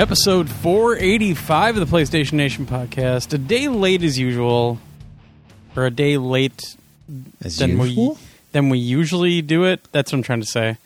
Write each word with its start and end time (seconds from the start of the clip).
Episode 0.00 0.48
485 0.48 1.76
of 1.76 1.90
the 1.90 1.94
PlayStation 1.94 2.32
Nation 2.32 2.64
podcast. 2.64 3.34
A 3.34 3.38
day 3.38 3.68
late 3.68 4.02
as 4.02 4.18
usual, 4.18 4.78
or 5.76 5.84
a 5.84 5.90
day 5.90 6.16
late 6.16 6.74
As 7.44 7.58
than 7.58 7.76
usual? 7.76 8.12
we 8.14 8.18
than 8.52 8.70
we 8.70 8.78
usually 8.78 9.42
do 9.42 9.64
it. 9.64 9.86
That's 9.92 10.10
what 10.10 10.16
I'm 10.16 10.22
trying 10.22 10.40
to 10.40 10.46
say. 10.46 10.78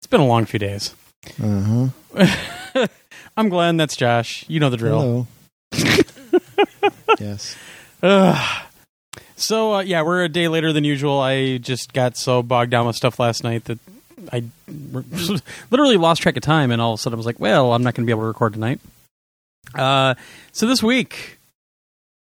It's 0.00 0.06
been 0.06 0.22
a 0.22 0.26
long 0.26 0.46
few 0.46 0.58
days. 0.58 0.94
Uh 1.38 1.90
huh. 2.16 2.86
I'm 3.36 3.50
Glenn. 3.50 3.76
That's 3.76 3.94
Josh. 3.94 4.46
You 4.48 4.58
know 4.58 4.70
the 4.70 4.78
drill. 4.78 5.26
Hello. 5.70 6.04
yes. 7.20 7.54
Ugh. 8.02 8.62
So 9.36 9.74
uh, 9.74 9.80
yeah, 9.80 10.00
we're 10.00 10.24
a 10.24 10.30
day 10.30 10.48
later 10.48 10.72
than 10.72 10.84
usual. 10.84 11.20
I 11.20 11.58
just 11.58 11.92
got 11.92 12.16
so 12.16 12.42
bogged 12.42 12.70
down 12.70 12.86
with 12.86 12.96
stuff 12.96 13.18
last 13.18 13.44
night 13.44 13.66
that 13.66 13.78
I 14.32 14.44
literally 15.70 15.96
lost 15.96 16.22
track 16.22 16.36
of 16.36 16.42
time, 16.42 16.70
and 16.70 16.80
all 16.82 16.92
of 16.92 16.98
a 16.98 17.02
sudden 17.02 17.16
I 17.16 17.18
was 17.18 17.26
like, 17.26 17.40
"Well, 17.40 17.72
I'm 17.72 17.82
not 17.82 17.94
going 17.94 18.04
to 18.04 18.06
be 18.06 18.12
able 18.12 18.22
to 18.22 18.28
record 18.28 18.52
tonight." 18.52 18.80
Uh, 19.74 20.14
so 20.52 20.66
this 20.66 20.82
week, 20.82 21.38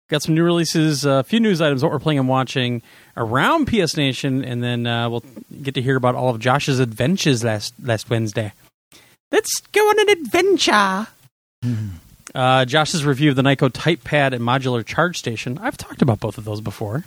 got 0.09 0.21
some 0.23 0.35
new 0.35 0.43
releases, 0.43 1.05
a 1.05 1.23
few 1.23 1.39
news 1.39 1.61
items, 1.61 1.83
what 1.83 1.91
we're 1.91 1.99
playing 1.99 2.19
and 2.19 2.27
watching 2.27 2.81
around 3.17 3.65
PS 3.67 3.95
Nation, 3.97 4.43
and 4.43 4.63
then 4.63 4.87
uh, 4.87 5.09
we'll 5.09 5.23
get 5.61 5.73
to 5.75 5.81
hear 5.81 5.95
about 5.95 6.15
all 6.15 6.29
of 6.29 6.39
Josh's 6.39 6.79
adventures 6.79 7.43
last 7.43 7.73
last 7.81 8.09
Wednesday. 8.09 8.51
Let's 9.31 9.59
go 9.71 9.81
on 9.81 9.99
an 9.99 10.09
adventure. 10.09 11.07
Uh, 12.33 12.65
Josh's 12.65 13.05
review 13.05 13.29
of 13.29 13.35
the 13.35 13.41
Nyko 13.41 13.71
Type 13.73 14.03
Pad 14.03 14.33
and 14.33 14.43
modular 14.43 14.85
charge 14.85 15.17
station. 15.17 15.57
I've 15.61 15.77
talked 15.77 16.01
about 16.01 16.19
both 16.19 16.37
of 16.37 16.43
those 16.45 16.61
before. 16.61 17.05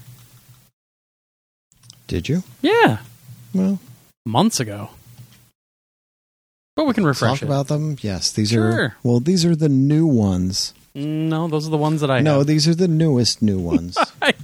Did 2.07 2.29
you? 2.29 2.43
Yeah, 2.63 2.99
Well, 3.53 3.79
months 4.29 4.61
ago. 4.61 4.91
But 6.77 6.87
we 6.87 6.95
can 6.95 7.05
refresh 7.05 7.41
talk 7.41 7.43
it. 7.43 7.47
about 7.47 7.67
them. 7.69 7.97
Yes, 8.01 8.31
these 8.31 8.51
Sure. 8.51 8.71
are. 8.73 8.97
Well, 9.03 9.19
these 9.21 9.45
are 9.45 9.57
the 9.57 9.69
new 9.69 10.07
ones. 10.07 10.75
no, 10.95 11.49
those 11.49 11.67
are 11.67 11.71
the 11.71 11.77
ones 11.77 12.01
that 12.03 12.11
I 12.11 12.21
no, 12.21 12.39
have. 12.39 12.47
these 12.47 12.69
are 12.69 12.75
the 12.75 12.87
newest 12.89 13.43
new 13.43 13.59
ones. 13.59 13.97
I, 14.23 14.35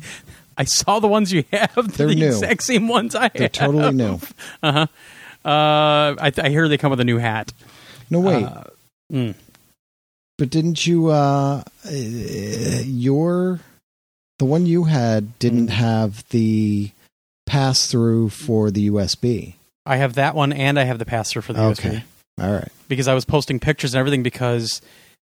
I 0.58 0.64
saw 0.64 0.98
the 1.00 1.06
ones 1.08 1.32
you 1.32 1.44
have. 1.52 1.96
They're 1.96 2.08
the 2.08 2.14
new. 2.16 2.26
exact 2.26 2.62
same 2.64 2.88
ones 2.88 3.14
I 3.14 3.24
have. 3.24 3.32
They're 3.34 3.42
have. 3.42 3.52
totally 3.52 3.92
new. 3.92 4.18
Uh, 4.62 4.86
I, 5.44 6.32
I 6.38 6.48
hear 6.48 6.68
they 6.68 6.78
come 6.78 6.90
with 6.90 7.00
a 7.00 7.04
new 7.04 7.18
hat. 7.18 7.52
No, 8.10 8.18
wait. 8.20 8.44
Uh, 8.44 8.64
mm. 9.12 9.34
but 10.38 10.50
didn't 10.50 10.86
you? 10.86 11.08
Uh, 11.08 11.62
uh, 11.86 11.90
your 11.90 13.60
the 14.38 14.44
one 14.44 14.66
you 14.66 14.84
had 14.84 15.38
didn't 15.38 15.68
Mm. 15.68 15.70
have 15.70 16.28
the 16.30 16.90
pass 17.46 17.86
through 17.86 18.30
for 18.30 18.70
the 18.70 18.88
USB. 18.90 19.54
I 19.86 19.96
have 19.96 20.14
that 20.14 20.34
one, 20.34 20.52
and 20.52 20.78
I 20.78 20.84
have 20.84 20.98
the 20.98 21.04
pass 21.04 21.30
through 21.30 21.42
for 21.42 21.52
the 21.52 21.60
USB 21.60 21.86
Okay. 21.86 22.04
All 22.40 22.50
right. 22.52 22.68
because 22.88 23.06
I 23.06 23.14
was 23.14 23.24
posting 23.24 23.60
pictures 23.60 23.94
and 23.94 24.00
everything 24.00 24.22
because 24.22 24.80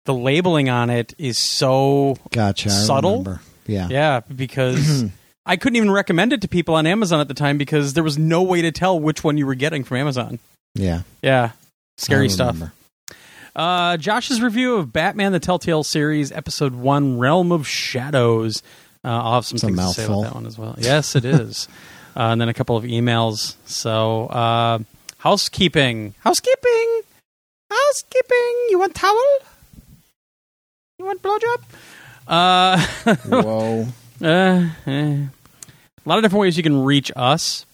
the 0.06 0.14
labeling 0.14 0.69
on 0.70 0.91
it 0.91 1.12
is 1.19 1.39
so 1.39 2.17
Gotcha. 2.30 2.70
Subtle? 2.70 3.39
Yeah. 3.67 3.89
yeah. 3.90 4.20
Because 4.20 5.05
I 5.46 5.56
couldn't 5.56 5.77
even 5.77 5.90
recommend 5.90 6.33
it 6.33 6.40
to 6.42 6.48
people 6.48 6.74
on 6.74 6.86
Amazon 6.86 7.20
at 7.20 7.29
the 7.29 7.34
time 7.34 7.58
because 7.58 7.95
there 7.95 8.05
was 8.05 8.17
no 8.17 8.42
way 8.42 8.62
to 8.62 8.73
tell 8.73 8.98
which 8.98 9.23
one 9.24 9.36
you 9.36 9.46
were 9.46 9.55
getting 9.55 9.84
from 9.84 9.98
Amazon. 9.98 10.39
Yeah. 10.74 11.02
Yeah, 11.23 11.50
scary 11.98 12.29
stuff. 12.29 12.56
Uh, 13.55 13.96
Josh's 13.96 14.40
review 14.42 14.77
of 14.77 14.92
Batman: 14.92 15.33
The 15.33 15.39
Telltale 15.40 15.84
Series, 15.84 16.33
Episode 16.33 16.74
One, 16.74 17.18
Realm 17.18 17.52
of 17.52 17.68
Shadows. 17.68 18.62
Uh, 19.05 19.08
I'll 19.08 19.34
have 19.34 19.45
some 19.46 19.56
It's 19.56 19.62
a 19.64 19.67
things 19.68 19.79
to 19.80 19.92
say 19.95 20.05
about 20.06 20.23
that 20.23 20.34
one 20.34 20.46
as 20.46 20.58
well. 20.58 20.74
Yes, 20.79 21.14
it 21.14 21.24
is. 21.24 21.68
uh, 22.17 22.30
and 22.30 22.41
then 22.41 22.48
a 22.48 22.55
couple 22.55 22.77
of 22.77 22.85
emails. 22.85 23.57
So, 23.67 24.27
uh, 24.27 24.79
housekeeping, 25.19 26.14
housekeeping, 26.20 27.01
housekeeping. 27.70 28.67
You 28.70 28.79
want 28.79 28.95
towel? 28.95 29.39
You 30.98 31.05
want 31.07 31.23
blowjob? 31.23 31.63
Uh, 32.27 32.80
Whoa. 33.27 33.86
uh, 34.23 34.69
eh. 34.86 35.27
A 36.07 36.08
lot 36.08 36.19
of 36.19 36.23
different 36.23 36.41
ways 36.41 36.57
you 36.57 36.63
can 36.63 36.85
reach 36.85 37.11
us. 37.17 37.67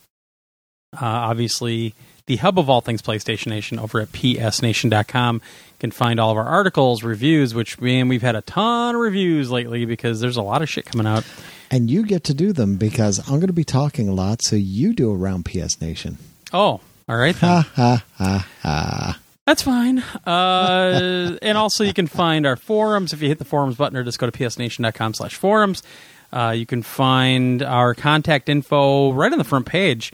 Uh, 0.94 1.04
obviously, 1.04 1.94
the 2.26 2.36
hub 2.36 2.58
of 2.58 2.70
all 2.70 2.80
things 2.80 3.02
PlayStation 3.02 3.48
Nation 3.48 3.78
over 3.78 4.00
at 4.00 4.12
psnation.com. 4.12 5.42
You 5.80 5.88
can 5.88 5.92
find 5.92 6.20
all 6.20 6.30
of 6.30 6.36
our 6.36 6.44
articles, 6.44 7.02
reviews, 7.02 7.54
which, 7.54 7.80
man, 7.80 8.08
we've 8.08 8.20
had 8.20 8.36
a 8.36 8.42
ton 8.42 8.96
of 8.96 9.00
reviews 9.00 9.50
lately 9.50 9.86
because 9.86 10.20
there's 10.20 10.36
a 10.36 10.42
lot 10.42 10.60
of 10.60 10.68
shit 10.68 10.84
coming 10.84 11.06
out. 11.06 11.24
And 11.70 11.90
you 11.90 12.04
get 12.04 12.22
to 12.24 12.34
do 12.34 12.52
them 12.52 12.76
because 12.76 13.18
I'm 13.20 13.36
going 13.36 13.46
to 13.46 13.54
be 13.54 13.64
talking 13.64 14.06
a 14.06 14.12
lot, 14.12 14.42
so 14.42 14.56
you 14.56 14.92
do 14.92 15.10
around 15.10 15.46
PS 15.46 15.80
Nation. 15.80 16.18
Oh, 16.52 16.82
all 17.08 17.16
right 17.16 17.34
then. 17.34 17.48
Ha 17.48 17.70
ha 17.74 18.04
ha 18.18 18.48
ha. 18.60 19.20
That's 19.46 19.62
fine. 19.62 20.00
Uh, 20.26 21.38
and 21.42 21.56
also, 21.56 21.82
you 21.82 21.94
can 21.94 22.06
find 22.06 22.44
our 22.44 22.56
forums 22.56 23.14
if 23.14 23.22
you 23.22 23.28
hit 23.28 23.38
the 23.38 23.46
forums 23.46 23.76
button 23.76 23.96
or 23.96 24.04
just 24.04 24.18
go 24.18 24.28
to 24.28 24.38
psnation.com 24.38 25.14
slash 25.14 25.34
forums. 25.34 25.82
Uh, 26.30 26.54
you 26.54 26.66
can 26.66 26.82
find 26.82 27.62
our 27.62 27.94
contact 27.94 28.50
info 28.50 29.12
right 29.14 29.32
on 29.32 29.38
the 29.38 29.44
front 29.44 29.64
page. 29.64 30.12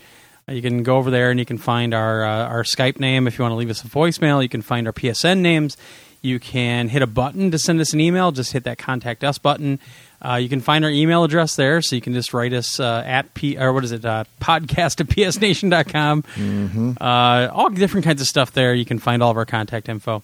You 0.48 0.62
can 0.62 0.84
go 0.84 0.96
over 0.96 1.10
there 1.10 1.32
and 1.32 1.40
you 1.40 1.44
can 1.44 1.58
find 1.58 1.92
our 1.92 2.24
uh, 2.24 2.46
our 2.46 2.62
Skype 2.62 3.00
name 3.00 3.26
if 3.26 3.36
you 3.36 3.42
want 3.42 3.50
to 3.50 3.56
leave 3.56 3.68
us 3.68 3.82
a 3.82 3.88
voicemail. 3.88 4.40
You 4.40 4.48
can 4.48 4.62
find 4.62 4.86
our 4.86 4.92
PSN 4.92 5.38
names. 5.38 5.76
You 6.22 6.38
can 6.38 6.88
hit 6.88 7.02
a 7.02 7.06
button 7.08 7.50
to 7.50 7.58
send 7.58 7.80
us 7.80 7.92
an 7.92 8.00
email. 8.00 8.30
Just 8.30 8.52
hit 8.52 8.62
that 8.62 8.78
contact 8.78 9.24
us 9.24 9.38
button. 9.38 9.80
Uh, 10.24 10.36
you 10.36 10.48
can 10.48 10.60
find 10.60 10.84
our 10.84 10.90
email 10.90 11.24
address 11.24 11.56
there, 11.56 11.82
so 11.82 11.96
you 11.96 12.00
can 12.00 12.12
just 12.14 12.32
write 12.32 12.52
us 12.52 12.78
uh, 12.78 13.02
at 13.04 13.34
p 13.34 13.58
or 13.58 13.72
what 13.72 13.82
is 13.82 13.90
it 13.90 14.04
uh, 14.04 14.22
podcast 14.40 15.00
at 15.00 15.08
psnation.com. 15.08 16.94
Uh, 17.00 17.48
all 17.52 17.68
different 17.70 18.06
kinds 18.06 18.20
of 18.20 18.28
stuff 18.28 18.52
there. 18.52 18.72
You 18.72 18.84
can 18.84 19.00
find 19.00 19.24
all 19.24 19.32
of 19.32 19.36
our 19.36 19.46
contact 19.46 19.88
info. 19.88 20.22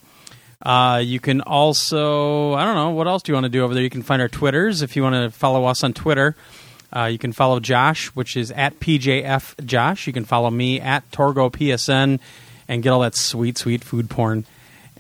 Uh, 0.65 1.03
you 1.05 1.19
can 1.19 1.41
also, 1.41 2.53
I 2.55 2.65
don't 2.65 2.77
know, 2.77 2.91
what 2.91 3.09
else 3.09 3.25
do 3.25 3.33
you 3.33 3.35
want 3.35 3.47
to 3.47 3.51
do 3.51 3.65
over 3.65 3.75
there? 3.75 3.83
You 3.83 3.91
can 3.91 4.03
find 4.05 4.23
our 4.23 4.29
Twitters 4.29 4.83
if 4.83 4.95
you 4.95 5.03
want 5.03 5.17
to 5.17 5.37
follow 5.37 5.65
us 5.65 5.83
on 5.83 5.93
Twitter. 5.93 6.37
Uh, 6.95 7.05
you 7.05 7.19
can 7.19 7.33
follow 7.33 7.61
Josh, 7.61 8.09
which 8.09 8.37
is 8.37 8.51
at 8.51 8.79
PJF 8.81 9.65
Josh. 9.65 10.07
You 10.07 10.13
can 10.13 10.25
follow 10.25 10.51
me 10.51 10.81
at 10.81 11.11
Torgo 11.11 11.51
PSN 11.51 12.21
and 12.69 12.83
get 12.83 12.91
all 12.91 13.01
that 13.01 13.15
sweet, 13.15 13.59
sweet 13.59 13.83
food 13.83 14.11
porn. 14.11 14.45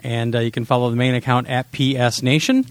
And 0.03 0.35
uh, 0.35 0.41
you 0.41 0.51
can 0.51 0.65
follow 0.65 0.91
the 0.91 0.97
main 0.97 1.15
account 1.15 1.49
at 1.49 1.71
PS 1.73 2.23
Nation 2.23 2.67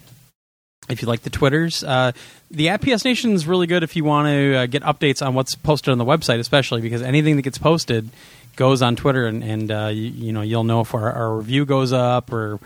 if 0.90 1.02
you 1.02 1.08
like 1.08 1.22
the 1.22 1.30
Twitters. 1.30 1.84
Uh, 1.84 2.12
the 2.50 2.70
at 2.70 2.82
PS 2.82 3.06
Nation 3.06 3.32
is 3.34 3.48
really 3.48 3.68
good 3.68 3.84
if 3.84 3.96
you 3.96 4.04
want 4.04 4.28
to 4.28 4.56
uh, 4.56 4.66
get 4.66 4.84
updates 4.84 5.26
on 5.26 5.34
what's 5.34 5.56
posted 5.56 5.92
on 5.92 5.98
the 5.98 6.06
website, 6.06 6.40
especially 6.40 6.82
because 6.82 7.02
anything 7.02 7.36
that 7.36 7.44
gets 7.44 7.58
posted 7.58 8.10
goes 8.56 8.82
on 8.82 8.96
Twitter, 8.96 9.26
and, 9.26 9.44
and 9.44 9.72
uh, 9.72 9.88
you, 9.88 10.10
you 10.10 10.34
know 10.34 10.42
you'll 10.42 10.64
know 10.64 10.82
if 10.82 10.94
our, 10.94 11.12
our 11.12 11.36
review 11.36 11.66
goes 11.66 11.94
up 11.94 12.34
or 12.34 12.60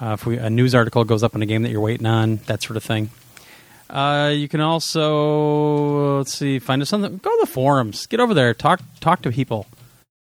uh, 0.00 0.12
if 0.14 0.26
we, 0.26 0.36
a 0.36 0.50
news 0.50 0.74
article 0.74 1.04
goes 1.04 1.22
up 1.22 1.34
on 1.34 1.42
a 1.42 1.46
game 1.46 1.62
that 1.62 1.70
you're 1.70 1.80
waiting 1.80 2.06
on, 2.06 2.36
that 2.46 2.62
sort 2.62 2.76
of 2.76 2.82
thing. 2.82 3.10
Uh, 3.90 4.32
you 4.34 4.48
can 4.48 4.60
also 4.60 6.18
let's 6.18 6.34
see, 6.34 6.58
find 6.58 6.82
us 6.82 6.92
on 6.92 7.00
the 7.00 7.08
go 7.08 7.30
to 7.30 7.38
the 7.40 7.50
forums, 7.50 8.06
get 8.06 8.20
over 8.20 8.34
there, 8.34 8.52
talk 8.54 8.80
talk 9.00 9.22
to 9.22 9.30
people, 9.32 9.66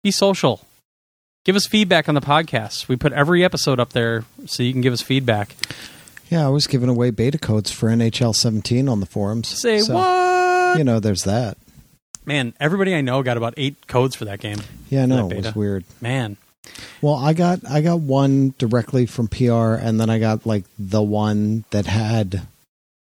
be 0.02 0.10
social, 0.10 0.60
give 1.44 1.56
us 1.56 1.66
feedback 1.66 2.08
on 2.08 2.14
the 2.14 2.20
podcast. 2.20 2.88
We 2.88 2.96
put 2.96 3.12
every 3.12 3.42
episode 3.44 3.80
up 3.80 3.92
there 3.94 4.24
so 4.46 4.62
you 4.62 4.72
can 4.72 4.82
give 4.82 4.92
us 4.92 5.00
feedback. 5.00 5.56
Yeah, 6.28 6.44
I 6.46 6.50
was 6.50 6.66
giving 6.66 6.90
away 6.90 7.10
beta 7.10 7.38
codes 7.38 7.70
for 7.70 7.88
NHL 7.88 8.34
17 8.34 8.86
on 8.86 9.00
the 9.00 9.06
forums. 9.06 9.48
Say 9.48 9.78
So, 9.78 9.94
what? 9.94 10.76
You 10.76 10.84
know, 10.84 11.00
there's 11.00 11.24
that. 11.24 11.56
Man, 12.26 12.52
everybody 12.60 12.94
I 12.94 13.00
know 13.00 13.22
got 13.22 13.38
about 13.38 13.54
eight 13.56 13.86
codes 13.86 14.14
for 14.14 14.26
that 14.26 14.40
game. 14.40 14.58
Yeah, 14.90 15.04
I 15.04 15.06
know 15.06 15.30
it 15.30 15.36
was 15.38 15.54
weird. 15.54 15.86
Man, 16.02 16.36
Well, 17.00 17.14
I 17.14 17.32
got 17.32 17.60
I 17.66 17.80
got 17.80 18.00
one 18.00 18.52
directly 18.58 19.06
from 19.06 19.28
PR, 19.28 19.72
and 19.74 19.98
then 19.98 20.10
I 20.10 20.18
got 20.18 20.44
like 20.44 20.64
the 20.78 21.00
one 21.02 21.64
that 21.70 21.86
had 21.86 22.46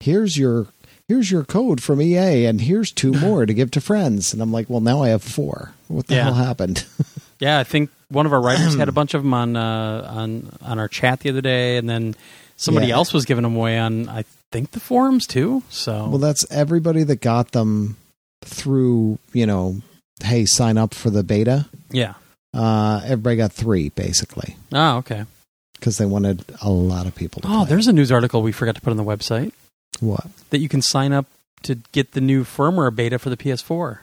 here's 0.04 0.36
your 0.38 0.66
here's 1.08 1.30
your 1.30 1.44
code 1.44 1.82
from 1.82 2.00
EA, 2.00 2.46
and 2.46 2.60
here's 2.60 2.90
two 2.92 3.12
more 3.26 3.46
to 3.46 3.54
give 3.54 3.70
to 3.72 3.80
friends. 3.80 4.32
And 4.32 4.40
I'm 4.42 4.52
like, 4.52 4.68
well, 4.70 4.80
now 4.80 5.02
I 5.02 5.08
have 5.08 5.22
four. 5.22 5.72
What 5.88 6.06
the 6.06 6.14
Yeah. 6.16 6.24
hell 6.24 6.34
happened? 6.34 6.84
yeah, 7.40 7.58
I 7.58 7.64
think 7.64 7.90
one 8.08 8.26
of 8.26 8.32
our 8.32 8.40
writers 8.40 8.74
had 8.76 8.88
a 8.88 8.92
bunch 9.00 9.14
of 9.14 9.22
them 9.22 9.34
on 9.34 9.56
uh, 9.56 10.08
on 10.14 10.50
on 10.62 10.78
our 10.78 10.88
chat 10.88 11.20
the 11.20 11.30
other 11.30 11.40
day, 11.40 11.76
and 11.76 11.88
then 11.88 12.14
somebody 12.56 12.88
Yeah. 12.88 12.94
else 12.94 13.12
was 13.12 13.24
giving 13.24 13.42
them 13.42 13.56
away 13.56 13.78
on 13.78 14.08
I 14.08 14.24
think 14.52 14.70
the 14.72 14.80
forums 14.80 15.26
too. 15.26 15.62
So 15.70 16.08
well, 16.08 16.18
that's 16.18 16.44
everybody 16.50 17.02
that 17.04 17.20
got 17.20 17.52
them 17.52 17.96
through. 18.42 19.18
You 19.32 19.46
know, 19.46 19.76
hey, 20.22 20.44
sign 20.46 20.78
up 20.78 20.94
for 20.94 21.10
the 21.10 21.22
beta. 21.22 21.66
yeah. 21.90 22.14
Uh, 22.52 23.00
everybody 23.04 23.34
got 23.34 23.52
three 23.52 23.88
basically 23.88 24.56
Oh, 24.70 24.98
okay. 24.98 25.24
because 25.72 25.98
they 25.98 26.06
wanted 26.06 26.44
a 26.62 26.70
lot 26.70 27.04
of 27.08 27.12
people. 27.16 27.42
to 27.42 27.48
Oh, 27.48 27.50
play. 27.50 27.70
there's 27.70 27.88
a 27.88 27.92
news 27.92 28.12
article 28.12 28.42
we 28.42 28.52
forgot 28.52 28.76
to 28.76 28.80
put 28.80 28.92
on 28.92 28.96
the 28.96 29.02
website 29.02 29.52
what? 30.00 30.26
that 30.50 30.58
you 30.58 30.68
can 30.68 30.82
sign 30.82 31.12
up 31.12 31.26
to 31.62 31.76
get 31.92 32.12
the 32.12 32.20
new 32.20 32.44
firmware 32.44 32.94
beta 32.94 33.18
for 33.18 33.30
the 33.30 33.36
PS4. 33.36 33.98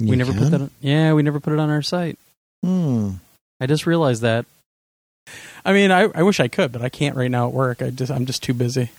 we 0.00 0.16
never 0.16 0.32
can? 0.32 0.42
put 0.42 0.50
that. 0.50 0.60
On, 0.60 0.70
yeah, 0.80 1.12
we 1.12 1.22
never 1.22 1.40
put 1.40 1.52
it 1.52 1.58
on 1.58 1.70
our 1.70 1.82
site. 1.82 2.18
Hmm. 2.64 3.12
I 3.60 3.66
just 3.66 3.86
realized 3.86 4.22
that. 4.22 4.46
I 5.64 5.72
mean, 5.72 5.90
I, 5.90 6.08
I 6.14 6.22
wish 6.22 6.40
I 6.40 6.48
could, 6.48 6.72
but 6.72 6.82
I 6.82 6.88
can't 6.88 7.16
right 7.16 7.30
now 7.30 7.48
at 7.48 7.52
work. 7.52 7.82
I 7.82 7.90
just 7.90 8.10
I'm 8.10 8.26
just 8.26 8.42
too 8.42 8.54
busy. 8.54 8.90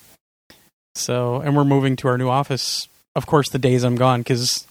So, 0.95 1.37
and 1.41 1.55
we're 1.55 1.63
moving 1.63 1.95
to 1.97 2.07
our 2.07 2.17
new 2.17 2.29
office. 2.29 2.87
Of 3.15 3.25
course, 3.25 3.49
the 3.49 3.59
days 3.59 3.83
I'm 3.83 3.95
gone 3.95 4.21
because 4.21 4.67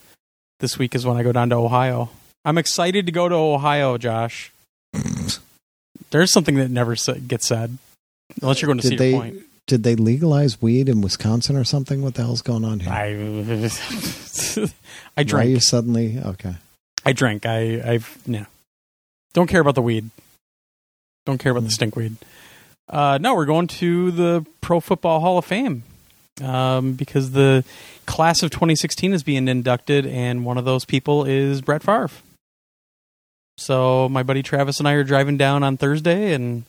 this 0.61 0.79
week 0.79 0.95
is 0.95 1.05
when 1.05 1.17
I 1.17 1.23
go 1.23 1.33
down 1.33 1.51
to 1.51 1.57
Ohio. 1.57 2.11
I'm 2.45 2.59
excited 2.59 3.07
to 3.07 3.13
go 3.13 3.29
to 3.29 3.35
Ohio, 3.35 3.99
Josh. 3.99 4.53
There's 6.11 6.33
something 6.33 6.55
that 6.57 6.71
never 6.71 6.95
gets 7.27 7.47
said 7.47 7.79
unless 8.41 8.63
you're 8.63 8.69
going 8.69 8.79
to 8.79 8.89
Did 8.89 8.99
Cedar 8.99 9.03
they 9.03 9.13
Point. 9.13 9.48
Did 9.69 9.85
they 9.85 9.95
legalize 9.95 10.61
weed 10.61 10.89
in 10.89 11.01
Wisconsin 11.03 11.55
or 11.55 11.63
something? 11.63 12.03
What 12.03 12.15
the 12.15 12.23
hell's 12.23 12.43
going 12.43 12.65
on 12.65 12.81
here? 12.81 12.91
I 12.91 13.11
I 15.17 15.23
Why 15.31 15.43
you 15.45 15.61
suddenly 15.61 16.19
okay? 16.19 16.55
I 17.05 17.13
drank. 17.13 17.47
I 17.47 17.81
I've 17.85 18.19
no. 18.27 18.47
Don't 19.35 19.47
care 19.47 19.61
about 19.61 19.77
the 19.77 19.83
weed. 19.83 20.11
Don't 21.27 21.39
care 21.39 21.53
about 21.53 21.63
the 21.65 21.69
Mm. 21.69 21.91
stinkweed. 21.93 22.15
Uh, 22.89 23.19
no, 23.21 23.35
we're 23.35 23.45
going 23.45 23.67
to 23.67 24.11
the 24.11 24.47
Pro 24.63 24.81
Football 24.81 25.21
Hall 25.21 25.37
of 25.37 25.45
Fame 25.45 25.83
um, 26.43 26.95
because 26.95 27.33
the 27.33 27.63
class 28.07 28.43
of 28.43 28.51
2016 28.51 29.13
is 29.13 29.23
being 29.23 29.47
inducted, 29.47 30.07
and 30.07 30.47
one 30.47 30.57
of 30.57 30.65
those 30.65 30.87
people 30.87 31.25
is 31.27 31.61
Brett 31.61 31.83
Favre. 31.83 32.09
So 33.59 34.09
my 34.09 34.23
buddy 34.23 34.43
Travis 34.43 34.79
and 34.79 34.89
I 34.89 34.93
are 34.93 35.05
driving 35.05 35.37
down 35.37 35.63
on 35.63 35.77
Thursday 35.77 36.33
and 36.33 36.65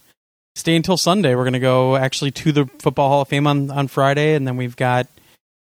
stay 0.59 0.75
until 0.75 0.97
Sunday. 0.97 1.35
We're 1.35 1.43
going 1.43 1.53
to 1.53 1.59
go 1.59 1.95
actually 1.95 2.31
to 2.31 2.51
the 2.51 2.65
Football 2.79 3.09
Hall 3.09 3.21
of 3.21 3.27
Fame 3.27 3.47
on 3.47 3.71
on 3.71 3.87
Friday, 3.87 4.35
and 4.35 4.47
then 4.47 4.57
we've 4.57 4.75
got 4.75 5.07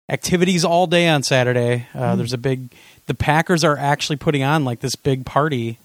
activities 0.09 0.65
all 0.65 0.87
day 0.87 1.09
on 1.09 1.23
Saturday. 1.23 1.87
Uh, 1.95 2.13
Hmm. 2.13 2.19
There's 2.19 2.33
a 2.33 2.39
big. 2.39 2.73
The 3.07 3.15
Packers 3.15 3.63
are 3.65 3.77
actually 3.77 4.17
putting 4.17 4.43
on 4.43 4.65
like 4.65 4.81
this 4.81 4.97
big 4.97 5.25
party 5.25 5.79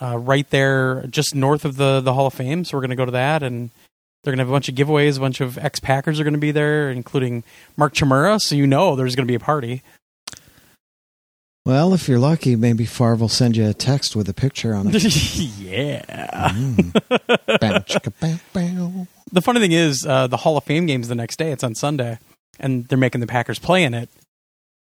uh, 0.00 0.18
right 0.18 0.48
there, 0.50 1.06
just 1.08 1.34
north 1.34 1.64
of 1.64 1.76
the 1.76 2.00
the 2.00 2.12
Hall 2.14 2.26
of 2.26 2.34
Fame. 2.34 2.64
So 2.64 2.76
we're 2.76 2.82
going 2.82 2.90
to 2.90 2.96
go 2.96 3.04
to 3.06 3.12
that, 3.12 3.42
and 3.42 3.70
they're 4.22 4.32
going 4.32 4.38
to 4.38 4.42
have 4.42 4.50
a 4.50 4.52
bunch 4.52 4.68
of 4.68 4.74
giveaways. 4.74 5.16
A 5.16 5.20
bunch 5.20 5.40
of 5.40 5.58
ex 5.58 5.80
Packers 5.80 6.20
are 6.20 6.24
going 6.24 6.34
to 6.34 6.40
be 6.40 6.52
there, 6.52 6.90
including 6.90 7.44
Mark 7.76 7.94
Chmura. 7.94 8.40
So 8.40 8.54
you 8.54 8.66
know 8.66 8.96
there's 8.96 9.16
going 9.16 9.26
to 9.26 9.30
be 9.30 9.36
a 9.36 9.40
party. 9.40 9.82
Well, 11.64 11.94
if 11.94 12.08
you're 12.08 12.18
lucky, 12.18 12.56
maybe 12.56 12.84
Favre 12.86 13.14
will 13.16 13.28
send 13.28 13.56
you 13.56 13.68
a 13.68 13.74
text 13.74 14.16
with 14.16 14.28
a 14.28 14.34
picture 14.34 14.74
on 14.74 14.88
it. 14.92 15.02
yeah. 15.58 16.52
Mm. 16.52 16.92
Bow, 17.60 17.78
chicka, 17.78 18.12
bow, 18.20 18.36
bow. 18.52 19.06
The 19.30 19.40
funny 19.40 19.60
thing 19.60 19.72
is, 19.72 20.04
uh, 20.04 20.26
the 20.26 20.36
Hall 20.36 20.56
of 20.56 20.64
Fame 20.64 20.86
game's 20.86 21.08
the 21.08 21.14
next 21.14 21.36
day. 21.36 21.52
It's 21.52 21.62
on 21.62 21.74
Sunday, 21.74 22.18
and 22.58 22.86
they're 22.88 22.98
making 22.98 23.20
the 23.20 23.26
Packers 23.26 23.58
play 23.60 23.84
in 23.84 23.94
it. 23.94 24.08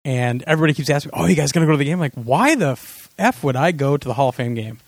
And 0.04 0.44
everybody 0.44 0.74
keeps 0.74 0.90
asking, 0.90 1.12
"Oh, 1.16 1.26
you 1.26 1.36
guys 1.36 1.52
going 1.52 1.66
to 1.66 1.68
go 1.68 1.72
to 1.72 1.78
the 1.78 1.86
game?" 1.86 1.94
I'm 1.94 2.00
like, 2.00 2.14
why 2.14 2.56
the 2.56 2.72
f-, 2.72 3.10
f 3.18 3.44
would 3.44 3.56
I 3.56 3.72
go 3.72 3.96
to 3.98 4.08
the 4.08 4.14
Hall 4.14 4.30
of 4.30 4.36
Fame 4.36 4.54
game? 4.54 4.80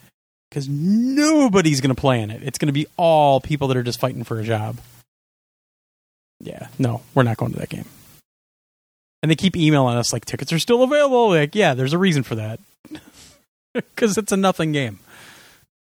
Because 0.49 0.67
nobody's 0.67 1.81
going 1.81 1.95
to 1.95 1.99
play 1.99 2.21
in 2.21 2.29
it. 2.31 2.43
It's 2.43 2.59
going 2.59 2.67
to 2.67 2.73
be 2.73 2.85
all 2.97 3.39
people 3.39 3.69
that 3.69 3.77
are 3.77 3.83
just 3.83 3.99
fighting 3.99 4.23
for 4.23 4.39
a 4.39 4.43
job. 4.43 4.77
Yeah, 6.39 6.67
no, 6.77 7.01
we're 7.15 7.23
not 7.23 7.37
going 7.37 7.53
to 7.53 7.59
that 7.59 7.69
game. 7.69 7.85
And 9.27 9.31
they 9.31 9.35
keep 9.35 9.57
emailing 9.57 9.97
us 9.97 10.13
like 10.13 10.23
tickets 10.23 10.53
are 10.53 10.59
still 10.59 10.83
available. 10.83 11.31
Like, 11.31 11.53
yeah, 11.53 11.73
there's 11.73 11.91
a 11.91 11.97
reason 11.97 12.23
for 12.23 12.35
that. 12.35 12.61
Because 13.73 14.17
it's 14.17 14.31
a 14.31 14.37
nothing 14.37 14.71
game. 14.71 14.97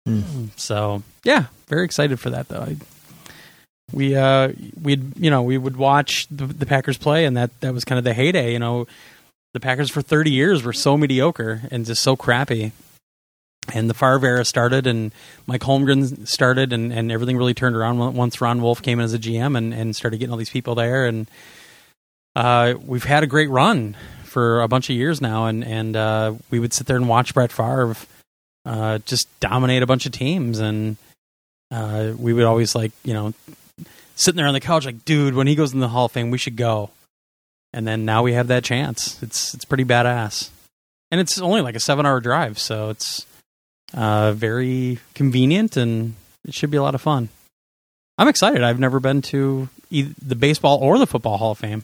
Hmm. 0.06 0.48
So 0.58 1.02
yeah, 1.24 1.46
very 1.70 1.86
excited 1.86 2.20
for 2.20 2.30
that 2.30 2.50
though. 2.50 2.60
I, 2.60 2.76
we 3.92 4.16
uh 4.16 4.50
we'd 4.80 5.18
you 5.18 5.32
know 5.32 5.42
we 5.42 5.58
would 5.58 5.76
watch 5.76 6.28
the, 6.30 6.46
the 6.46 6.68
Packers 6.68 6.98
play, 6.98 7.26
and 7.26 7.36
that 7.38 7.58
that 7.62 7.74
was 7.74 7.86
kind 7.86 7.98
of 7.98 8.04
the 8.04 8.14
heyday. 8.14 8.52
You 8.54 8.60
know, 8.60 8.86
the 9.54 9.60
Packers 9.60 9.90
for 9.90 10.04
thirty 10.04 10.30
years 10.30 10.62
were 10.62 10.74
so 10.74 10.98
mediocre 10.98 11.62
and 11.72 11.86
just 11.86 12.04
so 12.04 12.16
crappy. 12.16 12.74
And 13.74 13.90
the 13.90 13.96
Favre 13.96 14.28
era 14.28 14.46
started, 14.46 14.86
and 14.86 15.12
Mike 15.48 15.62
Holmgren 15.62 16.28
started, 16.28 16.74
and, 16.74 16.92
and 16.92 17.12
everything 17.12 17.38
really 17.38 17.54
turned 17.54 17.76
around 17.76 17.98
once 18.16 18.42
Ron 18.42 18.62
Wolf 18.62 18.82
came 18.84 19.00
in 19.00 19.06
as 19.06 19.14
a 19.14 19.20
GM 19.20 19.58
and, 19.58 19.74
and 19.74 19.96
started 19.96 20.18
getting 20.18 20.32
all 20.32 20.38
these 20.38 20.50
people 20.50 20.76
there. 20.76 21.06
And 21.06 21.30
uh, 22.36 22.76
we've 22.86 23.04
had 23.04 23.24
a 23.24 23.28
great 23.28 23.50
run 23.50 23.96
for 24.24 24.62
a 24.62 24.68
bunch 24.68 24.90
of 24.90 24.96
years 24.96 25.22
now, 25.22 25.48
and 25.48 25.64
and 25.64 25.96
uh, 25.96 26.34
we 26.52 26.60
would 26.60 26.74
sit 26.74 26.88
there 26.88 26.98
and 26.98 27.10
watch 27.10 27.34
Brett 27.34 27.52
Favre 27.52 27.96
uh, 28.66 29.00
just 29.00 29.28
dominate 29.40 29.84
a 29.84 29.88
bunch 29.88 30.06
of 30.06 30.12
teams, 30.12 30.60
and 30.60 30.98
uh, 31.72 32.14
we 32.18 32.34
would 32.34 32.46
always 32.46 32.76
like 32.76 32.92
you 33.04 33.14
know 33.14 33.34
sitting 34.16 34.38
there 34.38 34.48
on 34.48 34.54
the 34.54 34.60
couch 34.60 34.86
like, 34.86 35.06
dude, 35.06 35.34
when 35.34 35.48
he 35.48 35.56
goes 35.56 35.74
in 35.74 35.80
the 35.80 35.88
Hall 35.88 36.06
of 36.06 36.12
Fame, 36.12 36.30
we 36.30 36.38
should 36.38 36.56
go. 36.56 36.90
And 37.72 37.88
then 37.88 38.04
now 38.04 38.24
we 38.24 38.34
have 38.34 38.48
that 38.48 38.64
chance. 38.64 39.22
It's 39.22 39.54
it's 39.54 39.66
pretty 39.66 39.86
badass, 39.86 40.50
and 41.12 41.22
it's 41.22 41.40
only 41.40 41.62
like 41.62 41.76
a 41.76 41.80
seven 41.80 42.06
hour 42.06 42.20
drive, 42.20 42.58
so 42.58 42.90
it's 42.90 43.26
uh, 43.94 44.32
very 44.32 45.00
convenient, 45.14 45.78
and 45.78 46.16
it 46.48 46.54
should 46.54 46.72
be 46.72 46.78
a 46.78 46.82
lot 46.82 46.96
of 46.96 47.02
fun. 47.02 47.30
I'm 48.18 48.28
excited. 48.28 48.64
I've 48.64 48.80
never 48.80 49.00
been 49.00 49.22
to 49.24 49.70
the 49.92 50.36
baseball 50.36 50.80
or 50.82 50.98
the 50.98 51.08
football 51.08 51.38
Hall 51.38 51.52
of 51.52 51.60
Fame. 51.60 51.84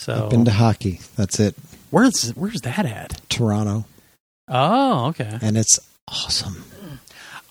So 0.00 0.24
I've 0.24 0.30
been 0.30 0.44
to 0.46 0.50
hockey. 0.52 1.00
That's 1.16 1.38
it. 1.38 1.54
where's 1.90 2.30
where's 2.30 2.60
that 2.62 2.86
at? 2.86 3.20
Toronto, 3.28 3.84
Oh, 4.48 5.08
okay. 5.08 5.38
and 5.42 5.58
it's 5.58 5.78
awesome. 6.08 6.64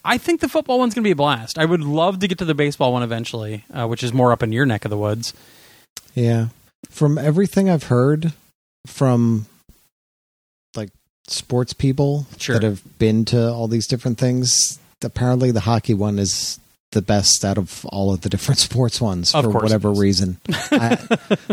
I 0.03 0.17
think 0.17 0.41
the 0.41 0.49
football 0.49 0.79
one's 0.79 0.93
going 0.95 1.03
to 1.03 1.07
be 1.07 1.11
a 1.11 1.15
blast. 1.15 1.59
I 1.59 1.65
would 1.65 1.81
love 1.81 2.19
to 2.19 2.27
get 2.27 2.37
to 2.39 2.45
the 2.45 2.55
baseball 2.55 2.93
one 2.93 3.03
eventually, 3.03 3.65
uh, 3.73 3.85
which 3.87 4.01
is 4.01 4.13
more 4.13 4.31
up 4.31 4.41
in 4.41 4.51
your 4.51 4.65
neck 4.65 4.83
of 4.85 4.89
the 4.89 4.97
woods. 4.97 5.33
Yeah. 6.15 6.47
From 6.89 7.17
everything 7.17 7.69
I've 7.69 7.83
heard 7.83 8.31
from 8.87 9.45
like 10.75 10.89
sports 11.27 11.73
people 11.73 12.25
Sure. 12.37 12.55
that 12.57 12.63
have 12.63 12.81
been 12.97 13.25
to 13.25 13.51
all 13.51 13.67
these 13.67 13.85
different 13.87 14.17
things, 14.17 14.79
apparently 15.03 15.51
the 15.51 15.59
hockey 15.61 15.93
one 15.93 16.17
is 16.17 16.59
the 16.91 17.01
best 17.01 17.45
out 17.45 17.57
of 17.57 17.85
all 17.85 18.13
of 18.13 18.21
the 18.21 18.29
different 18.29 18.57
sports 18.67 18.99
ones 18.99 19.33
Of 19.35 19.43
for 19.45 19.51
whatever 19.51 19.91
reason. 19.91 20.37
I, 20.71 20.97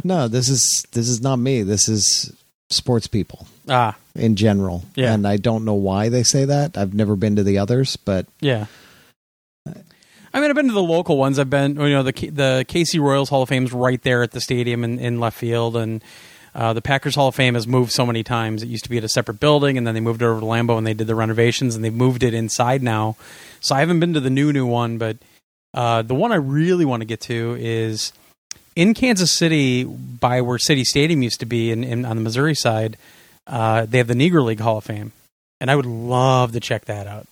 no, 0.05 0.29
this 0.29 0.49
is 0.49 0.85
this 0.93 1.09
is 1.09 1.21
not 1.21 1.37
me. 1.37 1.63
This 1.63 1.89
is 1.89 2.33
sports 2.71 3.07
people 3.07 3.47
Ah, 3.69 3.97
in 4.15 4.35
general. 4.37 4.85
Yeah. 4.95 5.13
And 5.13 5.27
I 5.27 5.37
don't 5.37 5.65
know 5.65 5.75
why 5.75 6.09
they 6.09 6.23
say 6.23 6.45
that. 6.47 6.77
I've 6.77 6.95
never 6.95 7.15
been 7.17 7.37
to 7.37 7.43
the 7.45 7.59
others, 7.59 7.97
but 7.97 8.27
yeah. 8.41 8.67
I 10.35 10.41
mean, 10.41 10.51
I've 10.51 10.57
been 10.57 10.69
to 10.69 10.75
the 10.75 10.83
local 10.83 11.17
ones. 11.17 11.39
I've 11.39 11.49
been, 11.49 11.77
you 11.77 11.89
know, 11.89 12.03
the 12.03 12.13
the 12.13 12.65
KC 12.69 13.01
Royals 13.01 13.31
Hall 13.31 13.43
of 13.43 13.49
Fame's 13.49 13.73
right 13.73 14.01
there 14.03 14.23
at 14.23 14.33
the 14.33 14.41
stadium 14.41 14.85
in, 14.85 14.99
in 14.99 15.19
left 15.19 15.39
field, 15.39 15.77
and 15.77 16.05
uh, 16.57 16.73
the 16.73 16.81
Packers 16.81 17.15
Hall 17.15 17.29
of 17.29 17.35
Fame 17.35 17.53
has 17.53 17.67
moved 17.67 17.93
so 17.93 18.07
many 18.07 18.23
times. 18.23 18.63
It 18.63 18.71
used 18.71 18.85
to 18.85 18.91
be 18.91 18.97
at 18.97 19.05
a 19.05 19.11
separate 19.11 19.39
building, 19.39 19.77
and 19.77 19.87
then 19.87 19.93
they 19.93 20.01
moved 20.01 20.23
it 20.23 20.25
over 20.25 20.41
to 20.41 20.47
Lambeau, 20.47 20.79
and 20.79 20.87
they 20.87 20.95
did 20.95 21.07
the 21.07 21.15
renovations, 21.15 21.77
and 21.77 21.85
they've 21.85 21.93
moved 21.93 22.23
it 22.23 22.33
inside 22.33 22.83
now. 22.83 23.17
So 23.61 23.75
I 23.75 23.81
haven't 23.81 24.01
been 24.01 24.15
to 24.15 24.21
the 24.21 24.31
new 24.31 24.55
new 24.55 24.67
one, 24.67 24.97
but 24.97 25.19
uh, 25.75 26.01
the 26.01 26.15
one 26.15 26.33
I 26.33 26.37
really 26.37 26.87
want 26.87 27.03
to 27.03 27.05
get 27.05 27.21
to 27.23 27.59
is 27.61 28.15
in 28.75 28.95
Kansas 28.95 29.37
City, 29.37 29.85
by 29.85 30.41
where 30.41 30.57
City 30.57 30.83
Stadium 30.83 31.23
used 31.23 31.41
to 31.41 31.47
be, 31.47 31.71
in, 31.71 31.85
in 31.85 32.07
on 32.07 32.17
the 32.17 32.23
Missouri 32.23 32.55
side. 32.55 32.97
Uh, 33.47 33.85
they 33.85 33.99
have 33.99 34.09
the 34.09 34.15
Negro 34.15 34.43
League 34.43 34.61
Hall 34.61 34.79
of 34.79 34.85
Fame, 34.85 35.13
and 35.61 35.71
I 35.71 35.77
would 35.77 35.87
love 35.87 36.53
to 36.53 36.61
check 36.61 36.87
that 36.87 37.07
out. 37.07 37.27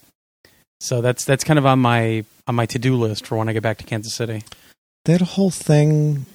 So 0.80 1.00
that's 1.00 1.24
that's 1.24 1.44
kind 1.44 1.58
of 1.58 1.64
on 1.64 1.78
my 1.78 2.26
on 2.46 2.56
my 2.56 2.66
to 2.66 2.78
do 2.78 2.94
list 2.94 3.26
for 3.26 3.38
when 3.38 3.48
I 3.48 3.54
get 3.54 3.62
back 3.62 3.78
to 3.78 3.84
Kansas 3.84 4.14
City. 4.14 4.42
that 5.06 5.22
whole 5.22 5.50
thing 5.50 6.26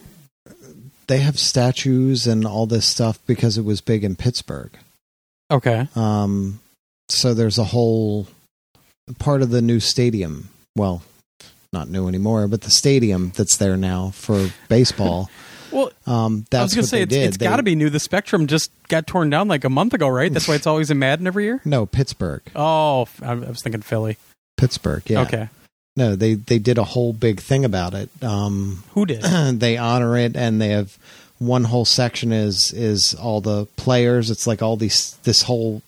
they 1.10 1.18
have 1.20 1.38
statues 1.38 2.26
and 2.26 2.46
all 2.46 2.66
this 2.66 2.86
stuff 2.86 3.20
because 3.28 3.58
it 3.58 3.66
was 3.66 3.82
big 3.82 4.04
in 4.06 4.16
Pittsburgh. 4.16 4.72
Okay. 5.52 5.88
Um, 5.96 6.62
so 7.10 7.34
there's 7.34 7.58
a 7.58 7.64
whole 7.66 8.28
part 9.18 9.42
of 9.42 9.50
the 9.50 9.62
new 9.62 9.80
stadium. 9.82 10.50
Well, 10.78 11.02
not 11.74 11.90
new 11.90 12.08
anymore, 12.08 12.48
but 12.48 12.62
the 12.62 12.70
stadium 12.70 13.32
that's 13.36 13.58
there 13.58 13.76
now 13.76 14.12
for 14.12 14.50
baseball. 14.70 15.30
Well, 15.72 15.92
Um, 16.08 16.48
that's 16.50 16.62
I 16.62 16.64
was 16.64 16.74
going 16.74 16.82
what 16.82 16.86
to 16.86 16.90
say 16.90 16.98
they 16.98 17.04
it's, 17.04 17.12
did. 17.14 17.28
it's 17.28 17.38
got 17.38 17.58
to 17.58 17.64
be 17.64 17.76
new. 17.76 17.92
The 17.92 18.00
Spectrum 18.00 18.48
just 18.48 18.72
got 18.88 19.06
torn 19.06 19.30
down 19.30 19.48
like 19.48 19.64
a 19.64 19.70
month 19.70 19.94
ago, 19.94 20.08
right? 20.08 20.34
That's 20.34 20.48
why 20.48 20.56
it's 20.56 20.66
always 20.72 20.90
in 20.90 20.98
Madden 20.98 21.28
every 21.28 21.44
year. 21.44 21.62
No, 21.64 21.86
Pittsburgh. 21.86 22.42
Oh, 22.56 23.08
I 23.22 23.34
I 23.34 23.36
was 23.36 23.62
thinking 23.62 23.84
Philly. 23.84 24.18
Pittsburgh. 24.58 25.04
Yeah. 25.08 25.22
Okay. 25.22 25.50
No, 26.00 26.16
they 26.16 26.36
they 26.36 26.60
did 26.60 26.78
a 26.78 26.84
whole 26.86 27.12
big 27.12 27.42
thing 27.42 27.66
about 27.66 27.94
it. 27.94 28.10
Um, 28.24 28.84
Who 28.94 29.06
did? 29.06 29.22
they 29.60 29.76
honor 29.78 30.18
it, 30.18 30.36
and 30.38 30.62
they 30.62 30.70
have 30.70 30.98
one 31.40 31.66
whole 31.66 31.84
section 31.86 32.32
is 32.32 32.72
is 32.74 33.14
all 33.16 33.42
the 33.42 33.66
players. 33.76 34.32
It's 34.32 34.48
like 34.48 34.62
all 34.62 34.78
these 34.78 35.16
this 35.24 35.42
whole 35.44 35.82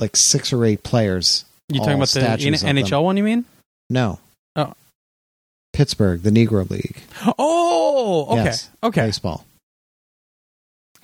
like 0.00 0.16
six 0.16 0.52
or 0.52 0.64
eight 0.64 0.82
players. 0.82 1.44
You 1.68 1.80
talking 1.80 1.94
about 1.94 2.08
the 2.08 2.20
NHL 2.20 2.88
them. 2.90 3.02
one? 3.04 3.16
You 3.18 3.22
mean? 3.24 3.44
No. 3.90 4.18
Oh. 4.56 4.72
Pittsburgh, 5.74 6.22
the 6.22 6.30
Negro 6.30 6.68
League 6.70 6.96
Oh, 7.38 8.26
okay, 8.30 8.44
Yes. 8.44 8.70
okay. 8.82 9.02
baseball. 9.06 9.44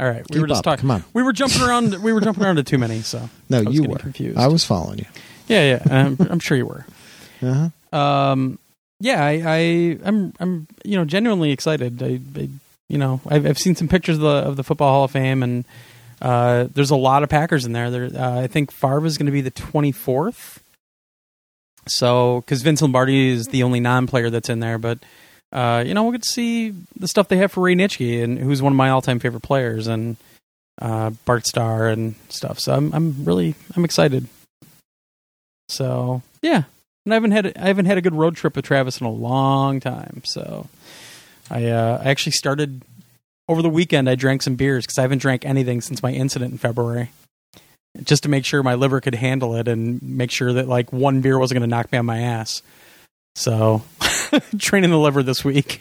All 0.01 0.07
right. 0.09 0.23
We 0.29 0.35
Keep 0.35 0.41
were 0.41 0.47
just 0.49 0.59
up. 0.61 0.65
talking. 0.65 0.81
Come 0.81 0.91
on. 0.91 1.05
We 1.13 1.23
were 1.23 1.33
jumping 1.35 1.61
around. 1.63 2.03
We 2.03 2.13
were 2.15 2.21
jumping 2.23 2.43
around 2.45 2.57
to 2.57 2.63
too 2.65 2.79
many. 2.79 3.03
So 3.03 3.29
No, 3.51 3.59
I 3.59 3.63
was 3.63 3.75
you 3.75 3.85
were. 3.85 3.99
confused. 3.99 4.39
I 4.39 4.47
was 4.49 4.65
following 4.65 4.99
you. 5.01 5.07
Yeah, 5.49 5.79
yeah. 5.85 6.05
I'm, 6.07 6.17
I'm 6.31 6.41
sure 6.41 6.57
you 6.57 6.67
were. 6.67 6.87
Uh-huh. 7.43 7.69
Um, 7.95 8.59
yeah, 9.01 9.25
I, 9.25 9.43
I, 9.45 9.99
I'm, 10.05 10.33
I'm, 10.41 10.67
you 10.85 10.97
know, 10.97 11.05
genuinely 11.05 11.53
excited. 11.53 12.03
I, 12.03 12.21
I 12.41 12.49
you 12.89 12.99
know, 12.99 13.21
I've, 13.27 13.47
I've 13.47 13.59
seen 13.59 13.75
some 13.75 13.89
pictures 13.89 14.17
of 14.17 14.23
the 14.23 14.29
of 14.29 14.57
the 14.57 14.65
Football 14.65 14.93
Hall 14.93 15.05
of 15.05 15.11
Fame, 15.11 15.43
and 15.43 15.65
uh, 16.21 16.69
there's 16.73 16.91
a 16.91 16.97
lot 16.97 17.23
of 17.23 17.29
Packers 17.29 17.65
in 17.65 17.73
there. 17.73 17.91
There, 17.91 18.11
uh, 18.15 18.41
I 18.41 18.47
think 18.47 18.71
Favre 18.71 19.07
is 19.07 19.19
going 19.19 19.27
to 19.27 19.33
be 19.33 19.41
the 19.41 19.51
24th. 19.51 20.59
So, 21.87 22.41
because 22.41 22.63
Vince 22.63 22.81
Lombardi 22.81 23.29
is 23.29 23.49
the 23.49 23.63
only 23.63 23.81
non-player 23.81 24.31
that's 24.31 24.49
in 24.49 24.61
there, 24.61 24.79
but 24.79 24.99
uh, 25.53 25.85
you 25.87 25.93
know, 25.93 26.03
we'll 26.03 26.13
get 26.13 26.23
to 26.23 26.31
see 26.31 26.71
the 26.97 27.09
stuff 27.09 27.29
they 27.29 27.37
have 27.37 27.53
for 27.53 27.63
Ray 27.63 27.75
Nitschke, 27.75 28.23
and 28.23 28.39
who's 28.39 28.63
one 28.63 28.73
of 28.73 28.77
my 28.77 28.91
all-time 28.91 29.19
favorite 29.19 29.43
players, 29.43 29.87
and 29.87 30.17
uh, 30.81 31.11
Bart 31.25 31.47
Starr 31.47 31.89
and 31.89 32.15
stuff. 32.29 32.59
So, 32.59 32.75
I'm, 32.75 32.93
I'm 32.95 33.25
really, 33.25 33.55
I'm 33.77 33.85
excited. 33.85 34.27
So, 35.69 36.23
yeah, 36.41 36.65
and 37.05 37.13
I 37.13 37.17
haven't 37.17 37.31
had 37.33 37.57
I 37.59 37.67
haven't 37.67 37.87
had 37.87 37.99
a 37.99 38.03
good 38.03 38.15
road 38.15 38.37
trip 38.37 38.57
with 38.57 38.65
Travis 38.65 39.01
in 39.01 39.07
a 39.07 39.11
long 39.11 39.81
time. 39.81 40.23
So 40.25 40.69
I 41.51 41.67
uh, 41.67 42.03
I 42.05 42.11
actually 42.11 42.33
started 42.33 42.83
over 43.49 43.63
the 43.63 43.71
weekend. 43.71 44.09
I 44.09 44.15
drank 44.15 44.43
some 44.43 44.55
beers 44.57 44.87
because 44.87 44.99
I 44.99 45.03
haven't 45.03 45.19
drank 45.19 45.45
anything 45.45 45.81
since 45.81 46.03
my 46.03 46.13
incident 46.13 46.53
in 46.53 46.59
February, 46.59 47.11
just 48.05 48.23
to 48.23 48.29
make 48.29 48.45
sure 48.45 48.63
my 48.63 48.75
liver 48.75 49.01
could 49.01 49.15
handle 49.15 49.55
it 49.57 49.69
and 49.69 50.03
make 50.03 50.31
sure 50.31 50.53
that 50.55 50.69
like 50.69 50.93
one 50.93 51.21
beer 51.21 51.39
wasn't 51.39 51.59
going 51.61 51.69
to 51.69 51.75
knock 51.77 51.93
me 51.93 51.99
on 51.99 52.07
my 52.07 52.21
ass. 52.21 52.63
So 53.35 53.83
training 54.59 54.91
the 54.91 54.99
liver 54.99 55.23
this 55.23 55.45
week. 55.45 55.81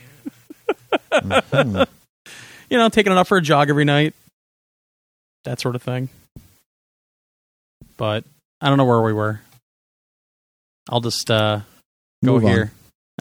Mhm. 1.11 1.87
you 2.69 2.77
know, 2.77 2.89
taking 2.89 3.11
it 3.11 3.17
out 3.17 3.27
for 3.27 3.37
a 3.37 3.41
jog 3.41 3.69
every 3.69 3.85
night, 3.85 4.13
that 5.45 5.59
sort 5.59 5.75
of 5.75 5.81
thing. 5.83 6.09
But 7.95 8.23
I 8.59 8.69
don't 8.69 8.77
know 8.77 8.85
where 8.85 9.01
we 9.01 9.13
were. 9.13 9.39
I'll 10.89 11.01
just 11.01 11.29
uh, 11.31 11.61
go 12.23 12.33
Move 12.33 12.43
here. 12.43 12.71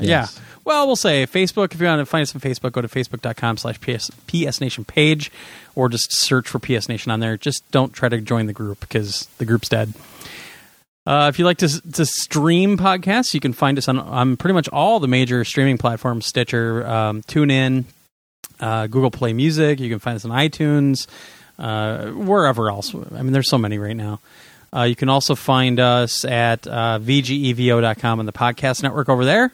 Yes. 0.00 0.37
Yeah. 0.37 0.42
Well, 0.64 0.87
we'll 0.87 0.97
say 0.97 1.26
Facebook. 1.26 1.75
If 1.75 1.81
you 1.81 1.87
want 1.87 2.00
to 2.00 2.07
find 2.07 2.23
us 2.23 2.35
on 2.35 2.40
Facebook, 2.40 2.73
go 2.73 2.81
to 2.81 2.88
facebook.com 2.88 3.59
slash 3.59 3.78
PS, 3.81 4.61
Nation 4.61 4.85
page 4.85 5.31
or 5.75 5.88
just 5.88 6.09
search 6.12 6.49
for 6.49 6.59
PS 6.59 6.88
Nation 6.88 7.12
on 7.12 7.21
there. 7.21 7.37
Just 7.37 7.69
don't 7.71 7.92
try 7.92 8.09
to 8.09 8.21
join 8.21 8.47
the 8.47 8.52
group 8.52 8.81
because 8.81 9.26
the 9.38 9.45
group's 9.45 9.69
dead. 9.69 9.92
Uh, 11.04 11.26
if 11.28 11.38
you 11.38 11.45
like 11.45 11.59
to 11.59 11.69
to 11.92 12.07
stream 12.07 12.78
podcasts, 12.78 13.35
you 13.35 13.40
can 13.40 13.52
find 13.52 13.76
us 13.76 13.88
on, 13.88 13.99
on 13.99 14.37
pretty 14.37 14.54
much 14.54 14.69
all 14.69 15.00
the 15.00 15.09
major 15.09 15.45
streaming 15.45 15.76
platforms: 15.76 16.26
Stitcher, 16.26 16.87
um, 16.87 17.23
TuneIn, 17.23 17.85
uh, 18.61 18.87
Google 18.87 19.11
Play 19.11 19.33
Music. 19.33 19.81
You 19.81 19.90
can 19.90 19.99
find 19.99 20.14
us 20.14 20.25
on 20.25 20.31
iTunes, 20.31 21.09
uh, 21.59 22.07
wherever 22.11 22.71
else. 22.71 22.95
I 22.95 23.23
mean, 23.23 23.33
there's 23.33 23.49
so 23.49 23.59
many 23.59 23.78
right 23.78 23.97
now. 23.97 24.21
Uh, 24.75 24.83
you 24.83 24.97
can 24.97 25.09
also 25.09 25.35
find 25.35 25.79
us 25.79 26.25
at 26.25 26.67
uh, 26.67 26.99
vgevo.com 27.00 28.21
and 28.21 28.29
the 28.29 28.33
podcast 28.33 28.83
network 28.83 29.09
over 29.09 29.25
there. 29.25 29.52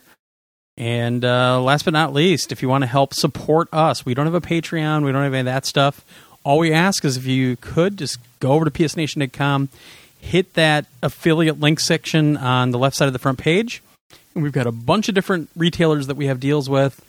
And 0.76 1.24
uh, 1.24 1.60
last 1.60 1.84
but 1.84 1.92
not 1.92 2.12
least, 2.12 2.52
if 2.52 2.62
you 2.62 2.68
want 2.68 2.82
to 2.82 2.86
help 2.86 3.12
support 3.12 3.68
us, 3.72 4.06
we 4.06 4.14
don't 4.14 4.26
have 4.26 4.34
a 4.34 4.40
Patreon, 4.40 5.04
we 5.04 5.10
don't 5.10 5.24
have 5.24 5.34
any 5.34 5.40
of 5.40 5.46
that 5.46 5.66
stuff. 5.66 6.04
All 6.44 6.58
we 6.58 6.72
ask 6.72 7.04
is 7.04 7.16
if 7.16 7.26
you 7.26 7.56
could 7.56 7.96
just 7.96 8.18
go 8.38 8.52
over 8.52 8.64
to 8.64 8.70
psnation.com, 8.70 9.70
hit 10.20 10.54
that 10.54 10.86
affiliate 11.02 11.58
link 11.58 11.80
section 11.80 12.36
on 12.36 12.70
the 12.70 12.78
left 12.78 12.96
side 12.96 13.06
of 13.06 13.12
the 13.12 13.18
front 13.18 13.38
page. 13.38 13.82
And 14.34 14.44
we've 14.44 14.52
got 14.52 14.68
a 14.68 14.72
bunch 14.72 15.08
of 15.08 15.16
different 15.16 15.50
retailers 15.56 16.06
that 16.06 16.16
we 16.16 16.26
have 16.26 16.38
deals 16.38 16.70
with. 16.70 17.04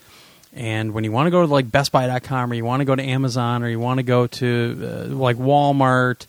And 0.51 0.93
when 0.93 1.03
you 1.03 1.11
want 1.11 1.27
to 1.27 1.31
go 1.31 1.45
to 1.45 1.51
like 1.51 1.69
Best 1.69 1.91
BestBuy.com 1.91 2.51
or 2.51 2.55
you 2.55 2.65
want 2.65 2.81
to 2.81 2.85
go 2.85 2.95
to 2.95 3.03
Amazon 3.03 3.61
or 3.61 3.69
you 3.69 3.79
want 3.79 3.99
to 3.99 4.03
go 4.03 4.25
to 4.25 4.79
uh, 4.81 5.13
like 5.13 5.37
Walmart, 5.37 6.25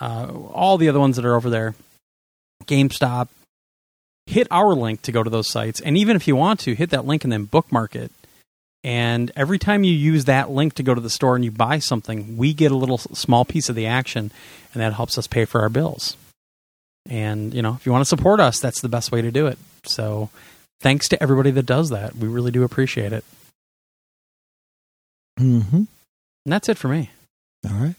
uh, 0.00 0.32
all 0.52 0.78
the 0.78 0.88
other 0.88 1.00
ones 1.00 1.16
that 1.16 1.24
are 1.24 1.34
over 1.34 1.50
there, 1.50 1.74
GameStop, 2.64 3.28
hit 4.26 4.46
our 4.50 4.74
link 4.74 5.02
to 5.02 5.12
go 5.12 5.22
to 5.22 5.30
those 5.30 5.48
sites. 5.48 5.80
And 5.80 5.96
even 5.96 6.16
if 6.16 6.26
you 6.26 6.36
want 6.36 6.60
to, 6.60 6.74
hit 6.74 6.90
that 6.90 7.06
link 7.06 7.24
and 7.24 7.32
then 7.32 7.44
bookmark 7.44 7.94
it. 7.94 8.10
And 8.84 9.32
every 9.34 9.58
time 9.58 9.84
you 9.84 9.92
use 9.92 10.26
that 10.26 10.50
link 10.50 10.74
to 10.74 10.82
go 10.82 10.94
to 10.94 11.00
the 11.00 11.10
store 11.10 11.34
and 11.34 11.44
you 11.44 11.50
buy 11.50 11.78
something, 11.80 12.36
we 12.36 12.52
get 12.54 12.70
a 12.70 12.76
little 12.76 12.98
small 12.98 13.44
piece 13.44 13.68
of 13.68 13.74
the 13.74 13.86
action, 13.86 14.30
and 14.72 14.82
that 14.82 14.92
helps 14.92 15.18
us 15.18 15.26
pay 15.26 15.44
for 15.44 15.60
our 15.60 15.68
bills. 15.68 16.16
And, 17.08 17.52
you 17.52 17.62
know, 17.62 17.74
if 17.74 17.86
you 17.86 17.92
want 17.92 18.02
to 18.02 18.08
support 18.08 18.40
us, 18.40 18.60
that's 18.60 18.80
the 18.80 18.88
best 18.88 19.10
way 19.10 19.22
to 19.22 19.30
do 19.30 19.46
it. 19.46 19.58
So 19.84 20.30
thanks 20.80 21.08
to 21.08 21.22
everybody 21.22 21.50
that 21.52 21.66
does 21.66 21.90
that. 21.90 22.16
We 22.16 22.28
really 22.28 22.50
do 22.50 22.62
appreciate 22.62 23.12
it. 23.12 23.24
Mhm. 25.38 25.72
And 25.72 25.88
that's 26.52 26.68
it 26.68 26.78
for 26.78 26.88
me. 26.88 27.10
All 27.68 27.76
right. 27.76 27.94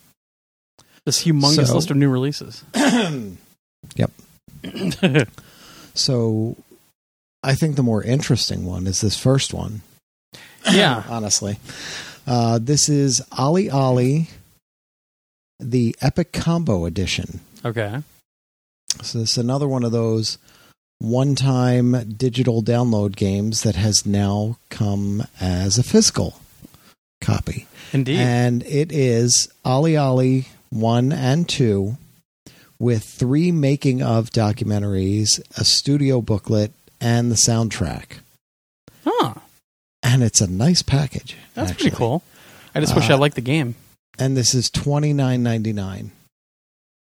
This 1.08 1.24
humongous 1.24 1.68
So- 1.68 1.76
list 1.76 1.90
of 1.90 1.96
new 1.96 2.10
releases. 2.10 2.66
yep. 3.96 4.12
So 5.94 6.58
I 7.42 7.56
think 7.56 7.78
the 7.78 7.82
more 7.82 8.04
interesting 8.04 8.66
one 8.66 8.88
is 8.88 9.00
this 9.00 9.18
first 9.18 9.54
one. 9.54 9.84
yeah. 10.70 11.04
honestly. 11.10 11.60
Uh, 12.28 12.60
this 12.62 12.90
is 12.90 13.22
OlliOlli, 13.32 14.28
the 15.62 15.96
Epic 16.02 16.34
Combo 16.34 16.86
Edition. 16.86 17.40
Okay. 17.64 18.04
So 19.02 19.20
this 19.20 19.32
is 19.32 19.38
another 19.38 19.68
one 19.68 19.86
of 19.86 19.94
those 19.94 20.38
one-time 21.00 22.14
digital 22.18 22.62
download 22.62 23.16
games 23.16 23.64
that 23.64 23.76
has 23.78 24.06
now 24.06 24.58
come 24.70 25.24
as 25.40 25.78
a 25.78 25.84
physical 25.84 26.42
copy. 27.22 27.66
Indeed. 27.94 28.20
And 28.20 28.62
it 28.64 28.92
is 28.92 29.48
OlliOlli 29.66 30.48
1 30.70 31.12
and 31.12 31.48
2 31.50 31.98
with 32.80 33.04
three 33.04 33.52
making 33.52 34.02
of 34.04 34.30
documentaries, 34.30 35.40
a 35.58 35.64
studio 35.64 36.22
booklet, 36.22 36.72
and 37.02 37.32
the 37.32 37.36
soundtrack. 37.36 38.20
huh. 39.04 39.34
And 40.04 40.24
it's 40.24 40.42
a 40.42 40.48
nice 40.50 40.82
package. 40.84 41.36
That's 41.56 41.72
actually. 41.72 41.90
pretty 41.92 41.98
cool. 41.98 42.24
I 42.76 42.80
just 42.80 42.96
wish 42.96 43.10
I 43.10 43.14
Uh, 43.16 43.18
liked 43.18 43.36
the 43.36 43.42
game. 43.42 43.76
And 44.20 44.38
this 44.38 44.54
is 44.54 44.70
twenty 44.70 45.12
nine 45.14 45.44
ninety 45.44 45.74
nine. 45.74 46.12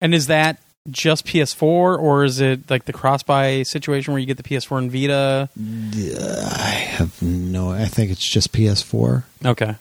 And 0.00 0.14
is 0.14 0.26
that 0.26 0.59
just 0.90 1.25
PS4 1.26 1.62
or 1.62 2.25
is 2.25 2.40
it 2.40 2.68
like 2.71 2.85
the 2.85 2.92
cross 2.92 3.23
buy 3.23 3.62
situation 3.62 4.12
where 4.12 4.21
you 4.21 4.26
get 4.26 4.37
the 4.37 4.42
PS4 4.42 4.78
and 4.78 4.92
Vita? 4.92 5.49
I 5.56 6.68
have 6.71 7.21
no. 7.23 7.71
I 7.73 7.87
think 7.87 8.11
it's 8.11 8.28
just 8.28 8.52
PS4 8.52 9.25
Okay. 9.44 9.75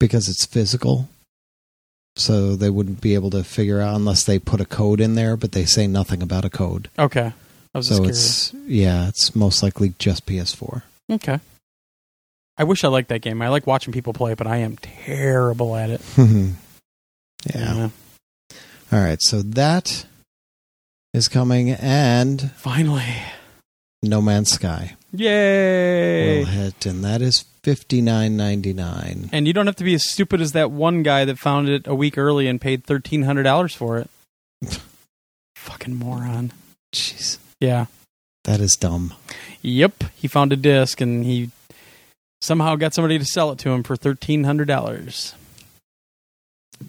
because 0.00 0.28
it's 0.28 0.44
physical. 0.46 1.08
So 2.16 2.56
they 2.56 2.70
wouldn't 2.70 3.00
be 3.02 3.14
able 3.14 3.30
to 3.30 3.44
figure 3.44 3.80
out 3.80 3.94
unless 3.94 4.24
they 4.24 4.38
put 4.38 4.60
a 4.60 4.64
code 4.64 5.00
in 5.00 5.14
there, 5.14 5.36
but 5.36 5.52
they 5.52 5.66
say 5.66 5.86
nothing 5.86 6.22
about 6.22 6.46
a 6.46 6.50
code. 6.50 6.88
Okay. 6.98 7.32
I 7.74 7.78
was 7.78 7.88
So 7.88 8.04
it's 8.04 8.54
yeah, 8.66 9.08
it's 9.08 9.36
most 9.36 9.62
likely 9.62 9.92
just 9.98 10.24
PS4. 10.24 10.82
Okay. 11.12 11.40
I 12.56 12.64
wish 12.64 12.84
I 12.84 12.88
liked 12.88 13.10
that 13.10 13.20
game. 13.20 13.42
I 13.42 13.48
like 13.48 13.66
watching 13.66 13.92
people 13.92 14.14
play, 14.14 14.32
but 14.32 14.46
I 14.46 14.56
am 14.58 14.78
terrible 14.78 15.76
at 15.76 15.90
it. 15.90 16.00
yeah. 17.54 17.90
All 18.90 18.98
right. 18.98 19.20
So 19.20 19.42
that 19.42 20.06
is 21.12 21.28
coming, 21.28 21.70
and 21.70 22.50
Finally. 22.52 23.04
No 24.02 24.22
Man's 24.22 24.52
Sky 24.52 24.96
Yay. 25.18 26.38
will 26.40 26.44
hit, 26.46 26.86
and 26.86 27.04
that 27.04 27.20
is 27.22 27.44
fifty 27.62 28.00
nine 28.00 28.36
ninety 28.36 28.72
nine. 28.72 29.28
and 29.32 29.46
you 29.46 29.52
don't 29.52 29.66
have 29.66 29.76
to 29.76 29.84
be 29.84 29.94
as 29.94 30.08
stupid 30.08 30.40
as 30.40 30.52
that 30.52 30.70
one 30.70 31.02
guy 31.02 31.24
that 31.24 31.38
found 31.38 31.68
it 31.68 31.86
a 31.86 31.94
week 31.94 32.16
early 32.16 32.46
and 32.46 32.60
paid 32.60 32.84
$1,300 32.86 33.74
for 33.74 33.98
it. 33.98 34.10
Fucking 35.56 35.94
moron. 35.96 36.52
Jeez, 36.94 37.38
Yeah. 37.60 37.86
that 38.44 38.60
is 38.60 38.76
dumb. 38.76 39.14
Yep. 39.62 40.04
He 40.14 40.28
found 40.28 40.52
a 40.52 40.56
disc 40.56 41.00
and 41.00 41.24
he 41.24 41.50
somehow 42.40 42.76
got 42.76 42.94
somebody 42.94 43.18
to 43.18 43.24
sell 43.24 43.50
it 43.50 43.58
to 43.60 43.70
him 43.70 43.82
for 43.82 43.96
$1,300. 43.96 45.34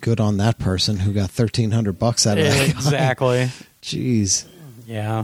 Good 0.02 0.20
on 0.20 0.38
that 0.38 0.60
person 0.60 0.98
who 0.98 1.14
got 1.14 1.32
thirteen 1.32 1.72
hundred 1.72 1.98
bucks 1.98 2.28
out 2.28 2.38
of 2.38 2.44
guy. 2.46 2.66
Exactly. 2.66 3.50
Jeez. 3.82 4.46
Yeah. 4.86 5.24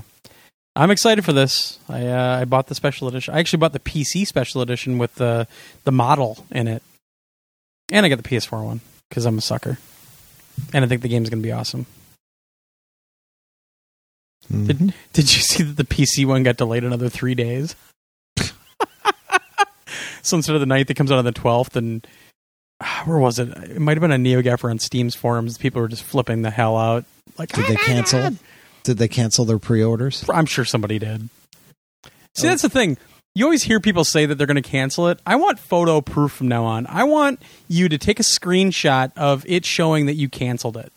I'm 0.75 0.89
excited 0.91 1.23
for 1.23 1.33
this. 1.33 1.77
I 1.87 2.07
uh, 2.07 2.39
I 2.41 2.45
bought 2.45 2.67
the 2.67 2.75
special 2.75 3.07
edition. 3.07 3.33
I 3.33 3.39
actually 3.39 3.59
bought 3.59 3.73
the 3.73 3.79
PC 3.79 4.25
special 4.25 4.61
edition 4.61 4.97
with 4.97 5.15
the 5.15 5.47
the 5.83 5.91
model 5.91 6.45
in 6.51 6.67
it, 6.67 6.81
and 7.91 8.05
I 8.05 8.09
got 8.09 8.21
the 8.21 8.27
PS4 8.27 8.63
one 8.65 8.81
because 9.09 9.25
I'm 9.25 9.37
a 9.37 9.41
sucker, 9.41 9.77
and 10.73 10.83
I 10.83 10.87
think 10.87 11.01
the 11.03 11.07
game's 11.09 11.29
gonna 11.29 11.41
be 11.43 11.51
awesome. 11.51 11.85
Mhm. 14.51 14.93
Did 15.13 15.33
you 15.33 15.39
see 15.41 15.63
that 15.63 15.77
the 15.77 15.85
PC 15.85 16.25
one 16.25 16.43
got 16.43 16.57
delayed 16.57 16.83
another 16.83 17.07
three 17.09 17.35
days? 17.35 17.75
so 20.21 20.35
instead 20.37 20.55
of 20.55 20.59
the 20.59 20.65
ninth, 20.65 20.89
it 20.89 20.95
comes 20.95 21.11
out 21.11 21.19
on 21.19 21.25
the 21.25 21.31
twelfth, 21.31 21.75
and 21.75 22.05
ah, 22.81 23.03
where 23.05 23.19
was 23.19 23.39
it? 23.39 23.49
It 23.49 23.79
might 23.79 23.95
have 23.95 24.01
been 24.01 24.11
a 24.11 24.17
NeoGaffer 24.17 24.69
on 24.69 24.79
Steam's 24.79 25.15
forums. 25.15 25.57
People 25.57 25.81
were 25.81 25.87
just 25.87 26.03
flipping 26.03 26.41
the 26.41 26.49
hell 26.49 26.75
out. 26.77 27.05
Like, 27.37 27.51
Did 27.53 27.65
"Oh 27.65 27.67
they 27.69 27.75
cancel? 27.77 28.19
God." 28.21 28.37
Did 28.83 28.97
they 28.97 29.07
cancel 29.07 29.45
their 29.45 29.59
pre-orders? 29.59 30.23
I'm 30.29 30.45
sure 30.45 30.65
somebody 30.65 30.99
did. 30.99 31.29
See, 32.35 32.47
that's 32.47 32.61
the 32.63 32.69
thing. 32.69 32.97
You 33.35 33.45
always 33.45 33.63
hear 33.63 33.79
people 33.79 34.03
say 34.03 34.25
that 34.25 34.35
they're 34.35 34.47
going 34.47 34.61
to 34.61 34.69
cancel 34.69 35.07
it. 35.07 35.19
I 35.25 35.35
want 35.37 35.57
photo 35.57 36.01
proof 36.01 36.31
from 36.33 36.47
now 36.49 36.65
on. 36.65 36.85
I 36.87 37.03
want 37.05 37.41
you 37.67 37.89
to 37.89 37.97
take 37.97 38.19
a 38.19 38.23
screenshot 38.23 39.11
of 39.17 39.43
it 39.47 39.65
showing 39.65 40.05
that 40.07 40.15
you 40.15 40.29
canceled 40.29 40.77
it. 40.77 40.91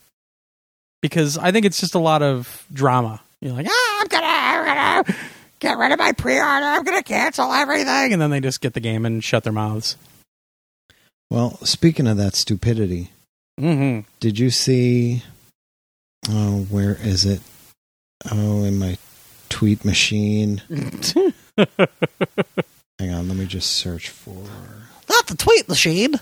Because 1.01 1.39
I 1.39 1.53
think 1.53 1.65
it's 1.65 1.81
just 1.81 1.95
a 1.95 1.99
lot 1.99 2.23
of 2.23 2.67
drama. 2.73 3.21
You're 3.41 3.53
like, 3.53 3.67
ah, 3.71 4.01
I'm 4.01 4.07
gonna, 4.09 4.27
I'm 4.27 5.05
gonna 5.05 5.19
get 5.61 5.79
rid 5.79 5.93
of 5.93 5.99
my 5.99 6.13
pre-order. 6.13 6.43
I'm 6.45 6.83
gonna 6.85 7.03
cancel 7.03 7.53
everything, 7.53 8.13
and 8.13 8.21
then 8.21 8.31
they 8.31 8.41
just 8.41 8.61
get 8.61 8.73
the 8.75 8.81
game 8.81 9.07
and 9.07 9.23
shut 9.23 9.45
their 9.45 9.53
mouths. 9.53 9.97
Well, 11.31 11.59
speaking 11.65 12.07
of 12.07 12.17
that 12.17 12.35
stupidity, 12.35 13.11
Mm-hmm. 13.61 14.07
did 14.21 14.39
you 14.39 14.51
see? 14.51 15.23
Oh, 16.29 16.67
where 16.71 16.97
is 17.01 17.25
it? 17.25 17.41
Oh, 18.31 18.65
in 18.65 18.79
my 18.79 18.97
tweet 19.49 19.85
machine. 19.85 20.63
Hang 22.99 23.13
on, 23.13 23.29
let 23.29 23.37
me 23.37 23.47
just 23.47 23.71
search 23.73 24.09
for. 24.09 24.45
Not 25.09 25.27
the 25.27 25.37
tweet 25.37 25.69
machine. 25.69 26.15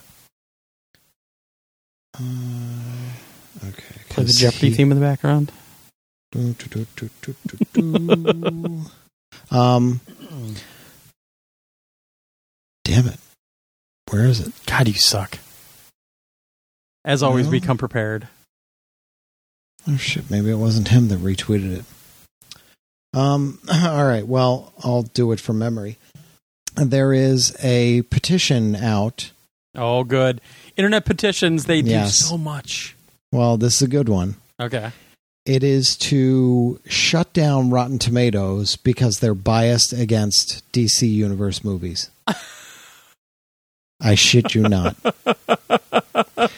Uh, 2.17 2.21
okay. 3.69 3.95
Play 4.09 4.25
the 4.25 4.31
'cause 4.31 4.37
Jeopardy 4.37 4.71
he- 4.71 4.75
theme 4.75 4.93
in 4.93 4.99
the 5.01 5.05
background. 5.07 5.53
Do, 6.33 6.53
do, 6.55 6.87
do, 6.97 7.09
do, 7.23 7.35
do, 7.47 7.59
do, 7.73 7.83
do. 8.33 8.81
Um, 9.57 10.01
damn 12.85 13.07
it. 13.07 13.19
Where 14.11 14.25
is 14.25 14.41
it? 14.41 14.53
God, 14.67 14.89
you 14.89 14.95
suck. 14.95 15.39
As 17.05 17.23
always, 17.23 17.45
Well. 17.47 17.53
become 17.53 17.79
prepared. 17.79 18.27
Oh 19.87 19.97
shit, 19.97 20.31
maybe 20.31 20.51
it 20.51 20.57
wasn't 20.57 20.89
him 20.89 21.09
that 21.09 21.19
retweeted 21.21 21.79
it. 21.79 21.85
Um 23.13 23.59
all 23.73 24.07
right, 24.07 24.27
well, 24.27 24.73
I'll 24.83 25.03
do 25.03 25.33
it 25.33 25.41
from 25.41 25.59
memory. 25.59 25.99
There 26.77 27.13
is 27.13 27.57
a 27.63 28.03
petition 28.03 28.75
out. 28.75 29.31
Oh, 29.77 30.05
good. 30.05 30.41
Internet 30.77 31.05
petitions, 31.05 31.67
they 31.67 31.83
do 31.83 32.07
so 32.07 32.37
much. 32.37 32.97
Well, 33.33 33.57
this 33.57 33.77
is 33.77 33.83
a 33.83 33.89
good 33.89 34.09
one. 34.09 34.37
Okay. 34.61 34.91
It 35.47 35.63
is 35.63 35.97
to 35.97 36.81
shut 36.87 37.33
down 37.33 37.71
Rotten 37.71 37.99
Tomatoes 37.99 38.77
because 38.77 39.21
they're 39.21 39.35
biased 39.35 39.93
against 39.93 40.71
DC 40.73 41.09
Universe 41.09 41.63
movies. 41.63 42.11
I 44.01 44.15
shit 44.15 44.55
you 44.55 44.63
not. 44.63 44.97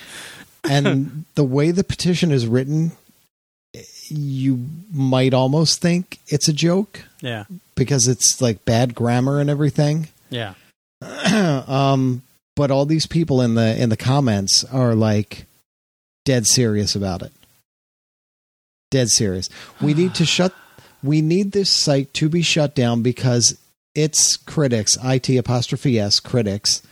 and 0.64 1.24
the 1.34 1.44
way 1.44 1.72
the 1.72 1.84
petition 1.84 2.30
is 2.30 2.46
written, 2.46 2.92
you 4.08 4.66
might 4.92 5.34
almost 5.34 5.80
think 5.80 6.18
it's 6.28 6.48
a 6.48 6.52
joke 6.52 7.02
Yeah. 7.20 7.44
because 7.74 8.08
it's 8.08 8.40
like 8.40 8.64
bad 8.64 8.94
grammar 8.94 9.40
and 9.40 9.50
everything. 9.50 10.08
Yeah. 10.30 10.54
um, 11.66 12.22
but 12.54 12.70
all 12.70 12.86
these 12.86 13.06
people 13.06 13.42
in 13.42 13.54
the 13.54 13.80
in 13.80 13.90
the 13.90 13.96
comments 13.96 14.64
are 14.64 14.94
like 14.94 15.44
dead 16.24 16.46
serious 16.46 16.94
about 16.96 17.22
it. 17.22 17.32
Dead 18.90 19.08
serious. 19.10 19.48
We 19.80 19.94
need 19.94 20.14
to 20.14 20.24
shut. 20.24 20.54
We 21.02 21.20
need 21.20 21.52
this 21.52 21.70
site 21.70 22.14
to 22.14 22.28
be 22.28 22.42
shut 22.42 22.74
down 22.74 23.02
because 23.02 23.58
its 23.94 24.36
critics, 24.36 24.96
it 25.02 25.36
apostrophe 25.38 25.98
s 25.98 26.20
critics, 26.20 26.82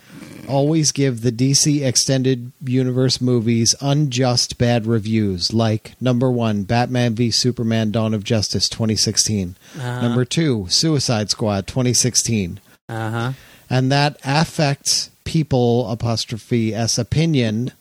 always 0.48 0.92
give 0.92 1.22
the 1.22 1.32
DC 1.32 1.84
extended 1.86 2.52
universe 2.64 3.20
movies 3.20 3.74
unjust 3.80 4.58
bad 4.58 4.86
reviews. 4.86 5.52
Like 5.54 5.94
number 6.00 6.30
one, 6.30 6.64
Batman 6.64 7.14
v 7.14 7.30
Superman: 7.30 7.90
Dawn 7.90 8.12
of 8.14 8.24
Justice, 8.24 8.68
2016. 8.68 9.56
Uh-huh. 9.76 10.00
Number 10.02 10.24
two, 10.24 10.66
Suicide 10.68 11.30
Squad, 11.30 11.66
2016 11.66 12.60
Uh 12.88 13.10
huh. 13.10 13.32
and 13.70 13.90
that 13.90 14.18
affects 14.24 15.10
people 15.24 15.90
apostrophe 15.90 16.74
s 16.74 16.98
opinion 16.98 17.72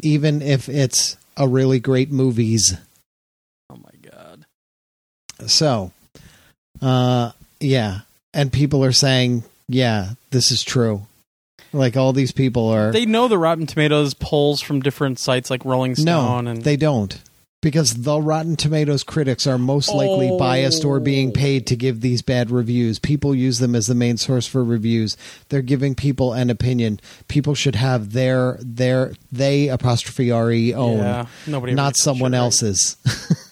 even 0.00 0.40
if 0.40 0.68
it's 0.68 1.16
a 1.36 1.48
really 1.48 1.80
great 1.80 2.12
movies 2.12 2.76
Oh 3.68 3.76
my 3.76 3.90
god. 4.10 4.44
so 5.48 5.90
uh 6.80 7.32
yeah 7.58 8.00
and 8.32 8.52
people 8.52 8.84
are 8.84 8.92
saying 8.92 9.42
yeah 9.68 10.10
this 10.30 10.52
is 10.52 10.62
true 10.62 11.07
like 11.72 11.96
all 11.96 12.12
these 12.12 12.32
people 12.32 12.68
are 12.68 12.90
They 12.92 13.06
know 13.06 13.28
the 13.28 13.38
Rotten 13.38 13.66
Tomatoes 13.66 14.14
polls 14.14 14.60
from 14.60 14.80
different 14.80 15.18
sites 15.18 15.50
like 15.50 15.64
Rolling 15.64 15.92
no 15.92 15.96
Stone 16.02 16.46
and 16.48 16.62
they 16.62 16.76
don't 16.76 17.20
because 17.60 18.02
the 18.04 18.20
rotten 18.20 18.54
tomatoes 18.54 19.02
critics 19.02 19.44
are 19.44 19.58
most 19.58 19.92
likely 19.92 20.30
Oh. 20.30 20.38
biased 20.38 20.84
or 20.84 21.00
being 21.00 21.32
paid 21.32 21.66
to 21.66 21.74
give 21.74 22.00
these 22.00 22.22
bad 22.22 22.52
reviews 22.52 23.00
people 23.00 23.34
use 23.34 23.58
them 23.58 23.74
as 23.74 23.88
the 23.88 23.96
main 23.96 24.16
source 24.16 24.46
for 24.46 24.62
reviews 24.62 25.16
they're 25.48 25.60
giving 25.60 25.96
people 25.96 26.32
an 26.32 26.50
opinion 26.50 27.00
people 27.26 27.56
should 27.56 27.74
have 27.74 28.12
their 28.12 28.58
their 28.60 29.12
they 29.32 29.66
apostrophe 29.68 30.30
re 30.30 30.72
own 30.72 30.98
yeah, 30.98 31.26
nobody 31.48 31.74
not 31.74 31.96
someone 31.96 32.32
else's. 32.32 32.96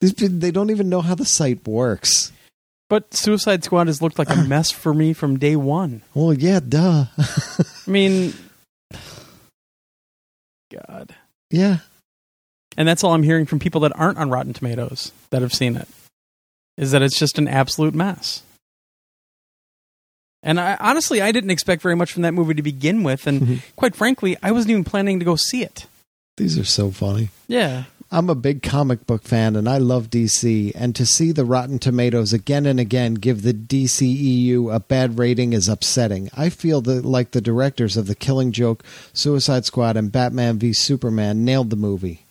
They 0.00 0.50
don't 0.50 0.70
even 0.70 0.90
know 0.90 1.00
how 1.00 1.14
the 1.14 1.24
site 1.24 1.66
works. 1.66 2.30
But 2.94 3.12
Suicide 3.12 3.64
Squad 3.64 3.88
has 3.88 4.00
looked 4.00 4.20
like 4.20 4.30
a 4.30 4.36
mess 4.36 4.70
for 4.70 4.94
me 4.94 5.14
from 5.14 5.36
day 5.36 5.56
one. 5.56 6.02
Well, 6.14 6.32
yeah, 6.32 6.60
duh. 6.60 7.06
I 7.18 7.90
mean, 7.90 8.32
God. 10.70 11.12
yeah, 11.50 11.78
And 12.76 12.86
that's 12.86 13.02
all 13.02 13.12
I'm 13.12 13.24
hearing 13.24 13.46
from 13.46 13.58
people 13.58 13.80
that 13.80 13.90
aren't 13.98 14.18
on 14.18 14.30
Rotten 14.30 14.52
Tomatoes 14.52 15.10
that 15.30 15.42
have 15.42 15.52
seen 15.52 15.74
it. 15.74 15.88
Is 16.76 16.92
that 16.92 17.02
it's 17.02 17.18
just 17.18 17.36
an 17.36 17.48
absolute 17.48 17.96
mess. 17.96 18.44
And 20.44 20.60
I, 20.60 20.76
honestly, 20.78 21.20
I 21.20 21.32
didn't 21.32 21.50
expect 21.50 21.82
very 21.82 21.96
much 21.96 22.12
from 22.12 22.22
that 22.22 22.30
movie 22.30 22.54
to 22.54 22.62
begin 22.62 23.02
with, 23.02 23.26
and 23.26 23.40
mm-hmm. 23.40 23.54
quite 23.74 23.96
frankly, 23.96 24.36
I 24.40 24.52
wasn't 24.52 24.70
even 24.70 24.84
planning 24.84 25.18
to 25.18 25.24
go 25.24 25.34
see 25.34 25.64
it. 25.64 25.86
these 26.36 26.56
are 26.60 26.64
so 26.64 26.92
funny. 26.92 27.30
Yeah, 27.48 27.86
I'm 28.14 28.30
a 28.30 28.36
big 28.36 28.62
comic 28.62 29.08
book 29.08 29.24
fan 29.24 29.56
and 29.56 29.68
I 29.68 29.78
love 29.78 30.08
DC, 30.08 30.70
and 30.76 30.94
to 30.94 31.04
see 31.04 31.32
the 31.32 31.44
Rotten 31.44 31.80
Tomatoes 31.80 32.32
again 32.32 32.64
and 32.64 32.78
again 32.78 33.14
give 33.14 33.42
the 33.42 33.52
DCEU 33.52 34.72
a 34.72 34.78
bad 34.78 35.18
rating 35.18 35.52
is 35.52 35.68
upsetting. 35.68 36.30
I 36.36 36.48
feel 36.48 36.80
that 36.82 37.04
like 37.04 37.32
the 37.32 37.40
directors 37.40 37.96
of 37.96 38.06
The 38.06 38.14
Killing 38.14 38.52
Joke, 38.52 38.84
Suicide 39.12 39.64
Squad, 39.64 39.96
and 39.96 40.12
Batman 40.12 40.60
v 40.60 40.72
Superman 40.72 41.44
nailed 41.44 41.70
the 41.70 41.76
movie. 41.76 42.24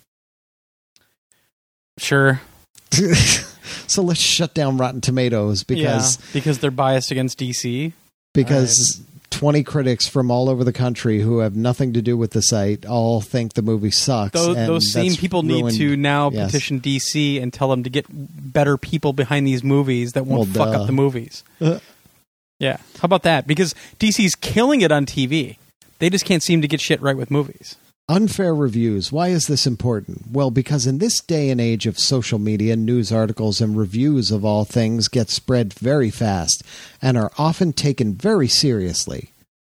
sure. 1.98 2.40
so 2.90 4.02
let's 4.02 4.20
shut 4.20 4.54
down 4.54 4.78
Rotten 4.78 5.02
Tomatoes 5.02 5.64
because 5.64 6.16
yeah, 6.16 6.26
because 6.32 6.60
they're 6.60 6.70
biased 6.70 7.10
against 7.10 7.38
DC. 7.38 7.92
because 8.32 9.02
20 9.34 9.62
critics 9.64 10.06
from 10.08 10.30
all 10.30 10.48
over 10.48 10.64
the 10.64 10.72
country 10.72 11.20
who 11.20 11.38
have 11.38 11.54
nothing 11.56 11.92
to 11.92 12.00
do 12.02 12.16
with 12.16 12.30
the 12.32 12.40
site 12.42 12.86
all 12.86 13.20
think 13.20 13.54
the 13.54 13.62
movie 13.62 13.90
sucks. 13.90 14.32
Those, 14.32 14.56
those 14.56 14.92
same 14.92 15.14
people 15.14 15.42
need 15.42 15.70
to 15.74 15.96
now 15.96 16.30
Yes. 16.30 16.46
petition 16.46 16.80
DC 16.80 17.42
and 17.42 17.52
tell 17.52 17.68
them 17.68 17.82
to 17.82 17.90
get 17.90 18.06
better 18.08 18.76
people 18.76 19.12
behind 19.12 19.46
these 19.46 19.62
movies 19.64 20.12
that 20.12 20.24
won't 20.26 20.54
Well, 20.54 20.66
fuck 20.66 20.74
duh. 20.74 20.80
up 20.82 20.86
the 20.86 20.92
movies. 20.92 21.42
Uh. 21.60 21.78
yeah, 22.58 22.76
how 23.00 23.06
about 23.06 23.22
that? 23.24 23.46
Because 23.46 23.74
DC's 23.98 24.34
killing 24.34 24.80
it 24.80 24.90
on 24.92 25.04
TV. 25.06 25.56
They 25.98 26.10
just 26.10 26.24
can't 26.24 26.42
seem 26.42 26.60
to 26.62 26.68
get 26.68 26.80
shit 26.80 27.00
right 27.02 27.16
with 27.16 27.30
movies. 27.30 27.76
Unfair 28.08 28.54
reviews. 28.54 29.10
Why 29.10 29.28
is 29.28 29.46
this 29.46 29.66
important? 29.66 30.30
Well, 30.30 30.50
because 30.50 30.86
in 30.86 30.98
this 30.98 31.22
day 31.22 31.48
and 31.48 31.58
age 31.58 31.86
of 31.86 31.98
social 31.98 32.38
media, 32.38 32.76
news 32.76 33.10
articles 33.10 33.62
and 33.62 33.78
reviews 33.78 34.30
of 34.30 34.44
all 34.44 34.66
things 34.66 35.08
get 35.08 35.30
spread 35.30 35.72
very 35.72 36.10
fast 36.10 36.62
and 37.00 37.16
are 37.16 37.32
often 37.38 37.72
taken 37.72 38.12
very 38.14 38.46
seriously. 38.46 39.30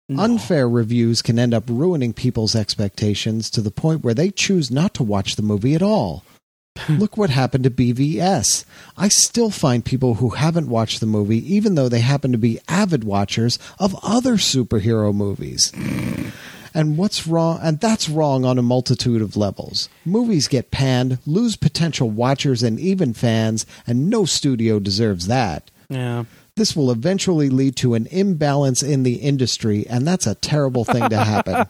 No. 0.08 0.24
Unfair 0.24 0.68
reviews 0.68 1.22
can 1.22 1.38
end 1.38 1.54
up 1.54 1.64
ruining 1.68 2.12
people's 2.12 2.56
expectations 2.56 3.48
to 3.50 3.60
the 3.60 3.70
point 3.70 4.02
where 4.02 4.14
they 4.14 4.32
choose 4.32 4.72
not 4.72 4.92
to 4.94 5.04
watch 5.04 5.36
the 5.36 5.42
movie 5.42 5.76
at 5.76 5.82
all. 5.82 6.24
Look 6.88 7.16
what 7.16 7.30
happened 7.30 7.62
to 7.62 7.70
BVS. 7.70 8.64
I 8.96 9.06
still 9.06 9.50
find 9.50 9.84
people 9.84 10.14
who 10.14 10.30
haven't 10.30 10.68
watched 10.68 10.98
the 10.98 11.06
movie, 11.06 11.54
even 11.54 11.76
though 11.76 11.88
they 11.88 12.00
happen 12.00 12.32
to 12.32 12.38
be 12.38 12.58
avid 12.66 13.04
watchers 13.04 13.56
of 13.78 13.96
other 14.02 14.34
superhero 14.34 15.14
movies. 15.14 15.72
And 16.76 16.98
what's 16.98 17.26
wrong? 17.26 17.58
And 17.62 17.80
that's 17.80 18.06
wrong 18.06 18.44
on 18.44 18.58
a 18.58 18.62
multitude 18.62 19.22
of 19.22 19.34
levels. 19.34 19.88
Movies 20.04 20.46
get 20.46 20.70
panned, 20.70 21.18
lose 21.26 21.56
potential 21.56 22.10
watchers 22.10 22.62
and 22.62 22.78
even 22.78 23.14
fans, 23.14 23.64
and 23.86 24.10
no 24.10 24.26
studio 24.26 24.78
deserves 24.78 25.26
that. 25.26 25.70
Yeah. 25.88 26.24
This 26.54 26.76
will 26.76 26.90
eventually 26.90 27.48
lead 27.48 27.76
to 27.76 27.94
an 27.94 28.06
imbalance 28.10 28.82
in 28.82 29.04
the 29.04 29.14
industry, 29.14 29.86
and 29.88 30.06
that's 30.06 30.26
a 30.26 30.34
terrible 30.34 30.84
thing 30.84 31.08
to 31.08 31.16
happen. 31.16 31.64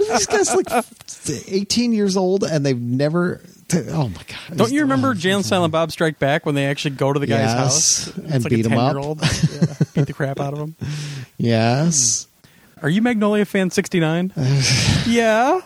These 0.08 0.26
guys 0.26 0.54
like 0.54 0.84
18 1.48 1.92
years 1.92 2.16
old, 2.16 2.44
and 2.44 2.64
they've 2.64 2.80
never. 2.80 3.40
oh 3.72 4.08
my 4.08 4.20
god! 4.26 4.56
Don't 4.56 4.72
you 4.72 4.82
remember 4.82 5.14
Jay 5.14 5.30
and 5.30 5.44
Silent 5.46 5.72
Bob 5.72 5.90
Strike 5.92 6.18
Back 6.18 6.44
when 6.46 6.54
they 6.56 6.66
actually 6.66 6.96
go 6.96 7.12
to 7.12 7.18
the 7.20 7.26
guy's 7.26 7.40
Yes, 7.52 7.54
house 7.54 8.16
and 8.16 8.42
like 8.44 8.50
beat 8.50 8.66
a 8.66 8.70
him 8.70 8.78
up. 8.78 8.96
10-year-old. 8.96 9.20
Yeah, 9.22 9.74
beat 9.94 10.06
the 10.06 10.12
crap 10.12 10.40
out 10.40 10.52
of 10.54 10.58
him? 10.58 10.76
Yes. 11.38 12.26
Are 12.84 12.90
you 12.90 13.00
Magnolia 13.00 13.46
fan 13.46 13.70
69? 13.70 14.30
yeah. 15.06 15.62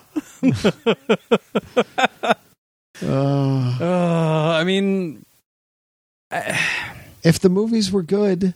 Uh, 3.02 3.76
Uh, 3.80 4.56
I 4.56 4.62
mean, 4.62 5.24
if 7.24 7.40
the 7.40 7.48
movies 7.48 7.90
were 7.90 8.04
good, 8.04 8.54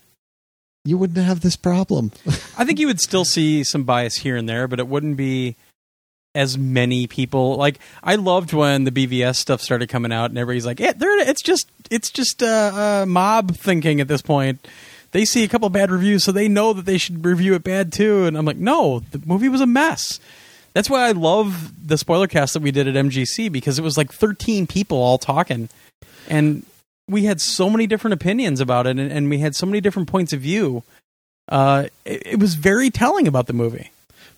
you 0.84 0.96
wouldn't 0.96 1.26
have 1.26 1.40
this 1.40 1.56
problem. 1.56 2.12
I 2.56 2.64
think 2.64 2.78
you 2.78 2.86
would 2.86 3.00
still 3.00 3.24
see 3.24 3.64
some 3.64 3.82
bias 3.82 4.18
here 4.18 4.36
and 4.36 4.48
there, 4.48 4.68
but 4.68 4.78
it 4.78 4.86
wouldn't 4.86 5.16
be 5.16 5.56
as 6.32 6.56
many 6.56 7.08
people. 7.08 7.56
Like 7.56 7.80
I 8.04 8.14
loved 8.14 8.52
when 8.52 8.84
the 8.84 8.92
BVS 8.92 9.36
stuff 9.36 9.60
started 9.60 9.88
coming 9.88 10.12
out, 10.12 10.30
and 10.30 10.38
everybody's 10.38 10.66
like, 10.66 10.78
"Yeah, 10.78 10.92
it's 10.96 11.42
just 11.42 11.68
it's 11.90 12.10
just 12.10 12.44
uh, 12.44 13.02
uh, 13.02 13.06
mob 13.08 13.56
thinking 13.56 14.00
at 14.00 14.06
this 14.06 14.22
point." 14.22 14.68
They 15.12 15.24
see 15.24 15.44
a 15.44 15.48
couple 15.48 15.68
bad 15.68 15.90
reviews, 15.90 16.24
so 16.24 16.32
they 16.32 16.48
know 16.48 16.72
that 16.72 16.84
they 16.84 16.98
should 16.98 17.24
review 17.24 17.54
it 17.54 17.62
bad 17.62 17.92
too. 17.92 18.24
And 18.24 18.36
I'm 18.36 18.44
like, 18.44 18.56
no, 18.56 19.00
the 19.10 19.22
movie 19.24 19.48
was 19.48 19.60
a 19.60 19.66
mess. 19.66 20.18
That's 20.72 20.88
why 20.88 21.06
I 21.06 21.12
love 21.12 21.72
the 21.86 21.98
spoiler 21.98 22.26
cast 22.26 22.54
that 22.54 22.62
we 22.62 22.70
did 22.70 22.88
at 22.88 22.94
MGC 22.94 23.52
because 23.52 23.78
it 23.78 23.82
was 23.82 23.98
like 23.98 24.10
13 24.10 24.66
people 24.66 24.98
all 24.98 25.18
talking, 25.18 25.68
and 26.28 26.64
we 27.08 27.24
had 27.24 27.40
so 27.40 27.68
many 27.68 27.86
different 27.86 28.14
opinions 28.14 28.60
about 28.60 28.86
it, 28.86 28.98
and, 28.98 29.12
and 29.12 29.28
we 29.28 29.38
had 29.38 29.54
so 29.54 29.66
many 29.66 29.80
different 29.80 30.08
points 30.08 30.32
of 30.32 30.40
view. 30.40 30.82
Uh, 31.48 31.88
it, 32.04 32.22
it 32.26 32.38
was 32.38 32.54
very 32.54 32.88
telling 32.90 33.28
about 33.28 33.46
the 33.46 33.52
movie. 33.52 33.90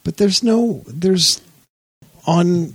But 0.02 0.18
there's 0.18 0.42
no 0.42 0.82
there's 0.87 1.40
on 2.26 2.74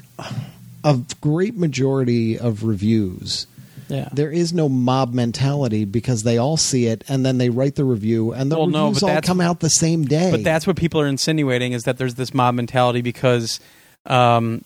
a 0.84 1.00
great 1.22 1.56
majority 1.56 2.38
of 2.38 2.64
reviews. 2.64 3.46
Yeah. 3.90 4.08
There 4.14 4.32
is 4.32 4.54
no 4.54 4.70
mob 4.70 5.14
mentality 5.14 5.84
because 5.84 6.24
they 6.24 6.38
all 6.38 6.58
see 6.58 6.86
it 6.86 7.04
and 7.08 7.26
then 7.26 7.40
they 7.40 7.50
write 7.50 7.76
the 7.76 7.84
review 7.84 8.32
and 8.32 8.52
the 8.52 8.58
Well, 8.58 8.68
no, 8.68 8.86
reviews 8.86 9.02
but 9.02 9.16
all 9.16 9.22
come 9.22 9.42
out 9.42 9.60
the 9.60 9.70
same 9.70 10.06
day. 10.06 10.32
But 10.32 10.44
that's 10.44 10.66
what 10.68 10.78
people 10.78 11.02
are 11.02 11.08
insinuating 11.08 11.74
is 11.74 11.84
that 11.84 11.98
there's 11.98 12.16
this 12.16 12.34
mob 12.34 12.56
mentality 12.56 13.02
because 13.02 13.60
um, 14.06 14.64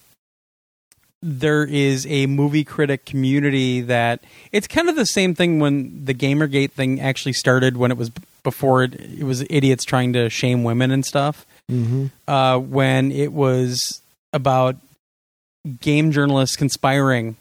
there 1.22 1.64
is 1.64 2.06
a 2.08 2.26
movie 2.26 2.66
critic 2.66 3.06
community 3.06 3.80
that 3.82 4.22
it's 4.52 4.68
kind 4.68 4.90
of 4.90 4.96
the 4.98 5.06
same 5.06 5.34
thing 5.34 5.60
when 5.60 6.04
the 6.04 6.14
Gamergate 6.14 6.72
thing 6.72 7.00
actually 7.00 7.34
started 7.34 7.78
when 7.78 7.92
it 7.92 7.98
was 7.98 8.12
before 8.44 8.84
it, 8.84 8.96
it 8.96 9.24
was 9.24 9.46
idiots 9.50 9.86
trying 9.86 10.12
to 10.14 10.30
shame 10.30 10.66
women 10.66 10.92
and 10.92 11.06
stuff. 11.06 11.46
Mhm. 11.72 12.12
Uh, 12.28 12.60
when 12.60 13.10
it 13.14 13.32
was 13.32 14.02
about 14.34 14.76
game 15.80 16.12
journalists 16.12 16.58
conspiring, 16.58 17.38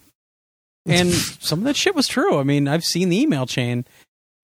and 0.87 1.11
some 1.13 1.61
of 1.61 1.65
that 1.65 1.77
shit 1.77 1.95
was 1.95 2.09
true. 2.09 2.39
I 2.39 2.43
mean, 2.43 2.67
I've 2.69 2.85
seen 2.85 3.09
the 3.09 3.21
email 3.21 3.47
chain. 3.47 3.85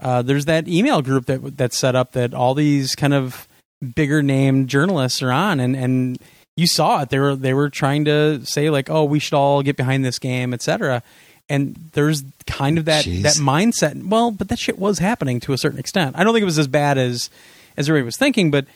Uh, 0.00 0.22
there's 0.22 0.44
that 0.44 0.68
email 0.68 1.02
group 1.02 1.26
that 1.26 1.56
that's 1.56 1.76
set 1.76 1.96
up 1.96 2.12
that 2.12 2.34
all 2.34 2.54
these 2.54 2.94
kind 2.94 3.14
of 3.14 3.48
bigger 3.94 4.22
name 4.22 4.66
journalists 4.66 5.22
are 5.22 5.32
on, 5.32 5.58
and 5.58 5.74
and 5.74 6.18
you 6.56 6.66
saw 6.66 7.02
it. 7.02 7.10
They 7.10 7.18
were 7.18 7.34
they 7.34 7.54
were 7.54 7.70
trying 7.70 8.04
to 8.04 8.44
say 8.44 8.70
like, 8.70 8.88
oh, 8.88 9.04
we 9.04 9.18
should 9.18 9.34
all 9.34 9.62
get 9.62 9.76
behind 9.76 10.04
this 10.04 10.18
game, 10.18 10.54
etc. 10.54 11.02
And 11.48 11.90
there's 11.94 12.22
kind 12.46 12.78
of 12.78 12.84
that 12.84 13.04
Jeez. 13.04 13.22
that 13.22 13.34
mindset. 13.34 14.06
Well, 14.06 14.30
but 14.30 14.48
that 14.48 14.58
shit 14.58 14.78
was 14.78 14.98
happening 14.98 15.40
to 15.40 15.52
a 15.52 15.58
certain 15.58 15.78
extent. 15.78 16.16
I 16.16 16.22
don't 16.22 16.34
think 16.34 16.42
it 16.42 16.46
was 16.46 16.58
as 16.58 16.68
bad 16.68 16.98
as 16.98 17.30
as 17.76 17.88
everybody 17.88 18.04
was 18.04 18.16
thinking, 18.16 18.50
but 18.50 18.66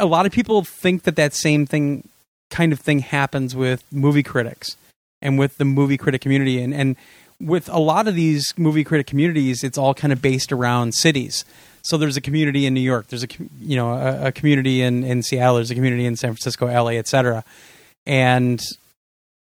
a 0.00 0.06
lot 0.06 0.26
of 0.26 0.32
people 0.32 0.64
think 0.64 1.04
that 1.04 1.14
that 1.16 1.34
same 1.34 1.66
thing 1.66 2.08
kind 2.50 2.72
of 2.72 2.80
thing 2.80 3.00
happens 3.00 3.54
with 3.54 3.84
movie 3.92 4.22
critics 4.22 4.76
and 5.26 5.38
with 5.38 5.58
the 5.58 5.64
movie 5.64 5.98
critic 5.98 6.20
community. 6.20 6.62
And 6.62 6.72
and 6.72 6.96
with 7.38 7.68
a 7.68 7.78
lot 7.78 8.08
of 8.08 8.14
these 8.14 8.54
movie 8.56 8.82
critic 8.82 9.06
communities 9.06 9.62
it's 9.62 9.76
all 9.76 9.92
kind 9.92 10.12
of 10.12 10.22
based 10.22 10.52
around 10.52 10.94
cities. 10.94 11.44
So 11.82 11.96
there's 11.96 12.16
a 12.16 12.20
community 12.20 12.66
in 12.66 12.74
new 12.74 12.80
york. 12.80 13.08
There's 13.08 13.24
a 13.24 13.28
you 13.60 13.76
know 13.76 13.92
a, 13.92 14.28
a 14.28 14.32
community 14.32 14.80
in 14.82 15.04
in 15.04 15.22
seattle. 15.22 15.56
There's 15.56 15.70
a 15.70 15.74
community 15.74 16.06
in 16.06 16.16
san 16.16 16.30
francisco 16.30 16.66
la 16.66 16.90
etc 16.90 17.44
and 18.06 18.62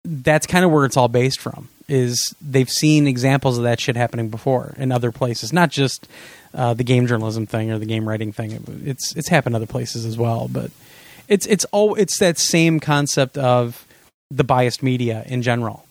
that's 0.03 0.47
kind 0.47 0.65
of 0.65 0.71
where 0.71 0.85
it's 0.85 0.97
all 0.97 1.07
based 1.07 1.39
from 1.39 1.69
is 1.87 2.35
they've 2.41 2.69
seen 2.69 3.07
examples 3.07 3.57
of 3.57 3.63
that 3.63 3.79
shit 3.79 3.95
happening 3.95 4.29
before 4.29 4.73
in 4.77 4.91
other 4.91 5.11
places. 5.11 5.51
Not 5.51 5.69
just 5.69 6.07
uh, 6.53 6.73
the 6.73 6.83
game 6.83 7.07
journalism 7.07 7.45
thing 7.45 7.71
or 7.71 7.79
the 7.79 7.85
game 7.85 8.07
writing 8.07 8.31
thing. 8.31 8.63
It's 8.85 9.15
it's 9.15 9.29
happened 9.29 9.55
other 9.55 9.65
places 9.65 10.05
as 10.05 10.17
well. 10.17 10.47
But 10.47 10.71
it's 11.27 11.45
it's 11.47 11.65
all 11.65 11.95
it's 11.95 12.19
that 12.19 12.37
same 12.37 12.79
concept 12.79 13.37
of 13.37 13.85
the 14.31 14.43
biased 14.43 14.83
media 14.83 15.23
in 15.27 15.41
general 15.41 15.85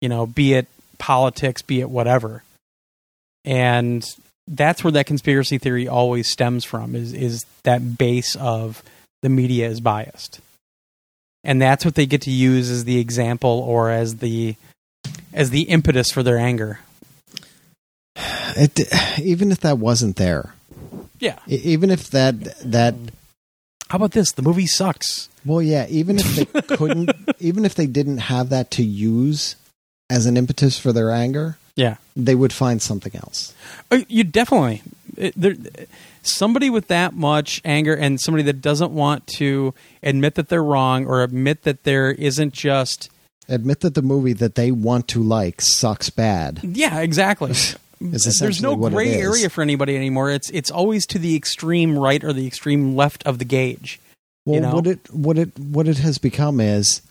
you 0.00 0.08
know 0.08 0.26
be 0.26 0.54
it 0.54 0.66
politics 1.00 1.62
be 1.62 1.80
it 1.80 1.90
whatever. 1.90 2.44
And 3.44 4.04
that's 4.46 4.84
where 4.84 4.92
that 4.92 5.06
conspiracy 5.06 5.58
theory 5.58 5.88
always 5.88 6.28
stems 6.28 6.64
from 6.64 6.94
is 6.94 7.12
is 7.12 7.44
that 7.64 7.98
base 7.98 8.36
of 8.36 8.84
the 9.22 9.28
media 9.28 9.66
is 9.66 9.80
biased. 9.80 10.40
And 11.42 11.60
that's 11.60 11.84
what 11.84 11.96
they 11.96 12.06
get 12.06 12.22
to 12.22 12.30
use 12.30 12.70
as 12.70 12.84
the 12.84 13.00
example 13.00 13.64
or 13.66 13.90
as 13.90 14.16
the 14.16 14.54
as 15.32 15.50
the 15.50 15.62
impetus 15.62 16.12
for 16.12 16.22
their 16.22 16.38
anger. 16.38 16.80
It, 18.56 18.80
even 19.18 19.50
if 19.50 19.60
that 19.60 19.78
wasn't 19.78 20.16
there, 20.16 20.54
yeah. 21.18 21.38
Even 21.46 21.90
if 21.90 22.10
that 22.10 22.58
that 22.62 22.94
how 23.90 23.96
about 23.96 24.12
this 24.12 24.32
the 24.32 24.42
movie 24.42 24.66
sucks 24.66 25.28
well, 25.46 25.62
yeah, 25.62 25.86
even 25.88 26.18
if 26.18 26.36
they 26.36 26.44
couldn't, 26.76 27.10
even 27.38 27.64
if 27.64 27.74
they 27.74 27.86
didn't 27.86 28.18
have 28.18 28.50
that 28.50 28.70
to 28.72 28.82
use 28.84 29.56
as 30.10 30.26
an 30.26 30.36
impetus 30.36 30.78
for 30.78 30.92
their 30.92 31.10
anger, 31.10 31.56
yeah 31.76 31.96
they 32.14 32.34
would 32.34 32.52
find 32.52 32.82
something 32.82 33.14
else. 33.16 33.54
Uh, 33.90 34.00
You 34.08 34.24
definitely 34.24 34.82
it, 35.16 35.32
there, 35.36 35.54
somebody 36.22 36.68
with 36.68 36.88
that 36.88 37.14
much 37.14 37.62
anger 37.64 37.94
and 37.94 38.20
somebody 38.20 38.42
that 38.44 38.60
doesn't 38.60 38.92
want 38.92 39.26
to 39.38 39.72
admit 40.02 40.34
that 40.34 40.48
they're 40.50 40.62
wrong 40.62 41.06
or 41.06 41.22
admit 41.22 41.62
that 41.62 41.84
there 41.84 42.10
isn't 42.12 42.52
just 42.52 43.08
Admit 43.48 43.80
that 43.80 43.94
the 43.94 44.02
movie 44.02 44.34
that 44.34 44.54
they 44.54 44.70
want 44.70 45.08
to 45.08 45.22
like 45.22 45.60
sucks 45.62 46.10
bad. 46.10 46.60
yeah 46.62 47.00
exactly. 47.00 47.54
There's 48.00 48.62
no 48.62 48.76
gray 48.76 49.12
area 49.14 49.50
for 49.50 49.62
anybody 49.62 49.94
anymore. 49.94 50.30
It's 50.30 50.48
it's 50.50 50.70
always 50.70 51.06
to 51.06 51.18
the 51.18 51.36
extreme 51.36 51.98
right 51.98 52.22
or 52.24 52.32
the 52.32 52.46
extreme 52.46 52.96
left 52.96 53.22
of 53.26 53.38
the 53.38 53.44
gauge. 53.44 54.00
Well, 54.46 54.54
You 54.54 54.60
know? 54.62 54.74
what 54.74 54.86
it 54.86 55.00
what 55.12 55.38
it 55.38 55.58
what 55.58 55.86
it 55.86 55.98
has 55.98 56.18
become 56.18 56.60
is 56.60 57.02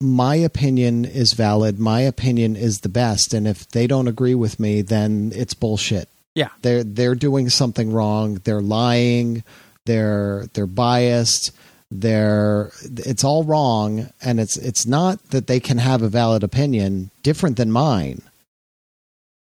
my 0.00 0.36
opinion 0.36 1.04
is 1.04 1.34
valid. 1.34 1.78
My 1.78 2.00
opinion 2.00 2.56
is 2.56 2.80
the 2.80 2.88
best, 2.88 3.34
and 3.34 3.46
if 3.46 3.68
they 3.68 3.86
don't 3.86 4.08
agree 4.08 4.34
with 4.34 4.58
me, 4.58 4.82
then 4.82 5.32
it's 5.34 5.54
bullshit. 5.54 6.08
Yeah. 6.34 6.48
they're 6.62 6.82
they're 6.82 7.14
doing 7.14 7.48
something 7.48 7.92
wrong. 7.92 8.40
They're 8.44 8.60
lying. 8.62 9.44
They're 9.86 10.46
they're 10.54 10.66
biased. 10.66 11.52
They're 11.90 12.72
it's 12.82 13.22
all 13.22 13.44
wrong, 13.44 14.08
and 14.22 14.40
it's 14.40 14.56
it's 14.56 14.86
not 14.86 15.22
that 15.30 15.46
they 15.46 15.60
can 15.60 15.78
have 15.78 16.02
a 16.02 16.08
valid 16.08 16.42
opinion 16.42 17.10
different 17.22 17.56
than 17.56 17.70
mine. 17.70 18.22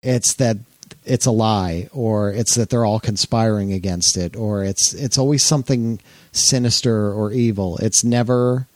It's 0.04 0.36
that 0.36 0.58
it's 1.06 1.26
a 1.26 1.32
lie, 1.32 1.90
or 1.92 2.32
it's 2.32 2.56
that 2.56 2.70
they're 2.70 2.86
all 2.86 3.00
conspiring 3.00 3.74
against 3.74 4.16
it, 4.18 4.36
or 4.36 4.64
it's 4.64 4.94
it's 4.94 5.18
always 5.18 5.44
something 5.44 6.00
sinister 6.32 7.12
or 7.12 7.32
evil. 7.32 7.78
It's 7.78 8.04
never, 8.04 8.68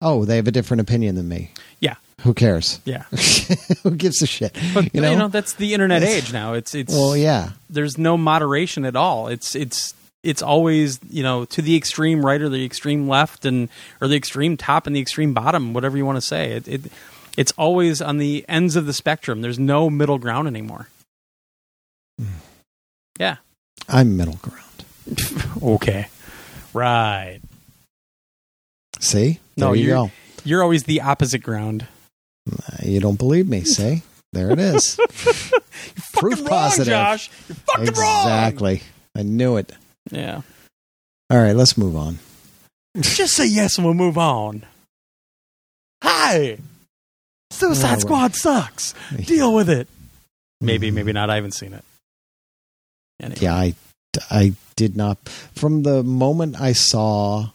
oh, 0.00 0.24
they 0.24 0.36
have 0.36 0.48
a 0.48 0.52
different 0.52 0.80
opinion 0.80 1.14
than 1.16 1.28
me. 1.28 1.50
Yeah. 1.80 1.94
Who 2.22 2.32
cares? 2.32 2.80
Yeah, 2.84 3.02
Who 3.82 3.90
gives 3.96 4.22
a 4.22 4.26
shit? 4.26 4.56
but 4.72 4.84
You 4.84 4.90
you 4.94 5.00
know? 5.02 5.18
know, 5.18 5.28
that's 5.28 5.54
the 5.54 5.74
internet 5.74 6.02
age 6.02 6.32
now. 6.32 6.54
It's 6.54 6.74
it's 6.74 6.92
Well, 6.94 7.16
yeah. 7.16 7.50
there's 7.68 7.98
no 7.98 8.16
moderation 8.16 8.84
at 8.84 8.96
all. 8.96 9.28
It's 9.28 9.54
it's 9.54 9.94
it's 10.22 10.40
always 10.40 11.00
you 11.10 11.22
know 11.22 11.44
to 11.46 11.60
the 11.60 11.76
extreme 11.76 12.24
right 12.24 12.40
or 12.40 12.48
the 12.48 12.64
extreme 12.64 13.08
left 13.08 13.44
and 13.44 13.68
or 14.00 14.08
the 14.08 14.16
extreme 14.16 14.56
top 14.56 14.86
and 14.86 14.94
the 14.96 15.00
extreme 15.00 15.34
bottom, 15.34 15.74
whatever 15.74 15.96
you 15.98 16.06
want 16.06 16.16
to 16.16 16.22
say. 16.22 16.52
It, 16.52 16.68
it 16.68 16.80
it's 17.36 17.52
always 17.52 18.00
on 18.02 18.18
the 18.18 18.44
ends 18.48 18.76
of 18.76 18.86
the 18.86 18.92
spectrum. 18.92 19.40
There's 19.40 19.58
no 19.58 19.90
middle 19.90 20.18
ground 20.18 20.48
anymore. 20.48 20.88
Hmm. 22.20 22.26
Yeah. 23.18 23.36
I'm 23.88 24.16
middle 24.16 24.38
ground. 24.42 24.60
Okay. 25.62 26.08
Right. 26.72 27.40
See? 28.98 29.38
There 29.56 29.68
No, 29.68 29.72
you 29.72 29.84
you're- 29.86 30.06
go. 30.08 30.10
You're 30.44 30.62
always 30.62 30.84
the 30.84 31.00
opposite 31.00 31.38
ground. 31.42 31.86
Uh, 32.50 32.76
you 32.82 33.00
don't 33.00 33.16
believe 33.18 33.48
me, 33.48 33.64
see? 33.64 34.02
There 34.34 34.50
it 34.50 34.58
is. 34.58 34.96
Proof 36.12 36.34
Fucking 36.40 36.46
positive. 36.46 36.92
wrong, 36.92 37.04
Josh. 37.16 37.30
You're 37.48 37.56
fucking 37.56 37.94
wrong. 37.94 38.22
exactly. 38.26 38.82
I 39.16 39.22
knew 39.22 39.56
it. 39.56 39.72
Yeah. 40.10 40.42
All 41.30 41.38
right, 41.38 41.56
let's 41.56 41.78
move 41.78 41.96
on. 41.96 42.18
Just 43.00 43.34
say 43.34 43.46
yes 43.46 43.78
and 43.78 43.84
we'll 43.86 43.94
move 43.94 44.18
on. 44.18 44.64
Hi. 46.02 46.58
Suicide 47.54 47.86
Oh, 47.86 47.90
well. 47.90 48.00
Squad 48.00 48.34
sucks. 48.34 48.94
Deal 49.24 49.54
with 49.54 49.68
it. 49.70 49.88
Maybe, 50.60 50.90
maybe 50.90 51.12
not. 51.12 51.30
I 51.30 51.36
haven't 51.36 51.52
seen 51.52 51.72
it. 51.72 51.84
Anyway. 53.20 53.38
Yeah, 53.40 53.54
I, 53.54 53.74
I 54.30 54.52
did 54.76 54.96
not. 54.96 55.18
From 55.54 55.82
the 55.82 56.02
moment 56.02 56.60
I 56.60 56.72
saw 56.72 57.50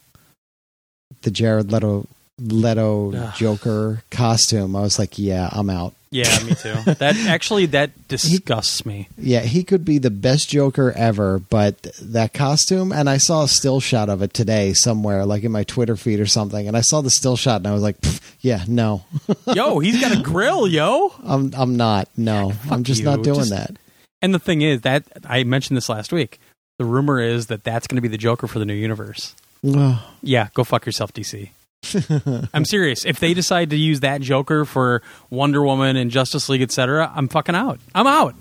the 1.22 1.32
Jared 1.32 1.72
Leto 1.72 2.08
Leto 2.40 3.14
Ugh. 3.14 3.34
Joker 3.36 4.04
costume, 4.12 4.76
I 4.76 4.82
was 4.82 4.98
like, 4.98 5.20
yeah, 5.20 5.50
I'm 5.52 5.70
out. 5.70 5.94
Yeah, 6.12 6.44
me 6.44 6.56
too. 6.56 6.74
that 6.94 7.16
actually 7.28 7.68
that 7.68 8.08
disgusts 8.08 8.84
me. 8.86 9.10
Yeah, 9.18 9.42
he 9.42 9.64
could 9.64 9.86
be 9.86 10.00
the 10.00 10.10
best 10.10 10.50
Joker 10.50 10.92
ever, 10.96 11.38
but 11.40 11.84
that 12.02 12.34
costume, 12.34 12.92
and 12.92 13.08
I 13.10 13.18
saw 13.18 13.44
a 13.44 13.48
still 13.48 13.80
shot 13.80 14.10
of 14.10 14.22
it 14.24 14.34
today 14.34 14.74
somewhere, 14.74 15.26
like 15.26 15.44
in 15.44 15.52
my 15.52 15.64
Twitter 15.64 15.96
feed 15.96 16.20
or 16.20 16.26
something, 16.26 16.68
and 16.68 16.76
I 16.76 16.82
saw 16.82 17.02
the 17.02 17.12
still 17.12 17.36
shot, 17.38 17.58
and 17.58 17.68
I 17.68 17.74
was 17.74 17.84
like, 17.84 17.98
yeah, 18.42 18.64
no, 18.68 19.04
Yo, 19.54 19.78
he's 19.80 20.02
got 20.02 20.18
a 20.18 20.22
grill, 20.22 20.68
yo. 20.68 21.14
I'm 21.24 21.54
I'm 21.56 21.76
not. 21.78 22.10
No, 22.18 22.54
I'm 22.72 22.84
just 22.84 23.02
you. 23.02 23.06
not 23.06 23.22
doing 23.22 23.40
Just- 23.40 23.52
that. 23.52 23.78
And 24.22 24.34
the 24.34 24.40
thing 24.40 24.62
is 24.64 24.82
that 24.82 25.04
I 25.26 25.44
mentioned 25.44 25.78
this 25.78 25.90
last 25.90 26.12
week. 26.12 26.40
The 26.78 26.86
rumor 26.86 27.20
is 27.22 27.48
that 27.48 27.64
that's 27.64 27.88
going 27.88 27.98
to 27.98 28.02
be 28.02 28.08
the 28.08 28.18
Joker 28.18 28.48
for 28.48 28.58
the 28.58 28.66
new 28.66 28.74
universe. 28.74 29.36
Yeah, 29.62 30.48
go 30.54 30.64
fuck 30.64 30.86
yourself, 30.86 31.14
DC. 31.14 31.50
I'm 32.54 32.66
serious. 32.66 33.06
If 33.06 33.20
they 33.20 33.34
decide 33.34 33.70
to 33.72 33.78
use 33.78 34.02
that 34.02 34.22
Joker 34.22 34.66
for 34.66 35.02
Wonder 35.30 35.64
Woman 35.64 35.96
and 35.96 36.12
Justice 36.12 36.50
League, 36.50 36.62
etc., 36.62 37.12
I'm 37.16 37.28
fucking 37.28 37.56
out. 37.56 37.80
I'm 37.96 38.08
out. 38.08 38.36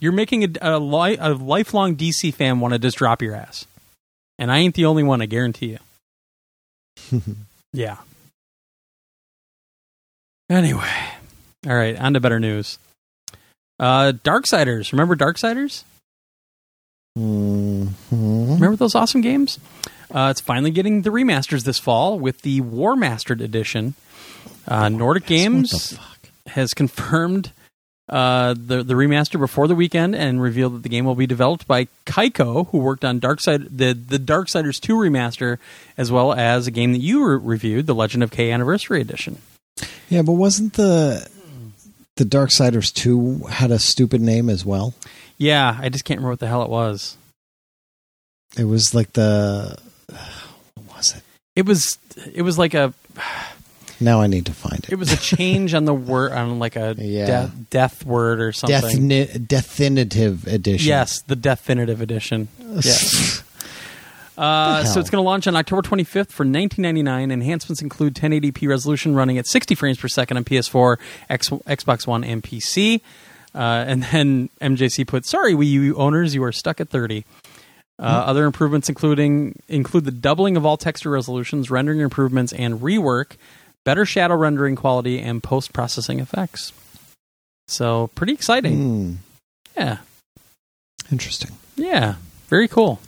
You're 0.00 0.12
making 0.12 0.44
a, 0.44 0.76
a, 0.76 0.78
li- 0.78 1.16
a 1.20 1.34
lifelong 1.34 1.96
DC 1.96 2.32
fan 2.34 2.60
want 2.60 2.72
to 2.74 2.78
just 2.78 2.96
drop 2.96 3.22
your 3.22 3.34
ass, 3.34 3.66
and 4.38 4.50
I 4.50 4.58
ain't 4.58 4.74
the 4.74 4.86
only 4.86 5.02
one. 5.02 5.20
I 5.22 5.26
guarantee 5.26 5.76
you. 7.10 7.20
yeah. 7.72 7.96
Anyway, 10.50 10.90
all 11.66 11.74
right. 11.74 11.98
On 11.98 12.14
to 12.14 12.20
better 12.20 12.40
news. 12.40 12.78
Uh, 13.78 14.12
Darksiders. 14.24 14.92
Remember 14.92 15.16
Darksiders? 15.16 15.84
Mhm. 17.18 17.88
Remember 18.10 18.76
those 18.76 18.94
awesome 18.94 19.20
games? 19.20 19.58
Uh, 20.12 20.28
it's 20.30 20.40
finally 20.40 20.70
getting 20.70 21.02
the 21.02 21.10
remasters 21.10 21.64
this 21.64 21.78
fall 21.78 22.18
with 22.18 22.42
the 22.42 22.60
Warmastered 22.60 23.40
Edition. 23.40 23.94
Uh, 24.68 24.88
Nordic 24.88 25.26
Games. 25.26 25.98
has 26.48 26.74
confirmed 26.74 27.52
uh, 28.08 28.54
the 28.54 28.82
the 28.82 28.94
remaster 28.94 29.38
before 29.38 29.66
the 29.66 29.74
weekend 29.74 30.14
and 30.14 30.42
revealed 30.42 30.74
that 30.74 30.82
the 30.82 30.88
game 30.88 31.04
will 31.04 31.14
be 31.14 31.26
developed 31.26 31.66
by 31.66 31.86
Kaiko, 32.04 32.68
who 32.68 32.78
worked 32.78 33.04
on 33.04 33.20
Darkside 33.20 33.68
the 33.76 33.94
the 33.94 34.18
Darksiders 34.18 34.80
2 34.80 34.94
remaster, 34.94 35.58
as 35.96 36.10
well 36.12 36.32
as 36.32 36.66
a 36.66 36.70
game 36.70 36.92
that 36.92 36.98
you 37.00 37.24
re- 37.26 37.36
reviewed, 37.36 37.86
The 37.86 37.94
Legend 37.94 38.22
of 38.22 38.30
Kay 38.30 38.50
Anniversary 38.50 39.00
Edition. 39.00 39.38
Yeah, 40.08 40.22
but 40.22 40.32
wasn't 40.32 40.74
the 40.74 41.26
the 42.16 42.24
Darksiders 42.24 42.92
two 42.92 43.44
had 43.48 43.70
a 43.70 43.78
stupid 43.78 44.20
name 44.20 44.50
as 44.50 44.64
well? 44.64 44.94
Yeah, 45.38 45.78
I 45.80 45.88
just 45.88 46.04
can't 46.04 46.18
remember 46.18 46.32
what 46.32 46.40
the 46.40 46.48
hell 46.48 46.62
it 46.62 46.68
was. 46.70 47.16
It 48.58 48.64
was 48.64 48.94
like 48.94 49.12
the 49.14 49.78
what 49.78 49.80
was 49.80 49.91
it? 51.56 51.66
Was 51.66 51.98
it 52.32 52.42
was 52.42 52.58
like 52.58 52.74
a 52.74 52.92
Now 54.00 54.20
I 54.20 54.26
need 54.26 54.46
to 54.46 54.52
find 54.52 54.78
it. 54.84 54.90
it 54.90 54.96
was 54.96 55.12
a 55.12 55.16
change 55.16 55.74
on 55.74 55.84
the 55.84 55.94
word 55.94 56.32
on 56.32 56.58
like 56.58 56.76
a 56.76 56.94
Yeah. 56.98 57.26
death, 57.26 57.50
death 57.70 58.04
word 58.06 58.40
or 58.40 58.52
something. 58.52 58.80
Defini- 58.80 59.46
definitive 59.48 60.46
edition. 60.46 60.88
Yes, 60.88 61.22
the 61.22 61.36
definitive 61.36 62.00
edition. 62.00 62.48
Yes. 62.82 63.42
Uh, 64.38 64.82
so 64.84 64.98
it's 64.98 65.10
going 65.10 65.22
to 65.22 65.26
launch 65.26 65.46
on 65.46 65.54
October 65.54 65.82
25th 65.82 66.30
for 66.32 66.44
19.99. 66.46 67.30
Enhancements 67.30 67.82
include 67.82 68.14
1080p 68.14 68.66
resolution 68.66 69.14
running 69.14 69.36
at 69.36 69.46
60 69.46 69.74
frames 69.74 69.98
per 69.98 70.08
second 70.08 70.38
on 70.38 70.44
PS4, 70.44 70.96
X, 71.28 71.50
Xbox 71.50 72.06
One, 72.06 72.24
and 72.24 72.42
PC. 72.42 73.02
Uh, 73.54 73.84
and 73.86 74.02
then 74.04 74.48
MJC 74.62 75.06
put, 75.06 75.26
"Sorry, 75.26 75.52
Wii 75.52 75.66
U 75.66 75.96
owners, 75.96 76.34
you 76.34 76.42
are 76.44 76.50
stuck 76.52 76.80
at 76.80 76.88
30." 76.88 77.26
Uh, 77.98 78.24
Other 78.26 78.46
improvements 78.46 78.88
including 78.88 79.54
include 79.68 80.04
the 80.04 80.10
doubling 80.10 80.56
of 80.56 80.66
all 80.66 80.76
texture 80.76 81.10
resolutions, 81.10 81.70
rendering 81.70 82.00
improvements, 82.00 82.52
and 82.52 82.80
rework, 82.80 83.36
better 83.84 84.04
shadow 84.04 84.34
rendering 84.34 84.74
quality, 84.76 85.20
and 85.20 85.42
post 85.42 85.72
processing 85.72 86.18
effects. 86.18 86.72
So 87.68 88.08
pretty 88.14 88.32
exciting. 88.32 88.76
Hmm, 88.76 89.14
Yeah, 89.76 89.98
interesting. 91.12 91.52
yeah, 91.76 92.16
very 92.48 92.66
cool. 92.66 93.00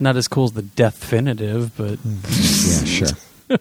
Not 0.00 0.16
as 0.16 0.28
cool 0.28 0.44
as 0.44 0.52
the 0.52 0.62
death 0.62 1.00
Definitive, 1.00 1.76
but 1.76 1.98
yeah, 2.04 2.84
sure. 2.84 3.08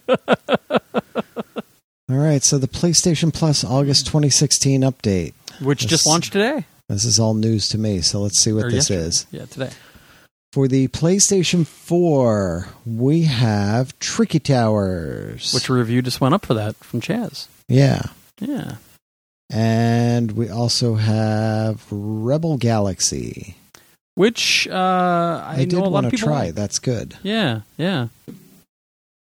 All 2.09 2.15
right, 2.17 2.41
so 2.43 2.57
the 2.57 2.67
PlayStation 2.67 3.33
Plus 3.33 3.63
August 3.63 4.05
2016 4.07 4.81
update. 4.81 5.33
which 5.59 5.83
Yes. 5.83 5.89
just 5.89 6.05
launched 6.07 6.31
today. 6.33 6.65
This 6.87 7.03
is 7.03 7.19
all 7.19 7.33
news 7.33 7.67
to 7.69 7.77
me, 7.77 8.01
so 8.01 8.21
let's 8.21 8.39
see 8.39 8.53
what 8.53 8.65
Or 8.65 8.71
this 8.71 8.89
yesterday. 8.91 9.01
is. 9.07 9.25
Yeah, 9.31 9.45
today. 9.45 9.69
For 10.53 10.67
the 10.67 10.87
PlayStation 10.87 11.67
4, 11.67 12.67
we 12.85 13.23
have 13.23 13.97
Tricky 13.99 14.39
Towers. 14.39 15.53
Which 15.53 15.69
review 15.69 16.01
just 16.01 16.21
went 16.21 16.33
up 16.33 16.45
for 16.45 16.53
that 16.53 16.75
from 16.77 17.01
Chaz. 17.01 17.47
yeah. 17.67 18.03
Yeah. 18.39 18.75
And 19.49 20.33
we 20.33 20.49
also 20.49 20.95
have 20.95 21.85
Rebel 21.89 22.57
Galaxy. 22.57 23.55
Which 24.15 24.67
uh, 24.69 25.43
I, 25.45 25.55
I, 25.59 25.65
did 25.65 25.79
want 25.79 26.09
to 26.09 26.17
try. 26.17 26.45
like. 26.45 26.55
That's 26.55 26.79
good. 26.79 27.15
Yeah, 27.23 27.61
yeah. 27.77 28.07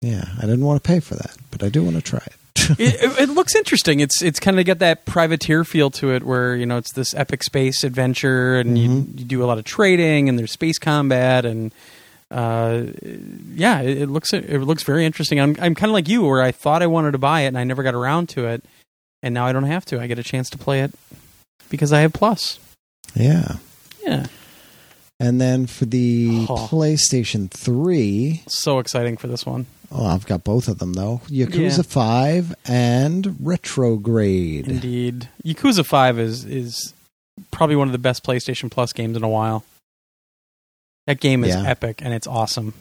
Yeah, 0.01 0.25
I 0.39 0.43
didn't 0.43 0.65
want 0.65 0.83
to 0.83 0.87
pay 0.87 1.01
for 1.01 1.15
that, 1.15 1.37
but 1.51 1.63
I 1.63 1.69
do 1.69 1.85
want 1.85 1.97
to 1.97 2.03
try 2.03 2.23
it. 2.25 2.37
it, 2.79 3.21
it, 3.21 3.29
looks 3.31 3.55
interesting. 3.55 4.01
It's 4.01 4.23
it's 4.23 4.41
kind 4.41 4.59
of 4.59 4.67
got 4.67 4.79
that 4.81 5.05
privateer 5.05 5.65
feel 5.65 5.91
to 5.93 6.13
it, 6.13 6.23
where 6.23 6.55
you 6.57 6.67
know 6.67 6.77
it's 6.79 6.93
this 6.93 7.15
epic 7.15 7.43
space 7.43 7.85
adventure, 7.85 8.59
and 8.59 8.79
you, 8.79 8.89
Mhm. 8.89 9.19
you 9.19 9.25
do 9.25 9.43
a 9.45 9.47
lot 9.47 9.59
of 9.59 9.65
trading, 9.65 10.29
and 10.29 10.39
there's 10.39 10.53
space 10.53 10.79
combat, 10.79 11.45
and 11.45 11.73
uh, 12.31 12.83
yeah, 13.55 13.81
it, 13.81 14.03
it 14.03 14.09
looks 14.09 14.33
it 14.33 14.61
looks 14.61 14.83
very 14.83 15.05
interesting. 15.07 15.41
I'm 15.41 15.57
I'm 15.61 15.75
kind 15.75 15.91
of 15.91 15.95
like 15.95 16.09
you, 16.09 16.23
where 16.25 16.43
I 16.43 16.53
thought 16.53 16.83
I 16.83 16.87
wanted 16.87 17.13
to 17.13 17.19
buy 17.19 17.43
it, 17.43 17.47
and 17.49 17.59
I 17.59 17.65
never 17.65 17.83
got 17.83 17.95
around 17.95 18.29
to 18.31 18.47
it, 18.47 18.65
and 19.23 19.33
now 19.35 19.47
I 19.47 19.53
don't 19.53 19.65
have 19.65 19.85
to. 19.87 20.01
I 20.01 20.07
get 20.07 20.19
a 20.19 20.23
chance 20.23 20.49
to 20.51 20.59
play 20.59 20.81
it 20.83 20.93
because 21.71 21.93
I 21.93 22.01
have 22.01 22.13
Plus. 22.13 22.59
yeah. 23.15 23.57
Yeah, 24.07 24.27
And 25.21 25.39
then 25.41 25.67
for 25.67 25.85
the 25.85 26.47
Oh. 26.49 26.69
PlayStation 26.71 27.51
3, 27.51 28.43
so 28.47 28.79
exciting 28.79 29.19
for 29.19 29.27
this 29.27 29.45
one. 29.45 29.67
Oh, 29.91 30.07
I've 30.07 30.27
got 30.27 30.45
both 30.45 30.69
of 30.69 30.79
them 30.79 30.93
though 30.93 31.23
Yakuza 31.29 31.79
Yeah. 31.79 31.83
5 31.83 32.55
and 32.67 33.37
Retrograde. 33.41 34.69
Indeed, 34.69 35.29
Yakuza 35.45 35.85
Five 35.87 36.19
is 36.19 36.45
is 36.45 36.93
probably 37.51 37.77
one 37.77 37.89
of 37.89 37.93
the 37.93 37.99
best 37.99 38.23
PlayStation 38.25 38.71
Plus 38.71 38.93
games 38.93 39.17
in 39.17 39.23
a 39.23 39.29
while. 39.29 39.65
That 41.07 41.21
game 41.21 41.43
is 41.45 41.55
Yeah. 41.55 41.63
epic 41.63 42.03
and 42.03 42.13
it's 42.13 42.27
awesome. 42.27 42.75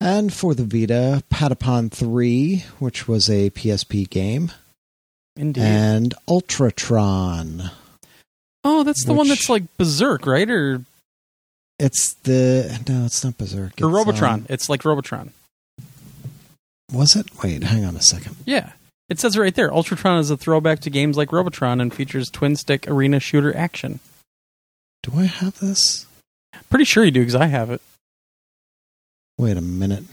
And 0.00 0.32
for 0.32 0.54
the 0.54 0.64
Vita, 0.64 1.22
Patapon 1.30 1.90
3, 1.90 2.64
which 2.78 3.06
was 3.08 3.28
a 3.30 3.50
PSP 3.50 4.08
game, 4.08 4.52
Indeed. 5.36 5.62
and 5.62 6.14
Ultratron. 6.28 7.70
oh, 8.64 8.82
that's 8.84 9.04
the 9.04 9.12
one 9.14 9.28
that's 9.28 9.48
like 9.48 9.64
Berzerk, 9.78 10.24
right? 10.26 10.48
Or 10.50 10.82
It's 11.78 12.14
the 12.22 12.80
no, 12.88 13.04
it's 13.06 13.22
not 13.24 13.36
Berzerk. 13.38 13.72
or 13.82 13.88
It's, 13.88 13.94
Robotron. 13.96 14.32
um, 14.40 14.46
it's 14.48 14.68
like 14.70 14.84
Robotron. 14.84 15.32
Was 16.94 17.16
it? 17.16 17.26
Wait, 17.42 17.62
hang 17.64 17.84
on 17.84 17.96
a 17.96 18.02
second. 18.02 18.36
Yeah. 18.46 18.72
It 19.08 19.18
says 19.20 19.36
right 19.36 19.54
there. 19.54 19.70
Ultratron 19.70 20.18
is 20.20 20.30
a 20.30 20.36
throwback 20.36 20.80
to 20.80 20.90
games 20.90 21.16
like 21.16 21.30
Robotron 21.32 21.80
and 21.80 21.92
features 21.92 22.30
twin 22.30 22.56
stick 22.56 22.88
arena 22.88 23.20
shooter 23.20 23.54
action. 23.54 24.00
Do 25.02 25.12
I 25.18 25.24
have 25.24 25.58
this? 25.60 26.06
Pretty 26.70 26.84
sure 26.86 27.04
you 27.04 27.10
do 27.10 27.20
because 27.20 27.34
I 27.34 27.46
have 27.46 27.70
it. 27.70 27.82
Wait 29.36 29.56
a 29.56 29.60
minute. 29.60 30.04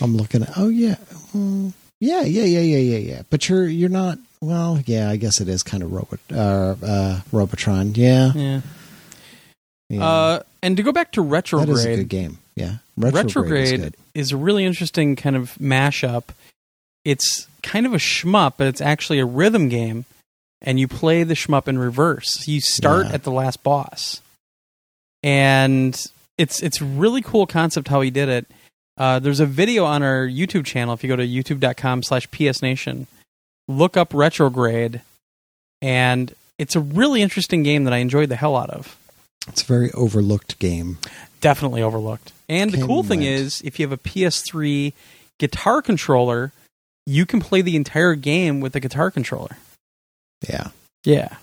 I'm 0.00 0.16
looking 0.16 0.42
at. 0.42 0.50
Oh 0.56 0.68
yeah, 0.68 0.96
Mm, 1.34 1.72
yeah, 2.00 2.22
yeah, 2.22 2.44
yeah, 2.44 2.60
yeah, 2.60 2.78
yeah, 2.78 2.98
yeah. 2.98 3.22
But 3.30 3.48
you're 3.48 3.66
you're 3.66 3.88
not. 3.88 4.18
Well, 4.40 4.80
yeah, 4.86 5.08
I 5.08 5.16
guess 5.16 5.40
it 5.40 5.48
is 5.48 5.62
kind 5.62 5.82
of 5.84 5.92
Robot 5.92 6.18
uh, 6.32 6.74
uh, 6.84 7.20
Robotron. 7.30 7.94
Yeah, 7.94 8.32
Yeah. 8.34 8.60
yeah. 9.88 10.04
Uh, 10.04 10.40
and 10.62 10.76
to 10.76 10.82
go 10.82 10.90
back 10.90 11.12
to 11.12 11.22
that 11.22 11.28
Retrograde, 11.28 11.68
is 11.76 11.84
a 11.84 11.96
good 11.96 12.08
game. 12.08 12.38
Yeah, 12.56 12.76
Retrograde, 13.10 13.62
is 13.64 13.70
Retrograde 13.72 13.80
good. 13.82 13.94
is 14.14 14.32
a 14.32 14.36
really 14.36 14.64
interesting 14.64 15.16
kind 15.16 15.36
of 15.36 15.54
mashup. 15.56 16.24
It's 17.04 17.46
kind 17.62 17.86
of 17.86 17.92
a 17.94 17.98
shmup, 17.98 18.54
but 18.56 18.66
it's 18.68 18.80
actually 18.80 19.18
a 19.18 19.24
rhythm 19.26 19.68
game, 19.68 20.04
and 20.60 20.78
you 20.78 20.86
play 20.88 21.22
the 21.24 21.34
shmup 21.34 21.68
in 21.68 21.78
reverse. 21.78 22.46
You 22.46 22.60
start 22.60 23.06
Yeah. 23.06 23.14
at 23.14 23.22
the 23.24 23.32
last 23.32 23.62
boss, 23.62 24.20
and 25.22 25.94
it's 26.38 26.62
it's 26.62 26.80
really 26.82 27.22
cool 27.22 27.46
concept 27.46 27.88
how 27.88 28.00
he 28.00 28.10
did 28.10 28.28
it. 28.28 28.46
Uh, 28.98 29.18
there's 29.18 29.40
a 29.40 29.46
video 29.46 29.84
on 29.84 30.02
our 30.02 30.26
YouTube 30.26 30.64
channel. 30.66 30.94
If 30.94 31.02
you 31.02 31.08
go 31.08 31.16
to 31.16 31.26
youtube.com/slash 31.26 32.28
psnation, 32.28 33.06
look 33.68 33.96
up 33.96 34.12
Retrograde, 34.12 35.00
and 35.80 36.34
it's 36.58 36.76
a 36.76 36.80
really 36.80 37.22
interesting 37.22 37.62
game 37.62 37.84
that 37.84 37.92
I 37.92 37.98
enjoyed 37.98 38.28
the 38.28 38.36
hell 38.36 38.56
out 38.56 38.70
of 38.70 38.96
It's 39.48 39.62
a 39.62 39.66
very 39.66 39.90
overlooked 39.92 40.58
game. 40.58 40.98
Definitely 41.42 41.82
overlooked. 41.82 42.32
And 42.48 42.70
the 42.72 42.80
cool 42.86 43.02
thing 43.02 43.22
is, 43.22 43.60
if 43.62 43.78
you 43.78 43.86
have 43.86 43.92
a 43.92 43.98
PS3 43.98 44.94
guitar 45.38 45.82
controller, 45.82 46.52
you 47.04 47.26
can 47.26 47.40
play 47.40 47.60
the 47.60 47.76
entire 47.76 48.14
game 48.14 48.60
with 48.60 48.72
the 48.72 48.80
guitar 48.80 49.10
controller. 49.10 49.58
Yeah, 50.48 50.68
Yeah. 51.04 51.36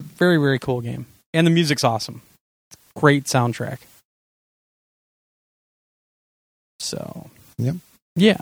Very, 0.00 0.36
very 0.38 0.58
cool 0.58 0.80
game. 0.80 1.06
And 1.34 1.46
the 1.46 1.50
music's 1.50 1.84
awesome. 1.84 2.22
Great 2.96 3.24
soundtrack. 3.24 3.78
So. 6.80 7.30
Yep. 7.58 7.76
Yeah. 8.16 8.38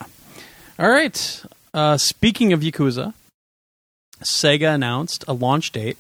All 0.79 0.89
right. 0.89 1.45
Uh, 1.75 1.99
speaking 1.99 2.53
of 2.53 2.61
Yakuza, 2.61 3.13
Sega 4.23 4.75
announced 4.75 5.25
a 5.29 5.33
launch 5.35 5.73
date 5.73 5.99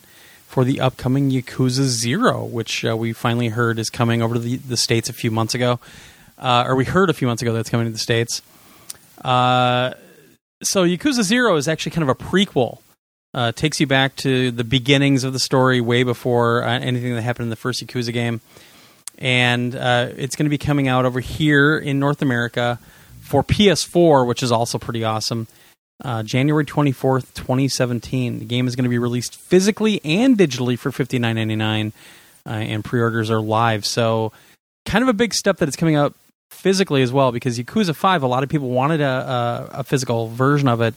for 0.50 0.64
the 0.64 0.80
upcoming 0.80 1.30
Yakuza 1.30 1.84
Zero, 1.84 2.44
which 2.44 2.84
uh, 2.84 2.96
we 2.96 3.12
finally 3.12 3.50
heard 3.50 3.78
is 3.78 3.88
coming 3.88 4.20
over 4.20 4.34
to 4.34 4.40
the, 4.40 4.56
the 4.56 4.76
States 4.76 5.08
a 5.08 5.12
few 5.12 5.30
months 5.30 5.54
ago. 5.54 5.78
Uh, 6.36 6.64
or 6.66 6.74
we 6.74 6.84
heard 6.84 7.08
a 7.08 7.12
few 7.12 7.28
months 7.28 7.40
ago 7.40 7.52
that's 7.52 7.70
coming 7.70 7.86
to 7.86 7.92
the 7.92 7.98
States. 7.98 8.42
Uh, 9.24 9.92
so 10.60 10.84
Yakuza 10.84 11.22
Zero 11.22 11.54
is 11.54 11.68
actually 11.68 11.92
kind 11.92 12.02
of 12.02 12.08
a 12.08 12.16
prequel. 12.16 12.78
Uh, 13.32 13.52
takes 13.52 13.78
you 13.78 13.86
back 13.86 14.16
to 14.16 14.50
the 14.50 14.64
beginnings 14.64 15.22
of 15.22 15.32
the 15.32 15.38
story, 15.38 15.80
way 15.80 16.02
before 16.02 16.64
uh, 16.64 16.80
anything 16.80 17.14
that 17.14 17.22
happened 17.22 17.44
in 17.44 17.50
the 17.50 17.54
first 17.54 17.80
Yakuza 17.80 18.12
game, 18.12 18.40
and 19.18 19.76
uh, 19.76 20.08
it's 20.16 20.34
going 20.34 20.46
to 20.46 20.50
be 20.50 20.58
coming 20.58 20.88
out 20.88 21.04
over 21.04 21.20
here 21.20 21.78
in 21.78 22.00
North 22.00 22.22
America 22.22 22.80
for 23.20 23.44
PS4, 23.44 24.26
which 24.26 24.42
is 24.42 24.50
also 24.50 24.78
pretty 24.78 25.04
awesome. 25.04 25.46
Uh, 26.02 26.22
January 26.22 26.64
twenty 26.64 26.92
fourth, 26.92 27.34
twenty 27.34 27.68
seventeen. 27.68 28.38
The 28.38 28.44
game 28.44 28.66
is 28.66 28.76
going 28.76 28.84
to 28.84 28.90
be 28.90 28.98
released 28.98 29.36
physically 29.36 30.00
and 30.04 30.36
digitally 30.36 30.78
for 30.78 30.90
fifty 30.90 31.18
nine 31.18 31.36
ninety 31.36 31.56
nine, 31.56 31.92
uh, 32.46 32.50
and 32.50 32.84
pre 32.84 33.00
orders 33.00 33.30
are 33.30 33.40
live. 33.40 33.84
So, 33.84 34.32
kind 34.86 35.02
of 35.02 35.08
a 35.08 35.12
big 35.12 35.34
step 35.34 35.58
that 35.58 35.68
it's 35.68 35.76
coming 35.76 35.96
out 35.96 36.14
physically 36.50 37.02
as 37.02 37.12
well 37.12 37.32
because 37.32 37.58
Yakuza 37.58 37.94
Five, 37.94 38.22
a 38.22 38.26
lot 38.26 38.42
of 38.42 38.48
people 38.48 38.70
wanted 38.70 39.00
a, 39.00 39.04
a, 39.04 39.70
a 39.80 39.84
physical 39.84 40.28
version 40.28 40.68
of 40.68 40.80
it. 40.80 40.94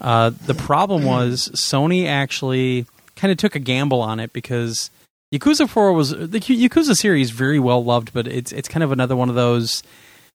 Uh, 0.00 0.30
the 0.30 0.54
problem 0.54 1.04
was 1.04 1.48
Sony 1.54 2.06
actually 2.06 2.86
kind 3.16 3.30
of 3.30 3.38
took 3.38 3.54
a 3.54 3.60
gamble 3.60 4.00
on 4.00 4.18
it 4.20 4.32
because 4.32 4.90
Yakuza 5.32 5.68
Four 5.68 5.92
was 5.92 6.10
the 6.10 6.40
Yakuza 6.40 6.94
series 6.94 7.30
very 7.30 7.58
well 7.58 7.84
loved, 7.84 8.12
but 8.12 8.26
it's 8.26 8.52
it's 8.52 8.68
kind 8.68 8.82
of 8.82 8.92
another 8.92 9.16
one 9.16 9.28
of 9.28 9.34
those 9.34 9.82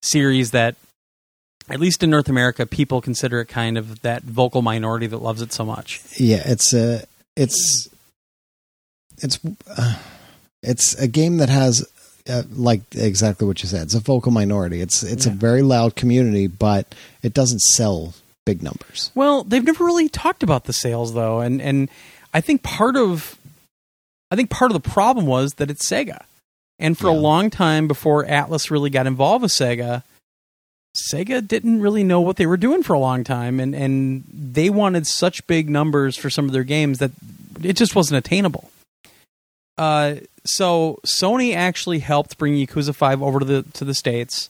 series 0.01 0.51
that 0.51 0.75
at 1.69 1.79
least 1.79 2.03
in 2.03 2.09
North 2.09 2.29
America, 2.29 2.65
people 2.65 3.01
consider 3.01 3.41
it 3.41 3.47
kind 3.47 3.77
of 3.77 4.01
that 4.01 4.23
vocal 4.23 4.61
minority 4.61 5.07
that 5.07 5.17
loves 5.17 5.41
it 5.41 5.53
so 5.53 5.65
much. 5.65 6.01
Yeah, 6.17 6.41
it's 6.45 6.73
a 6.73 7.03
it's 7.35 7.89
it's 9.19 9.39
uh, 9.77 9.95
it's 10.63 10.95
a 10.95 11.07
game 11.07 11.37
that 11.37 11.49
has 11.49 11.87
uh, 12.27 12.43
like 12.51 12.81
exactly 12.95 13.47
what 13.47 13.61
you 13.63 13.69
said. 13.69 13.83
It's 13.83 13.95
a 13.95 13.99
vocal 13.99 14.31
minority. 14.31 14.81
It's 14.81 15.03
it's 15.03 15.25
a 15.25 15.31
very 15.31 15.61
loud 15.61 15.95
community, 15.95 16.47
but 16.47 16.93
it 17.21 17.33
doesn't 17.33 17.61
sell 17.61 18.13
big 18.45 18.63
numbers. 18.63 19.11
Well, 19.15 19.43
they've 19.43 19.63
never 19.63 19.85
really 19.85 20.09
talked 20.09 20.43
about 20.43 20.65
the 20.65 20.73
sales 20.73 21.13
though, 21.13 21.39
and 21.39 21.61
and 21.61 21.89
I 22.33 22.41
think 22.41 22.63
part 22.63 22.95
of 22.95 23.37
I 24.31 24.35
think 24.35 24.49
part 24.49 24.71
of 24.71 24.81
the 24.81 24.89
problem 24.89 25.25
was 25.25 25.53
that 25.53 25.69
it's 25.69 25.87
Sega, 25.87 26.23
and 26.77 26.97
for 26.97 27.07
a 27.07 27.13
long 27.13 27.49
time 27.49 27.87
before 27.87 28.25
Atlus 28.25 28.69
really 28.69 28.89
got 28.89 29.07
involved 29.07 29.43
with 29.43 29.51
Sega, 29.51 30.03
Sega 31.11 31.45
didn't 31.45 31.81
really 31.81 32.03
know 32.03 32.21
what 32.21 32.37
they 32.37 32.45
were 32.45 32.57
doing 32.57 32.83
for 32.83 32.93
a 32.93 32.99
long 32.99 33.23
time, 33.23 33.59
and 33.59 33.75
and 33.75 34.23
they 34.33 34.69
wanted 34.69 35.07
such 35.07 35.45
big 35.47 35.69
numbers 35.69 36.17
for 36.17 36.29
some 36.29 36.45
of 36.45 36.51
their 36.51 36.63
games 36.63 36.99
that 36.99 37.11
it 37.63 37.73
just 37.73 37.95
wasn't 37.95 38.17
attainable. 38.17 38.71
Uh, 39.77 40.15
so 40.43 40.99
Sony 41.05 41.55
actually 41.55 41.99
helped 41.99 42.37
bring 42.37 42.53
Yakuza 42.53 42.93
Five 42.93 43.21
over 43.21 43.39
to 43.39 43.45
the 43.45 43.63
to 43.73 43.85
the 43.85 43.93
states. 43.93 44.49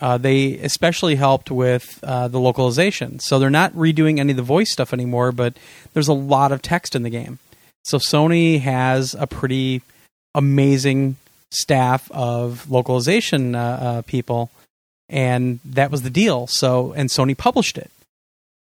Uh, 0.00 0.18
they 0.18 0.54
especially 0.58 1.14
helped 1.14 1.50
with 1.50 2.00
uh, 2.02 2.26
the 2.26 2.40
localization. 2.40 3.20
So 3.20 3.38
they're 3.38 3.50
not 3.50 3.72
redoing 3.74 4.18
any 4.18 4.32
of 4.32 4.36
the 4.36 4.42
voice 4.42 4.72
stuff 4.72 4.92
anymore, 4.92 5.30
but 5.30 5.56
there's 5.92 6.08
a 6.08 6.12
lot 6.12 6.50
of 6.50 6.62
text 6.62 6.96
in 6.96 7.04
the 7.04 7.10
game. 7.10 7.38
So 7.84 7.98
Sony 7.98 8.60
has 8.60 9.14
a 9.14 9.28
pretty 9.28 9.82
amazing 10.34 11.16
staff 11.50 12.10
of 12.10 12.68
localization 12.68 13.54
uh, 13.54 13.60
uh, 13.60 14.02
people, 14.02 14.50
and 15.08 15.60
that 15.64 15.90
was 15.90 16.02
the 16.02 16.10
deal. 16.10 16.46
So 16.46 16.92
and 16.92 17.08
Sony 17.08 17.36
published 17.36 17.78
it. 17.78 17.90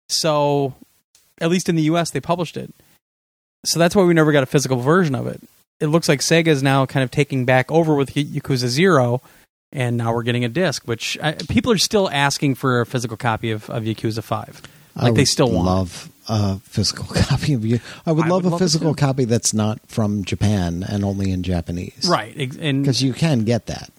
So 0.10 0.74
at 1.42 1.50
least 1.50 1.70
in 1.70 1.76
the 1.76 1.84
U.S. 1.84 2.12
they 2.12 2.20
published 2.20 2.58
it. 2.58 2.74
So 3.66 3.80
that's 3.80 3.96
why 3.96 4.04
we 4.04 4.14
never 4.14 4.32
got 4.32 4.44
a 4.44 4.48
physical 4.48 4.78
version 4.78 5.16
of 5.16 5.28
it. 5.28 5.42
It 5.80 5.88
looks 5.88 6.10
like 6.10 6.20
Sega 6.22 6.48
is 6.48 6.64
now 6.64 6.86
kind 6.86 7.04
of 7.04 7.12
taking 7.12 7.46
back 7.46 7.72
over 7.72 7.96
with 7.96 8.14
Yakuza 8.14 8.68
Zero, 8.68 9.22
and 9.72 9.98
now 9.98 10.14
we're 10.14 10.24
getting 10.24 10.44
a 10.46 10.50
disc. 10.50 10.84
Which 10.86 11.18
I, 11.22 11.34
people 11.34 11.72
are 11.72 11.78
still 11.78 12.10
asking 12.10 12.56
for 12.56 12.82
a 12.82 12.86
physical 12.86 13.18
copy 13.18 13.52
of, 13.52 13.70
of 13.70 13.84
Yakuza 13.84 14.24
Five. 14.24 14.62
Like 14.96 15.12
I 15.14 15.16
they 15.16 15.26
still 15.26 15.52
want. 15.52 15.66
love 15.66 16.10
a 16.28 16.60
physical 16.60 17.06
copy 17.16 17.54
of 17.54 17.66
you. 17.66 17.80
I 18.06 18.12
would 18.12 18.26
I 18.26 18.30
love 18.30 18.44
would 18.44 18.50
a 18.50 18.52
love 18.52 18.60
physical 18.60 18.94
copy 18.94 19.26
that's 19.26 19.54
not 19.54 19.80
from 19.88 20.24
Japan 20.26 20.84
and 20.88 21.04
only 21.06 21.32
in 21.32 21.44
Japanese. 21.44 22.08
right? 22.10 22.36
And 22.60 22.84
Because 22.84 23.02
you 23.02 23.14
can 23.14 23.44
get 23.46 23.68
that. 23.68 23.90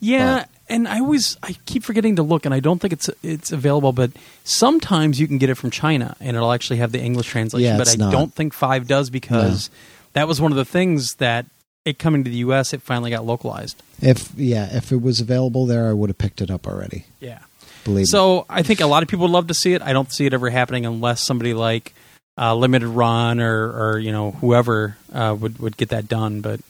Yeah, 0.00 0.44
and 0.68 0.88
I 0.88 1.00
always 1.00 1.36
I 1.42 1.56
keep 1.66 1.84
forgetting 1.84 2.16
to 2.16 2.22
look, 2.22 2.44
and 2.44 2.54
I 2.54 2.60
don't 2.60 2.80
think 2.80 2.92
it's 2.92 3.10
it's 3.22 3.52
available. 3.52 3.92
But 3.92 4.12
sometimes 4.44 5.20
you 5.20 5.26
can 5.26 5.38
get 5.38 5.50
it 5.50 5.56
from 5.56 5.70
China, 5.70 6.16
and 6.20 6.36
it'll 6.36 6.52
actually 6.52 6.78
have 6.78 6.92
the 6.92 7.00
English 7.00 7.28
translation. 7.28 7.72
Yeah, 7.72 7.78
but 7.78 7.88
I 7.88 7.96
not. 7.96 8.12
don't 8.12 8.32
think 8.32 8.52
Five 8.52 8.86
does 8.86 9.10
because 9.10 9.70
that 10.14 10.28
was 10.28 10.40
one 10.40 10.52
of 10.52 10.56
the 10.56 10.64
things 10.64 11.14
that 11.16 11.46
it 11.84 11.98
coming 11.98 12.24
to 12.24 12.30
the 12.30 12.38
U.S. 12.38 12.72
It 12.72 12.82
finally 12.82 13.10
got 13.10 13.24
localized. 13.24 13.82
If 14.00 14.32
yeah, 14.36 14.74
if 14.74 14.92
it 14.92 15.02
was 15.02 15.20
available 15.20 15.66
there, 15.66 15.88
I 15.88 15.92
would 15.92 16.10
have 16.10 16.18
picked 16.18 16.40
it 16.40 16.50
up 16.50 16.66
already. 16.66 17.04
Yeah. 17.20 17.40
Believe 17.84 18.02
me. 18.02 18.06
So 18.06 18.46
I 18.48 18.62
think 18.62 18.80
a 18.80 18.86
lot 18.86 19.02
of 19.02 19.08
people 19.08 19.26
would 19.26 19.32
love 19.32 19.48
to 19.48 19.54
see 19.54 19.74
it. 19.74 19.82
I 19.82 19.92
don't 19.92 20.10
see 20.10 20.24
it 20.26 20.32
ever 20.32 20.48
happening 20.48 20.86
unless 20.86 21.22
somebody 21.22 21.52
like 21.52 21.94
uh, 22.38 22.54
Limited 22.54 22.88
Run 22.88 23.40
or 23.40 23.92
or 23.92 23.98
you 23.98 24.12
know 24.12 24.32
whoever 24.32 24.96
uh, 25.12 25.36
would 25.38 25.58
would 25.58 25.76
get 25.76 25.90
that 25.90 26.08
done. 26.08 26.40
But 26.40 26.60
it 26.60 26.64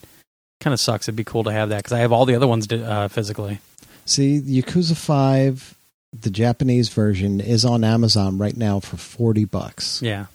kind 0.60 0.74
of 0.74 0.80
sucks. 0.80 1.06
It'd 1.06 1.16
be 1.16 1.24
cool 1.24 1.44
to 1.44 1.52
have 1.52 1.68
that 1.68 1.78
because 1.78 1.92
I 1.92 2.00
have 2.00 2.12
all 2.12 2.26
the 2.26 2.34
other 2.34 2.48
ones 2.48 2.70
uh, 2.70 3.08
physically. 3.08 3.60
See, 4.06 4.40
Yakuza 4.40 4.96
Five, 4.96 5.74
the 6.18 6.30
Japanese 6.30 6.88
version 6.90 7.40
is 7.40 7.64
on 7.64 7.84
Amazon 7.84 8.38
right 8.38 8.56
now 8.56 8.80
for 8.80 8.96
forty 8.96 9.44
bucks, 9.44 10.00
Yeah. 10.02 10.26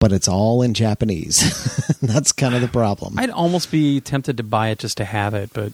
but 0.00 0.12
it's 0.12 0.28
all 0.28 0.62
in 0.62 0.74
Japanese. 0.74 1.38
That's 2.02 2.32
kind 2.32 2.54
of 2.54 2.60
the 2.60 2.68
problem. 2.68 3.18
I'd 3.18 3.30
almost 3.30 3.70
be 3.70 4.00
tempted 4.00 4.36
to 4.36 4.42
buy 4.42 4.68
it 4.68 4.78
just 4.78 4.96
to 4.98 5.04
have 5.04 5.34
it, 5.34 5.50
but 5.52 5.72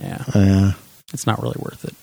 yeah, 0.00 0.22
Uh, 0.34 0.72
it's 1.12 1.26
not 1.26 1.40
really 1.42 1.56
worth 1.58 1.84
it. 1.84 1.94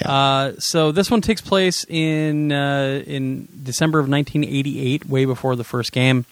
Yeah. 0.00 0.10
Uh, 0.10 0.52
so 0.58 0.92
this 0.92 1.10
one 1.10 1.20
takes 1.20 1.40
place 1.40 1.84
in 1.88 2.52
uh, 2.52 3.02
in 3.06 3.48
December 3.62 3.98
of 3.98 4.08
1988, 4.08 5.06
way 5.08 5.24
before 5.24 5.56
the 5.56 5.64
first 5.64 5.90
game, 5.92 6.26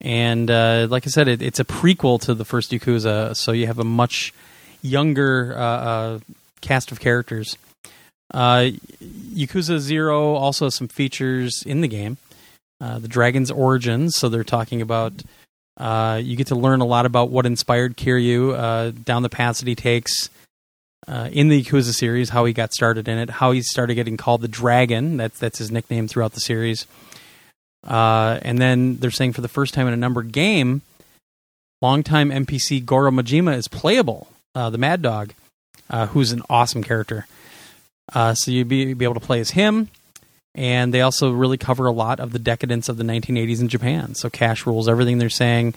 and 0.00 0.50
uh, 0.50 0.86
like 0.90 1.06
I 1.06 1.10
said, 1.10 1.28
it, 1.28 1.40
it's 1.42 1.60
a 1.60 1.64
prequel 1.64 2.20
to 2.22 2.34
the 2.34 2.44
first 2.44 2.70
Yakuza. 2.72 3.36
So 3.36 3.52
you 3.52 3.66
have 3.68 3.78
a 3.78 3.84
much 3.84 4.32
younger 4.82 5.54
uh, 5.56 5.60
uh, 5.60 6.18
cast 6.60 6.92
of 6.92 7.00
characters. 7.00 7.56
Uh, 8.32 8.70
Yakuza 9.02 9.78
Zero 9.78 10.34
also 10.34 10.66
has 10.66 10.74
some 10.74 10.88
features 10.88 11.62
in 11.66 11.80
the 11.80 11.88
game. 11.88 12.16
Uh, 12.80 12.98
the 12.98 13.08
dragon's 13.08 13.50
origins. 13.50 14.16
So 14.16 14.28
they're 14.28 14.44
talking 14.44 14.80
about. 14.82 15.12
Uh, 15.76 16.20
you 16.22 16.36
get 16.36 16.48
to 16.48 16.54
learn 16.54 16.80
a 16.80 16.84
lot 16.84 17.06
about 17.06 17.30
what 17.30 17.46
inspired 17.46 17.96
Kiryu 17.96 18.54
uh, 18.54 18.90
down 19.04 19.22
the 19.22 19.30
paths 19.30 19.60
that 19.60 19.68
he 19.68 19.74
takes 19.74 20.28
uh, 21.08 21.30
in 21.32 21.48
the 21.48 21.62
Yakuza 21.62 21.94
series, 21.94 22.28
how 22.28 22.44
he 22.44 22.52
got 22.52 22.74
started 22.74 23.08
in 23.08 23.16
it, 23.16 23.30
how 23.30 23.52
he 23.52 23.62
started 23.62 23.94
getting 23.94 24.18
called 24.18 24.42
the 24.42 24.48
Dragon. 24.48 25.16
That's 25.16 25.38
that's 25.38 25.58
his 25.58 25.70
nickname 25.70 26.06
throughout 26.06 26.32
the 26.32 26.40
series. 26.40 26.86
Uh, 27.86 28.38
and 28.42 28.58
then 28.58 28.96
they're 28.96 29.10
saying 29.10 29.32
for 29.32 29.40
the 29.40 29.48
first 29.48 29.72
time 29.72 29.86
in 29.86 29.94
a 29.94 29.96
numbered 29.96 30.32
game, 30.32 30.82
longtime 31.80 32.30
NPC 32.30 32.84
Goro 32.84 33.10
Majima 33.10 33.56
is 33.56 33.66
playable. 33.68 34.28
The 34.54 34.76
Mad 34.76 35.00
Dog, 35.00 35.32
uh, 35.90 36.06
who's 36.06 36.32
an 36.32 36.42
awesome 36.48 36.82
character. 36.82 37.26
Uh, 38.12 38.34
so 38.34 38.50
you'd 38.50 38.68
be, 38.68 38.94
be 38.94 39.04
able 39.04 39.14
to 39.14 39.20
play 39.20 39.40
as 39.40 39.50
him. 39.50 39.88
And 40.54 40.92
they 40.92 41.00
also 41.00 41.30
really 41.30 41.58
cover 41.58 41.86
a 41.86 41.92
lot 41.92 42.18
of 42.18 42.32
the 42.32 42.38
decadence 42.38 42.88
of 42.88 42.96
the 42.96 43.04
1980s 43.04 43.60
in 43.60 43.68
Japan. 43.68 44.14
So 44.14 44.30
cash 44.30 44.66
rules 44.66 44.88
everything 44.88 45.18
they're 45.18 45.30
saying. 45.30 45.74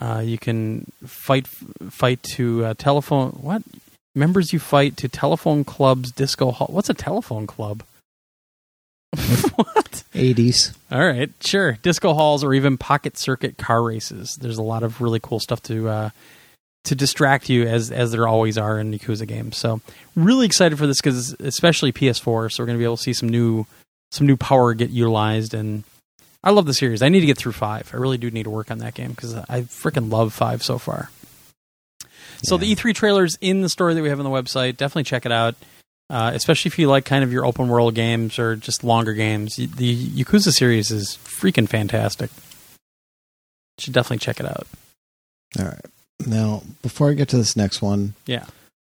Uh, 0.00 0.22
you 0.24 0.38
can 0.38 0.90
fight 1.06 1.46
fight 1.46 2.22
to 2.22 2.64
uh, 2.64 2.74
telephone. 2.74 3.30
What 3.32 3.62
members 4.14 4.52
you 4.52 4.58
fight 4.58 4.96
to 4.98 5.08
telephone 5.08 5.64
clubs, 5.64 6.12
disco 6.12 6.50
hall. 6.50 6.68
What's 6.70 6.90
a 6.90 6.94
telephone 6.94 7.46
club? 7.46 7.82
what? 9.56 10.02
80s. 10.14 10.74
All 10.90 11.06
right, 11.06 11.30
sure. 11.40 11.78
Disco 11.82 12.14
halls 12.14 12.42
or 12.42 12.54
even 12.54 12.78
pocket 12.78 13.18
circuit 13.18 13.58
car 13.58 13.82
races. 13.82 14.36
There's 14.40 14.58
a 14.58 14.62
lot 14.62 14.82
of 14.82 15.00
really 15.00 15.20
cool 15.20 15.40
stuff 15.40 15.62
to 15.64 15.88
uh, 15.88 16.10
to 16.84 16.94
distract 16.94 17.48
you 17.48 17.64
as 17.66 17.90
as 17.90 18.10
there 18.12 18.26
always 18.26 18.58
are 18.58 18.78
in 18.78 18.92
Yakuza 18.92 19.26
games. 19.26 19.56
So 19.56 19.80
really 20.16 20.46
excited 20.46 20.78
for 20.78 20.86
this 20.86 21.00
because 21.00 21.32
especially 21.34 21.92
PS4. 21.92 22.50
So 22.52 22.62
we're 22.62 22.66
going 22.66 22.76
to 22.76 22.80
be 22.80 22.84
able 22.84 22.96
to 22.96 23.02
see 23.02 23.12
some 23.12 23.28
new 23.28 23.66
some 24.10 24.26
new 24.26 24.36
power 24.36 24.74
get 24.74 24.90
utilized 24.90 25.54
and. 25.54 25.84
I 26.44 26.50
love 26.50 26.66
the 26.66 26.74
series. 26.74 27.02
I 27.02 27.08
need 27.08 27.20
to 27.20 27.26
get 27.26 27.38
through 27.38 27.52
five. 27.52 27.88
I 27.94 27.98
really 27.98 28.18
do 28.18 28.28
need 28.28 28.42
to 28.42 28.50
work 28.50 28.72
on 28.72 28.78
that 28.78 28.94
game 28.94 29.10
because 29.10 29.32
I 29.32 29.60
freaking 29.60 30.10
love 30.10 30.32
five 30.34 30.60
so 30.64 30.76
far. 30.76 31.08
So 32.42 32.56
Yeah. 32.56 32.62
the 32.62 32.74
E3 32.74 32.92
trailers 32.96 33.38
in 33.40 33.60
the 33.60 33.68
story 33.68 33.94
that 33.94 34.02
we 34.02 34.08
have 34.08 34.18
on 34.18 34.24
the 34.24 34.30
website, 34.30 34.76
definitely 34.76 35.04
check 35.04 35.24
it 35.24 35.30
out. 35.30 35.54
Uh, 36.10 36.32
especially 36.34 36.68
if 36.68 36.80
you 36.80 36.88
like 36.88 37.04
kind 37.04 37.22
of 37.22 37.32
your 37.32 37.46
open 37.46 37.68
world 37.68 37.94
games 37.94 38.40
or 38.40 38.56
just 38.56 38.82
longer 38.82 39.12
games. 39.12 39.54
The 39.54 39.66
Yakuza 40.08 40.50
series 40.52 40.90
is 40.90 41.16
freaking 41.22 41.68
fantastic. 41.68 42.30
You 43.78 43.82
should 43.84 43.92
definitely 43.94 44.18
check 44.18 44.40
it 44.40 44.46
out. 44.46 44.66
All 45.60 45.66
right. 45.66 45.84
Now, 46.26 46.62
before 46.82 47.10
I 47.10 47.14
get 47.14 47.28
to 47.30 47.36
this 47.36 47.56
next 47.56 47.82
one, 47.82 48.14
Yeah. 48.26 48.46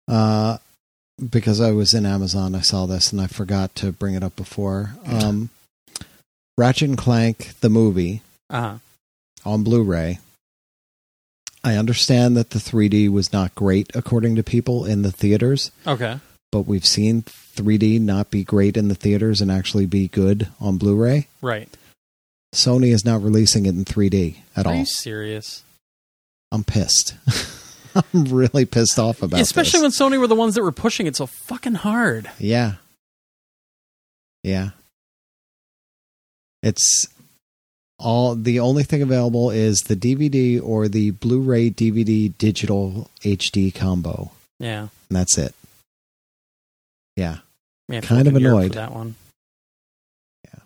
uh, 0.09 0.59
because 1.31 1.61
I 1.61 1.71
was 1.73 1.95
in 1.95 2.07
Amazon, 2.07 2.55
I 2.55 2.61
saw 2.61 2.87
this 2.87 3.13
and 3.13 3.21
I 3.21 3.27
forgot 3.27 3.75
to 3.77 3.93
bring 3.93 4.15
it 4.15 4.23
up 4.25 4.37
before. 4.37 4.95
Um, 5.07 5.51
Ratchet 6.59 6.89
and 6.91 6.99
Clank, 6.99 7.53
the 7.61 7.69
movie, 7.71 8.23
Uh 8.51 8.61
huh. 8.61 8.79
on 9.45 9.63
Blu 9.63 9.83
ray. 9.83 10.19
I 11.65 11.77
understand 11.77 12.37
that 12.37 12.51
the 12.51 12.59
3D 12.59 13.09
was 13.09 13.33
not 13.33 13.55
great 13.55 13.91
according 13.95 14.35
to 14.37 14.43
people 14.43 14.85
in 14.85 15.03
the 15.03 15.13
theaters, 15.13 15.71
Okay. 15.87 16.19
but 16.51 16.63
we've 16.63 16.87
seen 16.87 17.23
3D 17.23 18.01
not 18.01 18.31
be 18.31 18.43
great 18.43 18.77
in 18.77 18.89
the 18.89 18.95
theaters 18.97 19.41
and 19.41 19.51
actually 19.51 19.87
be 19.87 20.09
good 20.09 20.49
on 20.61 20.77
Blu 20.77 20.97
ray. 20.97 21.29
Right. 21.41 21.69
Sony 22.55 22.93
is 22.93 23.05
not 23.05 23.23
releasing 23.23 23.65
it 23.67 23.71
in 23.77 23.85
3D 23.85 24.39
at 24.57 24.67
Are 24.67 24.73
all. 24.73 24.79
you 24.81 24.85
serious? 24.87 25.63
I'm 26.53 26.63
pissed. 26.63 27.15
I'm 27.95 28.25
really 28.27 28.67
pissed 28.67 28.99
off 28.99 29.23
about 29.23 29.41
it. 29.41 29.43
Especially 29.43 29.81
this. 29.81 29.99
when 29.99 30.13
Sony 30.13 30.21
were 30.21 30.27
the 30.27 30.35
ones 30.37 30.55
that 30.55 30.63
were 30.63 30.71
pushing 30.71 31.07
it 31.07 31.17
so 31.17 31.27
fucking 31.27 31.75
hard. 31.75 32.31
Yeah. 32.39 32.75
Yeah. 34.43 34.71
It's 36.63 37.09
all 37.99 38.35
the 38.35 38.61
only 38.61 38.83
thing 38.83 39.03
available 39.03 39.51
is 39.51 39.81
the 39.83 39.97
DVD 39.97 40.63
or 40.63 40.89
the 40.89 41.13
Blu-ray 41.13 41.71
DVD 41.71 42.33
digital 42.37 43.11
HD 43.23 43.75
combo. 43.75 44.31
Yeah. 44.59 44.89
And 45.09 45.17
that's 45.17 45.39
it. 45.39 45.55
Yeah. 47.17 47.39
Kind 48.03 48.29
of 48.29 48.37
annoyed. 48.37 48.73
that 48.73 48.93
one. 48.93 49.15
Yeah. 50.47 50.61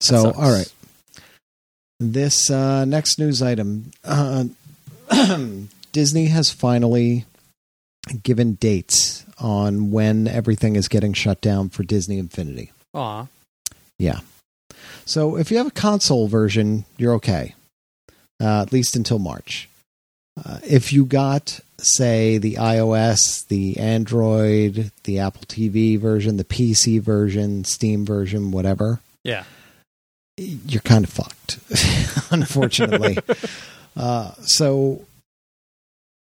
So, 0.00 0.22
sucks. 0.22 0.38
all 0.38 0.50
right. 0.50 0.72
This 1.98 2.50
uh, 2.50 2.84
next 2.84 3.18
news 3.18 3.40
item 3.42 3.90
uh, 4.04 4.44
Disney 5.92 6.26
has 6.26 6.50
finally 6.50 7.24
given 8.22 8.54
dates 8.54 9.24
on 9.38 9.90
when 9.90 10.28
everything 10.28 10.76
is 10.76 10.88
getting 10.88 11.12
shut 11.12 11.40
down 11.40 11.68
for 11.70 11.82
Disney 11.82 12.18
Infinity. 12.18 12.72
Aw. 12.94 13.26
Yeah. 13.98 14.20
So 15.04 15.36
if 15.36 15.50
you 15.50 15.56
have 15.56 15.66
a 15.66 15.72
console 15.72 16.28
version, 16.28 16.84
you're 16.98 17.14
okay, 17.14 17.54
uh, 18.40 18.62
at 18.62 18.72
least 18.72 18.94
until 18.96 19.18
March. 19.18 19.68
Uh, 20.44 20.58
if 20.68 20.92
you 20.92 21.06
got, 21.06 21.60
say, 21.78 22.36
the 22.36 22.54
iOS, 22.56 23.46
the 23.48 23.78
Android, 23.78 24.90
the 25.04 25.18
Apple 25.20 25.42
TV 25.46 25.98
version, 25.98 26.36
the 26.36 26.44
PC 26.44 27.00
version, 27.00 27.64
Steam 27.64 28.04
version, 28.04 28.50
whatever, 28.50 29.00
Yeah. 29.24 29.44
You're 30.36 30.82
kind 30.82 31.04
of 31.04 31.10
fucked, 31.10 31.58
unfortunately. 32.30 33.18
uh, 33.96 34.32
so 34.42 35.04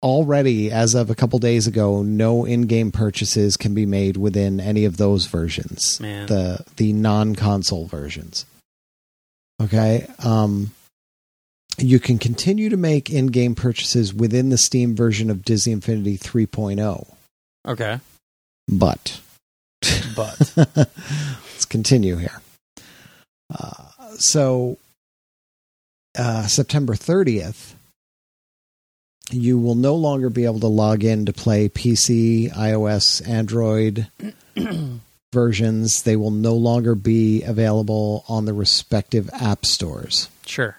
already, 0.02 0.70
as 0.70 0.94
of 0.94 1.10
a 1.10 1.14
couple 1.14 1.38
days 1.38 1.66
ago, 1.66 2.02
no 2.02 2.44
in-game 2.44 2.92
purchases 2.92 3.56
can 3.56 3.74
be 3.74 3.86
made 3.86 4.16
within 4.16 4.60
any 4.60 4.84
of 4.84 4.96
those 4.98 5.26
versions 5.26 5.98
Man. 6.00 6.26
the 6.26 6.64
the 6.76 6.92
non-console 6.92 7.86
versions. 7.86 8.44
Okay, 9.62 10.06
um, 10.22 10.72
you 11.78 11.98
can 11.98 12.18
continue 12.18 12.68
to 12.68 12.76
make 12.76 13.08
in-game 13.10 13.54
purchases 13.54 14.12
within 14.12 14.50
the 14.50 14.58
Steam 14.58 14.94
version 14.94 15.30
of 15.30 15.44
Disney 15.44 15.72
Infinity 15.72 16.18
3.0, 16.18 17.06
Okay. 17.66 17.98
but 18.68 19.20
But 20.14 20.52
let's 20.66 21.64
continue 21.64 22.16
here. 22.16 22.40
Uh, 23.52 23.83
so, 24.18 24.78
uh, 26.16 26.46
September 26.46 26.94
30th, 26.94 27.74
you 29.30 29.58
will 29.58 29.74
no 29.74 29.94
longer 29.94 30.30
be 30.30 30.44
able 30.44 30.60
to 30.60 30.66
log 30.66 31.02
in 31.02 31.26
to 31.26 31.32
play 31.32 31.68
PC, 31.68 32.52
iOS, 32.52 33.26
Android 33.28 34.08
versions. 35.32 36.02
They 36.02 36.16
will 36.16 36.30
no 36.30 36.54
longer 36.54 36.94
be 36.94 37.42
available 37.42 38.24
on 38.28 38.44
the 38.44 38.52
respective 38.52 39.30
app 39.32 39.66
stores. 39.66 40.28
sure. 40.46 40.78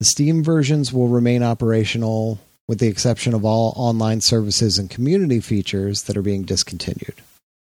The 0.00 0.06
Steam 0.06 0.42
versions 0.42 0.92
will 0.92 1.08
remain 1.08 1.42
operational 1.42 2.40
with 2.66 2.78
the 2.78 2.88
exception 2.88 3.32
of 3.32 3.44
all 3.44 3.72
online 3.76 4.20
services 4.20 4.78
and 4.78 4.90
community 4.90 5.40
features 5.40 6.02
that 6.02 6.16
are 6.16 6.22
being 6.22 6.42
discontinued. 6.42 7.14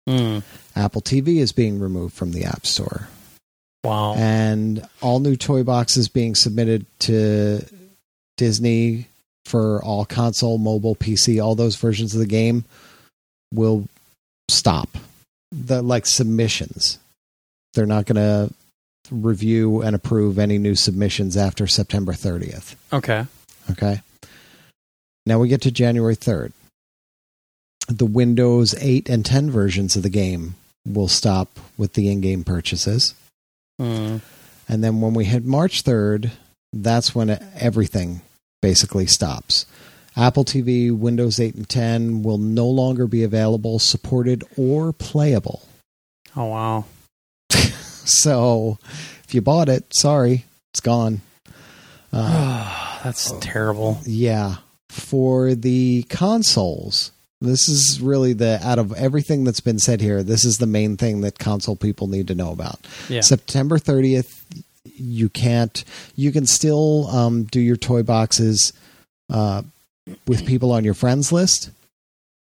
Hmm. 0.07 0.39
Apple 0.76 1.01
TV 1.01 1.38
is 1.38 1.51
being 1.51 1.80
removed 1.80 2.13
from 2.13 2.32
the 2.32 2.45
App 2.45 2.65
Store. 2.65 3.09
Wow. 3.86 4.15
And 4.15 4.88
all 5.01 5.19
new 5.19 5.36
toy 5.36 5.63
boxes 5.63 6.09
being 6.09 6.36
submitted 6.36 6.86
to 6.99 7.63
Disney 8.38 9.07
for 9.45 9.83
all 9.83 10.05
console, 10.05 10.57
mobile, 10.57 10.95
PC, 10.95 11.43
all 11.43 11.55
those 11.55 11.75
versions 11.75 12.13
of 12.13 12.19
the 12.19 12.25
game 12.25 12.65
will 13.53 13.88
stop. 14.49 14.89
The 15.51 15.81
like 15.81 16.05
submissions. 16.05 16.99
They're 17.73 17.86
not 17.86 18.05
going 18.05 18.15
to 18.15 18.53
review 19.11 19.81
and 19.81 19.95
approve 19.95 20.39
any 20.39 20.57
new 20.57 20.75
submissions 20.75 21.38
after 21.38 21.67
September 21.67 22.13
30th. 22.13 22.75
Okay. 22.91 23.25
Okay. 23.71 24.01
Now 25.25 25.39
we 25.39 25.47
get 25.47 25.61
to 25.61 25.71
January 25.71 26.15
3rd. 26.15 26.51
The 27.88 28.05
Windows 28.05 28.73
8 28.79 29.09
and 29.09 29.25
10 29.25 29.51
versions 29.51 29.95
of 29.95 30.03
the 30.03 30.09
game 30.09 30.55
will 30.86 31.07
stop 31.07 31.59
with 31.77 31.93
the 31.93 32.09
in 32.09 32.21
game 32.21 32.43
purchases. 32.43 33.13
Hmm. 33.80 34.17
And 34.67 34.84
then 34.84 35.01
when 35.01 35.13
we 35.13 35.26
hit 35.26 35.45
March 35.45 35.84
3rd, 35.84 36.32
that's 36.73 37.13
when 37.13 37.30
everything 37.55 38.21
basically 38.61 39.05
stops. 39.05 39.65
Apple 40.17 40.45
TV, 40.45 40.97
Windows 40.97 41.39
8 41.39 41.55
and 41.55 41.69
10 41.69 42.23
will 42.23 42.38
no 42.38 42.67
longer 42.67 43.05
be 43.05 43.23
available, 43.23 43.80
supported, 43.80 44.43
or 44.57 44.93
playable. 44.93 45.67
Oh 46.36 46.45
wow. 46.45 46.86
So 48.07 48.78
if 49.23 49.34
you 49.34 49.41
bought 49.41 49.67
it, 49.67 49.86
sorry, 49.93 50.45
it's 50.73 50.82
gone. 50.82 51.21
Uh, 52.13 52.99
That's 53.03 53.34
terrible. 53.41 53.99
Yeah. 54.05 54.55
For 54.89 55.53
the 55.53 56.03
consoles, 56.03 57.11
this 57.41 57.67
is 57.67 57.99
really 58.01 58.33
the 58.33 58.59
out 58.63 58.79
of 58.79 58.93
everything 58.93 59.43
that's 59.43 59.59
been 59.59 59.79
said 59.79 60.01
here, 60.01 60.23
this 60.23 60.45
is 60.45 60.57
the 60.57 60.65
main 60.65 60.97
thing 60.97 61.21
that 61.21 61.39
console 61.39 61.75
people 61.75 62.07
need 62.07 62.27
to 62.27 62.36
know 62.36 62.51
about. 62.51 62.79
Yeah. 63.09 63.21
September 63.21 63.77
30th, 63.77 64.43
you 64.83 65.29
can't, 65.29 65.83
you 66.15 66.31
can 66.31 66.45
still 66.45 67.07
um, 67.07 67.43
do 67.43 67.59
your 67.59 67.75
toy 67.75 68.03
boxes 68.03 68.73
uh, 69.31 69.63
with 70.27 70.45
people 70.45 70.71
on 70.71 70.83
your 70.83 70.93
friends 70.93 71.31
list, 71.31 71.71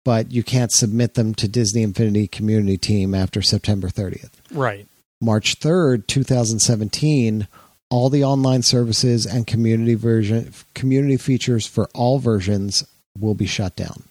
but 0.04 0.30
you 0.30 0.42
can't 0.42 0.72
submit 0.72 1.14
them 1.14 1.34
to 1.34 1.48
Disney 1.48 1.82
Infinity 1.82 2.28
Community 2.28 2.76
Team 2.76 3.14
after 3.14 3.42
September 3.42 3.88
30th. 3.88 4.30
right. 4.52 4.86
March 5.18 5.58
3rd, 5.60 6.06
2017, 6.06 7.48
all 7.88 8.10
the 8.10 8.22
online 8.22 8.62
services 8.62 9.24
and 9.24 9.46
community 9.46 9.94
version 9.94 10.52
community 10.74 11.16
features 11.16 11.66
for 11.66 11.88
all 11.94 12.18
versions 12.18 12.86
will 13.18 13.34
be 13.34 13.46
shut 13.46 13.74
down. 13.76 14.02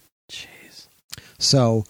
So 1.39 1.85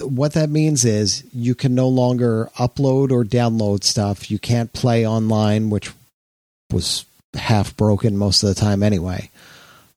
what 0.00 0.32
that 0.32 0.50
means 0.50 0.84
is 0.84 1.24
you 1.32 1.54
can 1.54 1.74
no 1.74 1.88
longer 1.88 2.50
upload 2.58 3.10
or 3.10 3.24
download 3.24 3.84
stuff. 3.84 4.30
You 4.30 4.38
can't 4.38 4.72
play 4.72 5.06
online, 5.06 5.70
which 5.70 5.90
was 6.72 7.04
half 7.34 7.76
broken 7.76 8.16
most 8.16 8.42
of 8.42 8.48
the 8.48 8.60
time 8.60 8.82
anyway. 8.82 9.30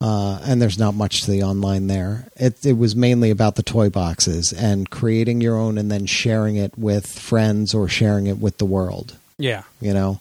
Uh, 0.01 0.39
and 0.43 0.61
there's 0.61 0.77
not 0.77 0.93
much 0.93 1.21
to 1.23 1.31
the 1.31 1.41
online 1.41 1.87
there. 1.87 2.27
It, 2.35 2.65
it 2.65 2.73
was 2.77 2.95
mainly 2.95 3.29
about 3.31 3.55
the 3.55 3.63
toy 3.63 3.89
boxes 3.89 4.51
and 4.51 4.89
creating 4.89 5.39
your 5.39 5.57
own 5.57 5.77
and 5.77 5.89
then 5.89 6.05
sharing 6.05 6.57
it 6.57 6.77
with 6.77 7.07
friends 7.07 7.73
or 7.73 7.87
sharing 7.87 8.27
it 8.27 8.37
with 8.37 8.57
the 8.57 8.65
world, 8.65 9.15
Yeah. 9.37 9.63
you 9.79 9.93
know, 9.93 10.19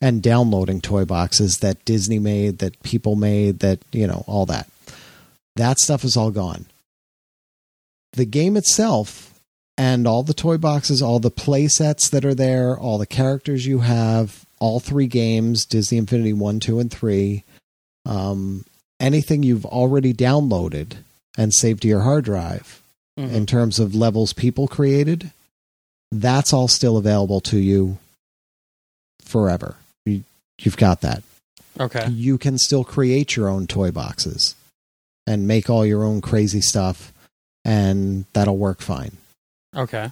and 0.00 0.22
downloading 0.22 0.80
toy 0.80 1.04
boxes 1.04 1.58
that 1.58 1.84
Disney 1.84 2.20
made, 2.20 2.58
that 2.58 2.80
people 2.84 3.16
made, 3.16 3.58
that, 3.58 3.80
you 3.90 4.06
know, 4.06 4.22
all 4.28 4.46
that. 4.46 4.68
That 5.56 5.80
stuff 5.80 6.04
is 6.04 6.16
all 6.16 6.30
gone. 6.30 6.66
The 8.12 8.24
game 8.24 8.56
itself 8.56 9.40
and 9.78 10.06
all 10.06 10.22
the 10.22 10.34
toy 10.34 10.58
boxes, 10.58 11.00
all 11.00 11.20
the 11.20 11.30
play 11.30 11.68
sets 11.68 12.08
that 12.10 12.24
are 12.24 12.34
there, 12.34 12.78
all 12.78 12.98
the 12.98 13.06
characters 13.06 13.66
you 13.66 13.80
have, 13.80 14.44
all 14.58 14.80
three 14.80 15.06
games 15.06 15.64
Disney 15.64 15.98
Infinity 15.98 16.32
1, 16.32 16.60
2, 16.60 16.78
and 16.80 16.90
3, 16.90 17.44
um, 18.04 18.64
anything 18.98 19.42
you've 19.42 19.64
already 19.64 20.12
downloaded 20.12 20.96
and 21.38 21.54
saved 21.54 21.82
to 21.82 21.88
your 21.88 22.00
hard 22.00 22.24
drive 22.24 22.82
Mhm. 23.18 23.32
in 23.32 23.46
terms 23.46 23.78
of 23.78 23.94
levels 23.94 24.32
people 24.32 24.68
created, 24.68 25.30
that's 26.12 26.52
all 26.52 26.68
still 26.68 26.96
available 26.96 27.40
to 27.40 27.58
you 27.58 27.98
forever. 29.22 29.76
You, 30.04 30.24
you've 30.58 30.76
got 30.76 31.00
that 31.02 31.22
okay. 31.78 32.08
you 32.10 32.36
can 32.38 32.58
still 32.58 32.84
create 32.84 33.36
your 33.36 33.48
own 33.48 33.66
toy 33.66 33.90
boxes 33.90 34.54
and 35.26 35.46
make 35.46 35.70
all 35.70 35.86
your 35.86 36.04
own 36.04 36.20
crazy 36.20 36.60
stuff 36.60 37.12
and 37.64 38.24
that'll 38.32 38.56
work 38.58 38.80
fine 38.80 39.16
Okay. 39.76 40.10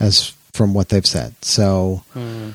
as 0.00 0.32
from 0.52 0.74
what 0.74 0.88
they've 0.88 1.06
said 1.06 1.34
so 1.42 2.02
Hmm. 2.12 2.50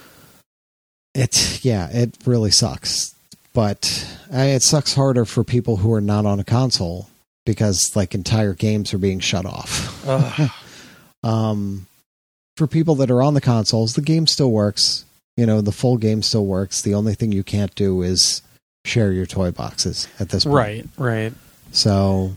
it's 1.14 1.64
yeah 1.64 1.90
it 1.92 2.14
really 2.26 2.52
sucks 2.52 3.14
but 3.54 4.06
uh, 4.34 4.40
it 4.40 4.62
sucks 4.62 4.94
harder 4.96 5.24
for 5.26 5.44
people 5.44 5.78
who 5.78 5.94
are 5.94 6.02
not 6.02 6.26
on 6.26 6.40
a 6.40 6.44
console 6.44 7.08
because 7.46 7.96
like 7.96 8.14
entire 8.16 8.54
games 8.54 8.94
are 8.94 8.98
being 8.98 9.20
shut 9.20 9.46
off 9.46 10.06
um 11.24 11.88
for 12.58 12.68
people 12.68 12.96
that 12.96 13.12
are 13.12 13.22
on 13.22 13.34
the 13.34 13.42
consoles 13.42 13.94
the 13.94 14.02
game 14.02 14.28
still 14.28 14.52
works 14.52 15.06
you 15.38 15.46
know 15.46 15.62
the 15.62 15.72
full 15.72 15.98
game 15.98 16.22
still 16.22 16.46
works 16.46 16.82
the 16.82 16.94
only 16.94 17.14
thing 17.16 17.32
you 17.32 17.44
can't 17.44 17.74
do 17.76 18.02
is 18.02 18.42
share 18.84 19.12
your 19.12 19.26
toy 19.26 19.52
boxes 19.52 20.08
at 20.20 20.30
this 20.30 20.44
point 20.46 20.56
right. 20.56 20.88
Right. 20.98 21.34
So, 21.72 22.32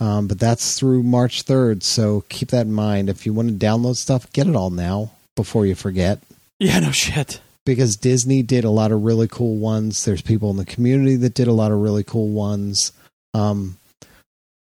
um, 0.00 0.28
but 0.28 0.38
that's 0.38 0.78
through 0.78 1.02
March 1.02 1.44
3rd. 1.44 1.82
So 1.82 2.24
keep 2.28 2.48
that 2.50 2.66
in 2.66 2.72
mind. 2.72 3.08
If 3.08 3.26
you 3.26 3.32
want 3.32 3.48
to 3.48 3.66
download 3.66 3.96
stuff, 3.96 4.32
get 4.32 4.46
it 4.46 4.54
all 4.54 4.70
now 4.70 5.10
before 5.34 5.66
you 5.66 5.74
forget. 5.74 6.20
Yeah. 6.58 6.78
No 6.80 6.92
shit. 6.92 7.40
Because 7.64 7.96
Disney 7.96 8.42
did 8.42 8.64
a 8.64 8.70
lot 8.70 8.92
of 8.92 9.02
really 9.02 9.28
cool 9.28 9.56
ones. 9.56 10.04
There's 10.04 10.22
people 10.22 10.50
in 10.50 10.56
the 10.56 10.64
community 10.64 11.16
that 11.16 11.34
did 11.34 11.48
a 11.48 11.52
lot 11.52 11.72
of 11.72 11.78
really 11.78 12.04
cool 12.04 12.28
ones. 12.28 12.92
Um, 13.34 13.76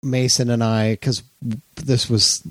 Mason 0.03 0.51
and 0.51 0.65
I, 0.65 0.93
because 0.93 1.23
this 1.77 2.09
was 2.09 2.43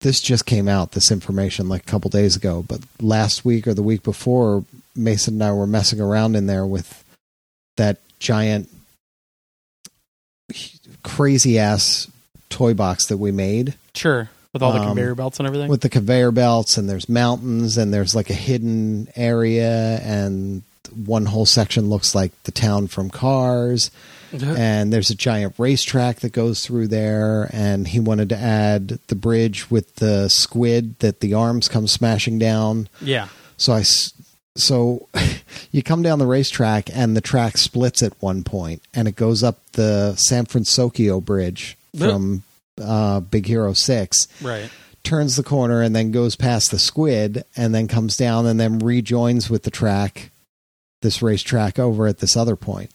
this 0.00 0.20
just 0.20 0.46
came 0.46 0.68
out, 0.68 0.92
this 0.92 1.10
information 1.10 1.68
like 1.68 1.82
a 1.82 1.90
couple 1.90 2.10
days 2.10 2.36
ago, 2.36 2.64
but 2.66 2.80
last 3.00 3.44
week 3.44 3.66
or 3.66 3.74
the 3.74 3.82
week 3.82 4.02
before, 4.02 4.64
Mason 4.94 5.34
and 5.34 5.44
I 5.44 5.52
were 5.52 5.66
messing 5.66 6.00
around 6.00 6.36
in 6.36 6.46
there 6.46 6.66
with 6.66 7.02
that 7.76 7.98
giant, 8.18 8.68
crazy 11.02 11.58
ass 11.58 12.08
toy 12.50 12.74
box 12.74 13.06
that 13.06 13.16
we 13.18 13.32
made 13.32 13.74
Sure. 13.94 14.30
With 14.52 14.62
all 14.62 14.72
the 14.72 14.78
Um, 14.80 14.86
conveyor 14.88 15.14
belts 15.14 15.38
and 15.38 15.46
everything. 15.46 15.68
with 15.68 15.82
the 15.82 15.88
conveyor 15.90 16.30
belts 16.30 16.78
and 16.78 16.88
there's 16.88 17.08
mountains 17.08 17.76
and 17.76 17.92
there's 17.92 18.14
like 18.14 18.30
a 18.30 18.34
hidden 18.34 19.08
area 19.16 19.98
and 20.02 20.62
one 21.04 21.26
whole 21.26 21.44
section 21.46 21.90
looks 21.90 22.14
like 22.14 22.30
the 22.44 22.52
town 22.52 22.86
from 22.86 23.10
cars 23.10 23.90
and 24.32 24.92
there's 24.92 25.08
a 25.10 25.14
giant 25.14 25.54
racetrack 25.58 26.20
that 26.20 26.32
goes 26.32 26.64
through 26.64 26.88
there 26.88 27.48
and 27.52 27.88
he 27.88 27.98
wanted 28.00 28.28
to 28.28 28.36
add 28.36 28.98
the 29.08 29.14
bridge 29.14 29.70
with 29.70 29.96
the 29.96 30.28
squid 30.28 30.98
that 30.98 31.20
the 31.20 31.32
arms 31.34 31.68
come 31.68 31.86
smashing 31.86 32.38
down 32.38 32.88
Yeah. 33.00 33.28
so 33.56 33.72
I 33.72 33.82
so 34.56 35.08
you 35.70 35.82
come 35.82 36.02
down 36.02 36.18
the 36.18 36.26
racetrack 36.26 36.88
and 36.94 37.16
the 37.16 37.20
track 37.20 37.56
splits 37.58 38.02
at 38.02 38.12
one 38.22 38.42
point 38.44 38.82
and 38.94 39.06
it 39.08 39.16
goes 39.16 39.42
up 39.42 39.58
the 39.72 40.14
san 40.16 40.46
francisco 40.46 41.20
bridge. 41.20 41.76
From 41.98 42.42
uh, 42.82 43.20
big 43.20 43.46
hero 43.46 43.72
6 43.72 44.28
Right. 44.42 44.70
turns 45.02 45.36
the 45.36 45.42
corner 45.42 45.82
and 45.82 45.94
then 45.96 46.10
goes 46.12 46.36
past 46.36 46.70
the 46.70 46.78
squid 46.78 47.44
and 47.56 47.74
then 47.74 47.88
comes 47.88 48.16
down 48.16 48.46
and 48.46 48.58
then 48.60 48.78
rejoins 48.80 49.48
with 49.48 49.62
the 49.62 49.70
track 49.70 50.30
this 51.02 51.22
racetrack 51.22 51.78
over 51.78 52.06
at 52.06 52.18
this 52.18 52.36
other 52.36 52.56
point. 52.56 52.90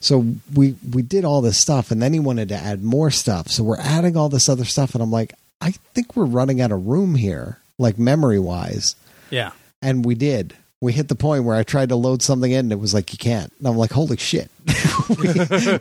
So 0.00 0.26
we 0.54 0.74
we 0.92 1.02
did 1.02 1.24
all 1.24 1.40
this 1.40 1.58
stuff 1.58 1.90
and 1.90 2.02
then 2.02 2.12
he 2.12 2.18
wanted 2.20 2.48
to 2.50 2.54
add 2.56 2.82
more 2.82 3.10
stuff. 3.10 3.48
So 3.48 3.62
we're 3.64 3.78
adding 3.80 4.16
all 4.16 4.28
this 4.28 4.48
other 4.48 4.64
stuff 4.64 4.94
and 4.94 5.02
i'm 5.02 5.10
like 5.10 5.32
i 5.62 5.70
think 5.94 6.14
we're 6.16 6.24
running 6.26 6.60
out 6.60 6.70
of 6.72 6.86
room 6.86 7.14
here 7.14 7.58
like 7.78 7.98
memory 7.98 8.38
wise 8.38 8.94
Yeah. 9.30 9.52
and 9.80 10.04
we 10.04 10.14
did 10.14 10.54
we 10.80 10.92
hit 10.92 11.08
the 11.08 11.14
point 11.14 11.44
where 11.44 11.56
i 11.56 11.62
tried 11.62 11.88
to 11.88 11.96
load 11.96 12.22
something 12.22 12.52
in 12.52 12.66
and 12.66 12.72
it 12.72 12.78
was 12.78 12.92
like 12.92 13.12
you 13.12 13.18
can't. 13.18 13.52
And 13.58 13.68
i'm 13.68 13.76
like 13.76 13.92
holy 13.92 14.16
shit. 14.16 14.50
We, 15.08 15.28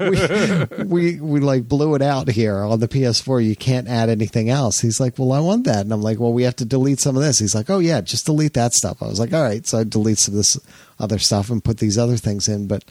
we, 0.10 0.84
we 0.86 1.20
we 1.20 1.40
like 1.40 1.68
blew 1.68 1.96
it 1.96 2.02
out 2.02 2.30
here 2.30 2.60
on 2.60 2.80
the 2.80 2.88
ps4 2.88 3.44
you 3.44 3.56
can't 3.56 3.88
add 3.88 4.10
anything 4.10 4.50
else. 4.50 4.80
He's 4.80 5.00
like 5.00 5.18
well 5.18 5.32
i 5.32 5.40
want 5.40 5.66
that. 5.66 5.82
And 5.82 5.92
i'm 5.92 6.02
like 6.02 6.20
well 6.20 6.34
we 6.34 6.44
have 6.44 6.56
to 6.58 6.66
delete 6.66 7.00
some 7.00 7.16
of 7.16 7.24
this. 7.24 7.40
He's 7.40 7.56
like 7.56 7.70
oh 7.70 7.80
yeah 7.80 8.02
just 8.02 8.26
delete 8.26 8.54
that 8.54 8.74
stuff. 8.74 9.02
I 9.02 9.08
was 9.08 9.20
like 9.20 9.34
all 9.34 9.44
right. 9.44 9.66
So 9.66 9.80
i 9.80 9.84
delete 9.84 10.20
some 10.20 10.34
of 10.34 10.38
this 10.38 10.60
other 11.00 11.20
stuff 11.20 11.50
and 11.50 11.64
put 11.64 11.78
these 11.80 11.98
other 11.98 12.18
things 12.18 12.48
in. 12.48 12.68
But 12.68 12.86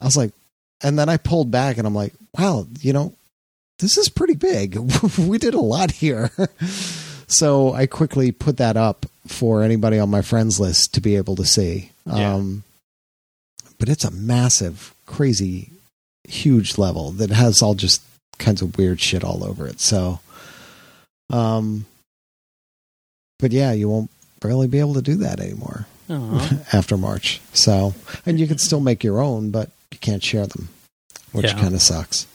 i 0.00 0.04
was 0.04 0.16
like 0.16 0.32
and 0.82 0.98
then 0.98 1.08
i 1.08 1.16
pulled 1.16 1.50
back 1.50 1.78
and 1.78 1.86
i'm 1.86 1.94
like 1.94 2.14
wow 2.38 2.66
you 2.80 2.92
know 2.92 3.14
this 3.78 3.96
is 3.96 4.08
pretty 4.08 4.34
big. 4.34 4.76
We 5.18 5.38
did 5.38 5.54
a 5.54 5.60
lot 5.60 5.90
here 5.90 6.30
so 7.30 7.72
i 7.72 7.86
quickly 7.86 8.30
put 8.32 8.56
that 8.58 8.76
up 8.76 9.06
for 9.26 9.62
anybody 9.62 9.98
on 9.98 10.10
my 10.10 10.22
friends 10.22 10.58
list 10.58 10.92
to 10.94 11.00
be 11.00 11.14
able 11.16 11.36
to 11.36 11.44
see. 11.44 11.92
Yeah. 12.06 12.34
um, 12.34 12.64
but 13.78 13.88
it's 13.88 14.04
a 14.04 14.10
massive 14.10 14.92
crazy 15.06 15.70
huge 16.24 16.76
level 16.78 17.12
that 17.12 17.30
has 17.30 17.62
all 17.62 17.74
just 17.74 18.02
kinds 18.38 18.60
of 18.62 18.76
weird 18.76 19.00
shit 19.00 19.22
all 19.24 19.44
over 19.44 19.66
it. 19.66 19.78
So 19.80 20.20
um 21.30 21.86
but 23.38 23.52
yeah 23.52 23.72
you 23.72 23.88
won't 23.88 24.10
really 24.42 24.66
be 24.66 24.80
able 24.80 24.94
to 24.94 25.02
do 25.02 25.14
that 25.16 25.38
anymore 25.40 25.86
after 26.72 26.96
march. 26.96 27.40
So 27.52 27.94
and 28.26 28.40
you 28.40 28.46
can 28.48 28.58
still 28.58 28.80
make 28.80 29.04
your 29.04 29.20
own 29.20 29.50
but 29.50 29.70
you 29.92 29.98
can't 29.98 30.22
share 30.24 30.46
them 30.46 30.68
which 31.32 31.46
Yeah. 31.46 31.60
kind 31.60 31.74
of 31.74 31.82
sucks 31.82 32.26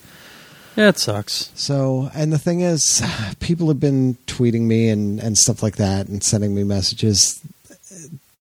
yeah, 0.76 0.90
it 0.90 0.98
sucks. 0.98 1.52
so, 1.56 2.10
and 2.14 2.32
the 2.34 2.38
thing 2.40 2.62
is, 2.62 3.02
people 3.40 3.68
have 3.68 3.80
been 3.80 4.16
tweeting 4.28 4.62
me 4.62 4.90
and, 4.90 5.20
and 5.20 5.38
stuff 5.38 5.62
like 5.64 5.78
that 5.78 6.08
and 6.08 6.24
sending 6.24 6.54
me 6.56 6.64
messages. 6.64 7.42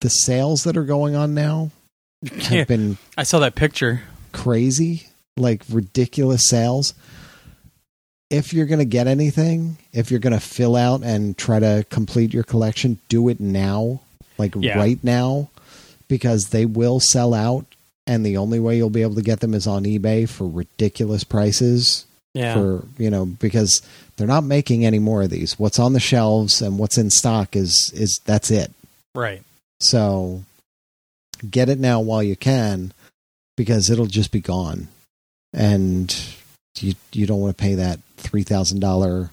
The 0.01 0.09
sales 0.09 0.63
that 0.65 0.77
are 0.77 0.83
going 0.83 1.15
on 1.15 1.33
now 1.33 1.71
have 2.31 2.51
Yeah. 2.51 2.63
been 2.65 2.97
I 3.17 3.23
saw 3.23 3.39
that 3.39 3.55
picture. 3.55 4.01
crazy, 4.33 5.07
like 5.37 5.63
ridiculous 5.69 6.47
sales. 6.49 6.93
If 8.29 8.53
you're 8.53 8.65
going 8.65 8.79
to 8.79 8.85
get 8.85 9.07
anything, 9.07 9.77
if 9.93 10.09
you're 10.11 10.19
going 10.19 10.33
to 10.33 10.39
fill 10.39 10.75
out 10.75 11.03
and 11.03 11.37
try 11.37 11.59
to 11.59 11.85
complete 11.89 12.33
your 12.33 12.43
collection, 12.43 12.99
do 13.07 13.29
it 13.29 13.39
now, 13.39 14.01
like 14.37 14.55
Yeah. 14.57 14.77
right 14.77 15.01
now, 15.03 15.49
because 16.07 16.45
they 16.49 16.65
will 16.65 16.99
sell 16.99 17.33
out. 17.33 17.65
And 18.07 18.25
the 18.25 18.37
only 18.37 18.59
way 18.59 18.77
you'll 18.77 18.89
be 18.89 19.01
able 19.03 19.15
to 19.15 19.21
get 19.21 19.39
them 19.39 19.53
is 19.53 19.65
on 19.67 19.83
eBay 19.83 20.27
for 20.29 20.47
ridiculous 20.47 21.23
prices 21.23 22.05
Yeah. 22.35 22.53
for 22.53 22.85
you 22.97 23.09
know 23.09 23.25
because 23.25 23.81
they're 24.17 24.27
not 24.27 24.43
making 24.43 24.85
any 24.85 24.99
more 24.99 25.23
of 25.23 25.29
these 25.29 25.57
what's 25.57 25.79
on 25.79 25.93
the 25.93 25.99
shelves 26.01 26.61
and 26.61 26.77
what's 26.77 26.97
in 26.97 27.09
stock 27.09 27.55
is 27.55 27.91
is 27.95 28.19
that's 28.25 28.51
it 28.51 28.71
right. 29.15 29.41
so 29.79 30.43
get 31.49 31.69
it 31.69 31.79
now 31.79 32.01
while 32.01 32.21
you 32.21 32.35
can 32.35 32.91
because 33.55 33.89
it'll 33.89 34.05
just 34.05 34.31
be 34.33 34.41
gone 34.41 34.89
and 35.53 36.13
you 36.79 36.93
you 37.13 37.25
don't 37.25 37.39
want 37.39 37.57
to 37.57 37.61
pay 37.61 37.75
that 37.75 37.99
$3000 38.17 39.29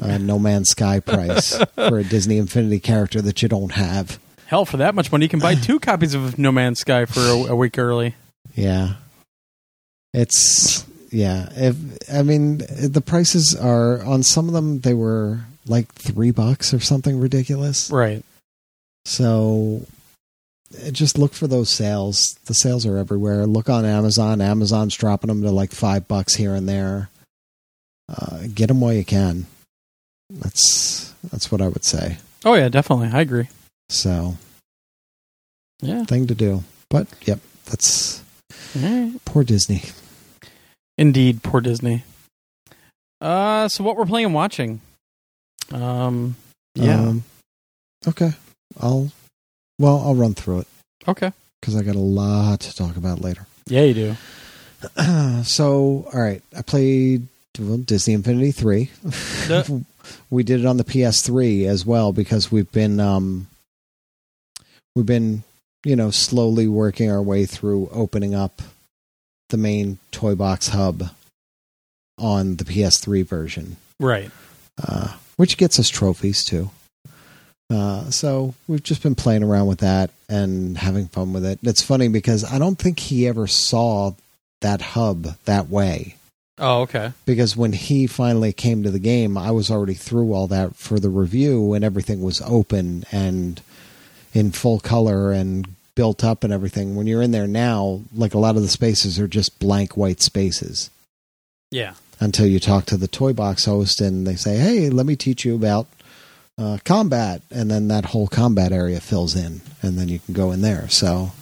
uh, 0.00 0.18
no 0.20 0.38
man's 0.38 0.70
sky 0.70 1.00
price 1.00 1.56
for 1.74 1.98
a 1.98 2.04
disney 2.04 2.38
infinity 2.38 2.80
character 2.80 3.20
that 3.20 3.42
you 3.42 3.48
don't 3.48 3.72
have 3.72 4.18
Hell, 4.46 4.66
for 4.66 4.76
that 4.76 4.94
much 4.94 5.10
money, 5.10 5.24
you 5.24 5.30
can 5.30 5.40
buy 5.40 5.54
two 5.54 5.80
copies 5.88 6.12
of 6.12 6.38
No 6.38 6.52
Man's 6.52 6.78
Sky 6.78 7.06
for 7.06 7.20
a, 7.20 7.52
a 7.52 7.56
week 7.56 7.78
early. 7.78 8.16
yeah 8.54 8.94
it's 10.12 10.86
yeah 11.12 11.48
if 11.54 11.76
i 12.12 12.22
mean 12.22 12.58
the 12.58 13.02
prices 13.04 13.54
are 13.54 14.02
on 14.04 14.22
some 14.22 14.48
of 14.48 14.54
them 14.54 14.80
they 14.80 14.94
were 14.94 15.40
like 15.66 15.92
three 15.92 16.30
bucks 16.30 16.72
or 16.74 16.80
something 16.80 17.20
ridiculous 17.20 17.90
Right. 17.90 18.24
so 19.04 19.82
uh, 20.84 20.90
just 20.90 21.18
look 21.18 21.34
for 21.34 21.46
those 21.46 21.68
sales 21.70 22.38
the 22.46 22.54
sales 22.54 22.86
are 22.86 22.96
everywhere 22.96 23.46
look 23.46 23.68
on 23.68 23.84
amazon 23.84 24.40
amazon's 24.40 24.96
dropping 24.96 25.28
them 25.28 25.42
to 25.42 25.50
like 25.50 25.70
five 25.72 26.08
bucks 26.08 26.34
here 26.36 26.54
and 26.54 26.68
there 26.68 27.10
uh, 28.08 28.40
get 28.54 28.68
them 28.68 28.80
while 28.80 28.92
you 28.92 29.04
can 29.04 29.46
that's 30.30 31.12
that's 31.30 31.52
what 31.52 31.60
i 31.60 31.68
would 31.68 31.84
say 31.84 32.16
Oh 32.44 32.54
yeah, 32.54 32.68
definitely. 32.68 33.08
I 33.12 33.20
agree. 33.20 33.48
so 33.88 34.36
Yeah. 35.80 36.04
thing 36.04 36.26
to 36.26 36.34
do 36.34 36.64
but 36.90 37.06
yep 37.22 37.38
that's 37.66 38.20
right. 38.74 39.12
poor 39.24 39.44
disney 39.44 39.82
Indeed, 40.98 41.42
poor 41.42 41.60
Disney. 41.60 42.04
Uh, 43.20 43.68
so 43.68 43.84
what 43.84 43.96
we're 43.96 44.06
playing 44.06 44.26
and 44.26 44.34
watching? 44.34 44.80
Um, 45.70 46.36
yeah. 46.74 47.00
Um, 47.00 47.24
okay. 48.06 48.32
I'll. 48.80 49.10
Well, 49.78 50.00
I'll 50.04 50.14
run 50.14 50.34
through 50.34 50.60
it 50.60 50.66
okay. 51.08 51.32
because 51.60 51.74
I 51.74 51.82
got 51.82 51.96
a 51.96 52.00
lot 52.00 52.60
to 52.60 52.76
talk 52.76 52.96
about 52.96 53.20
later. 53.20 53.46
Yeah, 53.66 53.82
you 53.82 53.94
do. 53.94 54.16
so, 55.44 56.08
all 56.12 56.20
right. 56.20 56.42
I 56.56 56.62
played 56.62 57.26
well, 57.58 57.78
Disney 57.78 58.14
Infinity 58.14 58.52
three. 58.52 58.90
The- 59.02 59.84
we 60.30 60.42
did 60.42 60.60
it 60.60 60.66
on 60.66 60.76
the 60.76 60.84
PS3 60.84 61.66
as 61.66 61.84
well 61.86 62.12
because 62.12 62.50
we've 62.50 62.70
been 62.72 63.00
um, 63.00 63.46
we've 64.94 65.06
been 65.06 65.42
you 65.84 65.96
know 65.96 66.10
slowly 66.10 66.68
working 66.68 67.10
our 67.10 67.22
way 67.22 67.46
through 67.46 67.88
opening 67.92 68.34
up 68.34 68.62
the 69.52 69.56
main 69.56 69.98
toy 70.10 70.34
box 70.34 70.68
hub 70.68 71.10
on 72.18 72.56
the 72.56 72.64
PS3 72.64 73.24
version. 73.24 73.76
Right. 74.00 74.30
uh, 74.82 75.14
which 75.36 75.56
gets 75.56 75.78
us 75.78 75.88
trophies 75.88 76.44
too. 76.44 76.70
Uh, 77.70 78.10
so 78.10 78.54
we've 78.66 78.82
just 78.82 79.02
been 79.02 79.14
playing 79.14 79.42
around 79.44 79.66
with 79.66 79.78
that 79.78 80.10
and 80.28 80.76
having 80.76 81.06
fun 81.06 81.32
with 81.32 81.44
it. 81.44 81.58
It's 81.62 81.82
funny 81.82 82.08
because 82.08 82.44
I 82.44 82.58
don't 82.58 82.78
think 82.78 82.98
he 82.98 83.26
ever 83.28 83.46
saw 83.46 84.12
that 84.60 84.80
hub 84.82 85.36
that 85.44 85.68
way. 85.68 86.16
Oh, 86.58 86.82
okay. 86.82 87.12
Because 87.24 87.56
when 87.56 87.72
he 87.72 88.06
finally 88.06 88.52
came 88.52 88.82
to 88.82 88.90
the 88.90 88.98
game, 88.98 89.38
I 89.38 89.50
was 89.52 89.70
already 89.70 89.94
through 89.94 90.32
all 90.34 90.46
that 90.48 90.76
for 90.76 91.00
the 91.00 91.08
review 91.08 91.72
and 91.72 91.82
everything 91.84 92.20
was 92.20 92.42
open 92.42 93.04
and 93.10 93.62
in 94.34 94.50
full 94.52 94.78
color 94.78 95.32
and 95.32 95.66
built 95.94 96.24
up 96.24 96.44
and 96.44 96.52
everything. 96.52 96.94
When 96.96 97.06
you're 97.06 97.22
in 97.22 97.32
there 97.32 97.46
now, 97.46 98.00
like 98.14 98.34
a 98.34 98.38
lot 98.38 98.56
of 98.56 98.62
the 98.62 98.68
spaces 98.68 99.18
are 99.18 99.28
just 99.28 99.58
blank 99.58 99.96
white 99.96 100.20
spaces 100.22 100.90
Yeah. 101.70 101.94
until 102.20 102.46
you 102.46 102.58
talk 102.60 102.86
to 102.86 102.96
the 102.96 103.08
toy 103.08 103.32
box 103.32 103.64
host 103.66 104.00
and 104.00 104.26
they 104.26 104.36
say, 104.36 104.56
"Hey, 104.56 104.88
let 104.90 105.06
me 105.06 105.16
teach 105.16 105.44
you 105.44 105.54
about 105.54 105.86
uh, 106.58 106.78
combat," 106.84 107.42
and 107.50 107.70
then 107.70 107.88
that 107.88 108.06
whole 108.06 108.28
combat 108.28 108.72
area 108.72 109.00
fills 109.00 109.34
in, 109.36 109.60
and 109.82 109.98
then 109.98 110.08
you 110.08 110.18
can 110.18 110.34
go 110.34 110.50
in 110.52 110.60
there. 110.62 110.88
So 110.88 111.32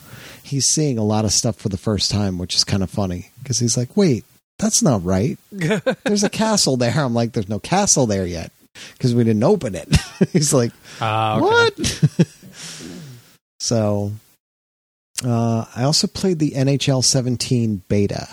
he's 0.43 0.67
seeing 0.67 0.99
a 0.99 1.05
lot 1.05 1.25
of 1.25 1.33
stuff 1.33 1.57
for 1.57 1.69
the 1.69 1.77
first 1.77 2.11
time, 2.11 2.39
which 2.39 2.55
is 2.55 2.65
kind 2.65 2.83
of 2.83 2.91
funny 2.91 3.31
because 3.43 3.59
he's 3.59 3.77
like, 3.77 3.97
"Wait, 3.97 4.25
that's 4.59 4.83
not 4.83 5.05
right. 5.05 5.39
There's 5.53 6.25
a 6.25 6.31
castle 6.31 6.77
there." 6.77 6.93
I'm 6.97 7.15
like, 7.15 7.33
"There's 7.33 7.49
no 7.49 7.59
castle 7.61 8.07
there 8.07 8.27
yet." 8.27 8.53
Because 8.93 9.15
we 9.17 9.25
didn't 9.25 9.43
open 9.43 9.75
it. 9.75 9.89
he's 10.33 10.55
like, 10.55 10.71
okay. 11.03 11.41
what? 11.41 11.75
so, 13.61 14.13
uh, 15.25 15.65
I 15.75 15.85
also 15.85 16.07
played 16.07 16.39
the 16.39 16.53
NHL 16.53 17.05
17 17.05 17.83
beta. 17.89 18.29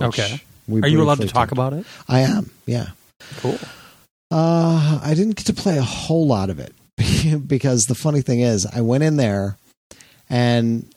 Okay. 0.00 0.40
Are 0.70 0.88
you 0.88 1.02
allowed 1.02 1.20
to 1.20 1.28
talk 1.28 1.52
about 1.52 1.72
it? 1.72 1.84
I 2.08 2.20
am. 2.20 2.50
Yeah. 2.66 2.90
Cool. 3.38 3.58
Uh, 4.30 5.00
I 5.02 5.14
didn't 5.14 5.36
get 5.36 5.46
to 5.46 5.52
play 5.52 5.76
a 5.76 5.82
whole 5.82 6.26
lot 6.26 6.50
of 6.50 6.60
it 6.60 6.74
because 7.46 7.84
the 7.84 7.94
funny 7.94 8.22
thing 8.22 8.40
is, 8.40 8.66
I 8.66 8.80
went 8.80 9.02
in 9.02 9.16
there 9.16 9.56
and 10.28 10.88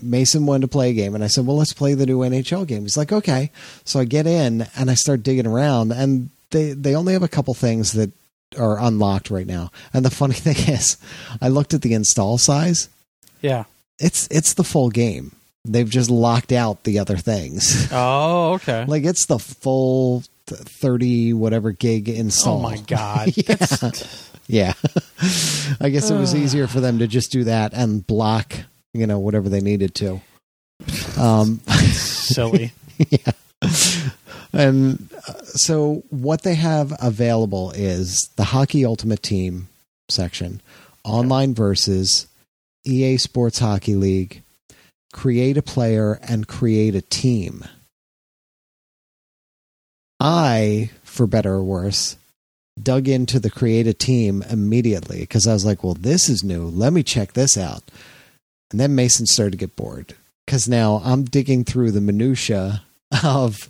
Mason 0.00 0.46
wanted 0.46 0.62
to 0.62 0.68
play 0.68 0.90
a 0.90 0.94
game, 0.94 1.14
and 1.14 1.22
I 1.22 1.26
said, 1.26 1.46
"Well, 1.46 1.56
let's 1.56 1.72
play 1.72 1.94
the 1.94 2.06
new 2.06 2.20
NHL 2.20 2.66
game." 2.66 2.82
He's 2.82 2.96
like, 2.96 3.12
"Okay." 3.12 3.50
So 3.84 4.00
I 4.00 4.04
get 4.04 4.26
in 4.26 4.66
and 4.76 4.90
I 4.90 4.94
start 4.94 5.22
digging 5.22 5.46
around, 5.46 5.92
and 5.92 6.30
they 6.50 6.72
they 6.72 6.94
only 6.94 7.12
have 7.12 7.22
a 7.22 7.28
couple 7.28 7.54
things 7.54 7.92
that 7.92 8.12
are 8.58 8.80
unlocked 8.80 9.30
right 9.30 9.46
now. 9.46 9.70
And 9.92 10.04
the 10.04 10.10
funny 10.10 10.34
thing 10.46 10.56
is, 10.72 10.96
I 11.40 11.48
looked 11.48 11.74
at 11.74 11.82
the 11.82 11.94
install 11.94 12.38
size. 12.38 12.88
Yeah. 13.42 13.64
It's 13.98 14.26
it's 14.30 14.54
the 14.54 14.64
full 14.64 14.88
game. 14.90 15.36
They've 15.64 15.88
just 15.88 16.10
locked 16.10 16.50
out 16.52 16.84
the 16.84 16.98
other 16.98 17.16
things. 17.16 17.88
Oh, 17.92 18.54
okay. 18.54 18.84
like 18.86 19.04
it's 19.04 19.26
the 19.26 19.38
full 19.38 20.24
30 20.46 21.34
whatever 21.34 21.70
gig 21.72 22.08
install. 22.08 22.58
oh 22.58 22.60
my 22.60 22.76
god. 22.78 23.32
yeah. 23.36 23.90
Yeah. 24.48 24.72
I 25.80 25.88
guess 25.90 26.10
it 26.10 26.16
was 26.18 26.34
easier 26.42 26.66
for 26.66 26.80
them 26.80 26.98
to 26.98 27.06
just 27.06 27.30
do 27.30 27.44
that 27.44 27.74
and 27.74 28.06
block, 28.06 28.54
you 28.94 29.06
know, 29.06 29.18
whatever 29.18 29.48
they 29.48 29.60
needed 29.60 29.94
to. 29.96 30.20
Um 31.18 31.60
silly. 31.92 32.72
Yeah. 33.10 33.32
And 34.52 35.08
uh, 35.26 35.32
so 35.44 36.02
what 36.10 36.42
they 36.42 36.54
have 36.56 36.92
available 37.00 37.70
is 37.72 38.30
the 38.36 38.44
Hockey 38.44 38.84
Ultimate 38.84 39.22
Team 39.22 39.68
section, 40.08 40.60
online 41.04 41.54
versus 41.54 42.26
EA 42.84 43.16
Sports 43.16 43.58
Hockey 43.58 43.94
League, 43.94 44.42
create 45.12 45.56
a 45.56 45.62
player 45.62 46.18
and 46.22 46.48
create 46.48 46.94
a 46.94 47.02
team. 47.02 47.64
I, 50.18 50.90
for 51.02 51.26
better 51.26 51.54
or 51.54 51.64
worse, 51.64 52.16
dug 52.80 53.08
into 53.08 53.38
the 53.38 53.50
create 53.50 53.86
a 53.86 53.92
team 53.92 54.42
immediately 54.48 55.20
because 55.20 55.46
I 55.46 55.52
was 55.52 55.64
like, 55.64 55.84
well, 55.84 55.94
this 55.94 56.28
is 56.28 56.42
new. 56.42 56.66
Let 56.66 56.92
me 56.92 57.02
check 57.02 57.32
this 57.32 57.56
out. 57.56 57.82
And 58.70 58.80
then 58.80 58.94
Mason 58.94 59.26
started 59.26 59.52
to 59.52 59.58
get 59.58 59.76
bored 59.76 60.14
because 60.46 60.68
now 60.68 61.02
I'm 61.04 61.24
digging 61.24 61.64
through 61.64 61.90
the 61.90 62.00
minutia 62.00 62.82
of 63.22 63.68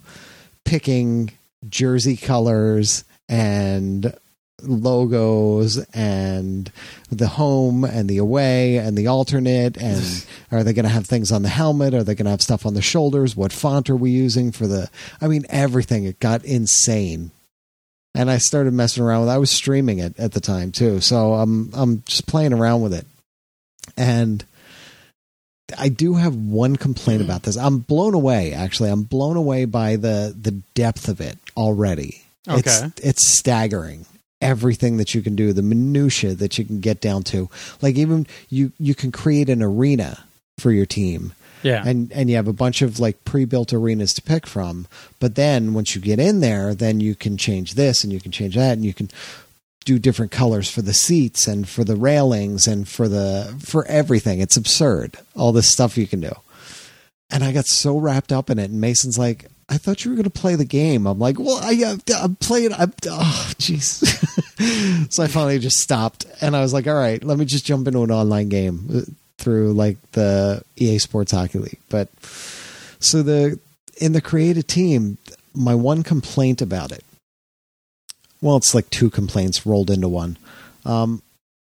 picking 0.63 1.31
jersey 1.67 2.17
colors 2.17 3.03
and 3.27 4.15
logos 4.63 5.77
and 5.93 6.71
the 7.11 7.27
home 7.27 7.83
and 7.83 8.09
the 8.09 8.17
away 8.17 8.77
and 8.77 8.97
the 8.97 9.07
alternate 9.07 9.77
and 9.77 10.25
are 10.51 10.63
they 10.63 10.73
going 10.73 10.85
to 10.85 10.89
have 10.89 11.05
things 11.05 11.31
on 11.31 11.43
the 11.43 11.49
helmet 11.49 11.93
are 11.93 12.03
they 12.03 12.15
going 12.15 12.25
to 12.25 12.31
have 12.31 12.41
stuff 12.41 12.65
on 12.65 12.73
the 12.73 12.81
shoulders 12.81 13.35
what 13.35 13.53
font 13.53 13.89
are 13.89 13.95
we 13.95 14.09
using 14.11 14.51
for 14.51 14.67
the 14.67 14.89
i 15.21 15.27
mean 15.27 15.45
everything 15.49 16.05
it 16.05 16.19
got 16.19 16.43
insane 16.45 17.31
and 18.15 18.31
i 18.31 18.37
started 18.37 18.73
messing 18.73 19.03
around 19.03 19.21
with 19.21 19.29
i 19.29 19.37
was 19.37 19.51
streaming 19.51 19.99
it 19.99 20.17
at 20.19 20.31
the 20.31 20.41
time 20.41 20.71
too 20.71 20.99
so 20.99 21.33
i'm 21.33 21.69
i'm 21.73 22.01
just 22.03 22.25
playing 22.27 22.53
around 22.53 22.81
with 22.81 22.93
it 22.93 23.05
and 23.97 24.45
I 25.77 25.89
do 25.89 26.15
have 26.15 26.35
one 26.35 26.75
complaint 26.75 27.21
hmm. 27.21 27.29
about 27.29 27.43
this. 27.43 27.57
I'm 27.57 27.79
blown 27.79 28.13
away. 28.13 28.53
Actually, 28.53 28.89
I'm 28.89 29.03
blown 29.03 29.37
away 29.37 29.65
by 29.65 29.95
the 29.95 30.35
the 30.39 30.51
depth 30.75 31.07
of 31.07 31.21
it 31.21 31.37
already. 31.55 32.23
It's 32.47 32.81
Okay. 32.83 32.91
it's 32.97 33.37
staggering. 33.37 34.05
Everything 34.43 34.97
that 34.97 35.15
you 35.15 35.21
can 35.21 35.35
do, 35.35 35.53
the 35.53 35.61
minutia 35.61 36.33
that 36.35 36.57
you 36.57 36.65
can 36.65 36.79
get 36.79 37.01
down 37.01 37.23
to. 37.23 37.49
Like 37.81 37.95
even 37.95 38.27
you 38.49 38.71
you 38.79 38.93
can 38.95 39.11
create 39.11 39.49
an 39.49 39.61
arena 39.63 40.23
for 40.59 40.71
your 40.71 40.85
team 40.85 41.33
Yeah. 41.63 41.83
and 41.85 42.11
and 42.11 42.29
you 42.29 42.35
have 42.35 42.47
a 42.47 42.53
bunch 42.53 42.81
of 42.81 42.99
like 42.99 43.23
pre-built 43.25 43.73
arenas 43.73 44.13
to 44.15 44.21
pick 44.21 44.45
from 44.45 44.85
but 45.19 45.33
then 45.35 45.73
once 45.73 45.95
you 45.95 46.01
get 46.01 46.19
in 46.19 46.41
there 46.41 46.75
then 46.75 46.99
you 46.99 47.15
can 47.15 47.37
change 47.37 47.73
this 47.73 48.03
and 48.03 48.13
you 48.13 48.19
can 48.21 48.31
change 48.31 48.53
that 48.55 48.73
and 48.73 48.85
you 48.85 48.93
can 48.93 49.09
do 49.83 49.97
different 49.97 50.31
colors 50.31 50.69
for 50.69 50.81
the 50.83 50.93
seats 50.93 51.47
and 51.47 51.67
for 51.67 51.83
the 51.83 51.95
railings 51.95 52.67
and 52.67 52.87
for 52.87 53.07
the 53.09 53.53
for 53.59 53.83
everything 53.87 54.39
it's 54.41 54.55
absurd 54.57 55.17
all 55.35 55.51
this 55.51 55.71
stuff 55.71 55.97
you 55.97 56.05
can 56.07 56.21
do 56.21 56.31
and 57.33 57.43
i 57.43 57.51
got 57.51 57.65
so 57.65 57.97
wrapped 57.97 58.31
up 58.31 58.49
in 58.49 58.59
it 58.59 58.69
and 58.69 58.79
mason's 58.79 59.17
like 59.17 59.47
i 59.67 59.77
thought 59.77 60.05
you 60.05 60.11
were 60.11 60.15
going 60.15 60.23
to 60.23 60.29
play 60.29 60.55
the 60.55 60.63
game. 60.63 61.05
I'm 61.07 61.19
like 61.19 61.39
well 61.39 61.59
i 61.61 61.73
uh, 61.83 61.97
i'm 62.21 62.35
playing 62.35 62.71
i'm 62.73 62.93
oh 63.09 63.51
jeez. 63.57 64.07
So 65.11 65.23
i 65.23 65.27
finally 65.27 65.59
just 65.59 65.77
stopped 65.79 66.25
and 66.39 66.55
i 66.55 66.61
was 66.61 66.71
like 66.73 66.87
all 66.87 66.93
right 66.93 67.21
let 67.21 67.37
me 67.37 67.45
just 67.45 67.65
jump 67.65 67.87
into 67.87 68.03
an 68.03 68.11
online 68.11 68.47
game 68.49 68.87
uh, 68.95 69.01
through 69.37 69.73
like 69.73 69.97
the 70.13 70.63
ea 70.77 70.99
sports 70.99 71.31
hockey 71.33 71.59
league. 71.59 71.79
But 71.89 72.07
so 72.99 73.23
the 73.23 73.59
in 73.97 74.13
the 74.13 74.21
create 74.21 74.57
a 74.57 74.63
team 74.63 75.17
my 75.53 75.75
one 75.75 76.03
complaint 76.03 76.61
about 76.61 76.91
it 76.91 77.03
well 78.41 78.57
it's 78.57 78.73
like 78.73 78.89
two 78.89 79.09
complaints 79.09 79.65
rolled 79.65 79.89
into 79.89 80.07
one. 80.07 80.37
Um, 80.85 81.21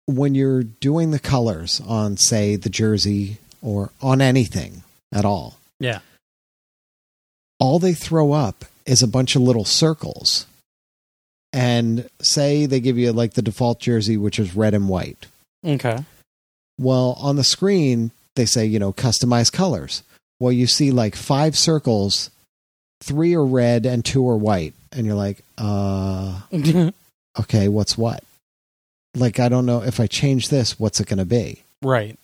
when 0.07 0.35
you're 0.35 0.63
doing 0.63 1.11
the 1.11 1.19
colors 1.19 1.81
on 1.87 2.17
say 2.17 2.57
the 2.57 2.69
jersey 2.71 3.39
or 3.63 3.91
on 4.03 4.21
anything 4.21 4.83
at 5.15 5.25
all 5.25 5.59
yeah. 5.81 6.01
all 7.59 7.79
they 7.79 7.95
throw 7.95 8.33
up 8.33 8.65
is 8.85 9.03
a 9.03 9.09
bunch 9.09 9.35
of 9.37 9.43
little 9.43 9.65
circles 9.65 10.47
and 11.53 12.09
say 12.21 12.67
they 12.67 12.81
give 12.81 12.99
you 12.99 13.13
like 13.13 13.35
the 13.35 13.43
default 13.43 13.81
jersey 13.81 14.17
which 14.17 14.39
is 14.39 14.55
red 14.57 14.75
and 14.75 14.89
white 14.89 15.27
Okay. 15.67 16.05
well, 16.79 17.17
on 17.19 17.37
the 17.37 17.45
screen, 17.45 18.11
they 18.37 18.45
say, 18.45 18.67
you 18.67 18.79
know, 18.79 18.93
customize 18.93 19.51
colors. 19.51 20.03
Well, 20.39 20.53
you 20.53 20.67
see 20.67 20.91
like 20.91 21.17
five 21.17 21.57
circles, 21.57 22.29
three 23.01 23.35
are 23.35 23.45
red 23.45 23.87
and 23.87 24.05
two 24.05 24.29
are 24.29 24.37
white. 24.37 24.75
And 24.93 25.07
you're 25.07 25.15
like, 25.15 25.43
uh, 25.57 26.41
okay, 27.41 27.69
what's 27.69 27.97
what? 27.97 28.23
Like, 29.15 29.41
I 29.41 29.49
don't 29.49 29.65
know 29.65 29.83
if 29.83 30.01
I 30.01 30.07
change 30.07 30.51
this, 30.51 30.79
what's 30.79 31.01
it 31.01 31.07
going 31.07 31.19
to 31.19 31.25
be? 31.25 31.63
right. 31.83 32.19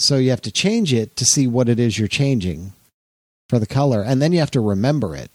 So 0.00 0.16
you 0.16 0.30
have 0.30 0.42
to 0.42 0.50
change 0.52 0.92
it 0.92 1.16
to 1.16 1.24
see 1.24 1.46
what 1.46 1.68
it 1.68 1.78
is 1.78 1.98
you're 1.98 2.08
changing 2.08 2.72
for 3.48 3.58
the 3.58 3.66
color. 3.66 4.02
And 4.02 4.20
then 4.22 4.32
you 4.32 4.38
have 4.40 4.50
to 4.52 4.60
remember 4.60 5.14
it. 5.14 5.30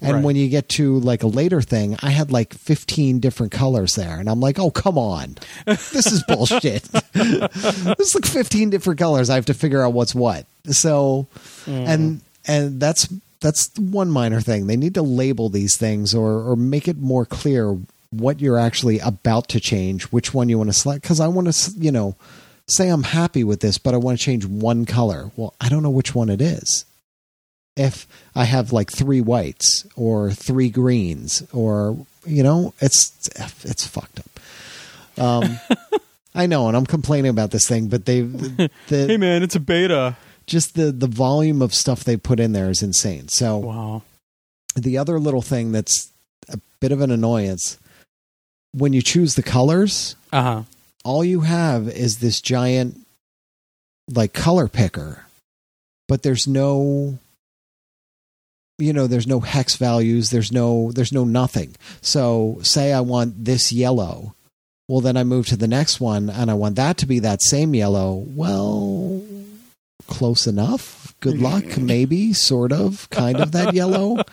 And 0.00 0.14
Right. 0.16 0.24
when 0.24 0.36
you 0.36 0.48
get 0.48 0.68
to 0.70 0.98
like 1.00 1.22
a 1.22 1.26
later 1.26 1.60
thing, 1.60 1.96
I 2.02 2.10
had 2.10 2.30
like 2.32 2.54
15 2.54 3.20
different 3.20 3.52
colors 3.52 3.94
there. 3.94 4.18
And 4.18 4.28
I'm 4.28 4.40
like, 4.40 4.58
oh, 4.58 4.70
come 4.70 4.96
on. 4.98 5.36
This 5.66 6.06
is 6.06 6.22
bullshit. 6.28 6.82
this 7.12 7.98
is 8.00 8.14
like 8.14 8.24
15 8.26 8.70
different 8.70 8.98
colors. 8.98 9.28
I 9.30 9.34
have 9.34 9.46
to 9.46 9.54
figure 9.54 9.82
out 9.82 9.92
what's 9.92 10.14
what. 10.14 10.46
So, 10.66 11.26
Mm. 11.66 11.86
and, 11.88 12.20
and 12.46 12.80
that's, 12.80 13.08
that's 13.40 13.70
one 13.78 14.10
minor 14.10 14.40
thing. 14.40 14.66
They 14.66 14.76
need 14.76 14.94
to 14.94 15.02
label 15.02 15.48
these 15.48 15.76
things 15.76 16.14
or, 16.14 16.42
or 16.50 16.56
make 16.56 16.88
it 16.88 16.98
more 16.98 17.24
clear 17.26 17.76
what 18.10 18.40
you're 18.40 18.58
actually 18.58 18.98
about 19.00 19.48
to 19.48 19.60
change, 19.60 20.04
which 20.04 20.32
one 20.34 20.48
you 20.48 20.58
want 20.58 20.68
to 20.70 20.74
select. 20.74 21.04
Cause 21.04 21.20
I 21.20 21.28
want 21.28 21.52
to, 21.52 21.70
you 21.78 21.90
know, 21.92 22.14
say 22.76 22.88
I'm 22.88 23.02
happy 23.04 23.44
with 23.44 23.60
this, 23.60 23.78
but 23.78 23.94
I 23.94 23.96
want 23.98 24.18
to 24.18 24.24
change 24.24 24.44
one 24.46 24.84
color. 24.86 25.30
Well, 25.36 25.54
I 25.60 25.68
don't 25.68 25.82
know 25.82 25.90
which 25.90 26.14
one 26.14 26.28
it 26.30 26.40
is. 26.40 26.84
If 27.76 28.06
I 28.34 28.44
have 28.44 28.72
like 28.72 28.90
three 28.90 29.20
whites 29.20 29.86
or 29.96 30.30
three 30.32 30.68
greens 30.68 31.42
or 31.52 31.96
you 32.26 32.42
know, 32.42 32.74
it's 32.80 33.28
it's 33.64 33.86
fucked 33.86 34.20
up. 34.20 35.20
Um 35.22 35.58
I 36.34 36.46
know, 36.46 36.66
and 36.68 36.76
I'm 36.76 36.86
complaining 36.86 37.28
about 37.30 37.50
this 37.50 37.66
thing, 37.68 37.88
but 37.88 38.04
they 38.06 38.20
the 38.22 38.70
hey 38.88 39.16
man, 39.16 39.42
it's 39.42 39.54
a 39.56 39.60
beta. 39.60 40.16
just 40.46 40.74
the 40.74 40.92
the 40.92 41.06
volume 41.06 41.62
of 41.62 41.72
stuff 41.74 42.04
they 42.04 42.16
put 42.16 42.40
in 42.40 42.52
there 42.52 42.70
is 42.70 42.82
insane. 42.82 43.28
So 43.28 43.56
Wow. 43.58 44.02
the 44.76 44.98
other 44.98 45.18
little 45.18 45.42
thing 45.42 45.72
that's 45.72 46.10
a 46.48 46.58
bit 46.80 46.92
of 46.92 47.00
an 47.00 47.10
annoyance 47.10 47.78
when 48.72 48.92
you 48.94 49.02
choose 49.02 49.34
the 49.34 49.42
colors, 49.42 50.16
Uh 50.32 50.42
huh. 50.42 50.62
All 51.04 51.24
you 51.24 51.40
have 51.40 51.88
is 51.88 52.18
this 52.18 52.40
giant 52.40 52.98
like 54.08 54.32
color 54.32 54.68
picker 54.68 55.24
but 56.08 56.22
there's 56.22 56.46
no 56.46 57.18
you 58.78 58.92
know 58.92 59.06
there's 59.06 59.26
no 59.26 59.40
hex 59.40 59.76
values 59.76 60.30
there's 60.30 60.52
no 60.52 60.92
there's 60.92 61.12
no 61.12 61.24
nothing. 61.24 61.74
So 62.00 62.58
say 62.62 62.92
i 62.92 63.00
want 63.00 63.44
this 63.44 63.72
yellow. 63.72 64.34
Well 64.88 65.00
then 65.00 65.16
i 65.16 65.24
move 65.24 65.46
to 65.46 65.56
the 65.56 65.68
next 65.68 66.00
one 66.00 66.28
and 66.28 66.50
i 66.50 66.54
want 66.54 66.76
that 66.76 66.98
to 66.98 67.06
be 67.06 67.20
that 67.20 67.42
same 67.42 67.74
yellow. 67.74 68.24
Well 68.28 69.22
close 70.06 70.46
enough. 70.46 71.14
Good 71.20 71.38
luck. 71.48 71.78
Maybe 71.78 72.32
sort 72.32 72.72
of 72.72 73.08
kind 73.10 73.40
of 73.40 73.52
that 73.52 73.74
yellow. 73.74 74.18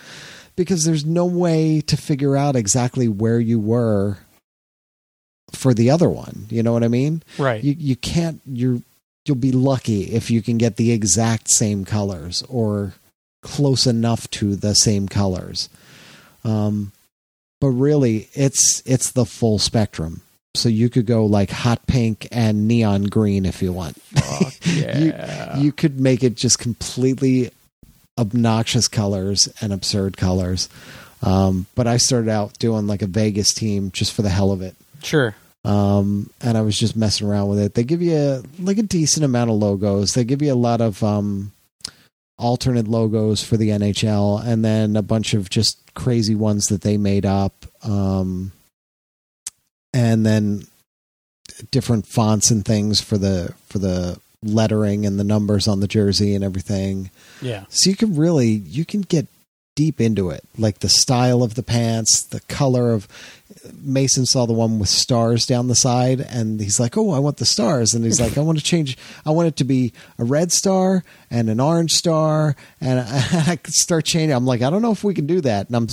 Because 0.56 0.84
there's 0.84 1.06
no 1.06 1.26
way 1.26 1.80
to 1.88 1.96
figure 1.96 2.36
out 2.36 2.58
exactly 2.58 3.08
where 3.08 3.40
you 3.40 3.62
were 3.62 4.18
for 5.54 5.74
the 5.74 5.90
other 5.90 6.10
one. 6.10 6.46
You 6.50 6.64
know 6.64 6.74
what 6.74 6.84
i 6.84 6.88
mean? 6.88 7.24
Right. 7.38 7.64
you 7.64 7.76
you 7.78 7.96
can't 7.96 8.42
you're 8.46 8.82
you'll 9.26 9.38
be 9.38 9.52
lucky 9.52 10.04
if 10.04 10.32
you 10.32 10.42
can 10.42 10.58
get 10.58 10.78
the 10.78 10.92
exact 10.92 11.52
same 11.52 11.86
colors 11.86 12.44
or 12.50 12.94
close 13.42 13.86
enough 13.86 14.30
to 14.32 14.56
the 14.56 14.74
same 14.74 15.08
colors. 15.08 15.70
Um 16.44 16.92
but 17.62 17.68
really 17.70 18.30
it's 18.34 18.82
it's 18.86 19.12
the 19.12 19.26
full 19.26 19.60
spectrum. 19.60 20.22
So 20.56 20.68
you 20.68 20.90
could 20.90 21.06
go 21.06 21.26
like 21.26 21.52
hot 21.52 21.86
pink 21.88 22.28
and 22.32 22.68
neon 22.68 23.04
green 23.04 23.46
if 23.46 23.62
you 23.62 23.72
want. 23.74 23.98
Yeah. 24.66 25.58
you 25.58 25.72
could 25.72 26.00
make 26.00 26.24
it 26.24 26.36
just 26.36 26.60
completely 26.60 27.52
obnoxious 28.18 28.88
colors 28.88 29.48
and 29.62 29.72
absurd 29.74 30.18
colors. 30.18 30.70
Um 31.22 31.66
but 31.76 31.88
i 31.88 31.98
started 31.98 32.30
out 32.30 32.58
doing 32.60 32.88
like 32.88 33.02
a 33.02 33.08
vegas 33.08 33.54
team 33.54 33.92
just 33.92 34.14
for 34.14 34.22
the 34.22 34.30
hell 34.30 34.52
of 34.52 34.62
it 34.62 34.76
sure. 35.04 35.36
um, 35.66 36.30
and 36.42 36.58
I 36.58 36.62
was 36.62 36.78
just 36.78 36.96
messing 36.96 37.28
around 37.28 37.50
with 37.50 37.60
it. 37.60 37.74
They 37.74 37.84
give 37.84 38.02
you 38.02 38.16
a, 38.16 38.44
like 38.60 38.78
a 38.78 38.84
decent 38.84 39.26
amount 39.26 39.50
of 39.50 39.58
logos. 39.58 40.14
They 40.14 40.24
give 40.24 40.42
you 40.42 40.54
a 40.54 40.56
lot 40.56 40.82
of 40.82 41.04
um, 41.04 41.52
alternate 42.38 42.88
logos 42.88 43.44
for 43.44 43.58
the 43.58 43.70
NHL, 43.70 44.44
and 44.46 44.64
then 44.64 44.96
a 44.96 45.02
bunch 45.02 45.34
of 45.34 45.50
just 45.50 45.78
crazy 45.96 46.36
ones 46.36 46.66
that 46.66 46.82
they 46.82 46.98
made 46.98 47.26
up, 47.26 47.66
um, 47.84 48.52
and 49.94 50.26
then 50.26 50.64
different 51.72 52.08
fonts 52.08 52.52
and 52.52 52.64
things 52.64 53.02
for 53.02 53.18
the 53.18 53.54
for 53.68 53.80
the 53.80 54.20
lettering 54.42 55.06
and 55.06 55.20
the 55.20 55.24
numbers 55.24 55.68
on 55.68 55.82
the 55.82 55.88
jersey 55.88 56.34
and 56.34 56.44
everything. 56.44 57.12
Yeah. 57.42 57.66
So 57.70 57.90
you 57.90 57.96
can 57.98 58.16
really 58.16 58.48
you 58.48 58.86
can 58.86 59.02
get 59.02 59.28
deep 59.80 60.02
into 60.02 60.30
it, 60.30 60.44
like 60.58 60.80
the 60.80 60.90
style 60.90 61.42
of 61.42 61.56
the 61.56 61.64
pants, 61.64 62.22
the 62.24 62.42
color 62.42 62.92
of. 62.92 63.08
Mason 63.82 64.26
saw 64.26 64.46
the 64.46 64.54
one 64.54 64.80
with 64.80 64.90
stars 64.90 65.46
down 65.46 65.68
the 65.68 65.76
side, 65.76 66.20
and 66.22 66.60
he's 66.62 66.80
like, 66.80 66.98
"Oh, 66.98 67.12
I 67.12 67.20
want 67.20 67.38
the 67.38 67.46
stars." 67.46 67.94
And 67.94 68.06
he's 68.06 68.20
like, 68.22 68.38
"I 68.38 68.42
want 68.42 68.58
to 68.58 68.64
change. 68.64 68.98
I 69.26 69.32
want 69.32 69.48
it 69.48 69.56
to 69.58 69.64
be 69.64 69.92
a 70.18 70.24
red 70.24 70.52
star 70.52 71.04
and 71.32 71.50
an 71.50 71.60
orange 71.60 71.92
star." 71.94 72.56
And 72.80 73.00
I, 73.00 73.06
I 73.54 73.60
start 73.68 74.06
changing. 74.06 74.36
I'm 74.36 74.46
like, 74.46 74.62
"I 74.62 74.70
don't 74.70 74.82
know 74.82 74.92
if 74.92 75.04
we 75.04 75.14
can 75.14 75.28
do 75.28 75.42
that." 75.42 75.68
And 75.68 75.76
I'm. 75.76 75.88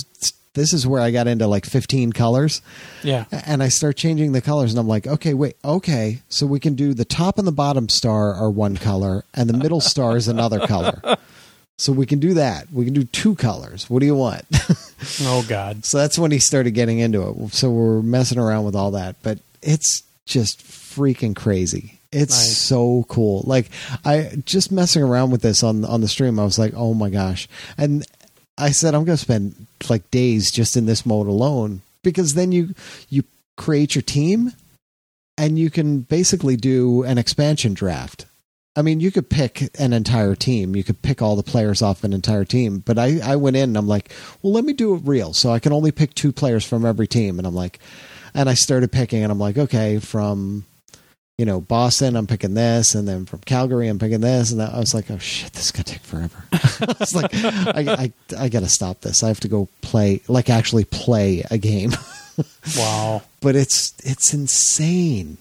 This 0.53 0.73
is 0.73 0.87
where 0.87 1.01
I 1.01 1.11
got 1.11 1.27
into 1.27 1.45
like 1.45 1.65
15 1.67 2.13
colors 2.13 2.61
Yeah. 3.03 3.25
and 3.45 3.61
I 3.61 3.67
start 3.69 3.95
changing 3.95 4.31
the 4.31 4.41
colors, 4.41 4.71
and 4.71 4.79
I'm 4.79 4.87
like, 4.87 5.05
okay, 5.05 5.35
wait, 5.35 5.55
okay, 5.63 6.21
so 6.29 6.47
we 6.47 6.59
can 6.59 6.73
do 6.73 6.95
the 6.95 7.05
top 7.05 7.37
and 7.37 7.45
the 7.47 7.51
bottom 7.51 7.89
star 7.89 8.33
are 8.33 8.49
one 8.49 8.75
color, 8.75 9.23
and 9.35 9.47
the 9.47 9.57
middle 9.57 9.81
star 9.81 10.17
is 10.17 10.27
another 10.27 10.59
color. 10.65 10.99
So 11.77 11.91
we 11.93 12.05
can 12.07 12.19
do 12.19 12.33
that. 12.33 12.71
We 12.73 12.85
can 12.85 12.93
do 12.93 13.03
two 13.03 13.35
colors. 13.35 13.89
What 13.89 13.99
do 13.99 14.05
you 14.05 14.15
want? 14.15 14.43
Oh 15.21 15.45
God. 15.47 15.85
so 15.85 15.99
that's 15.99 16.17
when 16.17 16.31
he 16.31 16.39
started 16.39 16.71
getting 16.71 16.97
into 16.97 17.21
it. 17.29 17.53
So 17.53 17.69
we're 17.69 18.01
messing 18.01 18.39
around 18.39 18.65
with 18.65 18.75
all 18.75 18.89
that, 18.91 19.15
but 19.21 19.37
it's 19.61 20.01
just 20.25 20.59
freaking 20.65 21.35
crazy. 21.35 21.99
It's 22.11 22.35
Nice. 22.35 22.57
so 22.57 23.05
cool. 23.07 23.43
Like 23.45 23.69
I 24.03 24.41
just 24.43 24.71
messing 24.71 25.03
around 25.03 25.29
with 25.29 25.43
this 25.43 25.61
on 25.61 25.85
on 25.85 26.01
the 26.01 26.07
stream. 26.07 26.39
I 26.39 26.43
was 26.45 26.57
like, 26.57 26.73
oh 26.75 26.95
my 26.95 27.11
gosh! 27.11 27.47
And 27.77 28.03
I 28.57 28.71
said 28.71 28.95
I'm 28.95 29.05
going 29.05 29.17
to 29.17 29.21
spend 29.23 29.67
like 29.87 30.09
days 30.09 30.51
just 30.51 30.75
in 30.75 30.87
this 30.87 31.05
mode 31.05 31.27
alone 31.27 31.81
because 32.01 32.33
then 32.33 32.51
you 32.51 32.73
you 33.09 33.23
create 33.55 33.93
your 33.93 34.01
team 34.01 34.51
and 35.37 35.59
you 35.59 35.69
can 35.69 35.99
basically 36.01 36.55
do 36.55 37.03
an 37.03 37.19
expansion 37.19 37.75
draft. 37.75 38.25
I 38.77 38.83
mean, 38.83 38.99
you 38.99 39.09
could 39.09 39.27
pick 39.27 39.75
an 39.79 39.91
entire 39.91 40.35
team. 40.35 40.75
You 40.75 40.83
could 40.83 41.01
pick 41.01 41.19
all 41.19 41.35
the 41.35 41.41
players 41.41 41.81
off 41.81 42.03
an 42.03 42.13
entire 42.13 42.45
team. 42.45 42.83
But 42.85 42.99
I, 42.99 43.19
I 43.23 43.35
went 43.35 43.55
in 43.55 43.71
and 43.71 43.77
I'm 43.77 43.87
like, 43.87 44.11
well, 44.43 44.53
let 44.53 44.65
me 44.65 44.73
do 44.73 44.93
it 44.93 45.01
real. 45.03 45.33
So 45.33 45.49
I 45.49 45.57
can 45.57 45.73
only 45.73 45.91
pick 45.91 46.13
two 46.13 46.31
players 46.31 46.63
from 46.63 46.85
every 46.85 47.07
team. 47.07 47.39
And 47.39 47.47
I'm 47.47 47.55
like, 47.55 47.79
and 48.35 48.47
I 48.47 48.53
started 48.53 48.91
picking 48.91 49.23
and 49.23 49.31
I'm 49.31 49.39
like, 49.39 49.57
okay, 49.57 49.97
from, 49.97 50.63
you 51.39 51.45
know, 51.45 51.59
Boston, 51.59 52.15
I'm 52.15 52.27
picking 52.27 52.53
this. 52.53 52.93
And 52.93 53.07
then 53.07 53.25
from 53.25 53.39
Calgary, 53.39 53.87
I'm 53.87 53.97
picking 53.97 54.21
this. 54.21 54.51
And 54.51 54.61
I 54.61 54.77
was 54.77 54.93
like, 54.93 55.09
oh 55.09 55.17
shit, 55.17 55.53
this 55.53 55.65
is 55.65 55.71
going 55.71 55.85
to 55.85 55.93
take 55.93 56.03
forever. 56.03 56.43
I 56.53 56.95
was 56.99 57.15
like, 57.15 57.31
I, 57.33 58.11
I, 58.37 58.43
I 58.43 58.49
got 58.49 58.59
to 58.59 58.69
stop 58.69 59.01
this. 59.01 59.23
I 59.23 59.29
have 59.29 59.39
to 59.39 59.47
go 59.47 59.69
play, 59.81 60.21
like 60.27 60.51
actually 60.51 60.85
play 60.85 61.43
a 61.49 61.57
game. 61.57 61.91
Wow. 62.77 63.23
but 63.41 63.55
it's 63.55 63.95
it's 64.03 64.31
insane 64.31 65.39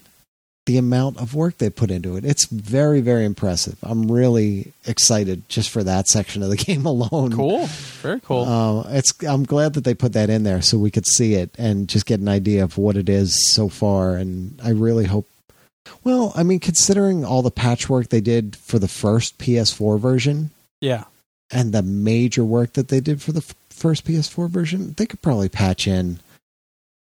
the 0.66 0.78
amount 0.78 1.18
of 1.18 1.34
work 1.34 1.58
they 1.58 1.70
put 1.70 1.90
into 1.90 2.16
it. 2.16 2.24
It's 2.24 2.46
very 2.46 3.00
very 3.00 3.24
impressive. 3.24 3.78
I'm 3.82 4.10
really 4.10 4.72
excited 4.84 5.48
just 5.48 5.70
for 5.70 5.82
that 5.84 6.08
section 6.08 6.42
of 6.42 6.50
the 6.50 6.56
game 6.68 6.84
alone. 6.84 7.32
Cool. 7.32 7.66
Very 8.02 8.20
cool. 8.20 8.44
Uh, 8.44 8.82
it's 8.90 9.12
I'm 9.24 9.44
glad 9.44 9.74
that 9.74 9.84
they 9.84 9.94
put 9.94 10.12
that 10.12 10.28
in 10.28 10.42
there 10.42 10.60
so 10.60 10.78
we 10.78 10.90
could 10.90 11.06
see 11.06 11.34
it 11.34 11.54
and 11.56 11.88
just 11.88 12.06
get 12.06 12.20
an 12.20 12.28
idea 12.28 12.62
of 12.62 12.76
what 12.76 12.96
it 12.96 13.08
is 13.08 13.52
so 13.54 13.68
far. 13.68 14.16
And 14.16 14.60
I 14.62 14.70
really 14.70 15.06
hope. 15.06 15.26
Well, 16.02 16.32
I 16.34 16.42
mean, 16.42 16.58
considering 16.58 17.24
all 17.24 17.42
the 17.42 17.50
patchwork 17.50 18.08
they 18.08 18.20
did 18.20 18.56
for 18.56 18.78
the 18.78 18.88
first 18.88 19.38
PS4 19.38 20.00
version 20.00 20.50
yeah. 20.80 21.04
and 21.52 21.72
the 21.72 21.82
major 21.82 22.44
work 22.44 22.72
that 22.72 22.88
they 22.88 22.98
did 22.98 23.22
for 23.22 23.30
the 23.30 23.38
f- 23.38 23.54
first 23.70 24.04
PS4 24.04 24.48
version, 24.48 24.94
they 24.96 25.06
could 25.06 25.22
probably 25.22 25.48
patch 25.48 25.86
in 25.86 26.18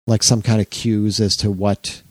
like 0.06 0.22
some 0.22 0.42
kind 0.42 0.60
of 0.60 0.70
cues 0.70 1.18
as 1.18 1.34
to 1.36 1.50
what 1.50 2.02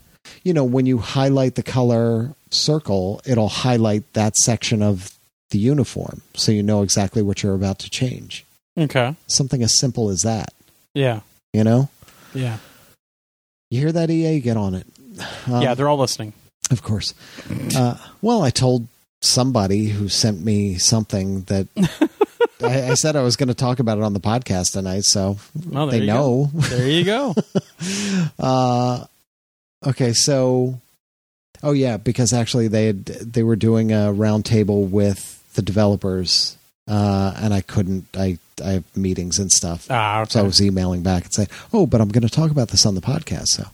you 0.44 0.54
know 0.54 0.64
when 0.64 0.86
you 0.86 0.98
highlight 1.00 1.56
the 1.56 1.64
color 1.64 2.34
circle, 2.50 3.22
it'll 3.26 3.50
highlight 3.50 4.12
that 4.14 4.36
section 4.38 4.82
of 4.82 5.14
the 5.50 5.58
uniform 5.60 6.22
so 6.36 6.52
you 6.52 6.62
know 6.64 6.82
exactly 6.82 7.22
what 7.22 7.42
you're 7.44 7.56
about 7.56 7.80
to 7.80 7.90
change. 7.90 8.46
Okay. 8.78 9.16
Something 9.28 9.64
as 9.64 9.78
simple 9.80 10.10
as 10.10 10.22
that, 10.22 10.54
Yeah. 10.94 11.22
you 11.54 11.64
know? 11.64 11.90
Yeah. 12.34 12.58
You 13.70 13.80
hear 13.80 13.92
that 13.92 14.10
EA 14.10 14.40
get 14.40 14.56
on 14.58 14.76
it. 14.76 14.86
Um, 15.48 15.62
yeah. 15.62 15.74
They're 15.74 15.90
all 15.90 15.98
listening. 15.98 16.34
Of 16.70 16.84
course. 16.84 17.14
Uh, 17.76 17.98
well, 18.22 18.44
I 18.44 18.50
told 18.50 18.88
somebody 19.22 19.88
who 19.88 20.10
sent 20.10 20.44
me 20.44 20.78
something 20.78 21.42
that 21.44 21.68
I, 22.62 22.92
I 22.92 22.94
said 22.96 23.16
I 23.16 23.22
was 23.24 23.36
going 23.36 23.48
to 23.50 23.56
talk 23.56 23.80
about 23.80 23.98
it 23.98 24.04
on 24.04 24.14
the 24.14 24.20
podcast 24.20 24.74
tonight, 24.74 25.06
so 25.06 25.38
Well, 25.70 25.88
they 25.88 26.06
know. 26.06 26.50
Go. 26.54 26.60
There 26.60 26.88
you 26.90 27.04
go. 27.04 27.34
Uh, 28.40 29.06
okay, 29.88 30.14
so 30.14 30.80
oh 31.64 31.72
yeah, 31.72 31.98
because 31.98 32.34
actually 32.34 32.68
they 32.68 32.88
had 32.88 33.06
they 33.06 33.44
were 33.44 33.56
doing 33.56 33.92
a 33.92 34.14
roundtable 34.14 34.90
with 34.90 35.44
the 35.56 35.62
developers, 35.62 36.58
uh, 36.88 37.34
and 37.38 37.54
I 37.54 37.62
couldn't. 37.62 38.06
I 38.16 38.38
I 38.64 38.72
have 38.72 38.98
meetings 38.98 39.40
and 39.40 39.52
stuff, 39.52 39.88
ah. 39.90 40.22
Okay. 40.22 40.32
so 40.32 40.40
I 40.40 40.44
was 40.44 40.62
emailing 40.62 41.04
back 41.04 41.24
and 41.26 41.34
saying, 41.34 41.50
"Oh, 41.74 41.86
but 41.86 42.02
I'm 42.02 42.10
going 42.10 42.28
to 42.28 42.34
talk 42.34 42.52
about 42.52 42.70
this 42.70 42.86
on 42.86 42.96
the 42.96 43.02
podcast." 43.02 43.48
So, 43.48 43.66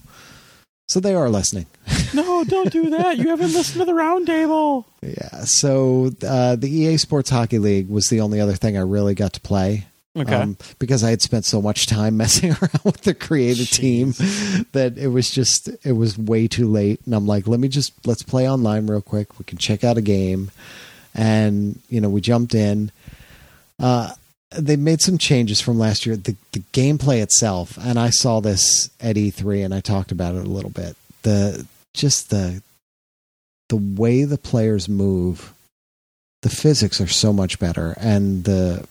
so 0.88 1.00
they 1.00 1.16
are 1.16 1.30
listening. 1.30 1.66
no, 2.14 2.44
don't 2.44 2.72
do 2.72 2.90
that. 2.92 3.18
You 3.18 3.30
haven't 3.30 3.54
listened 3.54 3.80
to 3.80 3.86
the 3.86 3.94
roundtable. 3.94 4.86
Yeah. 5.02 5.44
So 5.46 6.12
uh, 6.26 6.56
the 6.56 6.70
EA 6.70 6.98
Sports 6.98 7.30
Hockey 7.30 7.60
League 7.60 7.90
was 7.90 8.08
the 8.08 8.22
only 8.22 8.40
other 8.40 8.54
thing 8.54 8.78
I 8.78 8.82
really 8.82 9.16
got 9.16 9.34
to 9.34 9.42
play. 9.42 9.88
Okay. 10.16 10.36
Um, 10.36 10.58
because 10.78 11.04
I 11.04 11.10
had 11.10 11.22
spent 11.22 11.46
so 11.46 11.62
much 11.62 11.88
time 11.88 12.18
messing 12.18 12.52
around 12.52 12.82
with 12.84 13.02
the 13.02 13.14
create 13.14 13.60
a 13.60 13.66
team 13.66 14.14
that 14.74 14.94
it 14.98 15.08
was 15.08 15.30
just 15.32 15.70
it 15.84 15.94
was 15.94 16.18
way 16.18 16.48
too 16.48 16.68
late. 16.68 17.02
And 17.06 17.16
I'm 17.16 17.26
like, 17.26 17.48
let 17.48 17.60
me 17.60 17.68
just 17.68 17.94
let's 18.06 18.24
play 18.24 18.50
online 18.50 18.88
real 18.88 19.02
quick. 19.02 19.40
We 19.40 19.46
can 19.46 19.58
check 19.58 19.84
out 19.84 19.98
a 19.98 20.02
game, 20.02 20.52
and 21.16 21.80
you 21.90 22.00
know 22.00 22.10
we 22.10 22.22
jumped 22.22 22.54
in. 22.54 22.92
Uh, 23.80 24.14
they 24.52 24.76
made 24.76 25.02
some 25.02 25.18
changes 25.18 25.60
from 25.60 25.80
last 25.80 26.06
year. 26.06 26.16
The 26.16 26.36
the 26.52 26.62
gameplay 26.74 27.22
itself, 27.22 27.78
and 27.82 27.98
I 27.98 28.12
saw 28.12 28.40
this 28.40 28.92
at 29.02 29.16
E3, 29.16 29.66
and 29.66 29.74
I 29.74 29.82
talked 29.82 30.12
about 30.12 30.36
it 30.36 30.46
a 30.46 30.50
little 30.50 30.70
bit. 30.70 30.96
The 31.24 31.66
just 31.96 32.30
the 32.30 32.62
the 33.70 33.78
way 33.78 34.26
the 34.26 34.38
players 34.38 34.88
move, 34.88 35.54
the 36.44 36.50
physics 36.50 37.02
are 37.02 37.08
so 37.08 37.34
much 37.34 37.58
better, 37.58 37.96
and 37.98 38.44
the 38.44 38.88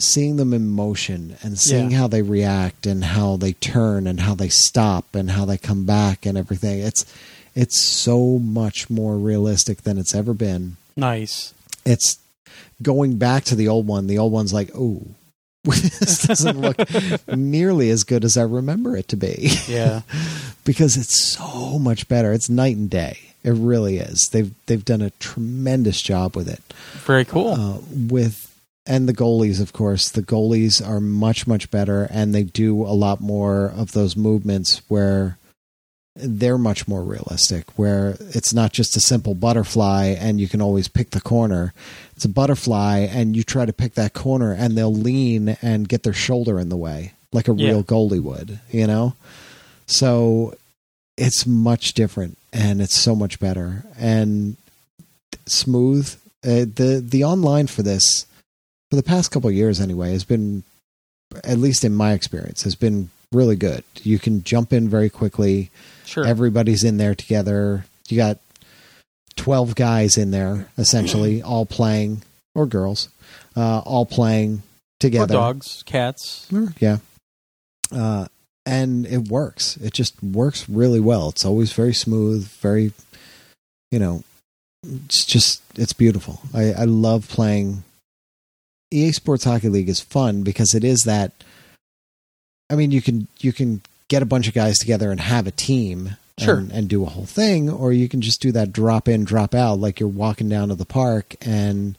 seeing 0.00 0.36
them 0.36 0.52
in 0.52 0.68
motion 0.68 1.36
and 1.42 1.58
seeing 1.58 1.90
Yeah. 1.90 1.98
how 1.98 2.06
they 2.08 2.22
react 2.22 2.86
and 2.86 3.04
how 3.04 3.36
they 3.36 3.52
turn 3.54 4.06
and 4.06 4.20
how 4.20 4.34
they 4.34 4.48
stop 4.48 5.14
and 5.14 5.30
how 5.32 5.44
they 5.44 5.58
come 5.58 5.84
back 5.84 6.26
and 6.26 6.36
everything. 6.38 6.80
It's 6.80 7.04
it's 7.54 7.82
so 7.84 8.38
much 8.38 8.88
more 8.90 9.16
realistic 9.16 9.82
than 9.82 9.98
it's 9.98 10.14
ever 10.14 10.32
been. 10.34 10.76
Nice. 10.96 11.52
It's 11.84 12.18
going 12.82 13.16
back 13.16 13.44
to 13.44 13.54
the 13.56 13.68
old 13.68 13.86
one. 13.86 14.06
The 14.06 14.18
old 14.18 14.32
one's 14.32 14.52
like, 14.52 14.70
oh, 14.74 15.02
this 15.64 16.22
doesn't 16.22 16.58
look 16.60 16.78
nearly 17.36 17.90
as 17.90 18.04
good 18.04 18.24
as 18.24 18.36
I 18.38 18.42
remember 18.42 18.96
it 18.96 19.08
to 19.08 19.16
be 19.16 19.50
Yeah. 19.68 20.02
because 20.64 20.96
it's 20.96 21.22
so 21.36 21.78
much 21.78 22.08
better. 22.08 22.32
It's 22.32 22.48
night 22.48 22.76
and 22.76 22.88
day. 22.88 23.18
It 23.42 23.52
really 23.52 23.96
is. 23.98 24.28
They've 24.32 24.52
they've 24.66 24.84
done 24.84 25.00
a 25.02 25.10
tremendous 25.12 26.00
job 26.02 26.36
with 26.36 26.46
it. 26.48 26.60
Very 27.06 27.24
cool. 27.24 27.48
Uh, 27.54 27.78
with 27.90 28.49
and 28.86 29.08
the 29.08 29.12
goalies, 29.14 29.60
of 29.60 29.72
course, 29.72 30.08
the 30.10 30.22
goalies 30.22 30.86
are 30.86 31.00
much 31.00 31.46
much 31.46 31.70
better, 31.70 32.06
and 32.10 32.34
they 32.34 32.42
do 32.44 32.82
a 32.82 32.92
lot 32.94 33.20
more 33.20 33.66
of 33.76 33.92
those 33.92 34.16
movements 34.16 34.82
where 34.88 35.36
they're 36.16 36.58
much 36.58 36.88
more 36.88 37.02
realistic. 37.04 37.78
Where 37.78 38.16
it's 38.20 38.52
not 38.52 38.72
just 38.72 38.96
a 38.96 39.00
simple 39.00 39.34
butterfly, 39.34 40.16
and 40.18 40.40
you 40.40 40.48
can 40.48 40.60
always 40.60 40.88
pick 40.88 41.10
the 41.10 41.20
corner. 41.20 41.72
It's 42.16 42.24
a 42.24 42.28
butterfly, 42.28 42.98
and 43.10 43.36
you 43.36 43.42
try 43.44 43.64
to 43.64 43.72
pick 43.72 43.94
that 43.94 44.12
corner, 44.14 44.52
and 44.52 44.76
they'll 44.76 44.94
lean 44.94 45.56
and 45.62 45.88
get 45.88 46.02
their 46.02 46.12
shoulder 46.12 46.58
in 46.58 46.68
the 46.68 46.76
way, 46.76 47.12
like 47.32 47.48
a 47.48 47.54
Yeah. 47.54 47.68
real 47.68 47.84
goalie 47.84 48.20
would. 48.22 48.60
You 48.70 48.86
know, 48.86 49.14
so 49.86 50.54
it's 51.16 51.46
much 51.46 51.92
different, 51.94 52.38
and 52.52 52.80
it's 52.82 52.96
so 52.96 53.14
much 53.14 53.38
better 53.38 53.84
and 53.98 54.56
smooth. 55.46 56.14
Uh, 56.42 56.64
the 56.74 57.04
the 57.06 57.22
online 57.24 57.66
for 57.66 57.82
this 57.82 58.24
for 58.90 58.96
the 58.96 59.02
past 59.02 59.30
couple 59.30 59.48
of 59.48 59.54
years 59.54 59.80
anyway 59.80 60.12
has 60.12 60.24
been 60.24 60.62
at 61.44 61.58
least 61.58 61.84
in 61.84 61.94
my 61.94 62.12
experience 62.12 62.62
has 62.64 62.74
been 62.74 63.10
really 63.32 63.56
good. 63.56 63.84
You 64.02 64.18
can 64.18 64.42
jump 64.42 64.72
in 64.72 64.88
very 64.88 65.08
quickly. 65.08 65.70
Sure. 66.04 66.26
everybody's 66.26 66.82
in 66.82 66.96
there 66.96 67.14
together. 67.14 67.84
You 68.08 68.16
got 68.16 68.38
12 69.36 69.76
guys 69.76 70.18
in 70.18 70.32
there 70.32 70.68
essentially 70.76 71.40
all 71.42 71.64
playing 71.66 72.22
or 72.54 72.66
girls 72.66 73.08
uh, 73.56 73.78
all 73.80 74.06
playing 74.06 74.56
or 74.56 74.62
together 74.98 75.34
dogs, 75.34 75.82
cats. 75.86 76.48
Yeah. 76.78 76.98
Uh, 77.92 78.26
and 78.66 79.06
it 79.06 79.28
works. 79.28 79.76
It 79.76 79.94
just 79.94 80.20
works 80.22 80.68
really 80.68 81.00
well. 81.00 81.28
It's 81.28 81.44
always 81.44 81.72
very 81.72 81.94
smooth 81.94 82.48
very 82.48 82.92
you 83.90 83.98
know 83.98 84.24
it's 84.82 85.24
just 85.24 85.62
it's 85.76 85.92
beautiful. 85.92 86.40
I, 86.54 86.72
I 86.72 86.84
love 86.84 87.28
playing 87.28 87.84
ea 88.90 89.12
sports 89.12 89.44
hockey 89.44 89.68
league 89.68 89.88
is 89.88 90.00
fun 90.00 90.42
because 90.42 90.74
it 90.74 90.84
is 90.84 91.02
that 91.04 91.32
i 92.70 92.74
mean 92.74 92.90
you 92.90 93.00
can 93.02 93.26
you 93.40 93.52
can 93.52 93.80
get 94.08 94.22
a 94.22 94.26
bunch 94.26 94.48
of 94.48 94.54
guys 94.54 94.78
together 94.78 95.10
and 95.10 95.20
have 95.20 95.46
a 95.46 95.50
team 95.52 96.16
Sure. 96.38 96.56
and, 96.56 96.72
and 96.72 96.88
do 96.88 97.02
a 97.02 97.06
whole 97.10 97.26
thing, 97.26 97.68
or 97.68 97.92
you 97.92 98.08
can 98.08 98.22
just 98.22 98.40
do 98.40 98.50
that 98.52 98.72
drop 98.72 99.08
in, 99.08 99.24
drop 99.24 99.54
out, 99.54 99.78
like 99.78 100.00
you're 100.00 100.08
walking 100.08 100.48
down 100.48 100.68
to 100.70 100.74
the 100.74 100.86
park 100.86 101.34
and 101.42 101.98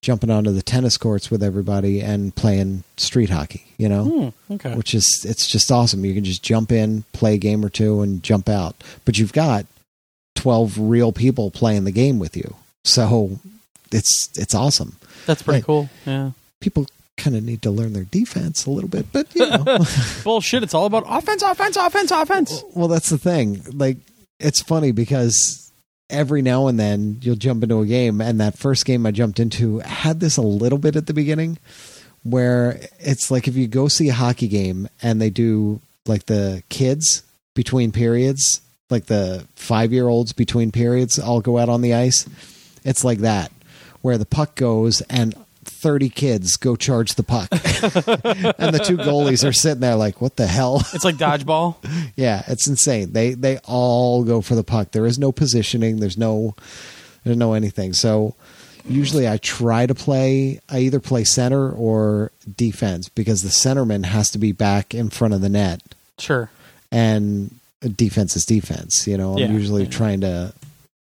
jumping 0.00 0.30
onto 0.30 0.50
the 0.50 0.62
tennis 0.62 0.96
courts 0.96 1.30
with 1.30 1.42
everybody 1.42 2.00
and 2.00 2.34
playing 2.34 2.84
street 2.96 3.28
hockey. 3.28 3.66
You 3.76 3.90
know, 3.90 4.32
Hmm, 4.48 4.54
okay. 4.54 4.74
which 4.76 4.94
is 4.94 5.26
it's 5.28 5.46
just 5.46 5.70
awesome. 5.70 6.06
You 6.06 6.14
can 6.14 6.24
just 6.24 6.42
jump 6.42 6.72
in, 6.72 7.04
play 7.12 7.34
a 7.34 7.36
game 7.38 7.62
or 7.62 7.68
two, 7.68 8.00
and 8.00 8.22
jump 8.22 8.48
out. 8.48 8.82
But 9.04 9.18
you've 9.18 9.34
got 9.34 9.66
twelve 10.36 10.78
real 10.78 11.12
people 11.12 11.50
playing 11.50 11.84
the 11.84 11.92
game 11.92 12.18
with 12.18 12.34
you, 12.34 12.54
so 12.84 13.40
it's 13.92 14.30
it's 14.38 14.54
awesome. 14.54 14.96
That's 15.26 15.42
pretty 15.42 15.60
Hey. 15.60 15.64
cool. 15.64 15.88
Yeah. 16.06 16.30
People 16.60 16.86
kind 17.16 17.36
of 17.36 17.44
need 17.44 17.62
to 17.62 17.70
learn 17.70 17.92
their 17.92 18.04
defense 18.04 18.66
a 18.66 18.70
little 18.70 18.88
bit, 18.88 19.06
but 19.12 19.26
you 19.34 19.46
know. 19.48 19.78
Bullshit. 20.24 20.62
It's 20.62 20.74
all 20.74 20.86
about 20.86 21.04
offense, 21.06 21.42
offense, 21.42 21.76
offense, 21.76 22.10
offense. 22.10 22.64
Well, 22.74 22.88
that's 22.88 23.10
the 23.10 23.18
thing. 23.18 23.62
Like, 23.72 23.98
it's 24.40 24.62
funny 24.62 24.92
because 24.92 25.70
every 26.10 26.42
now 26.42 26.66
and 26.66 26.78
then 26.80 27.18
you'll 27.22 27.36
jump 27.36 27.62
into 27.62 27.80
a 27.80 27.86
game, 27.86 28.20
and 28.20 28.40
that 28.40 28.58
first 28.58 28.84
game 28.84 29.06
I 29.06 29.10
jumped 29.10 29.38
into 29.40 29.78
had 29.80 30.20
this 30.20 30.36
a 30.36 30.42
little 30.42 30.78
bit 30.78 30.96
at 30.96 31.06
the 31.06 31.14
beginning, 31.14 31.58
where 32.22 32.80
it's 32.98 33.30
like 33.30 33.46
if 33.48 33.56
you 33.56 33.66
go 33.68 33.88
see 33.88 34.08
a 34.08 34.14
hockey 34.14 34.48
game 34.48 34.88
and 35.02 35.20
they 35.20 35.30
do 35.30 35.80
like 36.06 36.26
the 36.26 36.62
kids 36.68 37.22
between 37.54 37.92
periods, 37.92 38.60
like 38.90 39.06
the 39.06 39.46
five 39.56 39.92
year 39.92 40.08
olds 40.08 40.32
between 40.32 40.70
periods, 40.72 41.18
all 41.18 41.40
go 41.40 41.58
out 41.58 41.68
on 41.68 41.82
the 41.82 41.94
ice. 41.94 42.26
It's 42.84 43.04
like 43.04 43.18
that, 43.18 43.52
where 44.02 44.18
the 44.18 44.26
puck 44.26 44.54
goes 44.56 45.00
and 45.02 45.34
30 45.64 46.08
kids 46.10 46.56
go 46.56 46.74
charge 46.76 47.14
the 47.14 47.22
puck. 47.22 47.48
and 47.52 48.74
the 48.74 48.82
two 48.84 48.96
goalies 48.96 49.46
are 49.48 49.52
sitting 49.52 49.80
there 49.80 49.96
like, 49.96 50.20
what 50.20 50.36
the 50.36 50.46
hell? 50.46 50.82
It's 50.92 51.04
like 51.04 51.16
dodgeball. 51.16 51.76
Yeah, 52.16 52.42
it's 52.48 52.68
insane. 52.68 53.12
They 53.12 53.34
they 53.34 53.58
all 53.64 54.22
go 54.24 54.40
for 54.42 54.54
the 54.54 54.64
puck. 54.64 54.90
There 54.90 55.06
is 55.06 55.18
no 55.18 55.32
positioning. 55.32 56.00
There's 56.00 56.18
no 56.18 56.54
there's 57.24 57.36
no 57.36 57.54
anything. 57.54 57.92
So 57.94 58.34
usually 58.88 59.28
I 59.28 59.36
try 59.38 59.86
to 59.86 59.94
play. 59.94 60.60
I 60.68 60.80
either 60.80 61.00
play 61.00 61.24
center 61.24 61.70
or 61.70 62.32
defense 62.56 63.08
because 63.08 63.42
the 63.42 63.48
centerman 63.48 64.04
has 64.04 64.30
to 64.30 64.38
be 64.38 64.52
back 64.52 64.94
in 64.94 65.08
front 65.10 65.32
of 65.34 65.40
the 65.40 65.48
net, 65.48 65.80
Sure. 66.18 66.50
and 66.90 67.54
defense 67.96 68.36
is 68.36 68.44
defense. 68.44 69.06
You 69.06 69.16
know, 69.16 69.32
I'm 69.34 69.38
Yeah, 69.38 69.52
usually 69.52 69.84
yeah. 69.84 69.90
trying 69.90 70.20
to 70.22 70.52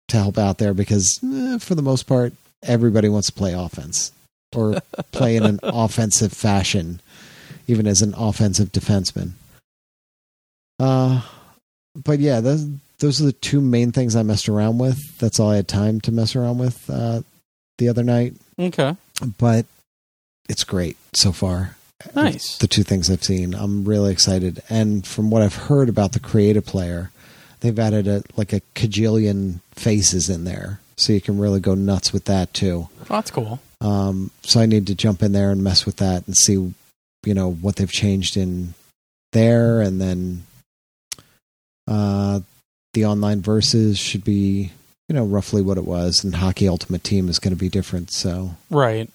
to 0.10 0.18
help 0.18 0.38
out 0.38 0.58
there 0.60 0.74
because 0.74 1.20
eh, 1.24 1.58
for 1.58 1.74
the 1.76 1.82
most 1.82 2.04
part, 2.04 2.34
everybody 2.64 3.10
wants 3.10 3.28
to 3.28 3.34
play 3.34 3.54
offense 3.54 4.12
or 4.56 4.82
play 5.12 5.36
in 5.36 5.46
an 5.46 5.60
offensive 5.64 6.34
fashion, 6.34 7.00
even 7.68 7.88
as 7.88 8.02
an 8.02 8.14
offensive 8.16 8.72
defenseman. 8.72 9.32
Uh, 10.80 11.22
but 11.96 12.20
yeah, 12.20 12.40
those 12.40 12.68
those 13.00 13.22
are 13.22 13.26
the 13.26 13.34
two 13.34 13.62
main 13.62 13.92
things 13.92 14.16
I 14.16 14.24
messed 14.24 14.50
around 14.50 14.78
with. 14.78 15.18
That's 15.20 15.40
all 15.40 15.50
I 15.50 15.56
had 15.58 15.68
time 15.68 16.02
to 16.02 16.12
mess 16.12 16.36
around 16.36 16.60
with 16.60 16.90
uh, 16.90 17.22
the 17.78 17.90
other 17.90 18.04
night. 18.04 18.36
Okay. 18.58 18.96
But 19.38 19.66
it's 20.48 20.64
great 20.64 20.98
so 21.14 21.32
far. 21.32 21.76
Nice. 22.16 22.58
The 22.58 22.68
two 22.68 22.84
things 22.84 23.10
I've 23.10 23.24
seen, 23.24 23.54
I'm 23.54 23.86
really 23.86 24.12
excited. 24.12 24.62
And 24.70 25.06
from 25.06 25.30
what 25.30 25.42
I've 25.42 25.56
heard 25.56 25.90
about 25.90 26.14
the 26.14 26.20
create 26.20 26.58
a 26.58 26.62
player, 26.62 27.12
they've 27.60 27.78
added 27.78 28.08
a 28.08 28.24
like 28.36 28.54
a 28.54 28.62
cajillion 28.76 29.60
faces 29.72 30.30
in 30.30 30.44
there, 30.44 30.81
so 31.02 31.14
you 31.14 31.22
can 31.22 31.38
really 31.40 31.60
go 31.60 31.74
nuts 31.76 32.14
with 32.14 32.26
that 32.26 32.54
too. 32.54 32.88
Oh, 33.02 33.06
that's 33.10 33.32
cool. 33.32 33.60
Um, 33.82 34.32
so 34.44 34.60
I 34.60 34.66
need 34.68 34.88
to 34.88 34.96
jump 34.96 35.24
in 35.24 35.32
there 35.32 35.52
and 35.52 35.64
mess 35.64 35.86
with 35.86 35.98
that 35.98 36.26
and 36.28 36.36
see, 36.38 36.54
you 36.54 37.34
know, 37.34 37.52
what 37.52 37.76
they've 37.78 37.92
changed 37.92 38.38
in 38.38 38.74
there, 39.34 39.82
and 39.82 40.00
then 40.00 40.44
uh, 41.88 42.42
the 42.94 43.06
online 43.06 43.42
verses 43.42 43.98
should 43.98 44.24
be, 44.24 44.72
you 45.10 45.16
know, 45.16 45.26
roughly 45.26 45.62
what 45.62 45.78
it 45.78 45.86
was, 45.86 46.24
and 46.24 46.36
Hockey 46.36 46.68
Ultimate 46.68 47.04
Team 47.04 47.28
is 47.30 47.40
going 47.40 47.54
to 47.54 47.60
be 47.60 47.70
different. 47.70 48.12
So 48.12 48.52
Right. 48.70 49.10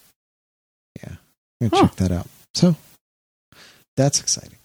I'm 1.05 1.70
gonna 1.70 1.70
Huh. 1.82 1.89
check 1.89 1.97
that 1.97 2.12
out. 2.12 2.26
So 2.55 2.76
that's 3.97 4.20
exciting. 4.20 4.59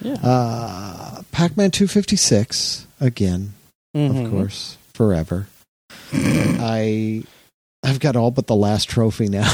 Yeah. 0.00 0.14
Uh, 0.14 1.22
Pac-Man 1.32 1.70
256 1.70 2.86
again, 3.00 3.52
Mhm. 3.94 4.24
of 4.24 4.30
course, 4.30 4.76
forever. 4.94 5.48
I 6.12 7.22
I've 7.82 8.00
got 8.00 8.16
all 8.16 8.30
but 8.30 8.46
the 8.46 8.56
last 8.56 8.88
trophy 8.88 9.28
now. 9.28 9.48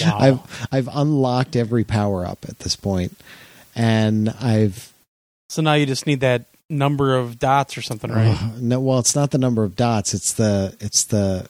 Wow. 0.00 0.18
I've 0.18 0.68
I've 0.70 0.88
unlocked 0.92 1.56
every 1.56 1.84
power 1.84 2.24
up 2.24 2.44
at 2.48 2.60
this 2.60 2.76
point, 2.76 3.16
and 3.74 4.28
I've 4.40 4.92
So 5.48 5.62
now 5.62 5.74
you 5.74 5.86
just 5.86 6.06
need 6.06 6.20
that 6.20 6.44
number 6.70 7.16
of 7.16 7.38
dots 7.38 7.76
or 7.76 7.82
something, 7.82 8.10
right? 8.10 8.40
uh, 8.40 8.50
no. 8.60 8.80
Well, 8.80 8.98
it's 9.00 9.14
not 9.16 9.30
the 9.32 9.38
number 9.38 9.64
of 9.64 9.74
dots. 9.76 10.14
It's 10.14 10.34
the 10.34 10.76
it's 10.80 11.04
the 11.06 11.48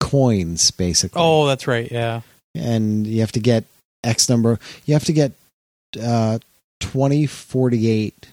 coins 0.00 0.70
basically. 0.70 1.20
oh, 1.22 1.46
that's 1.46 1.66
right. 1.66 1.90
Yeah. 1.90 2.20
and 2.54 3.06
you 3.06 3.20
have 3.20 3.32
to 3.32 3.40
get 3.40 3.64
X 4.02 4.28
number. 4.28 4.58
You 4.86 4.94
have 4.94 5.04
to 5.04 5.12
get 5.12 5.32
uh, 6.00 6.38
twenty 6.80 7.26
forty 7.26 7.88
eight. 7.88 8.28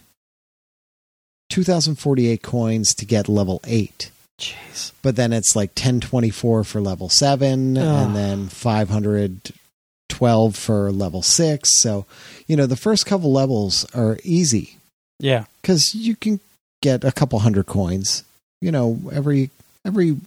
2048 1.51 2.41
coins 2.41 2.95
to 2.95 3.05
get 3.05 3.27
level 3.29 3.59
8 3.65 4.09
Jeez. 4.39 4.91
but 5.03 5.15
then 5.17 5.31
it's 5.33 5.55
like 5.55 5.69
1024 5.71 6.63
for 6.63 6.81
level 6.81 7.09
7 7.09 7.77
Ugh. 7.77 7.83
and 7.83 8.15
then 8.15 8.47
512 8.47 10.55
for 10.55 10.91
level 10.91 11.21
6 11.21 11.69
so 11.81 12.05
you 12.47 12.55
know 12.55 12.65
the 12.65 12.75
first 12.75 13.05
couple 13.05 13.31
levels 13.31 13.85
are 13.93 14.17
easy 14.23 14.77
Yeah. 15.19 15.45
because 15.61 15.93
you 15.93 16.15
can 16.15 16.39
get 16.81 17.03
a 17.03 17.11
couple 17.11 17.37
hundred 17.39 17.65
coins 17.67 18.23
you 18.61 18.71
know 18.71 18.99
every 19.11 19.49
every 19.85 20.17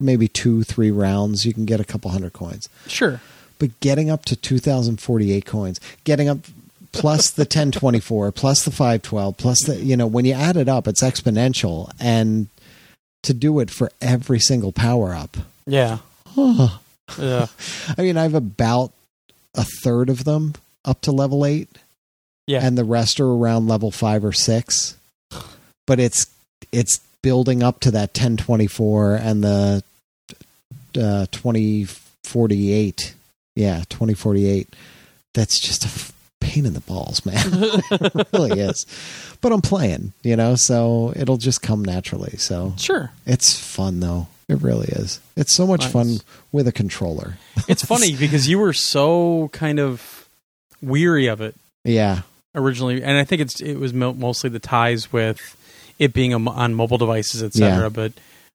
maybe 0.00 0.28
two 0.28 0.64
three 0.64 0.90
rounds 0.90 1.46
you 1.46 1.54
can 1.54 1.64
get 1.64 1.80
a 1.80 1.84
couple 1.84 2.10
hundred 2.10 2.32
coins 2.32 2.68
Sure. 2.88 3.20
but 3.58 3.78
getting 3.80 4.10
up 4.10 4.24
to 4.26 4.36
2048 4.36 5.46
coins 5.46 5.80
getting 6.04 6.28
up 6.28 6.38
plus 6.92 7.30
the 7.30 7.42
1024 7.42 8.30
plus 8.32 8.64
the 8.64 8.70
512 8.70 9.36
plus 9.36 9.58
the 9.66 9.76
you 9.76 9.96
know 9.96 10.06
when 10.06 10.24
you 10.24 10.34
add 10.34 10.56
it 10.56 10.68
up 10.68 10.86
it's 10.86 11.02
exponential. 11.02 11.90
And 12.00 12.48
to 13.22 13.32
do 13.32 13.60
it 13.60 13.70
for 13.70 13.90
every 14.00 14.40
single 14.40 14.72
power 14.72 15.14
up. 15.14 15.36
Yeah. 15.66 15.98
i 16.36 16.78
Yeah. 17.18 17.46
mean 17.98 18.16
i've 18.16 18.34
about 18.34 18.92
a 19.54 19.64
third 19.82 20.08
of 20.08 20.24
them 20.24 20.54
up 20.84 21.00
to 21.02 21.12
level 21.12 21.44
8 21.44 21.68
Yeah. 22.46 22.64
and 22.66 22.76
the 22.78 22.84
rest 22.84 23.20
are 23.20 23.30
around 23.30 23.68
level 23.68 23.90
5 23.90 24.24
or 24.24 24.32
6 24.32 24.96
but 25.86 26.00
it's 26.00 26.26
it's 26.72 27.00
building 27.22 27.62
up 27.62 27.80
to 27.80 27.90
that 27.90 28.10
1024 28.14 29.14
and 29.16 29.44
the 29.44 29.82
uh 30.98 31.26
2048 31.30 33.14
yeah 33.56 33.78
2048 33.88 34.68
that's 35.34 35.58
just 35.60 35.84
a 35.84 36.11
pain 36.42 36.66
in 36.66 36.74
the 36.74 36.80
balls 36.80 37.24
man 37.24 37.36
it 37.42 38.26
really 38.32 38.60
is 38.60 38.86
but 39.40 39.52
i'm 39.52 39.62
playing 39.62 40.12
you 40.22 40.36
know 40.36 40.54
so 40.54 41.12
it'll 41.16 41.36
just 41.36 41.62
come 41.62 41.84
naturally 41.84 42.36
so 42.36 42.74
sure. 42.76 43.10
it's 43.26 43.58
fun 43.58 44.00
though 44.00 44.26
it 44.48 44.60
really 44.60 44.88
is 44.88 45.20
it's 45.36 45.52
so 45.52 45.66
much 45.66 45.82
Nice. 45.82 45.92
fun 45.92 46.16
with 46.50 46.66
a 46.66 46.72
controller 46.72 47.38
It's 47.68 47.84
funny 47.84 48.16
because 48.24 48.48
you 48.48 48.58
were 48.58 48.72
so 48.72 49.48
kind 49.52 49.78
of 49.78 50.28
weary 50.82 51.28
of 51.28 51.40
it 51.40 51.54
yeah 51.84 52.22
originally, 52.54 53.02
and 53.02 53.16
I 53.16 53.24
think 53.24 53.40
it's 53.40 53.60
it 53.60 53.76
was 53.76 53.92
mostly 53.94 54.50
the 54.50 54.58
ties 54.58 55.12
with 55.12 55.56
it 55.98 56.12
being 56.12 56.34
on 56.34 56.74
mobile 56.74 56.98
devices, 56.98 57.42
etc. 57.42 57.84
Yeah. 57.84 57.88
But 57.88 58.12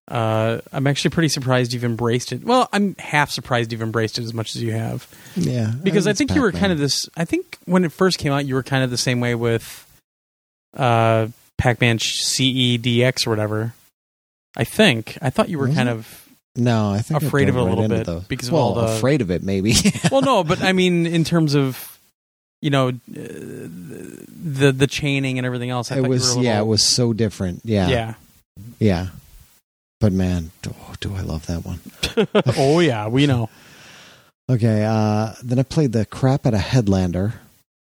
uh, 0.08 0.60
I'm 0.72 0.88
actually 0.88 1.12
pretty 1.12 1.30
surprised 1.30 1.74
you've 1.74 1.84
embraced 1.84 2.32
it. 2.32 2.44
Well, 2.44 2.70
I'm 2.72 2.96
half 2.96 3.30
surprised 3.32 3.72
you've 3.72 3.82
embraced 3.82 4.18
it 4.18 4.24
as 4.24 4.34
much 4.34 4.56
as 4.56 4.64
you 4.64 4.72
have, 4.72 5.08
yeah 5.36 5.74
because 5.84 6.08
I 6.08 6.12
it's 6.12 6.18
think 6.18 6.34
you 6.34 6.42
were 6.42 6.52
kind 6.52 6.72
of 6.72 6.80
this. 6.80 7.10
I 7.18 7.26
think 7.26 7.58
when 7.66 7.84
it 7.84 7.92
first 7.92 8.18
came 8.18 8.32
out, 8.32 8.46
you 8.46 8.56
were 8.56 8.64
kind 8.64 8.84
of 8.84 8.90
the 8.90 8.98
same 8.98 9.20
way 9.20 9.36
with 9.36 9.86
uh, 10.76 11.28
Pac-Man 11.58 12.00
CE 12.00 12.78
DX 12.78 13.28
or 13.28 13.32
whatever. 13.32 13.74
I 14.56 14.64
think 14.64 15.18
I 15.22 15.30
thought 15.30 15.50
you 15.50 15.60
were 15.60 15.70
kind 15.70 15.90
of 15.90 16.24
no 16.56 16.90
i 16.92 17.00
think 17.00 17.22
I 17.22 17.28
afraid 17.28 17.50
of 17.50 17.56
it 17.56 17.60
a 17.60 17.64
little 17.64 17.88
bit 17.88 18.08
those. 18.08 18.24
because 18.24 18.48
of 18.48 18.56
well 18.56 18.64
all 18.64 18.74
the- 18.74 18.98
afraid 18.98 19.22
of 19.22 19.30
it 19.30 19.44
maybe 19.44 19.76
well, 20.12 20.22
no, 20.22 20.44
but 20.44 20.64
I 20.64 20.74
mean, 20.74 21.06
in 21.06 21.24
terms 21.24 21.54
of 21.54 22.00
you 22.62 22.72
know 22.72 22.88
uh, 22.90 22.92
the 23.12 24.74
the 24.76 24.88
chaining 24.88 25.38
and 25.38 25.46
everything 25.46 25.70
else. 25.70 25.92
I 25.92 25.98
it 25.98 26.08
was 26.08 26.24
you 26.24 26.30
were 26.30 26.34
a 26.34 26.38
little, 26.38 26.44
yeah 26.44 26.60
it 26.60 26.66
was 26.66 26.82
so 26.82 27.14
different 27.14 27.62
yeah 27.64 27.88
yeah. 27.90 28.14
yeah 28.80 29.08
but 30.00 30.12
man 30.14 30.52
oh, 30.70 30.94
do 31.00 31.16
i 31.16 31.22
love 31.22 31.46
that 31.48 31.66
one 31.66 31.80
oh 32.58 32.80
yeah, 32.80 33.08
we 33.08 33.26
know. 33.28 33.50
okay 34.50 34.86
uh 34.86 35.34
then 35.44 35.60
i 35.60 35.64
played 35.64 35.92
the 35.92 36.06
crap 36.06 36.46
out 36.46 36.54
of 36.54 36.60
headlander 36.62 37.34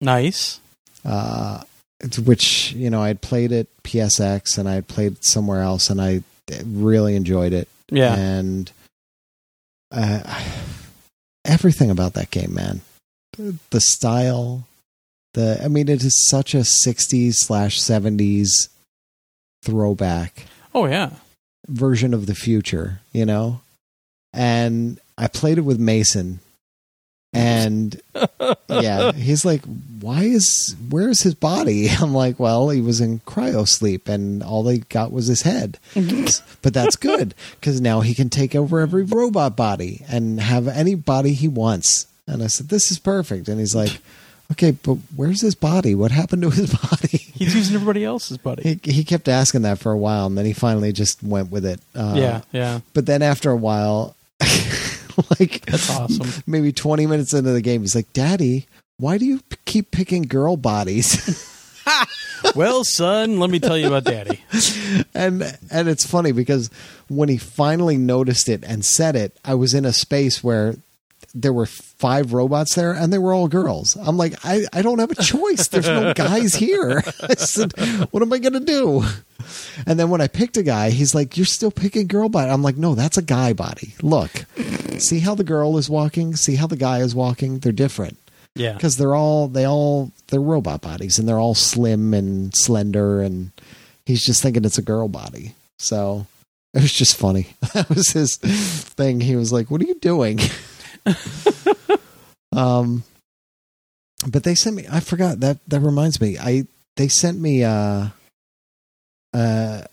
Nice. 0.00 0.60
uh 1.04 1.62
it's- 2.00 2.18
which 2.18 2.72
you 2.72 2.90
know 2.90 3.02
i'd 3.02 3.20
played 3.20 3.52
it 3.52 3.68
psx 3.84 4.58
and 4.58 4.68
i 4.68 4.74
had 4.74 4.88
played 4.88 5.22
somewhere 5.24 5.62
else 5.62 5.88
and 5.90 6.00
i 6.00 6.22
really 6.66 7.14
enjoyed 7.16 7.52
it 7.52 7.68
Yeah. 7.90 8.14
and 8.14 8.70
uh, 9.90 10.40
everything 11.44 11.90
about 11.90 12.14
that 12.14 12.30
game 12.30 12.54
man 12.54 12.80
the, 13.36 13.56
the 13.70 13.80
style 13.80 14.66
the 15.34 15.60
i 15.64 15.68
mean 15.68 15.88
it 15.88 16.02
is 16.02 16.28
such 16.28 16.54
a 16.54 16.58
60s 16.58 17.34
slash 17.36 17.80
70s 17.80 18.68
throwback 19.62 20.46
Oh 20.74 20.86
yeah. 20.86 21.10
Version 21.68 22.14
of 22.14 22.26
the 22.26 22.34
future, 22.34 23.00
you 23.12 23.24
know? 23.24 23.60
And 24.32 24.98
I 25.18 25.28
played 25.28 25.58
it 25.58 25.62
with 25.62 25.78
Mason. 25.78 26.40
And 27.34 28.00
yeah, 28.68 29.12
he's 29.12 29.44
like, 29.44 29.62
why 30.00 30.24
is, 30.24 30.76
where's 30.90 31.22
his 31.22 31.34
body? 31.34 31.88
I'm 32.00 32.14
like, 32.14 32.38
well, 32.38 32.68
he 32.70 32.80
was 32.80 33.00
in 33.00 33.20
cryo 33.20 33.66
sleep 33.66 34.08
and 34.08 34.42
all 34.42 34.62
they 34.62 34.78
got 34.78 35.12
was 35.12 35.26
his 35.28 35.42
head. 35.42 35.78
but 36.62 36.74
that's 36.74 36.96
good 36.96 37.34
because 37.58 37.80
now 37.80 38.00
he 38.00 38.14
can 38.14 38.28
take 38.28 38.54
over 38.54 38.80
every 38.80 39.04
robot 39.04 39.56
body 39.56 40.04
and 40.08 40.40
have 40.40 40.68
any 40.68 40.94
body 40.94 41.32
he 41.32 41.48
wants. 41.48 42.06
And 42.26 42.42
I 42.42 42.46
said, 42.46 42.68
this 42.68 42.90
is 42.90 42.98
perfect. 42.98 43.48
And 43.48 43.58
he's 43.58 43.74
like, 43.74 44.00
okay, 44.52 44.70
but 44.70 44.94
where's 45.16 45.40
his 45.40 45.54
body? 45.54 45.94
What 45.94 46.10
happened 46.10 46.42
to 46.42 46.50
his 46.50 46.72
body? 46.90 47.18
He's 47.18 47.54
using 47.54 47.74
everybody 47.74 48.04
else's 48.04 48.38
body. 48.38 48.80
He, 48.82 48.92
he 48.92 49.04
kept 49.04 49.28
asking 49.28 49.62
that 49.62 49.78
for 49.78 49.92
a 49.92 49.98
while, 49.98 50.26
and 50.26 50.38
then 50.38 50.46
he 50.46 50.52
finally 50.52 50.92
just 50.92 51.22
went 51.22 51.50
with 51.50 51.66
it. 51.66 51.80
Uh, 51.94 52.14
yeah, 52.16 52.40
yeah. 52.52 52.80
But 52.94 53.06
then 53.06 53.22
after 53.22 53.50
a 53.50 53.56
while, 53.56 54.14
like 55.40 55.66
That's 55.66 55.90
awesome. 55.90 56.42
maybe 56.46 56.72
20 56.72 57.06
minutes 57.06 57.34
into 57.34 57.50
the 57.52 57.60
game, 57.60 57.80
he's 57.82 57.94
like, 57.94 58.12
Daddy, 58.12 58.66
why 58.98 59.18
do 59.18 59.24
you 59.24 59.40
p- 59.40 59.56
keep 59.64 59.90
picking 59.90 60.22
girl 60.22 60.56
bodies? 60.56 61.48
well, 62.54 62.84
son, 62.84 63.38
let 63.38 63.50
me 63.50 63.58
tell 63.58 63.76
you 63.76 63.88
about 63.88 64.04
Daddy. 64.04 64.40
and 65.14 65.42
and 65.70 65.88
it's 65.88 66.06
funny 66.06 66.32
because 66.32 66.70
when 67.08 67.28
he 67.28 67.36
finally 67.38 67.96
noticed 67.96 68.48
it 68.48 68.62
and 68.64 68.84
said 68.84 69.16
it, 69.16 69.36
I 69.44 69.54
was 69.54 69.74
in 69.74 69.84
a 69.84 69.92
space 69.92 70.42
where 70.44 70.76
there 71.34 71.52
were 71.52 71.66
five 72.02 72.32
robots 72.32 72.74
there 72.74 72.92
and 72.92 73.12
they 73.12 73.18
were 73.18 73.32
all 73.32 73.46
girls. 73.48 73.96
I'm 73.96 74.16
like, 74.16 74.34
I, 74.44 74.64
I 74.72 74.82
don't 74.82 74.98
have 74.98 75.12
a 75.12 75.22
choice. 75.22 75.68
There's 75.68 75.86
no 75.86 76.12
guys 76.26 76.54
here. 76.54 77.02
I 77.22 77.34
said, 77.36 77.72
what 78.10 78.22
am 78.22 78.32
I 78.32 78.38
going 78.38 78.54
to 78.54 78.60
do? 78.60 79.04
And 79.86 79.98
then 79.98 80.10
when 80.10 80.20
I 80.20 80.26
picked 80.28 80.56
a 80.56 80.62
guy, 80.64 80.90
he's 80.90 81.14
like, 81.14 81.36
you're 81.36 81.46
still 81.46 81.70
picking 81.70 82.08
girl 82.08 82.28
body. 82.28 82.50
I'm 82.50 82.62
like, 82.62 82.76
no, 82.76 82.94
that's 82.96 83.16
a 83.18 83.22
guy 83.22 83.52
body. 83.52 83.94
Look, 84.02 84.30
see 84.98 85.20
how 85.20 85.34
the 85.36 85.44
girl 85.44 85.78
is 85.78 85.88
walking? 85.88 86.34
See 86.36 86.56
how 86.56 86.66
the 86.66 86.76
guy 86.76 86.98
is 86.98 87.14
walking? 87.14 87.60
They're 87.60 87.72
different 87.72 88.18
Yeah. 88.56 88.72
because 88.74 88.96
they're 88.96 89.14
all 89.14 89.46
they 89.48 89.64
all 89.64 90.10
they're 90.28 90.40
robot 90.40 90.80
bodies 90.82 91.18
and 91.18 91.28
they're 91.28 91.38
all 91.40 91.54
slim 91.54 92.12
and 92.14 92.52
slender 92.54 93.20
and 93.22 93.52
he's 94.06 94.24
just 94.26 94.42
thinking 94.42 94.64
it's 94.64 94.78
a 94.78 94.82
girl 94.82 95.08
body 95.08 95.54
so 95.78 96.26
it 96.74 96.82
was 96.82 96.92
just 96.92 97.16
funny 97.16 97.46
that 97.74 97.88
was 97.88 98.10
his 98.12 98.36
thing 98.36 99.20
he 99.20 99.36
was 99.36 99.52
like 99.52 99.70
what 99.70 99.80
are 99.80 99.86
you 99.86 99.94
doing 100.00 100.38
um 102.52 103.02
but 104.28 104.44
they 104.44 104.54
sent 104.54 104.76
me 104.76 104.86
i 104.90 105.00
forgot 105.00 105.40
that 105.40 105.58
that 105.68 105.80
reminds 105.80 106.20
me 106.20 106.38
i 106.38 106.64
they 106.96 107.08
sent 107.08 107.38
me 107.40 107.64
uh 107.64 108.06
a 109.34 109.86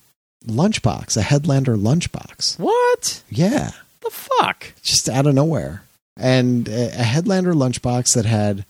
lunchbox 0.46 1.18
a 1.18 1.22
headlander 1.22 1.78
lunchbox 1.80 2.58
What 2.60 3.24
yeah 3.30 3.72
the 4.02 4.10
fuck? 4.10 4.74
just 4.82 5.10
out 5.10 5.28
of 5.28 5.36
nowhere. 5.36 5.84
And 6.16 6.68
a, 6.68 6.88
a 6.88 7.04
Headlander 7.04 7.54
lunchbox 7.54 8.14
that 8.16 8.26
had, 8.26 8.66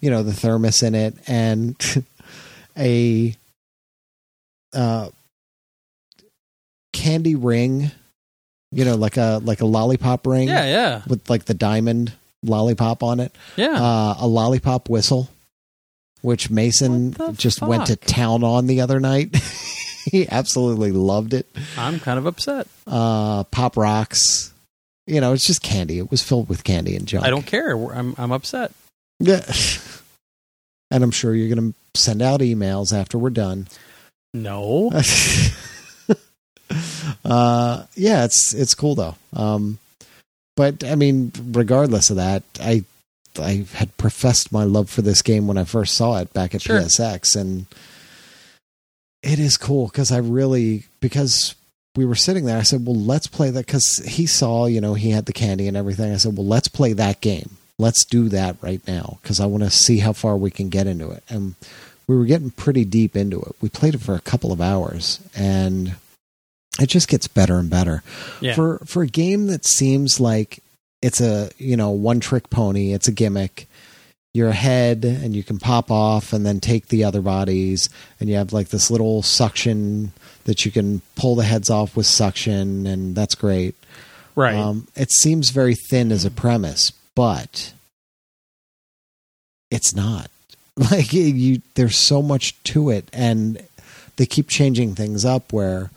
you 0.00 0.10
know, 0.10 0.22
the 0.22 0.32
thermos 0.32 0.82
in 0.82 0.94
it 0.94 1.14
and 1.26 1.76
a 2.76 3.34
uh, 4.72 5.08
candy 6.92 7.34
ring, 7.34 7.90
you 8.72 8.84
know, 8.84 8.96
like 8.96 9.16
a 9.16 9.40
like 9.44 9.60
a 9.60 9.66
lollipop 9.66 10.26
ring 10.26 10.48
Yeah, 10.48 10.64
yeah, 10.64 11.02
with 11.06 11.28
like 11.30 11.44
the 11.44 11.54
diamond 11.54 12.12
lollipop 12.42 13.02
on 13.02 13.20
it. 13.20 13.34
yeah. 13.56 13.74
Uh, 13.80 14.14
a 14.20 14.26
lollipop 14.26 14.88
whistle, 14.88 15.28
which 16.22 16.50
Mason 16.50 17.14
just 17.34 17.62
went 17.62 17.86
to 17.86 17.96
town 17.96 18.42
on 18.42 18.66
the 18.66 18.80
other 18.80 18.98
night. 18.98 19.36
he 20.10 20.28
absolutely 20.28 20.90
loved 20.92 21.34
it. 21.34 21.46
I'm 21.78 22.00
kind 22.00 22.18
of 22.18 22.26
upset. 22.26 22.66
Uh, 22.86 23.44
pop 23.44 23.76
rocks. 23.76 24.52
You 25.06 25.20
know, 25.20 25.32
it's 25.32 25.46
just 25.46 25.62
candy. 25.62 25.98
It 25.98 26.10
was 26.10 26.22
filled 26.22 26.48
with 26.48 26.64
candy 26.64 26.96
and 26.96 27.06
junk. 27.06 27.24
I 27.24 27.30
don't 27.30 27.46
care. 27.46 27.74
I'm 27.76 28.14
I'm 28.18 28.32
upset. 28.32 28.72
Yeah. 29.20 29.44
And 30.90 31.02
I'm 31.02 31.10
sure 31.10 31.34
you're 31.34 31.48
going 31.54 31.72
to 31.72 31.98
send 31.98 32.20
out 32.20 32.40
emails 32.40 32.92
after 32.92 33.16
we're 33.16 33.30
done. 33.30 33.66
No. 34.34 34.90
uh, 37.24 37.84
yeah, 37.94 38.24
it's 38.24 38.52
it's 38.54 38.74
cool 38.74 38.94
though. 38.94 39.16
Um, 39.34 39.78
but 40.56 40.84
I 40.84 40.94
mean, 40.94 41.32
regardless 41.52 42.10
of 42.10 42.16
that, 42.16 42.42
I 42.60 42.84
I 43.40 43.64
had 43.74 43.96
professed 43.96 44.52
my 44.52 44.64
love 44.64 44.90
for 44.90 45.02
this 45.02 45.22
game 45.22 45.46
when 45.46 45.58
I 45.58 45.64
first 45.64 45.94
saw 45.94 46.18
it 46.18 46.32
back 46.32 46.54
at 46.54 46.62
Sure. 46.62 46.80
PSX, 46.80 47.34
and 47.34 47.66
it 49.22 49.38
is 49.38 49.56
cool 49.56 49.86
because 49.86 50.12
I 50.12 50.18
really 50.18 50.84
because 51.00 51.54
we 51.96 52.04
were 52.04 52.14
sitting 52.14 52.44
there. 52.44 52.58
I 52.58 52.62
said, 52.62 52.86
"Well, 52.86 52.96
let's 52.96 53.26
play 53.26 53.50
that." 53.50 53.66
Because 53.66 54.02
he 54.06 54.26
saw, 54.26 54.66
you 54.66 54.80
know, 54.80 54.94
he 54.94 55.10
had 55.10 55.26
the 55.26 55.32
candy 55.32 55.68
and 55.68 55.76
everything. 55.76 56.12
I 56.12 56.16
said, 56.16 56.36
"Well, 56.36 56.46
let's 56.46 56.68
play 56.68 56.92
that 56.94 57.20
game. 57.20 57.56
Let's 57.78 58.04
do 58.04 58.28
that 58.28 58.56
right 58.60 58.86
now 58.86 59.18
because 59.22 59.40
I 59.40 59.46
want 59.46 59.62
to 59.64 59.70
see 59.70 59.98
how 59.98 60.12
far 60.12 60.36
we 60.36 60.50
can 60.50 60.68
get 60.68 60.86
into 60.86 61.10
it." 61.10 61.22
And 61.28 61.54
we 62.06 62.16
were 62.16 62.24
getting 62.26 62.50
pretty 62.50 62.84
deep 62.84 63.16
into 63.16 63.40
it. 63.40 63.54
We 63.60 63.68
played 63.68 63.94
it 63.94 64.00
for 64.02 64.14
a 64.14 64.20
couple 64.20 64.52
of 64.52 64.60
hours, 64.60 65.20
and 65.34 65.94
it 66.80 66.86
just 66.86 67.08
gets 67.08 67.28
better 67.28 67.58
and 67.58 67.68
better 67.70 68.02
Yeah. 68.40 68.54
for 68.54 68.78
for 68.86 69.02
a 69.02 69.06
game 69.06 69.46
that 69.48 69.64
seems 69.64 70.18
like 70.20 70.62
it's 71.02 71.20
a 71.20 71.50
you 71.58 71.76
know 71.76 71.90
one 71.90 72.20
trick 72.20 72.48
pony 72.50 72.92
it's 72.92 73.08
a 73.08 73.12
gimmick 73.12 73.66
you're 74.34 74.48
ahead 74.48 75.04
and 75.04 75.36
you 75.36 75.42
can 75.42 75.58
pop 75.58 75.90
off 75.90 76.32
and 76.32 76.46
then 76.46 76.58
take 76.60 76.88
the 76.88 77.04
other 77.04 77.20
bodies 77.20 77.90
and 78.18 78.30
you 78.30 78.36
have 78.36 78.52
like 78.54 78.68
this 78.70 78.90
little 78.90 79.20
suction 79.22 80.12
that 80.44 80.64
you 80.64 80.70
can 80.70 81.02
pull 81.16 81.34
the 81.34 81.44
heads 81.44 81.68
off 81.68 81.94
with 81.94 82.06
suction 82.06 82.86
and 82.86 83.14
that's 83.14 83.34
great 83.34 83.74
right. 84.34 84.54
um, 84.54 84.86
it 84.96 85.10
seems 85.12 85.50
very 85.50 85.74
thin 85.74 86.10
as 86.10 86.24
a 86.24 86.30
premise 86.30 86.92
but 87.14 87.74
it's 89.70 89.94
not 89.94 90.30
like 90.76 91.12
you 91.12 91.60
there's 91.74 91.96
so 91.98 92.22
much 92.22 92.60
to 92.64 92.88
it 92.88 93.06
and 93.12 93.62
they 94.16 94.24
keep 94.26 94.48
changing 94.48 94.94
things 94.94 95.24
up 95.24 95.52
where 95.52 95.90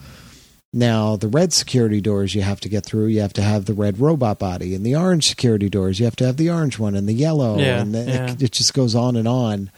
now 0.75 1.15
the 1.15 1.27
red 1.29 1.53
security 1.53 2.01
doors 2.01 2.35
you 2.35 2.41
have 2.41 2.59
to 2.59 2.67
get 2.69 2.85
through 2.85 3.05
you 3.07 3.21
have 3.21 3.31
to 3.33 3.41
have 3.41 3.63
the 3.65 3.73
red 3.73 3.97
robot 3.99 4.37
body 4.37 4.75
and 4.75 4.85
the 4.85 4.93
orange 4.95 5.25
security 5.25 5.69
doors 5.69 5.99
you 5.99 6.05
have 6.05 6.15
to 6.17 6.25
have 6.25 6.35
the 6.37 6.49
orange 6.49 6.77
one 6.77 6.95
and 6.95 7.07
the 7.07 7.13
yellow 7.13 7.57
Yeah, 7.57 7.81
and 7.81 7.95
the, 7.95 8.03
yeah. 8.03 8.31
it, 8.31 8.41
it 8.43 8.51
just 8.51 8.73
goes 8.73 8.93
on 8.93 9.15
and 9.15 9.27
on 9.27 9.71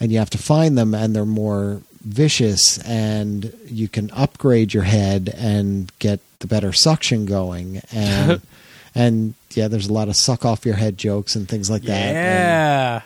and 0.00 0.10
you 0.10 0.18
have 0.18 0.30
to 0.30 0.38
find 0.38 0.76
them 0.76 0.94
and 0.94 1.14
they're 1.14 1.24
more 1.24 1.80
vicious 2.04 2.78
and 2.84 3.54
you 3.66 3.86
can 3.86 4.10
upgrade 4.10 4.74
your 4.74 4.82
head 4.82 5.32
and 5.36 5.92
get 6.00 6.18
the 6.40 6.48
better 6.48 6.72
suction 6.72 7.24
going 7.24 7.80
and 7.92 8.42
and 8.96 9.34
yeah 9.54 9.68
there's 9.68 9.86
a 9.86 9.92
lot 9.92 10.08
of 10.08 10.16
suck 10.16 10.44
off 10.44 10.66
your 10.66 10.74
head 10.74 10.98
jokes 10.98 11.36
and 11.36 11.48
things 11.48 11.70
like 11.70 11.82
that 11.82 11.92
And 11.92 12.16
yeah. 12.16 13.02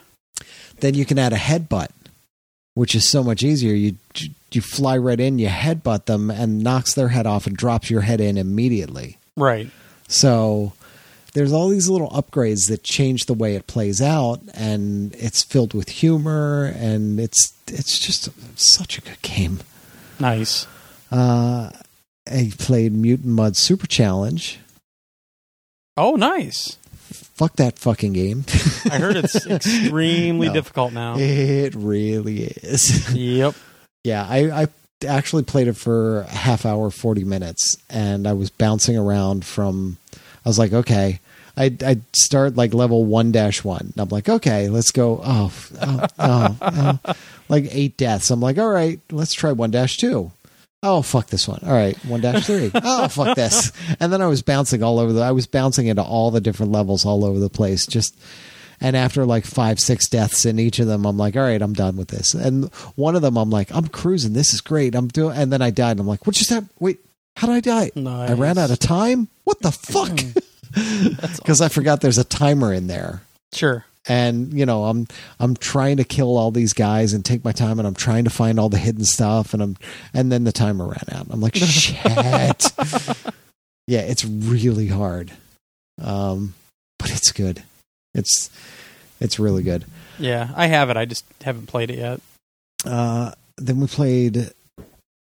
then 0.80 0.95
you 0.95 1.05
can 1.05 1.18
add 1.18 1.34
a 1.34 1.37
headbutt 1.37 1.91
which 2.72 2.95
is 2.95 3.11
so 3.11 3.22
much 3.22 3.43
easier 3.43 3.74
you 3.74 3.97
you 4.53 4.61
fly 4.61 4.97
right 4.97 5.20
in 5.20 5.38
you 5.38 5.49
headbutt 5.49 6.07
them 6.07 6.30
and 6.30 6.62
knocks 6.62 6.94
their 6.94 7.09
head 7.09 7.26
off 7.26 7.47
and 7.47 7.57
drops 7.57 7.90
your 7.90 8.01
head 8.03 8.20
in 8.20 8.36
immediately 8.38 9.18
Right. 9.36 9.70
so 10.09 10.72
there's 11.34 11.53
all 11.53 11.68
these 11.68 11.88
little 11.90 12.09
upgrades 12.11 12.68
that 12.68 12.82
change 12.82 13.26
the 13.26 13.34
way 13.34 13.55
it 13.57 13.66
plays 13.66 14.01
out 14.01 14.40
and 14.55 15.14
it's 15.16 15.42
filled 15.42 15.74
with 15.74 15.88
humor 15.90 16.72
and 16.76 17.20
it's 17.20 17.53
it's 17.66 17.99
just 17.99 18.28
such 18.59 18.97
a 18.99 19.01
good 19.03 19.20
game 19.22 19.61
Nice. 20.18 20.66
uh 21.11 21.70
I 22.28 22.51
played 22.59 22.92
Mutant 22.92 23.28
Mudds 23.36 23.57
Super 23.57 23.86
Challenge. 23.86 24.59
Oh, 25.97 26.16
nice. 26.16 26.76
Fuck 27.36 27.55
that 27.57 27.78
fucking 27.78 28.14
game. 28.14 28.44
I 28.90 28.99
heard 28.99 29.16
it's 29.16 29.47
extremely 29.51 30.49
No. 30.49 30.53
difficult 30.55 30.92
now. 30.92 31.14
it 31.18 31.74
really 31.76 32.42
is. 32.44 33.14
yep. 33.14 33.55
Yeah, 34.07 34.24
I, 34.28 34.62
I 34.62 34.66
actually 35.07 35.42
played 35.42 35.66
it 35.66 35.76
for 35.76 36.20
a 36.20 36.28
half 36.28 36.64
hour, 36.64 36.90
40 36.90 37.24
minutes, 37.24 37.76
and 37.90 38.26
I 38.26 38.32
was 38.34 38.50
bouncing 38.50 38.96
around 38.96 39.44
from, 39.44 39.98
I 40.14 40.48
was 40.48 40.59
like, 40.59 40.72
okay. 40.72 41.20
I'd, 41.59 41.82
I'd 41.82 42.02
start 42.14 42.54
like 42.54 42.74
level 42.74 43.07
1 43.07 43.32
dash 43.32 43.64
1. 43.64 43.94
I'm 43.96 44.09
like, 44.11 44.28
okay, 44.28 44.68
let's 44.68 44.90
go. 44.90 45.22
Oh, 45.24 45.52
oh, 45.80 46.07
oh, 46.18 46.57
oh. 46.61 47.14
like 47.48 47.64
eight 47.70 47.96
deaths. 47.96 48.30
I'm 48.30 48.40
like, 48.40 48.59
all 48.59 48.68
right, 48.68 49.00
let's 49.11 49.32
try 49.32 49.52
1 49.52 49.70
dash 49.70 49.96
2. 49.96 50.30
Oh, 50.82 51.02
fuck 51.02 51.28
this 51.28 51.48
one. 51.48 51.61
All 51.64 51.72
right, 51.72 51.96
1 52.04 52.20
dash 52.20 52.46
3. 52.46 52.72
Oh, 52.84 53.09
fuck 53.09 53.36
this. 53.36 53.72
And 53.98 54.12
then 54.12 54.20
I 54.20 54.26
was 54.26 54.42
bouncing 54.42 54.82
all 54.82 54.98
over 54.98 55.14
the, 55.14 55.22
I 55.22 55.32
was 55.32 55.46
bouncing 55.46 55.86
into 55.86 56.02
all 56.02 56.30
the 56.30 56.42
different 56.42 56.72
levels 56.72 57.07
all 57.07 57.24
over 57.24 57.38
the 57.38 57.48
place. 57.48 57.86
Just, 57.86 58.14
and 58.81 58.97
after 58.97 59.24
like 59.24 59.45
five, 59.45 59.79
six 59.81 60.09
deaths 60.09 60.45
in 60.45 60.59
each 60.59 60.79
of 60.79 60.87
them, 60.87 61.05
I'm 61.07 61.16
like, 61.16 61.37
all 61.37 61.43
right, 61.43 61.61
I'm 61.62 61.72
done 61.72 61.97
with 61.97 62.09
this. 62.09 62.35
And 62.35 62.72
one 62.95 63.16
of 63.16 63.22
them, 63.22 63.37
I'm 63.37 63.51
like, 63.51 63.74
I'm 63.74 63.89
cruising. 63.89 64.33
This 64.33 64.53
is 64.55 64.61
great. 64.61 64.95
I'm 64.95 65.09
doing, 65.09 65.37
and 65.37 65.53
then 65.53 65.62
I 65.62 65.70
died. 65.70 65.93
And 65.93 66.01
I'm 66.01 66.07
like, 66.07 66.27
what 66.27 66.37
just 66.37 66.51
happened? 66.51 66.70
Wait, 66.79 66.99
how 67.37 67.47
did 67.47 67.57
I 67.57 67.61
die? 67.61 67.91
Nice. 67.95 68.31
I 68.31 68.35
ran 68.35 68.59
out 68.59 68.70
of 68.70 68.79
time? 68.79 69.29
What 69.45 69.61
the 69.62 69.72
fuck? 69.72 70.18
Because 71.37 71.62
I 71.62 71.68
forgot 71.68 72.03
there's 72.03 72.18
a 72.18 72.24
timer 72.24 72.70
in 72.70 72.87
there. 72.87 73.22
Sure. 73.55 73.87
and 74.07 74.53
you 74.53 74.66
know 74.66 74.85
i'm 74.85 75.07
i'm 75.41 75.57
trying 75.57 75.97
to 75.97 76.05
kill 76.05 76.37
all 76.37 76.51
these 76.51 76.74
guys 76.74 77.14
and 77.14 77.24
take 77.24 77.43
my 77.45 77.53
time 77.53 77.79
and 77.79 77.89
i'm 77.89 77.95
trying 77.95 78.24
to 78.24 78.31
find 78.31 78.61
all 78.61 78.68
the 78.68 78.77
hidden 78.77 79.05
stuff 79.05 79.55
and 79.55 79.62
i'm 79.62 79.77
and 80.12 80.31
then 80.31 80.45
the 80.45 80.53
timer 80.53 80.85
ran 80.85 81.05
out 81.12 81.27
i'm 81.31 81.41
like 81.41 81.55
shit 81.57 81.97
yeah 83.87 84.01
it's 84.01 84.24
really 84.24 84.89
hard 84.89 85.33
um 86.03 86.53
but 86.99 87.11
it's 87.11 87.33
good 87.33 87.62
it's 88.16 88.50
it's 89.20 89.38
really 89.38 89.62
good 89.62 89.84
Yeah, 90.18 90.48
I 90.56 90.66
have 90.66 90.90
it. 90.90 90.96
I 90.96 91.04
just 91.04 91.24
haven't 91.42 91.66
played 91.66 91.90
it 91.90 91.98
yet. 91.98 92.20
uh 92.84 93.32
then 93.58 93.80
we 93.80 93.86
played 93.86 94.50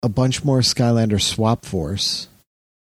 a 0.04 0.10
bunch 0.10 0.44
more 0.44 0.60
skylander 0.60 1.22
swap 1.22 1.66
force 1.66 2.28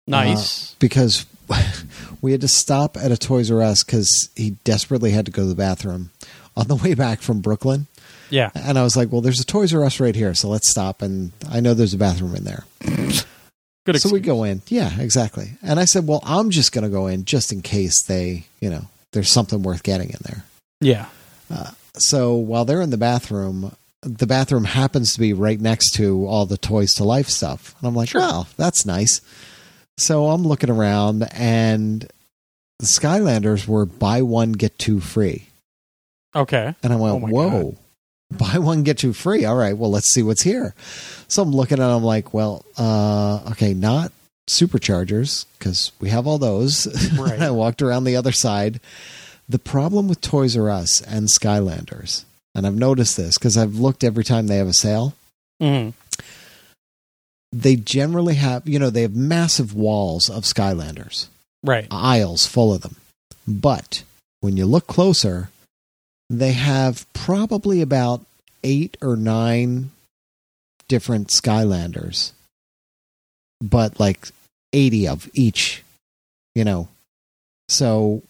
Nice. 0.06 0.74
because 0.78 1.26
we 2.20 2.32
had 2.32 2.40
to 2.42 2.48
stop 2.48 2.96
at 2.96 3.12
a 3.12 3.16
Toys 3.16 3.50
R 3.50 3.62
Us 3.62 3.84
because 3.84 4.28
he 4.36 4.50
desperately 4.64 5.10
had 5.12 5.26
to 5.26 5.32
go 5.32 5.42
to 5.42 5.48
the 5.48 5.54
bathroom 5.54 6.10
on 6.56 6.68
the 6.68 6.74
way 6.84 6.94
back 6.94 7.20
from 7.22 7.40
Brooklyn. 7.40 7.86
yeah. 8.30 8.50
And 8.54 8.78
I 8.78 8.82
was 8.82 8.96
like, 8.96 9.10
well, 9.12 9.20
there's 9.20 9.40
a 9.40 9.44
Toys 9.46 9.72
R 9.74 9.84
Us 9.84 10.00
right 10.00 10.14
here, 10.14 10.34
so 10.34 10.48
let's 10.48 10.70
stop. 10.70 11.00
And 11.02 11.32
I 11.50 11.60
know 11.60 11.72
there's 11.74 11.94
a 11.94 11.98
bathroom 11.98 12.34
in 12.34 12.44
there. 12.44 12.64
Good. 13.86 14.00
so 14.00 14.10
we 14.10 14.20
go 14.20 14.44
in. 14.44 14.62
Yeah, 14.68 14.98
exactly. 15.00 15.52
And 15.62 15.78
I 15.78 15.84
said, 15.84 16.06
well, 16.06 16.20
I'm 16.24 16.50
just 16.50 16.72
going 16.72 16.84
to 16.84 16.90
go 16.90 17.06
in 17.06 17.24
just 17.26 17.52
in 17.52 17.60
case 17.62 18.02
they, 18.04 18.46
you 18.60 18.70
know, 18.70 18.86
there's 19.14 19.30
something 19.30 19.62
worth 19.62 19.82
getting 19.82 20.10
in 20.10 20.18
there. 20.22 20.44
Yeah. 20.80 21.06
So 21.96 22.34
while 22.34 22.64
they're 22.64 22.82
in 22.82 22.90
the 22.90 22.96
bathroom, 22.98 23.74
the 24.02 24.26
bathroom 24.26 24.64
happens 24.64 25.14
to 25.14 25.20
be 25.20 25.32
right 25.32 25.60
next 25.60 25.92
to 25.94 26.26
all 26.26 26.44
the 26.44 26.58
Toys 26.58 26.92
to 26.94 27.04
Life 27.04 27.28
stuff. 27.28 27.74
And 27.80 27.88
I'm 27.88 27.94
like, 27.94 28.10
Sure. 28.10 28.20
wow, 28.20 28.46
that's 28.56 28.84
nice. 28.84 29.20
So 29.96 30.26
I'm 30.30 30.42
looking 30.42 30.70
around 30.70 31.22
and 31.32 32.02
the 32.80 32.86
Skylanders 32.86 33.66
were 33.68 33.86
buy 33.86 34.22
one, 34.22 34.52
get 34.52 34.78
two 34.78 35.00
free. 35.00 35.46
Okay. 36.34 36.74
And 36.82 36.92
I 36.92 36.96
went, 36.96 37.22
Oh 37.22 37.26
whoa, 37.28 37.76
buy 38.36 38.58
one, 38.58 38.82
get 38.82 38.98
two 38.98 39.12
free. 39.12 39.44
All 39.44 39.54
right, 39.56 39.76
well, 39.78 39.90
let's 39.90 40.12
see 40.12 40.22
what's 40.24 40.42
here. 40.42 40.74
So 41.28 41.42
I'm 41.42 41.52
looking 41.52 41.78
and 41.78 41.86
I'm 41.90 42.02
like, 42.04 42.34
well, 42.34 42.64
uh, 42.76 43.50
okay, 43.52 43.72
not 43.72 44.10
superchargers 44.48 45.46
because 45.58 45.92
we 46.00 46.10
have 46.10 46.26
all 46.26 46.38
those. 46.38 46.86
Right. 47.18 47.40
I 47.40 47.50
walked 47.50 47.82
around 47.82 48.04
the 48.04 48.16
other 48.16 48.32
side. 48.32 48.80
The 49.48 49.58
problem 49.58 50.08
with 50.08 50.20
Toys 50.20 50.56
R 50.56 50.70
Us 50.70 51.02
and 51.02 51.28
Skylanders, 51.28 52.24
and 52.54 52.66
I've 52.66 52.74
noticed 52.76 53.16
this 53.16 53.36
because 53.38 53.56
I've 53.58 53.74
looked 53.76 54.02
every 54.04 54.24
time 54.24 54.46
they 54.46 54.56
have 54.56 54.68
a 54.68 54.72
sale, 54.74 55.14
hmm 55.60 55.90
they 57.56 57.76
generally 57.76 58.34
have, 58.34 58.68
you 58.68 58.80
know, 58.80 58.90
they 58.90 59.02
have 59.02 59.14
massive 59.14 59.72
walls 59.74 60.28
of 60.28 60.42
Skylanders, 60.42 61.28
Right. 61.62 61.86
aisles 61.88 62.46
full 62.46 62.74
of 62.74 62.82
them. 62.82 62.96
But 63.46 64.02
when 64.40 64.56
you 64.56 64.66
look 64.66 64.88
closer, 64.88 65.50
they 66.28 66.50
have 66.52 67.06
probably 67.12 67.80
about 67.80 68.24
eight 68.64 68.96
or 69.00 69.14
nine 69.14 69.92
different 70.88 71.28
Skylanders, 71.28 72.32
but 73.60 74.00
like 74.00 74.28
80 74.74 75.08
of 75.08 75.30
each, 75.34 75.82
you 76.54 76.64
know. 76.64 76.88
So 77.68 78.22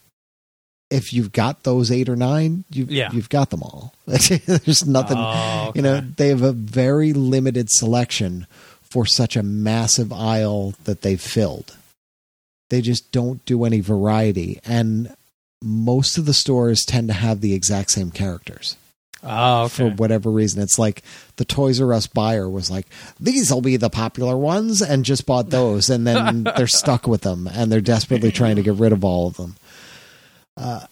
if 0.89 1.11
you've 1.11 1.31
got 1.31 1.63
those 1.63 1.91
eight 1.91 2.07
or 2.07 2.15
nine, 2.15 2.63
you've, 2.69 2.91
Yeah. 2.91 3.11
you've 3.11 3.29
got 3.29 3.49
them 3.49 3.63
all. 3.63 3.93
There's 4.05 4.85
nothing, 4.85 5.17
Oh, 5.19 5.71
you 5.75 5.81
know, 5.81 5.99
they 6.01 6.29
have 6.29 6.43
a 6.43 6.51
very 6.53 7.11
limited 7.11 7.69
selection 7.71 8.45
for 8.83 9.05
such 9.05 9.35
a 9.35 9.43
massive 9.43 10.13
aisle 10.13 10.73
that 10.85 11.01
they've 11.01 11.19
filled. 11.19 11.75
They 12.69 12.81
just 12.81 13.11
don't 13.11 13.43
do 13.45 13.65
any 13.65 13.79
variety. 13.81 14.59
And 14.65 15.15
most 15.61 16.17
of 16.17 16.25
the 16.25 16.33
stores 16.33 16.83
tend 16.85 17.07
to 17.09 17.13
have 17.13 17.41
the 17.41 17.53
exact 17.53 17.91
same 17.91 18.11
characters 18.11 18.77
Oh, 19.25 19.67
for 19.67 19.89
whatever 19.89 20.29
reason. 20.29 20.61
It's 20.61 20.77
like 20.77 21.03
the 21.37 21.45
Toys 21.45 21.81
R 21.81 21.93
Us 21.93 22.07
buyer 22.07 22.47
was 22.49 22.69
like, 22.69 22.87
these 23.19 23.51
will 23.51 23.61
be 23.61 23.77
the 23.77 23.89
popular 23.89 24.37
ones, 24.37 24.81
and 24.81 25.03
just 25.03 25.25
bought 25.25 25.49
those. 25.49 25.89
And 25.89 26.05
then 26.05 26.43
they're 26.57 26.67
stuck 26.67 27.07
with 27.07 27.21
them 27.21 27.47
and 27.47 27.71
they're 27.71 27.81
desperately 27.81 28.31
trying 28.31 28.57
to 28.57 28.61
get 28.61 28.75
rid 28.75 28.91
of 28.91 29.03
all 29.03 29.27
of 29.27 29.37
them. 29.37 29.55
Uh, 30.55 30.85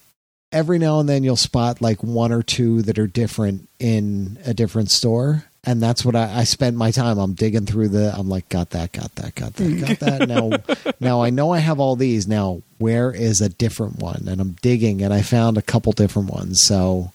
every 0.51 0.79
now 0.79 0.99
and 0.99 1.09
then 1.09 1.23
you'll 1.23 1.35
spot 1.35 1.81
like 1.81 2.03
one 2.03 2.31
or 2.31 2.43
two 2.43 2.81
that 2.83 2.99
are 2.99 3.07
different 3.07 3.69
in 3.79 4.37
a 4.45 4.53
different 4.53 4.91
store. 4.91 5.45
And 5.65 5.81
that's 5.81 6.03
what 6.03 6.13
I, 6.15 6.39
I 6.39 6.43
spent 6.43 6.75
my 6.75 6.91
time. 6.91 7.17
I'm 7.17 7.35
digging 7.35 7.65
through 7.65 7.87
the. 7.87 8.13
I'm 8.13 8.27
like, 8.27 8.49
got 8.49 8.71
that, 8.71 8.91
got 8.91 9.15
that, 9.15 9.33
got 9.33 9.53
that, 9.53 9.79
got 9.79 9.99
that. 9.99 10.27
Now, 10.27 10.93
now 10.99 11.23
I 11.23 11.29
know 11.29 11.51
I 11.51 11.59
have 11.59 11.79
all 11.79 11.95
these. 11.95 12.27
Now, 12.27 12.61
where 12.79 13.13
is 13.13 13.39
a 13.39 13.47
different 13.47 13.99
one? 13.99 14.25
And 14.27 14.41
I'm 14.41 14.57
digging, 14.61 15.01
and 15.01 15.13
I 15.13 15.21
found 15.21 15.57
a 15.57 15.61
couple 15.61 15.93
different 15.93 16.29
ones. 16.33 16.61
So, 16.65 17.12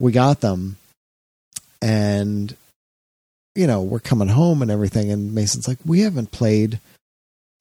we 0.00 0.10
got 0.10 0.40
them. 0.40 0.76
And 1.80 2.56
you 3.54 3.66
know 3.66 3.82
we're 3.82 4.00
coming 4.00 4.28
home 4.28 4.62
and 4.62 4.70
everything. 4.70 5.12
And 5.12 5.32
mason's 5.32 5.68
like 5.68 5.78
we 5.84 6.00
haven't 6.00 6.32
played 6.32 6.80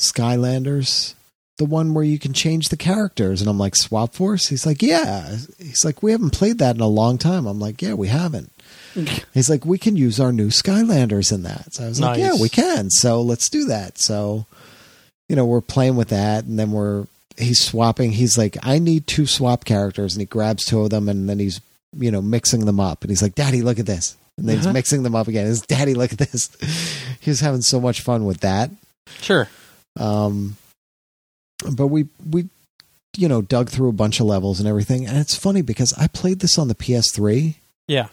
skylanders 0.01 1.13
the 1.57 1.65
one 1.65 1.93
where 1.93 2.05
you 2.05 2.17
can 2.17 2.31
change 2.31 2.69
the 2.69 2.77
characters. 2.77 3.41
And 3.41 3.49
i'm 3.49 3.59
like 3.59 3.75
swap 3.75 4.15
force? 4.15 4.47
He's 4.47 4.65
like 4.65 4.81
yeah. 4.81 5.35
He's 5.59 5.85
like 5.85 6.01
we 6.01 6.11
haven't 6.11 6.31
played 6.31 6.57
that 6.57 6.75
in 6.75 6.81
a 6.81 6.87
long 6.87 7.19
time. 7.19 7.45
I'm 7.45 7.59
like 7.59 7.81
yeah 7.81 7.93
we 7.93 8.07
haven't. 8.07 8.51
He's 9.33 9.49
like 9.49 9.65
we 9.65 9.77
can 9.77 9.95
use 9.95 10.19
our 10.19 10.31
new 10.31 10.47
skylanders 10.47 11.31
in 11.31 11.43
that. 11.43 11.73
So 11.75 11.85
i 11.85 11.87
was 11.87 12.01
like 12.01 12.17
yeah 12.17 12.35
we 12.39 12.49
can. 12.49 12.89
So 12.89 13.21
let's 13.21 13.49
do 13.49 13.65
that. 13.65 13.99
So 13.99 14.45
you 15.27 15.35
know 15.35 15.45
we're 15.45 15.61
playing 15.61 15.95
with 15.95 16.09
that. 16.09 16.45
And 16.45 16.57
then 16.57 16.71
we're 16.71 17.05
he's 17.37 17.63
swapping. 17.63 18.13
He's 18.13 18.37
like 18.37 18.57
i 18.63 18.79
need 18.79 19.05
two 19.05 19.27
swap 19.27 19.65
characters. 19.65 20.15
And 20.15 20.21
he 20.21 20.25
grabs 20.25 20.65
two 20.65 20.81
of 20.81 20.89
them 20.89 21.07
and 21.09 21.29
then 21.29 21.39
he's 21.39 21.61
you 21.97 22.11
know 22.11 22.21
mixing 22.21 22.65
them 22.65 22.79
up 22.79 23.01
and 23.03 23.09
he's 23.11 23.21
like 23.21 23.35
daddy 23.35 23.61
look 23.61 23.79
at 23.79 23.85
this 23.85 24.15
and 24.37 24.47
then 24.47 24.57
he's 24.57 24.65
Uh-huh. 24.65 24.73
mixing 24.73 25.03
them 25.03 25.15
up 25.15 25.27
again 25.27 25.45
his 25.45 25.61
daddy 25.61 25.93
look 25.95 26.11
at 26.13 26.19
this 26.19 26.49
he 27.19 27.29
was 27.31 27.39
having 27.39 27.61
so 27.61 27.79
much 27.79 28.01
fun 28.01 28.25
with 28.25 28.41
that 28.41 28.69
Sure. 29.21 29.47
um 29.97 30.55
but 31.75 31.87
we 31.87 32.07
we 32.29 32.47
you 33.17 33.27
know 33.27 33.41
dug 33.41 33.69
through 33.69 33.89
a 33.89 33.93
bunch 33.93 34.19
of 34.19 34.27
levels 34.27 34.59
and 34.59 34.69
everything 34.69 35.07
and 35.07 35.17
it's 35.17 35.35
funny 35.35 35.61
because 35.63 35.93
i 35.97 36.07
played 36.07 36.39
this 36.41 36.57
on 36.59 36.67
the 36.67 36.75
ps3 36.75 37.55
Yeah. 37.87 38.09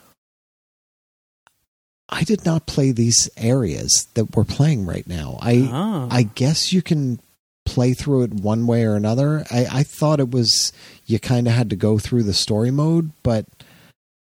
i 2.09 2.23
did 2.25 2.45
not 2.45 2.67
play 2.67 2.93
these 2.93 3.29
areas 3.37 4.09
that 4.15 4.35
we're 4.37 4.45
playing 4.45 4.87
right 4.87 5.07
now 5.07 5.39
i 5.43 5.69
Oh. 5.71 6.09
I 6.11 6.23
guess 6.23 6.73
you 6.73 6.83
can 6.83 7.21
play 7.65 7.93
through 7.95 8.23
it 8.23 8.33
one 8.33 8.65
way 8.69 8.85
or 8.85 8.95
another. 8.95 9.45
I, 9.51 9.67
I 9.69 9.83
thought 9.83 10.21
it 10.21 10.31
was 10.31 10.73
you 11.07 11.19
kind 11.19 11.49
of 11.49 11.53
had 11.53 11.69
to 11.71 11.75
go 11.77 11.99
through 11.99 12.23
the 12.23 12.33
story 12.33 12.71
mode, 12.71 13.11
but 13.25 13.45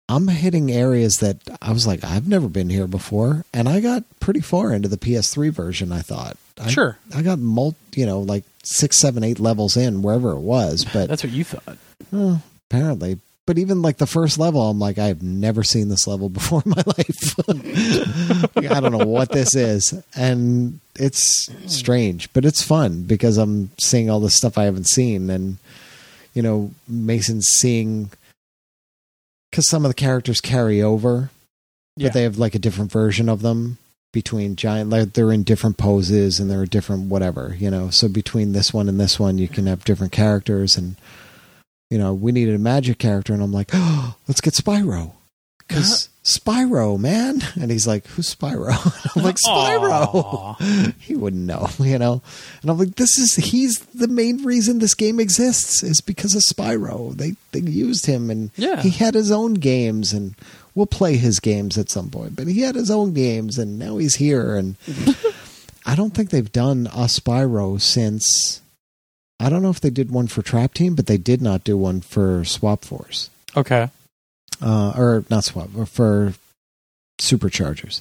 I'm 0.08 0.28
hitting 0.28 0.70
areas 0.70 1.16
that 1.16 1.38
I 1.62 1.72
was 1.72 1.86
like, 1.86 2.04
I've 2.04 2.28
never 2.28 2.48
been 2.48 2.68
here 2.68 2.86
before, 2.86 3.44
and 3.54 3.68
I 3.68 3.80
got 3.80 4.04
pretty 4.20 4.40
far 4.40 4.72
into 4.72 4.88
the 4.88 4.98
PS3 4.98 5.50
version. 5.50 5.92
I 5.92 6.00
thought, 6.00 6.36
I, 6.60 6.68
sure. 6.70 6.98
I 7.14 7.22
got 7.22 7.38
mul 7.38 7.74
you 7.94 8.06
know, 8.06 8.20
like 8.20 8.44
six, 8.62 8.98
seven, 8.98 9.24
eight 9.24 9.40
levels 9.40 9.76
in 9.76 10.02
wherever 10.02 10.32
it 10.32 10.40
was, 10.40 10.84
but 10.92 11.08
That's 11.08 11.22
what 11.24 11.32
you 11.32 11.44
thought. 11.44 11.78
well, 12.10 12.42
apparently. 12.70 13.18
But 13.44 13.58
even 13.58 13.82
like 13.82 13.96
the 13.96 14.06
first 14.06 14.38
level, 14.38 14.60
I'm 14.70 14.78
like, 14.78 14.98
I've 14.98 15.20
never 15.22 15.64
seen 15.64 15.88
this 15.88 16.06
level 16.06 16.28
before 16.38 16.62
in 16.64 16.70
my 16.70 16.82
life. 16.86 17.34
I 18.70 18.80
don't 18.80 18.92
know 18.92 19.04
what 19.06 19.30
this 19.32 19.56
is. 19.56 19.94
And 20.14 20.78
it's 20.94 21.48
strange, 21.66 22.32
but 22.32 22.44
it's 22.44 22.62
fun 22.62 23.02
because 23.02 23.38
I'm 23.38 23.70
seeing 23.80 24.08
all 24.10 24.20
this 24.20 24.36
stuff 24.36 24.56
I 24.58 24.64
haven't 24.64 24.86
seen. 24.86 25.28
And, 25.28 25.58
you 26.34 26.42
know, 26.42 26.70
Mason's 26.86 27.48
seeing, 27.48 28.10
because 29.52 29.68
some 29.68 29.84
of 29.84 29.90
the 29.90 29.94
characters 29.94 30.40
carry 30.40 30.82
over, 30.82 31.30
Yeah. 31.96 32.08
but 32.08 32.14
they 32.14 32.22
have 32.24 32.38
like 32.38 32.54
a 32.56 32.58
different 32.58 32.90
version 32.90 33.28
of 33.28 33.42
them 33.42 33.76
between 34.12 34.56
giant 34.56 34.90
like 34.90 35.12
they're 35.12 35.32
in 35.32 35.42
different 35.42 35.76
poses 35.78 36.38
and 36.40 36.50
they're 36.50 36.66
different 36.66 37.08
whatever 37.08 37.54
you 37.58 37.70
know? 37.70 37.88
So 37.90 38.08
between 38.08 38.52
this 38.52 38.72
one 38.72 38.88
and 38.88 38.98
this 39.00 39.18
one 39.20 39.38
you 39.38 39.48
can 39.48 39.66
have 39.66 39.84
different 39.84 40.12
characters 40.12 40.76
and 40.76 40.96
you 41.90 41.96
know 41.98 42.12
we 42.12 42.30
needed 42.32 42.54
a 42.54 42.58
magic 42.58 42.98
character 42.98 43.32
and 43.32 43.42
i'm 43.42 43.52
like 43.52 43.70
oh 43.72 44.14
let's 44.28 44.40
get 44.42 44.52
spyro. 44.54 45.12
Because 45.66 46.10
spyro 46.24 46.99
man. 46.99 47.43
And 47.61 47.70
he's 47.70 47.86
like 47.86 48.07
who's 48.07 48.35
spyro? 48.35 48.70
I'm 49.16 49.23
like 49.24 49.36
spyro. 49.36 50.94
He 51.01 51.16
wouldn't 51.16 51.43
know 51.47 51.69
you 51.81 51.99
know? 51.99 52.23
And 52.62 52.70
i'm 52.70 52.78
like 52.78 52.94
this 52.94 53.19
is 53.19 53.35
he's 53.36 53.78
the 53.94 54.09
main 54.09 54.44
reason 54.44 54.78
this 54.78 54.94
game 54.94 55.19
exists 55.19 55.82
is 55.82 56.01
because 56.01 56.35
of 56.35 56.43
spyro. 56.43 57.15
They 57.16 57.35
they 57.53 57.61
used 57.61 58.07
him 58.07 58.31
and 58.31 58.51
Yeah. 58.57 58.81
he 58.82 58.90
had 58.90 59.15
his 59.15 59.31
own 59.31 59.55
games 59.55 60.12
and 60.12 60.35
we'll 60.74 60.86
play 60.86 61.16
his 61.16 61.40
games 61.40 61.77
at 61.77 61.90
some 61.90 62.09
point. 62.09 62.36
But 62.36 62.47
he 62.47 62.61
had 62.61 62.77
his 62.77 62.90
own 62.90 63.12
games 63.15 63.59
and 63.59 63.78
now 63.78 63.97
he's 63.99 64.16
here 64.16 64.55
and 64.57 64.77
i 65.85 65.97
don't 65.97 66.15
think 66.15 66.31
they've 66.31 66.53
done 66.53 66.86
a 66.93 67.07
spyro 67.07 67.81
since 67.81 68.61
i 69.40 69.49
don't 69.49 69.62
know 69.62 69.70
if 69.70 69.81
they 69.81 69.90
did 69.90 70.12
one 70.12 70.28
for 70.28 70.40
trap 70.40 70.73
team 70.74 70.94
but 70.94 71.07
they 71.09 71.16
did 71.19 71.43
not 71.43 71.65
do 71.65 71.77
one 71.77 72.01
for 72.01 72.44
swap 72.44 72.85
force. 72.85 73.28
Okay. 73.57 73.90
Uh, 74.62 74.93
or 74.97 75.24
not 75.28 75.44
swap 75.44 75.68
for 75.86 76.32
superchargers 77.20 78.01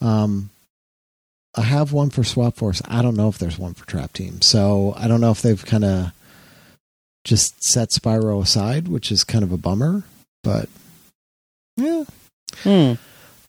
um 0.00 0.48
i 1.56 1.60
have 1.62 1.92
one 1.92 2.08
for 2.10 2.24
swap 2.24 2.56
force 2.56 2.80
i 2.88 3.02
don't 3.02 3.16
know 3.16 3.28
if 3.28 3.36
there's 3.38 3.58
one 3.58 3.74
for 3.74 3.86
trap 3.86 4.12
team 4.14 4.40
so 4.40 4.94
i 4.96 5.06
don't 5.06 5.20
know 5.20 5.30
if 5.30 5.42
they've 5.42 5.64
kind 5.66 5.84
of 5.84 6.12
just 7.22 7.62
set 7.62 7.90
Spyro 7.90 8.42
aside, 8.42 8.88
which 8.88 9.12
is 9.12 9.24
kind 9.24 9.44
of 9.44 9.52
a 9.52 9.58
bummer. 9.58 10.04
But 10.42 10.70
yeah, 11.76 12.04
Hmm. 12.62 12.92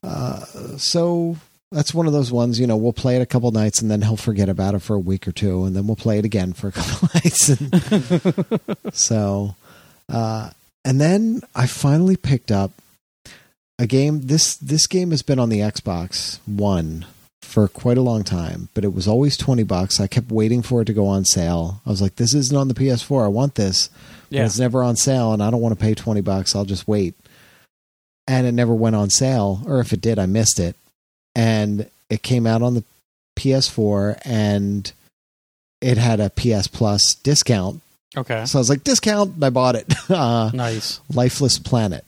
uh, 0.04 0.40
so 0.78 1.38
that's 1.72 1.94
one 1.94 2.06
of 2.06 2.12
those 2.12 2.34
ones. 2.34 2.60
You 2.60 2.68
know, 2.68 2.76
we'll 2.76 2.92
play 2.92 3.16
it 3.16 3.22
a 3.22 3.26
couple 3.26 3.50
nights 3.52 3.82
and 3.82 3.90
then 3.90 4.02
he'll 4.02 4.18
forget 4.18 4.50
about 4.50 4.76
it 4.76 4.80
for 4.80 4.96
a 4.98 5.00
week 5.00 5.26
or 5.26 5.32
two, 5.32 5.64
and 5.64 5.74
then 5.74 5.88
we'll 5.88 5.96
play 5.96 6.20
it 6.20 6.26
again 6.26 6.52
for 6.52 6.68
a 6.68 6.72
couple 6.74 7.08
nights. 7.16 7.48
And 7.50 8.78
so, 8.94 9.56
uh, 10.10 10.50
and 10.86 11.00
then 11.00 11.42
I 11.56 11.68
finally 11.68 12.16
picked 12.16 12.52
up 12.52 12.72
a 13.80 13.88
game. 13.88 14.22
This 14.28 14.56
this 14.56 14.88
game 14.88 15.12
has 15.12 15.22
been 15.22 15.40
on 15.40 15.50
the 15.50 15.60
Xbox 15.60 16.40
One 16.46 17.06
for 17.42 17.68
quite 17.68 17.98
a 17.98 18.02
long 18.02 18.24
time, 18.24 18.70
but 18.74 18.84
it 18.84 18.94
was 18.94 19.08
always 19.08 19.36
twenty 19.38 19.64
bucks. 19.64 20.00
I 20.00 20.08
kept 20.08 20.32
waiting 20.32 20.62
for 20.62 20.82
it 20.82 20.86
to 20.86 20.94
go 20.94 21.08
on 21.08 21.26
sale. 21.26 21.82
I 21.86 21.90
was 21.90 22.02
like, 22.02 22.16
"This 22.16 22.34
isn't 22.34 22.56
on 22.58 22.68
the 22.68 22.74
PS4. 22.74 23.26
I 23.26 23.28
want 23.28 23.56
this." 23.56 23.90
But 24.30 24.38
Yeah. 24.38 24.46
it's 24.46 24.60
never 24.60 24.84
on 24.84 24.96
sale, 24.96 25.34
and 25.34 25.44
I 25.44 25.50
don't 25.52 25.62
want 25.62 25.78
to 25.78 25.84
pay 25.84 25.94
twenty 25.94 26.22
bucks. 26.22 26.56
I'll 26.56 26.66
just 26.66 26.88
wait. 26.88 27.16
And 28.28 28.46
it 28.48 28.54
never 28.54 28.74
went 28.74 28.96
on 28.96 29.10
sale, 29.10 29.62
or 29.66 29.80
if 29.82 29.92
it 29.92 30.00
did, 30.02 30.18
I 30.20 30.26
missed 30.26 30.60
it. 30.60 30.76
And 31.36 31.90
it 32.10 32.24
came 32.24 32.46
out 32.48 32.62
on 32.62 32.76
the 32.76 32.84
PS4, 33.36 34.20
and 34.24 34.92
it 35.82 35.98
had 35.98 36.20
a 36.20 36.30
PS 36.30 36.68
Plus 36.68 37.16
discount. 37.16 37.82
Okay. 38.18 38.46
So 38.46 38.58
I 38.58 38.62
was 38.62 38.70
like, 38.70 38.84
discount, 38.84 39.36
and 39.36 39.44
I 39.44 39.50
bought 39.50 39.76
it. 39.76 39.92
uh, 40.10 40.52
Nice. 40.54 41.00
Lifeless 41.14 41.60
Planet. 41.60 42.04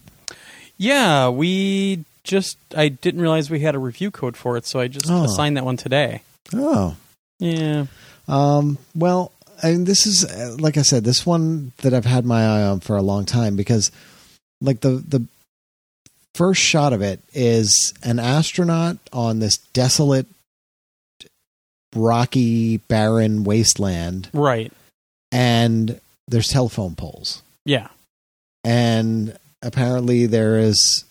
Yeah, 0.78 1.30
we 1.30 2.04
just 2.24 2.58
I 2.76 2.90
didn't 2.90 3.22
realize 3.22 3.50
we 3.50 3.60
had 3.62 3.76
a 3.76 3.80
review 3.80 4.12
code 4.12 4.36
for 4.36 4.58
it, 4.58 4.66
so 4.66 4.80
I 4.80 4.88
just 4.88 5.10
Oh. 5.10 5.24
assigned 5.24 5.56
that 5.58 5.66
one 5.66 5.78
today. 5.78 6.22
Oh, 6.54 6.96
Yeah. 7.40 7.86
Um, 8.28 8.78
well, 8.96 9.32
I 9.62 9.72
mean, 9.72 9.84
this 9.86 10.06
is 10.06 10.26
uh, 10.26 10.56
like 10.60 10.78
I 10.78 10.82
said, 10.82 11.04
this 11.04 11.26
one 11.26 11.72
that 11.84 11.94
I've 11.94 12.06
had 12.06 12.26
my 12.26 12.44
eye 12.46 12.64
on 12.64 12.80
for 12.80 12.98
a 12.98 13.02
long 13.02 13.26
time 13.26 13.56
because, 13.56 13.92
like 14.62 14.82
the 14.82 14.92
the 15.08 15.26
first 16.36 16.62
shot 16.62 16.92
of 16.94 17.02
it 17.02 17.22
is 17.34 17.94
an 18.04 18.20
astronaut 18.20 18.98
on 19.14 19.40
this 19.40 19.58
desolate, 19.74 20.26
rocky, 21.96 22.78
barren 22.78 23.44
wasteland, 23.44 24.30
Right. 24.34 24.72
And 25.34 26.00
there's 26.28 26.48
telephone 26.48 26.96
poles, 26.96 27.42
Yeah. 27.66 27.88
and 28.64 29.38
apparently 29.62 30.26
there 30.28 30.58
is, 30.60 31.04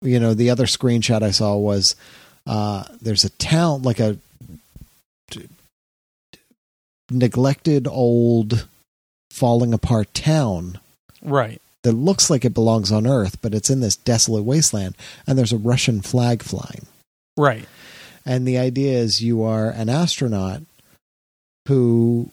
you 0.00 0.18
know, 0.20 0.32
the 0.34 0.48
other 0.50 0.64
screenshot 0.66 1.22
I 1.22 1.30
saw 1.32 1.56
was 1.56 1.94
uh, 2.46 2.84
there's 3.02 3.24
a 3.24 3.30
town 3.30 3.82
like 3.82 4.00
a 4.00 4.16
neglected 7.10 7.86
old 7.86 8.66
falling 9.30 9.74
apart 9.74 10.12
town 10.14 10.78
Right. 11.22 11.60
that 11.82 11.92
looks 11.92 12.30
like 12.30 12.44
it 12.44 12.54
belongs 12.54 12.90
on 12.92 13.06
earth 13.06 13.38
but 13.42 13.54
it's 13.54 13.68
in 13.70 13.80
this 13.80 13.96
desolate 13.96 14.44
wasteland 14.44 14.94
and 15.26 15.36
there's 15.38 15.52
a 15.52 15.58
russian 15.58 16.00
flag 16.00 16.42
flying 16.42 16.86
Right. 17.36 17.66
and 18.24 18.46
the 18.46 18.56
idea 18.58 18.98
is 18.98 19.22
you 19.22 19.42
are 19.42 19.68
an 19.70 19.88
astronaut 19.88 20.62
who 21.68 22.30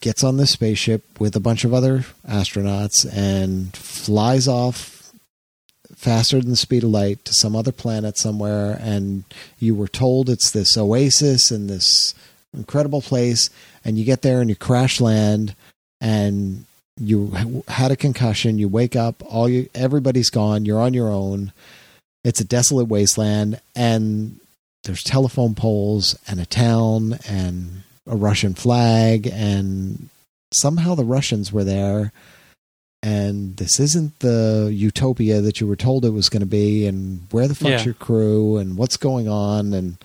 gets 0.00 0.24
on 0.24 0.36
this 0.36 0.52
spaceship 0.52 1.20
with 1.20 1.36
a 1.36 1.40
bunch 1.40 1.64
of 1.64 1.72
other 1.72 2.04
astronauts 2.28 3.06
and 3.12 3.74
flies 3.76 4.48
off 4.48 5.12
faster 5.94 6.40
than 6.40 6.50
the 6.50 6.56
speed 6.56 6.82
of 6.82 6.90
light 6.90 7.24
to 7.24 7.32
some 7.32 7.54
other 7.54 7.70
planet 7.70 8.18
somewhere. 8.18 8.76
And 8.80 9.24
you 9.58 9.74
were 9.74 9.88
told 9.88 10.28
it's 10.28 10.50
this 10.50 10.76
oasis 10.76 11.50
and 11.50 11.70
this 11.70 12.14
incredible 12.52 13.02
place. 13.02 13.50
And 13.84 13.98
you 13.98 14.04
get 14.04 14.22
there 14.22 14.40
and 14.40 14.50
you 14.50 14.56
crash 14.56 15.00
land 15.00 15.54
and 16.00 16.64
you 16.98 17.62
had 17.68 17.92
a 17.92 17.96
concussion. 17.96 18.58
You 18.58 18.68
wake 18.68 18.96
up 18.96 19.22
all 19.32 19.48
you 19.48 19.68
everybody's 19.74 20.30
gone. 20.30 20.64
You're 20.64 20.80
on 20.80 20.94
your 20.94 21.08
own. 21.08 21.52
It's 22.24 22.40
a 22.40 22.44
desolate 22.44 22.88
wasteland. 22.88 23.60
And 23.76 24.40
there's 24.82 25.04
telephone 25.04 25.54
poles 25.54 26.18
and 26.26 26.40
a 26.40 26.46
town 26.46 27.20
and 27.28 27.84
a 28.06 28.16
Russian 28.16 28.54
flag 28.54 29.26
and 29.32 30.08
somehow 30.52 30.94
the 30.94 31.04
Russians 31.04 31.52
were 31.52 31.64
there 31.64 32.12
and 33.02 33.56
this 33.56 33.80
isn't 33.80 34.18
the 34.20 34.70
utopia 34.72 35.40
that 35.40 35.60
you 35.60 35.66
were 35.66 35.76
told 35.76 36.04
it 36.04 36.10
was 36.10 36.28
going 36.28 36.40
to 36.40 36.46
be 36.46 36.86
and 36.86 37.26
where 37.30 37.48
the 37.48 37.54
fuck's 37.54 37.70
Yeah. 37.70 37.84
your 37.84 37.94
crew 37.94 38.56
and 38.58 38.76
what's 38.76 38.96
going 38.96 39.28
on 39.28 39.72
and 39.72 39.96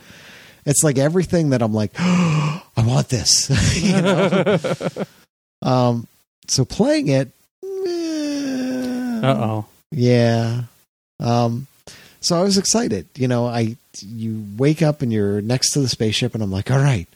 it's 0.66 0.84
like 0.84 0.98
everything 0.98 1.50
that 1.52 1.62
I'm 1.62 1.74
like 1.74 1.92
I 1.98 2.62
want 2.78 3.10
this 3.10 3.50
you 3.84 4.02
know 4.02 4.58
um 5.62 6.08
so 6.48 6.66
playing 6.66 7.08
it 7.10 7.30
eh, 7.64 9.20
Uh 9.24 9.36
oh. 9.38 9.66
yeah. 9.92 10.64
Um 11.20 11.68
so 12.20 12.38
I 12.40 12.44
was 12.44 12.58
excited. 12.58 13.08
You 13.16 13.28
know, 13.28 13.46
I 13.48 13.78
you 14.02 14.44
wake 14.58 14.82
up 14.82 15.02
and 15.02 15.14
you're 15.14 15.42
next 15.42 15.72
to 15.72 15.80
the 15.80 15.88
spaceship 15.88 16.34
and 16.34 16.44
I'm 16.44 16.52
like, 16.52 16.70
"All 16.72 16.80
right. 16.80 17.08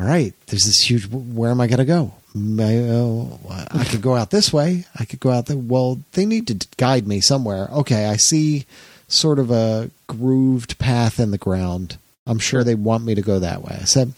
All 0.00 0.06
right. 0.06 0.34
There's 0.46 0.64
this 0.64 0.78
huge 0.88 1.06
where 1.08 1.50
am 1.50 1.60
I 1.60 1.66
going 1.66 1.78
to 1.78 1.84
go? 1.84 2.12
I, 2.34 2.78
uh, 2.88 3.66
I 3.72 3.84
could 3.84 4.00
go 4.02 4.14
out 4.16 4.30
this 4.30 4.52
way. 4.52 4.84
I 4.98 5.04
could 5.04 5.20
go 5.20 5.30
out 5.30 5.46
there. 5.46 5.56
Well, 5.56 6.00
they 6.12 6.24
need 6.24 6.46
to 6.48 6.66
guide 6.78 7.06
me 7.06 7.20
somewhere. 7.20 7.68
Okay, 7.72 8.06
I 8.06 8.16
see 8.16 8.64
sort 9.06 9.38
of 9.38 9.50
a 9.50 9.90
grooved 10.06 10.78
path 10.78 11.20
in 11.20 11.30
the 11.30 11.38
ground. 11.38 11.98
I'm 12.26 12.38
Sure. 12.38 12.64
they 12.64 12.74
want 12.74 13.04
me 13.04 13.14
to 13.14 13.20
go 13.22 13.38
that 13.38 13.62
way. 13.62 13.76
I 13.80 13.84
said, 13.84 14.14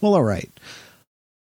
"Well, 0.00 0.14
all 0.14 0.22
right. 0.22 0.50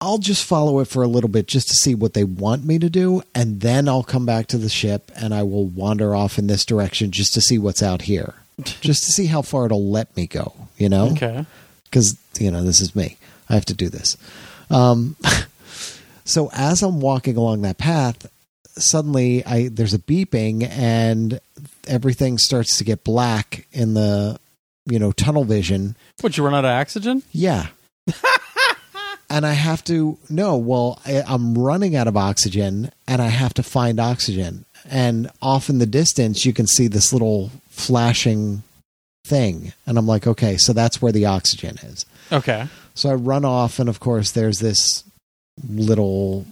I'll 0.01 0.17
just 0.17 0.43
follow 0.43 0.79
it 0.79 0.87
for 0.89 1.03
a 1.03 1.07
little 1.07 1.29
bit 1.29 1.47
just 1.47 1.67
to 1.69 1.75
see 1.75 1.93
what 1.95 2.13
they 2.13 2.23
want 2.25 2.65
me 2.65 2.77
to 2.79 2.89
do, 2.89 3.21
and 3.35 3.61
then 3.61 3.87
I'll 3.87 4.03
come 4.03 4.25
back 4.25 4.47
to 4.47 4.57
the 4.57 4.67
ship 4.69 5.11
and 5.15 5.33
I 5.33 5.43
will 5.43 5.65
wander 5.65 6.13
off 6.15 6.37
in 6.39 6.47
this 6.47 6.65
direction 6.65 7.11
just 7.11 7.33
to 7.35 7.41
see 7.41 7.57
what's 7.57 7.81
out 7.83 8.01
here, 8.01 8.33
just 8.81 9.03
to 9.03 9.11
see 9.11 9.27
how 9.27 9.41
far 9.43 9.65
it'll 9.67 9.89
let 9.89 10.13
me 10.17 10.27
go, 10.27 10.53
you 10.77 10.89
know? 10.89 11.11
Okay. 11.11 11.45
Because, 11.93 12.17
you 12.39 12.49
know, 12.49 12.63
this 12.63 12.81
is 12.81 12.95
me. 12.95 13.17
I 13.47 13.53
have 13.53 13.65
to 13.65 13.75
do 13.75 13.87
this. 13.87 14.17
Um, 14.71 15.15
so 16.25 16.49
as 16.53 16.81
I'm 16.81 16.99
walking 17.01 17.37
along 17.37 17.61
that 17.61 17.77
path, 17.77 18.25
suddenly 18.69 19.45
I 19.45 19.67
there's 19.67 19.93
a 19.93 19.99
beeping 19.99 20.67
and 20.67 21.39
everything 21.87 22.39
starts 22.39 22.79
to 22.79 22.83
get 22.83 23.03
black 23.03 23.67
in 23.71 23.93
the, 23.93 24.39
you 24.87 24.97
know, 24.97 25.11
tunnel 25.11 25.43
vision. 25.43 25.95
Would 26.23 26.35
you 26.35 26.43
run 26.43 26.55
out 26.55 26.65
of 26.65 26.71
oxygen? 26.71 27.21
Yeah. 27.31 27.67
and 29.29 29.45
I 29.45 29.53
have 29.53 29.83
to 29.83 30.17
no, 30.31 30.57
well, 30.57 30.99
I, 31.05 31.21
I'm 31.27 31.55
running 31.55 31.95
out 31.95 32.07
of 32.07 32.17
oxygen 32.17 32.91
and 33.07 33.21
I 33.21 33.27
have 33.27 33.53
to 33.53 33.61
find 33.61 33.99
oxygen. 33.99 34.65
And 34.89 35.29
off 35.43 35.69
in 35.69 35.77
the 35.77 35.85
distance, 35.85 36.43
you 36.43 36.53
can 36.53 36.65
see 36.65 36.87
this 36.87 37.13
little 37.13 37.51
flashing 37.69 38.63
thing. 39.23 39.73
And 39.85 39.97
I'm 39.97 40.07
like, 40.07 40.27
okay, 40.27 40.57
so 40.57 40.73
that's 40.73 41.01
where 41.01 41.11
the 41.11 41.25
oxygen 41.25 41.77
is. 41.83 42.05
Okay. 42.31 42.67
So 42.95 43.09
I 43.09 43.13
run 43.15 43.45
off, 43.45 43.79
and 43.79 43.89
of 43.89 43.99
course, 43.99 44.31
there's 44.31 44.59
this 44.59 45.03
little 45.67 46.45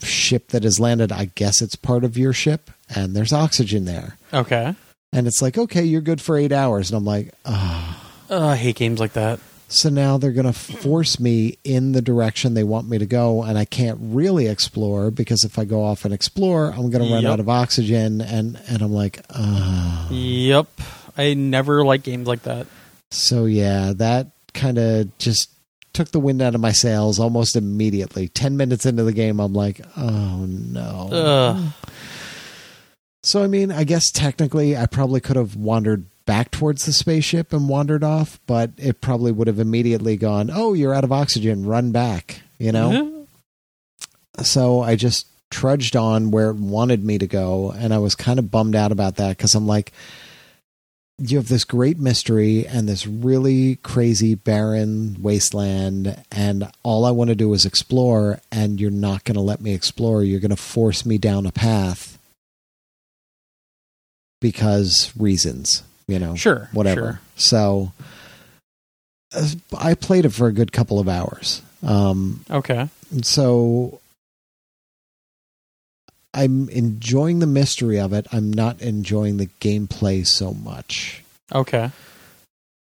ship 0.00 0.48
that 0.48 0.62
has 0.64 0.80
landed. 0.80 1.12
I 1.12 1.26
guess 1.34 1.60
it's 1.62 1.76
part 1.76 2.04
of 2.04 2.16
your 2.16 2.32
ship, 2.32 2.70
and 2.94 3.14
there's 3.14 3.32
oxygen 3.32 3.84
there. 3.84 4.16
Okay. 4.32 4.74
And 5.12 5.26
it's 5.26 5.40
like, 5.40 5.56
okay, 5.56 5.84
you're 5.84 6.00
good 6.00 6.20
for 6.20 6.36
eight 6.36 6.52
hours. 6.52 6.90
And 6.90 6.98
I'm 6.98 7.04
like, 7.04 7.32
ah. 7.44 8.04
Uh, 8.30 8.48
I 8.48 8.56
hate 8.56 8.76
games 8.76 9.00
like 9.00 9.14
that. 9.14 9.40
So 9.70 9.90
now 9.90 10.16
they're 10.16 10.32
going 10.32 10.46
to 10.46 10.52
force 10.54 11.20
me 11.20 11.58
in 11.62 11.92
the 11.92 12.00
direction 12.00 12.54
they 12.54 12.64
want 12.64 12.88
me 12.88 12.96
to 12.98 13.06
go, 13.06 13.42
and 13.42 13.58
I 13.58 13.64
can't 13.66 13.98
really 14.00 14.46
explore 14.46 15.10
because 15.10 15.44
if 15.44 15.58
I 15.58 15.64
go 15.66 15.84
off 15.84 16.04
and 16.06 16.14
explore, 16.14 16.70
I'm 16.72 16.90
going 16.90 17.06
to 17.06 17.12
run 17.12 17.22
Yep. 17.24 17.32
out 17.32 17.40
of 17.40 17.48
oxygen, 17.50 18.20
and 18.22 18.58
and 18.68 18.80
I'm 18.82 18.92
like, 18.92 19.20
ah. 19.30 20.08
Yep. 20.10 20.68
I 21.18 21.34
never 21.34 21.84
like 21.84 22.04
games 22.04 22.26
like 22.28 22.44
that. 22.44 22.66
So 23.10 23.44
yeah, 23.44 23.92
that 23.96 24.28
kind 24.54 24.78
of 24.78 25.18
just 25.18 25.50
took 25.92 26.10
the 26.12 26.20
wind 26.20 26.40
out 26.40 26.54
of 26.54 26.60
my 26.60 26.72
sails 26.72 27.18
almost 27.18 27.56
immediately. 27.56 28.28
Ten 28.28 28.56
minutes 28.56 28.86
into 28.86 29.02
the 29.02 29.12
game, 29.12 29.40
I'm 29.40 29.52
like, 29.52 29.80
oh 29.96 30.46
no. 30.46 31.08
Ugh. 31.10 31.72
So 33.24 33.42
I 33.42 33.48
mean, 33.48 33.72
I 33.72 33.84
guess 33.84 34.10
technically, 34.10 34.76
I 34.76 34.86
probably 34.86 35.20
could 35.20 35.36
have 35.36 35.56
wandered 35.56 36.06
back 36.24 36.50
towards 36.50 36.84
the 36.84 36.92
spaceship 36.92 37.52
and 37.52 37.68
wandered 37.68 38.04
off, 38.04 38.38
but 38.46 38.70
it 38.76 39.00
probably 39.00 39.32
would 39.32 39.48
have 39.48 39.58
immediately 39.58 40.16
gone, 40.16 40.50
"Oh, 40.52 40.72
you're 40.74 40.94
out 40.94 41.04
of 41.04 41.12
oxygen. 41.12 41.66
Run 41.66 41.90
back." 41.90 42.42
You 42.58 42.72
know. 42.72 42.90
Mm-hmm. 42.90 44.42
so 44.42 44.80
I 44.82 44.94
just 44.96 45.26
trudged 45.50 45.96
on 45.96 46.30
where 46.30 46.50
it 46.50 46.56
wanted 46.56 47.04
me 47.04 47.18
to 47.18 47.26
go, 47.26 47.70
and 47.72 47.92
I 47.92 47.98
was 47.98 48.14
kind 48.14 48.38
of 48.38 48.50
bummed 48.50 48.76
out 48.76 48.92
about 48.92 49.16
that 49.16 49.36
because 49.36 49.54
I'm 49.54 49.66
like, 49.66 49.92
you 51.20 51.36
have 51.38 51.48
this 51.48 51.64
great 51.64 51.98
mystery 51.98 52.66
and 52.66 52.88
this 52.88 53.06
really 53.06 53.76
crazy 53.76 54.34
barren 54.36 55.16
wasteland, 55.20 56.22
and 56.30 56.70
all 56.84 57.04
I 57.04 57.10
want 57.10 57.28
to 57.30 57.34
do 57.34 57.52
is 57.54 57.66
explore, 57.66 58.40
and 58.52 58.80
you're 58.80 58.90
not 58.90 59.24
going 59.24 59.34
to 59.34 59.40
let 59.40 59.60
me 59.60 59.74
explore. 59.74 60.22
You're 60.22 60.40
going 60.40 60.50
to 60.50 60.56
force 60.56 61.04
me 61.04 61.18
down 61.18 61.44
a 61.46 61.52
path 61.52 62.18
because 64.40 65.12
reasons, 65.16 65.82
you 66.06 66.18
know, 66.18 66.36
Sure. 66.36 66.68
whatever. 66.72 67.00
Sure. 67.00 67.20
So 67.36 67.92
uh, 69.34 69.48
I 69.76 69.94
played 69.94 70.24
it 70.24 70.30
for 70.30 70.46
a 70.46 70.52
good 70.52 70.72
couple 70.72 71.00
of 71.00 71.08
hours. 71.08 71.62
Um, 71.82 72.44
Okay. 72.50 72.88
so 73.22 74.00
I'm 76.38 76.68
enjoying 76.68 77.40
the 77.40 77.46
mystery 77.46 77.98
of 77.98 78.12
it. 78.12 78.26
I'm 78.32 78.52
not 78.52 78.80
enjoying 78.80 79.38
the 79.38 79.48
gameplay 79.60 80.24
so 80.26 80.52
much 80.54 81.22
Okay. 81.52 81.90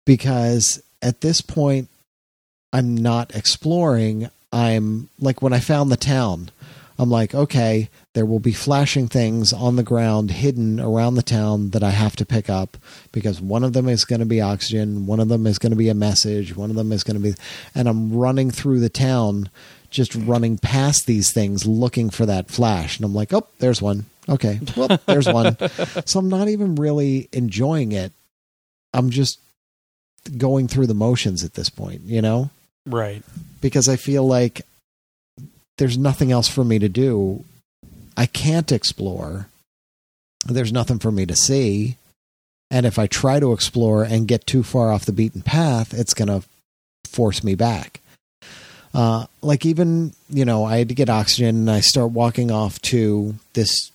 because 0.06 0.84
at 1.02 1.22
this 1.22 1.42
point 1.42 1.90
I'm 2.74 2.96
not 2.96 3.34
exploring. 3.36 4.30
I'm 4.52 5.10
like 5.20 5.42
when 5.42 5.54
I 5.54 5.60
found 5.60 5.92
the 5.92 5.98
town, 5.98 6.50
I'm 7.00 7.10
like, 7.12 7.34
okay, 7.36 7.90
there 8.16 8.26
will 8.26 8.40
be 8.40 8.52
flashing 8.52 9.08
things 9.08 9.54
on 9.54 9.76
the 9.76 9.84
ground 9.84 10.32
hidden 10.32 10.80
around 10.80 11.16
the 11.16 11.22
town 11.22 11.70
that 11.70 11.84
I 11.84 11.92
have 11.92 12.16
to 12.18 12.26
pick 12.26 12.50
up 12.50 12.76
because 13.12 13.40
one 13.40 13.64
of 13.64 13.74
them 13.74 13.88
is 13.88 14.04
going 14.04 14.20
to 14.20 14.26
be 14.26 14.42
oxygen, 14.42 15.06
one 15.06 15.20
of 15.20 15.30
them 15.30 15.46
is 15.48 15.60
going 15.60 15.72
to 15.72 15.76
be 15.78 15.90
a 15.90 15.94
message, 15.94 16.56
one 16.56 16.70
of 16.72 16.76
them 16.76 16.92
is 16.92 17.04
going 17.04 17.16
to 17.16 17.24
be 17.24 17.36
and 17.76 17.88
I'm 17.88 18.12
running 18.12 18.52
through 18.52 18.80
the 18.80 18.90
town 18.90 19.50
just 19.90 20.16
running 20.16 20.58
past 20.58 21.06
these 21.06 21.32
things 21.32 21.66
looking 21.66 22.10
for 22.10 22.26
that 22.26 22.50
flash 22.50 22.98
and 22.98 23.06
I'm 23.06 23.14
like, 23.14 23.34
"Oh, 23.34 23.48
there's 23.60 23.82
one." 23.82 24.06
Okay. 24.30 24.60
Well, 24.76 25.00
there's 25.06 25.28
one. 25.28 25.58
so 26.06 26.20
I'm 26.20 26.30
not 26.30 26.50
even 26.50 26.76
really 26.76 27.30
enjoying 27.32 27.92
it. 27.92 28.12
I'm 28.94 29.10
just 29.10 29.40
going 30.38 30.68
through 30.68 30.88
the 30.88 30.94
motions 30.94 31.44
at 31.44 31.54
this 31.54 31.70
point, 31.70 32.02
you 32.02 32.22
know? 32.22 32.50
Right. 32.86 33.24
Because 33.62 33.88
I 33.88 33.96
feel 33.96 34.26
like 34.26 34.64
there's 35.78 35.98
nothing 35.98 36.32
else 36.32 36.48
for 36.48 36.64
me 36.64 36.80
to 36.80 36.90
do. 36.90 37.46
I 38.16 38.26
can't 38.26 38.72
explore. 38.72 39.48
There's 40.46 40.74
nothing 40.74 41.00
for 41.00 41.12
me 41.12 41.26
to 41.26 41.36
see. 41.36 41.98
And 42.70 42.86
if 42.86 43.00
I 43.00 43.08
try 43.08 43.40
to 43.40 43.54
explore 43.54 44.04
and 44.04 44.28
get 44.28 44.46
too 44.46 44.64
far 44.64 44.92
off 44.92 45.06
the 45.06 45.14
beaten 45.14 45.42
path, 45.42 45.94
it's 45.94 46.14
going 46.14 46.28
to 46.28 46.46
force 47.06 47.44
me 47.44 47.56
back. 47.56 48.02
Uh, 48.94 49.26
like 49.42 49.66
even, 49.66 50.14
you 50.30 50.46
know, 50.46 50.64
I 50.66 50.78
had 50.78 50.90
to 50.90 50.96
get 50.96 51.10
oxygen 51.10 51.56
and 51.56 51.72
I 51.72 51.82
start 51.82 52.12
walking 52.12 52.52
off 52.52 52.82
to 52.84 53.36
this 53.54 53.92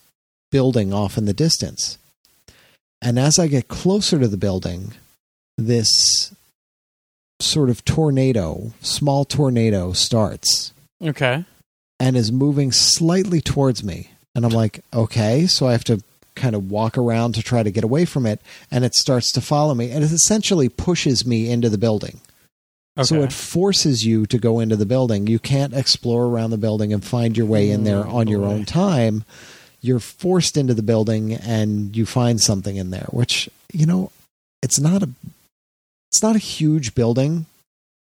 building 0.50 0.92
off 0.92 1.16
in 1.18 1.24
the 1.24 1.32
distance. 1.32 1.98
And 3.00 3.18
as 3.18 3.38
I 3.38 3.46
get 3.48 3.68
closer 3.68 4.18
to 4.20 4.28
the 4.28 4.36
building, 4.36 4.92
this 5.58 6.32
sort 7.40 7.70
of 7.70 7.84
tornado, 7.84 8.72
small 8.80 9.24
tornado 9.24 9.92
starts 9.92 10.72
Okay. 11.02 11.44
and 11.98 12.16
is 12.16 12.30
moving 12.30 12.70
slightly 12.70 13.40
towards 13.40 13.82
me. 13.82 14.10
And 14.34 14.44
I'm 14.44 14.52
like, 14.52 14.84
okay, 14.94 15.46
so 15.46 15.66
I 15.66 15.72
have 15.72 15.84
to 15.84 16.02
kind 16.36 16.54
of 16.54 16.70
walk 16.70 16.96
around 16.96 17.34
to 17.34 17.42
try 17.42 17.62
to 17.62 17.70
get 17.70 17.84
away 17.84 18.04
from 18.04 18.24
it. 18.24 18.40
And 18.70 18.84
it 18.84 18.94
starts 18.94 19.32
to 19.32 19.40
follow 19.40 19.74
me 19.74 19.90
and 19.90 20.04
it 20.04 20.12
essentially 20.12 20.68
pushes 20.68 21.26
me 21.26 21.50
into 21.50 21.68
the 21.68 21.78
building. 21.78 22.20
Okay. 22.98 23.04
So 23.06 23.22
it 23.22 23.32
forces 23.32 24.04
you 24.04 24.26
to 24.26 24.38
go 24.38 24.60
into 24.60 24.76
the 24.76 24.84
building. 24.86 25.26
You 25.26 25.38
can't 25.38 25.72
explore 25.72 26.26
around 26.26 26.50
the 26.50 26.58
building 26.58 26.92
and 26.92 27.02
find 27.02 27.36
your 27.36 27.46
way 27.46 27.70
in 27.70 27.84
there 27.84 28.06
Oh, 28.06 28.16
on 28.18 28.28
your 28.28 28.44
own 28.44 28.64
time. 28.66 29.24
You're 29.80 29.98
forced 29.98 30.56
into 30.58 30.74
the 30.74 30.82
building 30.82 31.32
and 31.32 31.96
you 31.96 32.04
find 32.06 32.40
something 32.40 32.76
in 32.76 32.90
there, 32.90 33.06
which, 33.10 33.48
you 33.72 33.86
know, 33.86 34.10
it's 34.62 34.78
not 34.78 35.02
a 35.02 35.08
it's 36.10 36.22
not 36.22 36.36
a 36.36 36.38
huge 36.38 36.94
building. 36.94 37.46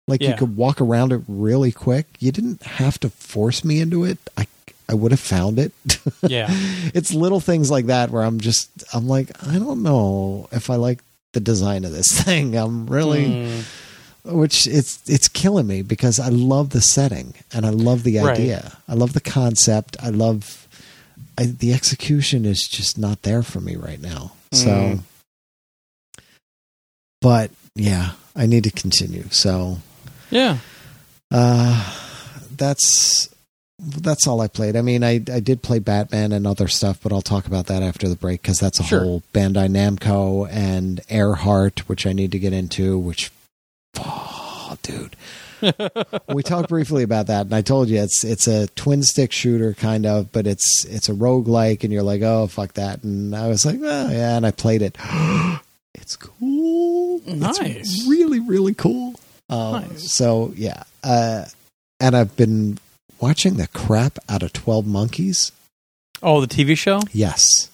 Like 0.08 0.22
you 0.22 0.34
could 0.36 0.58
walk 0.58 0.82
around 0.82 1.14
it 1.14 1.22
really 1.28 1.72
quick. 1.72 2.06
You 2.20 2.32
didn't 2.34 2.62
have 2.64 3.00
to 3.00 3.10
force 3.10 3.64
me 3.64 3.80
into 3.80 4.04
it. 4.04 4.18
I 4.38 4.46
I 4.90 4.94
would 4.94 5.12
have 5.12 5.22
found 5.22 5.58
it. 5.58 5.72
yeah. 6.22 6.48
it's 6.94 7.14
little 7.14 7.40
things 7.40 7.72
like 7.72 7.86
that 7.86 8.10
where 8.12 8.24
I'm 8.24 8.42
just 8.42 8.70
I'm 8.94 9.08
like, 9.08 9.32
I 9.48 9.58
don't 9.58 9.82
know 9.84 10.50
if 10.52 10.70
I 10.70 10.76
like 10.76 11.00
the 11.32 11.40
design 11.40 11.86
of 11.86 11.94
this 11.94 12.12
thing. 12.24 12.56
I'm 12.58 12.88
really 12.88 13.26
Mm, 13.26 13.64
which 14.24 14.68
it's 14.68 15.02
it's 15.10 15.28
killing 15.28 15.68
me 15.68 15.82
because 15.82 16.20
I 16.20 16.30
love 16.30 16.70
the 16.72 16.82
setting 16.82 17.34
and 17.54 17.66
I 17.66 17.70
love 17.70 18.04
the 18.04 18.18
Right. 18.20 18.38
idea. 18.38 18.78
I 18.88 18.94
love 18.94 19.14
the 19.14 19.22
concept. 19.22 19.98
I 20.02 20.10
love 20.10 20.68
I, 21.38 21.46
the 21.46 21.74
execution 21.74 22.46
is 22.46 22.68
just 22.68 22.98
not 22.98 23.22
there 23.24 23.42
for 23.44 23.62
me 23.62 23.76
right 23.76 24.02
now. 24.02 24.34
So, 24.54 24.70
Mm. 24.70 25.04
but 27.22 27.52
yeah, 27.76 28.12
I 28.36 28.46
need 28.46 28.64
to 28.66 28.72
continue. 28.72 29.26
So 29.32 29.78
yeah. 30.30 30.58
uh, 31.32 31.98
that's 32.58 33.30
that's 33.80 34.28
all 34.28 34.42
I 34.42 34.48
played. 34.48 34.76
I 34.76 34.82
mean, 34.82 35.04
I 35.04 35.14
I 35.32 35.40
did 35.40 35.62
play 35.64 35.80
Batman 35.80 36.32
and 36.32 36.46
other 36.46 36.68
stuff, 36.68 37.00
but 37.02 37.12
I'll 37.12 37.22
talk 37.22 37.48
about 37.48 37.68
that 37.68 37.82
after 37.82 38.08
the 38.08 38.16
break 38.16 38.42
because 38.42 38.60
that's 38.60 38.80
a 38.80 38.84
Sure. 38.84 39.00
whole 39.04 39.24
Bandai 39.34 39.70
Namco 39.70 40.48
and 40.52 41.02
Earhart, 41.10 41.88
which 41.90 42.06
I 42.06 42.14
need 42.14 42.32
to 42.34 42.40
get 42.40 42.54
into. 42.54 43.00
Which, 43.00 43.32
oh, 44.00 44.78
dude, 44.82 45.16
we 46.34 46.44
talked 46.44 46.70
briefly 46.70 47.04
about 47.04 47.28
that, 47.28 47.46
and 47.46 47.56
I 47.56 47.62
told 47.62 47.90
you 47.90 48.00
it's 48.02 48.24
it's 48.24 48.48
a 48.48 48.68
twin 48.70 49.04
stick 49.04 49.32
shooter 49.32 49.74
kind 49.74 50.06
of, 50.06 50.32
but 50.32 50.48
it's 50.48 50.86
it's 50.86 51.10
a 51.10 51.14
roguelike, 51.14 51.84
and 51.84 51.92
you're 51.94 52.04
like, 52.04 52.22
oh 52.22 52.48
fuck 52.48 52.74
that, 52.74 53.04
and 53.04 53.36
I 53.36 53.48
was 53.48 53.66
like, 53.66 53.80
oh 53.82 54.10
yeah, 54.10 54.38
and 54.38 54.46
I 54.46 54.52
played 54.52 54.82
it. 54.82 54.98
it's 55.96 56.16
cool, 56.16 57.22
Nice. 57.26 57.60
it's 57.60 58.08
really 58.08 58.40
really 58.40 58.74
cool. 58.74 59.16
Um, 59.50 59.82
Nice. 59.82 60.12
So 60.12 60.54
yeah, 60.56 60.84
uh, 61.04 61.46
and 62.00 62.16
I've 62.16 62.36
been 62.36 62.78
watching 63.20 63.56
the 63.58 63.68
crap 63.68 64.18
out 64.30 64.44
of 64.44 64.54
Twelve 64.54 64.88
Monkeys. 64.88 65.52
Oh, 66.24 66.40
the 66.40 66.48
TV 66.48 66.78
show? 66.78 67.02
Yes. 67.12 67.70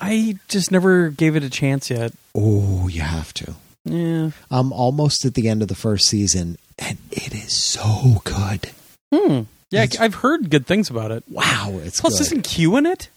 I 0.00 0.38
just 0.48 0.70
never 0.70 1.10
gave 1.10 1.36
it 1.36 1.42
a 1.42 1.50
chance 1.50 1.90
yet. 1.90 2.12
Oh, 2.34 2.88
you 2.88 3.02
have 3.02 3.34
to. 3.34 3.54
Yeah. 3.84 4.30
I'm 4.50 4.72
almost 4.72 5.24
at 5.24 5.34
the 5.34 5.48
end 5.48 5.62
of 5.62 5.68
the 5.68 5.74
first 5.74 6.06
season, 6.08 6.58
and 6.78 6.98
it 7.10 7.32
is 7.34 7.52
so 7.52 8.20
good. 8.24 8.70
Hmm. 9.14 9.42
Yeah, 9.70 9.84
It's- 9.84 10.00
I've 10.00 10.16
heard 10.16 10.50
good 10.50 10.66
things 10.66 10.90
about 10.90 11.10
it. 11.12 11.24
Wow, 11.28 11.80
it's 11.84 12.00
Plus, 12.00 12.14
good. 12.14 12.22
isn't 12.22 12.42
Q 12.42 12.76
in 12.76 12.86
it? 12.86 13.08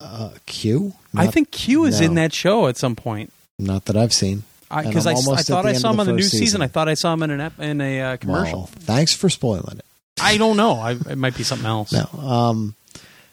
uh, 0.00 0.30
Q? 0.46 0.94
I 1.14 1.24
Not- 1.24 1.34
think 1.34 1.50
Q 1.50 1.84
is 1.84 2.00
in 2.00 2.14
that 2.14 2.32
show 2.32 2.66
at 2.68 2.76
some 2.76 2.94
point. 2.96 3.32
not 3.58 3.86
that 3.86 3.96
I've 3.96 4.12
seen. 4.12 4.44
Because 4.70 5.06
I, 5.06 5.12
I 5.12 5.14
at 5.14 5.46
thought 5.46 5.64
I 5.66 5.72
saw 5.72 5.90
him 5.92 5.98
on 6.00 6.06
the 6.06 6.12
new 6.12 6.22
season. 6.22 6.38
season. 6.38 6.62
I 6.62 6.66
thought 6.68 6.88
I 6.88 6.94
saw 6.94 7.14
him 7.14 7.22
in 7.22 7.30
an 7.30 7.40
ep- 7.40 7.58
in 7.58 7.80
a 7.80 8.00
uh, 8.02 8.16
commercial. 8.18 8.58
Well, 8.58 8.70
thanks 8.80 9.14
for 9.14 9.28
spoiling 9.30 9.78
it. 9.78 9.84
I 10.20 10.36
don't 10.36 10.56
know. 10.58 10.74
I, 10.74 10.92
it 10.92 11.16
might 11.16 11.34
be 11.36 11.42
something 11.42 11.66
else. 11.66 11.90
No, 11.92 12.06
um, 12.20 12.74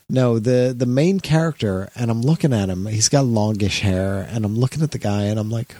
no. 0.09 0.39
The 0.39 0.73
the 0.77 0.85
main 0.85 1.19
character, 1.19 1.89
and 1.95 2.09
I'm 2.11 2.21
looking 2.21 2.53
at 2.53 2.69
him. 2.69 2.85
He's 2.85 3.09
got 3.09 3.25
longish 3.25 3.81
hair, 3.81 4.27
and 4.29 4.45
I'm 4.45 4.57
looking 4.57 4.83
at 4.83 4.91
the 4.91 4.99
guy, 4.99 5.23
and 5.23 5.39
I'm 5.39 5.49
like, 5.49 5.75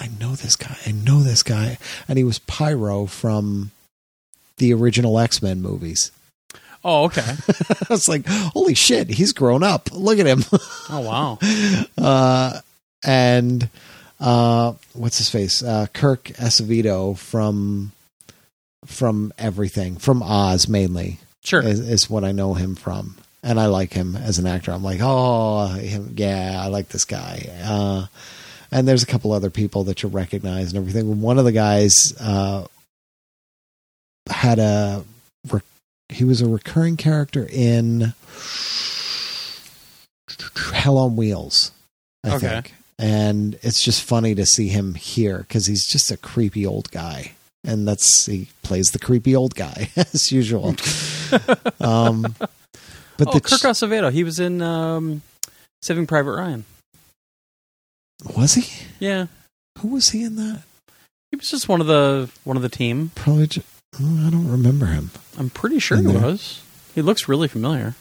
I 0.00 0.08
know 0.20 0.32
this 0.34 0.56
guy. 0.56 0.76
I 0.86 0.92
know 0.92 1.20
this 1.20 1.42
guy. 1.42 1.78
And 2.08 2.18
he 2.18 2.24
was 2.24 2.38
Pyro 2.40 3.06
from 3.06 3.70
the 4.58 4.72
original 4.74 5.18
X 5.18 5.42
Men 5.42 5.62
movies. 5.62 6.12
Oh, 6.82 7.04
okay. 7.04 7.20
I 7.58 7.86
was 7.90 8.08
like, 8.08 8.26
holy 8.26 8.74
shit, 8.74 9.08
he's 9.10 9.32
grown 9.34 9.62
up. 9.62 9.90
Look 9.92 10.18
at 10.18 10.26
him. 10.26 10.44
Oh, 10.88 11.00
wow. 11.00 11.38
uh, 11.98 12.60
and 13.04 13.68
uh, 14.18 14.72
what's 14.94 15.18
his 15.18 15.28
face? 15.28 15.62
Uh, 15.62 15.86
Kirk 15.92 16.24
Acevedo 16.38 17.16
from 17.18 17.92
from 18.86 19.32
everything, 19.38 19.96
from 19.96 20.22
Oz 20.22 20.68
mainly 20.68 21.18
Sure. 21.44 21.62
is, 21.62 21.80
is 21.80 22.08
what 22.10 22.24
I 22.24 22.32
know 22.32 22.54
him 22.54 22.74
from, 22.74 23.16
and 23.42 23.58
I 23.60 23.66
like 23.66 23.92
him 23.92 24.16
as 24.16 24.38
an 24.38 24.46
actor. 24.46 24.70
I'm 24.72 24.82
like, 24.84 25.00
oh, 25.02 25.76
yeah, 25.80 26.60
I 26.62 26.66
like 26.68 26.88
this 26.88 27.04
guy. 27.04 27.46
Uh, 27.64 28.06
and 28.72 28.86
there's 28.86 29.02
a 29.02 29.06
couple 29.06 29.32
other 29.32 29.50
people 29.50 29.84
that 29.84 30.02
you'll 30.02 30.12
recognize 30.12 30.68
and 30.72 30.76
everything. 30.76 31.20
One 31.20 31.38
of 31.38 31.44
the 31.44 31.52
guys 31.52 31.94
uh, 32.20 32.66
had 34.28 34.58
a 34.58 35.04
re- 35.50 35.60
he 36.08 36.24
was 36.24 36.40
a 36.40 36.46
recurring 36.48 36.96
character 36.96 37.46
in 37.50 38.14
Hell 40.72 40.98
on 40.98 41.16
Wheels, 41.16 41.72
I 42.24 42.34
Okay. 42.36 42.48
think. 42.48 42.74
And 42.98 43.58
it's 43.62 43.82
just 43.82 44.02
funny 44.02 44.34
to 44.34 44.44
see 44.44 44.68
him 44.68 44.94
here 44.94 45.38
because 45.38 45.66
he's 45.66 45.86
just 45.86 46.10
a 46.10 46.16
creepy 46.16 46.66
old 46.66 46.90
guy. 46.90 47.32
And 47.64 47.88
that's 47.88 48.26
he 48.26 48.48
plays 48.62 48.86
the 48.88 48.98
creepy 48.98 49.34
old 49.34 49.54
guy 49.54 49.90
as 49.96 50.30
usual. 50.30 50.74
um, 51.80 52.34
but 53.24 53.28
oh, 53.28 53.32
the 53.34 53.40
Kirk 53.40 53.60
Acevedo. 53.60 54.10
He 54.12 54.24
was 54.24 54.40
in 54.40 54.62
um, 54.62 55.22
Saving 55.82 56.06
Private 56.06 56.32
Ryan. 56.32 56.64
was 58.36 58.54
he? 58.54 58.86
Yeah, 58.98 59.26
Who 59.78 59.88
was 59.88 60.10
he 60.10 60.24
in 60.24 60.36
that? 60.36 60.62
he 61.30 61.36
was 61.36 61.50
just 61.50 61.68
one 61.68 61.80
of 61.80 61.86
the 61.86 62.28
one 62.44 62.56
of 62.56 62.62
the 62.62 62.68
team. 62.68 63.12
Probably. 63.14 63.46
Ju- 63.46 63.62
oh, 64.00 64.26
I 64.26 64.30
don't 64.30 64.50
remember 64.50 64.86
him. 64.86 65.10
I'm 65.38 65.50
pretty 65.50 65.78
sure 65.78 65.98
he 65.98 66.04
there. 66.04 66.20
was. 66.20 66.62
He 66.94 67.02
looks 67.02 67.28
really 67.28 67.46
familiar. 67.48 67.94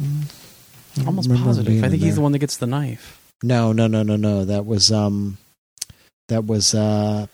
I 0.00 1.04
Almost 1.06 1.30
positive. 1.30 1.78
I 1.82 1.88
think 1.88 1.94
in 2.02 2.06
he's 2.06 2.16
the 2.16 2.20
one 2.20 2.32
that 2.32 2.38
gets 2.38 2.56
the 2.56 2.66
knife. 2.66 3.20
No, 3.42 3.72
no, 3.72 3.86
no, 3.86 4.02
no, 4.02 4.16
no. 4.16 4.44
That 4.44 4.66
was 4.66 4.90
um, 4.92 5.38
that 6.28 6.44
was 6.44 6.74
uh. 6.74 7.26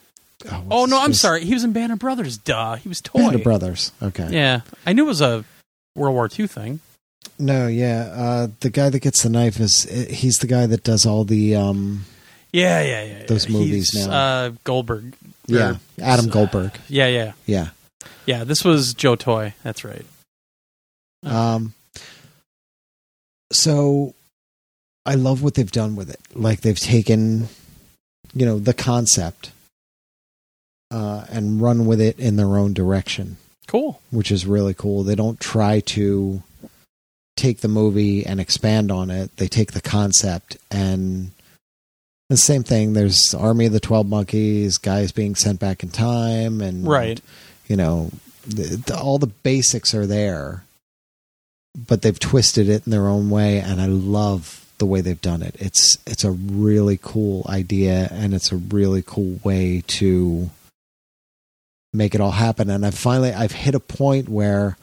what's 0.43 0.55
Oh 0.71 0.85
no, 0.87 1.01
I'm 1.01 1.09
face? 1.11 1.21
sorry. 1.21 1.45
He 1.45 1.55
was 1.55 1.65
in 1.65 1.73
Band 1.73 1.93
of 1.93 1.99
Brothers. 1.99 2.39
Duh, 2.39 2.77
he 2.77 2.89
was 2.89 3.01
Toye. 3.01 3.21
Band 3.21 3.35
of 3.37 3.43
Brothers. 3.43 3.93
Okay. 4.03 4.29
Yeah, 4.31 4.61
I 4.87 4.93
knew 4.93 5.05
it 5.05 5.09
was 5.09 5.21
a 5.21 5.45
World 5.95 6.15
War 6.15 6.29
II 6.39 6.47
thing. 6.47 6.81
No, 7.39 7.67
yeah. 7.67 8.13
Uh, 8.15 8.49
the 8.61 8.71
guy 8.71 8.91
that 8.91 9.01
gets 9.01 9.23
the 9.23 9.29
knife 9.31 9.59
is 9.61 9.85
he's 10.11 10.39
the 10.39 10.47
guy 10.47 10.67
that 10.67 10.85
does 10.85 11.07
all 11.07 11.25
the 11.25 11.57
um. 11.57 12.05
Yeah, 12.53 12.83
yeah, 12.83 13.05
yeah. 13.05 13.19
yeah. 13.21 13.27
Those 13.27 13.49
movies 13.49 13.91
He's, 13.93 14.07
now. 14.07 14.13
Uh, 14.13 14.51
Goldberg. 14.65 15.15
Yeah, 15.47 15.71
Or- 15.73 15.81
Adam 16.03 16.29
Goldberg. 16.29 16.73
Yeah, 16.89 17.07
yeah, 17.07 17.33
Yeah. 17.47 17.69
yeah. 18.27 18.45
This 18.45 18.65
was 18.65 18.93
Joe 18.95 19.15
Toye. 19.17 19.55
That's 19.63 19.85
right. 19.85 20.05
Um, 21.25 21.75
so 23.53 24.15
I 25.07 25.15
love 25.15 25.43
what 25.43 25.55
they've 25.55 25.71
done 25.71 25.97
with 25.97 26.11
it. 26.11 26.21
Like 26.35 26.61
they've 26.63 26.79
taken, 26.79 27.49
you 28.35 28.47
know, 28.47 28.59
the 28.59 28.75
concept 28.75 29.53
uh, 30.91 31.25
and 31.31 31.61
run 31.61 31.87
with 31.87 32.01
it 32.01 32.19
in 32.19 32.37
their 32.37 32.57
own 32.57 32.73
direction, 32.75 33.37
Cool. 33.67 34.01
which 34.11 34.31
is 34.33 34.47
really 34.47 34.75
cool. 34.75 35.03
They 35.05 35.15
don't 35.15 35.39
try 35.41 35.81
to 35.81 36.43
take 37.37 37.61
the 37.61 37.69
movie 37.69 38.25
and 38.27 38.41
expand 38.41 38.91
on 38.91 39.11
it. 39.11 39.37
They 39.37 39.49
take 39.49 39.73
the 39.73 39.81
concept 39.81 40.57
and 40.71 41.31
the 42.29 42.37
same 42.37 42.63
thing. 42.63 42.93
There's 42.93 43.35
Army 43.35 43.67
of 43.67 43.73
the 43.73 43.81
Twelve 43.81 44.09
Monkeys, 44.09 44.79
guys 44.79 45.11
being 45.13 45.35
sent 45.35 45.59
back 45.59 45.83
in 45.83 45.89
time, 45.91 46.61
and 46.61 46.87
Right. 46.87 47.21
you 47.67 47.77
know, 47.77 48.11
the, 48.47 48.77
the, 48.87 48.97
all 48.99 49.19
the 49.19 49.27
basics 49.27 49.95
are 49.95 50.07
there, 50.07 50.65
but 51.89 52.03
they've 52.03 52.19
twisted 52.19 52.69
it 52.69 52.87
in 52.87 52.91
their 52.91 53.09
own 53.09 53.31
way, 53.31 53.59
and 53.61 53.81
I 53.81 53.87
love 53.87 54.65
the 54.79 54.87
way 54.87 55.01
they've 55.01 55.21
done 55.21 55.43
it. 55.43 55.55
It's 55.59 55.99
it's 56.07 56.25
a 56.25 56.31
really 56.31 56.99
cool 57.03 57.45
idea, 57.49 58.09
and 58.13 58.33
it's 58.33 58.51
a 58.53 58.57
really 58.57 59.03
cool 59.03 59.39
way 59.45 59.83
to 59.89 60.51
make 61.93 62.15
it 62.15 62.21
all 62.21 62.31
happen. 62.31 62.71
And 62.71 62.87
I 62.87 62.91
finally 62.91 63.33
I've 63.33 63.53
hit 63.53 63.75
a 63.75 63.81
point 63.81 64.29
where 64.29 64.77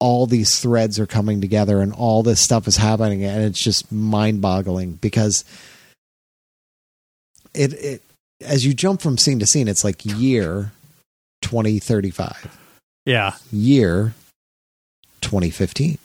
all 0.00 0.26
these 0.26 0.58
threads 0.58 0.98
are 0.98 1.06
coming 1.06 1.40
together, 1.40 1.80
and 1.80 1.92
all 1.92 2.22
this 2.22 2.40
stuff 2.40 2.66
is 2.68 2.76
happening, 2.76 3.24
and 3.24 3.42
it's 3.44 3.62
just 3.62 3.90
mind 3.92 4.40
boggling 4.40 4.92
because 4.94 5.44
it 7.54 7.72
it 7.74 8.02
as 8.44 8.66
you 8.66 8.74
jump 8.74 9.00
from 9.00 9.16
scene 9.18 9.38
to 9.38 9.46
scene, 9.46 9.68
it's 9.68 9.84
like 9.84 10.04
year 10.04 10.72
twenty 11.40 11.78
thirty 11.78 12.10
five 12.10 12.58
Yeah. 13.06 13.34
year 13.52 14.14
2015 15.20 15.98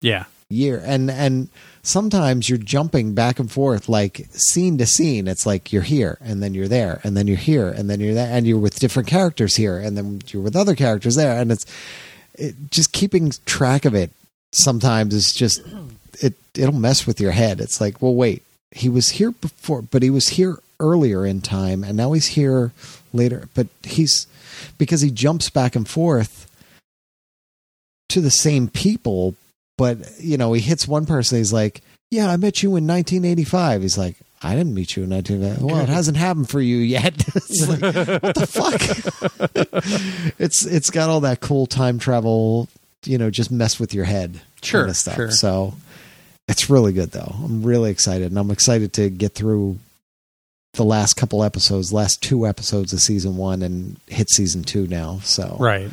Yeah. 0.00 0.24
year 0.48 0.80
and 0.84 1.10
and 1.10 1.48
sometimes 1.82 2.48
you're 2.48 2.56
jumping 2.58 3.14
back 3.14 3.38
and 3.38 3.50
forth 3.52 3.88
like 3.88 4.26
scene 4.30 4.78
to 4.78 4.86
scene 4.86 5.28
it's 5.28 5.44
like 5.44 5.72
you're 5.72 5.82
here 5.82 6.16
and 6.22 6.42
then 6.42 6.54
you're 6.54 6.68
there 6.68 7.00
and 7.04 7.16
then 7.16 7.26
you're 7.26 7.36
here 7.36 7.68
and 7.68 7.90
then 7.90 8.00
you're 8.00 8.14
there 8.14 8.30
and 8.34 8.46
you're 8.46 8.58
with 8.58 8.78
different 8.78 9.08
characters 9.08 9.56
here 9.56 9.78
and 9.78 9.96
then 9.96 10.20
you're 10.28 10.42
with 10.42 10.56
other 10.56 10.74
characters 10.74 11.16
there 11.16 11.38
and 11.38 11.52
it's 11.52 11.66
it, 12.38 12.70
just 12.70 12.92
keeping 12.92 13.32
track 13.44 13.84
of 13.84 13.94
it 13.94 14.10
sometimes 14.52 15.14
is 15.14 15.32
just 15.32 15.62
it 16.20 16.34
it'll 16.54 16.74
mess 16.74 17.06
with 17.06 17.20
your 17.20 17.32
head. 17.32 17.60
It's 17.60 17.80
like 17.80 18.00
well 18.00 18.14
wait 18.14 18.42
he 18.70 18.88
was 18.88 19.10
here 19.10 19.30
before 19.30 19.82
but 19.82 20.02
he 20.02 20.10
was 20.10 20.28
here 20.28 20.58
earlier 20.78 21.24
in 21.24 21.40
time 21.40 21.82
and 21.84 21.96
now 21.96 22.12
he's 22.12 22.28
here 22.28 22.72
later. 23.12 23.48
But 23.54 23.68
he's 23.82 24.26
because 24.78 25.00
he 25.00 25.10
jumps 25.10 25.50
back 25.50 25.76
and 25.76 25.88
forth 25.88 26.50
to 28.08 28.20
the 28.20 28.30
same 28.30 28.68
people 28.68 29.34
but 29.76 29.98
you 30.18 30.36
know 30.36 30.52
he 30.52 30.60
hits 30.60 30.86
one 30.88 31.06
person 31.06 31.38
he's 31.38 31.52
like 31.52 31.82
yeah 32.10 32.30
i 32.30 32.36
met 32.36 32.62
you 32.62 32.70
in 32.70 32.86
1985 32.86 33.82
he's 33.82 33.98
like 33.98 34.16
i 34.42 34.54
didn't 34.54 34.74
meet 34.74 34.96
you 34.96 35.02
in 35.04 35.10
1990. 35.10 35.64
well 35.72 35.82
it 35.82 35.88
hasn't 35.88 36.16
happened 36.16 36.48
for 36.48 36.60
you 36.60 36.76
yet 36.78 37.14
it's 37.34 37.68
like 37.68 37.80
what 38.22 38.34
the 38.34 38.46
fuck 38.46 40.34
it's 40.38 40.64
it's 40.64 40.90
got 40.90 41.08
all 41.08 41.20
that 41.20 41.40
cool 41.40 41.66
time 41.66 41.98
travel 41.98 42.68
you 43.04 43.18
know 43.18 43.30
just 43.30 43.50
mess 43.50 43.78
with 43.80 43.94
your 43.94 44.04
head 44.04 44.40
Sure, 44.62 44.82
kind 44.82 44.90
of 44.90 44.96
stuff 44.96 45.14
sure. 45.16 45.30
so 45.30 45.74
it's 46.48 46.68
really 46.70 46.92
good 46.92 47.10
though 47.12 47.34
i'm 47.44 47.62
really 47.62 47.90
excited 47.90 48.28
and 48.30 48.38
i'm 48.38 48.50
excited 48.50 48.92
to 48.94 49.08
get 49.10 49.32
through 49.34 49.78
the 50.74 50.84
last 50.84 51.14
couple 51.14 51.42
episodes 51.42 51.92
last 51.92 52.22
two 52.22 52.46
episodes 52.46 52.92
of 52.92 53.00
season 53.00 53.36
one 53.36 53.62
and 53.62 53.96
hit 54.08 54.28
season 54.30 54.62
two 54.62 54.86
now 54.88 55.18
so 55.22 55.56
Right. 55.58 55.90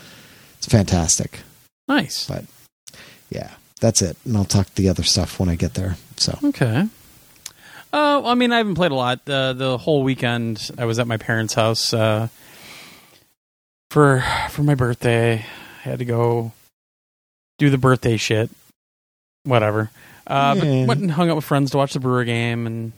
it's 0.58 0.68
fantastic 0.68 1.40
Nice. 1.88 2.28
but 2.28 2.46
yeah, 3.30 3.52
that's 3.82 4.02
it. 4.02 4.16
And 4.26 4.38
I'll 4.38 4.46
talk 4.46 4.74
the 4.76 4.88
other 4.88 5.04
stuff 5.04 5.38
when 5.40 5.50
I 5.50 5.56
get 5.56 5.74
there. 5.74 5.98
So 6.18 6.38
Okay. 6.44 6.88
Uh, 7.94 8.24
I 8.26 8.34
mean, 8.34 8.52
I 8.52 8.58
haven't 8.58 8.74
played 8.76 8.92
a 8.92 8.96
lot. 8.96 9.22
Uh, 9.30 9.54
the 9.54 9.78
whole 9.78 10.02
weekend, 10.04 10.72
I 10.80 10.86
was 10.86 10.98
at 10.98 11.06
my 11.08 11.18
parents' 11.18 11.54
house 11.54 11.94
uh, 11.94 12.28
for 13.92 14.24
for 14.50 14.64
my 14.64 14.74
birthday. 14.76 15.34
I 15.36 15.90
had 15.90 16.00
to 16.00 16.06
go 16.06 16.52
do 17.60 17.70
the 17.70 17.78
birthday 17.78 18.18
shit. 18.18 18.50
Whatever. 19.44 19.92
Uh, 20.26 20.56
Yeah. 20.58 20.62
But 20.62 20.88
went 20.88 21.02
and 21.02 21.12
hung 21.12 21.30
out 21.30 21.36
with 21.36 21.46
friends 21.46 21.72
to 21.72 21.78
watch 21.78 21.94
the 21.94 22.00
Brewer 22.00 22.24
game 22.24 22.66
and 22.66 22.94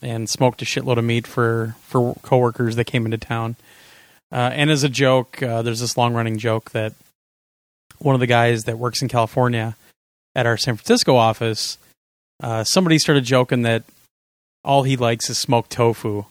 and 0.00 0.30
smoked 0.30 0.62
a 0.62 0.64
shitload 0.64 0.96
of 0.96 1.04
meat 1.04 1.26
for 1.26 1.74
for 1.82 2.14
coworkers 2.22 2.76
that 2.76 2.84
came 2.84 3.04
into 3.04 3.18
town. 3.18 3.56
Uh, 4.32 4.50
and 4.52 4.70
as 4.70 4.82
a 4.82 4.88
joke, 4.88 5.42
uh, 5.42 5.60
there's 5.62 5.80
this 5.80 5.96
long 5.96 6.14
running 6.14 6.38
joke 6.38 6.70
that 6.70 6.94
one 7.98 8.14
of 8.14 8.20
the 8.20 8.26
guys 8.26 8.64
that 8.64 8.78
works 8.78 9.02
in 9.02 9.08
California 9.08 9.76
at 10.34 10.46
our 10.46 10.56
San 10.56 10.76
Francisco 10.76 11.16
office, 11.16 11.78
uh, 12.42 12.62
somebody 12.64 12.98
started 12.98 13.24
joking 13.24 13.62
that 13.62 13.82
all 14.68 14.82
he 14.82 14.96
likes 14.96 15.30
is 15.30 15.38
smoked 15.38 15.70
tofu 15.70 16.24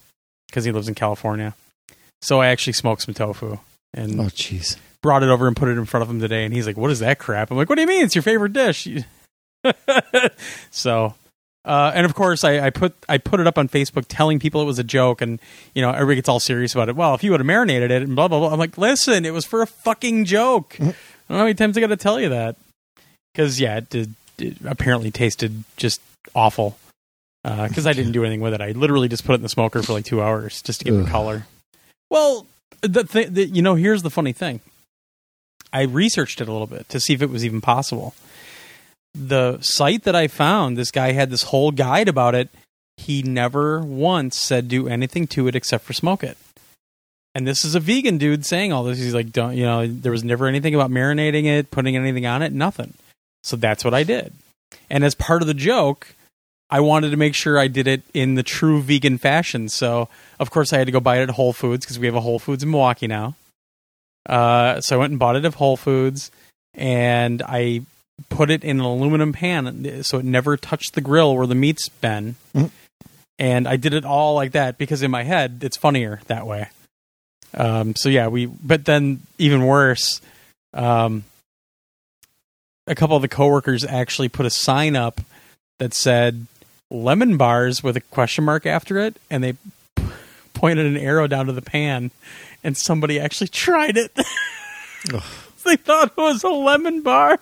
because 0.47 0.64
he 0.64 0.72
lives 0.72 0.88
in 0.88 0.95
California. 0.95 1.55
So 2.22 2.39
I 2.39 2.47
actually 2.47 2.73
smoked 2.73 3.01
some 3.01 3.15
tofu 3.15 3.57
and 3.93 4.19
oh 4.22 4.26
jeez, 4.26 4.77
brought 5.01 5.23
it 5.23 5.30
over 5.30 5.47
and 5.47 5.57
put 5.57 5.68
it 5.69 5.77
in 5.77 5.85
front 5.85 6.03
of 6.03 6.09
him 6.09 6.19
today. 6.19 6.45
And 6.45 6.53
he's 6.53 6.68
like, 6.68 6.77
"What 6.77 6.91
is 6.91 6.99
that 6.99 7.19
crap?" 7.19 7.51
I'm 7.51 7.57
like, 7.57 7.68
"What 7.68 7.76
do 7.76 7.81
you 7.81 7.88
mean? 7.88 8.05
It's 8.05 8.15
your 8.15 8.22
favorite 8.22 8.53
dish." 8.53 8.88
so, 10.72 11.15
uh, 11.65 11.91
and 11.95 12.05
of 12.05 12.14
course, 12.14 12.43
I, 12.43 12.68
I 12.68 12.69
put 12.69 12.95
I 13.09 13.18
put 13.18 13.39
it 13.39 13.47
up 13.47 13.57
on 13.57 13.68
Facebook 13.68 14.05
telling 14.07 14.39
people 14.39 14.61
it 14.61 14.65
was 14.65 14.80
a 14.80 14.84
joke, 14.84 15.22
and 15.22 15.39
you 15.73 15.81
know 15.81 15.89
everybody 15.89 16.15
gets 16.15 16.30
all 16.30 16.39
serious 16.39 16.73
about 16.76 16.89
it. 16.89 16.95
Well, 16.95 17.15
if 17.15 17.23
you 17.23 17.31
would 17.31 17.39
have 17.39 17.47
marinated 17.47 17.91
it 17.91 18.03
and 18.03 18.15
blah 18.15 18.27
blah 18.27 18.39
blah, 18.39 18.53
I'm 18.53 18.59
like, 18.59 18.77
listen, 18.77 19.26
it 19.26 19.34
was 19.34 19.45
for 19.45 19.61
a 19.61 19.68
fucking 19.68 20.26
joke. 20.26 20.76
I 20.80 20.84
don't 20.84 20.95
know 21.30 21.38
how 21.38 21.43
many 21.43 21.55
times 21.55 21.76
I 21.76 21.81
got 21.81 21.88
to 21.88 21.97
tell 21.97 22.19
you 22.19 22.30
that 22.30 22.55
because 23.34 23.59
yeah, 23.59 23.77
it, 23.77 23.89
did, 23.89 24.14
it 24.38 24.57
apparently 24.64 25.11
tasted 25.11 25.64
just 25.76 26.01
awful. 26.35 26.77
Uh, 27.47 27.65
because 27.65 27.87
I 27.87 27.93
didn't 27.93 28.11
do 28.11 28.25
anything 28.25 28.41
with 28.41 28.53
it, 28.53 28.59
I 28.59 28.71
literally 28.71 29.07
just 29.07 29.23
put 29.23 29.31
it 29.31 29.35
in 29.35 29.41
the 29.41 29.47
smoker 29.47 29.81
for 29.81 29.93
like 29.93 30.03
two 30.03 30.21
hours 30.21 30.61
just 30.61 30.79
to 30.79 30.85
give 30.85 30.95
it 30.95 31.03
Ugh. 31.03 31.07
color. 31.07 31.47
Well, 32.09 32.45
the 32.81 33.05
thing, 33.05 33.33
the, 33.33 33.45
you 33.45 33.61
know, 33.61 33.75
here's 33.75 34.03
the 34.03 34.09
funny 34.09 34.33
thing. 34.33 34.59
I 35.71 35.83
researched 35.83 36.41
it 36.41 36.49
a 36.49 36.51
little 36.51 36.67
bit 36.67 36.89
to 36.89 36.99
see 36.99 37.13
if 37.13 37.21
it 37.21 37.29
was 37.29 37.45
even 37.45 37.61
possible. 37.61 38.15
The 39.15 39.59
site 39.61 40.03
that 40.03 40.13
I 40.13 40.27
found, 40.27 40.77
this 40.77 40.91
guy 40.91 41.13
had 41.13 41.29
this 41.29 41.43
whole 41.43 41.71
guide 41.71 42.09
about 42.09 42.35
it. 42.35 42.49
He 42.97 43.23
never 43.23 43.79
once 43.79 44.37
said 44.37 44.67
do 44.67 44.89
anything 44.89 45.25
to 45.27 45.47
it 45.47 45.55
except 45.55 45.85
for 45.85 45.93
smoke 45.93 46.25
it. 46.25 46.37
And 47.33 47.47
this 47.47 47.63
is 47.63 47.75
a 47.75 47.79
vegan 47.79 48.17
dude 48.17 48.45
saying 48.45 48.73
all 48.73 48.83
this. 48.83 48.97
He's 48.97 49.13
like, 49.13 49.31
don't, 49.31 49.55
you 49.55 49.63
know, 49.63 49.87
there 49.87 50.11
was 50.11 50.23
never 50.25 50.47
anything 50.47 50.75
about 50.75 50.91
marinating 50.91 51.45
it, 51.45 51.71
putting 51.71 51.95
anything 51.95 52.25
on 52.25 52.41
it, 52.41 52.51
nothing. 52.51 52.93
So 53.43 53.55
that's 53.55 53.85
what 53.85 53.93
I 53.93 54.03
did. 54.03 54.33
And 54.89 55.05
as 55.05 55.15
part 55.15 55.41
of 55.41 55.47
the 55.47 55.53
joke, 55.53 56.13
I 56.69 56.81
wanted 56.81 57.11
to 57.11 57.18
make 57.18 57.34
sure 57.34 57.57
I 57.57 57.68
did 57.68 57.88
it 57.88 58.03
in 58.14 58.35
the 58.35 58.44
true 58.44 58.81
vegan 58.81 59.18
fashion. 59.18 59.69
So, 59.69 60.10
of 60.39 60.52
course, 60.52 60.73
I 60.73 60.77
had 60.77 60.88
to 60.88 60.91
go 60.91 60.99
buy 60.99 61.19
it 61.19 61.23
at 61.23 61.30
Whole 61.31 61.53
Foods 61.53 61.85
because 61.85 61.98
we 61.98 62.07
have 62.07 62.15
a 62.15 62.22
Whole 62.22 62.39
Foods 62.39 62.64
in 62.64 62.72
Milwaukee 62.72 63.07
now. 63.07 63.35
Uh, 64.27 64.81
so 64.81 64.98
I 64.98 64.99
went 64.99 65.11
and 65.11 65.19
bought 65.19 65.38
it 65.38 65.45
at 65.45 65.53
Whole 65.53 65.77
Foods, 65.77 66.30
and 66.73 67.41
I 67.44 67.81
put 68.30 68.49
it 68.49 68.64
in 68.64 68.80
an 68.80 68.85
aluminum 68.85 69.31
pan 69.31 70.03
so 70.03 70.18
it 70.18 70.26
never 70.26 70.57
touched 70.57 70.95
the 70.95 71.02
grill 71.02 71.38
where 71.38 71.48
the 71.48 71.56
meat's 71.56 71.88
been. 71.88 72.35
Mhm. 72.56 72.72
And 73.39 73.68
I 73.68 73.77
did 73.77 73.94
it 73.94 74.03
all 74.03 74.34
like 74.34 74.53
that 74.53 74.77
because 74.80 75.03
in 75.03 75.11
my 75.11 75.23
head 75.23 75.60
it's 75.61 75.77
funnier 75.77 76.19
that 76.27 76.48
way. 76.48 76.69
Um, 77.53 77.95
so 77.95 78.10
yeah, 78.10 78.27
we. 78.27 78.48
But 78.48 78.85
then 78.85 79.22
even 79.38 79.65
worse, 79.65 80.19
um, 80.73 81.23
a 82.88 82.95
couple 82.95 83.15
of 83.15 83.22
the 83.22 83.27
coworkers 83.27 83.85
actually 83.85 84.30
put 84.30 84.45
a 84.45 84.49
sign 84.49 84.95
up 84.95 85.22
that 85.77 85.94
said 85.94 86.48
lemon 86.89 87.38
bars 87.38 87.84
with 87.84 87.97
a 87.97 88.01
question 88.01 88.43
mark 88.43 88.65
after 88.65 88.97
it, 88.97 89.18
and 89.30 89.43
they 89.43 89.53
p- 89.95 90.03
pointed 90.53 90.85
an 90.85 90.97
arrow 90.97 91.27
down 91.27 91.47
to 91.47 91.53
the 91.53 91.61
pan, 91.61 92.11
and 92.64 92.77
somebody 92.77 93.19
actually 93.19 93.47
tried 93.47 93.97
it. 93.97 94.14
they 95.65 95.76
thought 95.76 96.11
it 96.11 96.18
was 96.18 96.43
a 96.43 96.49
lemon 96.49 97.01
bar. 97.01 97.39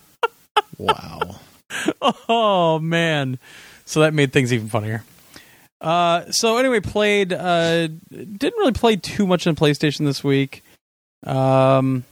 wow. 0.78 1.36
oh 2.28 2.78
man 2.78 3.38
so 3.84 4.00
that 4.00 4.14
made 4.14 4.32
things 4.32 4.52
even 4.52 4.68
funnier 4.68 5.04
uh 5.80 6.30
so 6.30 6.58
anyway 6.58 6.80
played 6.80 7.32
uh 7.32 7.88
didn't 8.10 8.58
really 8.58 8.72
play 8.72 8.96
too 8.96 9.26
much 9.26 9.46
on 9.46 9.56
playstation 9.56 10.04
this 10.04 10.22
week 10.22 10.62
um 11.24 12.04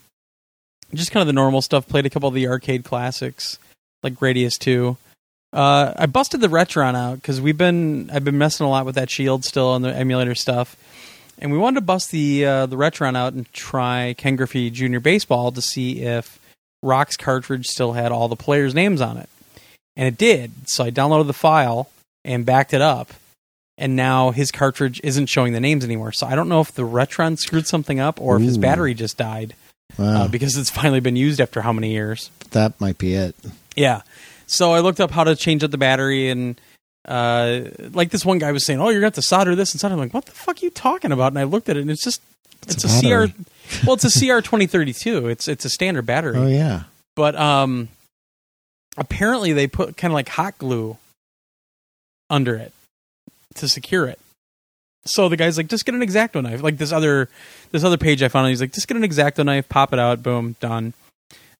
just 0.94 1.12
kind 1.12 1.20
of 1.20 1.26
the 1.26 1.32
normal 1.32 1.62
stuff 1.62 1.86
played 1.86 2.06
a 2.06 2.10
couple 2.10 2.28
of 2.28 2.34
the 2.34 2.48
arcade 2.48 2.84
classics 2.84 3.58
like 4.02 4.14
gradius 4.14 4.58
2 4.58 4.96
uh 5.52 5.92
i 5.96 6.06
busted 6.06 6.40
the 6.40 6.46
retron 6.48 6.94
out 6.94 7.16
because 7.16 7.40
we've 7.40 7.58
been 7.58 8.08
i've 8.12 8.24
been 8.24 8.38
messing 8.38 8.66
a 8.66 8.68
lot 8.70 8.86
with 8.86 8.94
that 8.94 9.10
shield 9.10 9.44
still 9.44 9.68
on 9.68 9.82
the 9.82 9.94
emulator 9.94 10.34
stuff 10.34 10.76
and 11.38 11.50
we 11.50 11.58
wanted 11.58 11.76
to 11.76 11.80
bust 11.84 12.10
the 12.12 12.44
uh, 12.44 12.66
the 12.66 12.76
retron 12.76 13.16
out 13.16 13.32
and 13.32 13.50
try 13.52 14.14
ken 14.16 14.36
griffey 14.36 14.70
junior 14.70 15.00
baseball 15.00 15.50
to 15.50 15.60
see 15.62 16.00
if 16.02 16.38
rock's 16.82 17.16
cartridge 17.16 17.66
still 17.66 17.92
had 17.94 18.12
all 18.12 18.28
the 18.28 18.36
players 18.36 18.74
names 18.74 19.00
on 19.00 19.16
it 19.16 19.28
and 19.96 20.06
it 20.06 20.16
did. 20.16 20.52
So 20.66 20.84
I 20.84 20.90
downloaded 20.92 21.26
the 21.26 21.32
file 21.34 21.90
and 22.24 22.46
backed 22.46 22.72
it 22.72 22.80
up, 22.80 23.10
and 23.76 23.96
now 23.96 24.30
his 24.30 24.50
cartridge 24.52 25.00
isn't 25.02 25.26
showing 25.26 25.52
the 25.52 25.60
names 25.60 25.84
anymore. 25.84 26.12
So 26.12 26.26
I 26.28 26.36
don't 26.36 26.48
know 26.48 26.60
if 26.60 26.72
the 26.72 26.86
Retron 26.86 27.36
screwed 27.36 27.66
something 27.66 27.98
up 27.98 28.20
or 28.20 28.36
if 28.36 28.42
his 28.42 28.56
battery 28.56 28.94
just 28.94 29.18
died 29.18 29.54
Wow. 29.98 30.22
uh, 30.24 30.28
because 30.28 30.56
it's 30.56 30.70
finally 30.80 31.00
been 31.00 31.16
used 31.16 31.40
after 31.40 31.60
how 31.60 31.72
many 31.72 31.90
years. 31.90 32.30
that 32.52 32.80
might 32.80 32.98
be 32.98 33.14
it. 33.14 33.34
Yeah. 33.76 34.02
So 34.50 34.72
I 34.72 34.80
looked 34.80 35.00
up 35.00 35.10
how 35.12 35.24
to 35.24 35.36
change 35.36 35.62
out 35.62 35.70
the 35.70 35.78
battery 35.78 36.28
and 36.28 36.60
uh, 37.06 37.62
like 37.92 38.10
this 38.10 38.24
one 38.24 38.38
guy 38.38 38.52
was 38.52 38.66
saying, 38.66 38.80
"Oh, 38.80 38.88
you're 38.88 39.00
gonna 39.00 39.06
have 39.06 39.14
to 39.14 39.22
solder 39.22 39.54
this 39.54 39.72
and 39.72 39.80
solder." 39.80 39.94
I'm 39.94 40.00
like, 40.00 40.12
"What 40.12 40.26
the 40.26 40.32
fuck 40.32 40.56
are 40.60 40.64
you 40.64 40.70
talking 40.70 41.12
about?" 41.12 41.28
And 41.32 41.38
I 41.38 41.44
looked 41.44 41.68
at 41.68 41.76
it, 41.76 41.80
and 41.80 41.90
it's 41.90 42.02
just 42.04 42.20
it's, 42.68 42.84
a 42.84 42.88
a, 43.06 43.28
CR. 43.28 43.32
Well, 43.86 43.94
it's 43.94 44.04
a 44.04 44.10
CR 44.26 44.40
twenty 44.40 44.66
thirty 44.66 44.92
two. 44.92 45.28
It's 45.28 45.48
it's 45.48 45.64
a 45.64 45.70
standard 45.70 46.04
battery, 46.04 46.36
Oh 46.36 46.46
yeah. 46.48 46.82
but 47.16 47.36
um, 47.36 47.88
apparently 48.98 49.52
they 49.52 49.66
put 49.66 49.96
kind 49.96 50.10
of 50.12 50.14
like 50.14 50.28
hot 50.28 50.58
glue 50.58 50.98
under 52.28 52.54
it 52.56 52.72
to 53.54 53.68
secure 53.68 54.06
it. 54.06 54.18
So 55.06 55.28
the 55.30 55.36
guy's 55.36 55.56
like, 55.56 55.68
"Just 55.68 55.86
get 55.86 55.94
an 55.94 56.02
exacto 56.02 56.42
knife." 56.42 56.62
Like 56.62 56.76
this 56.76 56.92
other 56.92 57.28
this 57.70 57.82
other 57.84 57.96
page 57.96 58.22
I 58.22 58.28
found, 58.28 58.48
he's 58.48 58.60
like, 58.60 58.72
"Just 58.72 58.88
get 58.88 58.96
an 58.96 59.04
exacto 59.04 59.44
knife, 59.44 59.68
pop 59.68 59.92
it 59.92 59.98
out, 59.98 60.22
boom, 60.22 60.56
done." 60.60 60.92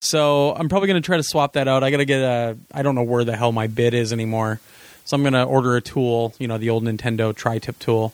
So 0.00 0.54
I'm 0.54 0.68
probably 0.68 0.88
gonna 0.88 1.00
try 1.00 1.16
to 1.16 1.22
swap 1.22 1.54
that 1.54 1.68
out. 1.68 1.84
I 1.84 1.90
gotta 1.90 2.04
get 2.04 2.22
a. 2.22 2.56
I 2.72 2.82
don't 2.82 2.94
know 2.94 3.02
where 3.02 3.24
the 3.24 3.36
hell 3.36 3.52
my 3.52 3.66
bit 3.66 3.94
is 3.94 4.12
anymore. 4.12 4.60
So 5.04 5.16
I'm 5.16 5.22
gonna 5.22 5.44
order 5.44 5.76
a 5.76 5.80
tool, 5.80 6.34
you 6.38 6.48
know, 6.48 6.58
the 6.58 6.70
old 6.70 6.84
Nintendo 6.84 7.34
tri-tip 7.34 7.78
tool, 7.78 8.12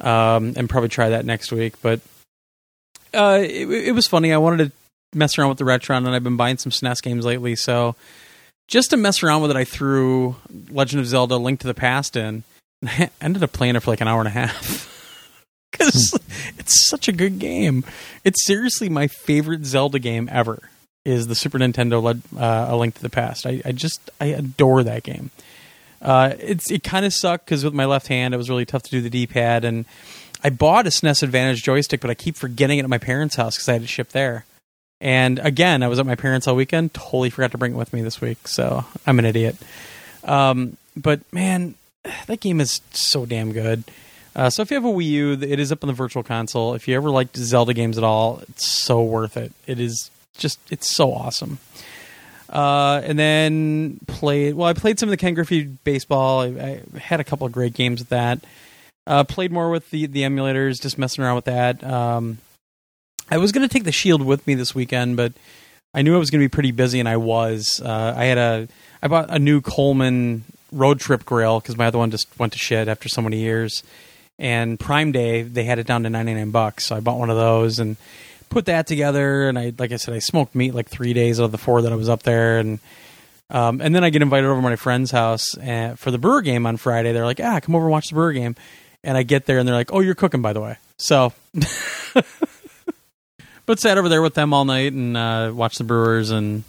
um, 0.00 0.54
and 0.56 0.70
probably 0.70 0.88
try 0.88 1.10
that 1.10 1.26
next 1.26 1.52
week. 1.52 1.74
But 1.82 2.00
uh, 3.12 3.40
it, 3.42 3.68
it 3.68 3.92
was 3.92 4.06
funny. 4.06 4.32
I 4.32 4.38
wanted 4.38 4.66
to 4.66 4.72
mess 5.18 5.38
around 5.38 5.50
with 5.50 5.58
the 5.58 5.64
Retron, 5.64 5.98
and 5.98 6.10
I've 6.10 6.24
been 6.24 6.36
buying 6.36 6.58
some 6.58 6.72
SNES 6.72 7.02
games 7.02 7.24
lately. 7.24 7.56
So 7.56 7.94
just 8.66 8.90
to 8.90 8.96
mess 8.96 9.22
around 9.22 9.42
with 9.42 9.50
it, 9.50 9.56
I 9.56 9.64
threw 9.64 10.36
Legend 10.70 11.00
of 11.00 11.06
Zelda: 11.06 11.36
Link 11.36 11.60
to 11.60 11.66
the 11.66 11.74
Past 11.74 12.16
in. 12.16 12.44
I 12.84 13.10
ended 13.20 13.42
up 13.42 13.52
playing 13.52 13.76
it 13.76 13.80
for 13.80 13.90
like 13.90 14.00
an 14.00 14.08
hour 14.08 14.20
and 14.20 14.28
a 14.28 14.32
half. 14.32 14.86
Because 15.70 16.18
it's 16.58 16.88
such 16.88 17.08
a 17.08 17.12
good 17.12 17.38
game. 17.38 17.84
It's 18.24 18.44
seriously 18.46 18.88
my 18.88 19.06
favorite 19.06 19.66
Zelda 19.66 19.98
game 19.98 20.28
ever. 20.32 20.70
Is 21.08 21.26
the 21.26 21.34
Super 21.34 21.58
Nintendo 21.58 22.02
led, 22.02 22.20
uh, 22.36 22.66
A 22.68 22.76
Link 22.76 22.94
to 22.96 23.00
the 23.00 23.08
Past? 23.08 23.46
I, 23.46 23.62
I 23.64 23.72
just 23.72 24.10
I 24.20 24.26
adore 24.26 24.82
that 24.82 25.04
game. 25.04 25.30
Uh, 26.02 26.34
it's 26.38 26.70
it 26.70 26.82
kind 26.84 27.06
of 27.06 27.14
sucked 27.14 27.46
because 27.46 27.64
with 27.64 27.72
my 27.72 27.86
left 27.86 28.08
hand, 28.08 28.34
it 28.34 28.36
was 28.36 28.50
really 28.50 28.66
tough 28.66 28.82
to 28.82 28.90
do 28.90 29.00
the 29.00 29.08
D 29.08 29.26
pad, 29.26 29.64
and 29.64 29.86
I 30.44 30.50
bought 30.50 30.86
a 30.86 30.90
SNES 30.90 31.22
Advantage 31.22 31.62
joystick, 31.62 32.02
but 32.02 32.10
I 32.10 32.14
keep 32.14 32.36
forgetting 32.36 32.78
it 32.78 32.82
at 32.82 32.90
my 32.90 32.98
parents' 32.98 33.36
house 33.36 33.56
because 33.56 33.70
I 33.70 33.72
had 33.72 33.82
to 33.82 33.88
ship 33.88 34.10
there. 34.10 34.44
And 35.00 35.38
again, 35.38 35.82
I 35.82 35.88
was 35.88 35.98
at 35.98 36.04
my 36.04 36.14
parents' 36.14 36.46
all 36.46 36.56
weekend. 36.56 36.92
Totally 36.92 37.30
forgot 37.30 37.52
to 37.52 37.58
bring 37.58 37.72
it 37.72 37.76
with 37.76 37.94
me 37.94 38.02
this 38.02 38.20
week, 38.20 38.46
so 38.46 38.84
I'm 39.06 39.18
an 39.18 39.24
idiot. 39.24 39.56
Um, 40.24 40.76
but 40.94 41.20
man, 41.32 41.74
that 42.26 42.40
game 42.40 42.60
is 42.60 42.82
so 42.90 43.24
damn 43.24 43.52
good. 43.52 43.82
Uh, 44.36 44.50
so 44.50 44.60
if 44.60 44.70
you 44.70 44.74
have 44.74 44.84
a 44.84 44.88
Wii 44.88 45.06
U, 45.06 45.32
it 45.32 45.58
is 45.58 45.72
up 45.72 45.82
on 45.82 45.88
the 45.88 45.94
Virtual 45.94 46.22
Console. 46.22 46.74
If 46.74 46.86
you 46.86 46.96
ever 46.96 47.10
liked 47.10 47.34
Zelda 47.36 47.72
games 47.72 47.96
at 47.96 48.04
all, 48.04 48.42
it's 48.50 48.68
so 48.68 49.02
worth 49.02 49.38
it. 49.38 49.52
It 49.66 49.80
is 49.80 50.10
just 50.38 50.58
it's 50.70 50.94
so 50.94 51.12
awesome. 51.12 51.58
Uh, 52.48 53.02
and 53.04 53.18
then 53.18 53.98
played. 54.06 54.54
Well, 54.54 54.68
I 54.68 54.72
played 54.72 54.98
some 54.98 55.08
of 55.08 55.10
the 55.10 55.18
Ken 55.18 55.34
Griffey 55.34 55.64
baseball. 55.64 56.40
I, 56.40 56.82
I 56.94 56.98
had 56.98 57.20
a 57.20 57.24
couple 57.24 57.46
of 57.46 57.52
great 57.52 57.74
games 57.74 58.00
with 58.00 58.08
that. 58.08 58.42
Uh, 59.06 59.24
played 59.24 59.52
more 59.52 59.70
with 59.70 59.90
the 59.90 60.06
the 60.06 60.22
emulators, 60.22 60.80
just 60.80 60.98
messing 60.98 61.22
around 61.24 61.36
with 61.36 61.44
that. 61.46 61.84
Um, 61.84 62.38
I 63.30 63.36
was 63.36 63.52
going 63.52 63.68
to 63.68 63.72
take 63.72 63.84
the 63.84 63.92
Shield 63.92 64.22
with 64.22 64.46
me 64.46 64.54
this 64.54 64.74
weekend, 64.74 65.16
but 65.16 65.34
I 65.92 66.02
knew 66.02 66.14
I 66.14 66.18
was 66.18 66.30
going 66.30 66.40
to 66.40 66.44
be 66.44 66.52
pretty 66.52 66.72
busy, 66.72 67.00
and 67.00 67.08
I 67.08 67.18
was. 67.18 67.82
Uh, 67.84 68.14
I 68.16 68.24
had 68.24 68.38
a 68.38 68.68
I 69.02 69.08
bought 69.08 69.30
a 69.30 69.38
new 69.38 69.60
Coleman 69.60 70.44
road 70.72 71.00
trip 71.00 71.24
grill 71.24 71.60
because 71.60 71.76
my 71.76 71.86
other 71.86 71.98
one 71.98 72.10
just 72.10 72.28
went 72.38 72.52
to 72.54 72.58
shit 72.58 72.88
after 72.88 73.08
so 73.08 73.20
many 73.20 73.38
years. 73.38 73.82
And 74.38 74.78
Prime 74.78 75.12
Day 75.12 75.42
they 75.42 75.64
had 75.64 75.78
it 75.78 75.86
down 75.86 76.02
to 76.04 76.10
ninety 76.10 76.32
nine 76.32 76.50
bucks, 76.50 76.86
so 76.86 76.96
I 76.96 77.00
bought 77.00 77.18
one 77.18 77.30
of 77.30 77.36
those 77.36 77.78
and 77.78 77.96
put 78.48 78.66
that 78.66 78.86
together. 78.86 79.48
And 79.48 79.58
I, 79.58 79.72
like 79.78 79.92
I 79.92 79.96
said, 79.96 80.14
I 80.14 80.18
smoked 80.18 80.54
meat 80.54 80.74
like 80.74 80.88
three 80.88 81.12
days 81.12 81.40
out 81.40 81.44
of 81.44 81.52
the 81.52 81.58
four 81.58 81.82
that 81.82 81.92
I 81.92 81.96
was 81.96 82.08
up 82.08 82.22
there, 82.22 82.58
and 82.58 82.78
um, 83.50 83.80
and 83.80 83.94
then 83.94 84.04
I 84.04 84.10
get 84.10 84.22
invited 84.22 84.46
over 84.46 84.56
to 84.56 84.62
my 84.62 84.76
friend's 84.76 85.10
house 85.10 85.56
uh, 85.56 85.94
for 85.96 86.10
the 86.10 86.18
Brewer 86.18 86.42
game 86.42 86.66
on 86.66 86.76
Friday. 86.76 87.12
They're 87.12 87.24
like, 87.24 87.40
ah, 87.40 87.60
come 87.60 87.74
over 87.74 87.86
and 87.86 87.92
watch 87.92 88.08
the 88.08 88.14
Brewer 88.14 88.32
game. 88.32 88.56
And 89.02 89.16
I 89.16 89.22
get 89.22 89.46
there 89.46 89.58
and 89.58 89.66
they're 89.66 89.74
like, 89.74 89.92
oh, 89.92 90.00
you're 90.00 90.14
cooking, 90.14 90.42
by 90.42 90.52
the 90.52 90.60
way. 90.60 90.76
So, 90.98 91.32
but 93.64 93.78
sat 93.78 93.96
over 93.96 94.08
there 94.08 94.20
with 94.20 94.34
them 94.34 94.52
all 94.52 94.64
night 94.64 94.92
and 94.92 95.16
uh, 95.16 95.52
watched 95.54 95.78
the 95.78 95.84
Brewers 95.84 96.30
and 96.30 96.64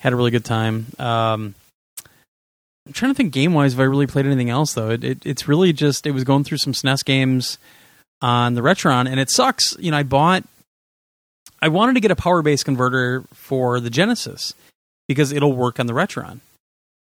had 0.00 0.12
a 0.12 0.16
really 0.16 0.32
good 0.32 0.44
time. 0.44 0.86
Um, 0.98 1.54
I'm 2.86 2.92
trying 2.92 3.12
to 3.12 3.16
think 3.16 3.32
game 3.32 3.54
wise 3.54 3.74
if 3.74 3.80
I 3.80 3.84
really 3.84 4.06
played 4.06 4.26
anything 4.26 4.50
else 4.50 4.74
though. 4.74 4.90
It, 4.90 5.04
it 5.04 5.24
it's 5.24 5.48
really 5.48 5.72
just 5.72 6.06
it 6.06 6.10
was 6.10 6.24
going 6.24 6.44
through 6.44 6.58
some 6.58 6.72
SNES 6.72 7.04
games 7.04 7.58
on 8.20 8.54
the 8.54 8.60
Retron, 8.60 9.08
and 9.08 9.18
it 9.18 9.30
sucks. 9.30 9.76
You 9.78 9.90
know, 9.90 9.98
I 9.98 10.02
bought. 10.02 10.44
I 11.64 11.68
wanted 11.68 11.94
to 11.94 12.00
get 12.00 12.10
a 12.10 12.16
power 12.16 12.42
base 12.42 12.62
converter 12.62 13.24
for 13.32 13.80
the 13.80 13.88
Genesis 13.88 14.52
because 15.08 15.32
it'll 15.32 15.54
work 15.54 15.80
on 15.80 15.86
the 15.86 15.94
Retron. 15.94 16.40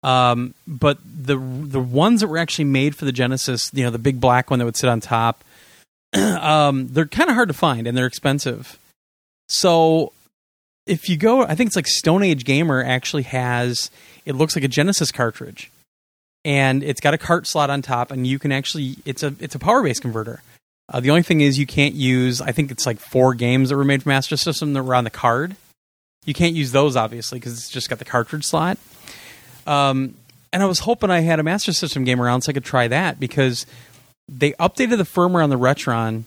Um, 0.04 0.54
but 0.66 1.00
the 1.04 1.36
the 1.36 1.82
ones 1.82 2.22
that 2.22 2.28
were 2.28 2.38
actually 2.38 2.64
made 2.64 2.96
for 2.96 3.04
the 3.04 3.12
Genesis, 3.12 3.70
you 3.74 3.84
know, 3.84 3.90
the 3.90 4.00
big 4.00 4.22
black 4.22 4.50
one 4.50 4.60
that 4.60 4.66
would 4.66 4.78
sit 4.78 4.90
on 4.90 5.02
top, 5.02 5.44
um, 6.14 6.88
they're 6.88 7.08
kind 7.08 7.30
of 7.30 7.36
hard 7.36 7.50
to 7.50 7.54
find 7.54 7.88
and 7.88 7.98
they're 7.98 8.06
expensive. 8.06 8.80
So 9.50 10.14
if 10.86 11.10
you 11.10 11.18
go, 11.18 11.42
I 11.42 11.54
think 11.54 11.68
it's 11.68 11.76
like 11.76 11.88
Stone 11.88 12.24
Age 12.24 12.46
Gamer 12.46 12.82
actually 12.82 13.24
has. 13.24 13.92
It 14.26 14.36
looks 14.36 14.56
like 14.56 14.64
a 14.64 14.70
Genesis 14.70 15.12
cartridge, 15.12 15.70
and 16.46 16.84
it's 16.84 17.02
got 17.02 17.14
a 17.14 17.18
cart 17.18 17.48
slot 17.48 17.70
on 17.70 17.82
top, 17.82 18.12
and 18.12 18.26
you 18.26 18.40
can 18.40 18.54
actually. 18.54 18.96
It's 19.04 19.24
a 19.24 19.36
it's 19.42 19.56
a 19.56 19.60
power 19.60 19.84
base 19.84 20.00
converter. 20.00 20.42
Uh, 20.90 21.00
the 21.02 21.10
only 21.10 21.24
thing 21.24 21.42
is 21.42 21.60
you 21.60 21.66
can't 21.66 21.96
use. 21.96 22.40
I 22.42 22.52
think 22.52 22.72
it's 22.72 22.86
like 22.86 23.00
four 23.00 23.34
games 23.34 23.70
that 23.70 23.76
were 23.76 23.84
made 23.84 24.04
for 24.04 24.10
Master 24.10 24.38
System 24.38 24.74
that 24.74 24.84
were 24.84 24.96
on 24.96 25.04
the 25.04 25.10
card. 25.10 25.56
You 26.26 26.34
can't 26.34 26.56
use 26.56 26.72
those 26.72 26.96
obviously 26.96 27.40
because 27.40 27.54
it's 27.54 27.70
just 27.70 27.90
got 27.90 28.00
the 28.00 28.06
cartridge 28.06 28.46
slot. 28.46 28.78
Um, 29.66 30.16
and 30.54 30.64
I 30.64 30.66
was 30.66 30.80
hoping 30.80 31.10
I 31.12 31.20
had 31.22 31.40
a 31.40 31.44
Master 31.44 31.74
System 31.74 32.04
game 32.06 32.22
around 32.22 32.42
so 32.42 32.52
I 32.52 32.54
could 32.54 32.64
try 32.66 32.88
that 32.88 33.20
because 33.20 33.66
they 34.30 34.54
updated 34.54 34.98
the 34.98 35.04
firmware 35.04 35.44
on 35.44 35.50
the 35.50 35.58
Retron 35.60 36.24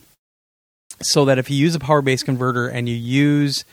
so 1.03 1.25
that 1.25 1.39
if 1.39 1.49
you 1.51 1.57
use 1.57 1.75
a 1.75 1.79
power 1.81 2.03
base 2.03 2.23
converter 2.23 2.69
and 2.69 2.87
you 2.89 2.95
use 2.95 3.65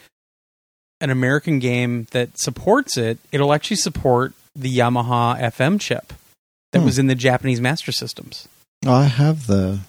an 1.02 1.10
American 1.10 1.60
game 1.60 2.08
that 2.12 2.40
supports 2.40 2.98
it, 2.98 3.20
it'll 3.32 3.54
actually 3.54 3.76
support 3.78 4.34
the 4.56 4.76
Yamaha 4.76 5.40
FM 5.40 5.80
chip 5.80 6.14
that 6.72 6.80
Hmm. 6.80 6.86
was 6.86 6.98
in 6.98 7.08
the 7.08 7.16
Japanese 7.16 7.60
Master 7.62 7.92
Systems. 7.92 8.48
Oh, 8.86 8.94
I 8.94 9.04
have 9.06 9.48
the 9.48 9.80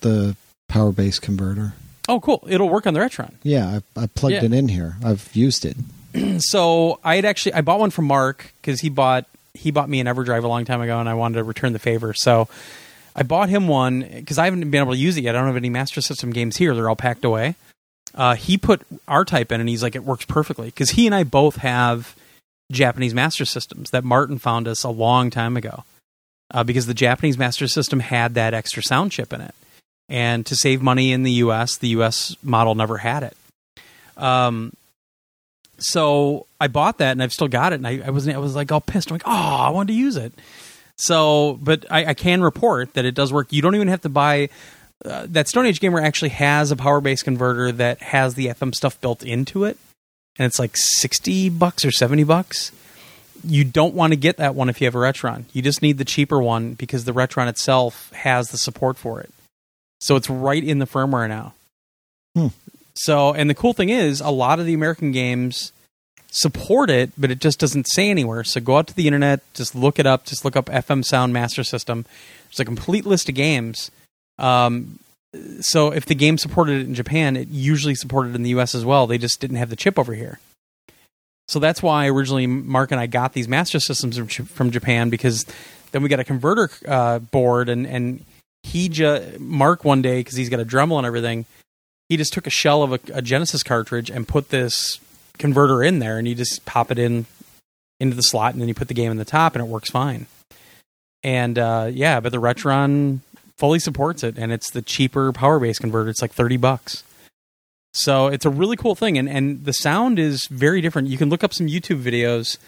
the 0.00 0.36
power 0.68 0.92
base 0.92 1.18
converter. 1.18 1.74
Oh, 2.08 2.20
cool! 2.20 2.44
It'll 2.48 2.68
work 2.68 2.86
on 2.86 2.94
the 2.94 3.00
Retron. 3.00 3.34
Yeah, 3.42 3.80
I, 3.96 4.02
I 4.02 4.06
plugged 4.06 4.34
Yeah. 4.34 4.44
it 4.44 4.52
in 4.52 4.68
here. 4.68 4.96
I've 5.04 5.28
used 5.34 5.64
it. 5.64 5.76
so 6.40 7.00
I 7.04 7.16
had 7.16 7.24
actually 7.24 7.54
I 7.54 7.60
bought 7.62 7.80
one 7.80 7.90
from 7.90 8.06
Mark 8.06 8.52
because 8.60 8.80
he 8.80 8.88
bought 8.88 9.26
he 9.54 9.70
bought 9.70 9.88
me 9.88 10.00
an 10.00 10.06
EverDrive 10.06 10.44
a 10.44 10.48
long 10.48 10.64
time 10.64 10.80
ago, 10.80 11.00
and 11.00 11.08
I 11.08 11.14
wanted 11.14 11.36
to 11.36 11.44
return 11.44 11.72
the 11.72 11.78
favor. 11.78 12.14
So 12.14 12.48
I 13.14 13.22
bought 13.22 13.48
him 13.48 13.66
one 13.68 14.00
because 14.02 14.38
I 14.38 14.44
haven't 14.44 14.60
been 14.70 14.82
able 14.82 14.92
to 14.92 14.98
use 14.98 15.16
it 15.16 15.22
yet. 15.24 15.34
I 15.34 15.38
don't 15.38 15.46
have 15.48 15.56
any 15.56 15.70
Master 15.70 16.00
System 16.00 16.30
games 16.30 16.56
here; 16.58 16.74
they're 16.74 16.88
all 16.88 16.96
packed 16.96 17.24
away. 17.24 17.54
Uh, 18.14 18.34
he 18.34 18.56
put 18.56 18.82
R 19.08 19.24
Type 19.24 19.50
in, 19.52 19.60
and 19.60 19.68
he's 19.68 19.82
like, 19.82 19.94
it 19.96 20.04
works 20.04 20.24
perfectly 20.24 20.66
because 20.66 20.90
he 20.90 21.06
and 21.06 21.14
I 21.14 21.22
both 21.24 21.56
have 21.56 22.14
Japanese 22.70 23.14
Master 23.14 23.44
Systems 23.44 23.90
that 23.90 24.04
Martin 24.04 24.38
found 24.38 24.68
us 24.68 24.84
a 24.84 24.90
long 24.90 25.28
time 25.30 25.56
ago. 25.56 25.84
Uh, 26.52 26.62
because 26.62 26.86
the 26.86 26.94
Japanese 26.94 27.36
Master 27.36 27.66
System 27.66 27.98
had 27.98 28.34
that 28.34 28.54
extra 28.54 28.80
sound 28.80 29.10
chip 29.10 29.32
in 29.32 29.40
it, 29.40 29.52
and 30.08 30.46
to 30.46 30.54
save 30.54 30.82
money 30.82 31.12
in 31.12 31.22
the 31.22 31.32
U.S., 31.32 31.76
the 31.76 31.88
U.S. 31.88 32.36
model 32.42 32.74
never 32.74 32.98
had 32.98 33.22
it. 33.22 33.36
Um, 34.16 34.72
so 35.78 36.46
I 36.60 36.68
bought 36.68 36.98
that 36.98 37.12
and 37.12 37.22
I've 37.22 37.32
still 37.32 37.48
got 37.48 37.72
it. 37.72 37.76
And 37.76 37.86
I, 37.86 38.02
I 38.06 38.10
was 38.10 38.28
I 38.28 38.38
was 38.38 38.56
like 38.56 38.72
all 38.72 38.80
pissed. 38.80 39.10
I'm 39.10 39.14
like, 39.14 39.26
oh, 39.26 39.30
I 39.30 39.70
wanted 39.70 39.92
to 39.92 39.98
use 39.98 40.16
it. 40.16 40.32
So, 40.96 41.58
but 41.60 41.84
I, 41.90 42.06
I 42.06 42.14
can 42.14 42.42
report 42.42 42.94
that 42.94 43.04
it 43.04 43.14
does 43.14 43.32
work. 43.32 43.52
You 43.52 43.62
don't 43.62 43.74
even 43.74 43.88
have 43.88 44.02
to 44.02 44.08
buy. 44.08 44.48
Uh, 45.04 45.26
that 45.28 45.46
Stone 45.46 45.66
Age 45.66 45.78
Gamer 45.80 46.00
actually 46.00 46.30
has 46.30 46.70
a 46.70 46.76
power 46.76 47.02
base 47.02 47.22
converter 47.22 47.70
that 47.70 48.00
has 48.00 48.34
the 48.34 48.46
FM 48.46 48.74
stuff 48.74 48.98
built 49.02 49.22
into 49.22 49.64
it, 49.64 49.76
and 50.38 50.46
it's 50.46 50.58
like 50.58 50.70
sixty 50.74 51.50
bucks 51.50 51.84
or 51.84 51.90
seventy 51.90 52.24
bucks. 52.24 52.72
You 53.44 53.62
don't 53.62 53.94
want 53.94 54.14
to 54.14 54.16
get 54.16 54.38
that 54.38 54.54
one 54.54 54.70
if 54.70 54.80
you 54.80 54.86
have 54.86 54.94
a 54.94 54.98
Retron. 54.98 55.44
You 55.52 55.60
just 55.60 55.82
need 55.82 55.98
the 55.98 56.06
cheaper 56.06 56.40
one 56.40 56.72
because 56.72 57.04
the 57.04 57.12
Retron 57.12 57.46
itself 57.48 58.10
has 58.12 58.48
the 58.48 58.56
support 58.56 58.96
for 58.96 59.20
it. 59.20 59.30
So 60.00 60.16
it's 60.16 60.28
right 60.30 60.62
in 60.62 60.78
the 60.78 60.86
firmware 60.86 61.28
now. 61.28 61.54
Hmm. 62.34 62.48
So, 62.94 63.32
and 63.32 63.48
the 63.48 63.54
cool 63.54 63.72
thing 63.72 63.90
is, 63.90 64.20
a 64.20 64.30
lot 64.30 64.58
of 64.58 64.66
the 64.66 64.74
American 64.74 65.12
games 65.12 65.72
support 66.30 66.90
it, 66.90 67.10
but 67.16 67.30
it 67.30 67.40
just 67.40 67.58
doesn't 67.58 67.86
say 67.92 68.10
anywhere. 68.10 68.44
So 68.44 68.60
go 68.60 68.78
out 68.78 68.86
to 68.88 68.94
the 68.94 69.06
internet, 69.06 69.40
just 69.54 69.74
look 69.74 69.98
it 69.98 70.06
up, 70.06 70.24
just 70.24 70.44
look 70.44 70.56
up 70.56 70.66
FM 70.66 71.04
Sound 71.04 71.32
Master 71.32 71.64
System. 71.64 72.04
There's 72.48 72.60
a 72.60 72.64
complete 72.64 73.06
list 73.06 73.28
of 73.28 73.34
games. 73.34 73.90
Um, 74.38 74.98
so 75.60 75.90
if 75.92 76.06
the 76.06 76.14
game 76.14 76.38
supported 76.38 76.80
it 76.80 76.86
in 76.86 76.94
Japan, 76.94 77.36
it 77.36 77.48
usually 77.48 77.94
supported 77.94 78.30
it 78.30 78.36
in 78.36 78.42
the 78.42 78.50
US 78.50 78.74
as 78.74 78.84
well. 78.84 79.06
They 79.06 79.18
just 79.18 79.40
didn't 79.40 79.56
have 79.56 79.70
the 79.70 79.76
chip 79.76 79.98
over 79.98 80.14
here. 80.14 80.38
So 81.48 81.58
that's 81.58 81.82
why 81.82 82.08
originally 82.08 82.46
Mark 82.46 82.90
and 82.90 83.00
I 83.00 83.06
got 83.06 83.32
these 83.32 83.48
Master 83.48 83.78
Systems 83.78 84.16
from, 84.16 84.26
from 84.26 84.70
Japan 84.70 85.10
because 85.10 85.46
then 85.92 86.02
we 86.02 86.08
got 86.08 86.20
a 86.20 86.24
converter 86.24 86.70
uh, 86.86 87.20
board 87.20 87.68
and 87.68 87.86
and 87.86 88.24
he 88.66 88.88
just 88.88 89.38
Mark 89.38 89.84
one 89.84 90.02
day 90.02 90.20
because 90.20 90.34
he's 90.34 90.48
got 90.48 90.60
a 90.60 90.64
Dremel 90.64 90.98
and 90.98 91.06
everything, 91.06 91.46
he 92.08 92.16
just 92.16 92.32
took 92.32 92.46
a 92.46 92.50
shell 92.50 92.82
of 92.82 92.92
a, 92.92 93.00
a 93.14 93.22
Genesis 93.22 93.62
cartridge 93.62 94.10
and 94.10 94.26
put 94.26 94.48
this 94.48 94.98
converter 95.38 95.82
in 95.82 96.00
there, 96.00 96.18
and 96.18 96.26
you 96.26 96.34
just 96.34 96.64
pop 96.64 96.90
it 96.90 96.98
in 96.98 97.26
into 98.00 98.16
the 98.16 98.22
slot, 98.22 98.52
and 98.52 98.60
then 98.60 98.68
you 98.68 98.74
put 98.74 98.88
the 98.88 98.94
game 98.94 99.10
in 99.10 99.16
the 99.16 99.24
top, 99.24 99.54
and 99.54 99.64
it 99.64 99.68
works 99.68 99.88
fine. 99.88 100.26
And 101.22 101.58
uh, 101.58 101.90
yeah, 101.92 102.20
but 102.20 102.32
the 102.32 102.40
Retron 102.40 103.20
fully 103.56 103.78
supports 103.78 104.22
it, 104.22 104.36
and 104.36 104.52
it's 104.52 104.70
the 104.70 104.82
cheaper 104.82 105.32
power 105.32 105.58
base 105.58 105.78
converter. 105.78 106.10
It's 106.10 106.22
like 106.22 106.32
thirty 106.32 106.56
bucks. 106.56 107.04
So 107.94 108.26
it's 108.26 108.44
a 108.44 108.50
really 108.50 108.76
cool 108.76 108.94
thing, 108.94 109.16
and 109.16 109.28
and 109.28 109.64
the 109.64 109.72
sound 109.72 110.18
is 110.18 110.46
very 110.48 110.80
different. 110.80 111.08
You 111.08 111.18
can 111.18 111.30
look 111.30 111.44
up 111.44 111.54
some 111.54 111.68
YouTube 111.68 112.02
videos. 112.02 112.58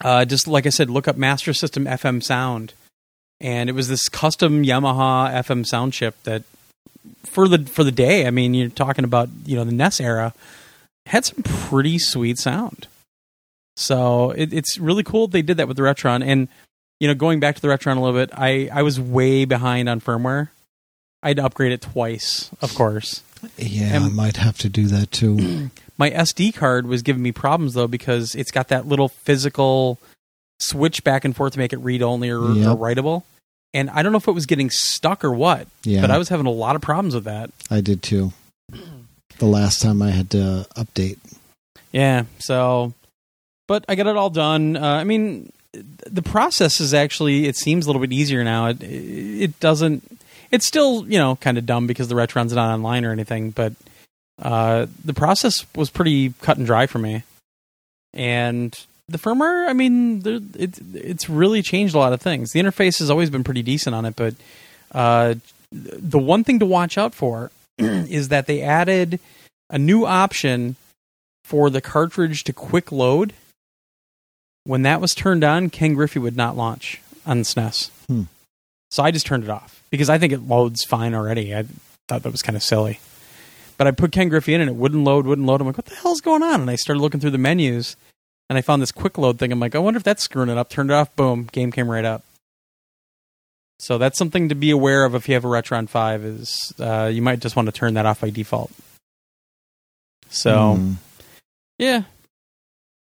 Uh, 0.00 0.24
just 0.24 0.46
like 0.46 0.64
I 0.64 0.70
said, 0.70 0.88
look 0.88 1.08
up 1.08 1.16
Master 1.16 1.52
System 1.52 1.84
FM 1.84 2.22
sound, 2.22 2.72
and 3.40 3.68
it 3.68 3.72
was 3.72 3.88
this 3.88 4.08
custom 4.08 4.62
Yamaha 4.64 5.32
FM 5.32 5.66
sound 5.66 5.92
chip 5.92 6.20
that 6.24 6.42
for 7.24 7.48
the 7.48 7.58
for 7.66 7.84
the 7.84 7.92
day. 7.92 8.26
I 8.26 8.30
mean, 8.30 8.54
you're 8.54 8.68
talking 8.68 9.04
about 9.04 9.28
you 9.44 9.56
know 9.56 9.64
the 9.64 9.72
NES 9.72 10.00
era 10.00 10.34
had 11.06 11.24
some 11.24 11.42
pretty 11.42 11.98
sweet 11.98 12.38
sound. 12.38 12.86
So 13.76 14.32
it, 14.32 14.52
it's 14.52 14.76
really 14.78 15.02
cool 15.04 15.28
they 15.28 15.42
did 15.42 15.56
that 15.58 15.68
with 15.68 15.76
the 15.76 15.82
Retron. 15.84 16.24
And 16.24 16.48
you 17.00 17.06
know, 17.08 17.14
going 17.14 17.38
back 17.40 17.54
to 17.56 17.62
the 17.62 17.68
Retron 17.68 17.96
a 17.96 18.00
little 18.00 18.18
bit, 18.18 18.30
I 18.32 18.68
I 18.72 18.82
was 18.82 18.98
way 19.00 19.44
behind 19.44 19.88
on 19.88 20.00
firmware. 20.00 20.48
I 21.22 21.28
had 21.28 21.36
to 21.38 21.44
upgrade 21.44 21.72
it 21.72 21.80
twice, 21.80 22.50
of 22.62 22.74
course. 22.74 23.22
Yeah, 23.56 23.94
And- 23.94 24.04
I 24.04 24.08
might 24.08 24.36
have 24.36 24.58
to 24.58 24.68
do 24.68 24.86
that 24.88 25.10
too. 25.12 25.70
My 25.98 26.10
SD 26.10 26.54
card 26.54 26.86
was 26.86 27.02
giving 27.02 27.22
me 27.22 27.32
problems 27.32 27.74
though 27.74 27.88
because 27.88 28.34
it's 28.36 28.50
got 28.52 28.68
that 28.68 28.86
little 28.86 29.08
physical 29.08 29.98
switch 30.60 31.04
back 31.04 31.24
and 31.24 31.34
forth 31.36 31.52
to 31.54 31.58
make 31.58 31.72
it 31.72 31.78
read 31.78 32.02
only 32.02 32.30
or, 32.30 32.52
Yep. 32.52 32.66
or 32.66 32.76
writable. 32.76 33.22
And 33.74 33.90
I 33.90 34.02
don't 34.02 34.12
know 34.12 34.18
if 34.18 34.26
it 34.28 34.32
was 34.32 34.46
getting 34.46 34.70
stuck 34.70 35.24
or 35.24 35.32
what, 35.32 35.66
Yeah, 35.84 36.00
but 36.00 36.10
I 36.10 36.18
was 36.18 36.28
having 36.30 36.46
a 36.46 36.50
lot 36.50 36.74
of 36.76 36.80
problems 36.82 37.14
with 37.14 37.24
that. 37.24 37.50
I 37.70 37.80
did 37.80 38.02
too. 38.02 38.32
The 39.38 39.46
last 39.46 39.80
time 39.82 40.00
I 40.02 40.10
had 40.10 40.30
to 40.30 40.66
update. 40.74 41.18
Yeah. 41.92 42.24
So, 42.38 42.92
but 43.68 43.84
I 43.88 43.94
got 43.94 44.06
it 44.06 44.16
all 44.16 44.30
done. 44.30 44.76
Uh, 44.76 44.80
I 44.84 45.04
mean, 45.04 45.52
the 45.72 46.22
process 46.22 46.80
is 46.80 46.92
actually 46.94 47.46
it 47.46 47.56
seems 47.56 47.84
a 47.86 47.88
little 47.88 48.00
bit 48.00 48.12
easier 48.12 48.42
now. 48.42 48.66
It 48.66 48.82
it 48.82 49.60
doesn't. 49.60 50.02
It's 50.50 50.66
still 50.66 51.06
you 51.06 51.18
know 51.18 51.36
kind 51.36 51.56
of 51.58 51.66
dumb 51.66 51.86
because 51.86 52.08
the 52.08 52.14
Retron's 52.14 52.52
not 52.54 52.72
online 52.74 53.04
or 53.04 53.12
anything, 53.12 53.50
but 53.50 53.74
uh, 54.42 54.86
the 55.04 55.14
process 55.14 55.64
was 55.76 55.90
pretty 55.90 56.32
cut 56.40 56.56
and 56.56 56.66
dry 56.66 56.86
for 56.86 56.98
me. 56.98 57.22
And 58.14 58.74
the 59.08 59.18
firmware, 59.18 59.68
I 59.68 59.72
mean, 59.72 60.20
there- 60.20 60.40
it, 60.58 60.78
it's 60.94 61.28
really 61.28 61.62
changed 61.62 61.94
a 61.94 61.98
lot 61.98 62.12
of 62.12 62.20
things. 62.20 62.52
The 62.52 62.60
interface 62.60 62.98
has 62.98 63.10
always 63.10 63.30
been 63.30 63.44
pretty 63.44 63.62
decent 63.62 63.94
on 63.94 64.04
it, 64.04 64.16
but 64.16 64.34
uh, 64.92 65.34
the 65.72 66.18
one 66.18 66.44
thing 66.44 66.58
to 66.58 66.66
watch 66.66 66.98
out 66.98 67.14
for 67.14 67.50
is 67.78 68.28
that 68.28 68.46
they 68.46 68.60
added 68.62 69.18
a 69.70 69.78
new 69.78 70.04
option 70.04 70.76
for 71.44 71.70
the 71.70 71.80
cartridge 71.80 72.44
to 72.44 72.52
quick 72.52 72.92
load. 72.92 73.32
When 74.64 74.82
that 74.82 75.00
was 75.00 75.14
turned 75.14 75.44
on, 75.44 75.70
Ken 75.70 75.94
Griffey 75.94 76.18
would 76.18 76.36
not 76.36 76.56
launch 76.56 77.00
on 77.24 77.40
SNES. 77.40 77.90
Hmm. 78.06 78.22
So 78.90 79.02
I 79.02 79.10
just 79.10 79.26
turned 79.26 79.44
it 79.44 79.50
off 79.50 79.82
because 79.90 80.10
I 80.10 80.18
think 80.18 80.32
it 80.32 80.46
loads 80.46 80.84
fine 80.84 81.14
already. 81.14 81.54
I 81.54 81.64
thought 82.08 82.22
that 82.22 82.32
was 82.32 82.42
kind 82.42 82.56
of 82.56 82.62
silly. 82.62 83.00
But 83.78 83.86
I 83.86 83.92
put 83.92 84.12
Ken 84.12 84.28
Griffey 84.28 84.54
in 84.54 84.60
and 84.60 84.68
it 84.68 84.76
wouldn't 84.76 85.04
load, 85.04 85.26
wouldn't 85.26 85.46
load. 85.46 85.60
I'm 85.60 85.66
like, 85.66 85.76
what 85.78 85.86
the 85.86 85.94
hell's 85.94 86.20
going 86.20 86.42
on? 86.42 86.60
And 86.62 86.70
I 86.70 86.76
started 86.76 87.00
looking 87.00 87.20
through 87.20 87.30
the 87.30 87.38
menus 87.38 87.96
and 88.48 88.58
I 88.58 88.60
found 88.62 88.80
this 88.82 88.92
quick 88.92 89.18
load 89.18 89.38
thing. 89.38 89.52
I'm 89.52 89.60
like, 89.60 89.74
I 89.74 89.78
wonder 89.78 89.98
if 89.98 90.04
that's 90.04 90.22
screwing 90.22 90.48
it 90.48 90.58
up. 90.58 90.68
Turned 90.70 90.90
it 90.90 90.94
off, 90.94 91.14
boom, 91.16 91.48
game 91.52 91.70
came 91.72 91.90
right 91.90 92.04
up. 92.04 92.22
So 93.80 93.96
that's 93.98 94.18
something 94.18 94.48
to 94.48 94.54
be 94.56 94.70
aware 94.70 95.04
of 95.04 95.14
if 95.14 95.28
you 95.28 95.34
have 95.34 95.44
a 95.44 95.48
Retron 95.48 95.88
5 95.88 96.24
is 96.24 96.72
uh, 96.80 97.10
you 97.12 97.22
might 97.22 97.38
just 97.40 97.54
want 97.54 97.66
to 97.66 97.72
turn 97.72 97.94
that 97.94 98.06
off 98.06 98.20
by 98.20 98.30
default. 98.30 98.72
So 100.28 100.74
Hmm. 100.74 100.92
yeah. 101.78 102.02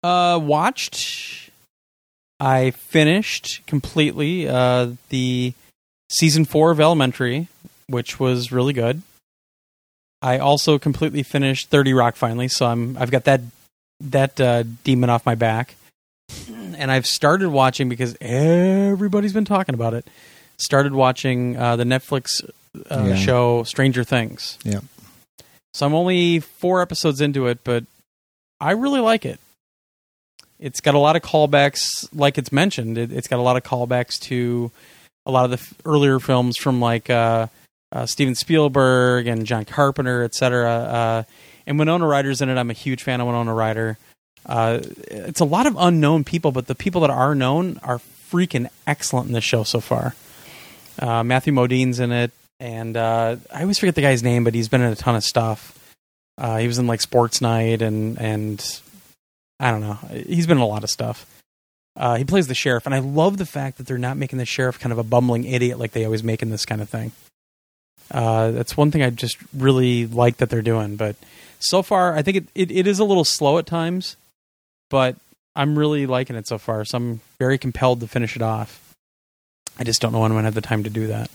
Uh 0.04 0.40
watched 0.42 1.50
I 2.40 2.72
finished 2.72 3.66
completely 3.66 4.48
uh 4.48 4.92
the 5.10 5.54
season 6.10 6.46
4 6.46 6.72
of 6.72 6.80
Elementary, 6.80 7.48
which 7.88 8.20
was 8.20 8.52
really 8.52 8.74
good. 8.74 9.02
I 10.22 10.38
also 10.38 10.78
completely 10.80 11.24
finished 11.24 11.70
30 11.70 11.94
Rock 11.94 12.16
finally, 12.16 12.48
so 12.48 12.68
I'm 12.68 12.96
I've 12.98 13.12
got 13.12 13.24
that 13.26 13.42
that 14.00 14.40
uh, 14.40 14.64
demon 14.84 15.10
off 15.10 15.26
my 15.26 15.36
back. 15.36 15.76
And 16.78 16.92
I've 16.92 17.06
started 17.08 17.50
watching 17.50 17.90
because 17.90 18.16
everybody's 18.22 19.34
been 19.34 19.46
talking 19.46 19.74
about 19.76 19.94
it. 19.94 20.08
Started 20.58 20.94
watching 20.94 21.56
uh, 21.58 21.76
the 21.76 21.84
Netflix 21.84 22.44
uh, 22.90 23.06
Yeah. 23.10 23.16
show 23.16 23.64
Stranger 23.64 24.04
Things. 24.04 24.58
Yeah. 24.64 24.82
So 25.74 25.86
I'm 25.86 25.94
only 25.94 26.40
four 26.40 26.82
episodes 26.82 27.22
into 27.22 27.48
it, 27.48 27.60
but 27.64 27.86
I 28.60 28.72
really 28.72 29.00
like 29.00 29.26
it. 29.26 29.40
It's 30.60 30.82
got 30.82 30.96
a 30.96 31.00
lot 31.00 31.16
of 31.16 31.22
callbacks, 31.22 32.08
like 32.14 32.38
it's 32.40 32.52
mentioned. 32.52 32.98
It, 32.98 33.12
it's 33.12 33.28
got 33.28 33.38
a 33.40 33.44
lot 33.44 33.58
of 33.58 33.64
callbacks 33.64 34.20
to 34.22 34.72
a 35.26 35.32
lot 35.32 35.46
of 35.46 35.52
the 35.52 35.58
f- 35.58 35.74
earlier 35.86 36.20
films 36.20 36.58
from 36.58 36.80
like 36.82 37.10
uh, 37.12 37.48
uh, 37.92 38.06
Steven 38.08 38.34
Spielberg 38.34 39.28
and 39.28 39.46
John 39.46 39.66
Carpenter, 39.66 40.24
etc. 40.24 40.72
Uh, 40.72 41.24
and 41.68 41.78
Winona 41.78 42.08
Ryder's 42.08 42.42
in 42.42 42.50
it. 42.50 42.58
I'm 42.58 42.72
a 42.72 42.74
huge 42.74 43.04
fan 43.04 43.22
of 43.22 43.28
Winona 43.28 43.54
Ryder. 43.54 43.98
Uh, 44.46 44.80
it's 45.12 45.42
a 45.42 45.46
lot 45.46 45.68
of 45.68 45.76
unknown 45.78 46.24
people, 46.24 46.52
but 46.52 46.68
the 46.68 46.76
people 46.76 47.02
that 47.02 47.10
are 47.10 47.36
known 47.36 47.80
are 47.84 48.00
freaking 48.32 48.68
excellent 48.88 49.28
in 49.28 49.34
this 49.34 49.44
show 49.44 49.64
so 49.64 49.82
far. 49.82 50.16
Uh, 50.98 51.24
Matthew 51.24 51.54
Modine's 51.54 52.00
in 52.00 52.12
it, 52.12 52.32
and 52.60 52.96
uh, 52.96 53.36
I 53.54 53.62
always 53.62 53.78
forget 53.78 53.96
the 53.96 54.02
guy's 54.02 54.24
name, 54.24 54.44
but 54.44 54.56
he's 54.56 54.70
been 54.70 54.82
in 54.82 54.92
a 54.92 54.96
ton 54.96 55.16
of 55.16 55.24
stuff. 55.24 55.74
Uh, 56.38 56.58
he 56.58 56.68
was 56.68 56.80
in 56.80 56.88
like 56.88 57.02
Sports 57.02 57.42
Night 57.42 57.82
and 57.82 58.20
and 58.20 58.82
I 59.60 59.72
don't 59.72 59.82
know. 59.82 60.00
He's 60.12 60.48
been 60.48 60.58
in 60.58 60.64
a 60.64 60.68
lot 60.68 60.84
of 60.84 60.90
stuff. 60.90 61.26
Uh, 61.96 62.16
he 62.16 62.24
plays 62.24 62.48
the 62.48 62.54
sheriff, 62.54 62.86
and 62.86 62.94
I 62.94 63.00
love 63.00 63.38
the 63.38 63.46
fact 63.46 63.78
that 63.78 63.88
they're 63.88 63.98
not 63.98 64.18
making 64.18 64.38
the 64.38 64.46
sheriff 64.46 64.80
kind 64.80 64.94
of 64.94 65.00
a 65.00 65.04
bumbling 65.04 65.46
idiot 65.46 65.80
like 65.80 65.92
they 65.92 66.06
always 66.06 66.24
make 66.24 66.44
in 66.44 66.52
this 66.52 66.66
kind 66.66 66.80
of 66.82 66.90
thing. 66.90 67.12
Uh, 68.12 68.52
that's 68.52 68.78
one 68.78 68.92
thing 68.92 69.02
I 69.02 69.10
just 69.10 69.38
really 69.54 70.06
like 70.06 70.38
that 70.38 70.50
they're 70.50 70.62
doing. 70.62 70.96
But 70.96 71.16
so 71.60 71.82
far, 71.82 72.16
I 72.16 72.22
think 72.22 72.38
it, 72.38 72.46
it, 72.56 72.72
it 72.72 72.88
is 72.88 73.00
a 73.00 73.06
little 73.06 73.26
slow 73.26 73.58
at 73.58 73.66
times, 73.66 74.16
but 74.90 75.16
I'm 75.56 75.78
really 75.78 76.06
liking 76.06 76.36
it 76.36 76.48
so 76.48 76.58
far. 76.58 76.86
So 76.86 76.98
I'm 76.98 77.22
very 77.40 77.58
compelled 77.58 78.00
to 78.02 78.08
finish 78.08 78.36
it 78.36 78.42
off. 78.42 78.96
I 79.80 79.84
just 79.84 80.02
don't 80.02 80.12
know 80.12 80.20
when 80.20 80.32
I'm 80.32 80.36
going 80.36 80.44
to 80.44 80.48
have 80.48 80.56
the 80.56 80.62
time 80.62 80.84
to 80.84 80.90
do 80.90 81.08
that. 81.08 81.30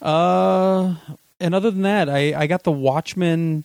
Uh, 0.00 0.94
and 1.40 1.54
other 1.54 1.70
than 1.70 1.82
that, 1.82 2.08
I, 2.08 2.34
I 2.34 2.46
got 2.46 2.62
the 2.62 2.72
Watchmen 2.72 3.64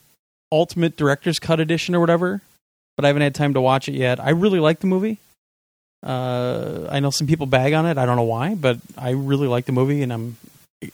Ultimate 0.52 0.96
Director's 0.96 1.40
Cut 1.40 1.60
Edition 1.60 1.96
or 1.96 2.00
whatever, 2.00 2.42
but 2.96 3.06
I 3.06 3.08
haven't 3.08 3.24
had 3.24 3.36
time 3.36 3.54
to 3.56 3.62
watch 3.62 3.88
it 3.88 3.94
yet. 3.94 4.20
I 4.20 4.32
really 4.32 4.60
like 4.60 4.80
the 4.80 4.88
movie. 4.88 5.18
Uh, 6.02 6.88
I 6.92 7.00
know 7.00 7.10
some 7.10 7.28
people 7.28 7.46
bag 7.46 7.74
on 7.74 7.86
it. 7.86 7.98
I 7.98 8.06
don't 8.06 8.18
know 8.18 8.24
why, 8.24 8.56
but 8.56 8.78
I 8.98 9.12
really 9.12 9.48
like 9.48 9.66
the 9.66 9.72
movie, 9.72 10.02
and 10.02 10.12
I'm 10.12 10.38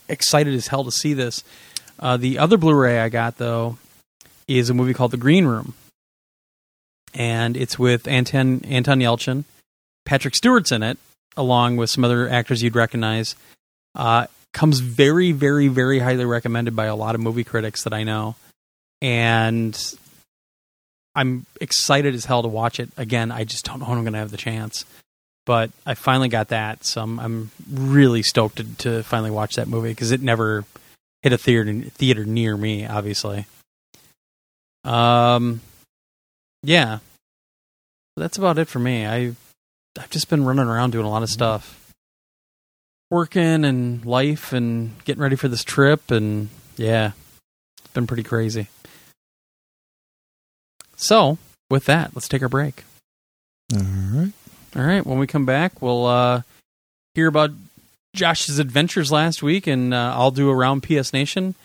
excited 0.08 0.54
as 0.54 0.68
hell 0.68 0.84
to 0.84 0.92
see 0.92 1.14
this. 1.14 1.44
Uh, 2.00 2.18
the 2.18 2.38
other 2.38 2.58
Blu-ray 2.58 3.00
I 3.00 3.10
got 3.10 3.38
though 3.38 3.78
is 4.58 4.70
a 4.70 4.74
movie 4.74 4.94
called 4.94 5.12
The 5.12 5.18
Green 5.18 5.46
Room, 5.46 5.74
and 7.14 7.56
it's 7.56 7.78
with 7.78 8.08
Anton 8.08 8.62
Anton 8.66 9.00
Yelchin. 9.00 9.44
Patrick 10.06 10.36
Stewart's 10.36 10.72
in 10.72 10.82
it, 10.82 10.98
along 11.38 11.78
with 11.78 11.90
some 11.90 12.04
other 12.04 12.28
actors 12.28 12.64
you'd 12.64 12.76
recognize. 12.76 13.36
Uh, 13.96 14.26
comes 14.52 14.80
very, 14.80 15.32
very, 15.32 15.68
very 15.68 16.00
highly 16.00 16.26
recommended 16.26 16.76
by 16.76 16.86
a 16.86 16.96
lot 16.96 17.14
of 17.14 17.22
movie 17.22 17.44
critics 17.44 17.84
that 17.84 17.94
I 17.94 18.04
know, 18.04 18.36
and 19.02 19.80
I'm 21.14 21.46
excited 21.62 22.16
as 22.16 22.26
hell 22.26 22.42
to 22.42 22.48
watch 22.48 22.80
it 22.80 22.90
again. 22.98 23.32
I 23.32 23.44
just 23.44 23.66
don't 23.66 23.80
know 23.80 23.86
when 23.86 24.00
I'm 24.00 24.04
going 24.04 24.14
to 24.14 24.20
have 24.20 24.32
the 24.32 24.38
chance, 24.38 24.86
but 25.46 25.70
I 25.86 25.94
finally 25.94 26.30
got 26.30 26.48
that, 26.48 26.86
so 26.86 27.02
I'm, 27.02 27.20
I'm 27.20 27.52
really 27.72 28.24
stoked 28.24 28.58
to, 28.58 28.64
to 28.78 29.04
finally 29.04 29.32
watch 29.32 29.56
that 29.56 29.68
movie 29.68 29.90
because 29.90 30.12
it 30.12 30.22
never 30.22 30.66
hit 31.22 31.34
a 31.34 31.38
theater 31.38 31.72
theater 31.90 32.26
near 32.26 32.58
me, 32.58 32.88
obviously. 32.88 33.46
Um, 34.84 35.62
yeah, 36.64 37.00
that's 38.16 38.38
about 38.38 38.58
it 38.58 38.68
for 38.68 38.80
me. 38.80 39.06
I 39.06 39.36
I've 39.98 40.10
just 40.10 40.30
been 40.30 40.46
running 40.46 40.68
around 40.68 40.92
doing 40.92 41.06
a 41.06 41.10
lot 41.10 41.24
of 41.24 41.30
stuff, 41.30 41.92
working 43.10 43.66
and 43.66 44.06
life 44.06 44.54
and 44.54 44.92
getting 45.06 45.22
ready 45.22 45.36
for 45.36 45.48
this 45.48 45.64
trip, 45.64 46.12
and 46.12 46.50
yeah, 46.78 47.12
it's 47.80 47.94
been 47.94 48.08
pretty 48.08 48.24
crazy. 48.24 48.68
So, 50.96 51.38
with 51.70 51.86
that, 51.86 52.12
let's 52.14 52.28
take 52.28 52.42
our 52.42 52.50
break. 52.50 52.84
All 53.74 53.82
right. 53.82 54.34
All 54.76 54.84
right, 54.84 55.06
when 55.06 55.18
we 55.18 55.26
come 55.26 55.46
back, 55.46 55.82
we'll 55.82 56.06
uh, 56.06 56.42
hear 57.16 57.28
about 57.28 57.52
Josh's 58.16 58.60
adventures 58.60 59.12
last 59.12 59.42
week, 59.42 59.66
and 59.66 59.94
uh, 59.94 60.14
I'll 60.16 60.32
do 60.32 60.50
around 60.52 60.82
PS 60.82 61.12
Nation. 61.14 61.56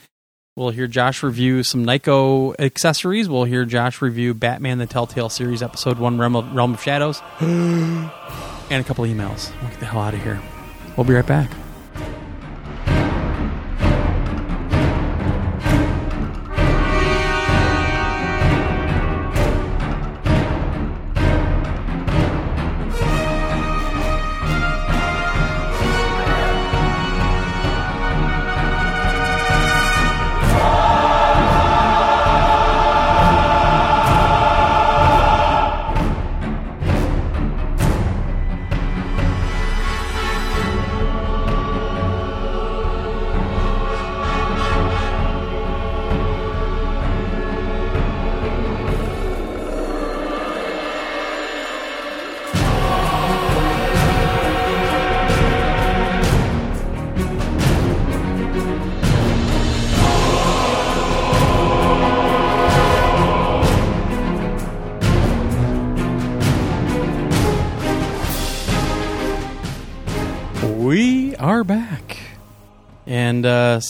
We'll 0.57 0.71
hear 0.71 0.87
Josh 0.87 1.25
review 1.25 1.65
some 1.65 1.85
Nyko 1.85 2.55
accessories. 2.61 3.29
We'll 3.29 3.43
hear 3.43 3.65
Josh 3.65 4.01
review 4.01 4.35
Batman: 4.35 4.79
The 4.79 4.87
Telltale 4.87 5.29
Series, 5.29 5.65
Episode 5.65 5.99
One, 5.99 6.17
Realm 6.17 6.37
of, 6.37 6.55
Realm 6.55 6.75
of 6.75 6.81
Shadows, 6.81 7.21
and 7.41 8.09
a 8.71 8.85
couple 8.85 9.05
emails. 9.05 9.51
We'll 9.61 9.71
get 9.71 9.81
the 9.81 9.87
hell 9.87 10.03
out 10.03 10.15
of 10.15 10.23
here. 10.23 10.41
We'll 10.97 11.07
be 11.07 11.15
right 11.15 11.27
back. 11.27 11.51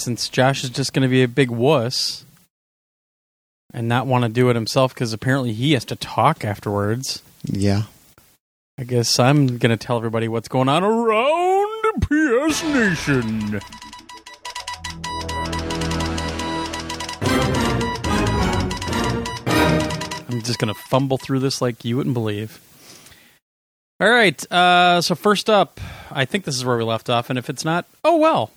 Since 0.05 0.28
Josh 0.28 0.62
is 0.64 0.70
just 0.70 0.93
going 0.93 1.02
to 1.02 1.09
be 1.09 1.22
a 1.22 1.28
big 1.28 1.51
wuss 1.51 2.24
and 3.72 3.89
not 3.89 4.06
want 4.06 4.22
to 4.24 4.28
do 4.28 4.51
it 4.51 4.55
himself 4.55 4.93
because 4.94 5.12
apparently 5.14 5.52
he 5.55 5.72
has 5.72 5.85
to 5.86 5.97
talk 5.97 6.44
afterwards, 6.44 7.22
Yeah. 7.44 7.85
I 8.76 8.82
guess 8.85 9.18
I'm 9.20 9.59
going 9.59 9.70
to 9.70 9.76
tell 9.76 9.97
everybody 9.97 10.26
what's 10.26 10.48
going 10.48 10.68
on 10.68 10.82
around 10.82 12.01
PS 12.02 12.62
Nation. 12.64 13.60
I'm 20.28 20.43
just 20.43 20.59
going 20.59 20.72
to 20.74 20.81
fumble 20.89 21.18
through 21.18 21.39
this 21.40 21.62
like 21.62 21.85
you 21.85 21.97
wouldn't 21.97 22.14
believe. 22.14 22.60
All 24.01 24.10
right. 24.10 24.52
Uh, 24.52 25.01
so, 25.01 25.14
first 25.14 25.48
up, 25.48 25.81
I 26.10 26.24
think 26.24 26.44
this 26.44 26.56
is 26.56 26.64
where 26.64 26.76
we 26.76 26.82
left 26.85 27.09
off. 27.09 27.31
And 27.31 27.39
if 27.39 27.48
it's 27.48 27.64
not, 27.64 27.86
oh 28.02 28.16
well. 28.16 28.51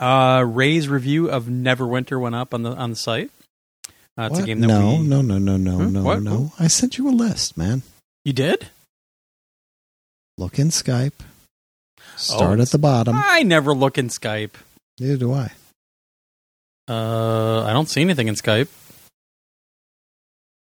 Uh, 0.00 0.42
Ray's 0.46 0.88
review 0.88 1.30
of 1.30 1.44
Neverwinter 1.44 2.18
went 2.20 2.34
up 2.34 2.54
on 2.54 2.62
the 2.62 2.70
on 2.72 2.90
the 2.90 2.96
site. 2.96 3.30
Uh, 4.18 4.28
it's 4.30 4.38
a 4.38 4.40
What? 4.40 4.46
game 4.46 4.60
that 4.60 4.66
no, 4.66 4.96
we 4.96 4.98
no, 5.06 5.20
no, 5.22 5.38
no, 5.38 5.56
no, 5.56 5.76
Hmm? 5.76 5.92
no, 5.92 6.02
What? 6.02 6.22
no. 6.22 6.52
I 6.58 6.66
sent 6.68 6.96
you 6.98 7.08
a 7.08 7.12
list, 7.12 7.56
man. 7.58 7.82
you 8.24 8.32
did. 8.32 8.68
Look 10.38 10.58
in 10.58 10.68
Skype. 10.68 11.12
Start 12.16 12.58
Oh, 12.58 12.62
at 12.62 12.70
the 12.70 12.78
bottom. 12.78 13.14
I 13.16 13.42
never 13.42 13.74
look 13.74 13.98
in 13.98 14.08
Skype. 14.08 14.52
Neither 14.98 15.16
do 15.18 15.32
I. 15.34 15.52
Uh, 16.88 17.62
I 17.64 17.72
don't 17.72 17.88
see 17.88 18.00
anything 18.00 18.26
in 18.28 18.34
Skype. 18.34 18.68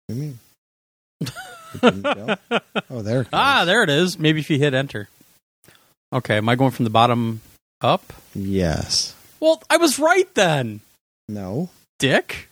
What 0.08 0.10
do 0.10 0.16
you 0.16 0.22
mean? 0.22 0.40
It 1.76 1.82
didn't 1.82 2.02
go? 2.04 2.36
oh, 2.92 3.02
there. 3.02 3.26
Ah, 3.34 3.66
there 3.66 3.82
it 3.82 3.90
is. 3.90 4.20
Maybe 4.20 4.40
if 4.40 4.50
you 4.52 4.60
hit 4.60 4.76
enter. 4.76 5.10
Okay, 6.14 6.38
am 6.38 6.48
I 6.48 6.54
going 6.56 6.70
from 6.70 6.84
the 6.84 6.92
bottom 6.92 7.42
up? 7.84 8.14
Yes. 8.34 9.14
Well, 9.40 9.62
I 9.70 9.78
was 9.78 10.00
right 10.00 10.34
then. 10.36 10.82
No. 11.28 11.70
Dick. 12.00 12.48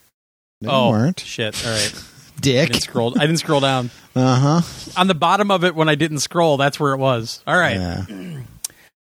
No, 0.61 0.69
oh, 0.71 0.85
you 0.87 0.91
weren't. 0.91 1.19
shit. 1.19 1.65
All 1.65 1.71
right. 1.71 2.03
Dick. 2.41 2.69
I 2.69 2.71
didn't 2.73 2.81
scroll. 2.83 3.13
I 3.19 3.25
didn't 3.25 3.37
scroll 3.39 3.59
down 3.59 3.89
Uh 4.15 4.61
huh. 4.61 4.91
on 4.99 5.07
the 5.07 5.13
bottom 5.15 5.51
of 5.51 5.63
it 5.63 5.75
when 5.75 5.89
I 5.89 5.95
didn't 5.95 6.19
scroll. 6.19 6.57
That's 6.57 6.79
where 6.79 6.93
it 6.93 6.97
was. 6.97 7.41
All 7.47 7.57
right. 7.57 7.75
Yeah. 7.77 8.05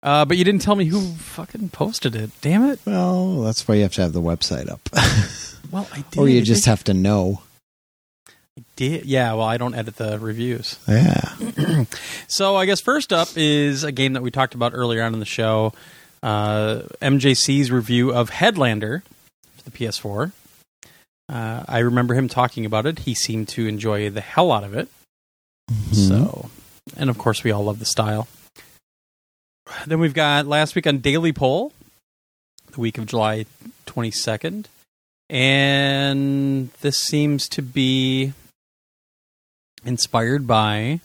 Uh, 0.03 0.23
but 0.27 0.37
you 0.37 0.45
didn't 0.45 0.61
tell 0.61 0.75
me 0.75 0.85
who 0.85 1.01
fucking 1.15 1.71
posted 1.71 2.15
it. 2.15 2.29
Damn 2.43 2.69
it. 2.69 2.79
Well, 2.85 3.41
that's 3.41 3.67
why 3.67 3.77
you 3.77 3.83
have 3.85 3.95
to 3.95 4.03
have 4.03 4.13
the 4.13 4.21
website 4.21 4.69
up. 4.71 4.81
Well, 5.73 5.89
I 5.95 6.05
did. 6.11 6.21
or 6.21 6.29
you 6.29 6.43
just 6.43 6.67
have 6.67 6.85
to 6.85 6.93
know. 6.93 7.41
I 8.29 8.63
did. 8.77 9.07
Yeah. 9.07 9.33
Well, 9.33 9.47
I 9.47 9.57
don't 9.57 9.75
edit 9.75 9.97
the 9.97 10.19
reviews. 10.19 10.79
Yeah. 10.87 11.85
So 12.29 12.55
I 12.55 12.67
guess 12.67 12.83
first 12.83 13.15
up 13.15 13.29
is 13.37 13.83
a 13.83 13.93
game 13.93 14.13
that 14.13 14.23
we 14.23 14.31
talked 14.31 14.55
about 14.55 14.73
earlier 14.75 15.03
on 15.03 15.15
in 15.15 15.21
the 15.21 15.25
show, 15.27 15.73
uh, 16.25 16.83
MJC's 17.03 17.71
review 17.71 18.13
of 18.13 18.31
Headlander 18.31 19.03
for 19.57 19.63
the 19.63 19.71
PS4. 19.71 20.33
Uh, 21.29 21.65
I 21.69 21.79
remember 21.79 22.15
him 22.15 22.29
talking 22.29 22.65
about 22.65 22.87
it. 22.87 23.01
He 23.01 23.15
seemed 23.15 23.49
to 23.49 23.67
enjoy 23.67 24.09
the 24.11 24.21
hell 24.23 24.51
out 24.51 24.65
of 24.65 24.75
it. 24.75 24.89
Mhm. 25.71 26.09
So, 26.09 26.51
and 26.97 27.11
of 27.11 27.19
course, 27.19 27.45
we 27.45 27.51
all 27.51 27.65
love 27.65 27.79
the 27.79 27.85
style. 27.85 28.27
Then 29.87 30.01
we've 30.01 30.15
got 30.15 30.47
last 30.47 30.75
week 30.75 30.87
on 30.87 30.99
Daily 30.99 31.33
Poll, 31.33 31.73
the 32.73 32.81
week 32.81 32.99
of 32.99 33.07
July 33.07 33.47
22nd. 33.87 34.67
And 35.31 36.71
this 36.81 36.99
seems 36.99 37.49
to 37.51 37.63
be 37.63 38.33
inspired 39.85 40.47
by 40.47 41.01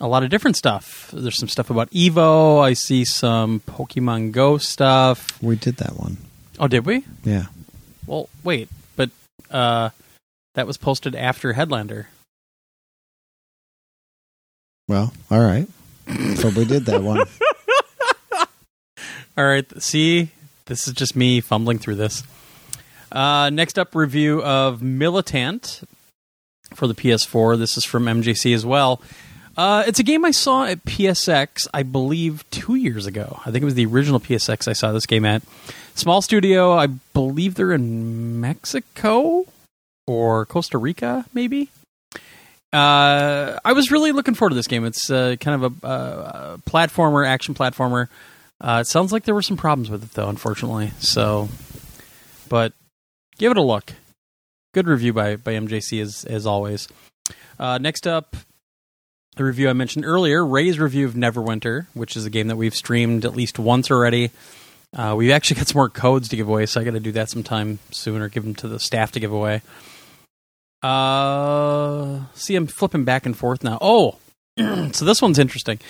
a 0.00 0.06
lot 0.06 0.22
of 0.22 0.30
different 0.30 0.56
stuff. 0.56 1.10
There's 1.12 1.38
some 1.38 1.48
stuff 1.48 1.70
about 1.70 1.90
Evo. 1.90 2.62
I 2.62 2.74
see 2.74 3.04
some 3.04 3.60
Pokemon 3.60 4.32
Go 4.32 4.58
stuff. 4.58 5.40
we 5.42 5.56
did 5.56 5.76
that 5.78 5.96
one. 5.96 6.18
Oh, 6.58 6.68
did 6.68 6.86
we? 6.86 7.04
Yeah. 7.24 7.46
Well, 8.06 8.28
wait, 8.44 8.68
but 8.96 9.10
uh, 9.50 9.90
that 10.54 10.66
was 10.66 10.76
posted 10.76 11.14
after 11.14 11.52
Headlander. 11.54 12.06
Well, 14.88 15.12
all 15.30 15.40
right. 15.40 15.66
so 16.36 16.48
we 16.50 16.64
did 16.64 16.84
that 16.86 17.02
one. 17.02 17.24
All 19.38 19.44
right. 19.44 19.66
See, 19.82 20.30
this 20.64 20.88
is 20.88 20.94
just 20.94 21.14
me 21.14 21.40
fumbling 21.42 21.78
through 21.78 21.96
this. 21.96 22.22
Uh, 23.12 23.50
next 23.50 23.78
up, 23.78 23.94
review 23.94 24.42
of 24.42 24.80
Militant 24.80 25.82
for 26.74 26.86
the 26.86 26.94
PS4. 26.94 27.58
This 27.58 27.76
is 27.76 27.84
from 27.84 28.04
MJC 28.04 28.54
as 28.54 28.64
well. 28.64 29.02
Uh, 29.56 29.84
it's 29.86 29.98
a 29.98 30.02
game 30.02 30.24
I 30.24 30.32
saw 30.32 30.64
at 30.64 30.84
PSX, 30.84 31.66
I 31.72 31.82
believe, 31.82 32.44
two 32.50 32.74
years 32.74 33.06
ago. 33.06 33.40
I 33.46 33.50
think 33.50 33.62
it 33.62 33.64
was 33.64 33.74
the 33.74 33.86
original 33.86 34.20
PSX 34.20 34.68
I 34.68 34.74
saw 34.74 34.92
this 34.92 35.06
game 35.06 35.24
at. 35.24 35.42
Small 35.94 36.20
studio. 36.20 36.72
I 36.72 36.88
believe 36.88 37.54
they're 37.54 37.72
in 37.72 38.40
Mexico 38.40 39.46
or 40.06 40.44
Costa 40.46 40.76
Rica, 40.76 41.24
maybe. 41.32 41.70
Uh, 42.72 43.58
I 43.64 43.72
was 43.72 43.90
really 43.90 44.12
looking 44.12 44.34
forward 44.34 44.50
to 44.50 44.56
this 44.56 44.66
game. 44.66 44.84
It's 44.84 45.10
uh, 45.10 45.36
kind 45.40 45.64
of 45.64 45.82
a, 45.82 45.86
uh 45.86 46.56
platformer, 46.58 47.26
action 47.26 47.54
platformer. 47.54 48.08
Uh, 48.60 48.80
it 48.82 48.86
sounds 48.86 49.12
like 49.12 49.24
there 49.24 49.34
were 49.34 49.42
some 49.42 49.56
problems 49.56 49.88
with 49.88 50.04
it, 50.04 50.12
though, 50.12 50.28
unfortunately. 50.28 50.90
So, 50.98 51.48
but 52.50 52.74
give 53.38 53.52
it 53.52 53.56
a 53.56 53.62
look. 53.62 53.92
Good 54.74 54.86
review 54.86 55.14
by 55.14 55.36
by 55.36 55.54
MJC 55.54 56.02
as 56.02 56.24
as 56.24 56.46
always. 56.46 56.88
Uh, 57.58 57.78
next 57.78 58.06
up, 58.06 58.36
the 59.36 59.44
review 59.44 59.68
I 59.68 59.74
mentioned 59.74 60.04
earlier, 60.04 60.44
Ray's 60.44 60.78
review 60.78 61.06
of 61.06 61.14
Neverwinter, 61.14 61.86
which 61.94 62.16
is 62.16 62.24
a 62.24 62.30
game 62.30 62.48
that 62.48 62.56
we've 62.56 62.74
streamed 62.74 63.24
at 63.24 63.36
least 63.36 63.58
once 63.58 63.90
already. 63.90 64.30
Uh, 64.96 65.14
we've 65.16 65.30
actually 65.30 65.56
got 65.58 65.68
some 65.68 65.78
more 65.78 65.90
codes 65.90 66.28
to 66.28 66.36
give 66.36 66.48
away, 66.48 66.66
so 66.66 66.80
I 66.80 66.84
got 66.84 66.92
to 66.92 67.00
do 67.00 67.12
that 67.12 67.30
sometime 67.30 67.78
soon, 67.90 68.22
or 68.22 68.28
give 68.28 68.44
them 68.44 68.54
to 68.56 68.68
the 68.68 68.80
staff 68.80 69.12
to 69.12 69.20
give 69.20 69.32
away. 69.32 69.60
Uh, 70.82 72.20
see, 72.34 72.56
I'm 72.56 72.66
flipping 72.66 73.04
back 73.04 73.26
and 73.26 73.36
forth 73.36 73.62
now. 73.62 73.78
Oh, 73.80 74.16
so 74.92 75.04
this 75.04 75.20
one's 75.20 75.38
interesting. 75.38 75.80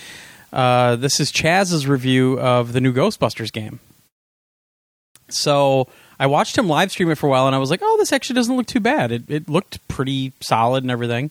Uh, 0.53 0.97
this 0.97 1.21
is 1.21 1.31
Chaz's 1.31 1.87
review 1.87 2.41
of 2.41 2.73
the 2.73 2.81
new 2.81 2.93
Ghostbusters 2.93 3.53
game. 3.53 3.79
So 5.29 5.89
I 6.19 6.27
watched 6.27 6.57
him 6.57 6.69
live 6.69 6.91
stream 6.91 7.11
it 7.11 7.19
for 7.19 7.27
a 7.27 7.31
while, 7.31 7.47
and 7.47 7.55
I 7.55 7.59
was 7.59 7.71
like, 7.71 7.81
"Oh, 7.83 7.97
this 7.99 8.13
actually 8.13 8.35
doesn't 8.35 8.57
look 8.57 8.67
too 8.67 8.81
bad. 8.81 9.13
It 9.13 9.25
it 9.29 9.49
looked 9.49 9.87
pretty 9.89 10.33
solid 10.41 10.83
and 10.83 10.91
everything." 10.91 11.31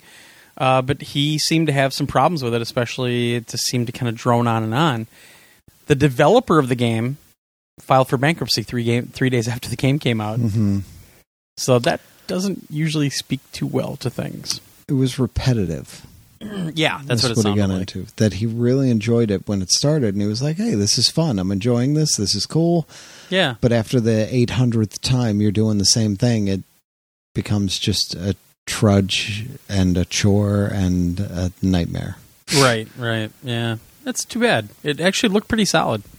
Uh, 0.58 0.82
but 0.82 1.02
he 1.02 1.38
seemed 1.38 1.68
to 1.68 1.74
have 1.74 1.94
some 1.94 2.08
problems 2.08 2.42
with 2.44 2.54
it, 2.54 2.62
especially 2.62 3.36
it 3.36 3.48
just 3.48 3.66
seemed 3.66 3.88
to 3.88 3.92
kind 3.94 4.08
of 4.08 4.16
drone 4.16 4.48
on 4.48 4.64
and 4.64 4.74
on. 4.74 5.08
The 5.88 5.96
developer 5.96 6.60
of 6.60 6.70
the 6.70 6.76
game 6.76 7.18
filed 7.80 8.08
for 8.08 8.18
bankruptcy 8.18 8.64
three 8.64 8.84
game 8.84 9.08
three 9.08 9.30
days 9.30 9.48
after 9.54 9.70
the 9.70 9.76
game 9.76 10.00
came 10.00 10.22
out, 10.22 10.40
hmm 10.40 10.80
so 11.58 11.80
that 11.80 12.02
doesn't 12.28 12.66
usually 12.70 13.10
speak 13.10 13.40
too 13.54 13.66
well 13.68 13.96
to 13.98 14.10
things. 14.10 14.60
It 14.90 14.94
was 14.94 15.18
repetitive. 15.18 16.06
yeah, 16.42 17.00
that's, 17.06 17.24
what 17.24 17.32
it 17.38 17.50
he 17.50 17.56
got 17.56 17.70
like. 17.70 17.80
into. 17.82 18.08
That 18.18 18.34
he 18.34 18.46
really 18.46 18.90
enjoyed 18.90 19.32
it 19.32 19.48
when 19.48 19.62
it 19.62 19.72
started, 19.72 20.16
and 20.16 20.22
he 20.22 20.28
was 20.28 20.42
like, 20.42 20.58
"Hey, 20.58 20.76
this 20.76 20.98
is 20.98 21.10
fun. 21.10 21.40
I'm 21.40 21.52
enjoying 21.52 21.94
this. 21.94 22.18
This 22.18 22.36
is 22.36 22.46
cool." 22.46 22.88
Yeah, 23.30 23.56
But 23.62 23.72
after 23.72 24.00
the 24.00 24.28
800th 24.32 25.00
time 25.00 25.42
you're 25.42 25.52
doing 25.52 25.78
the 25.78 25.86
same 25.86 26.16
thing, 26.16 26.48
it 26.48 26.62
becomes 27.34 27.80
just 27.80 28.14
a 28.16 28.36
trudge 28.66 29.46
and 29.70 29.98
a 29.98 30.06
chore 30.06 30.66
and 30.66 31.20
a 31.20 31.52
nightmare. 31.62 32.18
right, 32.58 32.88
right. 32.98 33.32
Yeah, 33.44 33.78
that's 34.04 34.26
too 34.26 34.40
bad. 34.40 34.70
It 34.84 35.00
actually 35.00 35.30
looked 35.30 35.48
pretty 35.48 35.66
solid. 35.66 36.04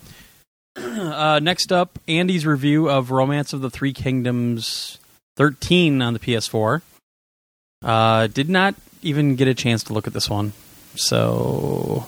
Uh, 0.76 1.38
next 1.42 1.72
up, 1.72 1.98
Andy's 2.06 2.44
review 2.44 2.90
of 2.90 3.10
Romance 3.10 3.54
of 3.54 3.62
the 3.62 3.70
Three 3.70 3.94
Kingdoms 3.94 4.98
13 5.36 6.02
on 6.02 6.12
the 6.12 6.18
PS4. 6.18 6.82
Uh, 7.82 8.26
did 8.26 8.50
not 8.50 8.74
even 9.02 9.36
get 9.36 9.48
a 9.48 9.54
chance 9.54 9.82
to 9.84 9.94
look 9.94 10.06
at 10.06 10.12
this 10.12 10.28
one, 10.28 10.52
so 10.94 12.06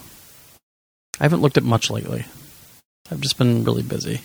I 1.21 1.25
haven't 1.25 1.41
looked 1.41 1.57
at 1.57 1.63
much 1.63 1.91
lately. 1.91 2.27
I've 3.11 3.21
just 3.21 3.39
been 3.39 3.65
really 3.65 3.83
busy. 3.83 4.21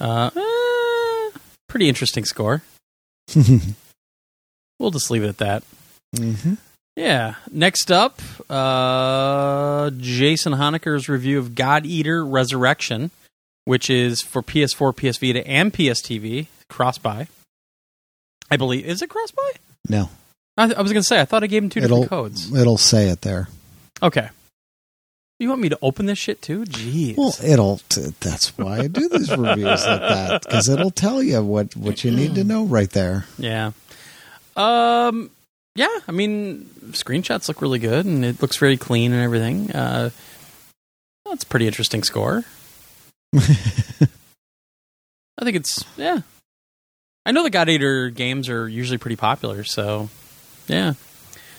Uh, 0.00 0.30
eh, 0.36 1.38
pretty 1.68 1.88
interesting 1.88 2.24
score. 2.24 2.62
We'll 4.78 4.90
just 4.90 5.10
leave 5.10 5.22
it 5.24 5.28
at 5.28 5.38
that. 5.38 5.62
hmm 6.16 6.54
Yeah. 6.96 7.34
Next 7.50 7.90
up, 7.90 8.20
uh, 8.50 9.90
Jason 9.98 10.52
Honecker's 10.54 11.08
review 11.08 11.38
of 11.38 11.54
God 11.54 11.86
Eater 11.86 12.24
Resurrection, 12.24 13.10
which 13.64 13.88
is 13.90 14.20
for 14.22 14.42
PS4, 14.42 14.92
PS 14.96 15.18
Vita, 15.18 15.46
and 15.46 15.72
PS 15.72 16.00
TV 16.02 16.46
cross 16.68 16.98
buy. 16.98 17.28
I 18.50 18.56
believe 18.56 18.84
is 18.86 19.02
it 19.02 19.10
cross 19.10 19.30
buy? 19.30 19.50
No, 19.88 20.08
I, 20.56 20.64
I 20.72 20.82
was 20.82 20.92
going 20.92 21.02
to 21.02 21.06
say 21.06 21.20
I 21.20 21.24
thought 21.24 21.42
I 21.42 21.46
gave 21.48 21.62
him 21.62 21.70
two 21.70 21.80
it'll 21.80 22.02
different 22.02 22.10
codes. 22.10 22.52
it'll 22.54 22.78
say 22.78 23.08
it 23.08 23.22
there. 23.22 23.48
Okay. 24.02 24.28
You 25.38 25.48
want 25.50 25.60
me 25.60 25.68
to 25.68 25.78
open 25.82 26.06
this 26.06 26.18
shit 26.18 26.40
too? 26.40 26.64
Jeez. 26.64 27.16
Well, 27.18 27.34
it'll. 27.44 27.78
T- 27.90 28.06
that's 28.20 28.56
why 28.56 28.78
I 28.78 28.86
do 28.86 29.06
these 29.08 29.30
reviews 29.36 29.66
like 29.66 30.00
that 30.00 30.42
because 30.44 30.68
it'll 30.70 30.90
tell 30.90 31.22
you 31.22 31.42
what 31.42 31.76
what 31.76 32.04
you 32.04 32.10
need 32.10 32.36
to 32.36 32.44
know 32.52 32.64
right 32.64 32.88
there. 32.90 33.26
Yeah. 33.36 33.72
Um. 34.56 35.30
Yeah. 35.74 35.98
I 36.08 36.12
mean, 36.12 36.70
screenshots 36.92 37.48
look 37.48 37.60
really 37.60 37.78
good, 37.78 38.06
and 38.06 38.24
it 38.24 38.40
looks 38.40 38.56
very 38.56 38.76
clean 38.76 39.12
and 39.12 39.22
everything. 39.22 39.70
Uh, 39.72 40.10
That's 41.26 41.44
a 41.44 41.46
pretty 41.46 41.66
interesting 41.66 42.02
score. 42.02 42.44
I 43.36 43.40
think 45.42 45.56
it's 45.56 45.84
yeah. 45.96 46.20
I 47.26 47.32
know 47.32 47.42
the 47.42 47.50
God 47.50 47.68
Eater 47.68 48.08
games 48.08 48.48
are 48.48 48.68
usually 48.68 48.98
pretty 48.98 49.16
popular, 49.16 49.64
so 49.64 50.08
yeah. 50.68 50.94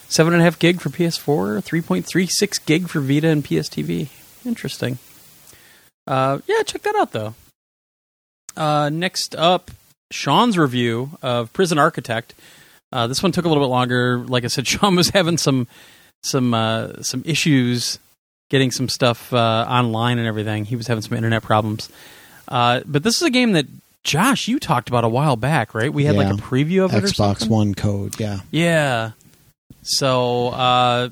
Seven 0.08 0.32
and 0.32 0.40
a 0.40 0.44
half 0.44 0.58
gig 0.58 0.80
for 0.80 0.88
PS4, 0.88 1.62
three 1.62 1.82
point 1.82 2.06
three 2.06 2.26
six 2.26 2.58
gig 2.58 2.88
for 2.88 3.00
Vita 3.00 3.28
and 3.28 3.44
PSTV. 3.44 4.08
Interesting. 4.46 4.98
Uh, 6.06 6.38
yeah, 6.46 6.62
check 6.62 6.82
that 6.82 6.96
out 6.96 7.12
though. 7.12 7.34
Uh, 8.56 8.88
next 8.88 9.36
up, 9.36 9.70
Sean's 10.10 10.56
review 10.56 11.10
of 11.22 11.52
Prison 11.52 11.78
Architect. 11.78 12.34
Uh, 12.92 13.06
this 13.06 13.22
one 13.22 13.32
took 13.32 13.44
a 13.44 13.48
little 13.48 13.62
bit 13.62 13.70
longer. 13.70 14.18
Like 14.18 14.44
I 14.44 14.48
said, 14.48 14.66
Sean 14.66 14.96
was 14.96 15.10
having 15.10 15.38
some 15.38 15.66
some 16.22 16.54
uh, 16.54 17.02
some 17.02 17.22
issues 17.24 17.98
getting 18.50 18.70
some 18.70 18.88
stuff 18.88 19.32
uh, 19.32 19.66
online 19.68 20.18
and 20.18 20.26
everything. 20.26 20.64
He 20.64 20.76
was 20.76 20.86
having 20.86 21.02
some 21.02 21.16
internet 21.16 21.42
problems. 21.42 21.90
Uh, 22.48 22.80
but 22.86 23.02
this 23.02 23.16
is 23.16 23.22
a 23.22 23.30
game 23.30 23.52
that 23.52 23.66
Josh, 24.04 24.48
you 24.48 24.58
talked 24.58 24.88
about 24.88 25.04
a 25.04 25.08
while 25.08 25.36
back, 25.36 25.74
right? 25.74 25.92
We 25.92 26.04
had 26.04 26.16
like 26.16 26.28
a 26.28 26.36
preview 26.36 26.84
of 26.84 26.94
it 26.94 27.04
Xbox. 27.04 27.46
One 27.46 27.74
code, 27.74 28.18
yeah. 28.18 28.40
Yeah. 28.50 29.10
So, 29.82 30.48
uh, 30.48 31.10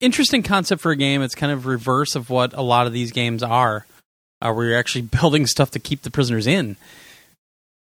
interesting 0.00 0.42
concept 0.42 0.82
for 0.82 0.92
a 0.92 0.96
game. 0.96 1.22
It's 1.22 1.34
kind 1.34 1.52
of 1.52 1.66
reverse 1.66 2.14
of 2.14 2.30
what 2.30 2.52
a 2.54 2.62
lot 2.62 2.86
of 2.86 2.92
these 2.92 3.10
games 3.10 3.42
are, 3.42 3.86
uh, 4.40 4.52
where 4.52 4.68
you're 4.68 4.78
actually 4.78 5.02
building 5.20 5.46
stuff 5.46 5.72
to 5.72 5.80
keep 5.80 6.02
the 6.02 6.10
prisoners 6.10 6.46
in 6.46 6.76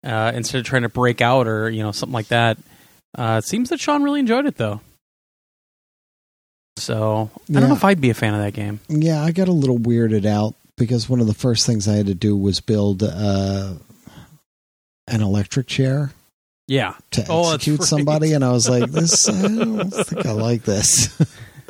uh, 0.03 0.31
instead 0.33 0.59
of 0.59 0.65
trying 0.65 0.83
to 0.83 0.89
break 0.89 1.21
out 1.21 1.47
or 1.47 1.69
you 1.69 1.83
know 1.83 1.91
something 1.91 2.13
like 2.13 2.29
that. 2.29 2.57
Uh, 3.17 3.41
it 3.43 3.47
seems 3.47 3.69
that 3.69 3.79
Sean 3.79 4.03
really 4.03 4.19
enjoyed 4.19 4.45
it 4.45 4.55
though. 4.57 4.81
So 6.77 7.29
I 7.49 7.59
don't 7.59 7.69
know 7.69 7.75
if 7.75 7.83
I'd 7.83 8.01
be 8.01 8.09
a 8.09 8.13
fan 8.13 8.33
of 8.33 8.39
that 8.41 8.53
game. 8.53 8.79
Yeah, 8.87 9.21
I 9.23 9.31
got 9.31 9.47
a 9.47 9.51
little 9.53 9.77
weirded 9.77 10.25
out 10.25 10.55
because 10.77 11.07
one 11.09 11.19
of 11.19 11.27
the 11.27 11.33
first 11.33 11.65
things 11.65 11.87
I 11.87 11.93
had 11.93 12.07
to 12.07 12.15
do 12.15 12.35
was 12.35 12.59
build 12.59 13.03
uh, 13.03 13.73
an 15.07 15.21
electric 15.21 15.67
chair 15.67 16.11
Yeah. 16.67 16.95
to 17.11 17.25
Oh, 17.29 17.53
execute 17.53 17.81
right. 17.81 17.87
somebody, 17.87 18.33
and 18.33 18.43
I 18.43 18.51
was 18.51 18.67
like, 18.69 18.89
"This, 18.89 19.27
I 19.29 19.41
don't 19.47 19.89
think 19.91 20.25
I 20.25 20.31
like 20.31 20.63
this." 20.63 21.15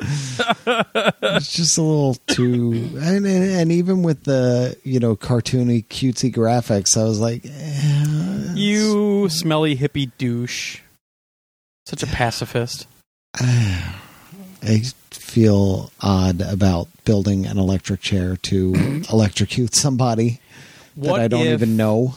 it's 0.00 1.52
just 1.52 1.76
a 1.78 1.82
little 1.82 2.14
too, 2.28 2.72
and, 3.00 3.26
and 3.26 3.44
and 3.44 3.72
even 3.72 4.02
with 4.02 4.24
the 4.24 4.76
you 4.84 4.98
know 5.00 5.14
cartoony 5.16 5.84
cutesy 5.86 6.32
graphics, 6.32 6.96
I 6.96 7.04
was 7.04 7.18
like, 7.20 7.44
eh, 7.44 8.52
You 8.54 9.28
smelly 9.28 9.76
hippie 9.76 10.10
douche. 10.16 10.80
Such 11.86 12.02
a 12.02 12.06
pacifist. 12.06 12.86
I 13.34 14.82
feel 15.10 15.90
odd 16.00 16.40
about 16.40 16.88
building 17.04 17.46
an 17.46 17.58
electric 17.58 18.00
chair 18.00 18.36
to 18.36 19.02
electrocute 19.12 19.74
somebody 19.74 20.40
that 20.96 21.14
I 21.14 21.28
don't 21.28 21.46
if- 21.46 21.52
even 21.54 21.76
know. 21.76 22.16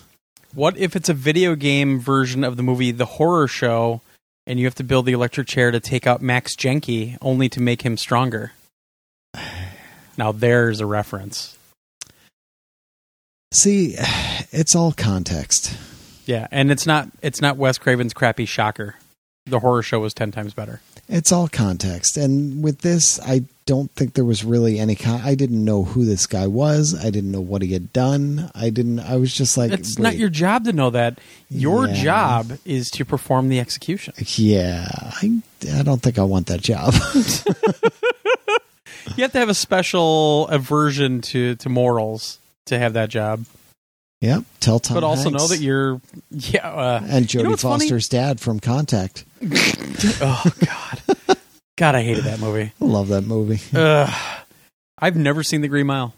What 0.53 0.77
if 0.77 0.95
it's 0.95 1.09
a 1.09 1.13
video 1.13 1.55
game 1.55 1.99
version 1.99 2.43
of 2.45 2.55
the 2.55 2.63
movie 2.63 2.91
The 2.91 3.05
Horror 3.05 3.47
Show 3.49 3.99
and 4.47 4.57
you 4.57 4.65
have 4.65 4.75
to 4.75 4.83
build 4.85 5.05
the 5.05 5.11
electric 5.11 5.47
chair 5.47 5.69
to 5.69 5.81
take 5.81 6.07
out 6.07 6.21
Max 6.21 6.55
Jenke 6.55 7.17
only 7.21 7.49
to 7.49 7.59
make 7.61 7.81
him 7.81 7.97
stronger? 7.97 8.53
Now 10.17 10.31
there's 10.31 10.79
a 10.79 10.85
reference. 10.85 11.57
See, 13.51 13.95
it's 14.51 14.73
all 14.73 14.93
context. 14.93 15.75
Yeah, 16.25 16.47
and 16.51 16.71
it's 16.71 16.85
not 16.85 17.09
it's 17.21 17.41
not 17.41 17.57
Wes 17.57 17.77
Craven's 17.77 18.13
crappy 18.13 18.45
shocker. 18.45 18.95
The 19.47 19.59
horror 19.59 19.83
show 19.83 19.99
was 19.99 20.13
10 20.15 20.31
times 20.31 20.53
better. 20.55 20.81
It's 21.07 21.31
all 21.31 21.47
context. 21.47 22.17
And 22.17 22.63
with 22.63 22.79
this, 22.81 23.19
I 23.19 23.41
don't 23.67 23.91
think 23.91 24.13
there 24.13 24.25
was 24.25 24.43
really 24.43 24.79
any 24.79 24.95
con- 24.95 25.21
I 25.23 25.35
didn't 25.35 25.63
know 25.63 25.83
who 25.83 26.03
this 26.03 26.25
guy 26.25 26.47
was. 26.47 26.95
I 26.99 27.11
didn't 27.11 27.31
know 27.31 27.41
what 27.41 27.61
he 27.61 27.73
had 27.73 27.93
done. 27.93 28.49
I 28.55 28.71
didn't 28.71 28.99
I 29.01 29.17
was 29.17 29.31
just 29.31 29.55
like 29.55 29.71
It's 29.71 29.99
not 29.99 30.15
your 30.17 30.29
job 30.29 30.65
to 30.65 30.73
know 30.73 30.89
that. 30.89 31.19
Your 31.49 31.87
Yeah. 31.87 31.93
job 32.03 32.57
is 32.65 32.89
to 32.91 33.05
perform 33.05 33.49
the 33.49 33.59
execution. 33.59 34.15
Yeah, 34.35 34.87
I 34.91 35.41
I 35.71 35.83
don't 35.83 36.01
think 36.01 36.17
I 36.17 36.23
want 36.23 36.47
that 36.47 36.61
job. 36.61 36.93
You 39.17 39.21
have 39.21 39.31
to 39.33 39.37
have 39.39 39.49
a 39.49 39.53
special 39.53 40.47
aversion 40.49 41.21
to, 41.21 41.55
to 41.57 41.69
morals 41.69 42.39
to 42.65 42.77
have 42.77 42.93
that 42.93 43.07
job. 43.09 43.45
Yep, 44.25 44.43
tell 44.59 44.79
Tom 44.79 44.95
but 44.95 45.03
also 45.03 45.29
Hanks. 45.29 45.41
know 45.41 45.47
that 45.47 45.59
you're 45.59 46.01
yeah, 46.31 46.69
uh, 46.69 47.01
and 47.07 47.31
You 47.33 47.43
know 47.43 47.51
Jodie 47.51 47.59
funny? 47.61 47.79
Foster's 47.85 48.07
dad 48.09 48.39
from 48.39 48.59
Contact. 48.59 49.23
oh 50.21 50.43
god. 50.65 51.37
God, 51.77 51.95
I 51.95 52.03
hated 52.03 52.23
that 52.23 52.39
movie. 52.39 52.71
I 52.81 52.85
love 52.85 53.09
that 53.09 53.23
movie. 53.23 53.59
Ugh. 53.77 54.41
I've 54.97 55.15
never 55.17 55.43
seen 55.43 55.59
The 55.61 55.67
Green 55.67 55.87
Mile. 55.87 56.13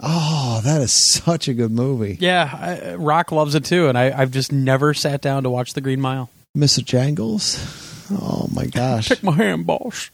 Oh, 0.00 0.60
that 0.64 0.80
is 0.80 1.12
such 1.12 1.48
a 1.48 1.54
good 1.54 1.70
movie. 1.72 2.16
Yeah, 2.20 2.48
I, 2.52 2.94
Rock 2.94 3.32
loves 3.32 3.54
it 3.54 3.64
too, 3.64 3.88
and 3.88 3.98
I, 3.98 4.18
I've 4.18 4.30
just 4.30 4.50
never 4.52 4.94
sat 4.94 5.20
down 5.20 5.42
to 5.42 5.50
watch 5.50 5.74
The 5.74 5.80
Green 5.80 6.00
Mile. 6.00 6.30
Mr. 6.56 6.84
Jangles. 6.84 7.58
Oh 8.10 8.48
my 8.54 8.64
gosh. 8.66 9.08
Take 9.08 9.22
my 9.22 9.32
hand, 9.34 9.66
boss. 9.66 10.10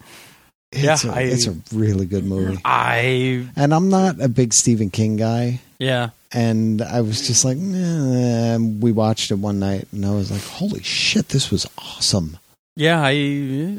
It's, 0.73 1.05
Yeah, 1.05 1.11
a, 1.13 1.15
I- 1.15 1.21
it's 1.21 1.47
a 1.47 1.55
really 1.73 2.07
good 2.07 2.25
movie. 2.25 2.59
I 2.65 3.47
And 3.55 3.73
I'm 3.73 3.89
not 3.91 4.21
a 4.21 4.29
big 4.29 4.53
Stephen 4.55 4.91
King 4.91 5.17
guy. 5.17 5.61
yeah. 5.79 6.11
And 6.35 6.83
I 6.83 7.01
was 7.01 7.27
just 7.27 7.45
like, 7.45 7.57
we 7.57 8.91
watched 8.91 9.31
it 9.31 9.37
one 9.37 9.61
night 9.61 9.87
and 9.93 10.05
I 10.05 10.11
was 10.11 10.33
like, 10.33 10.43
holy 10.43 10.83
shit, 10.83 11.29
this 11.29 11.51
was 11.51 11.67
awesome. 11.79 12.39
Yeah, 12.77 13.01
I 13.01 13.11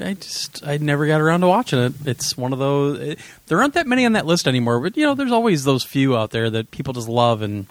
I 0.01 0.15
just 0.17 0.65
I 0.65 0.77
never 0.77 1.05
got 1.05 1.19
around 1.19 1.41
to 1.41 1.47
watching 1.47 1.79
it. 1.79 1.93
It's 2.05 2.37
one 2.37 2.53
of 2.53 2.59
those. 2.59 2.99
It, 3.01 3.19
there 3.47 3.59
aren't 3.59 3.73
that 3.73 3.87
many 3.87 4.05
on 4.05 4.13
that 4.13 4.25
list 4.25 4.47
anymore, 4.47 4.79
but 4.79 4.95
you 4.95 5.05
know, 5.05 5.15
there's 5.15 5.33
always 5.33 5.65
those 5.65 5.83
few 5.83 6.15
out 6.15 6.31
there 6.31 6.49
that 6.49 6.71
people 6.71 6.93
just 6.93 7.09
love, 7.09 7.41
and 7.41 7.67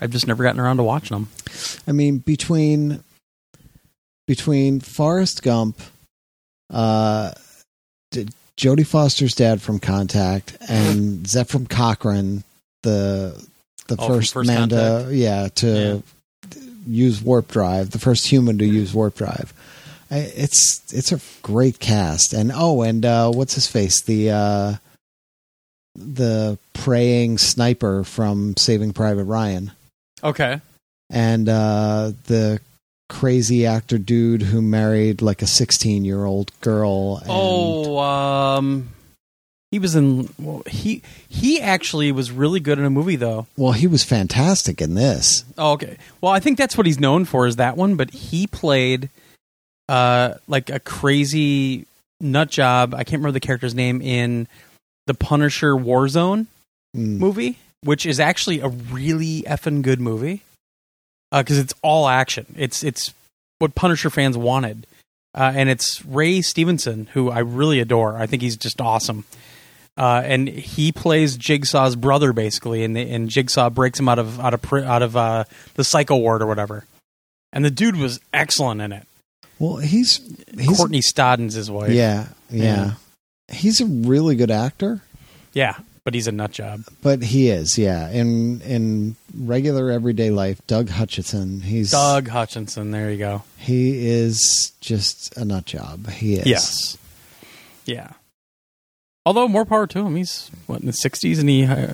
I've 0.00 0.10
just 0.10 0.26
never 0.26 0.42
gotten 0.42 0.60
around 0.60 0.78
to 0.78 0.82
watching 0.82 1.16
them. 1.16 1.28
I 1.86 1.92
mean, 1.92 2.18
between 2.18 3.04
between 4.26 4.80
Forrest 4.80 5.44
Gump, 5.44 5.80
uh, 6.70 7.30
Jodie 8.56 8.86
Foster's 8.86 9.34
dad 9.34 9.62
from 9.62 9.78
Contact, 9.78 10.56
and 10.68 11.24
Zefram 11.24 11.68
Cochrane, 11.68 12.42
the 12.82 13.46
the 13.88 13.96
Oh, 13.98 14.08
first, 14.08 14.32
First 14.32 14.46
man 14.48 14.68
to 14.70 14.76
Contact? 14.76 15.12
yeah 15.12 15.48
to 15.56 16.02
use 16.86 17.22
warp 17.22 17.48
drive, 17.48 17.90
the 17.90 17.98
first 17.98 18.26
human 18.26 18.58
to 18.58 18.64
use 18.66 18.92
warp 18.94 19.14
drive. 19.16 19.52
It's 20.10 20.82
it's 20.92 21.12
a 21.12 21.20
great 21.42 21.78
cast, 21.80 22.32
and 22.34 22.52
oh, 22.54 22.82
and 22.82 23.04
uh, 23.04 23.30
what's 23.30 23.54
his 23.54 23.66
face 23.66 24.02
the 24.04 24.30
uh, 24.30 24.74
the 25.96 26.58
praying 26.72 27.38
sniper 27.38 28.04
from 28.04 28.56
Saving 28.56 28.92
Private 28.92 29.24
Ryan 29.24 29.72
Okay. 30.22 30.60
and 31.10 31.48
uh, 31.48 32.12
the 32.26 32.60
crazy 33.08 33.66
actor 33.66 33.98
dude 33.98 34.42
who 34.42 34.60
married 34.62 35.20
like 35.22 35.42
a 35.42 35.46
16 35.46 36.04
year 36.04 36.24
old 36.24 36.50
girl. 36.60 37.18
And, 37.18 37.26
Oh, 37.28 37.98
um, 37.98 38.88
he 39.74 39.80
was 39.80 39.96
in. 39.96 40.28
Well, 40.38 40.62
he 40.68 41.02
he 41.28 41.60
actually 41.60 42.12
was 42.12 42.30
really 42.30 42.60
good 42.60 42.78
in 42.78 42.84
a 42.84 42.90
movie 42.90 43.16
though. 43.16 43.48
well, 43.56 43.72
he 43.72 43.88
was 43.88 44.04
fantastic 44.04 44.80
in 44.80 44.94
this. 44.94 45.44
Oh, 45.58 45.72
okay. 45.72 45.96
Well, 46.20 46.32
I 46.32 46.38
think 46.38 46.56
that's 46.58 46.76
what 46.78 46.86
he's 46.86 47.00
known 47.00 47.24
for 47.24 47.46
is 47.48 47.56
that 47.56 47.76
one, 47.76 47.96
but 47.96 48.10
he 48.12 48.46
played 48.46 49.10
uh 49.88 50.34
like 50.48 50.70
a 50.70 50.78
crazy 50.78 51.86
nut 52.20 52.50
job. 52.50 52.94
I 52.94 52.98
can't 53.04 53.18
remember 53.20 53.32
the 53.32 53.40
character's 53.40 53.74
name 53.74 54.00
in 54.00 54.46
the 55.06 55.14
Punisher 55.14 55.72
Warzone 55.74 56.46
Mm. 56.96 57.18
movie, 57.18 57.58
which 57.82 58.06
is 58.06 58.20
actually 58.20 58.60
a 58.60 58.68
really 58.68 59.42
effing 59.48 59.82
good 59.82 60.00
movie 60.00 60.42
because 61.32 61.58
it's 61.58 61.74
all 61.82 62.06
action. 62.06 62.46
It's 62.56 62.84
it's 62.84 63.12
what 63.58 63.74
Punisher 63.74 64.10
fans 64.10 64.36
wanted, 64.38 64.86
uh, 65.34 65.50
and 65.56 65.68
it's 65.68 66.04
Ray 66.06 66.40
Stevenson, 66.40 67.08
who 67.14 67.30
I 67.30 67.40
really 67.40 67.80
adore. 67.80 68.16
I 68.16 68.26
think 68.26 68.42
he's 68.42 68.56
just 68.56 68.80
awesome. 68.80 69.24
Uh, 69.96 70.22
and 70.24 70.48
he 70.48 70.90
plays 70.90 71.36
Jigsaw's 71.36 71.94
brother 71.94 72.32
basically, 72.32 72.82
and, 72.82 72.96
and 72.98 73.28
Jigsaw 73.28 73.70
breaks 73.70 74.00
him 74.00 74.08
out 74.08 74.18
of 74.18 74.40
out 74.40 74.54
of 74.54 74.72
out 74.72 75.02
of 75.02 75.16
uh, 75.16 75.44
the 75.74 75.84
psycho 75.84 76.16
ward 76.16 76.42
or 76.42 76.46
whatever. 76.46 76.84
And 77.52 77.64
the 77.64 77.70
dude 77.70 77.96
was 77.96 78.18
excellent 78.32 78.80
in 78.80 78.90
it. 78.90 79.06
Well, 79.60 79.76
he's 79.76 80.20
he's 80.58 80.76
Courtney 80.76 81.00
Stodden's 81.00 81.54
his 81.54 81.70
wife. 81.70 81.92
yeah, 81.92 82.26
yeah 82.50 82.94
He's 83.48 83.80
a 83.80 83.86
really 83.86 84.34
good 84.36 84.50
actor, 84.50 85.02
yeah, 85.52 85.76
but 86.02 86.14
he's 86.14 86.26
a 86.26 86.32
nut 86.32 86.50
job. 86.50 86.82
but 87.02 87.22
he 87.22 87.50
is 87.50 87.78
yeah. 87.78 88.10
In 88.10 88.60
in 88.62 89.16
regular 89.38 89.90
everyday 89.90 90.30
life, 90.30 90.60
Doug 90.66 90.88
Hutchison. 90.88 91.60
He's 91.60 91.92
Doug 91.92 92.26
Hutchison. 92.26 92.90
There 92.90 93.12
you 93.12 93.18
go. 93.18 93.44
He 93.58 94.08
is 94.08 94.72
just 94.80 95.36
a 95.36 95.44
nut 95.44 95.66
job. 95.66 96.08
He 96.10 96.34
is. 96.34 96.46
Yes. 96.46 96.98
Yeah. 97.84 98.12
Although 99.26 99.48
more 99.48 99.64
power 99.64 99.86
to 99.86 100.06
him. 100.06 100.16
He's 100.16 100.50
what 100.66 100.80
in 100.80 100.86
the 100.86 100.92
sixties, 100.92 101.38
and 101.38 101.48
he. 101.48 101.64
Uh, 101.64 101.92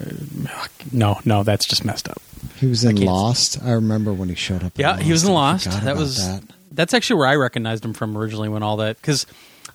no, 0.92 1.18
no, 1.24 1.42
that's 1.44 1.66
just 1.66 1.84
messed 1.84 2.08
up. 2.08 2.20
He 2.56 2.66
was 2.66 2.84
in 2.84 2.96
can't- 2.96 3.06
Lost. 3.06 3.62
I 3.62 3.70
remember 3.72 4.12
when 4.12 4.28
he 4.28 4.34
showed 4.34 4.64
up. 4.64 4.72
Yeah, 4.76 4.98
he 4.98 5.12
was 5.12 5.24
in 5.24 5.32
Lost. 5.32 5.70
That 5.70 5.96
was 5.96 6.16
that. 6.18 6.42
that's 6.72 6.92
actually 6.94 7.18
where 7.20 7.28
I 7.28 7.36
recognized 7.36 7.84
him 7.84 7.92
from 7.94 8.16
originally. 8.18 8.48
When 8.48 8.62
all 8.64 8.78
that 8.78 8.96
because 9.00 9.26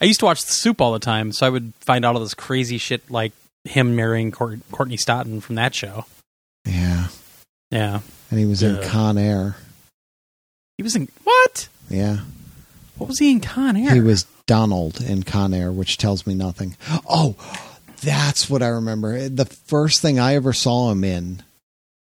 I 0.02 0.06
used 0.06 0.20
to 0.20 0.26
watch 0.26 0.42
the 0.44 0.52
Soup 0.52 0.82
all 0.82 0.92
the 0.92 1.00
time, 1.00 1.32
so 1.32 1.46
I 1.46 1.50
would 1.50 1.74
find 1.80 2.04
out 2.04 2.16
all 2.16 2.22
this 2.22 2.34
crazy 2.34 2.78
shit 2.78 3.10
like 3.10 3.32
him 3.64 3.96
marrying 3.96 4.32
Court- 4.32 4.60
Courtney 4.72 4.98
Stodden 4.98 5.42
from 5.42 5.56
that 5.56 5.74
show. 5.74 6.06
Yeah. 6.66 7.08
Yeah, 7.72 8.02
And 8.30 8.40
he 8.40 8.46
was 8.46 8.62
in 8.62 8.82
Con 8.84 9.18
Air. 9.18 9.56
he 10.78 10.84
was 10.84 10.96
in 10.96 11.08
what? 11.24 11.68
Yeah. 11.90 12.20
What 12.98 13.08
was 13.08 13.18
he 13.20 13.32
in 13.32 13.40
Con 13.40 13.76
Air? 13.76 13.94
He 13.94 14.00
was 14.02 14.26
Donald 14.48 15.02
in 15.02 15.24
Con 15.24 15.54
Air, 15.54 15.72
which 15.72 15.98
tells 15.98 16.26
me 16.28 16.34
nothing. 16.36 16.76
Oh, 17.10 17.36
that's 18.02 18.50
what 18.50 18.62
I 18.62 18.68
remember. 18.68 19.28
The 19.30 19.46
first 19.46 20.02
thing 20.02 20.20
I 20.20 20.36
ever 20.36 20.54
saw 20.54 20.92
him 20.92 21.04
in 21.04 21.42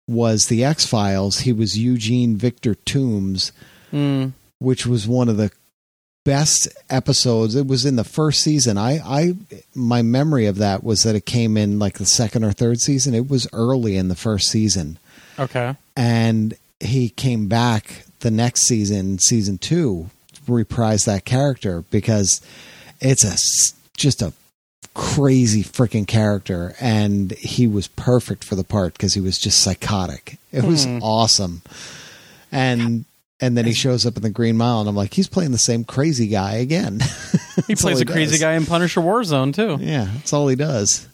was 0.06 0.46
The 0.46 0.64
X 0.64 0.84
Files. 0.86 1.40
He 1.40 1.52
was 1.52 1.78
Eugene 1.78 2.36
Victor 2.36 2.74
Toombs, 2.74 3.52
Mm, 3.92 4.32
which 4.58 4.86
was 4.86 5.06
one 5.06 5.28
of 5.28 5.36
the 5.36 5.52
best 6.24 6.68
episodes. 6.90 7.54
It 7.54 7.66
was 7.66 7.84
in 7.86 7.96
the 7.96 8.02
first 8.04 8.42
season. 8.42 8.76
I, 8.76 8.98
I, 9.04 9.34
my 9.74 10.02
memory 10.02 10.46
of 10.46 10.56
that 10.56 10.82
was 10.82 11.04
that 11.04 11.14
it 11.14 11.26
came 11.26 11.56
in 11.56 11.78
like 11.78 11.98
the 11.98 12.06
second 12.06 12.44
or 12.44 12.50
third 12.52 12.80
season. 12.80 13.14
It 13.14 13.28
was 13.30 13.46
early 13.52 13.96
in 13.96 14.08
the 14.08 14.16
first 14.16 14.48
season, 14.50 14.98
okay. 15.38 15.76
and 15.96 16.54
he 16.80 17.08
came 17.08 17.46
back 17.46 18.04
the 18.20 18.30
next 18.32 18.62
season, 18.62 19.18
season 19.20 19.58
two, 19.58 20.10
reprised 20.46 21.06
that 21.06 21.24
character 21.24 21.84
because 21.90 22.40
it's 23.00 23.24
a 23.24 23.36
just 23.96 24.22
a 24.22 24.32
crazy 24.94 25.62
freaking 25.62 26.06
character, 26.06 26.74
and 26.80 27.32
he 27.32 27.66
was 27.66 27.88
perfect 27.88 28.44
for 28.44 28.54
the 28.54 28.64
part 28.64 28.92
because 28.92 29.14
he 29.14 29.20
was 29.20 29.38
just 29.38 29.60
psychotic. 29.62 30.38
It 30.52 30.64
was 30.64 30.84
Hmm. 30.84 30.98
awesome, 31.02 31.62
and. 32.52 33.04
And 33.40 33.58
then 33.58 33.66
he 33.66 33.74
shows 33.74 34.06
up 34.06 34.16
in 34.16 34.22
the 34.22 34.30
Green 34.30 34.56
Mile, 34.56 34.78
and 34.80 34.88
I'm 34.88 34.94
like, 34.94 35.12
he's 35.12 35.26
playing 35.28 35.50
the 35.50 35.58
same 35.58 35.82
crazy 35.84 36.28
guy 36.28 36.54
again. 36.54 37.00
He 37.66 37.74
plays 37.74 38.00
a 38.00 38.04
crazy 38.04 38.38
guy 38.38 38.54
in 38.54 38.64
Punisher 38.64 39.00
Warzone 39.00 39.54
too. 39.54 39.76
Yeah, 39.84 40.08
that's 40.14 40.32
all 40.32 40.48
he 40.48 40.56
does. 40.56 41.06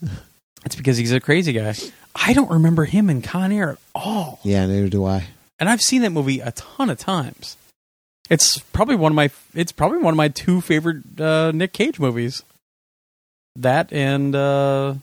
It's 0.65 0.75
because 0.77 0.97
he's 0.97 1.13
a 1.13 1.19
crazy 1.21 1.53
guy. 1.53 1.75
I 2.15 2.33
don't 2.35 2.51
remember 2.51 2.85
him 2.85 3.09
in 3.11 3.21
Con 3.23 3.53
Air 3.53 3.71
at 3.73 3.79
all. 3.95 4.39
Yeah, 4.43 4.67
neither 4.67 4.89
do 4.89 5.05
I. 5.07 5.27
and 5.59 5.69
I've 5.69 5.81
seen 5.83 6.03
that 6.03 6.11
movie 6.11 6.41
a 6.41 6.53
ton 6.53 6.89
of 6.91 6.99
times. 6.99 7.57
It's 8.31 8.59
probably 8.59 8.95
one 8.97 9.13
of 9.13 9.17
my 9.17 9.31
it's 9.55 9.73
probably 9.73 9.99
one 9.99 10.15
of 10.15 10.17
my 10.17 10.29
two 10.29 10.61
favorite 10.61 11.21
uh, 11.21 11.51
Nick 11.53 11.73
Cage 11.73 11.99
movies. 11.99 12.43
That 13.57 13.93
and 13.93 14.35
uh, 14.35 14.95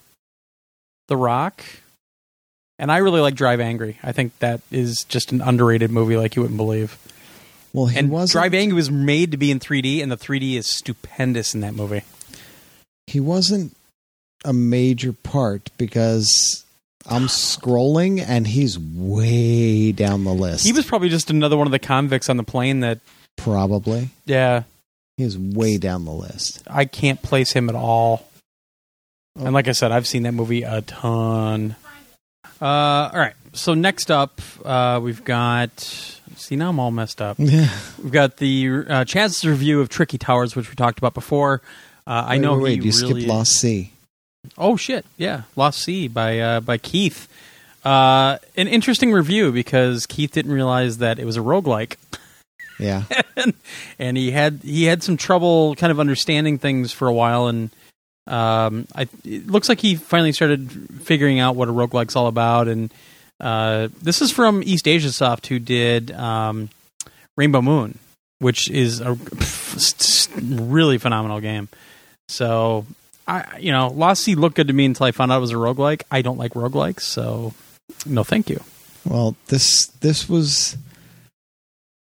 The 1.09 1.17
Rock. 1.17 1.63
And 2.79 2.91
I 2.91 2.97
really 2.97 3.21
like 3.21 3.35
Drive 3.35 3.59
Angry. 3.59 3.97
I 4.03 4.11
think 4.11 4.37
that 4.39 4.61
is 4.71 5.03
just 5.03 5.31
an 5.31 5.41
underrated 5.41 5.91
movie 5.91 6.15
like 6.15 6.35
you 6.35 6.41
wouldn't 6.43 6.57
believe. 6.57 6.97
Well, 7.73 7.87
he 7.87 7.97
and 7.99 8.09
wasn't. 8.09 8.33
Drive 8.33 8.53
Angry 8.53 8.75
was 8.75 8.89
made 8.89 9.31
to 9.31 9.37
be 9.37 9.51
in 9.51 9.59
3D 9.59 10.01
and 10.01 10.11
the 10.11 10.15
3D 10.17 10.55
is 10.55 10.67
stupendous 10.67 11.53
in 11.53 11.61
that 11.61 11.73
movie. 11.73 12.03
he 13.07 13.19
wasn't 13.19 13.75
a 14.45 14.53
major 14.53 15.11
part 15.11 15.69
because 15.77 16.63
I'm 17.05 17.23
scrolling 17.23 18.23
and 18.25 18.45
he's 18.47 18.77
way 18.79 19.91
down 19.91 20.23
the 20.23 20.33
list. 20.33 20.65
He 20.65 20.71
was 20.71 20.85
probably 20.85 21.09
just 21.09 21.29
another 21.29 21.57
one 21.57 21.67
of 21.67 21.71
the 21.71 21.79
convicts 21.79 22.29
on 22.29 22.37
the 22.37 22.43
plane 22.43 22.81
that 22.81 22.99
probably 23.37 24.09
yeah, 24.25 24.63
he's 25.15 25.37
way 25.37 25.77
down 25.77 26.03
the 26.05 26.11
list. 26.11 26.63
I 26.69 26.85
can't 26.85 27.21
place 27.21 27.53
him 27.53 27.69
at 27.69 27.75
all. 27.75 28.27
Oh. 29.39 29.45
And 29.45 29.53
like 29.53 29.67
I 29.67 29.71
said, 29.71 29.91
I've 29.91 30.07
seen 30.07 30.23
that 30.23 30.33
movie 30.33 30.63
a 30.63 30.81
ton. 30.81 31.75
Uh, 32.61 32.65
all 32.65 33.19
right. 33.19 33.33
So 33.53 33.73
next 33.73 34.11
up, 34.11 34.41
uh, 34.65 34.99
we've 35.01 35.23
got. 35.23 35.79
See 36.35 36.55
now 36.55 36.69
I'm 36.69 36.79
all 36.79 36.91
messed 36.91 37.21
up. 37.21 37.37
Yeah, 37.39 37.69
We've 38.01 38.11
got 38.11 38.37
the 38.37 38.67
uh, 38.67 39.05
Chaz's 39.05 39.43
review 39.45 39.81
of 39.81 39.89
Tricky 39.89 40.17
Towers, 40.19 40.55
which 40.55 40.69
we 40.69 40.75
talked 40.75 40.99
about 40.99 41.13
before. 41.15 41.61
Uh, 42.05 42.25
I 42.27 42.37
know 42.37 42.53
Wait, 42.55 42.61
wait, 42.61 42.69
he 42.83 42.89
you 42.89 42.91
really. 43.07 43.21
skipped 43.21 43.27
Lost 43.27 43.53
Sea. 43.53 43.91
Oh 44.57 44.77
shit! 44.77 45.05
Yeah, 45.17 45.41
Lost 45.55 45.79
Sea 45.83 46.07
by 46.07 46.39
uh, 46.39 46.59
by 46.61 46.77
Keith. 46.77 47.27
Uh, 47.83 48.37
an 48.55 48.67
interesting 48.67 49.11
review 49.11 49.51
because 49.51 50.05
Keith 50.05 50.31
didn't 50.31 50.51
realize 50.51 50.99
that 50.99 51.19
it 51.19 51.25
was 51.25 51.37
a 51.37 51.41
roguelike. 51.41 51.95
Yeah, 52.79 53.03
and 53.99 54.17
he 54.17 54.31
had 54.31 54.61
he 54.63 54.85
had 54.85 55.03
some 55.03 55.17
trouble 55.17 55.75
kind 55.75 55.91
of 55.91 55.99
understanding 55.99 56.57
things 56.57 56.91
for 56.91 57.07
a 57.07 57.13
while 57.13 57.47
and 57.47 57.69
um, 58.27 58.87
I, 58.93 59.07
it 59.23 59.47
looks 59.47 59.69
like 59.69 59.79
he 59.79 59.95
finally 59.95 60.33
started 60.33 60.69
figuring 61.01 61.39
out 61.39 61.55
what 61.55 61.69
a 61.69 61.71
roguelike's 61.71 62.15
all 62.15 62.27
about 62.27 62.67
and 62.67 62.93
uh, 63.39 63.87
this 64.01 64.21
is 64.21 64.31
from 64.31 64.61
Eastasiasoft 64.61 65.47
who 65.47 65.59
did 65.59 66.11
um, 66.11 66.69
Rainbow 67.35 67.61
Moon 67.61 67.97
which 68.39 68.69
is 68.69 69.01
a 69.01 69.13
really 70.41 70.99
phenomenal 70.99 71.39
game. 71.39 71.69
So 72.27 72.85
I 73.27 73.57
you 73.57 73.71
know 73.71 73.87
Lost 73.87 74.23
Sea 74.23 74.35
looked 74.35 74.55
good 74.57 74.67
to 74.67 74.73
me 74.73 74.85
until 74.85 75.05
I 75.05 75.11
found 75.11 75.31
out 75.31 75.37
it 75.37 75.41
was 75.41 75.51
a 75.51 75.55
roguelike. 75.55 76.03
I 76.11 76.21
don't 76.21 76.37
like 76.37 76.53
roguelikes 76.53 77.01
so 77.01 77.53
no 78.05 78.23
thank 78.23 78.49
you. 78.49 78.61
Well, 79.05 79.35
this 79.47 79.87
this 80.01 80.27
was 80.27 80.77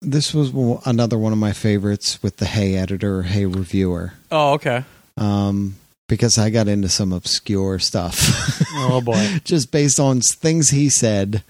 this 0.03 0.33
was 0.33 0.51
another 0.85 1.17
one 1.17 1.31
of 1.31 1.39
my 1.39 1.53
favorites 1.53 2.21
with 2.21 2.37
the 2.37 2.45
Hey 2.45 2.75
editor, 2.75 3.23
Hey 3.23 3.45
reviewer, 3.45 4.13
oh 4.31 4.53
okay 4.53 4.83
um, 5.17 5.75
because 6.07 6.37
I 6.37 6.49
got 6.49 6.67
into 6.67 6.89
some 6.89 7.13
obscure 7.13 7.79
stuff. 7.79 8.61
oh 8.73 9.01
boy 9.01 9.39
just 9.43 9.71
based 9.71 9.99
on 9.99 10.21
things 10.21 10.69
he 10.69 10.89
said 10.89 11.43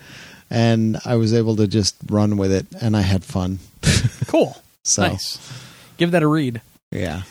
and 0.49 0.97
I 1.05 1.15
was 1.15 1.33
able 1.33 1.55
to 1.55 1.67
just 1.67 1.95
run 2.07 2.37
with 2.37 2.51
it 2.51 2.67
and 2.79 2.95
I 2.95 3.01
had 3.01 3.23
fun. 3.23 3.59
cool 4.27 4.57
So 4.83 5.03
nice 5.03 5.39
give 5.97 6.11
that 6.11 6.23
a 6.23 6.27
read 6.27 6.61
yeah. 6.93 7.23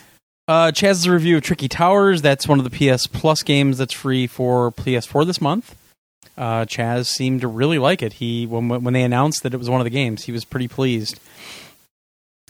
Uh, 0.49 0.73
Chaz's 0.73 1.09
review 1.09 1.37
of 1.37 1.45
Tricky 1.45 1.69
Towers. 1.69 2.21
That's 2.21 2.49
one 2.49 2.59
of 2.59 2.69
the 2.69 2.91
PS 2.93 3.07
Plus 3.07 3.43
games 3.45 3.79
that's 3.79 3.93
free 3.93 4.27
for 4.27 4.73
PS4 4.73 5.25
this 5.25 5.41
month. 5.41 5.77
Uh, 6.37 6.65
Chaz 6.65 7.07
seemed 7.07 7.43
to 7.43 7.49
really 7.49 7.79
like 7.79 8.03
it. 8.03 8.15
He 8.15 8.47
when 8.47 8.69
when 8.69 8.95
they 8.95 9.03
announced 9.03 9.43
that 9.43 9.55
it 9.55 9.59
was 9.59 9.69
one 9.69 9.81
of 9.81 9.85
the 9.85 9.91
games, 9.91 10.25
he 10.25 10.33
was 10.33 10.45
pretty 10.45 10.69
pleased. 10.69 11.21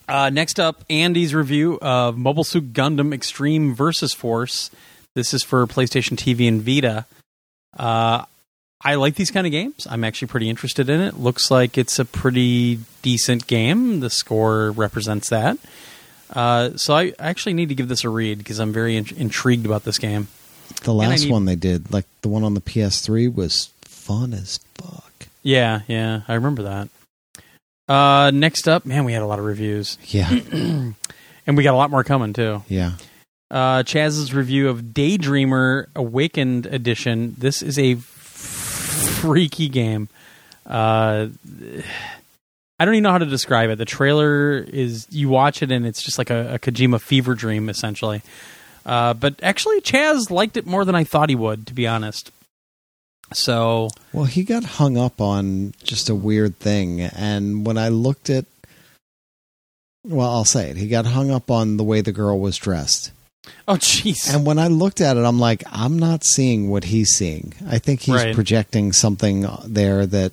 Uh, 0.09 0.31
next 0.31 0.61
up, 0.61 0.85
Andy's 0.90 1.35
review 1.35 1.78
of 1.81 2.19
Mobile 2.19 2.44
Suit 2.44 2.73
Gundam 2.73 3.15
Extreme 3.15 3.74
Versus 3.74 4.12
Force. 4.12 4.70
This 5.15 5.32
is 5.32 5.43
for 5.43 5.66
PlayStation 5.66 6.16
TV 6.16 6.49
and 6.49 6.61
Vita. 6.62 7.07
Uh, 7.77 8.24
I 8.85 8.97
like 8.97 9.15
these 9.15 9.31
kind 9.31 9.47
of 9.47 9.53
games. 9.53 9.86
I'm 9.89 10.03
actually 10.05 10.28
pretty 10.28 10.51
interested 10.51 10.89
in 10.89 11.01
it. 11.01 11.19
Looks 11.19 11.51
like 11.51 11.78
it's 11.78 11.99
a 11.99 12.05
pretty 12.05 12.81
decent 13.03 13.47
game. 13.47 14.01
The 14.01 14.11
score 14.11 14.73
represents 14.73 15.28
that. 15.28 15.57
Uh, 16.31 16.77
so 16.77 16.94
I 16.94 17.12
actually 17.19 17.55
need 17.55 17.69
to 17.69 17.74
give 17.74 17.89
this 17.89 18.05
a 18.05 18.09
read 18.09 18.39
because 18.39 18.59
I'm 18.59 18.73
very 18.73 18.97
in- 18.97 19.16
intrigued 19.16 19.66
about 19.66 19.85
this 19.85 19.99
game. 19.99 20.28
The 20.85 20.94
last 20.94 21.24
need- 21.24 21.31
one 21.32 21.44
they 21.44 21.57
did, 21.57 21.93
like 21.93 22.07
the 22.23 22.28
one 22.28 22.44
on 22.44 22.55
the 22.55 22.61
PS3 22.61 23.32
was 23.35 23.70
fun 23.82 24.32
as 24.35 24.59
fuck. 24.74 25.12
Yeah, 25.43 25.81
yeah, 25.89 26.23
I 26.28 26.35
remember 26.35 26.62
that. 26.65 26.89
Uh, 27.89 28.31
next 28.32 28.69
up, 28.69 28.86
man, 28.86 29.05
we 29.05 29.12
had 29.12 29.23
a 29.23 29.27
lot 29.27 29.39
of 29.39 29.44
reviews, 29.44 29.99
Yeah. 30.07 30.28
and 30.53 30.94
we 31.47 31.62
got 31.62 31.74
a 31.74 31.77
lot 31.77 31.90
more 31.90 32.05
coming 32.05 32.32
too. 32.32 32.62
Yeah. 32.69 32.93
Uh, 33.51 33.82
Chaz's 33.82 34.32
review 34.32 34.69
of 34.69 34.81
Daydreamer 34.94 35.86
Awakened 35.94 36.66
Edition. 36.66 37.35
This 37.36 37.61
is 37.61 37.78
a 37.78 37.97
freaky 37.97 39.69
game. 39.69 40.09
Uh, 40.66 41.27
I 42.78 42.85
don't 42.85 42.94
even 42.94 43.03
know 43.03 43.11
how 43.12 43.19
to 43.19 43.27
describe 43.27 43.70
it. 43.70 43.77
The 43.78 43.85
trailer 43.85 44.57
is 44.59 45.07
you 45.11 45.28
watch 45.28 45.62
it 45.62 45.70
and 45.70 45.86
it's 45.86 46.03
just 46.03 46.19
like 46.19 46.31
a, 46.31 46.55
a 46.55 46.59
Kojima 46.59 47.01
fever 47.01 47.35
dream, 47.35 47.69
essentially. 47.69 48.23
Uh, 48.84 49.14
but 49.14 49.34
actually, 49.42 49.80
Chaz 49.80 50.30
liked 50.30 50.56
it 50.56 50.66
more 50.66 50.84
than 50.84 50.94
I 50.94 51.04
thought 51.04 51.28
he 51.28 51.34
would, 51.36 51.66
to 51.68 51.74
be 51.74 51.86
honest. 51.86 52.30
So 53.32 53.88
Well, 54.12 54.24
he 54.26 54.42
got 54.44 54.64
hung 54.64 54.98
up 54.98 55.20
on 55.20 55.72
just 55.82 56.10
a 56.10 56.14
weird 56.14 56.59
thing. 56.59 57.00
And 57.00 57.64
when 57.64 57.78
I 57.78 57.88
looked 57.88 58.28
at, 58.28 58.44
well, 60.04 60.28
I'll 60.28 60.44
say 60.44 60.68
it. 60.70 60.76
He 60.76 60.88
got 60.88 61.06
hung 61.06 61.30
up 61.30 61.50
on 61.50 61.76
the 61.76 61.84
way 61.84 62.00
the 62.00 62.12
girl 62.12 62.38
was 62.40 62.56
dressed. 62.56 63.10
Oh, 63.66 63.74
jeez. 63.74 64.32
And 64.32 64.44
when 64.44 64.59
I 64.59 64.66
looked 64.68 65.00
at 65.00 65.16
it, 65.16 65.24
I'm 65.24 65.38
like, 65.40 65.64
I'm 65.70 65.98
not 65.98 66.24
seeing 66.24 66.68
what 66.68 66.84
he's 66.84 67.10
seeing. 67.16 67.54
I 67.68 67.78
think 67.78 68.00
he's 68.02 68.14
Right. 68.14 68.34
projecting 68.34 68.92
something 68.92 69.46
there 69.64 70.04
that, 70.06 70.32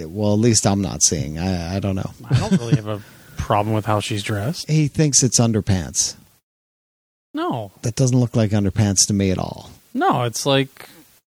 well, 0.00 0.32
at 0.32 0.38
least 0.40 0.66
I'm 0.66 0.82
not 0.82 1.02
seeing. 1.02 1.38
I, 1.38 1.76
I 1.76 1.80
don't 1.80 1.94
know. 1.96 2.10
I 2.28 2.38
don't 2.40 2.52
really 2.58 2.76
have 2.76 2.88
a 2.88 3.02
problem 3.36 3.74
with 3.74 3.86
how 3.86 4.00
she's 4.00 4.22
dressed. 4.22 4.68
He 4.68 4.88
thinks 4.88 5.22
it's 5.22 5.38
underpants. 5.38 6.16
No, 7.36 7.70
That 7.82 7.94
doesn't 7.96 8.18
look 8.18 8.34
like 8.34 8.50
underpants 8.52 9.06
to 9.08 9.12
me 9.12 9.30
at 9.30 9.36
all. 9.38 9.70
no, 9.92 10.22
it's 10.22 10.46
like 10.46 10.88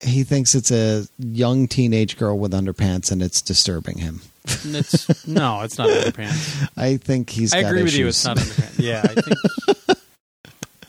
He 0.02 0.24
thinks 0.24 0.55
it's 0.55 0.70
a 0.70 1.06
young 1.18 1.68
teenage 1.68 2.16
girl 2.16 2.39
with 2.39 2.52
underpants, 2.52 3.12
and 3.12 3.22
it's 3.22 3.43
disturbing 3.43 3.98
him. 3.98 4.22
it's 4.44 5.27
no, 5.28 5.60
it's 5.60 5.77
not 5.77 5.89
underpants. 5.90 6.68
I 6.77 6.97
think 6.97 7.28
he's. 7.28 7.52
I 7.52 7.60
got 7.60 7.68
agree 7.68 7.82
with 7.82 7.94
you. 7.94 8.06
It's 8.09 8.24
not 8.24 8.39
underpants. 8.39 8.78
Yeah, 8.82 9.02
I 9.05 9.20
think 9.20 9.98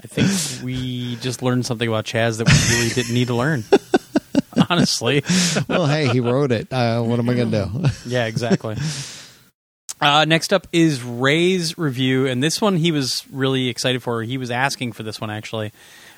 I 0.02 0.08
think 0.08 0.64
we 0.64 1.18
just 1.18 1.44
learned 1.44 1.66
something 1.66 1.88
about 1.88 2.06
Chaz 2.06 2.38
that 2.38 2.48
we 2.48 2.76
really 2.78 2.90
didn't 2.94 3.14
need 3.14 3.28
to 3.28 3.36
learn. 3.36 3.66
Honestly, 4.70 5.24
well, 5.68 5.86
hey, 5.88 6.08
he 6.08 6.22
wrote 6.22 6.54
it. 6.54 6.72
Uh, 6.72 7.02
what 7.02 7.20
am 7.20 7.30
I 7.30 7.34
going 7.34 7.52
to 7.52 7.70
do? 7.74 7.88
yeah, 8.08 8.26
exactly. 8.28 8.78
Uh, 10.02 10.26
next 10.26 10.52
up 10.52 10.66
is 10.72 11.04
Ray's 11.04 11.78
review, 11.78 12.26
and 12.26 12.42
this 12.42 12.60
one 12.60 12.76
he 12.78 12.92
was 12.92 13.24
really 13.32 13.70
excited 13.70 14.02
for. 14.02 14.24
He 14.24 14.40
was 14.40 14.50
asking 14.50 14.94
for 14.94 15.04
this 15.04 15.22
one 15.22 15.30
actually 15.30 15.72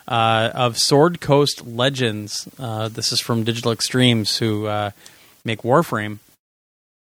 uh, 0.07 0.51
of 0.55 0.77
Sword 0.77 1.19
Coast 1.19 1.67
Legends. 1.67 2.47
Uh, 2.57 2.87
this 2.87 3.11
is 3.11 3.19
from 3.19 3.43
Digital 3.43 3.73
Extremes, 3.73 4.37
who 4.37 4.67
uh, 4.67 4.91
make 5.43 5.63
Warframe. 5.63 6.19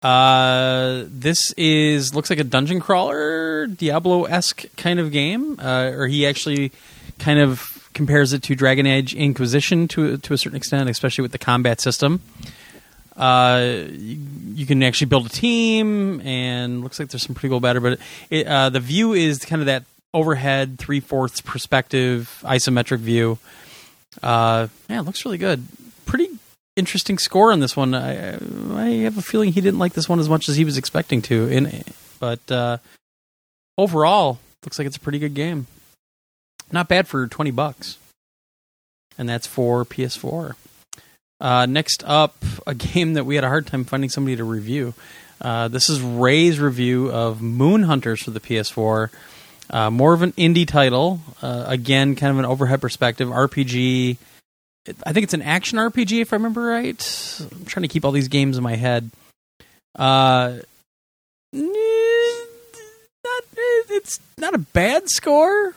Uh, 0.03 1.05
this 1.07 1.51
is 1.53 2.13
looks 2.13 2.29
like 2.29 2.39
a 2.39 2.43
dungeon 2.43 2.81
crawler, 2.81 3.67
Diablo 3.67 4.25
esque 4.25 4.65
kind 4.75 4.99
of 4.99 5.13
game, 5.13 5.57
uh, 5.59 5.91
or 5.95 6.07
he 6.07 6.27
actually 6.27 6.73
kind 7.19 7.39
of 7.39 7.89
compares 7.93 8.33
it 8.33 8.43
to 8.43 8.53
Dragon 8.53 8.85
Age 8.85 9.15
Inquisition 9.15 9.87
to 9.87 10.17
to 10.17 10.33
a 10.33 10.37
certain 10.37 10.57
extent, 10.57 10.89
especially 10.89 11.21
with 11.21 11.31
the 11.31 11.37
combat 11.37 11.79
system. 11.79 12.21
Uh, 13.15 13.85
you, 13.91 14.17
you 14.53 14.65
can 14.65 14.83
actually 14.83 15.07
build 15.07 15.25
a 15.25 15.29
team, 15.29 16.21
and 16.21 16.83
looks 16.83 16.99
like 16.99 17.09
there's 17.09 17.23
some 17.23 17.35
pretty 17.35 17.49
cool 17.49 17.59
better. 17.59 17.79
But 17.79 17.99
it, 18.29 18.47
uh, 18.47 18.69
the 18.69 18.79
view 18.79 19.13
is 19.13 19.39
kind 19.39 19.61
of 19.61 19.67
that 19.67 19.83
overhead 20.13 20.79
three 20.79 20.99
fourths 20.99 21.41
perspective 21.41 22.41
isometric 22.43 22.99
view. 22.99 23.37
Uh, 24.23 24.67
yeah, 24.89 24.99
it 24.99 25.03
looks 25.03 25.25
really 25.25 25.37
good. 25.37 25.63
Pretty 26.05 26.29
interesting 26.75 27.17
score 27.17 27.51
on 27.51 27.59
this 27.59 27.75
one. 27.75 27.93
I, 27.93 28.35
I 28.35 28.89
have 29.03 29.17
a 29.17 29.21
feeling 29.21 29.51
he 29.51 29.61
didn't 29.61 29.79
like 29.79 29.93
this 29.93 30.09
one 30.09 30.19
as 30.19 30.29
much 30.29 30.49
as 30.49 30.55
he 30.55 30.65
was 30.65 30.77
expecting 30.77 31.21
to. 31.23 31.47
In 31.47 31.83
but 32.19 32.51
uh, 32.51 32.77
overall, 33.77 34.39
looks 34.63 34.79
like 34.79 34.87
it's 34.87 34.97
a 34.97 35.01
pretty 35.01 35.19
good 35.19 35.33
game. 35.33 35.67
Not 36.71 36.87
bad 36.87 37.07
for 37.07 37.27
twenty 37.27 37.51
bucks, 37.51 37.97
and 39.17 39.29
that's 39.29 39.47
for 39.47 39.85
PS4. 39.85 40.55
Uh, 41.39 41.65
next 41.65 42.03
up, 42.05 42.35
a 42.65 42.73
game 42.75 43.13
that 43.13 43.25
we 43.25 43.35
had 43.35 43.43
a 43.43 43.49
hard 43.49 43.67
time 43.67 43.83
finding 43.83 44.09
somebody 44.09 44.35
to 44.37 44.43
review. 44.43 44.93
Uh, 45.41 45.67
this 45.67 45.89
is 45.89 46.01
Ray's 46.01 46.59
review 46.59 47.11
of 47.11 47.41
Moon 47.41 47.83
Hunters 47.83 48.23
for 48.23 48.31
the 48.31 48.39
PS4. 48.39 49.09
Uh, 49.69 49.89
more 49.89 50.13
of 50.13 50.21
an 50.21 50.31
indie 50.33 50.67
title. 50.67 51.19
Uh, 51.41 51.65
again, 51.67 52.15
kind 52.15 52.31
of 52.31 52.39
an 52.39 52.45
overhead 52.45 52.81
perspective 52.81 53.27
RPG. 53.29 54.17
I 55.03 55.13
think 55.13 55.23
it's 55.23 55.33
an 55.33 55.41
action 55.41 55.79
RPG, 55.79 56.21
if 56.21 56.31
I 56.31 56.35
remember 56.37 56.61
right. 56.61 57.41
I'm 57.51 57.65
trying 57.65 57.81
to 57.81 57.87
keep 57.87 58.05
all 58.05 58.11
these 58.11 58.27
games 58.27 58.57
in 58.57 58.63
my 58.63 58.75
head. 58.75 59.09
Uh, 59.95 60.59
not, 61.51 61.73
it's 63.89 64.19
not 64.37 64.53
a 64.53 64.59
bad 64.59 65.09
score, 65.09 65.73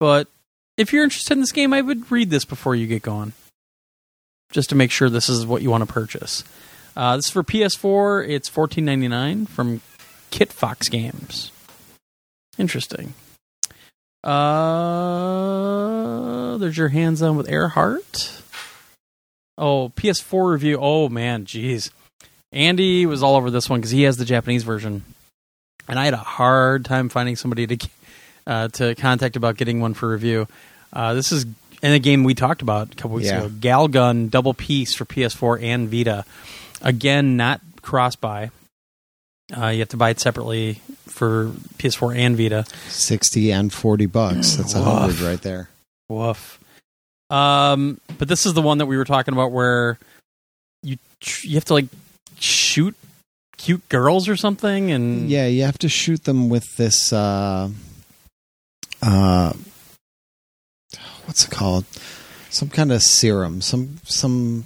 but 0.00 0.28
if 0.76 0.92
you're 0.92 1.04
interested 1.04 1.34
in 1.34 1.40
this 1.40 1.52
game, 1.52 1.72
I 1.74 1.82
would 1.82 2.10
read 2.10 2.30
this 2.30 2.46
before 2.46 2.74
you 2.74 2.86
get 2.86 3.02
going 3.02 3.32
just 4.50 4.70
to 4.70 4.74
make 4.74 4.90
sure 4.90 5.08
this 5.10 5.28
is 5.28 5.46
what 5.46 5.62
you 5.62 5.70
want 5.70 5.86
to 5.86 5.92
purchase. 5.92 6.44
Uh, 6.96 7.16
this 7.16 7.26
is 7.26 7.32
for 7.32 7.42
PS4. 7.44 8.28
It's 8.28 8.48
fourteen 8.48 8.84
ninety 8.84 9.08
nine 9.08 9.46
from 9.46 9.80
Kitfox 10.30 10.90
Games. 10.90 11.52
Interesting. 12.58 13.14
Uh, 14.24 15.38
there's 16.58 16.76
your 16.76 16.88
hands 16.88 17.22
on 17.22 17.36
with 17.36 17.46
Airheart. 17.46 18.42
Oh, 19.56 19.92
PS4 19.96 20.52
review. 20.52 20.78
Oh 20.80 21.08
man, 21.08 21.44
jeez. 21.44 21.90
Andy 22.52 23.06
was 23.06 23.22
all 23.22 23.36
over 23.36 23.50
this 23.50 23.68
one 23.70 23.80
because 23.80 23.90
he 23.90 24.02
has 24.02 24.16
the 24.16 24.24
Japanese 24.24 24.62
version, 24.64 25.04
and 25.88 25.98
I 25.98 26.04
had 26.06 26.14
a 26.14 26.18
hard 26.18 26.84
time 26.84 27.08
finding 27.08 27.36
somebody 27.36 27.66
to 27.66 27.88
uh, 28.46 28.68
to 28.68 28.94
contact 28.94 29.36
about 29.36 29.56
getting 29.56 29.80
one 29.80 29.94
for 29.94 30.08
review. 30.08 30.48
Uh, 30.92 31.14
this 31.14 31.30
is 31.32 31.44
in 31.82 31.92
a 31.92 31.98
game 31.98 32.24
we 32.24 32.34
talked 32.34 32.62
about 32.62 32.92
a 32.92 32.96
couple 32.96 33.12
weeks 33.16 33.28
Yeah. 33.28 33.44
ago. 33.44 33.48
Galgun 33.48 34.30
Double 34.30 34.54
Peace 34.54 34.94
for 34.94 35.04
PS4 35.04 35.62
and 35.62 35.88
Vita. 35.90 36.24
Again, 36.82 37.36
not 37.36 37.60
cross 37.82 38.16
buy. 38.16 38.50
Uh, 39.56 39.68
you 39.68 39.78
have 39.80 39.88
to 39.88 39.96
buy 39.96 40.10
it 40.10 40.20
separately 40.20 40.80
for 41.06 41.52
PS4 41.78 42.16
and 42.16 42.36
Vita. 42.36 42.64
Sixty 42.88 43.50
and 43.50 43.72
forty 43.72 44.06
bucks. 44.06 44.56
That's 44.56 44.74
a 44.74 44.82
hundred 44.82 45.20
right 45.20 45.40
there. 45.40 45.70
Woof. 46.08 46.58
Um, 47.30 48.00
but 48.18 48.28
this 48.28 48.44
is 48.46 48.54
the 48.54 48.62
one 48.62 48.78
that 48.78 48.86
we 48.86 48.96
were 48.96 49.04
talking 49.04 49.32
about 49.34 49.52
where 49.52 49.98
you 50.82 50.96
tr- 51.20 51.46
you 51.46 51.54
have 51.54 51.64
to 51.66 51.74
like 51.74 51.86
shoot 52.38 52.94
cute 53.56 53.88
girls 53.88 54.28
or 54.28 54.36
something, 54.36 54.90
and 54.90 55.28
Yeah, 55.28 55.46
you 55.46 55.62
have 55.64 55.78
to 55.78 55.88
shoot 55.88 56.24
them 56.24 56.48
with 56.48 56.76
this. 56.76 57.12
Uh, 57.12 57.70
uh, 59.02 59.52
what's 61.28 61.44
it 61.44 61.50
called? 61.50 61.84
Some 62.50 62.70
kind 62.70 62.90
of 62.90 63.02
serum. 63.02 63.60
Some 63.60 63.98
some 64.04 64.64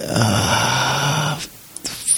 uh, 0.00 1.40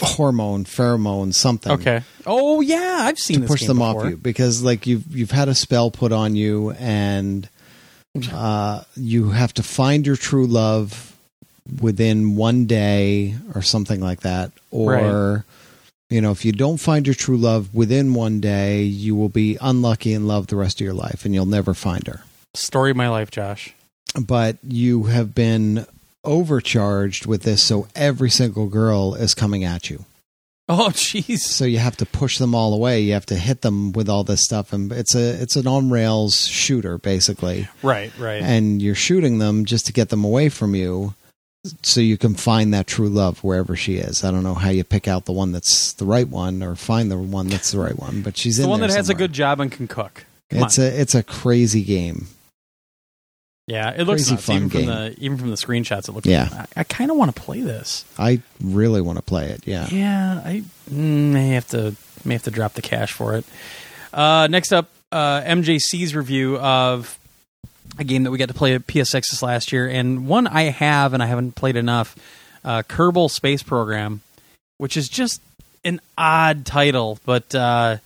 hormone, 0.01 0.65
pheromone, 0.65 1.33
something. 1.33 1.73
okay. 1.73 2.03
Oh 2.27 2.61
yeah, 2.61 2.99
I've 3.03 3.19
seen 3.19 3.37
to 3.37 3.41
this 3.43 3.51
push 3.51 3.61
game 3.61 3.69
them 3.69 3.79
before. 3.79 4.05
off 4.05 4.11
you 4.11 4.17
because 4.17 4.63
like 4.63 4.87
you've 4.87 5.17
you've 5.17 5.31
had 5.31 5.49
a 5.49 5.55
spell 5.55 5.91
put 5.93 6.11
on 6.13 6.35
you 6.35 6.73
and 6.73 7.49
uh, 8.33 8.83
you 8.97 9.31
have 9.31 9.55
to 9.55 9.63
find 9.63 10.05
your 10.05 10.17
true 10.17 10.47
love 10.47 11.17
within 11.81 12.35
one 12.35 12.67
day 12.67 13.37
or 13.55 13.63
something 13.63 14.01
like 14.01 14.23
that 14.23 14.51
or 14.73 15.45
you 16.11 16.21
know 16.21 16.31
if 16.33 16.45
you 16.45 16.53
don't 16.53 16.79
find 16.79 17.07
your 17.07 17.15
true 17.15 17.37
love 17.39 17.73
within 17.75 18.13
one 18.15 18.41
day 18.41 18.83
you 18.83 19.15
will 19.15 19.29
be 19.31 19.57
unlucky 19.61 20.13
in 20.13 20.27
love 20.27 20.49
the 20.49 20.57
rest 20.57 20.81
of 20.81 20.85
your 20.85 20.93
life 20.95 21.25
and 21.25 21.35
you'll 21.35 21.47
never 21.47 21.73
find 21.75 22.07
her 22.07 22.23
Story 22.55 22.91
of 22.91 22.97
my 22.97 23.09
life, 23.09 23.31
Josh. 23.31 23.73
but 24.21 24.57
you 24.67 25.05
have 25.05 25.35
been 25.35 25.87
overcharged 26.25 27.27
with 27.27 27.43
this 27.43 27.63
so 27.63 27.87
every 27.95 28.31
single 28.31 28.67
girl 28.67 29.15
is 29.15 29.35
coming 29.35 29.63
at 29.65 29.89
you 29.91 30.05
Oh 30.69 30.91
jeez. 30.93 31.39
so 31.41 31.65
you 31.65 31.79
have 31.79 31.97
to 31.97 32.07
push 32.07 32.39
them 32.39 32.55
all 32.55 32.73
away. 32.73 33.01
You 33.01 33.15
have 33.15 33.27
to 33.27 33.35
hit 33.35 33.63
them 33.63 33.91
with 33.91 34.09
all 34.09 34.23
this 34.23 34.45
stuff, 34.45 34.73
and 34.73 34.93
it's 34.93 35.17
a 35.17 35.31
it's 35.43 35.57
an 35.57 35.67
on 35.67 35.91
rails 35.91 36.47
shooter 36.47 36.97
basically, 36.97 37.67
Right, 37.83 38.13
right. 38.17 38.41
and 38.41 38.81
you're 38.81 38.95
shooting 38.95 39.39
them 39.39 39.65
just 39.65 39.87
to 39.87 39.93
get 39.93 40.11
them 40.11 40.23
away 40.23 40.49
from 40.49 40.77
you, 40.77 41.15
so 41.83 42.01
you 42.01 42.17
can 42.17 42.35
find 42.35 42.73
that 42.75 42.87
true 42.87 43.09
love 43.09 43.43
wherever 43.45 43.77
she 43.77 43.97
is. 43.97 44.25
I 44.25 44.31
don't 44.31 44.43
know 44.43 44.55
how 44.55 44.71
you 44.71 44.83
pick 44.85 45.07
out 45.09 45.27
the 45.27 45.33
one 45.33 45.53
that's 45.53 45.93
the 45.95 46.05
right 46.07 46.27
one 46.29 46.63
or 46.63 46.75
find 46.75 47.11
the 47.11 47.19
one 47.19 47.49
that's 47.49 47.73
the 47.73 47.79
right 47.79 47.99
one, 47.99 48.23
but 48.23 48.37
she's 48.37 48.57
the 48.57 48.65
in 48.65 48.71
one 48.71 48.81
that 48.81 48.91
has 48.91 49.09
a 49.11 49.15
good 49.15 49.33
job 49.33 49.61
and 49.61 49.71
can 49.71 49.87
cook. 49.87 50.25
Come 50.51 50.63
It's 50.65 50.79
on. 50.79 50.87
a 50.87 50.89
it's 50.89 51.15
a 51.15 51.23
crazy 51.23 51.83
game. 51.85 52.27
yeah, 53.67 53.91
it 53.91 54.05
looks 54.05 54.23
crazy 54.23 54.33
nuts, 54.35 54.45
fun 54.47 54.57
even 54.57 54.71
from 54.71 54.87
the 54.87 55.15
even 55.19 55.39
from 55.39 55.51
the 55.51 55.57
screenshots. 55.57 56.09
It 56.09 56.13
looks. 56.13 56.27
Yeah. 56.27 56.49
I, 56.77 56.81
I 56.81 56.85
kind 56.85 57.11
of 57.11 57.17
want 57.17 57.35
to 57.35 57.41
play 57.41 57.61
this. 57.61 58.05
I 58.19 58.41
really 58.63 59.01
want 59.01 59.19
to 59.19 59.23
play 59.23 59.51
it. 59.51 59.67
Yeah. 59.67 59.87
Yeah, 59.91 60.43
I 60.45 60.63
mm, 60.91 61.33
may 61.33 61.51
have 61.51 61.69
to 61.69 61.95
may 62.25 62.35
have 62.35 62.43
to 62.45 62.51
drop 62.51 62.73
the 62.73 62.83
cash 62.83 63.13
for 63.13 63.37
it. 63.37 63.45
Uh, 64.13 64.49
next 64.51 64.73
up, 64.73 64.89
uh, 65.13 65.43
MJC's 65.43 66.17
review 66.17 66.57
of 66.59 67.17
a 67.99 68.05
game 68.05 68.23
that 68.25 68.31
we 68.31 68.39
got 68.39 68.49
to 68.49 68.55
play 68.55 68.75
at 68.75 68.87
PSX 68.87 69.31
this 69.31 69.43
last 69.43 69.73
year, 69.73 69.89
and 69.89 70.27
one 70.27 70.47
I 70.47 70.63
have 70.65 71.13
and 71.15 71.23
I 71.23 71.27
haven't 71.27 71.55
played 71.55 71.77
enough. 71.77 72.17
Uh, 72.65 72.83
Kerbal 72.83 73.31
Space 73.31 73.63
Program, 73.63 74.21
which 74.79 74.97
is 74.97 75.09
just 75.09 75.41
an 75.85 76.01
odd 76.19 76.67
title, 76.67 77.19
but 77.25 77.55
uh, 77.55 77.97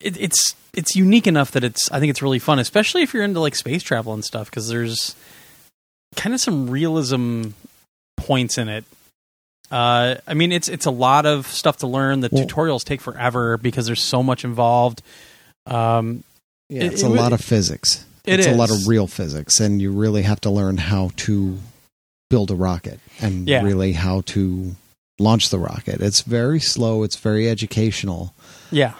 it, 0.00 0.16
it's 0.20 0.54
it's 0.72 0.96
unique 0.96 1.26
enough 1.26 1.50
that 1.52 1.64
it's 1.64 1.90
I 1.92 1.98
think 2.00 2.10
it's 2.10 2.22
really 2.22 2.38
fun, 2.38 2.58
especially 2.58 3.02
if 3.02 3.12
you're 3.14 3.24
into 3.24 3.40
like 3.40 3.54
space 3.56 3.82
travel 3.82 4.12
and 4.14 4.24
stuff, 4.24 4.50
because 4.50 4.68
there's 4.68 5.14
kind 6.16 6.34
of 6.34 6.40
some 6.40 6.70
realism 6.70 7.48
points 8.16 8.56
in 8.58 8.68
it. 8.68 8.84
Uh, 9.70 10.16
I 10.26 10.34
mean, 10.34 10.52
it's 10.52 10.68
it's 10.68 10.86
a 10.86 10.90
lot 10.92 11.26
of 11.26 11.46
stuff 11.46 11.78
to 11.78 11.86
learn. 11.86 12.20
The 12.20 12.28
Well- 12.30 12.44
tutorials 12.46 12.84
take 12.84 13.00
forever 13.00 13.56
because 13.56 13.86
there's 13.86 14.02
so 14.02 14.22
much 14.22 14.44
involved. 14.44 15.02
Um, 15.66 16.22
Yeah, 16.68 16.84
it's 16.84 17.02
it 17.02 17.06
a 17.06 17.10
wa- 17.10 17.16
lot 17.16 17.32
of 17.32 17.40
physics. 17.40 18.04
It 18.24 18.40
it's 18.40 18.46
a 18.48 18.54
lot 18.54 18.70
of 18.70 18.86
real 18.88 19.06
physics, 19.06 19.60
and 19.60 19.80
you 19.82 19.90
really 19.92 20.22
have 20.22 20.40
to 20.42 20.50
learn 20.50 20.76
how 20.78 21.10
to 21.16 21.58
build 22.30 22.50
a 22.50 22.54
rocket 22.54 23.00
and 23.20 23.46
Yeah. 23.48 23.62
really 23.62 23.92
how 23.92 24.22
to 24.26 24.74
launch 25.18 25.50
the 25.50 25.58
rocket. 25.58 26.00
It's 26.00 26.22
very 26.22 26.58
slow. 26.60 27.02
It's 27.02 27.16
very 27.16 27.48
educational, 27.48 28.34
yeah, 28.70 28.94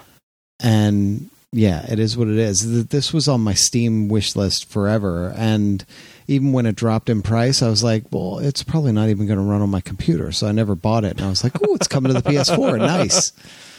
and 0.61 1.31
yeah, 1.53 1.85
it 1.91 1.99
is 1.99 2.17
what 2.17 2.29
it 2.29 2.37
is. 2.39 2.87
This 2.89 3.13
was 3.13 3.29
on 3.29 3.41
my 3.41 3.55
Steam 3.55 4.09
wish 4.09 4.37
list 4.37 4.69
forever, 4.69 5.33
and 5.37 5.85
even 6.27 6.53
when 6.53 6.67
it 6.67 6.77
dropped 6.77 7.09
in 7.09 7.23
price, 7.23 7.63
I 7.63 7.69
was 7.69 7.83
like, 7.83 8.05
"Well, 8.11 8.39
it's 8.41 8.63
probably 8.63 8.93
not 8.93 9.09
even 9.09 9.27
going 9.27 9.39
to 9.39 9.45
run 9.45 9.63
on 9.63 9.71
my 9.71 9.81
computer," 9.81 10.33
so 10.33 10.47
I 10.49 10.53
never 10.53 10.75
bought 10.75 11.05
it. 11.05 11.17
And 11.17 11.23
I 11.27 11.29
was 11.31 11.43
like, 11.45 11.55
"Oh, 11.67 11.75
it's 11.75 11.89
coming 11.89 12.13
to 12.13 12.21
the 12.21 12.29
PS4, 12.29 12.77
nice." 12.79 13.33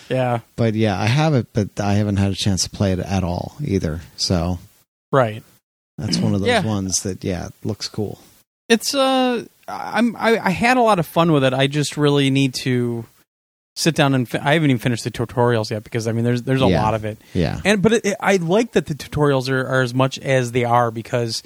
yeah, 0.10 0.40
But 0.56 0.74
yeah, 0.76 1.00
I 1.00 1.06
have 1.08 1.34
it, 1.34 1.48
but 1.54 1.80
I 1.80 1.94
haven't 1.96 2.18
had 2.18 2.32
a 2.32 2.36
chance 2.36 2.64
to 2.64 2.70
play 2.70 2.92
it 2.94 3.00
at 3.00 3.24
all 3.24 3.56
either. 3.64 4.02
So 4.18 4.60
right. 5.12 5.44
that's 5.98 6.18
one 6.18 6.34
of 6.34 6.42
those 6.42 6.48
Yeah. 6.48 6.64
ones 6.66 7.04
that 7.04 7.24
yeah, 7.24 7.50
looks 7.64 7.88
cool. 7.88 8.20
It's 8.70 8.94
uh, 8.96 9.46
I'm 9.68 10.16
I, 10.16 10.38
I 10.40 10.50
had 10.50 10.78
a 10.78 10.82
lot 10.82 11.00
of 11.00 11.06
fun 11.06 11.32
with 11.32 11.44
it. 11.44 11.54
I 11.54 11.68
just 11.68 11.98
really 11.98 12.30
need 12.30 12.54
to 12.64 13.06
sit 13.76 13.94
down 13.96 14.16
and 14.16 14.28
fi- 14.28 14.40
I 14.40 14.54
haven't 14.54 14.70
even 14.72 14.80
finished 14.80 15.04
the 15.04 15.12
tutorials 15.12 15.70
yet 15.70 15.84
because 15.84 16.08
I 16.08 16.12
mean 16.14 16.24
there's 16.26 16.44
there's 16.44 16.62
a 16.62 16.68
Yeah. 16.68 16.82
lot 16.82 16.94
of 16.96 17.06
it. 17.06 17.18
Yeah. 17.34 17.60
And 17.64 17.82
but 17.82 17.94
it, 17.94 18.06
it, 18.06 18.18
I 18.20 18.38
like 18.38 18.72
that 18.74 18.88
the 18.88 18.96
tutorials 18.96 19.50
are, 19.50 19.68
are 19.68 19.82
as 19.82 19.94
much 19.94 20.18
as 20.20 20.52
they 20.52 20.64
are 20.64 20.92
because 20.92 21.44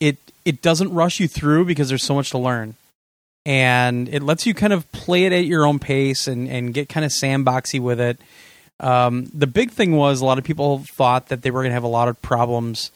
it 0.00 0.16
it 0.44 0.60
doesn't 0.62 0.92
rush 0.92 1.20
you 1.20 1.28
through 1.28 1.64
because 1.64 1.88
there's 1.88 2.04
so 2.04 2.14
much 2.14 2.30
to 2.30 2.38
learn. 2.38 2.74
and 3.46 4.08
it 4.08 4.22
lets 4.22 4.46
you 4.46 4.52
kind 4.54 4.72
of 4.72 4.90
play 4.92 5.24
it 5.24 5.32
at 5.32 5.44
your 5.46 5.64
own 5.66 5.78
pace 5.78 6.26
and 6.28 6.48
and 6.48 6.74
get 6.74 6.88
kind 6.88 7.04
of 7.06 7.12
sandboxy 7.12 7.80
with 7.80 8.00
it. 8.00 8.18
Um, 8.80 9.26
the 9.34 9.46
big 9.46 9.70
thing 9.72 9.96
was 9.96 10.20
a 10.20 10.24
lot 10.24 10.38
of 10.38 10.44
people 10.44 10.84
thought 10.96 11.28
that 11.28 11.42
they 11.42 11.50
were 11.50 11.62
going 11.62 11.70
to 11.70 11.74
have 11.74 11.82
a 11.84 11.88
lot 11.88 12.08
of 12.08 12.20
problems 12.22 12.90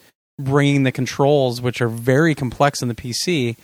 bringing 0.44 0.82
the 0.82 0.92
controls, 0.92 1.60
which 1.60 1.80
are 1.80 1.88
very 1.88 2.34
complex 2.34 2.82
in 2.82 2.88
the 2.88 2.94
PC, 2.94 3.56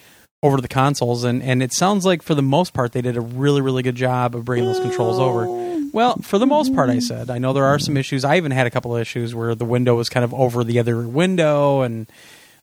over 0.42 0.56
to 0.56 0.62
the 0.62 0.68
consoles. 0.68 1.24
And, 1.24 1.42
and 1.42 1.62
it 1.62 1.72
sounds 1.72 2.04
like 2.04 2.22
for 2.22 2.34
the 2.34 2.42
most 2.42 2.72
part, 2.72 2.92
they 2.92 3.02
did 3.02 3.16
a 3.16 3.20
really, 3.20 3.60
really 3.60 3.82
good 3.82 3.96
job 3.96 4.34
of 4.34 4.44
bringing 4.44 4.66
those 4.66 4.80
controls 4.80 5.18
over. 5.18 5.46
Well, 5.92 6.16
for 6.18 6.38
the 6.38 6.46
most 6.46 6.74
part, 6.74 6.90
I 6.90 6.98
said. 6.98 7.30
I 7.30 7.38
know 7.38 7.52
there 7.52 7.64
are 7.64 7.78
some 7.78 7.96
issues. 7.96 8.24
I 8.24 8.36
even 8.36 8.52
had 8.52 8.66
a 8.66 8.70
couple 8.70 8.94
of 8.94 9.00
issues 9.00 9.34
where 9.34 9.54
the 9.54 9.64
window 9.64 9.94
was 9.94 10.08
kind 10.08 10.24
of 10.24 10.34
over 10.34 10.62
the 10.62 10.78
other 10.78 11.00
window, 11.00 11.80
and 11.80 12.06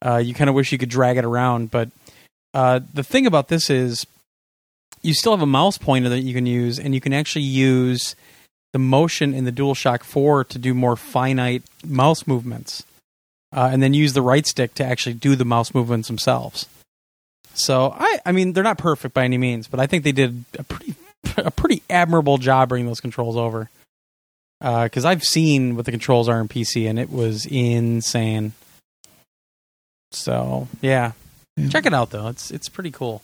uh, 0.06 0.18
you 0.18 0.34
kind 0.34 0.50
of 0.50 0.56
wish 0.56 0.72
you 0.72 0.78
could 0.78 0.90
drag 0.90 1.18
it 1.18 1.26
around. 1.26 1.72
But 1.72 1.90
uh, 2.54 2.82
the 2.94 3.04
thing 3.04 3.26
about 3.26 3.48
this 3.48 3.70
is 3.70 4.06
you 5.02 5.14
still 5.14 5.34
have 5.34 5.42
a 5.42 5.48
mouse 5.48 5.78
pointer 5.78 6.10
that 6.10 6.22
you 6.22 6.34
can 6.34 6.46
use, 6.46 6.80
and 6.80 6.94
you 6.94 7.02
can 7.02 7.14
actually 7.14 7.44
use 7.44 8.16
the 8.74 8.80
motion 8.80 9.34
in 9.34 9.46
the 9.46 9.52
DualShock 9.52 10.04
4 10.04 10.44
to 10.46 10.60
do 10.60 10.74
more 10.74 10.96
finite 10.96 11.64
mouse 11.86 12.28
movements, 12.28 12.84
uh, 13.56 13.70
and 13.72 13.82
then 13.82 13.94
use 13.96 14.14
the 14.14 14.22
right 14.22 14.46
stick 14.46 14.76
to 14.76 14.86
actually 14.86 15.14
do 15.14 15.36
the 15.36 15.46
mouse 15.46 15.74
movements 15.74 16.08
themselves. 16.08 16.68
So 17.56 17.96
I, 17.98 18.20
I 18.26 18.32
mean, 18.34 18.54
they're 18.54 18.64
not 18.64 18.78
perfect 18.78 19.14
by 19.14 19.24
any 19.24 19.38
means, 19.38 19.68
but 19.68 19.80
I 19.80 19.88
think 19.88 20.04
they 20.04 20.12
did 20.12 20.44
a 20.60 20.64
pretty, 20.64 20.94
a 21.38 21.50
pretty 21.52 21.82
admirable 21.90 22.38
job 22.38 22.70
bringing 22.70 22.86
those 22.88 23.00
controls 23.02 23.38
over. 23.38 23.70
Because 24.60 25.06
I've 25.06 25.24
seen 25.24 25.76
what 25.76 25.86
the 25.86 25.92
controls 25.92 26.28
are 26.30 26.40
in 26.42 26.48
PC, 26.48 26.90
and 26.90 26.98
it 26.98 27.10
was 27.12 27.46
insane. 27.46 28.54
So 30.12 30.68
yeah, 30.82 31.12
Yeah. 31.58 31.70
check 31.70 31.86
it 31.86 31.94
out 31.94 32.10
though. 32.12 32.28
It's 32.28 32.52
it's 32.52 32.70
pretty 32.70 32.92
cool. 32.92 33.22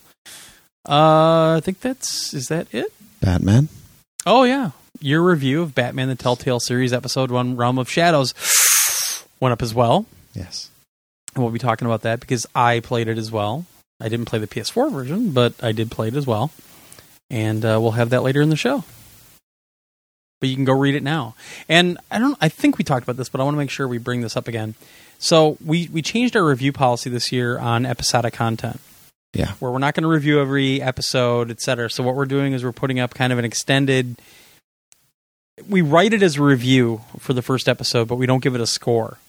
Uh, 0.88 1.56
I 1.58 1.62
think 1.64 1.80
that's 1.80 2.34
is 2.34 2.48
that 2.48 2.68
it. 2.74 2.92
Batman. 3.22 3.70
Oh 4.26 4.44
yeah, 4.44 4.72
your 5.00 5.22
review 5.24 5.62
of 5.62 5.74
Batman: 5.74 6.10
The 6.10 6.16
Telltale 6.16 6.60
Series, 6.60 6.92
Episode 6.94 7.32
One, 7.32 7.56
Realm 7.56 7.78
of 7.80 7.90
Shadows, 7.90 8.34
went 9.40 9.54
up 9.54 9.62
as 9.62 9.74
well. 9.74 10.06
Yes. 10.34 10.70
And 11.36 11.44
we'll 11.44 11.52
be 11.54 11.60
talking 11.60 11.86
about 11.86 12.02
that 12.02 12.20
because 12.20 12.46
I 12.56 12.80
played 12.82 13.08
it 13.08 13.18
as 13.18 13.32
well. 13.32 13.66
I 14.00 14.10
didn't 14.10 14.26
play 14.26 14.40
the 14.40 14.48
PS4 14.48 14.92
version, 14.92 15.32
but 15.32 15.54
I 15.64 15.72
did 15.72 15.92
play 15.92 16.08
it 16.08 16.16
as 16.16 16.26
well, 16.26 16.52
and 17.30 17.64
uh, 17.64 17.78
we'll 17.82 17.92
have 17.92 18.10
that 18.10 18.24
later 18.24 18.42
in 18.42 18.50
the 18.50 18.56
show. 18.56 18.84
But 20.40 20.50
you 20.50 20.56
can 20.56 20.66
go 20.66 20.74
read 20.74 20.96
it 20.96 21.04
now. 21.04 21.36
And 21.70 22.00
I 22.10 22.18
don't. 22.18 22.36
I 22.42 22.50
think 22.50 22.80
we 22.80 22.84
talked 22.84 23.04
about 23.04 23.16
this, 23.18 23.30
but 23.30 23.40
I 23.40 23.44
want 23.44 23.54
to 23.54 23.60
make 23.60 23.70
sure 23.70 23.88
we 23.88 24.00
bring 24.00 24.22
this 24.22 24.36
up 24.36 24.48
again. 24.48 24.74
So 25.20 25.56
we 25.64 25.88
we 25.94 26.02
changed 26.02 26.36
our 26.36 26.44
review 26.44 26.74
policy 26.74 27.12
this 27.12 27.32
year 27.32 27.60
on 27.60 27.86
episodic 27.86 28.34
content 28.34 28.80
Yeah. 29.34 29.52
where 29.60 29.70
we're 29.72 29.78
not 29.78 29.94
going 29.94 30.02
to 30.04 30.10
review 30.10 30.42
every 30.42 30.82
episode, 30.82 31.52
et 31.52 31.62
cetera. 31.62 31.92
So 31.92 32.02
what 32.04 32.16
we're 32.16 32.26
doing 32.26 32.54
is 32.54 32.64
we're 32.64 32.72
putting 32.72 33.00
up 33.00 33.14
kind 33.14 33.32
of 33.32 33.38
an 33.38 33.46
extended. 33.46 34.16
We 35.70 35.84
write 35.84 36.14
it 36.14 36.24
as 36.24 36.38
a 36.38 36.42
review 36.42 37.02
for 37.20 37.34
the 37.34 37.44
first 37.44 37.70
episode, 37.70 38.08
but 38.08 38.16
we 38.16 38.26
don't 38.26 38.42
give 38.42 38.56
it 38.56 38.62
a 38.62 38.66
score. 38.68 39.20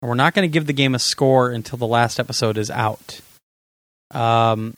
And 0.00 0.08
we're 0.08 0.14
not 0.14 0.34
going 0.34 0.48
to 0.48 0.52
give 0.52 0.66
the 0.66 0.72
game 0.72 0.94
a 0.94 0.98
score 0.98 1.50
until 1.50 1.78
the 1.78 1.86
last 1.86 2.20
episode 2.20 2.56
is 2.56 2.70
out. 2.70 3.20
Um, 4.12 4.76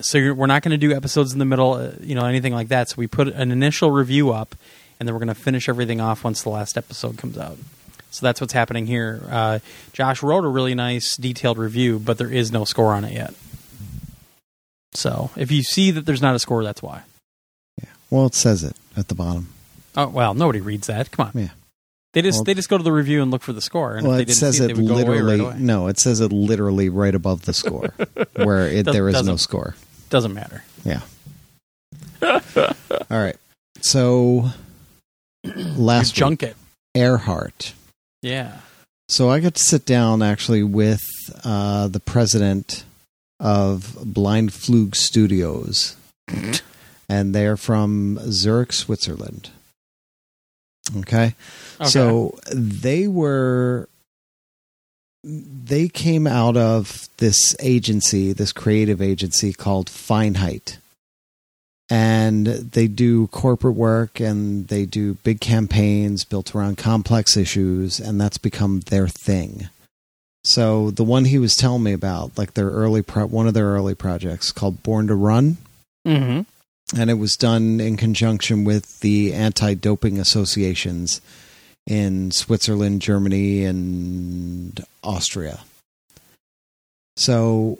so 0.00 0.18
you're, 0.18 0.34
we're 0.34 0.46
not 0.46 0.62
going 0.62 0.72
to 0.72 0.76
do 0.78 0.94
episodes 0.94 1.32
in 1.32 1.38
the 1.38 1.44
middle, 1.44 1.72
uh, 1.72 1.92
you 2.00 2.14
know, 2.14 2.26
anything 2.26 2.52
like 2.52 2.68
that. 2.68 2.90
So 2.90 2.96
we 2.98 3.06
put 3.06 3.28
an 3.28 3.50
initial 3.50 3.90
review 3.90 4.30
up, 4.30 4.54
and 4.98 5.08
then 5.08 5.14
we're 5.14 5.20
going 5.20 5.28
to 5.28 5.34
finish 5.34 5.68
everything 5.68 6.00
off 6.00 6.22
once 6.22 6.42
the 6.42 6.50
last 6.50 6.76
episode 6.76 7.16
comes 7.18 7.38
out. 7.38 7.56
So 8.10 8.24
that's 8.24 8.40
what's 8.40 8.52
happening 8.52 8.86
here. 8.86 9.22
Uh, 9.28 9.58
Josh 9.92 10.22
wrote 10.22 10.44
a 10.44 10.48
really 10.48 10.74
nice, 10.74 11.16
detailed 11.16 11.58
review, 11.58 11.98
but 11.98 12.18
there 12.18 12.32
is 12.32 12.50
no 12.52 12.64
score 12.64 12.92
on 12.94 13.04
it 13.04 13.12
yet. 13.12 13.34
So 14.92 15.30
if 15.36 15.50
you 15.50 15.62
see 15.62 15.90
that 15.90 16.06
there's 16.06 16.22
not 16.22 16.34
a 16.34 16.38
score, 16.38 16.64
that's 16.64 16.82
why. 16.82 17.02
Yeah. 17.82 17.90
Well, 18.10 18.26
it 18.26 18.34
says 18.34 18.64
it 18.64 18.76
at 18.96 19.08
the 19.08 19.14
bottom. 19.14 19.48
Oh 19.96 20.08
well, 20.08 20.34
nobody 20.34 20.60
reads 20.60 20.86
that. 20.86 21.10
Come 21.10 21.26
on. 21.26 21.40
Yeah. 21.42 21.50
They 22.14 22.22
just 22.22 22.38
Well- 22.38 22.44
they 22.44 22.54
just 22.54 22.68
go 22.68 22.78
to 22.78 22.84
the 22.84 22.92
review 22.92 23.20
and 23.22 23.30
look 23.30 23.42
for 23.42 23.52
the 23.52 23.60
score. 23.60 23.96
And 23.96 24.06
well, 24.06 24.14
if 24.14 24.18
they 24.18 24.22
it 24.22 24.26
didn't 24.26 24.38
says 24.38 24.60
it, 24.60 24.64
it 24.64 24.66
they 24.76 24.82
would 24.82 24.88
go 24.88 24.94
away 24.94 25.04
literally. 25.20 25.40
right 25.40 25.40
away. 25.54 25.56
No, 25.60 25.86
it 25.88 25.98
says 25.98 26.20
it 26.20 26.32
literally 26.32 26.88
right 26.88 27.14
above 27.14 27.44
the 27.44 27.52
score, 27.52 27.92
where 28.36 28.66
it, 28.66 28.84
Does- 28.86 28.94
there 28.94 29.08
is 29.08 29.22
no 29.24 29.36
score. 29.36 29.74
Doesn't 30.10 30.32
matter. 30.32 30.64
Yeah. 30.84 31.00
All 32.22 32.42
right. 33.10 33.36
So 33.80 34.50
last 35.44 36.08
week, 36.08 36.14
Junk 36.14 36.42
it. 36.42 36.56
Airheart. 36.96 37.72
Yeah. 38.22 38.58
So 39.08 39.30
I 39.30 39.40
got 39.40 39.54
to 39.54 39.62
sit 39.62 39.84
down 39.86 40.22
actually 40.22 40.62
with 40.62 41.02
uh, 41.44 41.88
the 41.88 42.00
president 42.00 42.84
of 43.40 43.96
Blindflug 44.02 44.94
Studios, 44.94 45.96
and 47.08 47.34
they're 47.34 47.56
from 47.56 48.18
Zurich, 48.30 48.72
Switzerland. 48.72 49.50
Okay. 50.96 51.34
Okay. 51.80 51.88
So 51.88 52.38
they 52.52 53.06
were 53.08 53.88
they 55.24 55.88
came 55.88 56.26
out 56.26 56.56
of 56.56 57.08
this 57.18 57.56
agency, 57.60 58.32
this 58.32 58.52
creative 58.52 59.02
agency 59.02 59.52
called 59.52 59.88
Feinheit. 59.88 60.78
And 61.90 62.46
they 62.46 62.86
do 62.86 63.28
corporate 63.28 63.74
work 63.74 64.20
and 64.20 64.68
they 64.68 64.84
do 64.84 65.14
big 65.14 65.40
campaigns 65.40 66.24
built 66.24 66.54
around 66.54 66.76
complex 66.76 67.36
issues, 67.36 67.98
and 67.98 68.20
that's 68.20 68.36
become 68.36 68.80
their 68.80 69.08
thing. 69.08 69.70
So 70.44 70.90
the 70.90 71.04
one 71.04 71.24
he 71.24 71.38
was 71.38 71.56
telling 71.56 71.82
me 71.82 71.92
about, 71.92 72.36
like 72.36 72.54
their 72.54 72.68
early 72.68 73.02
pro- 73.02 73.26
one 73.26 73.48
of 73.48 73.54
their 73.54 73.68
early 73.68 73.94
projects 73.94 74.52
called 74.52 74.82
Born 74.82 75.06
to 75.08 75.14
Run, 75.14 75.56
hmm 76.06 76.42
and 76.96 77.10
it 77.10 77.14
was 77.14 77.36
done 77.36 77.80
in 77.80 77.96
conjunction 77.96 78.64
with 78.64 79.00
the 79.00 79.32
anti-doping 79.34 80.18
associations 80.18 81.20
in 81.86 82.30
Switzerland, 82.30 83.00
Germany, 83.02 83.64
and 83.64 84.84
Austria. 85.02 85.60
So 87.16 87.78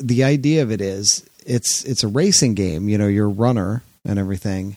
the 0.00 0.24
idea 0.24 0.62
of 0.62 0.70
it 0.70 0.80
is 0.80 1.24
it's 1.46 1.84
it's 1.84 2.02
a 2.02 2.08
racing 2.08 2.54
game, 2.54 2.88
you 2.88 2.98
know, 2.98 3.06
you're 3.06 3.26
a 3.26 3.28
runner 3.28 3.82
and 4.04 4.18
everything, 4.18 4.76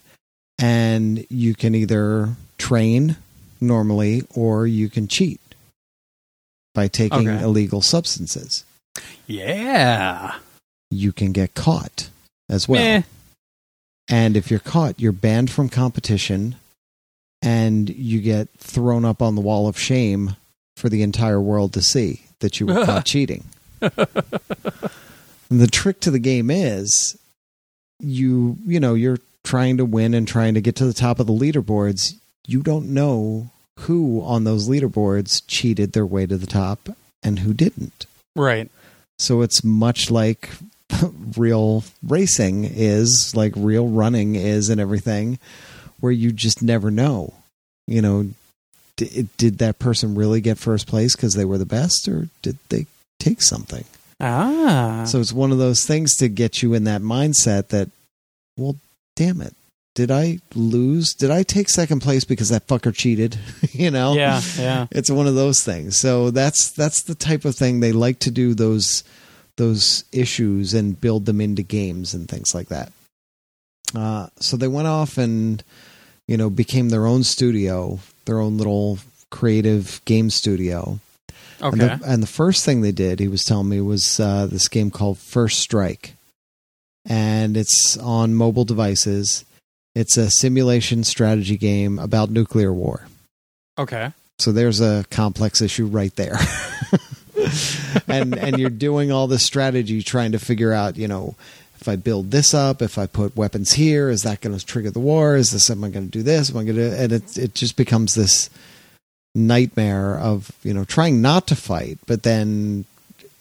and 0.59 1.25
you 1.29 1.55
can 1.55 1.75
either 1.75 2.29
train 2.57 3.15
normally 3.61 4.23
or 4.35 4.67
you 4.67 4.89
can 4.89 5.07
cheat 5.07 5.39
by 6.73 6.87
taking 6.87 7.29
Okay. 7.29 7.43
illegal 7.43 7.81
substances. 7.81 8.63
Yeah. 9.27 10.35
You 10.91 11.11
can 11.13 11.31
get 11.31 11.53
caught 11.55 12.09
as 12.49 12.67
well. 12.67 12.81
Meh. 12.81 13.03
And 14.09 14.35
if 14.35 14.51
you're 14.51 14.59
caught, 14.59 14.99
you're 14.99 15.11
banned 15.11 15.49
from 15.49 15.69
competition 15.69 16.55
and 17.41 17.89
you 17.89 18.21
get 18.21 18.49
thrown 18.57 19.05
up 19.05 19.21
on 19.21 19.35
the 19.35 19.41
wall 19.41 19.67
of 19.67 19.79
shame 19.79 20.35
for 20.75 20.89
the 20.89 21.03
entire 21.03 21.39
world 21.41 21.73
to 21.73 21.81
see 21.81 22.23
that 22.39 22.59
you 22.59 22.65
were 22.65 22.85
caught 22.85 23.05
cheating. 23.05 23.45
And 23.81 25.59
the 25.61 25.67
trick 25.67 25.99
to 26.01 26.11
the 26.11 26.19
game 26.19 26.49
is 26.49 27.17
you, 27.99 28.57
you 28.65 28.79
know, 28.79 28.93
you're 28.93 29.19
trying 29.43 29.77
to 29.77 29.85
win 29.85 30.13
and 30.13 30.27
trying 30.27 30.53
to 30.53 30.61
get 30.61 30.75
to 30.77 30.85
the 30.85 30.93
top 30.93 31.19
of 31.19 31.27
the 31.27 31.33
leaderboards. 31.33 32.15
You 32.47 32.61
don't 32.61 32.89
know 32.89 33.51
who 33.79 34.21
on 34.21 34.43
those 34.43 34.67
leaderboards 34.69 35.41
cheated 35.47 35.93
their 35.93 36.05
way 36.05 36.25
to 36.25 36.37
the 36.37 36.47
top 36.47 36.89
and 37.21 37.39
who 37.39 37.53
didn't. 37.53 38.05
Right. 38.35 38.69
So 39.19 39.41
it's 39.41 39.63
much 39.63 40.09
like 40.11 40.49
real 41.37 41.83
racing 42.05 42.65
is, 42.65 43.33
like 43.35 43.53
real 43.55 43.87
running 43.87 44.35
is, 44.35 44.69
and 44.69 44.79
everything, 44.79 45.39
where 45.99 46.11
you 46.11 46.31
just 46.31 46.61
never 46.61 46.91
know. 46.91 47.33
You 47.87 48.01
know, 48.01 48.29
d- 48.97 49.27
did 49.37 49.57
that 49.59 49.79
person 49.79 50.15
really 50.15 50.41
get 50.41 50.57
first 50.57 50.87
place 50.87 51.15
because 51.15 51.33
they 51.33 51.45
were 51.45 51.57
the 51.57 51.65
best, 51.65 52.07
or 52.07 52.29
did 52.41 52.57
they 52.69 52.85
take 53.19 53.41
something? 53.41 53.85
Ah. 54.19 55.03
So 55.05 55.19
it's 55.19 55.33
one 55.33 55.51
of 55.51 55.57
those 55.57 55.85
things 55.85 56.15
to 56.17 56.29
get 56.29 56.61
you 56.61 56.73
in 56.73 56.85
that 56.85 57.01
mindset 57.01 57.69
that, 57.69 57.89
well, 58.57 58.77
damn 59.15 59.41
it. 59.41 59.53
Did 59.95 60.09
I 60.09 60.39
lose? 60.55 61.13
Did 61.13 61.29
I 61.29 61.43
take 61.43 61.69
second 61.69 61.99
place 61.99 62.23
because 62.23 62.49
that 62.49 62.65
fucker 62.65 62.93
cheated? 62.95 63.37
you 63.71 63.91
know? 63.91 64.13
yeah. 64.13 64.41
Yeah. 64.57 64.87
it's 64.91 65.11
one 65.11 65.27
of 65.27 65.35
those 65.35 65.63
things 65.63 65.97
so 65.99 66.31
that's 66.31 66.71
that's 66.71 67.03
the 67.03 67.13
type 67.15 67.45
of 67.45 67.55
thing 67.55 67.79
they 67.79 67.91
like 67.91 68.19
to 68.19 68.31
do 68.31 68.53
those 68.55 69.03
those 69.57 70.03
issues 70.11 70.73
and 70.73 70.99
build 70.99 71.25
them 71.25 71.39
into 71.41 71.61
games 71.63 72.13
and 72.13 72.27
things 72.27 72.53
like 72.55 72.67
that 72.69 72.91
uh, 73.95 74.27
so 74.39 74.57
they 74.57 74.67
went 74.67 74.87
off 74.87 75.17
and 75.17 75.63
you 76.27 76.37
know 76.37 76.49
became 76.49 76.89
their 76.89 77.05
own 77.05 77.23
studio 77.23 77.99
their 78.25 78.39
own 78.39 78.57
little 78.57 78.97
creative 79.29 80.01
game 80.05 80.29
studio 80.29 80.99
and, 81.61 81.81
Okay. 81.81 81.95
the, 81.95 81.99
and 82.05 82.21
the 82.21 82.27
first 82.27 82.65
thing 82.65 82.81
they 82.81 82.91
did 82.91 83.19
he 83.19 83.27
was 83.27 83.45
telling 83.45 83.69
me 83.69 83.79
was 83.81 84.19
uh, 84.19 84.47
this 84.47 84.67
game 84.67 84.91
called 84.91 85.17
first 85.17 85.59
strike 85.59 86.15
and 87.05 87.55
it's 87.57 87.97
on 87.97 88.33
mobile 88.33 88.65
devices 88.65 89.45
it's 89.95 90.17
a 90.17 90.29
simulation 90.31 91.03
strategy 91.03 91.57
game 91.57 91.99
about 91.99 92.29
nuclear 92.31 92.73
war 92.73 93.05
Okay. 93.77 94.11
so 94.39 94.51
there's 94.51 94.81
a 94.81 95.05
complex 95.09 95.61
issue 95.61 95.85
right 95.87 96.15
there. 96.15 96.37
and 98.07 98.37
and 98.37 98.59
you're 98.59 98.69
doing 98.69 99.11
all 99.11 99.27
this 99.27 99.45
strategy 99.45 100.01
trying 100.01 100.31
to 100.31 100.39
figure 100.39 100.73
out, 100.73 100.97
you 100.97 101.07
know, 101.07 101.35
if 101.79 101.87
I 101.87 101.95
build 101.95 102.31
this 102.31 102.53
up, 102.53 102.81
if 102.81 102.97
I 102.97 103.07
put 103.07 103.35
weapons 103.35 103.73
here, 103.73 104.09
is 104.09 104.23
that 104.23 104.41
going 104.41 104.57
to 104.57 104.65
trigger 104.65 104.89
the 104.89 104.99
war? 104.99 105.35
Is 105.35 105.51
this 105.51 105.69
am 105.69 105.83
I 105.83 105.89
going 105.89 106.05
to 106.05 106.11
do 106.11 106.23
this? 106.23 106.49
Am 106.49 106.57
I 106.57 106.63
going 106.63 106.77
to? 106.77 106.97
And 106.97 107.11
it 107.11 107.37
it 107.37 107.55
just 107.55 107.75
becomes 107.75 108.15
this 108.15 108.49
nightmare 109.35 110.17
of 110.17 110.51
you 110.63 110.73
know 110.73 110.85
trying 110.85 111.21
not 111.21 111.47
to 111.47 111.55
fight, 111.55 111.99
but 112.05 112.23
then 112.23 112.85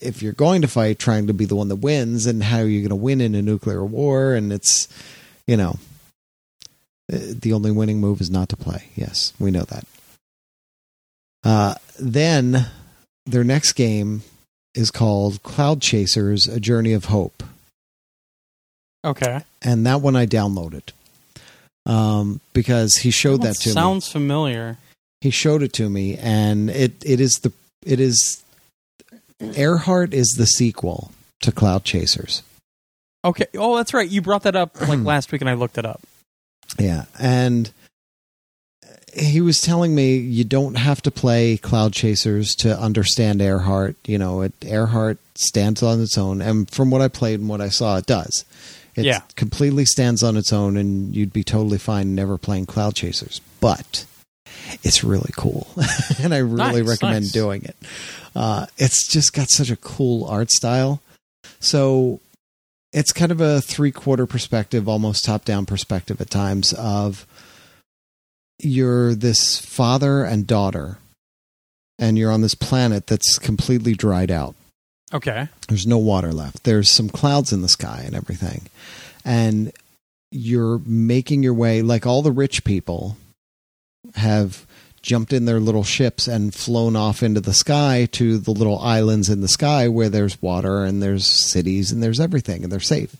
if 0.01 0.23
you're 0.23 0.33
going 0.33 0.63
to 0.63 0.69
fight, 0.69 0.99
trying 0.99 1.29
to 1.29 1.33
be 1.33 1.45
the 1.45 1.55
one 1.55 1.69
that 1.69 1.77
wins, 1.77 2.27
and 2.27 2.43
how 2.43 2.59
you're 2.59 2.83
going 2.83 2.89
to 2.89 2.97
win 2.97 3.21
in 3.21 3.37
a 3.37 3.43
nuclear 3.43 3.85
war, 3.85 4.35
and 4.35 4.53
it's 4.53 4.89
you 5.47 5.57
know 5.57 5.77
uh, 7.13 7.19
the 7.19 7.53
only 7.53 7.71
winning 7.71 8.01
move 8.01 8.21
is 8.21 8.31
not 8.31 8.49
to 8.49 8.57
play. 8.57 8.89
Yes, 8.97 9.33
we 9.39 9.51
know 9.51 9.63
that. 9.65 9.85
Uh, 11.45 11.75
then 11.99 12.67
their 13.27 13.45
next 13.45 13.73
game 13.73 14.23
is 14.75 14.91
called 14.91 15.43
Cloud 15.43 15.81
Chasers: 15.83 16.47
A 16.49 16.59
Journey 16.61 16.93
of 16.93 17.07
Hope 17.07 17.43
Okay. 19.05 19.43
and 19.61 19.85
that 19.87 20.01
one 20.01 20.15
I 20.17 20.27
downloaded 20.27 20.91
um, 21.87 22.41
because 22.53 22.97
he 22.99 23.11
showed 23.11 23.43
that 23.43 23.57
to 23.57 23.69
me. 23.71 23.73
sounds 23.75 24.11
familiar. 24.11 24.79
He 25.21 25.31
showed 25.31 25.63
it 25.63 25.73
to 25.75 25.89
me, 25.89 26.17
and 26.19 26.71
it 26.71 26.93
it 27.05 27.21
is 27.21 27.41
the 27.43 27.53
it 27.85 28.01
is 28.01 28.43
Airheart 29.41 30.13
is 30.13 30.35
the 30.39 30.47
sequel 30.47 31.11
to 31.41 31.51
Cloud 31.53 31.85
Chasers. 31.85 32.43
Okay. 33.25 33.47
Oh, 33.57 33.77
that's 33.77 33.93
right. 33.95 34.09
You 34.09 34.21
brought 34.23 34.43
that 34.45 34.57
up 34.57 34.81
like 34.81 35.01
last 35.05 35.33
week, 35.33 35.41
and 35.43 35.51
I 35.51 35.55
looked 35.55 35.79
it 35.79 35.85
up. 35.87 36.01
Yeah, 36.79 37.05
and 37.19 37.71
he 39.13 39.41
was 39.41 39.61
telling 39.61 39.95
me 39.95 40.17
you 40.17 40.45
don't 40.45 40.75
have 40.77 41.03
to 41.03 41.11
play 41.11 41.57
Cloud 41.57 41.93
Chasers 41.93 42.55
to 42.57 42.79
understand 42.79 43.41
Airheart. 43.41 43.95
You 44.07 44.19
know, 44.19 44.43
it, 44.43 44.59
Airheart 44.61 45.19
stands 45.35 45.83
on 45.83 46.01
its 46.01 46.17
own, 46.17 46.41
and 46.41 46.71
from 46.71 46.91
what 46.91 47.03
I 47.03 47.09
played 47.09 47.41
and 47.41 47.49
what 47.49 47.61
I 47.61 47.69
saw, 47.69 47.97
it 47.99 48.07
does. 48.07 48.45
It 48.95 49.05
Yeah. 49.05 49.21
completely 49.37 49.85
stands 49.87 50.23
on 50.23 50.37
its 50.37 50.53
own, 50.53 50.77
and 50.77 51.15
you'd 51.15 51.33
be 51.33 51.45
totally 51.45 51.79
fine 51.79 52.15
never 52.15 52.37
playing 52.39 52.67
Cloud 52.67 52.95
Chasers. 52.95 53.41
But 53.61 54.05
it's 54.83 55.03
really 55.03 55.33
cool, 55.37 55.67
and 56.23 56.35
I 56.35 56.39
really 56.39 56.83
Nice, 56.83 56.89
recommend 56.89 57.25
nice. 57.27 57.33
doing 57.33 57.63
it. 57.65 57.77
Uh, 58.35 58.67
it's 58.79 59.07
just 59.09 59.33
got 59.33 59.51
such 59.51 59.71
a 59.71 59.77
cool 59.77 60.25
art 60.27 60.51
style. 60.51 61.01
So 61.61 62.21
it's 62.93 63.13
kind 63.13 63.33
of 63.33 63.41
a 63.41 63.61
three 63.61 63.93
quarter 63.93 64.27
perspective, 64.27 64.89
almost 64.89 65.25
top 65.25 65.45
down 65.45 65.65
perspective 65.67 66.21
at 66.21 66.31
times 66.31 66.73
of 66.75 67.27
you're 68.65 69.15
this 69.15 69.59
father 69.59 70.25
and 70.25 70.47
daughter, 70.47 70.99
and 71.99 72.17
you're 72.19 72.33
on 72.33 72.41
this 72.41 72.55
planet 72.55 73.07
that's 73.07 73.39
completely 73.39 73.95
dried 73.95 74.31
out. 74.31 74.55
Okay. 75.13 75.49
There's 75.69 75.87
no 75.87 75.99
water 75.99 76.33
left. 76.33 76.65
There's 76.65 76.89
some 76.89 77.09
clouds 77.09 77.53
in 77.53 77.63
the 77.63 77.69
sky 77.69 78.03
and 78.07 78.15
everything. 78.15 78.63
And 79.25 79.73
you're 80.31 80.81
making 80.87 81.43
your 81.43 81.55
way, 81.55 81.83
like 81.83 82.07
all 82.07 82.23
the 82.23 82.33
rich 82.33 82.65
people 82.65 83.17
have 84.15 84.67
jumped 85.03 85.33
in 85.33 85.45
their 85.45 85.61
little 85.61 85.85
ships 85.85 86.29
and 86.29 86.55
flown 86.55 86.97
off 86.97 87.23
into 87.23 87.41
the 87.41 87.53
sky 87.53 88.09
to 88.13 88.39
the 88.39 88.53
little 88.53 88.79
islands 88.79 89.29
in 89.29 89.41
the 89.41 89.49
sky 89.49 89.89
where 89.89 90.09
there's 90.09 90.41
water 90.41 90.85
and 90.85 91.03
there's 91.03 91.27
cities 91.27 91.91
and 91.91 92.03
there's 92.03 92.21
everything 92.21 92.63
and 92.63 92.73
they're 92.73 92.81
safe. 92.81 93.17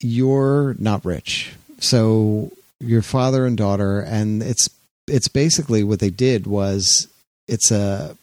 You're 0.00 0.76
not 0.78 1.04
rich. 1.04 1.52
So 1.80 2.52
your 2.80 3.02
father 3.02 3.46
and 3.46 3.56
daughter 3.56 4.00
and 4.00 4.42
it's 4.42 4.68
it's 5.06 5.28
basically 5.28 5.84
what 5.84 6.00
they 6.00 6.10
did 6.10 6.46
was 6.46 7.08
it's 7.48 7.70
a 7.70 8.16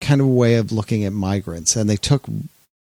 kind 0.00 0.20
of 0.20 0.26
a 0.26 0.30
way 0.30 0.56
of 0.56 0.72
looking 0.72 1.04
at 1.04 1.12
migrants 1.12 1.76
and 1.76 1.88
they 1.88 1.96
took 1.96 2.24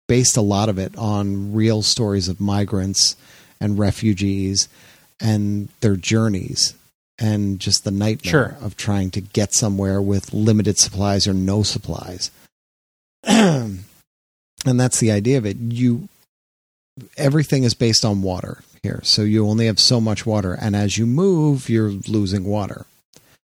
based 0.08 0.38
a 0.38 0.42
lot 0.42 0.70
of 0.70 0.78
it 0.78 0.96
on 0.98 1.54
real 1.54 1.82
stories 1.82 2.28
of 2.28 2.40
migrants 2.40 3.16
and 3.60 3.78
refugees 3.78 4.68
and 5.20 5.68
their 5.82 5.96
journeys 5.96 6.74
and 7.20 7.60
just 7.60 7.84
the 7.84 7.92
nightmare 7.92 8.32
Sure. 8.32 8.58
of 8.62 8.76
trying 8.76 9.12
to 9.12 9.22
get 9.22 9.54
somewhere 9.54 10.02
with 10.02 10.34
limited 10.34 10.78
supplies 10.78 11.28
or 11.28 11.34
no 11.34 11.62
supplies. 11.64 12.32
And 14.66 14.80
that's 14.80 15.00
the 15.00 15.12
idea 15.12 15.38
of 15.40 15.46
it. 15.46 15.58
You 15.58 16.08
everything 17.18 17.64
is 17.64 17.74
based 17.74 18.06
on 18.06 18.22
water 18.22 18.62
here 18.84 19.00
so 19.04 19.22
you 19.22 19.48
only 19.48 19.68
have 19.68 19.80
so 19.80 20.02
much 20.02 20.26
water 20.26 20.54
and 20.54 20.76
as 20.76 20.98
you 20.98 21.06
move 21.06 21.70
you're 21.70 21.90
losing 22.08 22.44
water 22.44 22.86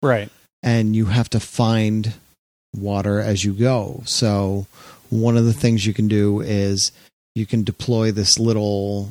Right. 0.03 0.31
and 0.63 0.95
you 0.97 1.07
have 1.07 1.29
to 1.31 1.41
find 1.41 2.15
water 2.77 3.19
as 3.21 3.45
you 3.45 3.53
go. 3.55 4.03
So 4.05 4.67
one 5.11 5.37
of 5.37 5.45
the 5.47 5.53
things 5.55 5.87
you 5.87 5.95
can 5.95 6.07
do 6.07 6.41
is 6.41 6.93
you 7.35 7.47
can 7.47 7.65
deploy 7.65 8.13
this 8.13 8.39
little 8.39 9.11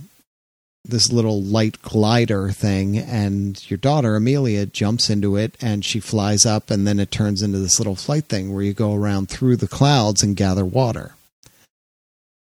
this 0.85 1.11
little 1.11 1.41
light 1.41 1.81
glider 1.81 2.49
thing 2.51 2.97
and 2.97 3.69
your 3.69 3.77
daughter 3.77 4.15
Amelia 4.15 4.65
jumps 4.65 5.09
into 5.09 5.35
it 5.35 5.55
and 5.59 5.83
she 5.83 5.99
flies 5.99 6.45
up 6.45 6.71
and 6.71 6.87
then 6.87 6.99
it 6.99 7.11
turns 7.11 7.41
into 7.41 7.57
this 7.59 7.79
little 7.79 7.95
flight 7.95 8.25
thing 8.25 8.53
where 8.53 8.63
you 8.63 8.73
go 8.73 8.93
around 8.95 9.27
through 9.27 9.57
the 9.57 9.67
clouds 9.67 10.23
and 10.23 10.37
gather 10.37 10.63
water. 10.63 11.15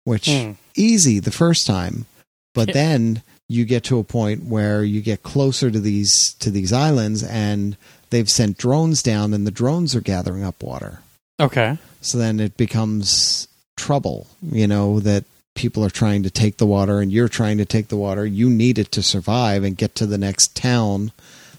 Which 0.05 0.27
Hmm. 0.29 0.53
easy 0.77 1.19
the 1.19 1.33
first 1.33 1.67
time, 1.67 2.07
but 2.55 2.69
Yeah. 2.69 2.75
then 2.75 3.23
you 3.49 3.65
get 3.65 3.85
to 3.85 3.99
a 3.99 4.05
point 4.05 4.45
where 4.45 4.83
you 4.83 5.01
get 5.01 5.23
closer 5.23 5.71
to 5.71 5.81
these 5.81 6.35
to 6.41 6.51
these 6.51 6.73
islands 6.73 7.23
and 7.23 7.77
they've 8.11 8.31
sent 8.31 8.59
drones 8.59 9.03
down 9.03 9.33
and 9.33 9.47
the 9.47 9.51
drones 9.51 9.95
are 9.95 10.01
gathering 10.01 10.43
up 10.43 10.63
water. 10.63 11.01
Okay. 11.39 11.79
So 12.01 12.19
then 12.19 12.41
it 12.41 12.57
becomes 12.57 13.49
trouble, 13.77 14.27
you 14.43 14.67
know, 14.67 15.01
that 15.01 15.25
people 15.55 15.85
are 15.85 15.91
trying 15.91 16.23
to 16.23 16.31
take 16.31 16.57
the 16.57 16.67
water 16.67 17.01
and 17.01 17.13
you're 17.13 17.29
trying 17.29 17.59
to 17.59 17.65
take 17.65 17.89
the 17.89 17.97
water. 17.97 18.27
You 18.27 18.51
need 18.51 18.79
it 18.79 18.91
to 18.93 19.03
survive 19.03 19.65
and 19.65 19.77
get 19.77 19.95
to 19.97 20.07
the 20.07 20.19
next 20.19 20.55
town 20.57 21.13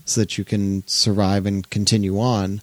so 0.05 0.21
that 0.21 0.37
you 0.37 0.43
can 0.43 0.83
survive 0.87 1.45
and 1.45 1.69
continue 1.69 2.19
on. 2.19 2.61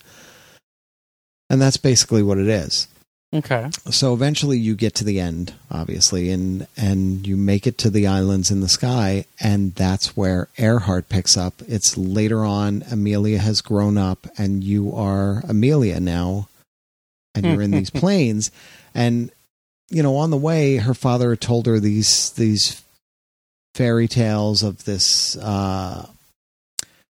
And 1.50 1.60
that's 1.60 1.76
basically 1.76 2.22
what 2.22 2.38
it 2.38 2.48
is 2.48 2.88
Okay. 3.34 3.68
so 3.90 4.14
eventually 4.14 4.58
you 4.58 4.76
get 4.76 4.94
to 4.94 5.04
the 5.04 5.18
end 5.18 5.52
obviously 5.68 6.30
and 6.30 6.68
and 6.76 7.26
you 7.26 7.36
make 7.36 7.66
it 7.66 7.76
to 7.78 7.90
the 7.90 8.06
islands 8.06 8.50
in 8.52 8.60
the 8.60 8.68
sky 8.68 9.24
and 9.40 9.74
that's 9.74 10.16
where 10.16 10.48
Airheart 10.56 11.08
picks 11.08 11.36
up 11.36 11.54
it's 11.66 11.96
later 11.98 12.44
on 12.44 12.84
amelia 12.92 13.38
has 13.38 13.60
grown 13.60 13.98
up 13.98 14.28
and 14.38 14.62
you 14.62 14.94
are 14.94 15.42
amelia 15.48 15.98
now 15.98 16.48
and 17.34 17.44
you're 17.44 17.62
in 17.62 17.72
these 17.72 17.90
planes 18.02 18.52
and 18.94 19.32
you 19.90 20.02
know 20.02 20.16
on 20.16 20.30
the 20.30 20.36
way 20.36 20.76
her 20.76 20.94
father 20.94 21.34
told 21.34 21.66
her 21.66 21.80
these 21.80 22.30
these 22.32 22.82
fairy 23.74 24.06
tales 24.06 24.62
of 24.62 24.84
this 24.84 25.36
uh 25.38 26.06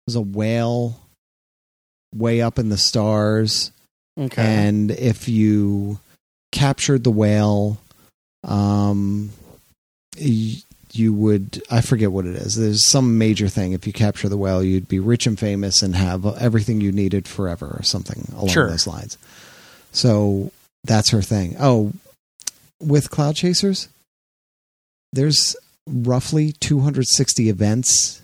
there's 0.08 0.16
a 0.16 0.22
whale 0.22 1.00
way 2.16 2.42
up 2.42 2.58
in 2.58 2.70
the 2.70 2.78
stars 2.78 3.72
Okay. 4.20 4.42
and 4.42 4.90
if 4.90 5.30
you 5.30 6.00
captured 6.52 7.04
the 7.04 7.12
whale 7.12 7.78
um 8.44 9.30
you 10.20 11.14
would 11.14 11.62
i 11.70 11.82
forget 11.82 12.12
what 12.12 12.26
it 12.26 12.36
is. 12.36 12.56
There's 12.56 12.88
some 12.88 13.18
major 13.18 13.48
thing. 13.50 13.74
If 13.74 13.86
you 13.86 13.94
capture 13.94 14.30
the 14.30 14.38
whale 14.38 14.64
you'd 14.64 14.88
be 14.88 15.00
rich 15.00 15.28
and 15.28 15.38
famous 15.38 15.82
and 15.82 15.96
have 15.96 16.26
everything 16.38 16.82
you 16.82 16.92
needed 16.92 17.28
forever 17.28 17.76
or 17.80 17.84
something 17.84 18.32
along 18.34 18.50
Sure. 18.50 18.70
those 18.70 18.88
lines. 18.88 19.18
So 19.92 20.52
that's 20.84 21.10
her 21.12 21.22
thing. 21.22 21.56
Oh 21.60 21.94
with 22.80 23.10
cloud 23.10 23.36
chasers 23.36 23.90
there's 25.14 25.56
roughly 25.88 26.52
260 26.54 27.50
events 27.50 28.22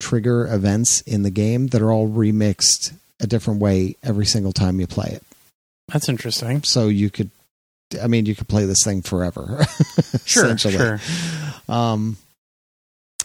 trigger 0.00 0.46
events 0.52 1.00
in 1.02 1.22
the 1.22 1.30
game 1.30 1.68
that 1.68 1.80
are 1.82 1.90
all 1.92 2.08
remixed 2.08 2.92
a 3.20 3.26
different 3.26 3.60
way 3.60 3.96
every 4.02 4.26
single 4.26 4.52
time 4.52 4.78
you 4.80 4.86
play 4.86 5.08
it. 5.10 5.22
That's 5.88 6.08
interesting. 6.08 6.62
so 6.64 6.88
you 6.88 7.08
could 7.10 7.30
i 8.02 8.06
mean 8.06 8.26
you 8.26 8.34
could 8.34 8.48
play 8.48 8.64
this 8.64 8.82
thing 8.84 9.02
forever 9.02 9.64
Sure. 10.24 10.46
essentially. 10.46 10.74
Sure. 10.74 11.00
um 11.68 12.16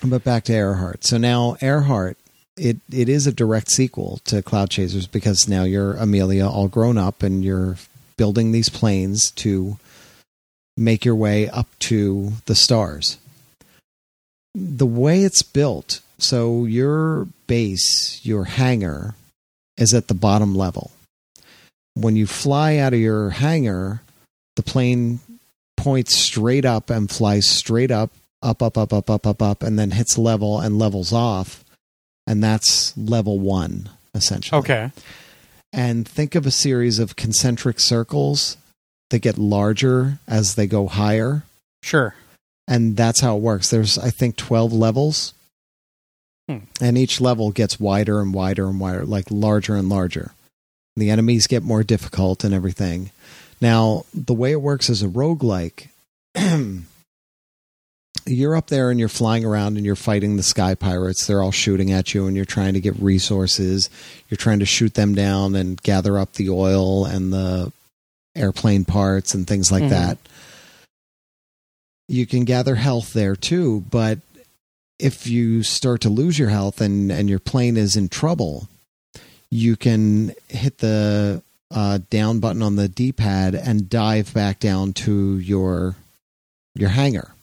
but 0.04 0.24
back 0.24 0.44
to 0.46 0.52
Airheart 0.54 1.04
so 1.04 1.18
now 1.18 1.56
Airheart 1.62 2.16
it 2.58 2.78
it 2.92 3.10
is 3.10 3.26
a 3.28 3.32
direct 3.34 3.72
sequel 3.72 4.20
to 4.26 4.42
cloud 4.42 4.70
chasers 4.70 5.08
because 5.08 5.48
now 5.48 5.64
you're 5.64 5.94
amelia 5.94 6.48
all 6.48 6.68
grown 6.68 6.98
up 6.98 7.24
and 7.24 7.44
you're 7.44 7.78
building 8.18 8.52
these 8.52 8.70
planes 8.70 9.32
to 9.32 9.78
make 10.78 11.06
your 11.06 11.16
way 11.16 11.50
up 11.50 11.68
to 11.80 12.34
the 12.46 12.56
stars 12.56 13.18
the 14.54 14.86
way 14.86 15.24
it's 15.24 15.44
built 15.44 16.02
so 16.18 16.66
your 16.66 17.28
base 17.48 18.20
your 18.24 18.44
hangar 18.46 19.16
is 19.78 19.94
at 19.94 20.08
the 20.08 20.14
bottom 20.14 20.54
level 20.56 20.92
when 21.96 22.16
you 22.16 22.28
fly 22.28 22.78
out 22.78 22.94
of 22.94 23.00
your 23.00 23.32
hangar 23.32 24.02
the 24.64 24.72
plane 24.72 25.20
points 25.78 26.16
straight 26.16 26.66
up 26.66 26.90
and 26.90 27.10
flies 27.10 27.48
straight 27.50 27.92
up, 27.92 28.12
up, 28.44 28.62
up, 28.62 28.78
up, 28.78 28.94
up, 28.94 29.10
up, 29.10 29.26
up, 29.26 29.42
up, 29.42 29.64
and 29.64 29.78
then 29.78 29.92
hits 29.92 30.18
level 30.18 30.60
and 30.60 30.78
levels 30.78 31.12
off. 31.12 31.64
And 32.28 32.44
that's 32.44 32.96
level 32.98 33.40
one, 33.40 33.90
essentially. 34.14 34.60
Okay. 34.60 34.92
And 35.74 36.08
think 36.08 36.36
of 36.36 36.46
a 36.46 36.52
series 36.52 37.00
of 37.00 37.16
concentric 37.16 37.80
circles 37.80 38.58
that 39.10 39.20
get 39.20 39.38
larger 39.38 40.20
as 40.28 40.56
they 40.56 40.68
go 40.68 40.88
higher. 40.88 41.44
Sure. 41.84 42.14
and 42.68 42.96
that's 42.96 43.22
how 43.22 43.36
it 43.38 43.42
works. 43.42 43.72
There's 43.72 43.98
I 43.98 44.12
think 44.12 44.36
12 44.38 44.72
levels. 44.72 45.34
Hmm. 46.48 46.60
And 46.80 46.96
each 46.98 47.20
level 47.20 47.50
gets 47.52 47.80
wider 47.80 48.22
and 48.22 48.34
wider 48.36 48.68
and 48.68 48.80
wider, 48.80 49.04
like 49.04 49.26
larger 49.32 49.76
and 49.76 49.90
larger. 49.90 50.32
The 50.96 51.10
enemies 51.10 51.48
get 51.48 51.64
more 51.64 51.84
difficult 51.84 52.44
and 52.44 52.54
everything. 52.54 53.10
Now, 53.62 54.06
the 54.14 54.34
way 54.34 54.52
it 54.52 54.62
works 54.62 54.90
as 54.90 55.04
a 55.04 55.08
roguelike, 55.08 55.88
you're 58.26 58.56
up 58.56 58.68
there 58.68 58.90
and 58.90 59.00
you're 59.00 59.08
flying 59.10 59.46
around 59.46 59.78
and 59.78 59.86
you're 59.86 59.96
fighting 59.96 60.36
the 60.38 60.44
sky 60.44 60.76
pirates. 60.76 61.26
They're 61.28 61.42
all 61.42 61.52
shooting 61.52 61.92
at 61.92 62.14
you 62.14 62.28
and 62.28 62.36
you're 62.36 62.46
trying 62.46 62.74
to 62.74 62.82
get 62.82 62.96
resources. 62.98 63.90
You're 64.30 64.38
trying 64.38 64.60
to 64.60 64.66
shoot 64.66 64.96
them 64.96 65.14
down 65.16 65.56
and 65.56 65.82
gather 65.82 66.18
up 66.18 66.34
the 66.34 66.50
oil 66.50 67.06
and 67.06 67.32
the 67.32 67.72
airplane 68.36 68.86
parts 68.86 69.34
and 69.34 69.46
things 69.48 69.72
like 69.72 69.84
Mhm. 69.84 69.90
that. 69.90 70.18
You 72.08 72.26
can 72.26 72.44
gather 72.46 72.76
health 72.76 73.14
there 73.14 73.36
too, 73.36 73.86
but 73.90 74.20
if 75.00 75.28
you 75.28 75.64
start 75.64 76.02
to 76.02 76.10
lose 76.10 76.38
your 76.38 76.50
health 76.50 76.82
and, 76.82 77.12
and 77.12 77.30
your 77.30 77.40
plane 77.40 77.78
is 77.78 77.96
in 77.96 78.10
trouble, 78.10 78.68
you 79.50 79.76
can 79.76 80.34
hit 80.48 80.78
the 80.80 81.42
uh, 81.72 82.00
down 82.10 82.40
button 82.40 82.62
on 82.62 82.76
the 82.76 82.88
D 82.88 83.12
pad 83.12 83.56
and 83.56 83.90
dive 83.90 84.34
back 84.34 84.60
down 84.60 84.94
to 84.94 85.38
your 85.38 85.96
your 86.76 86.90
hangar. 86.90 87.34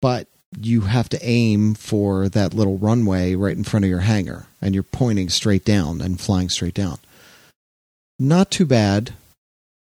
But 0.00 0.28
you 0.60 0.82
have 0.82 1.08
to 1.10 1.18
aim 1.22 1.74
for 1.74 2.28
that 2.28 2.54
little 2.54 2.78
runway 2.78 3.34
right 3.34 3.56
in 3.56 3.64
front 3.64 3.84
of 3.84 3.90
your 3.90 4.00
hangar, 4.00 4.46
and 4.60 4.74
you're 4.74 4.82
pointing 4.84 5.28
straight 5.28 5.64
down 5.64 6.00
and 6.00 6.20
flying 6.20 6.48
straight 6.48 6.74
down. 6.74 6.98
Not 8.18 8.50
too 8.50 8.66
bad 8.66 9.14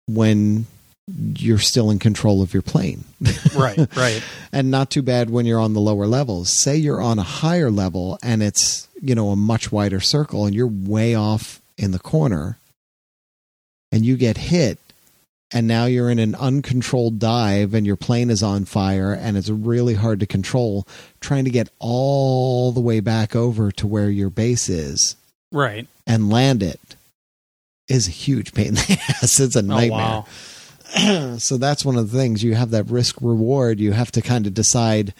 when 0.08 0.66
you're 1.08 1.58
still 1.58 1.90
in 1.90 1.98
control 1.98 2.42
of 2.42 2.52
your 2.52 2.62
plane. 2.62 3.04
Right, 3.56 3.78
right. 3.96 4.22
and 4.52 4.70
not 4.70 4.90
too 4.90 5.00
bad 5.00 5.30
when 5.30 5.46
you're 5.46 5.60
on 5.60 5.72
the 5.72 5.80
lower 5.80 6.06
levels. 6.06 6.60
Say 6.60 6.76
you're 6.76 7.00
on 7.00 7.18
a 7.18 7.22
higher 7.22 7.70
level 7.70 8.18
and 8.22 8.42
it's, 8.42 8.86
you 9.00 9.14
know, 9.14 9.30
a 9.30 9.36
much 9.36 9.72
wider 9.72 9.98
circle 9.98 10.44
and 10.44 10.54
you're 10.54 10.66
way 10.66 11.14
off 11.14 11.62
in 11.78 11.92
the 11.92 11.98
corner 11.98 12.58
and 13.96 14.04
you 14.04 14.14
get 14.18 14.36
hit 14.36 14.78
and 15.52 15.66
now 15.66 15.86
you're 15.86 16.10
in 16.10 16.18
an 16.18 16.34
uncontrolled 16.34 17.18
dive 17.18 17.72
and 17.72 17.86
your 17.86 17.96
plane 17.96 18.28
is 18.28 18.42
on 18.42 18.64
fire 18.66 19.12
and 19.14 19.36
it's 19.38 19.48
really 19.48 19.94
hard 19.94 20.20
to 20.20 20.26
control 20.26 20.86
trying 21.20 21.44
to 21.44 21.50
get 21.50 21.70
all 21.78 22.72
the 22.72 22.80
way 22.80 23.00
back 23.00 23.34
over 23.34 23.70
to 23.72 23.86
where 23.86 24.10
your 24.10 24.28
base 24.28 24.68
is 24.68 25.16
Right. 25.50 25.86
and 26.06 26.28
land 26.28 26.62
it 26.62 26.80
is 27.88 28.06
a 28.06 28.10
huge 28.10 28.52
pain 28.52 28.66
in 28.68 28.74
the 28.74 28.98
ass. 29.08 29.40
It's 29.40 29.56
a 29.56 29.62
nightmare 29.62 30.24
Oh, 30.24 30.26
wow. 30.98 31.36
so 31.38 31.56
that's 31.56 31.84
one 31.84 31.96
of 31.96 32.10
the 32.10 32.18
things 32.18 32.44
you 32.44 32.54
have 32.54 32.70
that 32.72 32.90
risk 32.90 33.16
reward 33.22 33.80
you 33.80 33.92
have 33.92 34.12
to 34.12 34.20
kind 34.20 34.46
of 34.46 34.52
decide 34.52 35.14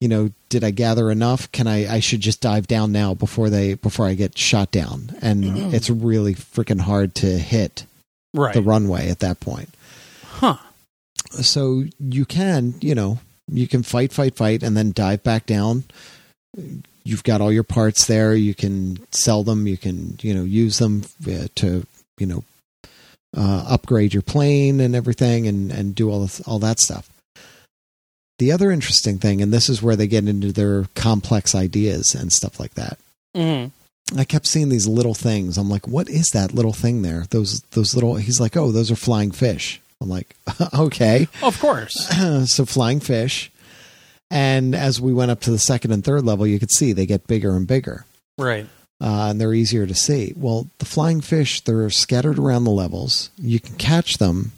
you 0.00 0.08
know 0.08 0.30
did 0.50 0.62
i 0.64 0.70
gather 0.70 1.10
enough 1.10 1.50
can 1.52 1.66
i 1.66 1.94
i 1.96 2.00
should 2.00 2.20
just 2.20 2.40
dive 2.40 2.66
down 2.66 2.92
now 2.92 3.14
before 3.14 3.48
they 3.50 3.74
before 3.74 4.06
i 4.06 4.14
get 4.14 4.36
shot 4.36 4.70
down 4.70 5.16
and 5.22 5.44
it's 5.74 5.88
really 5.90 6.34
freaking 6.34 6.80
hard 6.80 7.14
to 7.14 7.26
hit 7.38 7.86
Right. 8.34 8.52
the 8.52 8.60
runway 8.62 9.08
at 9.08 9.20
that 9.20 9.40
point. 9.40 9.70
Huh. 10.24 10.56
so 11.30 11.84
you 11.98 12.24
can 12.26 12.74
you 12.80 12.94
know 12.94 13.20
you 13.48 13.66
can 13.66 13.82
fight 13.82 14.12
fight 14.12 14.34
fight 14.34 14.62
and 14.62 14.76
then 14.76 14.92
dive 14.92 15.22
back 15.22 15.46
down. 15.46 15.84
You've 17.04 17.24
got 17.24 17.40
all 17.40 17.52
your 17.52 17.62
parts 17.62 18.06
there. 18.06 18.34
You 18.34 18.54
can 18.54 18.98
sell 19.12 19.42
them. 19.44 19.66
You 19.66 19.76
can 19.78 20.18
you 20.20 20.34
know 20.34 20.42
use 20.42 20.78
them 20.78 21.04
uh, 21.26 21.46
to 21.54 21.86
you 22.18 22.26
know 22.26 22.44
uh, 23.36 23.64
upgrade 23.68 24.12
your 24.12 24.22
plane 24.22 24.80
and 24.80 24.94
everything 24.94 25.46
and 25.46 25.70
and 25.70 25.94
do 25.94 26.10
all 26.10 26.20
this, 26.22 26.40
all 26.42 26.58
that 26.58 26.80
stuff. 26.80 27.08
The 28.40 28.50
other 28.50 28.72
interesting 28.72 29.18
thing 29.18 29.40
and 29.40 29.52
this 29.52 29.68
is 29.68 29.80
where 29.80 29.94
they 29.94 30.08
get 30.08 30.26
into 30.26 30.50
their 30.50 30.86
complex 30.96 31.54
ideas 31.54 32.14
and 32.16 32.32
stuff 32.32 32.58
like 32.58 32.74
that 32.74 32.98
hmm 33.32 33.66
I 34.16 34.24
kept 34.24 34.46
seeing 34.46 34.68
these 34.68 34.86
little 34.86 35.14
things. 35.14 35.56
I'm 35.56 35.70
like, 35.70 35.88
what 35.88 36.08
is 36.10 36.28
that 36.34 36.52
little 36.54 36.72
thing 36.74 37.02
there? 37.02 37.24
Those 37.30 37.60
those 37.72 37.94
little. 37.94 38.16
He's 38.16 38.40
like, 38.40 38.56
oh, 38.56 38.70
those 38.70 38.90
are 38.90 38.96
flying 38.96 39.30
fish. 39.30 39.80
I'm 40.00 40.08
like, 40.10 40.36
okay. 40.74 41.28
Of 41.42 41.58
course. 41.60 41.94
so 42.52 42.64
flying 42.66 43.00
fish. 43.00 43.50
And 44.30 44.74
as 44.74 45.00
we 45.00 45.12
went 45.12 45.30
up 45.30 45.40
to 45.42 45.50
the 45.50 45.58
second 45.58 45.92
and 45.92 46.04
third 46.04 46.24
level, 46.24 46.46
you 46.46 46.58
could 46.58 46.70
see 46.72 46.92
they 46.92 47.06
get 47.06 47.26
bigger 47.26 47.54
and 47.56 47.66
bigger, 47.66 48.04
Right. 48.36 48.66
uh, 49.00 49.28
and 49.30 49.40
they're 49.40 49.54
easier 49.54 49.86
to 49.86 49.94
see. 49.94 50.32
Well, 50.36 50.68
the 50.78 50.86
flying 50.86 51.20
fish, 51.20 51.60
they're 51.60 51.88
scattered 51.90 52.38
around 52.38 52.64
the 52.64 52.70
levels. 52.70 53.30
You 53.38 53.60
can 53.60 53.76
catch 53.76 54.14
them, 54.18 54.52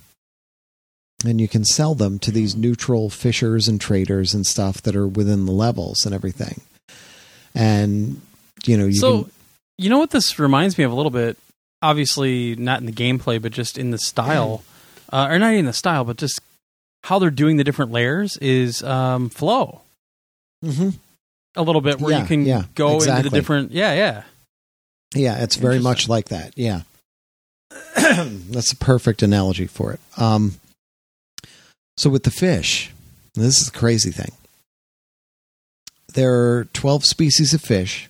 and 1.26 1.40
you 1.40 1.48
can 1.48 1.64
sell 1.64 1.94
them 1.94 2.18
to 2.20 2.30
these 2.30 2.56
neutral 2.56 3.10
fishers 3.10 3.68
and 3.68 3.80
traders 3.80 4.32
and 4.34 4.46
stuff 4.46 4.80
that 4.82 4.96
are 4.96 5.06
within 5.08 5.44
the 5.46 5.52
levels 5.52 6.06
and 6.06 6.14
everything. 6.14 6.60
And 7.54 8.20
you 8.64 8.76
know, 8.78 8.86
you 8.86 8.94
so, 8.94 9.22
can, 9.24 9.32
you 9.78 9.90
know 9.90 9.98
what 9.98 10.10
this 10.10 10.38
reminds 10.38 10.78
me 10.78 10.84
of 10.84 10.92
a 10.92 10.94
little 10.94 11.10
bit? 11.10 11.36
Obviously, 11.82 12.56
not 12.56 12.80
in 12.80 12.86
the 12.86 12.92
gameplay, 12.92 13.40
but 13.40 13.52
just 13.52 13.76
in 13.78 13.90
the 13.90 13.98
style, 13.98 14.64
uh, 15.12 15.28
or 15.30 15.38
not 15.38 15.52
even 15.52 15.66
the 15.66 15.72
style, 15.72 16.04
but 16.04 16.16
just 16.16 16.40
how 17.04 17.18
they're 17.18 17.30
doing 17.30 17.56
the 17.58 17.64
different 17.64 17.92
layers 17.92 18.36
is 18.38 18.82
um, 18.82 19.28
flow 19.28 19.82
Mhm. 20.64 20.94
a 21.54 21.62
little 21.62 21.80
bit, 21.82 22.00
where 22.00 22.12
Yeah, 22.12 22.20
you 22.22 22.26
can 22.26 22.46
yeah, 22.46 22.64
go 22.74 23.00
into 23.00 23.22
the 23.22 23.30
different. 23.30 23.72
Yeah, 23.72 23.92
yeah. 23.94 24.22
Yeah, 25.14 25.42
it's 25.42 25.56
very 25.56 25.78
much 25.78 26.08
like 26.08 26.28
that. 26.30 26.52
Yeah. 26.56 26.82
That's 27.96 28.72
a 28.72 28.76
perfect 28.76 29.22
analogy 29.22 29.66
for 29.66 29.92
it. 29.92 30.00
Um, 30.16 30.58
so 31.96 32.10
with 32.10 32.24
the 32.24 32.30
fish, 32.30 32.90
this 33.34 33.60
is 33.60 33.70
the 33.70 33.78
crazy 33.78 34.10
thing. 34.10 34.32
There 36.14 36.32
are 36.58 36.64
12 36.72 37.04
species 37.04 37.52
of 37.54 37.60
fish 37.60 38.08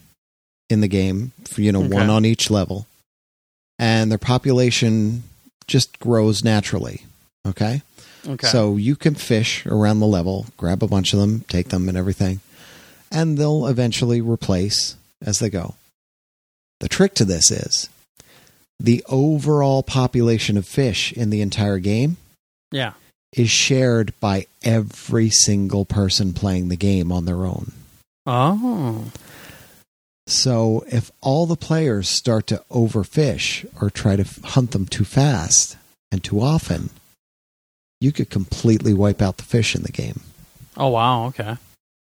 in 0.68 0.80
the 0.80 0.88
game, 0.88 1.32
for, 1.44 1.60
you 1.62 1.72
know, 1.72 1.82
Okay. 1.84 1.94
one 1.94 2.10
on 2.10 2.24
each 2.24 2.50
level. 2.50 2.86
And 3.78 4.10
their 4.10 4.18
population 4.18 5.24
just 5.66 5.98
grows 5.98 6.42
naturally. 6.42 7.04
Okay? 7.46 7.82
Okay. 8.26 8.46
So 8.48 8.76
you 8.76 8.96
can 8.96 9.14
fish 9.14 9.64
around 9.66 10.00
the 10.00 10.06
level, 10.06 10.46
grab 10.56 10.82
a 10.82 10.88
bunch 10.88 11.12
of 11.12 11.20
them, 11.20 11.44
take 11.48 11.68
them 11.68 11.88
and 11.88 11.96
everything, 11.96 12.40
and 13.12 13.38
they'll 13.38 13.66
eventually 13.66 14.20
replace 14.20 14.96
as 15.24 15.38
they 15.38 15.48
go. 15.48 15.74
The 16.80 16.88
trick 16.88 17.14
to 17.14 17.24
this 17.24 17.50
is 17.50 17.88
the 18.80 19.04
overall 19.08 19.82
population 19.82 20.56
of 20.56 20.66
fish 20.66 21.12
in 21.12 21.30
the 21.30 21.40
entire 21.40 21.78
game 21.78 22.16
yeah. 22.70 22.92
is 23.32 23.48
shared 23.48 24.12
by 24.20 24.46
every 24.64 25.30
single 25.30 25.84
person 25.84 26.34
playing 26.34 26.68
the 26.68 26.76
game 26.76 27.12
on 27.12 27.24
their 27.24 27.46
own. 27.46 27.72
Oh. 28.26 29.04
So 30.26 30.84
if 30.90 31.10
all 31.20 31.46
the 31.46 31.56
players 31.56 32.08
start 32.08 32.46
to 32.48 32.62
overfish 32.70 33.64
or 33.80 33.90
try 33.90 34.16
to 34.16 34.24
hunt 34.44 34.72
them 34.72 34.86
too 34.86 35.04
fast 35.04 35.76
and 36.10 36.22
too 36.24 36.40
often, 36.40 36.90
you 38.00 38.10
could 38.12 38.28
completely 38.30 38.92
wipe 38.92 39.22
out 39.22 39.36
the 39.36 39.44
fish 39.44 39.74
in 39.76 39.82
the 39.82 39.92
game. 39.92 40.20
Oh 40.76 40.88
wow. 40.88 41.26
Okay. 41.26 41.56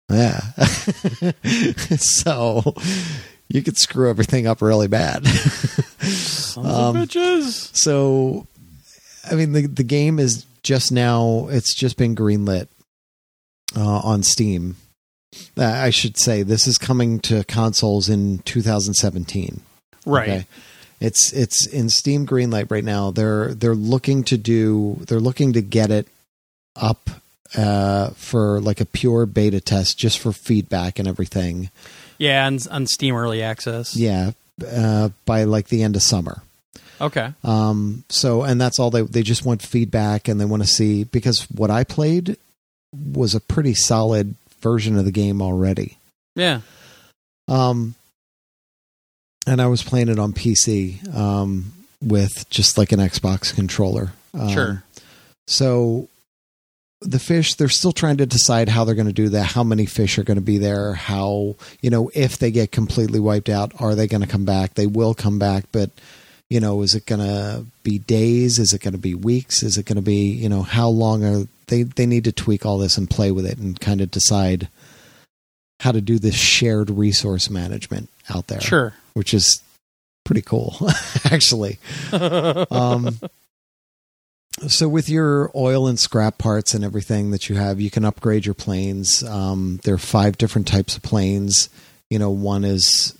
Yeah. 0.10 0.40
so 1.98 2.74
you 3.50 3.62
could 3.62 3.78
screw 3.78 4.10
everything 4.10 4.48
up 4.48 4.62
really 4.62 4.88
bad. 4.88 5.26
Sons 5.28 6.68
Um, 6.68 6.96
bitches. 6.96 7.76
so 7.76 8.48
I 9.30 9.36
mean 9.36 9.54
the 9.54 9.68
the 9.68 9.84
game 9.84 10.18
is 10.20 10.46
just 10.64 10.92
now 10.92 11.48
it's 11.52 11.76
just 11.76 11.98
been 11.98 12.16
greenlit 12.16 12.68
uh, 13.76 14.00
on 14.00 14.24
Steam. 14.24 14.76
Uh, 15.58 15.66
I 15.66 15.90
should 15.90 16.18
say 16.18 16.44
this 16.44 16.68
is 16.68 16.78
coming 16.78 17.20
to 17.22 17.44
consoles 17.44 18.10
in 18.10 18.40
2017. 18.40 19.62
Right. 20.06 20.30
Okay. 20.30 20.46
It's 21.00 21.32
it's 21.34 21.68
in 21.68 21.90
Steam 21.90 22.26
Greenlight 22.26 22.72
right 22.72 22.84
now. 22.84 23.12
They're 23.12 23.54
they're 23.54 23.76
looking 23.76 24.24
to 24.26 24.38
do 24.38 25.00
they're 25.08 25.20
looking 25.20 25.54
to 25.54 25.62
get 25.62 25.92
it 25.92 26.08
up 26.76 27.10
uh, 27.56 28.10
for 28.12 28.60
like 28.62 28.82
a 28.82 28.86
pure 28.86 29.26
beta 29.26 29.62
test, 29.62 29.98
just 29.98 30.20
for 30.20 30.32
feedback 30.32 30.98
and 30.98 31.08
everything. 31.08 31.70
Yeah, 32.18 32.48
and 32.48 32.66
on 32.72 32.88
Steam 32.88 33.16
Early 33.16 33.44
Access. 33.44 33.96
Yeah, 33.96 34.32
uh, 34.68 35.10
by 35.26 35.44
like 35.44 35.68
the 35.68 35.84
end 35.84 35.96
of 35.96 36.02
summer. 36.02 36.42
Okay. 37.00 37.32
Um, 37.44 38.04
so 38.10 38.44
and 38.44 38.60
that's 38.60 38.80
all 38.80 38.90
they 38.90 39.02
they 39.02 39.24
just 39.24 39.46
want 39.46 39.62
feedback 39.62 40.28
and 40.28 40.42
they 40.42 40.46
want 40.46 40.64
to 40.64 40.68
see 40.68 41.04
because 41.04 41.44
what 41.52 41.70
I 41.70 41.84
played 41.84 42.38
was 42.92 43.36
a 43.36 43.40
pretty 43.40 43.76
solid 43.76 44.36
version 44.62 44.98
of 44.98 45.06
the 45.06 45.12
game 45.12 45.42
already. 45.42 45.98
Yeah. 46.36 46.62
Um, 47.48 47.96
and 49.46 49.62
I 49.62 49.68
was 49.68 49.84
playing 49.84 50.10
it 50.10 50.20
on 50.20 50.34
PC 50.34 51.16
um, 51.16 51.72
with 52.02 52.50
just 52.50 52.78
like 52.78 52.92
an 52.92 53.00
Xbox 53.00 53.54
controller. 53.54 54.12
Um, 54.34 54.50
Sure. 54.50 54.84
So 55.48 56.10
the 57.02 57.20
fish, 57.20 57.54
they're 57.54 57.70
still 57.70 57.92
trying 57.92 58.18
to 58.18 58.26
decide 58.26 58.70
how 58.70 58.84
they're 58.84 58.96
going 58.96 59.08
to 59.08 59.14
do 59.14 59.30
that. 59.30 59.46
How 59.46 59.64
many 59.64 59.86
fish 59.86 60.18
are 60.18 60.24
going 60.24 60.38
to 60.38 60.42
be 60.42 60.58
there? 60.58 60.94
How 60.94 61.56
you 61.82 61.90
know 61.90 62.12
if 62.14 62.38
they 62.38 62.52
get 62.52 62.72
completely 62.72 63.20
wiped 63.20 63.50
out, 63.50 63.72
are 63.80 63.96
they 63.96 64.08
going 64.08 64.22
to 64.22 64.28
come 64.28 64.46
back? 64.46 64.74
They 64.74 64.88
will 64.88 65.14
come 65.14 65.40
back, 65.40 65.66
but 65.72 65.92
you 66.50 66.60
know, 66.60 66.82
is 66.82 66.96
it 66.96 67.06
going 67.06 67.22
to 67.22 67.66
be 67.84 68.00
days? 68.00 68.60
Is 68.60 68.74
it 68.74 68.82
going 68.82 68.94
to 68.94 68.98
be 69.00 69.16
weeks? 69.16 69.64
Is 69.64 69.78
it 69.78 69.86
going 69.86 69.98
to 69.98 70.02
be, 70.02 70.30
you 70.32 70.50
know, 70.50 70.62
how 70.62 70.88
long 70.88 71.24
are 71.24 71.48
they? 71.68 71.84
They 71.84 72.06
need 72.06 72.24
to 72.26 72.32
tweak 72.32 72.66
all 72.66 72.78
this 72.78 72.98
and 72.98 73.10
play 73.10 73.32
with 73.32 73.46
it 73.46 73.58
and 73.58 73.80
kind 73.80 74.02
of 74.02 74.12
decide 74.12 74.70
how 75.82 75.92
to 75.92 76.02
do 76.02 76.20
this 76.20 76.36
shared 76.36 76.90
resource 76.90 77.50
management 77.50 78.10
out 78.30 78.48
there. 78.48 78.62
Sure. 78.62 78.94
which 79.14 79.34
is 79.34 79.62
pretty 80.24 80.42
cool, 80.42 80.76
actually. 81.26 81.80
Um, 82.12 83.20
so 84.68 84.88
with 84.90 85.08
your 85.08 85.52
oil 85.56 85.88
and 85.88 86.00
scrap 86.00 86.38
parts 86.38 86.74
and 86.74 86.84
everything 86.84 87.32
that 87.32 87.48
you 87.48 87.56
have, 87.56 87.80
you 87.80 87.92
can 87.92 88.04
upgrade 88.06 88.46
your 88.46 88.56
planes. 88.56 89.24
Um, 89.24 89.80
there 89.84 89.94
are 89.94 90.00
five 90.00 90.38
different 90.38 90.68
types 90.68 90.98
of 90.98 91.04
planes. 91.04 91.70
You 92.10 92.20
know, 92.20 92.32
one 92.32 92.64
is 92.64 93.17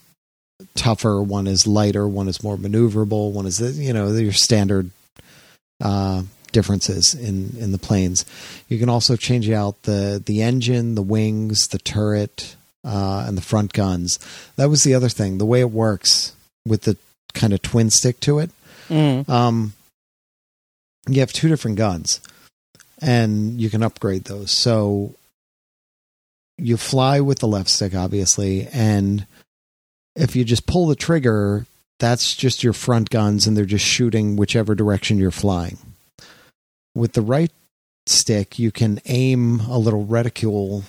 tougher, 0.78 1.22
one 1.22 1.48
is 1.48 1.68
lighter, 1.68 2.08
one 2.08 2.30
is 2.30 2.42
more 2.42 2.56
maneuverable, 2.56 3.32
one 3.32 3.46
is 3.46 3.60
you 3.78 3.92
know 3.92 4.10
your 4.14 4.32
standard 4.32 4.92
uh, 5.84 6.24
differences 6.54 7.14
in 7.14 7.56
in 7.60 7.74
the 7.74 7.78
planes. 7.78 8.24
You 8.70 8.80
can 8.80 8.88
also 8.88 9.18
change 9.18 9.50
out 9.50 9.82
the 9.84 10.22
the 10.26 10.42
engine, 10.42 10.96
the 10.96 11.02
wings, 11.02 11.68
the 11.68 11.80
turret, 11.80 12.56
uh, 12.86 13.26
and 13.28 13.38
the 13.38 13.42
front 13.42 13.74
guns. 13.74 14.20
That 14.56 14.70
was 14.70 14.84
the 14.84 14.94
other 14.94 15.10
thing. 15.10 15.38
The 15.38 15.46
way 15.46 15.60
it 15.60 15.72
works 15.72 16.34
with 16.66 16.84
the 16.84 16.98
kind 17.34 17.54
of 17.54 17.62
twin 17.62 17.90
stick 17.90 18.20
to 18.22 18.40
it. 18.40 18.52
Mm. 18.88 19.28
Um, 19.28 19.74
you 21.10 21.20
have 21.20 21.34
two 21.34 21.50
different 21.50 21.78
guns, 21.78 22.22
and 23.02 23.60
you 23.60 23.70
can 23.70 23.84
upgrade 23.84 24.26
those. 24.26 24.52
So 24.52 25.16
you 26.58 26.78
fly 26.78 27.20
with 27.20 27.40
the 27.40 27.48
left 27.48 27.70
stick, 27.70 27.94
obviously, 27.96 28.68
and 28.74 29.26
if 30.18 30.36
you 30.36 30.44
just 30.44 30.66
pull 30.66 30.88
the 30.88 30.96
trigger, 30.96 31.66
that's 32.00 32.36
just 32.36 32.64
your 32.64 32.74
front 32.74 33.10
guns, 33.10 33.48
and 33.48 33.56
they're 33.56 33.66
just 33.66 33.86
shooting 33.86 34.36
whichever 34.36 34.76
direction 34.76 35.18
you're 35.18 35.32
flying. 35.32 35.78
With 36.94 37.14
the 37.14 37.22
right 37.22 37.52
stick, 38.06 38.58
you 38.60 38.72
can 38.72 39.00
aim 39.06 39.62
a 39.62 39.78
little 39.78 40.06
reticule, 40.06 40.84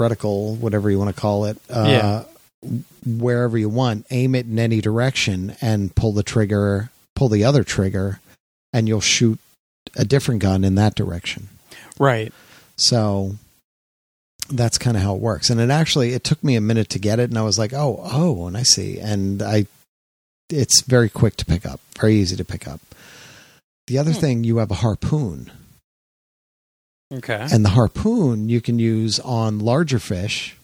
reticle, 0.00 0.56
whatever 0.58 0.90
you 0.90 0.98
want 0.98 1.14
to 1.14 1.20
call 1.20 1.44
it, 1.46 1.58
uh, 1.68 1.86
Yeah. 1.88 2.68
wherever 3.06 3.56
you 3.56 3.68
want. 3.68 4.06
Aim 4.10 4.34
it 4.34 4.46
in 4.46 4.58
any 4.58 4.80
direction, 4.80 5.56
and 5.60 5.94
pull 5.94 6.12
the 6.12 6.22
trigger, 6.22 6.90
pull 7.14 7.28
the 7.28 7.44
other 7.44 7.64
trigger, 7.64 8.20
and 8.72 8.86
you'll 8.88 9.00
shoot 9.00 9.38
a 9.96 10.04
different 10.04 10.40
gun 10.40 10.62
in 10.64 10.74
that 10.76 10.94
direction. 10.94 11.48
Right. 11.98 12.32
So 12.76 13.36
that's 14.50 14.78
kind 14.78 14.96
of 14.96 15.02
how 15.02 15.14
it 15.14 15.20
works. 15.20 15.50
And 15.50 15.60
it 15.60 15.70
actually 15.70 16.12
it 16.12 16.24
took 16.24 16.42
me 16.44 16.56
a 16.56 16.60
minute 16.60 16.88
to 16.90 16.98
get 16.98 17.18
it, 17.18 17.30
and 17.30 17.38
I 17.38 17.42
was 17.42 17.58
like, 17.58 17.72
oh, 17.72 18.00
oh, 18.04 18.46
and 18.46 18.56
I 18.56 18.62
see. 18.62 18.98
And 18.98 19.42
I, 19.42 19.66
it's 20.48 20.82
very 20.82 21.08
quick 21.08 21.36
to 21.36 21.44
pick 21.44 21.64
up, 21.64 21.80
very 21.98 22.16
easy 22.16 22.36
to 22.36 22.44
pick 22.44 22.66
up. 22.68 22.80
The 23.86 23.98
other 23.98 24.12
Hmm. 24.12 24.20
thing, 24.20 24.44
you 24.44 24.58
have 24.58 24.70
a 24.70 24.74
harpoon, 24.76 25.50
Okay. 27.12 27.46
and 27.50 27.64
the 27.64 27.70
harpoon 27.70 28.48
you 28.48 28.60
can 28.60 28.78
use 28.78 29.18
on 29.20 29.58
larger 29.58 29.98
fish 29.98 30.56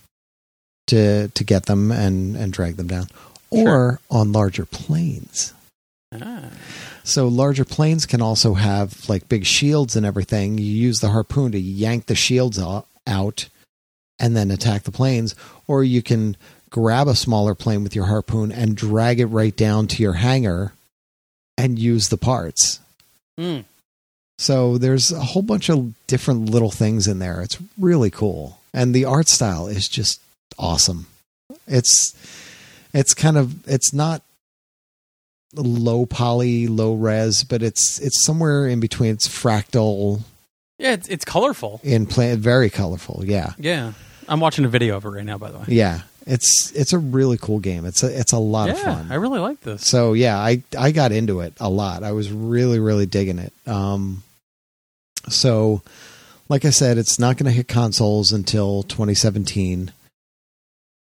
to 0.88 1.28
to 1.28 1.44
get 1.44 1.66
them 1.66 1.90
and 1.90 2.36
and 2.36 2.52
drag 2.52 2.76
them 2.76 2.86
down, 2.86 3.08
or 3.50 3.62
Sure. 3.64 4.00
on 4.10 4.32
larger 4.32 4.64
planes. 4.64 5.52
Ah. 6.12 6.50
So 7.02 7.26
larger 7.26 7.64
planes 7.64 8.06
can 8.06 8.22
also 8.22 8.54
have 8.54 9.08
like 9.08 9.28
big 9.28 9.44
shields 9.44 9.96
and 9.96 10.06
everything. 10.06 10.58
You 10.58 10.64
use 10.66 10.98
the 10.98 11.10
harpoon 11.10 11.52
to 11.52 11.58
yank 11.60 12.06
the 12.06 12.14
shields 12.14 12.58
out 13.06 13.48
and 14.18 14.36
then 14.36 14.50
attack 14.50 14.82
the 14.84 14.90
planes, 14.92 15.34
or 15.66 15.84
you 15.84 16.02
can 16.02 16.36
grab 16.70 17.06
a 17.08 17.14
smaller 17.14 17.54
plane 17.54 17.82
with 17.82 17.94
your 17.94 18.06
harpoon 18.06 18.50
and 18.52 18.76
drag 18.76 19.20
it 19.20 19.26
right 19.26 19.56
down 19.56 19.86
to 19.86 20.02
your 20.02 20.14
hangar 20.14 20.72
and 21.58 21.78
use 21.78 22.08
the 22.08 22.16
parts. 22.18 22.80
Mm. 23.38 23.64
So 24.38 24.76
there's 24.78 25.12
a 25.12 25.20
whole 25.20 25.42
bunch 25.42 25.70
of 25.70 25.94
different 26.06 26.50
little 26.50 26.70
things 26.70 27.06
in 27.06 27.18
there. 27.18 27.40
It's 27.42 27.58
really 27.78 28.10
cool. 28.10 28.58
And 28.74 28.94
the 28.94 29.04
art 29.06 29.28
style 29.28 29.66
is 29.66 29.88
just 29.88 30.20
awesome. 30.58 31.06
It's 31.66 32.14
it's 32.92 33.14
kind 33.14 33.36
of 33.38 33.66
it's 33.68 33.92
not 33.94 34.22
low 35.54 36.04
poly, 36.04 36.66
low 36.66 36.94
res, 36.94 37.44
but 37.44 37.62
it's 37.62 37.98
it's 38.00 38.24
somewhere 38.26 38.66
in 38.66 38.80
between. 38.80 39.12
It's 39.12 39.28
fractal 39.28 40.22
Yeah, 40.78 40.92
it's, 40.92 41.08
it's 41.08 41.24
colorful. 41.24 41.80
in 41.82 42.06
play 42.06 42.34
very 42.36 42.68
colorful. 42.68 43.22
Yeah. 43.24 43.52
Yeah. 43.58 43.92
I'm 44.28 44.40
watching 44.40 44.64
a 44.64 44.68
video 44.68 44.96
of 44.96 45.04
it 45.04 45.08
right 45.08 45.24
now, 45.24 45.38
by 45.38 45.50
the 45.50 45.58
way. 45.58 45.64
Yeah. 45.68 46.00
It's 46.26 46.72
it's 46.74 46.92
a 46.92 46.98
really 46.98 47.38
cool 47.38 47.60
game. 47.60 47.84
It's 47.84 48.02
a 48.02 48.18
it's 48.18 48.32
a 48.32 48.38
lot 48.38 48.66
yeah, 48.68 48.72
of 48.74 48.80
fun. 48.80 49.12
I 49.12 49.14
really 49.14 49.38
like 49.38 49.60
this. 49.60 49.86
So 49.86 50.12
yeah, 50.12 50.36
I 50.36 50.60
I 50.76 50.90
got 50.90 51.12
into 51.12 51.38
it 51.40 51.54
a 51.60 51.68
lot. 51.70 52.02
I 52.02 52.10
was 52.12 52.32
really 52.32 52.80
really 52.80 53.06
digging 53.06 53.38
it. 53.38 53.52
Um, 53.64 54.24
so, 55.28 55.82
like 56.48 56.64
I 56.64 56.70
said, 56.70 56.98
it's 56.98 57.18
not 57.20 57.36
going 57.36 57.46
to 57.46 57.52
hit 57.56 57.68
consoles 57.68 58.32
until 58.32 58.82
2017. 58.84 59.92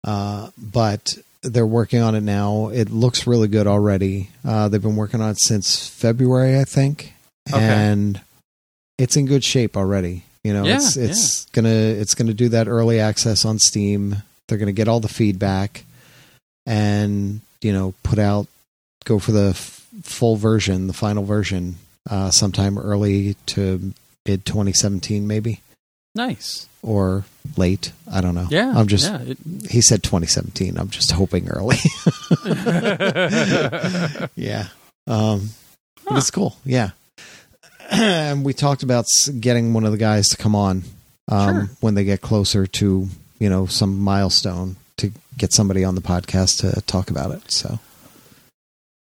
Uh, 0.03 0.51
but 0.59 1.17
they're 1.43 1.67
working 1.67 2.01
on 2.03 2.15
it 2.15 2.23
now. 2.23 2.69
It 2.69 2.91
looks 2.91 3.27
really 3.27 3.49
good 3.49 3.67
already. 3.67 4.31
Uh, 4.45 4.69
they've 4.69 4.83
been 4.83 4.97
working 4.97 5.21
on 5.23 5.31
it 5.31 5.41
since 5.41 5.89
February, 5.89 6.59
I 6.59 6.65
think, 6.65 7.15
Okay. 7.53 7.63
and 7.63 8.21
it's 8.99 9.17
in 9.17 9.27
good 9.27 9.45
shape 9.45 9.77
already. 9.77 10.25
You 10.45 10.53
know, 10.53 10.65
Yeah, 10.65 10.77
it's 10.77 10.97
it's 10.97 11.45
gonna 11.47 11.69
it's 11.71 12.15
gonna 12.15 12.35
do 12.35 12.51
that 12.51 12.69
early 12.69 13.01
access 13.01 13.45
on 13.45 13.59
Steam. 13.59 14.23
They're 14.47 14.59
gonna 14.59 14.73
get 14.73 14.89
all 14.89 15.01
the 15.01 15.09
feedback, 15.09 15.85
and 16.67 17.41
you 17.63 17.73
know, 17.73 17.95
put 18.03 18.19
out 18.19 18.47
go 19.07 19.19
for 19.19 19.33
the 19.33 19.51
f- 19.51 19.87
full 20.03 20.37
version, 20.37 20.87
the 20.87 20.93
final 20.93 21.25
version, 21.25 21.77
uh, 22.11 22.31
sometime 22.31 22.77
early 22.79 23.35
to 23.47 23.93
mid 24.27 24.45
2017, 24.45 25.27
maybe 25.27 25.61
Nice. 26.15 26.67
or 26.83 27.25
late. 27.57 27.93
I 28.11 28.21
don't 28.21 28.35
know. 28.35 28.47
Yeah. 28.51 28.73
I'm 28.77 28.87
just. 28.87 29.07
yeah, 29.11 29.21
it- 29.23 29.39
He 29.71 29.81
said 29.81 30.03
2017. 30.03 30.77
I'm 30.79 30.91
just 30.91 31.13
hoping 31.13 31.49
early. 31.49 31.77
yeah. 34.37 34.69
Um, 35.07 35.51
but 36.05 36.19
it's 36.19 36.31
cool. 36.31 36.57
Yeah. 36.65 36.91
And 37.91 38.45
we 38.45 38.53
talked 38.53 38.83
about 38.83 39.07
getting 39.41 39.73
one 39.73 39.85
of 39.85 39.93
the 39.93 39.99
guys 39.99 40.29
to 40.31 40.37
come 40.37 40.55
on 40.55 40.83
um, 41.29 41.55
Sure. 41.67 41.69
when 41.81 41.95
they 41.95 42.05
get 42.05 42.21
closer 42.21 42.67
to 42.67 43.09
you 43.39 43.49
know 43.49 43.67
some 43.67 43.99
milestone 43.99 44.77
to 44.99 45.11
get 45.37 45.53
somebody 45.53 45.85
on 45.85 45.95
the 45.95 46.01
podcast 46.01 46.61
to 46.61 46.81
talk 46.83 47.11
about 47.11 47.33
it. 47.33 47.51
So 47.51 47.79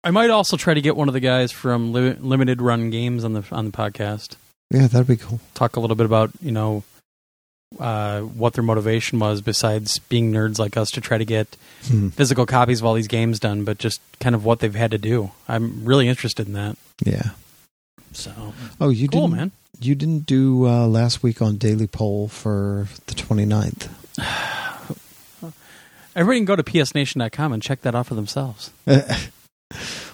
I 0.03 0.11
might 0.11 0.29
also 0.29 0.57
try 0.57 0.73
to 0.73 0.81
get 0.81 0.95
one 0.95 1.07
of 1.07 1.13
the 1.13 1.19
guys 1.19 1.51
from 1.51 1.93
Li- 1.93 2.17
Limited 2.19 2.61
Run 2.61 2.89
Games 2.89 3.23
on 3.23 3.33
the 3.33 3.43
on 3.51 3.65
the 3.65 3.71
podcast. 3.71 4.35
yeah, 4.71 4.87
that'd 4.87 5.07
be 5.07 5.15
cool. 5.17 5.39
Talk 5.53 5.75
a 5.75 5.79
little 5.79 5.95
bit 5.95 6.05
about 6.05 6.31
you 6.41 6.51
know 6.51 6.83
uh, 7.79 8.21
what 8.21 8.53
their 8.53 8.63
motivation 8.63 9.17
was 9.19 9.41
besides 9.41 9.97
being 9.99 10.31
nerds 10.31 10.59
like 10.59 10.77
us 10.77 10.91
to 10.91 11.01
try 11.01 11.17
to 11.17 11.25
get 11.25 11.55
Hmm. 11.87 12.09
physical 12.09 12.45
copies 12.45 12.79
of 12.79 12.85
all 12.85 12.93
these 12.93 13.07
games 13.09 13.39
done, 13.39 13.63
but 13.65 13.77
just 13.77 13.99
kind 14.21 14.35
of 14.35 14.45
what 14.45 14.59
they've 14.59 14.73
had 14.75 14.91
to 14.91 14.97
do. 14.97 15.31
I'm 15.49 15.83
really 15.83 16.07
interested 16.07 16.47
in 16.47 16.53
that. 16.53 16.77
Yeah. 17.05 17.31
So 18.13 18.53
Oh, 18.79 18.89
you 18.89 19.07
cool, 19.07 19.27
didn't. 19.27 19.37
man. 19.37 19.51
You 19.79 19.95
didn't 19.95 20.25
do 20.25 20.67
uh, 20.67 20.87
last 20.87 21.23
week 21.23 21.41
on 21.41 21.57
Daily 21.57 21.87
Poll 21.87 22.27
for 22.29 22.87
the 23.07 23.13
29th. 23.15 23.89
Everybody 26.15 26.39
can 26.39 26.45
go 26.45 26.55
to 26.55 26.63
psnation.com 26.63 27.53
and 27.53 27.61
check 27.63 27.81
that 27.81 27.95
out 27.95 28.05
for 28.05 28.13
themselves. 28.15 28.69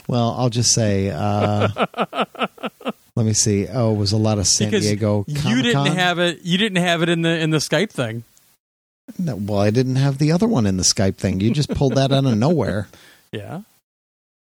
well, 0.07 0.31
I'll 0.37 0.49
just 0.49 0.71
say. 0.71 1.09
Uh, 1.09 1.67
let 3.15 3.25
me 3.25 3.33
see. 3.33 3.67
Oh, 3.67 3.93
it 3.93 3.97
was 3.97 4.13
a 4.13 4.17
lot 4.17 4.39
of 4.39 4.47
San 4.47 4.69
Because 4.69 4.85
Diego. 4.85 5.25
You 5.27 5.35
Comic-Con. 5.41 5.83
didn't 5.85 5.97
have 5.97 6.19
it. 6.19 6.39
You 6.43 6.57
didn't 6.57 6.81
have 6.81 7.01
it 7.03 7.09
in 7.09 7.21
the 7.21 7.37
in 7.37 7.49
the 7.49 7.57
Skype 7.57 7.89
thing. 7.89 8.23
No, 9.17 9.35
well, 9.35 9.59
I 9.59 9.71
didn't 9.71 9.97
have 9.97 10.19
the 10.19 10.31
other 10.31 10.47
one 10.47 10.65
in 10.65 10.77
the 10.77 10.83
Skype 10.83 11.15
thing. 11.17 11.41
You 11.41 11.51
just 11.51 11.69
pulled 11.69 11.95
that 11.95 12.11
out 12.13 12.23
of 12.25 12.37
nowhere. 12.37 12.87
Yeah. 13.33 13.61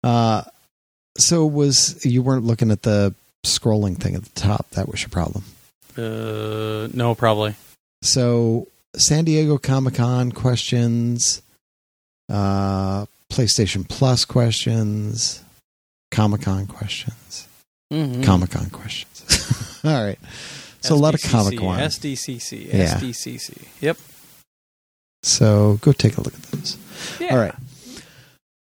Uh, 0.04 0.44
so 1.18 1.46
was 1.46 2.04
you 2.06 2.22
weren't 2.22 2.44
looking 2.44 2.72
at 2.72 2.82
the 2.82 3.16
scrolling 3.48 3.98
thing 3.98 4.16
at 4.16 4.24
the 4.24 4.40
top? 4.40 4.70
That 4.72 4.88
was 4.90 5.02
your 5.02 5.10
problem. 5.10 5.44
Uh, 5.98 6.88
no, 6.94 7.16
probably. 7.16 7.56
So 8.02 8.68
San 8.96 9.26
Diego 9.26 9.58
Comic 9.58 9.96
Con 9.96 10.32
questions, 10.32 11.42
uh, 12.30 13.06
PlayStation 13.32 13.88
Plus 13.88 14.26
questions, 14.26 15.44
Comic 16.12 16.42
Con 16.44 16.68
questions, 16.68 17.48
Mhm. 17.92 18.24
Comic 18.24 18.52
Con 18.52 18.70
questions. 18.70 19.80
All 19.84 20.04
right. 20.04 20.20
So 20.82 20.96
a 20.96 20.98
lot 20.98 21.14
of 21.16 21.22
Comic 21.24 21.58
Con. 21.60 21.80
SDCC. 21.80 22.68
Yeah. 22.74 22.94
SDCC. 23.00 23.68
Yep. 23.82 23.98
So 25.24 25.80
go 25.82 25.92
take 25.92 26.18
a 26.18 26.22
look 26.22 26.34
at 26.36 26.42
those. 26.44 26.78
Yeah. 27.20 27.34
All 27.34 27.40
right. 27.42 27.56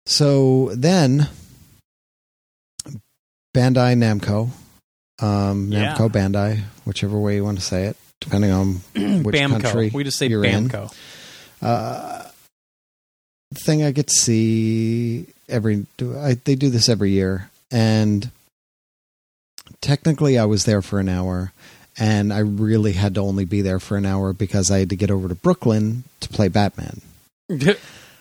So 0.07 0.71
then, 0.73 1.29
Bandai 3.55 3.95
Namco, 3.95 4.49
um, 5.19 5.71
Yeah. 5.71 5.95
Namco 5.95 6.09
Bandai, 6.11 6.61
whichever 6.85 7.17
way 7.19 7.35
you 7.35 7.43
want 7.43 7.57
to 7.59 7.63
say 7.63 7.85
it, 7.85 7.97
depending 8.21 8.51
on 8.51 8.73
which 9.23 9.35
Bamco. 9.35 9.61
country 9.61 9.91
We 9.93 10.03
just 10.03 10.17
say 10.17 10.27
you're 10.27 10.45
in. 10.45 10.69
Bamco. 10.69 10.93
uh, 11.61 12.23
thing 13.65 13.83
I 13.83 13.91
get 13.91 14.07
to 14.07 14.13
see. 14.13 15.25
every 15.49 15.85
I, 16.01 16.37
they 16.43 16.55
do 16.55 16.69
this 16.69 16.89
every 16.89 17.11
year, 17.11 17.49
and 17.71 18.29
technically 19.81 20.37
I 20.37 20.45
was 20.45 20.65
there 20.65 20.81
for 20.81 20.99
an 20.99 21.09
hour, 21.09 21.51
and 21.97 22.31
I 22.33 22.39
really 22.39 22.91
had 22.93 23.15
to 23.15 23.21
only 23.21 23.45
be 23.45 23.61
there 23.61 23.79
for 23.79 23.97
an 23.97 24.05
hour 24.05 24.33
because 24.33 24.69
I 24.69 24.79
had 24.79 24.89
to 24.89 24.95
get 24.95 25.09
over 25.11 25.27
to 25.27 25.35
Brooklyn 25.35 26.03
to 26.19 26.29
play 26.29 26.47
Batman. 26.47 27.01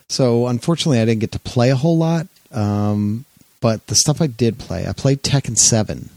So 0.09 0.47
unfortunately, 0.47 1.01
I 1.01 1.05
didn't 1.05 1.19
get 1.21 1.33
to 1.33 1.41
play 1.41 1.71
a 1.71 1.75
whole 1.75 1.99
lot. 1.99 2.29
Um, 2.53 3.25
but 3.61 3.85
the 3.89 3.97
stuff 3.97 4.23
I 4.23 4.29
did 4.29 4.57
play, 4.57 4.87
I 4.87 4.93
played 4.93 5.25
Tekken 5.25 5.59
Seven. 5.59 6.11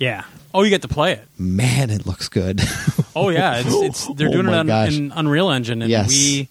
Yeah. 0.00 0.24
Oh, 0.52 0.64
you 0.64 0.70
get 0.70 0.82
to 0.82 0.88
play 0.88 1.12
it. 1.12 1.24
Man, 1.38 1.90
it 1.90 2.06
looks 2.06 2.28
good. 2.28 2.60
Oh 3.16 3.28
yeah, 3.28 3.56
it's, 3.64 3.74
it's 3.74 4.06
they're 4.16 4.28
Oh 4.28 4.32
doing 4.32 4.46
it 4.48 4.54
on 4.54 4.66
gosh. 4.68 4.96
in 4.96 5.10
Unreal 5.14 5.50
Engine, 5.50 5.82
and 5.82 5.90
Yes. 5.90 6.08
we 6.08 6.48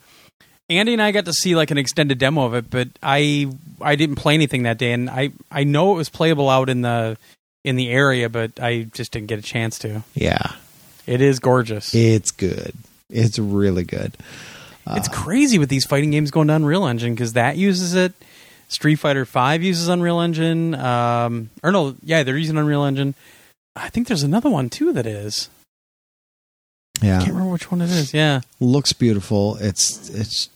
Andy 0.70 0.92
and 0.94 1.02
I 1.02 1.12
got 1.12 1.24
to 1.26 1.34
see 1.34 1.56
like 1.56 1.72
an 1.72 1.78
extended 1.78 2.18
demo 2.18 2.46
of 2.46 2.54
it, 2.54 2.70
but 2.70 2.90
I 3.02 3.50
I 3.82 3.96
didn't 3.96 4.18
play 4.18 4.34
anything 4.34 4.64
that 4.64 4.78
day, 4.78 4.92
and 4.92 5.10
I 5.10 5.32
I 5.50 5.64
know 5.64 5.94
it 5.94 5.96
was 5.96 6.10
playable 6.10 6.50
out 6.50 6.70
in 6.70 6.82
the 6.82 7.18
in 7.64 7.78
the 7.78 7.90
area, 7.90 8.28
but 8.30 8.60
I 8.62 8.84
just 8.94 9.12
didn't 9.14 9.28
get 9.28 9.40
a 9.40 9.42
chance 9.42 9.80
to. 9.80 10.04
yeah, 10.16 10.52
It 11.08 11.22
is 11.22 11.40
gorgeous. 11.40 11.96
it's 11.96 12.32
good. 12.32 12.74
It's 13.10 13.40
really 13.40 13.84
good. 13.86 14.14
it's 14.88 15.08
crazy 15.08 15.60
with 15.60 15.70
these 15.70 15.86
fighting 15.86 16.12
games 16.12 16.30
going 16.30 16.48
to 16.50 16.56
Unreal 16.56 16.86
Engine 16.88 17.14
because 17.16 17.34
that 17.34 17.56
uses 17.56 17.96
it. 17.96 18.12
Street 18.68 18.96
Fighter 18.98 19.26
Five 19.26 19.64
uses 19.64 19.88
Unreal 19.88 20.20
Engine. 20.20 20.76
Um, 20.76 21.50
or 21.64 21.72
no, 21.72 21.96
yeah, 22.04 22.24
they're 22.24 22.38
using 22.38 22.58
Unreal 22.58 22.84
Engine. 22.84 23.16
I 23.80 23.90
think 23.90 24.08
there's 24.08 24.24
another 24.24 24.50
one 24.50 24.70
too 24.70 24.92
that 24.94 25.06
is. 25.06 25.50
Yeah, 27.02 27.18
I 27.18 27.20
can't 27.20 27.32
remember 27.34 27.54
which 27.54 27.72
one 27.72 27.82
it 27.82 27.90
is. 27.90 28.14
Yeah. 28.14 28.42
looks 28.60 28.94
beautiful. 28.94 29.56
It's 29.58 30.10
it's. 30.10 30.50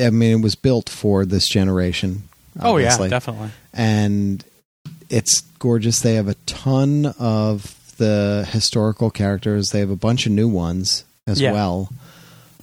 I 0.00 0.08
mean, 0.10 0.38
it 0.38 0.42
was 0.42 0.54
built 0.54 0.88
for 0.88 1.26
this 1.26 1.46
generation. 1.48 2.22
Oh 2.60 2.78
yeah, 2.78 2.96
definitely. 3.08 3.50
and 3.74 4.42
it's 5.10 5.42
gorgeous. 5.58 6.00
They 6.00 6.14
have 6.14 6.28
a 6.28 6.34
ton 6.46 7.06
of 7.18 7.78
the 7.98 8.48
historical 8.50 9.10
characters. 9.10 9.70
They 9.70 9.80
have 9.80 9.90
a 9.90 9.96
bunch 9.96 10.24
of 10.26 10.32
new 10.32 10.48
ones 10.48 11.04
as 11.26 11.40
Yeah. 11.40 11.52
well, 11.52 11.90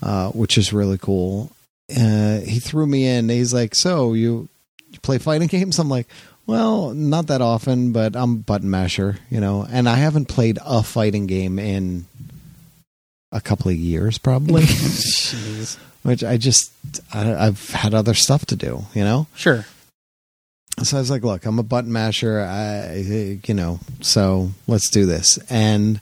uh, 0.02 0.30
which 0.32 0.58
is 0.58 0.74
really 0.74 0.98
cool. 0.98 1.52
Uh, 1.96 2.40
he 2.40 2.60
threw 2.60 2.88
me 2.88 3.06
in. 3.08 3.30
He's 3.30 3.54
like, 3.54 3.76
"So 3.76 4.14
you, 4.14 4.48
you 4.92 5.00
play 5.04 5.20
fighting 5.20 5.48
games?" 5.58 5.78
I'm 5.78 5.90
like, 5.90 6.08
"Well, 6.50 6.94
not 6.94 7.28
that 7.28 7.42
often, 7.42 7.92
but 7.92 8.16
I'm 8.16 8.34
a 8.34 8.38
button 8.38 8.70
masher, 8.70 9.18
you 9.30 9.40
know." 9.40 9.68
And 9.70 9.88
I 9.88 9.96
haven't 9.96 10.26
played 10.26 10.58
a 10.66 10.82
fighting 10.84 11.28
game 11.28 11.60
in 11.60 12.06
a 13.32 13.40
couple 13.42 13.70
of 13.70 13.78
years, 13.78 14.18
probably. 14.18 14.62
Jeez. 14.64 15.78
which 16.04 16.24
I 16.24 16.38
just 16.38 16.72
I, 17.14 17.48
I've 17.48 17.70
had 17.70 17.94
other 17.94 18.14
stuff 18.14 18.46
to 18.48 18.56
do, 18.56 18.86
you 18.94 19.04
know. 19.04 19.28
Sure. 19.36 19.66
So 20.84 20.98
I 20.98 21.00
was 21.00 21.12
like, 21.12 21.24
look, 21.24 21.46
I'm 21.46 21.60
a 21.60 21.64
button 21.64 21.92
masher. 21.92 22.42
I, 22.42 23.40
you 23.46 23.54
know, 23.54 23.80
so 24.02 24.52
let's 24.68 24.90
do 24.90 25.06
this. 25.06 25.38
And 25.50 26.00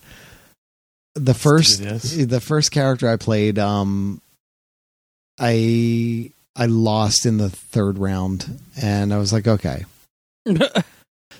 the 1.16 1.34
first, 1.34 1.80
the 1.82 2.40
first 2.40 2.72
character 2.72 3.10
I 3.10 3.16
played, 3.16 3.58
um, 3.58 4.22
I, 5.40 6.32
I 6.56 6.68
lost 6.68 7.26
in 7.26 7.38
the 7.38 7.50
third 7.50 7.98
round 7.98 8.60
and 8.80 9.14
I 9.14 9.18
was 9.18 9.34
like, 9.34 9.48
okay. 9.48 9.86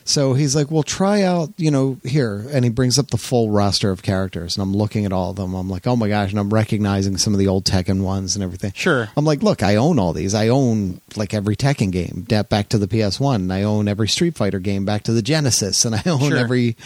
So 0.06 0.36
he's 0.36 0.56
like, 0.56 0.72
well, 0.72 0.84
try 0.84 1.24
out, 1.24 1.50
you 1.58 1.70
know, 1.70 1.98
here. 2.06 2.46
And 2.54 2.64
he 2.64 2.72
brings 2.72 2.98
up 2.98 3.08
the 3.10 3.18
full 3.18 3.50
roster 3.50 3.92
of 3.92 4.04
characters 4.04 4.56
and 4.56 4.64
I'm 4.64 4.74
looking 4.74 5.04
at 5.06 5.12
all 5.12 5.32
of 5.32 5.36
them. 5.36 5.54
I'm 5.54 5.70
like, 5.70 5.86
oh 5.86 5.98
my 5.98 6.08
gosh. 6.08 6.30
And 6.30 6.40
I'm 6.40 6.50
recognizing 6.54 7.18
some 7.18 7.34
of 7.34 7.40
the 7.40 7.50
old 7.50 7.66
Tekken 7.66 8.02
ones 8.04 8.34
and 8.34 8.42
everything. 8.42 8.72
sure. 8.74 9.10
I'm 9.18 9.26
like, 9.26 9.44
look, 9.44 9.64
I 9.64 9.76
own 9.76 10.00
all 10.00 10.14
these. 10.14 10.34
I 10.34 10.48
own 10.48 11.02
like 11.18 11.34
every 11.34 11.58
Tekken 11.58 11.92
game 11.92 12.26
back 12.48 12.70
to 12.70 12.78
the 12.78 12.88
PS1. 12.88 13.36
And 13.36 13.52
I 13.52 13.64
own 13.64 13.90
every 13.90 14.08
Street 14.08 14.38
Fighter 14.38 14.60
game 14.60 14.86
back 14.86 15.04
to 15.04 15.12
the 15.12 15.22
Genesis, 15.22 15.84
and 15.84 15.94
I 15.94 16.02
own 16.06 16.30
Sure. 16.30 16.38
every 16.38 16.78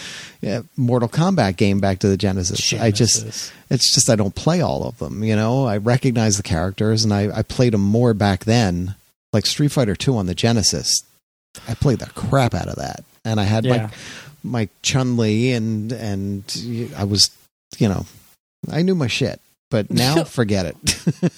yeah, 0.41 0.61
Mortal 0.75 1.07
Kombat 1.07 1.57
game 1.57 1.79
back 1.79 1.99
to 1.99 2.07
the 2.07 2.17
Genesis. 2.17 2.73
I 2.73 2.89
just, 2.89 3.53
it's 3.69 3.93
just 3.93 4.09
I 4.09 4.15
don't 4.15 4.33
play 4.33 4.61
all 4.61 4.83
of 4.87 4.97
them. 4.97 5.23
You 5.23 5.35
know, 5.35 5.65
I 5.67 5.77
recognize 5.77 6.37
the 6.37 6.43
characters, 6.43 7.03
and 7.03 7.13
I, 7.13 7.29
I 7.37 7.43
played 7.43 7.73
them 7.73 7.81
more 7.81 8.15
back 8.15 8.45
then. 8.45 8.95
Like 9.31 9.45
Street 9.45 9.71
Fighter 9.71 9.95
Two 9.95 10.17
on 10.17 10.25
the 10.25 10.33
Genesis, 10.35 11.03
I 11.67 11.73
played 11.73 11.99
the 11.99 12.07
crap 12.07 12.53
out 12.53 12.67
of 12.67 12.75
that, 12.77 13.03
and 13.25 13.39
I 13.39 13.43
had 13.43 13.65
Yeah. 13.65 13.77
my 13.77 13.89
my 14.43 14.69
Chun 14.81 15.17
Li, 15.17 15.51
and 15.53 15.91
and 15.91 16.89
I 16.97 17.03
was, 17.03 17.29
you 17.77 17.87
know, 17.89 18.05
I 18.71 18.81
knew 18.81 18.95
my 18.95 19.07
shit. 19.07 19.39
But 19.69 19.89
now, 19.89 20.23
forget 20.25 20.65
it. 20.65 20.77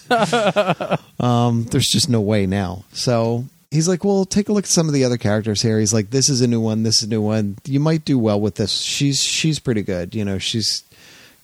Um, 1.19 1.63
there's 1.65 1.87
just 1.87 2.09
no 2.09 2.19
way 2.19 2.45
now. 2.45 2.83
So 2.91 3.45
he's 3.71 3.87
like, 3.87 4.03
well, 4.03 4.25
take 4.25 4.49
a 4.49 4.53
look 4.53 4.65
at 4.65 4.69
some 4.69 4.87
of 4.87 4.93
the 4.93 5.05
other 5.05 5.17
characters 5.17 5.61
here. 5.61 5.79
He's 5.79 5.93
like, 5.93 6.09
this 6.09 6.27
is 6.29 6.41
a 6.41 6.47
new 6.47 6.59
one. 6.59 6.83
This 6.83 6.97
is 6.97 7.03
a 7.03 7.09
new 7.09 7.21
one. 7.21 7.57
You 7.65 7.79
might 7.79 8.03
do 8.03 8.19
well 8.19 8.41
with 8.41 8.55
this. 8.55 8.71
She's 8.71 9.21
she's 9.23 9.59
pretty 9.59 9.83
good. 9.83 10.13
You 10.15 10.25
know, 10.25 10.37
she's 10.37 10.83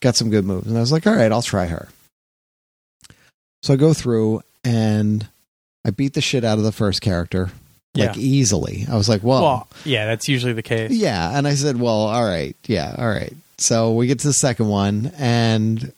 got 0.01 0.15
some 0.15 0.29
good 0.29 0.43
moves. 0.45 0.67
And 0.67 0.75
I 0.77 0.81
was 0.81 0.91
like, 0.91 1.07
all 1.07 1.15
right, 1.15 1.31
I'll 1.31 1.41
try 1.41 1.67
her. 1.67 1.87
So 3.63 3.73
I 3.73 3.77
go 3.77 3.93
through 3.93 4.41
and 4.63 5.27
I 5.85 5.91
beat 5.91 6.13
the 6.13 6.21
shit 6.21 6.43
out 6.43 6.57
of 6.57 6.63
the 6.63 6.71
first 6.73 7.01
character 7.01 7.51
like 7.95 8.15
Yeah. 8.15 8.21
easily. 8.21 8.85
I 8.91 8.95
was 8.95 9.09
like, 9.09 9.23
well, 9.23 9.41
Well, 9.41 9.67
yeah, 9.85 10.05
that's 10.05 10.27
usually 10.27 10.53
the 10.53 10.61
case. 10.63 10.91
yeah. 10.91 11.37
And 11.37 11.47
I 11.47 11.55
said, 11.55 11.79
well, 11.79 12.01
all 12.07 12.23
right. 12.23 12.55
Yeah. 12.67 12.95
All 12.97 13.07
right. 13.09 13.33
So 13.57 13.93
we 13.93 14.07
get 14.07 14.19
to 14.19 14.27
the 14.27 14.33
second 14.33 14.67
one 14.69 15.11
and, 15.17 15.91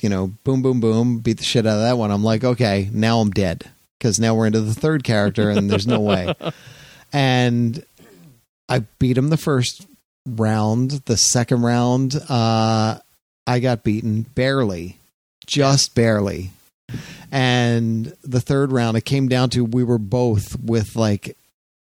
you 0.00 0.08
know, 0.08 0.32
boom, 0.44 0.62
boom, 0.62 0.80
boom, 0.80 1.18
beat 1.18 1.38
the 1.38 1.44
shit 1.44 1.66
out 1.66 1.76
of 1.76 1.82
that 1.82 1.98
one. 1.98 2.10
I'm 2.10 2.24
like, 2.24 2.42
okay, 2.44 2.88
now 2.92 3.20
I'm 3.20 3.30
dead 3.30 3.70
because 3.98 4.18
now 4.18 4.34
we're 4.34 4.46
into 4.46 4.60
the 4.62 4.74
third 4.74 5.04
character 5.04 5.50
and 5.50 5.70
there's 5.70 5.86
no 5.86 6.00
way. 6.00 6.34
And 7.12 7.84
I 8.70 8.80
beat 8.98 9.18
him 9.18 9.28
the 9.28 9.36
first 9.36 9.86
round. 10.26 10.92
The 11.04 11.18
second 11.18 11.60
round, 11.62 12.14
uh, 12.28 12.98
I 13.46 13.58
got 13.60 13.84
beaten 13.84 14.22
barely, 14.22 14.98
just 15.46 15.94
barely. 15.94 16.52
And 17.32 18.14
the 18.22 18.40
third 18.40 18.72
round, 18.72 18.98
it 18.98 19.06
came 19.06 19.26
down 19.26 19.48
to 19.50 19.64
we 19.64 19.82
were 19.82 19.98
both 19.98 20.60
with 20.60 20.94
like 20.94 21.36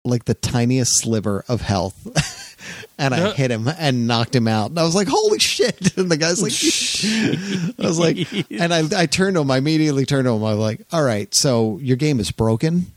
like 0.04 0.26
the 0.26 0.36
tiniest 0.36 1.02
sliver 1.02 1.44
of 1.48 1.62
health. 1.62 2.56
and 2.98 3.14
I 3.14 3.32
hit 3.32 3.50
him 3.52 3.68
and 3.68 4.08
knocked 4.08 4.36
him 4.36 4.48
out. 4.48 4.70
And 4.70 4.80
I 4.80 4.84
was 4.84 4.96
like, 4.96 5.08
holy 5.08 5.40
shit. 5.40 5.96
And 5.98 6.10
the 6.10 6.18
guy's 6.18 6.42
like, 6.42 6.54
I 7.80 7.88
was 7.88 8.00
like, 8.00 8.52
and 8.52 8.74
I, 8.74 9.02
I 9.02 9.06
turned 9.06 9.36
to 9.36 9.42
him, 9.42 9.52
I 9.52 9.58
immediately 9.58 10.06
turned 10.06 10.26
to 10.26 10.32
him. 10.32 10.44
I 10.44 10.52
was 10.52 10.60
like, 10.60 10.82
all 10.92 11.04
right, 11.04 11.34
so 11.34 11.80
your 11.80 11.98
game 11.98 12.20
is 12.20 12.32
broken 12.32 12.88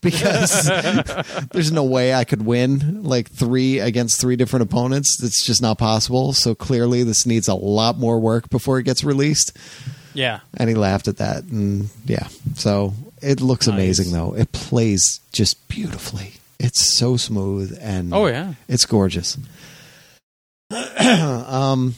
because 0.00 0.70
there's 1.52 1.72
no 1.72 1.84
way 1.84 2.14
I 2.14 2.24
could 2.24 2.46
win 2.46 3.02
like 3.02 3.30
three 3.30 3.80
against 3.80 4.20
three 4.20 4.36
different 4.36 4.62
opponents. 4.62 5.22
It's 5.22 5.44
just 5.44 5.60
not 5.60 5.78
possible. 5.78 6.32
So 6.32 6.54
clearly, 6.54 7.02
this 7.02 7.26
needs 7.26 7.48
a 7.48 7.54
lot 7.54 7.98
more 7.98 8.18
work 8.20 8.48
before 8.48 8.78
it 8.78 8.84
gets 8.84 9.02
released. 9.02 9.56
Yeah. 10.16 10.40
And 10.56 10.68
he 10.68 10.74
laughed 10.74 11.08
at 11.08 11.18
that. 11.18 11.44
And 11.44 11.88
yeah, 12.04 12.28
so 12.54 12.92
it 13.22 13.40
looks 13.40 13.66
Nice. 13.66 13.74
amazing 13.74 14.12
though. 14.12 14.34
It 14.34 14.52
plays 14.52 15.20
just 15.32 15.68
beautifully. 15.68 16.34
It's 16.58 16.96
so 16.98 17.16
smooth 17.16 17.76
and 17.80 18.12
Oh 18.14 18.26
yeah. 18.26 18.54
it's 18.68 18.84
gorgeous. 18.86 19.36
um, 20.98 21.94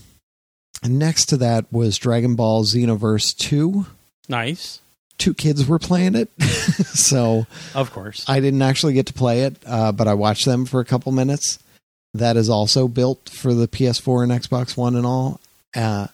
next 0.85 1.27
to 1.27 1.37
that 1.39 1.67
was 1.73 1.97
Dragon 1.99 2.35
Ball 2.35 2.65
Xenoverse 2.65 3.37
2. 3.37 3.87
Nice. 4.29 4.81
Two 5.17 5.35
kids 5.35 5.67
were 5.67 5.79
playing 5.79 6.15
it. 6.15 6.29
so 6.43 7.47
Of 7.75 7.93
course. 7.93 8.25
I 8.29 8.41
didn't 8.41 8.63
actually 8.63 8.93
get 8.93 9.07
to 9.07 9.13
play 9.13 9.43
it, 9.43 9.57
uh, 9.67 9.93
but 9.93 10.07
I 10.07 10.15
watched 10.15 10.45
them 10.45 10.65
for 10.67 10.81
a 10.81 10.85
couple 10.85 11.11
minutes. 11.13 11.59
That 12.15 12.37
is 12.37 12.49
also 12.49 12.89
built 12.89 13.29
for 13.29 13.53
the 13.55 13.69
PS4 13.69 14.23
and 14.25 14.33
Xbox 14.33 14.77
One 14.77 14.97
and 14.97 15.05
all. 15.07 15.41
Uh, 15.75 16.07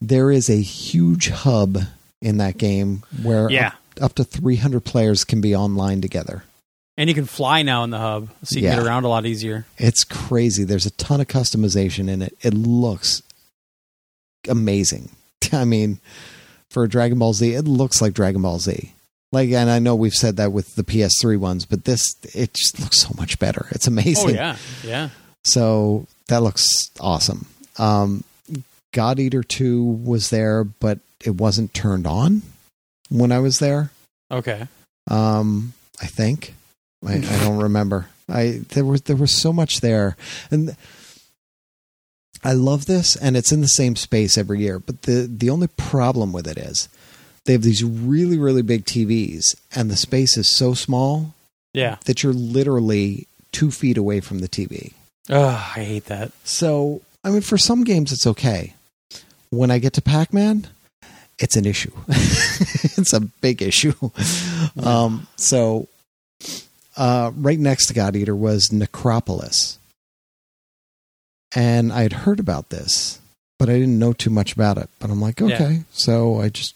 there 0.00 0.30
is 0.30 0.48
a 0.48 0.60
huge 0.60 1.28
hub 1.30 1.78
in 2.20 2.38
that 2.38 2.58
game 2.58 3.02
where 3.22 3.50
Yeah. 3.50 3.72
up, 3.96 4.04
up 4.04 4.14
to 4.16 4.24
300 4.24 4.80
players 4.84 5.24
can 5.24 5.40
be 5.40 5.54
online 5.54 6.00
together. 6.00 6.44
And 6.96 7.08
you 7.08 7.14
can 7.14 7.26
fly 7.26 7.62
now 7.62 7.84
in 7.84 7.90
the 7.90 7.98
hub, 7.98 8.28
so 8.42 8.56
you 8.58 8.62
can 8.68 8.76
get 8.76 8.84
around 8.84 9.04
a 9.04 9.08
lot 9.08 9.24
easier. 9.24 9.66
It's 9.76 10.02
crazy. 10.02 10.64
There's 10.64 10.86
a 10.86 10.90
ton 10.92 11.20
of 11.20 11.28
customization 11.28 12.08
in 12.10 12.22
it. 12.22 12.36
It 12.42 12.54
looks 12.54 13.22
amazing. 14.48 15.10
I 15.52 15.64
mean, 15.64 16.00
for 16.70 16.86
Dragon 16.86 17.18
Ball 17.18 17.32
Z, 17.34 17.54
it 17.54 17.66
looks 17.66 18.00
like 18.02 18.14
Dragon 18.14 18.42
Ball 18.42 18.58
Z. 18.58 18.92
Like, 19.30 19.50
and 19.50 19.68
I 19.70 19.78
know 19.78 19.94
we've 19.94 20.14
said 20.14 20.36
that 20.38 20.52
with 20.52 20.74
the 20.74 20.82
PS3 20.84 21.36
ones, 21.38 21.66
but 21.66 21.84
this 21.84 22.02
it 22.34 22.54
just 22.54 22.80
looks 22.80 22.98
so 23.00 23.10
much 23.16 23.38
better. 23.38 23.66
It's 23.70 23.86
amazing. 23.86 24.30
Oh 24.30 24.32
yeah. 24.32 24.56
Yeah. 24.82 25.08
So 25.44 26.06
that 26.28 26.42
looks 26.42 26.66
awesome. 26.98 27.46
Um, 27.78 28.24
God 28.92 29.18
Eater 29.18 29.42
2 29.42 29.82
was 29.84 30.30
there, 30.30 30.64
but 30.64 30.98
it 31.24 31.34
wasn't 31.36 31.74
turned 31.74 32.06
on 32.06 32.42
when 33.10 33.32
I 33.32 33.38
was 33.38 33.58
there. 33.58 33.90
Okay. 34.30 34.66
Um, 35.10 35.72
I 36.00 36.06
think 36.06 36.54
I, 37.06 37.14
I 37.16 37.20
don't 37.44 37.58
remember. 37.62 38.08
I 38.28 38.60
there 38.70 38.84
was 38.84 39.02
there 39.02 39.16
was 39.16 39.32
so 39.32 39.52
much 39.52 39.80
there, 39.80 40.16
and 40.50 40.76
I 42.44 42.52
love 42.52 42.86
this, 42.86 43.16
and 43.16 43.36
it's 43.36 43.52
in 43.52 43.62
the 43.62 43.68
same 43.68 43.96
space 43.96 44.38
every 44.38 44.60
year. 44.60 44.78
But 44.78 45.02
the 45.02 45.26
the 45.30 45.50
only 45.50 45.66
problem 45.68 46.32
with 46.32 46.46
it 46.46 46.58
is 46.58 46.88
they 47.46 47.52
have 47.54 47.62
these 47.62 47.82
really 47.82 48.38
really 48.38 48.62
big 48.62 48.84
TVs, 48.84 49.56
and 49.74 49.90
the 49.90 49.96
space 49.96 50.36
is 50.36 50.54
so 50.54 50.74
small 50.74 51.34
Yeah. 51.72 51.96
that 52.04 52.22
you're 52.22 52.32
literally 52.34 53.26
two 53.52 53.70
feet 53.70 53.96
away 53.96 54.20
from 54.20 54.38
the 54.40 54.48
TV. 54.48 54.92
Oh, 55.30 55.48
I 55.76 55.84
hate 55.84 56.04
that. 56.06 56.32
So, 56.44 57.02
I 57.24 57.30
mean, 57.30 57.40
for 57.42 57.58
some 57.58 57.84
games, 57.84 58.12
it's 58.12 58.26
okay. 58.26 58.74
When 59.50 59.70
I 59.70 59.78
get 59.78 59.94
to 59.94 60.02
Pac 60.02 60.32
Man, 60.32 60.66
it's 61.38 61.56
an 61.56 61.64
issue. 61.64 61.92
it's 62.08 63.12
a 63.12 63.20
big 63.20 63.62
issue. 63.62 63.94
Um, 64.82 65.26
so, 65.36 65.88
uh, 66.96 67.30
right 67.36 67.58
next 67.58 67.86
to 67.86 67.94
God 67.94 68.16
Eater 68.16 68.34
was 68.36 68.72
Necropolis. 68.72 69.78
And 71.54 71.92
I 71.92 72.02
had 72.02 72.12
heard 72.12 72.40
about 72.40 72.68
this, 72.68 73.20
but 73.58 73.68
I 73.70 73.74
didn't 73.74 73.98
know 73.98 74.12
too 74.12 74.30
much 74.30 74.52
about 74.52 74.76
it. 74.78 74.90
But 74.98 75.10
I'm 75.10 75.20
like, 75.20 75.40
Yeah. 75.40 75.54
okay. 75.54 75.80
So 75.92 76.40
I 76.40 76.50
just 76.50 76.74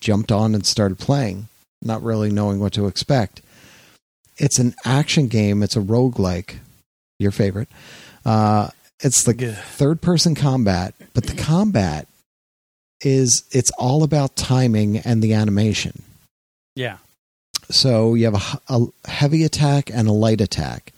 jumped 0.00 0.32
on 0.32 0.54
and 0.54 0.66
started 0.66 0.98
playing, 0.98 1.48
not 1.82 2.02
really 2.02 2.30
knowing 2.30 2.58
what 2.58 2.72
to 2.74 2.86
expect. 2.86 3.42
It's 4.36 4.58
an 4.58 4.74
action 4.84 5.28
game, 5.28 5.62
it's 5.62 5.76
a 5.76 5.80
roguelike, 5.80 6.56
your 7.18 7.30
favorite. 7.30 7.68
Uh, 8.24 8.70
it's 9.00 9.26
like 9.26 9.42
Ugh. 9.42 9.54
third 9.54 10.00
person 10.00 10.34
combat, 10.34 10.94
but 11.14 11.24
the 11.26 11.36
combat 11.36 12.08
is 13.00 13.44
it's 13.52 13.70
all 13.72 14.02
about 14.02 14.36
timing 14.36 14.98
and 14.98 15.22
the 15.22 15.34
animation. 15.34 16.02
Yeah. 16.74 16.98
So 17.70 18.14
you 18.14 18.30
have 18.30 18.62
a 18.68 18.86
heavy 19.08 19.44
attack 19.44 19.90
and 19.90 20.08
a 20.08 20.12
light 20.12 20.40
attack, 20.40 20.92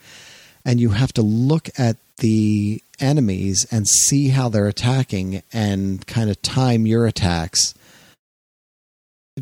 and 0.64 0.80
you 0.80 0.90
have 0.90 1.12
to 1.14 1.22
look 1.22 1.68
at 1.78 1.96
the 2.18 2.82
enemies 3.00 3.66
and 3.70 3.88
see 3.88 4.28
how 4.28 4.48
they're 4.48 4.68
attacking 4.68 5.42
and 5.52 6.06
kind 6.06 6.30
of 6.30 6.40
time 6.42 6.86
your 6.86 7.06
attacks 7.06 7.74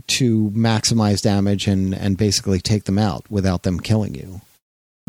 to 0.06 0.50
maximize 0.50 1.20
damage 1.22 1.66
and 1.66 1.94
and 1.94 2.16
basically 2.16 2.60
take 2.60 2.84
them 2.84 2.98
out 2.98 3.30
without 3.30 3.62
them 3.62 3.80
killing 3.80 4.14
you. 4.14 4.40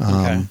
Okay. 0.02 0.34
Um, 0.34 0.50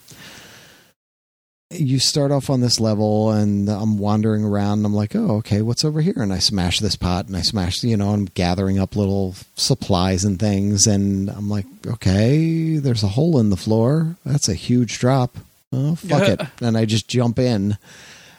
You 1.71 1.99
start 1.99 2.31
off 2.31 2.49
on 2.49 2.61
this 2.63 2.81
level 2.81 3.31
and 3.31 3.69
I'm 3.69 3.99
wandering 3.99 4.43
around 4.43 4.79
and 4.79 4.87
I'm 4.87 4.95
like, 4.95 5.15
oh, 5.15 5.37
okay, 5.37 5.61
what's 5.61 5.85
over 5.85 6.01
here? 6.01 6.15
And 6.17 6.33
I 6.33 6.39
smash 6.39 6.81
this 6.81 6.97
pot 6.97 7.27
and 7.27 7.37
I 7.37 7.43
smash, 7.43 7.83
you 7.83 7.97
know, 7.97 8.11
I'm 8.11 8.25
gathering 8.25 8.79
up 8.79 8.97
little 8.97 9.35
supplies 9.55 10.25
and 10.25 10.39
things. 10.41 10.87
And 10.87 11.29
I'm 11.29 11.51
like, 11.51 11.67
okay, 11.87 12.79
there's 12.79 13.05
a 13.05 13.09
hole 13.09 13.39
in 13.39 13.51
the 13.51 13.57
floor. 13.57 14.17
That's 14.25 14.49
a 14.49 14.55
huge 14.55 14.99
drop. 14.99 15.37
Oh, 15.71 15.95
fuck 15.95 16.23
it. 16.23 16.41
And 16.63 16.79
I 16.79 16.87
just 16.87 17.07
jump 17.07 17.39
in 17.39 17.77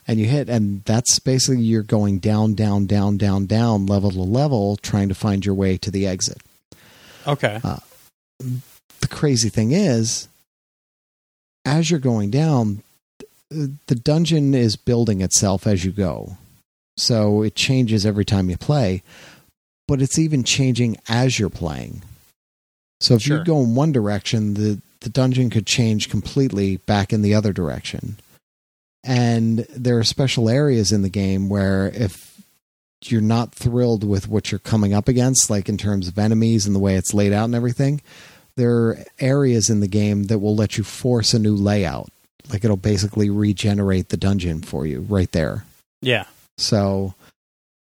and 0.08 0.20
you 0.20 0.26
hit. 0.26 0.50
And 0.50 0.84
that's 0.86 1.20
basically 1.20 1.62
you're 1.62 1.84
going 1.84 2.18
down, 2.18 2.56
down, 2.56 2.88
down, 2.88 3.18
down, 3.18 3.46
down, 3.46 3.86
level 3.86 4.10
to 4.10 4.22
level, 4.22 4.76
trying 4.78 5.10
to 5.10 5.16
find 5.16 5.46
your 5.46 5.56
way 5.56 5.78
to 5.78 5.92
the 5.92 6.08
exit 6.08 6.42
Okay. 7.28 7.60
Uh, 7.64 7.78
the 8.40 9.08
crazy 9.08 9.50
thing 9.50 9.72
is 9.72 10.28
as 11.66 11.92
you're 11.92 12.00
going 12.00 12.32
down 12.32 12.82
the 13.50 13.96
dungeon 13.96 14.54
is 14.54 14.76
building 14.76 15.22
itself 15.22 15.66
as 15.66 15.84
you 15.84 15.92
go 15.92 16.38
so 16.98 17.42
it 17.42 17.56
changes 17.56 18.06
every 18.06 18.26
time 18.26 18.50
you 18.50 18.58
play 18.58 19.02
but 19.88 20.02
it's 20.02 20.20
even 20.20 20.44
changing 20.44 20.98
as 21.08 21.40
you're 21.40 21.50
playing 21.50 22.02
so 23.00 23.16
if 23.16 23.22
Sure. 23.24 23.38
you 23.40 23.44
go 23.44 23.60
in 23.62 23.76
one 23.76 23.92
direction 23.92 24.54
the 24.56 24.82
the 25.02 25.10
dungeon 25.10 25.50
could 25.50 25.66
change 25.66 26.10
completely 26.10 26.78
back 26.78 27.12
in 27.14 27.22
the 27.22 27.34
other 27.34 27.54
direction 27.54 28.18
and 29.04 29.60
there 29.76 29.98
are 29.98 30.04
special 30.04 30.50
areas 30.50 30.92
in 30.92 31.02
the 31.02 31.10
game 31.10 31.48
where 31.50 31.88
if 31.96 32.42
you're 33.06 33.22
not 33.22 33.56
thrilled 33.56 34.04
with 34.04 34.28
what 34.28 34.52
you're 34.52 34.60
coming 34.60 34.94
up 34.94 35.08
against 35.08 35.50
like 35.50 35.70
in 35.70 35.78
terms 35.78 36.08
of 36.10 36.20
enemies 36.20 36.66
and 36.66 36.76
the 36.76 36.80
way 36.80 36.96
it's 36.96 37.14
laid 37.14 37.32
out 37.32 37.46
and 37.46 37.56
everything 37.56 38.02
there 38.58 38.76
are 38.76 38.98
areas 39.20 39.70
in 39.70 39.80
the 39.80 39.88
game 39.88 40.24
that 40.26 40.40
will 40.40 40.54
let 40.56 40.78
you 40.78 40.84
force 40.84 41.34
a 41.34 41.40
new 41.40 41.56
layout. 41.56 42.10
Like 42.50 42.64
it'll 42.64 42.78
basically 42.78 43.30
regenerate 43.30 44.10
the 44.10 44.18
dungeon 44.18 44.62
for 44.62 44.86
you 44.86 45.02
right 45.02 45.32
there. 45.32 45.66
Yeah. 46.02 46.26
So, 46.58 47.14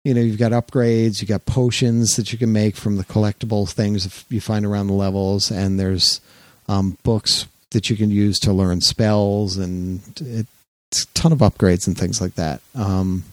you 0.04 0.14
know, 0.14 0.20
you've 0.20 0.38
got 0.38 0.52
upgrades, 0.52 1.20
you've 1.20 1.28
got 1.28 1.46
potions 1.46 2.16
that 2.16 2.32
you 2.32 2.38
can 2.38 2.52
make 2.52 2.76
from 2.76 2.96
the 2.96 3.04
collectible 3.04 3.68
things 3.68 4.24
you 4.28 4.40
find 4.40 4.64
around 4.64 4.86
the 4.86 4.92
levels, 4.92 5.50
and 5.50 5.78
there's 5.78 6.20
um, 6.68 6.96
books 7.02 7.46
that 7.70 7.90
you 7.90 7.96
can 7.96 8.10
use 8.10 8.38
to 8.40 8.52
learn 8.52 8.80
spells, 8.80 9.56
and 9.56 10.00
it's 10.20 11.02
a 11.02 11.06
ton 11.14 11.32
of 11.32 11.38
upgrades 11.38 11.86
and 11.86 11.98
things 11.98 12.20
like 12.20 12.34
that. 12.34 12.60
Um, 12.74 13.24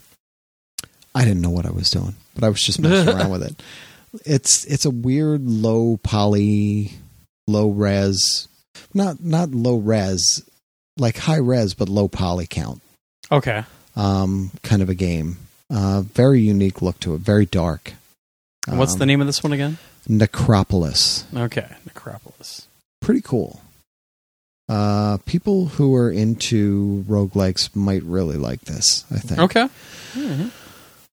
I 1.14 1.24
didn't 1.24 1.42
know 1.42 1.50
what 1.50 1.66
I 1.66 1.72
was 1.72 1.90
doing, 1.90 2.16
but 2.34 2.44
I 2.44 2.50
was 2.50 2.62
just 2.62 2.80
messing 2.80 3.16
around 3.16 3.32
with 3.32 3.44
it. 3.44 3.62
It's 4.24 4.64
it's 4.64 4.86
a 4.86 4.92
weird 4.92 5.46
low 5.46 5.98
poly, 6.02 6.94
low 7.48 7.70
res, 7.70 8.48
not 8.94 9.22
not 9.22 9.52
low 9.52 9.76
res, 9.76 10.42
like 10.98 11.18
high 11.18 11.38
res 11.38 11.74
but 11.74 11.90
low 11.90 12.08
poly 12.08 12.48
count 12.48 12.82
Okay. 13.32 13.64
um, 13.96 14.52
kind 14.64 14.82
of 14.82 14.90
a 14.90 14.96
game. 14.96 15.38
Uh, 15.70 16.02
very 16.02 16.42
unique 16.42 16.82
look 16.82 17.00
to 17.02 17.16
it. 17.16 17.22
Very 17.22 17.46
dark. 17.46 17.94
And 18.68 18.78
What's 18.78 18.94
Um, 18.94 19.00
the 19.00 19.06
name 19.06 19.20
of 19.22 19.28
this 19.28 19.44
one 19.44 19.52
again? 19.54 19.78
Necropolis? 20.08 21.26
Okay. 21.36 21.68
Necropolis. 21.86 22.68
Pretty 23.02 23.22
cool. 23.22 23.62
Uh, 24.68 25.18
people 25.26 25.68
who 25.68 25.96
are 25.96 26.12
into 26.12 27.04
roguelikes 27.08 27.76
might 27.76 28.04
really 28.04 28.38
like 28.38 28.62
this. 28.62 29.06
I 29.12 29.18
think. 29.20 29.40
Okay. 29.40 29.70
Mhm. 30.14 30.52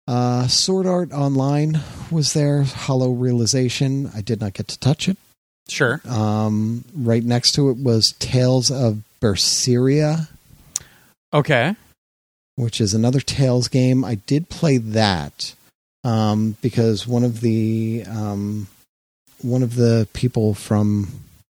Uh, 0.08 0.46
Sword 0.48 0.86
Art 0.86 1.12
Online 1.12 1.80
was 2.10 2.32
there. 2.32 2.62
Hollow 2.62 3.12
Realization. 3.12 4.10
I 4.14 4.20
did 4.20 4.40
not 4.40 4.54
get 4.54 4.68
to 4.68 4.78
touch 4.78 5.08
it. 5.08 5.16
Sure. 5.68 6.00
Um, 6.08 6.84
right 6.94 7.22
next 7.24 7.52
to 7.52 7.70
it 7.70 7.76
was 7.76 8.14
Tales 8.18 8.70
of 8.70 9.02
Berseria, 9.22 10.28
Okay. 11.32 11.76
which 12.56 12.80
is 12.80 12.92
another 12.92 13.20
Tales 13.20 13.68
game. 13.68 14.04
I 14.04 14.16
did 14.16 14.48
play 14.48 14.76
that 14.78 15.54
um, 16.04 16.56
because 16.60 17.06
one 17.06 17.22
of 17.24 17.40
the 17.40 18.04
um, 18.08 18.66
one 19.40 19.62
of 19.62 19.76
the 19.76 20.08
people 20.12 20.54
from 20.54 21.08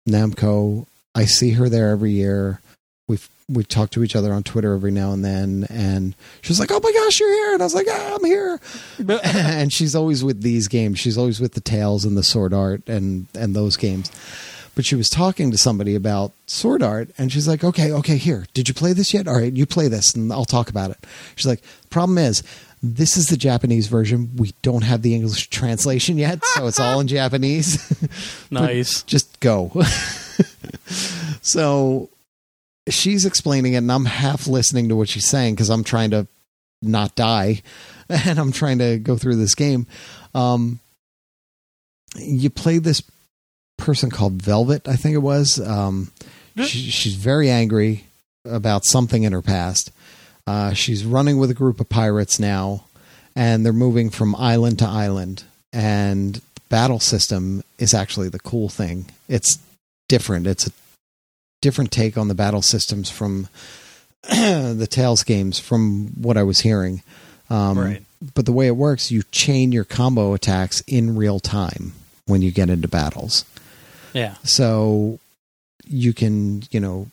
Namco, 0.07 0.85
I 1.15 1.25
see 1.25 1.51
her 1.51 1.69
there 1.69 1.89
every 1.89 2.11
year. 2.11 2.59
We 3.07 3.17
we 3.49 3.63
talk 3.63 3.89
to 3.91 4.03
each 4.03 4.15
other 4.15 4.31
on 4.33 4.43
Twitter 4.43 4.73
every 4.73 4.91
now 4.91 5.11
and 5.13 5.23
then, 5.25 5.65
and 5.69 6.13
she's 6.41 6.59
like, 6.59 6.71
"Oh 6.71 6.79
my 6.83 6.91
gosh, 6.91 7.19
you're 7.19 7.31
here!" 7.33 7.53
And 7.53 7.61
I 7.61 7.65
was 7.65 7.73
like, 7.73 7.87
ah, 7.89 8.15
"I'm 8.15 8.25
here." 8.25 8.59
and 9.23 9.71
she's 9.73 9.95
always 9.95 10.23
with 10.23 10.41
these 10.41 10.67
games. 10.67 10.99
She's 10.99 11.17
always 11.17 11.39
with 11.39 11.53
the 11.53 11.61
Tales 11.61 12.03
and 12.05 12.17
the 12.17 12.23
Sword 12.23 12.53
Art 12.53 12.83
and 12.87 13.27
and 13.33 13.55
those 13.55 13.77
games. 13.77 14.11
But 14.73 14.85
she 14.85 14.95
was 14.95 15.09
talking 15.09 15.51
to 15.51 15.57
somebody 15.57 15.95
about 15.95 16.31
Sword 16.47 16.81
Art, 16.81 17.09
and 17.17 17.31
she's 17.31 17.47
like, 17.47 17.63
"Okay, 17.63 17.91
okay, 17.91 18.17
here. 18.17 18.45
Did 18.53 18.67
you 18.67 18.73
play 18.73 18.93
this 18.93 19.13
yet? 19.13 19.27
All 19.27 19.35
right, 19.35 19.51
you 19.51 19.65
play 19.65 19.87
this, 19.87 20.13
and 20.13 20.31
I'll 20.31 20.45
talk 20.45 20.69
about 20.69 20.91
it." 20.91 20.97
She's 21.35 21.47
like, 21.47 21.61
"Problem 21.89 22.17
is." 22.17 22.43
This 22.83 23.15
is 23.15 23.27
the 23.27 23.37
Japanese 23.37 23.85
version. 23.85 24.31
We 24.37 24.55
don't 24.63 24.83
have 24.83 25.03
the 25.03 25.13
English 25.13 25.49
translation 25.49 26.17
yet, 26.17 26.43
so 26.55 26.65
it's 26.65 26.79
all 26.79 26.99
in 26.99 27.07
Japanese. 27.19 27.77
nice. 28.51 29.03
Just 29.03 29.39
go. 29.39 29.69
so 31.43 32.09
she's 32.89 33.23
explaining 33.23 33.73
it, 33.73 33.77
and 33.77 33.91
I'm 33.91 34.05
half 34.05 34.47
listening 34.47 34.89
to 34.89 34.95
what 34.95 35.09
she's 35.09 35.27
saying 35.27 35.53
because 35.53 35.69
I'm 35.69 35.83
trying 35.83 36.09
to 36.11 36.27
not 36.81 37.15
die, 37.15 37.61
and 38.09 38.39
I'm 38.39 38.51
trying 38.51 38.79
to 38.79 38.97
go 38.97 39.15
through 39.15 39.35
this 39.35 39.53
game. 39.53 39.85
Um, 40.33 40.79
you 42.15 42.49
play 42.49 42.79
this 42.79 43.01
person 43.81 44.09
called 44.09 44.33
Velvet, 44.33 44.87
I 44.87 44.95
think 44.95 45.15
it 45.15 45.19
was. 45.19 45.59
Um, 45.59 46.11
she, 46.57 46.89
she's 46.89 47.15
very 47.15 47.49
angry 47.49 48.05
about 48.45 48.85
something 48.85 49.23
in 49.23 49.33
her 49.33 49.41
past. 49.41 49.91
Uh, 50.47 50.73
she's 50.73 51.05
running 51.05 51.37
with 51.37 51.51
a 51.51 51.53
group 51.55 51.79
of 51.79 51.89
pirates 51.89 52.39
now, 52.39 52.85
and 53.35 53.65
they're 53.65 53.73
moving 53.73 54.09
from 54.09 54.35
island 54.35 54.79
to 54.79 54.85
island. 54.87 55.43
And 55.73 56.35
the 56.35 56.61
battle 56.69 56.99
system 56.99 57.63
is 57.77 57.93
actually 57.93 58.29
the 58.29 58.39
cool 58.39 58.69
thing. 58.69 59.05
It's 59.27 59.59
different. 60.09 60.47
It's 60.47 60.67
a 60.67 60.71
different 61.61 61.91
take 61.91 62.17
on 62.17 62.27
the 62.27 62.35
battle 62.35 62.61
systems 62.61 63.09
from 63.09 63.47
the 64.23 64.87
Tales 64.89 65.23
games, 65.23 65.59
from 65.59 66.07
what 66.21 66.37
I 66.37 66.43
was 66.43 66.61
hearing. 66.61 67.01
Um, 67.49 67.77
Right. 67.77 68.03
But 68.35 68.45
the 68.45 68.51
way 68.51 68.67
it 68.67 68.75
works, 68.75 69.09
you 69.09 69.23
chain 69.31 69.71
your 69.71 69.83
combo 69.83 70.33
attacks 70.33 70.81
in 70.81 71.15
real 71.15 71.39
time 71.39 71.93
when 72.27 72.43
you 72.43 72.51
get 72.51 72.69
into 72.69 72.87
battles. 72.87 73.45
Yeah. 74.13 74.35
So 74.43 75.19
you 75.85 76.13
can, 76.13 76.63
you 76.71 76.79
know, 76.79 77.07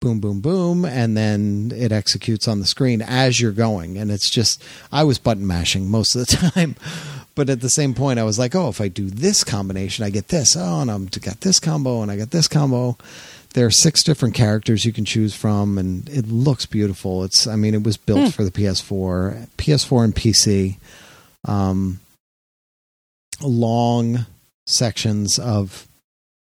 boom, 0.00 0.20
boom, 0.20 0.40
boom, 0.40 0.84
and 0.84 1.16
then 1.16 1.72
it 1.74 1.90
executes 1.92 2.46
on 2.46 2.60
the 2.60 2.66
screen 2.66 3.02
as 3.02 3.40
you're 3.40 3.52
going. 3.52 3.96
And 3.98 4.10
it's 4.10 4.30
just, 4.30 4.62
I 4.92 5.04
was 5.04 5.18
button 5.18 5.46
mashing 5.46 5.90
most 5.90 6.14
of 6.14 6.26
the 6.26 6.36
time. 6.54 6.76
But 7.34 7.50
at 7.50 7.60
the 7.60 7.68
same 7.68 7.92
point, 7.94 8.18
I 8.18 8.24
was 8.24 8.38
like, 8.38 8.54
oh, 8.54 8.68
if 8.68 8.80
I 8.80 8.88
do 8.88 9.10
this 9.10 9.44
combination, 9.44 10.04
I 10.04 10.10
get 10.10 10.28
this. 10.28 10.56
Oh, 10.56 10.80
and 10.80 10.90
I've 10.90 11.10
got 11.20 11.40
this 11.42 11.58
combo, 11.60 12.02
and 12.02 12.10
I 12.10 12.16
got 12.16 12.30
this 12.30 12.48
combo. 12.48 12.96
There 13.54 13.66
are 13.66 13.70
six 13.70 14.02
different 14.02 14.34
characters 14.34 14.84
you 14.84 14.92
can 14.92 15.04
choose 15.04 15.34
from, 15.34 15.76
and 15.78 16.08
it 16.08 16.28
looks 16.28 16.66
beautiful. 16.66 17.24
It's, 17.24 17.46
I 17.46 17.56
mean, 17.56 17.74
it 17.74 17.82
was 17.82 17.96
built 17.96 18.20
Hmm. 18.20 18.28
for 18.30 18.44
the 18.44 18.50
PS4, 18.50 19.48
PS4 19.58 20.04
and 20.04 20.14
PC. 20.14 20.76
Um, 21.46 22.00
long 23.42 24.26
sections 24.66 25.38
of 25.38 25.85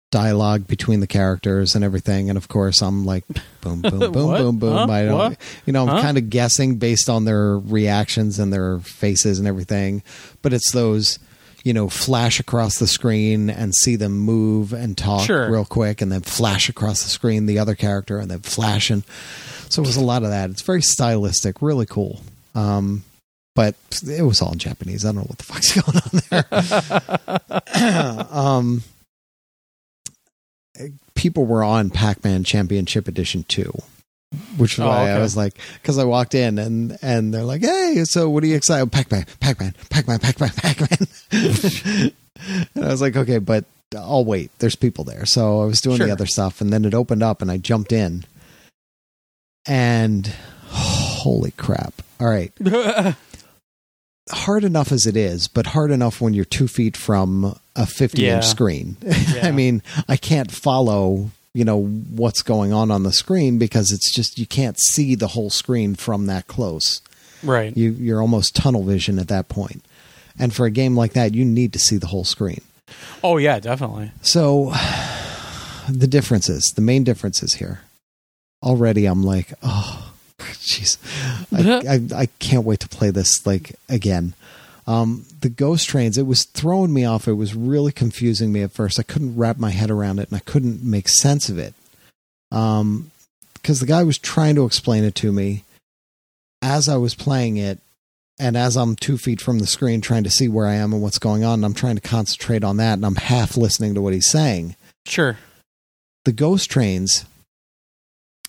dialogue 0.10 0.68
between 0.68 1.00
the 1.02 1.08
characters 1.08 1.76
and 1.76 1.84
everything. 1.84 2.30
And 2.30 2.38
of 2.38 2.48
course, 2.48 2.82
I'm 2.82 3.06
like, 3.06 3.26
boom, 3.62 3.82
boom, 3.82 4.00
boom, 4.00 4.12
boom, 4.12 4.58
boom. 4.60 4.74
Huh? 4.78 4.88
I 4.92 5.06
don't, 5.06 5.18
What? 5.18 5.38
you 5.66 5.74
know, 5.74 5.84
I'm 5.84 5.88
Huh? 5.98 6.02
kind 6.02 6.18
of 6.18 6.30
guessing 6.30 6.78
based 6.78 7.10
on 7.10 7.26
their 7.26 7.58
reactions 7.60 8.40
and 8.40 8.52
their 8.54 8.80
faces 8.80 9.40
and 9.40 9.48
everything. 9.48 10.04
But 10.42 10.54
it's 10.54 10.72
those, 10.72 11.20
you 11.64 11.74
know, 11.74 11.90
flash 11.90 12.40
across 12.40 12.78
the 12.80 12.88
screen 12.88 13.50
and 13.50 13.76
see 13.76 13.98
them 13.98 14.14
move 14.18 14.72
and 14.72 14.98
talk 14.98 15.26
Sure. 15.26 15.52
real 15.52 15.66
quick, 15.66 16.02
and 16.02 16.10
then 16.12 16.22
flash 16.22 16.70
across 16.70 17.04
the 17.04 17.10
screen 17.10 17.46
the 17.46 17.60
other 17.60 17.76
character, 17.76 18.18
and 18.20 18.32
then 18.32 18.40
flash 18.40 18.90
and 18.90 19.04
so 19.70 19.82
it 19.82 19.86
was 19.88 19.98
a 19.98 20.02
lot 20.02 20.24
of 20.24 20.30
that. 20.30 20.50
It's 20.50 20.62
very 20.62 20.82
stylistic, 20.82 21.62
really 21.62 21.86
cool. 21.86 22.22
Um, 22.56 23.04
but 23.54 23.76
it 24.08 24.22
was 24.22 24.42
all 24.42 24.54
in 24.54 24.60
Japanese. 24.60 25.04
I 25.04 25.10
don't 25.10 25.18
know 25.18 25.22
what 25.24 25.40
the 25.40 25.44
fuck's 25.44 25.74
going 25.82 25.98
on 25.98 26.22
there. 27.76 28.28
um, 28.32 28.84
people 31.18 31.46
were 31.46 31.64
on 31.64 31.90
Pac-Man 31.90 32.46
Championship 32.46 33.08
Edition 33.10 33.44
two, 33.50 33.74
which 34.56 34.74
is 34.76 34.80
Oh, 34.80 34.88
why 34.88 35.10
I 35.10 35.20
was 35.20 35.36
like, 35.36 35.58
because 35.82 35.98
I 35.98 36.06
walked 36.06 36.34
in 36.36 36.58
and 36.60 36.98
and 37.02 37.34
they're 37.34 37.44
like, 37.44 37.62
"Hey, 37.62 38.04
so 38.06 38.30
what 38.30 38.44
are 38.44 38.48
you 38.48 38.56
excited? 38.56 38.90
Pac-Man, 38.92 39.26
Pac-Man, 39.42 39.74
Pac-Man, 39.90 40.20
Pac-Man, 40.20 40.52
Pac-Man." 40.56 42.12
and 42.76 42.86
I 42.86 42.88
was 42.88 43.02
like, 43.02 43.18
"Okay, 43.18 43.40
but 43.40 43.66
I'll 43.98 44.24
wait. 44.26 44.52
There's 44.60 44.76
people 44.76 45.04
there." 45.04 45.26
So 45.26 45.62
I 45.62 45.66
was 45.66 45.82
doing 45.82 45.98
Sure. 45.98 46.06
the 46.08 46.14
other 46.14 46.26
stuff, 46.28 46.62
and 46.62 46.72
then 46.72 46.86
it 46.86 46.94
opened 46.94 47.24
up, 47.24 47.42
and 47.42 47.52
I 47.52 47.58
jumped 47.58 47.92
in, 47.92 48.24
and 49.66 50.28
holy 50.68 51.52
crap! 51.52 51.94
All 52.20 52.28
right, 52.28 52.52
hard 54.32 54.64
enough 54.64 54.92
as 54.92 55.06
it 55.08 55.16
is, 55.18 55.48
but 55.48 55.68
hard 55.68 55.92
enough 55.92 56.20
when 56.22 56.34
you're 56.34 56.46
two 56.46 56.68
feet 56.68 56.98
from 56.98 57.58
a 57.78 57.86
50 57.86 58.22
Yeah. 58.24 58.36
inch 58.38 58.46
screen. 58.46 58.98
Yeah. 59.06 59.48
I 59.48 59.52
mean, 59.52 59.82
I 60.10 60.18
can't 60.18 60.52
follow, 60.52 61.30
you 61.54 61.64
know, 61.64 61.80
what's 61.86 62.42
going 62.42 62.74
on 62.74 62.90
on 62.92 63.04
the 63.04 63.14
screen 63.14 63.58
because 63.60 63.92
it's 63.92 64.14
just, 64.14 64.38
you 64.40 64.46
can't 64.48 64.78
see 64.92 65.16
the 65.16 65.28
whole 65.28 65.50
screen 65.50 65.96
from 65.96 66.26
that 66.26 66.48
close. 66.48 67.02
right. 67.44 67.76
You, 67.78 67.92
you're 67.92 68.20
almost 68.22 68.56
tunnel 68.56 68.84
vision 68.84 69.20
at 69.20 69.28
that 69.28 69.48
point. 69.48 69.86
And 70.40 70.54
for 70.54 70.66
a 70.66 70.72
game 70.72 70.96
like 70.96 71.14
that, 71.14 71.34
you 71.36 71.46
need 71.46 71.72
to 71.74 71.80
see 71.80 71.98
the 71.98 72.08
whole 72.08 72.24
screen. 72.24 72.62
Oh 73.24 73.38
yeah, 73.38 73.60
definitely. 73.60 74.12
So 74.22 74.72
the 75.90 76.08
differences, 76.08 76.72
the 76.76 76.82
main 76.82 77.04
differences 77.04 77.56
here. 77.56 77.82
Already 78.64 79.06
I'm 79.06 79.24
like, 79.24 79.54
oh, 79.64 80.12
jeez. 80.40 80.98
I, 81.54 82.12
I, 82.18 82.22
I 82.22 82.26
can't 82.40 82.66
wait 82.66 82.80
to 82.82 82.90
play 82.90 83.10
this 83.12 83.46
like 83.46 83.76
again. 83.90 84.34
Um, 84.88 85.26
the 85.42 85.50
ghost 85.50 85.90
trains, 85.90 86.18
it 86.18 86.26
was 86.26 86.46
throwing 86.46 86.94
me 86.94 87.04
off. 87.04 87.28
It 87.28 87.34
was 87.34 87.54
really 87.54 87.92
confusing 87.92 88.54
me 88.54 88.64
at 88.64 88.72
first. 88.72 89.00
I 89.00 89.04
couldn't 89.04 89.36
wrap 89.36 89.58
my 89.58 89.72
head 89.72 89.92
around 89.92 90.20
it 90.20 90.30
and 90.30 90.38
I 90.38 90.50
couldn't 90.50 90.82
make 90.82 91.10
sense 91.10 91.50
of 91.50 91.60
it. 91.60 91.74
Um, 92.52 93.12
because 93.54 93.82
the 93.82 93.86
guy 93.86 94.04
was 94.04 94.18
trying 94.18 94.56
to 94.56 94.66
explain 94.66 95.04
it 95.04 95.14
to 95.16 95.32
me 95.34 95.66
as 96.62 96.88
I 96.88 96.96
was 96.96 97.16
playing 97.16 97.58
it 97.58 97.80
and 98.40 98.56
as 98.56 98.78
I'm 98.78 98.96
two 98.96 99.18
feet 99.18 99.42
from 99.42 99.60
the 99.60 99.68
screen 99.68 100.00
trying 100.00 100.24
to 100.24 100.30
see 100.30 100.48
where 100.48 100.68
I 100.68 100.76
am 100.76 100.94
and 100.94 101.02
what's 101.02 101.20
going 101.20 101.44
on, 101.44 101.56
and 101.56 101.66
I'm 101.66 101.74
trying 101.74 101.96
to 101.96 102.02
concentrate 102.02 102.64
on 102.64 102.78
that 102.78 102.94
and 102.94 103.06
I'm 103.06 103.16
half 103.16 103.58
listening 103.58 103.94
to 103.96 104.02
what 104.02 104.14
he's 104.14 104.28
saying. 104.28 104.76
Sure. 105.06 105.38
The 106.24 106.32
ghost 106.32 106.70
trains, 106.70 107.26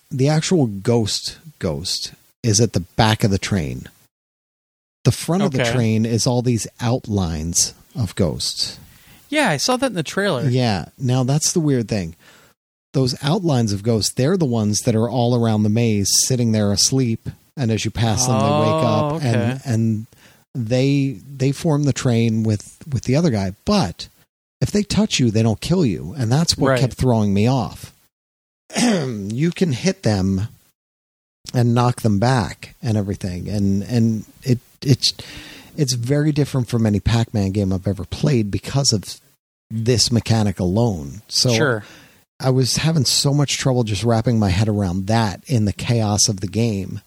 the 0.09 0.29
actual 0.29 0.67
ghost 0.67 1.37
ghost 1.59 2.13
is 2.43 2.61
at 2.61 2.73
the 2.73 2.79
back 2.79 3.23
of 3.23 3.31
the 3.31 3.37
train. 3.37 3.89
The 5.05 5.11
front 5.11 5.43
of 5.43 5.51
the 5.51 5.63
train 5.63 6.05
is 6.05 6.27
all 6.27 6.41
these 6.41 6.67
outlines 6.81 7.73
of 7.95 8.15
ghosts. 8.15 8.77
Yeah, 9.29 9.49
I 9.49 9.57
saw 9.57 9.77
that 9.77 9.87
in 9.87 9.93
the 9.93 10.03
trailer. 10.03 10.47
Yeah. 10.49 10.85
Now 10.97 11.23
that's 11.23 11.53
the 11.53 11.59
weird 11.59 11.87
thing. 11.87 12.15
Those 12.93 13.15
outlines 13.23 13.71
of 13.71 13.83
ghosts, 13.83 14.13
they're 14.13 14.37
the 14.37 14.45
ones 14.45 14.79
that 14.79 14.95
are 14.95 15.09
all 15.09 15.35
around 15.35 15.63
the 15.63 15.69
maze, 15.69 16.09
sitting 16.25 16.51
there 16.51 16.71
asleep, 16.71 17.29
and 17.55 17.71
as 17.71 17.85
you 17.85 17.91
pass 17.91 18.25
them, 18.25 18.39
they 18.39 18.45
wake 18.45 18.83
Oh, 18.83 19.15
up, 19.15 19.23
and 19.23 19.61
and 19.63 20.05
they 20.55 21.19
they 21.27 21.51
form 21.51 21.83
the 21.83 21.93
train 21.93 22.41
with 22.43 22.77
with 22.91 23.03
the 23.03 23.15
other 23.15 23.29
guy. 23.29 23.53
But 23.65 24.07
if 24.59 24.71
they 24.71 24.81
touch 24.83 25.19
you, 25.19 25.29
they 25.29 25.43
don't 25.43 25.61
kill 25.61 25.85
you, 25.85 26.13
and 26.17 26.31
that's 26.31 26.57
what 26.57 26.69
Right. 26.69 26.79
kept 26.79 26.93
throwing 26.95 27.31
me 27.33 27.45
off. 27.47 27.93
you 28.81 29.51
can 29.51 29.71
hit 29.71 30.01
them 30.03 30.47
and 31.53 31.73
knock 31.75 32.01
them 32.01 32.17
back 32.19 32.75
and 32.81 32.97
everything, 32.97 33.47
and 33.47 33.83
and 33.83 34.25
it 34.43 34.57
it's 34.81 35.13
it's 35.77 35.93
very 35.93 36.31
different 36.31 36.67
from 36.67 36.85
any 36.85 36.99
Pac-Man 36.99 37.51
game 37.51 37.71
I've 37.71 37.87
ever 37.87 38.03
played 38.05 38.51
because 38.51 38.91
of 38.93 39.19
this 39.69 40.11
mechanic 40.11 40.59
alone. 40.59 41.21
So 41.27 41.49
sure. 41.53 41.83
I 42.39 42.49
was 42.49 42.77
having 42.77 43.05
so 43.05 43.33
much 43.33 43.57
trouble 43.57 43.83
just 43.83 44.03
wrapping 44.03 44.39
my 44.39 44.49
head 44.49 44.67
around 44.67 45.07
that 45.07 45.43
in 45.47 45.65
the 45.65 45.73
chaos 45.73 46.27
of 46.29 46.39
the 46.39 46.47
game. 46.47 47.01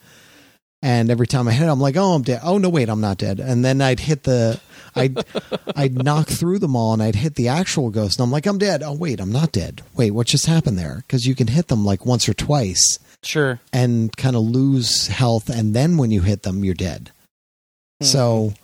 And 0.84 1.10
every 1.10 1.26
time 1.28 1.46
I 1.46 1.52
hit 1.52 1.66
it, 1.66 1.70
I'm 1.70 1.80
like, 1.80 1.96
oh, 1.96 2.12
I'm 2.12 2.22
dead. 2.22 2.40
Oh, 2.42 2.58
no, 2.58 2.68
wait, 2.68 2.88
I'm 2.88 3.00
not 3.00 3.16
dead. 3.18 3.38
And 3.38 3.64
then 3.64 3.80
I'd 3.80 4.00
hit 4.00 4.24
the, 4.24 4.60
I'd, 4.96 5.16
I'd 5.76 5.94
knock 6.02 6.26
through 6.28 6.58
them 6.58 6.74
all 6.74 6.92
and 6.92 7.00
I'd 7.02 7.14
hit 7.14 7.36
the 7.36 7.48
actual 7.48 7.90
ghost. 7.90 8.18
And 8.18 8.24
I'm 8.24 8.32
like, 8.32 8.46
I'm 8.46 8.58
dead. 8.58 8.82
Oh, 8.82 8.92
wait, 8.92 9.20
I'm 9.20 9.30
not 9.30 9.52
dead. 9.52 9.82
Wait, 9.94 10.10
what 10.10 10.26
just 10.26 10.46
happened 10.46 10.78
there? 10.78 10.96
Because 11.06 11.24
you 11.24 11.34
can 11.36 11.46
hit 11.46 11.68
them 11.68 11.84
like 11.84 12.04
once 12.04 12.28
or 12.28 12.34
twice 12.34 12.98
Sure. 13.22 13.60
and 13.72 14.14
kind 14.16 14.34
of 14.34 14.42
lose 14.42 15.06
health. 15.06 15.48
And 15.48 15.72
then 15.72 15.98
when 15.98 16.10
you 16.10 16.22
hit 16.22 16.42
them, 16.42 16.64
you're 16.64 16.74
dead. 16.74 17.12
Hmm. 18.02 18.06
So 18.06 18.54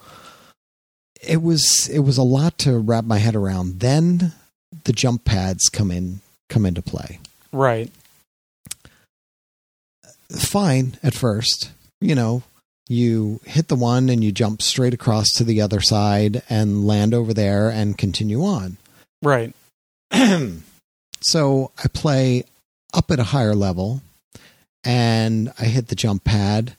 it 1.23 1.43
was 1.43 1.89
it 1.89 2.01
was 2.01 2.19
a 2.19 2.23
lot 2.23 2.59
to 2.59 2.79
wrap 2.79 3.05
my 3.05 3.19
head 3.19 3.37
around. 3.37 3.81
Then 3.81 4.33
the 4.85 4.93
jump 4.93 5.25
pads 5.25 5.69
come 5.69 5.91
in 5.91 6.21
come 6.49 6.67
into 6.67 6.83
play. 6.83 7.21
Right. 7.53 7.91
Fine 10.31 10.99
at 11.03 11.15
first, 11.15 11.71
you 12.01 12.15
know, 12.15 12.43
you 12.87 13.41
hit 13.45 13.69
the 13.69 13.77
one 13.77 14.09
and 14.09 14.23
you 14.23 14.31
jump 14.31 14.61
straight 14.61 14.93
across 14.93 15.31
to 15.37 15.45
the 15.45 15.61
other 15.61 15.81
side 15.81 16.43
and 16.51 16.87
land 16.87 17.15
over 17.15 17.33
there 17.33 17.71
and 17.71 17.97
continue 17.97 18.45
on. 18.45 18.77
Right. 19.23 19.55
so 21.21 21.71
I 21.83 21.89
play 21.89 22.45
up 22.93 23.11
at 23.11 23.19
a 23.19 23.25
higher 23.25 23.55
level 23.55 24.03
and 24.85 25.53
I 25.59 25.65
hit 25.65 25.89
the 25.89 25.95
jump 25.95 26.25
pad 26.25 26.77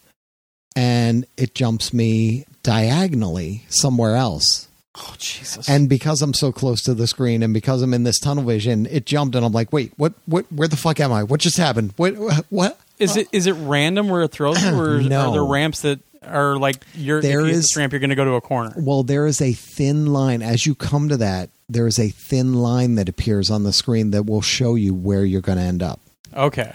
and 0.75 1.25
it 1.37 1.55
jumps 1.55 1.93
me 1.93 2.45
diagonally 2.63 3.65
somewhere 3.69 4.15
else. 4.15 4.67
Oh 4.95 5.15
Jesus. 5.17 5.69
And 5.69 5.87
because 5.87 6.21
I'm 6.21 6.33
so 6.33 6.51
close 6.51 6.81
to 6.83 6.93
the 6.93 7.07
screen 7.07 7.43
and 7.43 7.53
because 7.53 7.81
I'm 7.81 7.93
in 7.93 8.03
this 8.03 8.19
tunnel 8.19 8.43
vision, 8.43 8.85
it 8.87 9.05
jumped 9.05 9.35
and 9.35 9.45
I'm 9.45 9.53
like, 9.53 9.71
wait, 9.71 9.93
what, 9.97 10.13
what, 10.25 10.45
where 10.51 10.67
the 10.67 10.75
fuck 10.77 10.99
am 10.99 11.11
I? 11.13 11.23
What 11.23 11.39
just 11.39 11.57
happened? 11.57 11.93
What, 11.97 12.13
what? 12.49 12.79
is 12.97 13.15
it 13.15 13.27
is 13.31 13.47
it 13.47 13.53
random 13.53 14.09
where 14.09 14.23
it 14.23 14.31
throws 14.31 14.61
you, 14.61 14.77
or 14.77 15.01
No. 15.01 15.29
are 15.29 15.31
there 15.31 15.45
ramps 15.45 15.81
that 15.83 15.99
are 16.21 16.57
like 16.57 16.83
you're 16.95 17.21
There 17.21 17.41
you 17.41 17.47
is- 17.47 17.61
this 17.61 17.77
ramp 17.77 17.93
you're 17.93 18.01
going 18.01 18.09
to 18.09 18.15
go 18.15 18.25
to 18.25 18.33
a 18.33 18.41
corner? 18.41 18.73
Well, 18.75 19.03
there 19.03 19.25
is 19.25 19.39
a 19.41 19.53
thin 19.53 20.07
line. 20.07 20.41
As 20.41 20.65
you 20.65 20.75
come 20.75 21.07
to 21.07 21.15
that, 21.17 21.49
there 21.69 21.87
is 21.87 21.97
a 21.97 22.09
thin 22.09 22.55
line 22.55 22.95
that 22.95 23.07
appears 23.07 23.49
on 23.49 23.63
the 23.63 23.71
screen 23.71 24.11
that 24.11 24.25
will 24.25 24.41
show 24.41 24.75
you 24.75 24.93
where 24.93 25.23
you're 25.23 25.39
going 25.39 25.59
to 25.59 25.63
end 25.63 25.81
up. 25.81 26.01
Okay. 26.35 26.73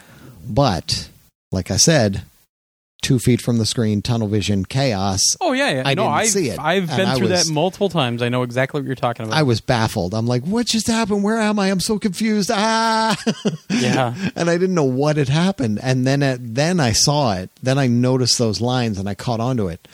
But, 0.48 1.10
like 1.52 1.70
I 1.70 1.76
said, 1.76 2.22
two 3.04 3.18
feet 3.20 3.40
from 3.40 3.58
the 3.58 3.66
screen, 3.66 4.02
tunnel 4.02 4.26
vision, 4.26 4.64
chaos. 4.64 5.20
Oh 5.40 5.52
yeah, 5.52 5.70
yeah. 5.70 5.82
I 5.84 5.94
no, 5.94 6.02
didn't 6.02 6.14
I've, 6.16 6.28
see 6.28 6.48
it, 6.48 6.58
I've 6.58 6.88
been 6.88 7.06
I 7.06 7.14
through 7.16 7.28
was- 7.28 7.46
that 7.46 7.52
multiple 7.52 7.88
times. 7.88 8.22
I 8.22 8.28
know 8.28 8.42
exactly 8.42 8.80
what 8.80 8.86
you're 8.86 8.96
talking 8.96 9.26
about. 9.26 9.36
I 9.36 9.42
was 9.42 9.60
baffled. 9.60 10.14
I'm 10.14 10.26
like, 10.26 10.42
what 10.44 10.66
just 10.66 10.86
happened? 10.88 11.22
Where 11.22 11.38
am 11.38 11.58
I? 11.58 11.70
I'm 11.70 11.80
so 11.80 11.98
confused. 11.98 12.50
Ah. 12.52 13.16
yeah. 13.70 14.14
and 14.34 14.50
I 14.50 14.58
didn't 14.58 14.74
know 14.74 14.84
what 14.84 15.16
had 15.16 15.28
happened. 15.28 15.78
And 15.82 16.06
then 16.06 16.22
it, 16.22 16.38
then 16.54 16.80
I 16.80 16.92
saw 16.92 17.34
it. 17.34 17.50
Then 17.62 17.78
I 17.78 17.86
noticed 17.86 18.38
those 18.38 18.60
lines 18.60 18.98
and 18.98 19.08
I 19.08 19.14
caught 19.14 19.38
onto 19.40 19.68
it. 19.68 19.86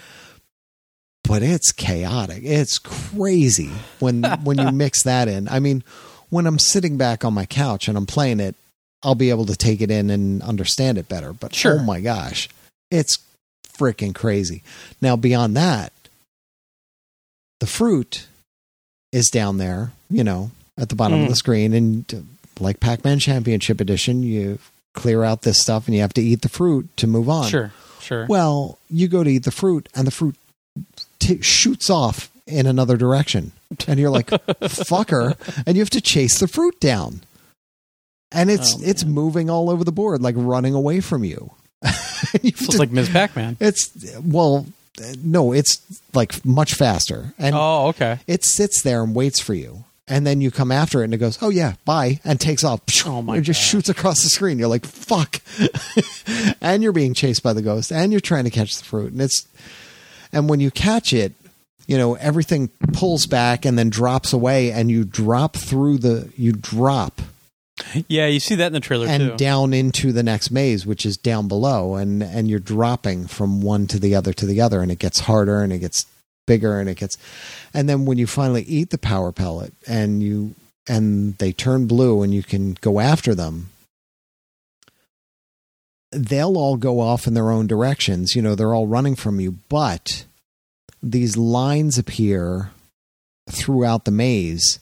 But 1.23 1.43
it's 1.43 1.71
chaotic. 1.71 2.41
It's 2.43 2.79
crazy 2.79 3.69
when 3.99 4.23
when 4.43 4.57
you 4.57 4.71
mix 4.71 5.03
that 5.03 5.27
in. 5.27 5.47
I 5.49 5.59
mean, 5.59 5.83
when 6.29 6.47
I'm 6.47 6.59
sitting 6.59 6.97
back 6.97 7.23
on 7.23 7.33
my 7.33 7.45
couch 7.45 7.87
and 7.87 7.97
I'm 7.97 8.05
playing 8.07 8.39
it, 8.39 8.55
I'll 9.03 9.15
be 9.15 9.29
able 9.29 9.45
to 9.47 9.55
take 9.55 9.81
it 9.81 9.91
in 9.91 10.09
and 10.09 10.41
understand 10.41 10.97
it 10.97 11.07
better. 11.09 11.33
But 11.33 11.53
Sure. 11.53 11.79
oh 11.79 11.83
my 11.83 11.99
gosh, 12.01 12.49
it's 12.91 13.17
freaking 13.67 14.13
crazy. 14.13 14.61
Now 15.01 15.15
beyond 15.15 15.55
that, 15.57 15.91
the 17.59 17.67
fruit 17.67 18.27
is 19.11 19.29
down 19.29 19.57
there, 19.57 19.91
you 20.09 20.23
know, 20.23 20.51
at 20.77 20.89
the 20.89 20.95
bottom 20.95 21.19
of 21.21 21.25
Mm. 21.27 21.29
the 21.29 21.35
screen 21.35 21.73
and 21.73 22.13
uh, 22.13 22.17
like 22.59 22.79
Pac-Man 22.79 23.19
Championship 23.19 23.81
Edition, 23.81 24.23
you 24.23 24.59
clear 24.93 25.23
out 25.23 25.41
this 25.43 25.59
stuff 25.59 25.87
and 25.87 25.95
you 25.95 26.01
have 26.01 26.13
to 26.13 26.21
eat 26.21 26.41
the 26.41 26.49
fruit 26.49 26.89
to 26.97 27.07
move 27.07 27.29
on. 27.29 27.49
Sure. 27.49 27.71
Sure. 27.99 28.25
Well, 28.27 28.77
you 28.89 29.07
go 29.07 29.23
to 29.23 29.29
eat 29.29 29.43
the 29.43 29.51
fruit 29.51 29.87
and 29.95 30.05
the 30.07 30.11
fruit 30.11 30.35
t- 31.19 31.41
shoots 31.41 31.89
off 31.89 32.31
in 32.47 32.65
another 32.65 32.97
direction. 32.97 33.51
And 33.87 33.99
you're 33.99 34.09
like, 34.09 34.27
fucker. 34.27 35.35
And 35.65 35.75
you 35.77 35.81
have 35.81 35.89
to 35.91 36.01
chase 36.01 36.39
the 36.39 36.47
fruit 36.47 36.79
down. 36.79 37.21
And 38.31 38.49
it's 38.49 38.75
Oh, 38.75 38.79
it's 38.83 39.05
moving 39.05 39.49
all 39.49 39.69
over 39.69 39.83
the 39.83 39.91
board, 39.91 40.21
like 40.21 40.35
running 40.37 40.73
away 40.73 40.99
from 40.99 41.23
you. 41.23 41.51
So 41.83 42.37
to- 42.37 42.47
it's 42.47 42.77
like 42.79 42.91
Ms. 42.91 43.09
Pac-Man. 43.09 43.57
it's 43.59 43.89
well, 44.23 44.65
no, 45.23 45.51
it's 45.51 45.81
like 46.13 46.43
much 46.45 46.73
faster. 46.75 47.33
And 47.39 47.55
oh, 47.55 47.87
okay. 47.87 48.19
it 48.27 48.45
sits 48.45 48.81
there 48.83 49.03
and 49.03 49.15
waits 49.15 49.39
for 49.41 49.53
you. 49.53 49.85
and 50.07 50.27
then 50.27 50.41
you 50.41 50.51
come 50.51 50.71
after 50.71 51.01
it 51.01 51.05
and 51.05 51.13
it 51.13 51.17
goes, 51.17 51.37
"Oh 51.41 51.49
yeah, 51.49 51.73
bye," 51.85 52.19
and 52.25 52.39
takes 52.39 52.63
off. 52.63 52.81
Oh, 53.05 53.21
my 53.21 53.37
It 53.37 53.41
just 53.41 53.61
shoots 53.61 53.89
across 53.89 54.21
the 54.23 54.29
screen. 54.29 54.59
You're 54.59 54.67
like, 54.67 54.85
"Fuck!" 54.85 55.41
and 56.61 56.83
you're 56.83 56.91
being 56.91 57.13
chased 57.13 57.41
by 57.43 57.53
the 57.53 57.61
ghost, 57.61 57.91
and 57.91 58.11
you're 58.11 58.19
trying 58.21 58.43
to 58.43 58.49
catch 58.49 58.77
the 58.77 58.83
fruit, 58.83 59.11
and 59.13 59.21
it's 59.21 59.47
and 60.33 60.49
when 60.49 60.59
you 60.59 60.69
catch 60.71 61.13
it, 61.13 61.33
you 61.87 61.97
know 61.97 62.15
everything 62.15 62.69
pulls 62.93 63.25
back 63.25 63.65
and 63.65 63.77
then 63.77 63.89
drops 63.89 64.33
away, 64.33 64.71
and 64.71 64.91
you 64.91 65.03
drop 65.05 65.55
through 65.55 65.97
the 65.99 66.29
you 66.37 66.51
drop 66.51 67.21
Yeah, 68.07 68.27
you 68.27 68.39
see 68.39 68.55
that 68.55 68.67
in 68.67 68.73
the 68.73 68.79
trailer 68.79 69.07
and 69.07 69.31
too. 69.31 69.37
down 69.37 69.73
into 69.73 70.11
the 70.11 70.23
next 70.23 70.51
maze, 70.51 70.85
which 70.85 71.05
is 71.05 71.17
down 71.17 71.47
below, 71.47 71.95
and 71.95 72.23
and 72.23 72.49
you're 72.49 72.59
dropping 72.59 73.27
from 73.27 73.61
one 73.61 73.87
to 73.87 73.99
the 73.99 74.15
other 74.15 74.33
to 74.33 74.45
the 74.45 74.61
other, 74.61 74.81
and 74.81 74.91
it 74.91 74.99
gets 74.99 75.21
harder 75.21 75.61
and 75.61 75.71
it 75.73 75.79
gets 75.79 76.05
bigger 76.47 76.79
and 76.79 76.89
it 76.89 76.97
gets, 76.97 77.17
and 77.73 77.87
then 77.87 78.05
when 78.05 78.17
you 78.17 78.27
finally 78.27 78.63
eat 78.63 78.89
the 78.89 78.97
power 78.97 79.31
pellet 79.31 79.73
and 79.87 80.21
you 80.23 80.55
and 80.87 81.37
they 81.37 81.51
turn 81.51 81.87
blue 81.87 82.23
and 82.23 82.33
you 82.33 82.43
can 82.43 82.77
go 82.81 82.99
after 82.99 83.35
them, 83.35 83.69
they'll 86.11 86.57
all 86.57 86.77
go 86.77 86.99
off 86.99 87.27
in 87.27 87.33
their 87.33 87.51
own 87.51 87.67
directions. 87.67 88.35
You 88.35 88.41
know, 88.41 88.55
they're 88.55 88.73
all 88.73 88.87
running 88.87 89.15
from 89.15 89.39
you, 89.39 89.57
but 89.69 90.25
these 91.01 91.37
lines 91.37 91.97
appear 91.97 92.71
throughout 93.49 94.05
the 94.05 94.11
maze 94.11 94.79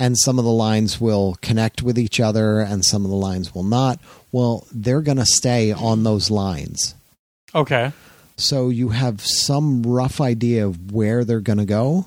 and 0.00 0.16
some 0.18 0.38
of 0.38 0.44
the 0.44 0.50
lines 0.50 1.00
will 1.00 1.36
connect 1.42 1.82
with 1.82 1.96
each 1.98 2.18
other 2.18 2.58
and 2.60 2.84
some 2.84 3.04
of 3.04 3.10
the 3.10 3.16
lines 3.16 3.54
will 3.54 3.62
not. 3.62 4.00
Well, 4.32 4.66
they're 4.72 5.02
going 5.02 5.18
to 5.18 5.26
stay 5.26 5.70
on 5.72 6.02
those 6.02 6.30
lines. 6.30 6.94
okay. 7.54 7.92
So 8.36 8.70
you 8.70 8.88
have 8.88 9.20
some 9.20 9.82
rough 9.82 10.18
idea 10.18 10.66
of 10.66 10.92
where 10.92 11.24
they're 11.24 11.40
going 11.40 11.58
to 11.58 11.66
go, 11.66 12.06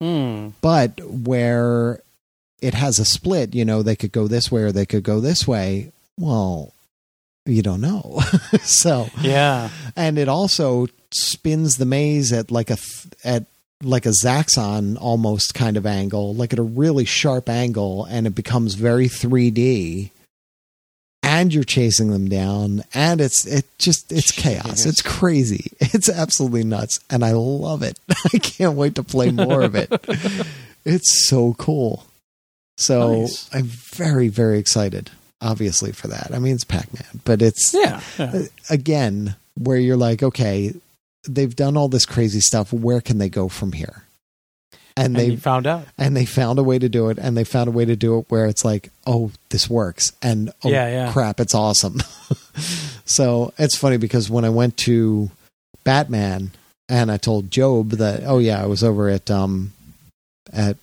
Hmm. 0.00 0.50
but 0.60 1.00
where 1.04 2.00
it 2.62 2.74
has 2.74 2.98
a 3.00 3.04
split, 3.04 3.54
you 3.56 3.64
know, 3.64 3.82
they 3.82 3.96
could 3.96 4.12
go 4.12 4.28
this 4.28 4.52
way 4.52 4.62
or 4.62 4.70
they 4.72 4.86
could 4.86 5.02
go 5.02 5.18
this 5.20 5.48
way. 5.48 5.90
Well, 6.18 6.72
you 7.44 7.60
don't 7.62 7.80
know. 7.80 8.20
so, 8.62 9.08
Yeah. 9.20 9.70
and 9.96 10.16
it 10.18 10.28
also 10.28 10.86
spins 11.12 11.76
the 11.78 11.86
maze 11.86 12.32
at 12.32 12.50
like 12.52 12.70
a 12.70 12.76
th- 12.76 13.06
at 13.24 13.44
like 13.84 14.06
a 14.06 14.10
Zaxxon 14.10 14.96
almost 15.00 15.54
kind 15.54 15.76
of 15.76 15.86
angle, 15.86 16.34
like 16.34 16.52
at 16.52 16.58
a 16.58 16.62
really 16.62 17.04
sharp 17.04 17.48
angle, 17.48 18.04
and 18.06 18.26
it 18.26 18.34
becomes 18.34 18.74
very 18.74 19.06
3D. 19.06 20.10
And 21.22 21.54
you're 21.54 21.64
chasing 21.64 22.10
them 22.10 22.28
down, 22.28 22.84
and 22.92 23.18
it's 23.20 23.46
it 23.46 23.64
just 23.78 24.12
it's 24.12 24.30
chaos. 24.30 24.84
It's 24.84 25.00
crazy. 25.18 25.72
It's 25.80 26.10
absolutely 26.10 26.64
nuts, 26.64 27.00
and 27.08 27.24
I 27.24 27.32
love 27.32 27.82
it. 27.82 27.98
I 28.34 28.38
can't 28.38 28.74
wait 28.76 28.94
to 28.96 29.02
play 29.02 29.30
more 29.30 29.62
of 29.62 29.74
it. 29.74 29.90
It's 30.86 31.26
so 31.26 31.54
cool. 31.54 32.04
So 32.76 33.22
Nice. 33.22 33.48
I'm 33.54 33.62
very 33.64 34.28
very 34.28 34.58
excited. 34.58 35.10
Obviously 35.40 35.92
for 35.92 36.08
that. 36.08 36.30
I 36.30 36.38
mean, 36.38 36.54
it's 36.54 36.64
Pac-Man, 36.64 37.22
but 37.24 37.40
it's 37.40 37.72
Yeah. 37.72 38.02
yeah. 38.18 38.32
uh, 38.34 38.42
again 38.68 39.34
where 39.56 39.78
you're 39.78 39.96
like 39.96 40.22
okay 40.22 40.74
they've 41.28 41.54
done 41.56 41.76
all 41.76 41.88
this 41.88 42.06
crazy 42.06 42.40
stuff 42.40 42.72
where 42.72 43.00
can 43.00 43.18
they 43.18 43.28
go 43.28 43.48
from 43.48 43.72
here 43.72 44.02
and 44.96 45.06
And 45.06 45.16
they 45.16 45.36
found 45.36 45.66
out. 45.66 45.86
and 45.98 46.16
they 46.16 46.24
found 46.24 46.58
a 46.58 46.62
way 46.62 46.78
to 46.78 46.88
do 46.88 47.08
it 47.08 47.18
and 47.18 47.36
they 47.36 47.44
found 47.44 47.68
a 47.68 47.72
way 47.72 47.84
to 47.84 47.96
do 47.96 48.18
it 48.18 48.26
where 48.28 48.46
it's 48.46 48.64
like 48.64 48.90
oh 49.06 49.30
this 49.50 49.68
works 49.68 50.12
and 50.22 50.50
oh 50.62 50.68
Yeah, 50.70 50.88
yeah. 50.88 51.12
crap 51.12 51.40
it's 51.40 51.54
awesome 51.54 52.00
so 53.04 53.52
it's 53.58 53.76
funny 53.76 53.96
because 53.96 54.30
when 54.30 54.44
i 54.44 54.50
went 54.50 54.76
to 54.78 55.30
batman 55.84 56.50
and 56.88 57.10
i 57.10 57.16
told 57.16 57.50
job 57.50 57.90
that 57.90 58.22
oh 58.24 58.38
yeah 58.38 58.62
i 58.62 58.66
was 58.66 58.84
over 58.84 59.08
at 59.08 59.30
um 59.30 59.72
at 60.52 60.76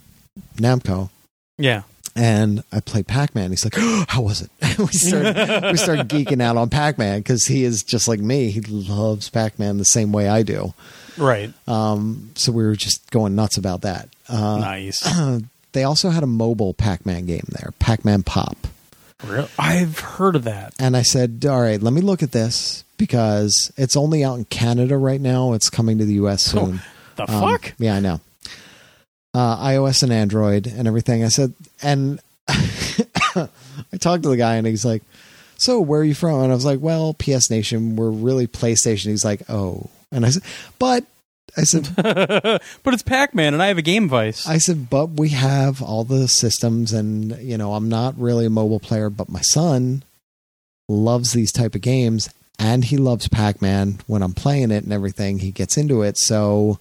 namco 0.57 1.09
Yeah. 1.57 1.83
And 2.15 2.63
I 2.71 2.79
played 2.79 3.07
Pac 3.07 3.33
Man. 3.35 3.49
He's 3.51 3.63
like, 3.65 3.75
"How 4.09 4.21
was 4.21 4.41
it?" 4.41 4.51
we 4.79 4.87
started 4.87 5.71
we 5.71 5.77
started 5.77 6.07
geeking 6.09 6.41
out 6.41 6.57
on 6.57 6.69
Pac 6.69 6.97
Man 6.97 7.19
because 7.19 7.45
he 7.45 7.63
is 7.63 7.83
just 7.83 8.07
like 8.07 8.19
me. 8.19 8.51
He 8.51 8.61
loves 8.61 9.29
Pac 9.29 9.57
Man 9.59 9.77
the 9.77 9.85
same 9.85 10.11
way 10.11 10.27
I 10.29 10.43
do. 10.43 10.73
Right. 11.17 11.53
Um, 11.67 12.31
so 12.35 12.51
we 12.51 12.63
were 12.63 12.75
just 12.75 13.09
going 13.11 13.35
nuts 13.35 13.57
about 13.57 13.81
that. 13.81 14.09
Uh, 14.29 14.57
nice. 14.59 14.99
they 15.73 15.83
also 15.83 16.09
had 16.09 16.23
a 16.23 16.27
mobile 16.27 16.73
Pac 16.73 17.05
Man 17.05 17.25
game 17.25 17.45
there, 17.49 17.71
Pac 17.79 18.03
Man 18.05 18.23
Pop. 18.23 18.57
Real- 19.23 19.49
I've 19.59 19.99
heard 19.99 20.35
of 20.35 20.45
that. 20.45 20.73
And 20.79 20.97
I 20.97 21.01
said, 21.03 21.45
"All 21.47 21.61
right, 21.61 21.81
let 21.81 21.93
me 21.93 22.01
look 22.01 22.23
at 22.23 22.31
this 22.31 22.83
because 22.97 23.71
it's 23.77 23.95
only 23.95 24.23
out 24.23 24.37
in 24.39 24.45
Canada 24.45 24.97
right 24.97 25.21
now. 25.21 25.53
It's 25.53 25.69
coming 25.69 25.97
to 25.99 26.05
the 26.05 26.13
U.S. 26.15 26.41
soon." 26.43 26.81
The 27.17 27.29
Um, 27.31 27.41
fuck? 27.41 27.73
Yeah, 27.77 27.95
I 27.95 27.99
know. 27.99 28.19
Uh, 29.33 29.57
iOS 29.65 30.03
and 30.03 30.11
Android 30.11 30.67
and 30.67 30.87
everything. 30.87 31.23
I 31.23 31.29
said, 31.29 31.53
and 31.81 32.19
I 32.47 33.47
talked 33.99 34.23
to 34.23 34.29
the 34.29 34.37
guy 34.37 34.55
and 34.55 34.67
he's 34.67 34.83
like, 34.83 35.03
"So 35.57 35.79
where 35.79 36.01
are 36.01 36.05
you 36.05 36.13
from?" 36.13 36.41
And 36.43 36.51
I 36.51 36.55
was 36.55 36.65
like, 36.65 36.79
"Well, 36.81 37.13
PS 37.13 37.49
Nation. 37.49 37.95
We're 37.95 38.09
really 38.09 38.47
PlayStation." 38.47 39.05
He's 39.09 39.25
like, 39.25 39.43
"Oh," 39.49 39.89
and 40.11 40.25
I 40.25 40.29
said, 40.29 40.43
"But." 40.79 41.05
I 41.57 41.63
said, 41.63 41.89
but 41.97 42.93
it's 42.93 43.03
Pac-Man, 43.03 43.53
and 43.53 43.61
I 43.61 43.67
have 43.67 43.77
a 43.77 43.81
Gamevice. 43.81 44.47
I 44.47 44.57
said, 44.57 44.89
but 44.89 45.07
we 45.07 45.29
have 45.29 45.81
all 45.81 46.05
the 46.05 46.29
systems, 46.29 46.93
and 46.93 47.37
you 47.41 47.57
know, 47.57 47.73
I'm 47.73 47.89
not 47.89 48.17
really 48.17 48.45
a 48.45 48.49
mobile 48.49 48.79
player, 48.79 49.09
but 49.09 49.27
my 49.27 49.41
son 49.41 50.03
loves 50.87 51.33
these 51.33 51.51
type 51.51 51.75
of 51.75 51.81
games, 51.81 52.29
and 52.57 52.85
he 52.85 52.95
loves 52.95 53.27
Pac-Man. 53.27 53.99
When 54.07 54.23
I'm 54.23 54.31
playing 54.33 54.71
it 54.71 54.85
and 54.85 54.93
everything, 54.93 55.39
he 55.39 55.51
gets 55.51 55.75
into 55.75 56.03
it. 56.03 56.17
So 56.17 56.79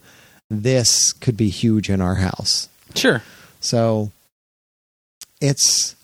this 0.51 1.13
could 1.13 1.37
be 1.37 1.49
huge 1.49 1.89
in 1.89 2.01
our 2.01 2.17
house. 2.17 2.69
sure. 2.95 3.23
So 3.61 4.11
it's 5.41 5.95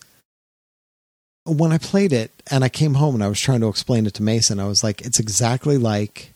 when 1.45 1.73
I 1.73 1.79
played 1.79 2.13
it 2.13 2.31
and 2.51 2.65
I 2.65 2.69
came 2.69 2.95
home 2.95 3.15
and 3.15 3.25
I 3.25 3.29
was 3.29 3.41
trying 3.41 3.61
to 3.61 3.69
explain 3.69 4.07
it 4.07 4.15
to 4.15 4.23
Mason, 4.23 4.61
I 4.61 4.67
was 4.67 4.83
like, 4.85 5.03
it's 5.03 5.19
exactly 5.21 5.79
like, 5.79 6.33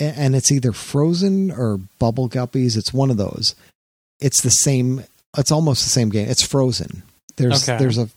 and 0.00 0.34
it's 0.34 0.50
either 0.50 0.72
Frozen 0.72 1.50
or 1.50 1.78
Bubble 1.98 2.28
Guppies. 2.28 2.76
It's 2.76 2.92
one 2.92 3.10
of 3.10 3.16
those. 3.16 3.54
It's 4.20 4.42
the 4.42 4.50
same. 4.50 5.04
It's 5.36 5.52
almost 5.52 5.82
the 5.84 5.90
same 5.90 6.08
game. 6.08 6.28
It's 6.28 6.44
Frozen. 6.46 7.02
There's 7.36 7.68
Okay. 7.68 7.78
there's 7.78 7.98
a, 7.98 8.08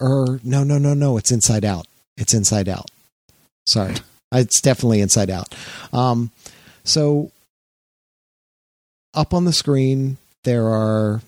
or 0.00 0.40
no 0.42 0.64
no 0.64 0.78
no 0.78 0.94
no. 0.94 1.16
It's 1.16 1.30
Inside 1.30 1.64
Out. 1.64 1.86
It's 2.16 2.34
Inside 2.34 2.68
Out. 2.68 2.90
Sorry, 3.66 3.94
it's 4.32 4.60
definitely 4.60 5.00
Inside 5.00 5.30
Out. 5.30 5.54
Um, 5.92 6.30
so 6.84 7.30
up 9.16 9.34
on 9.34 9.44
the 9.44 9.52
screen 9.52 10.18
there 10.44 10.68
are 10.68 11.22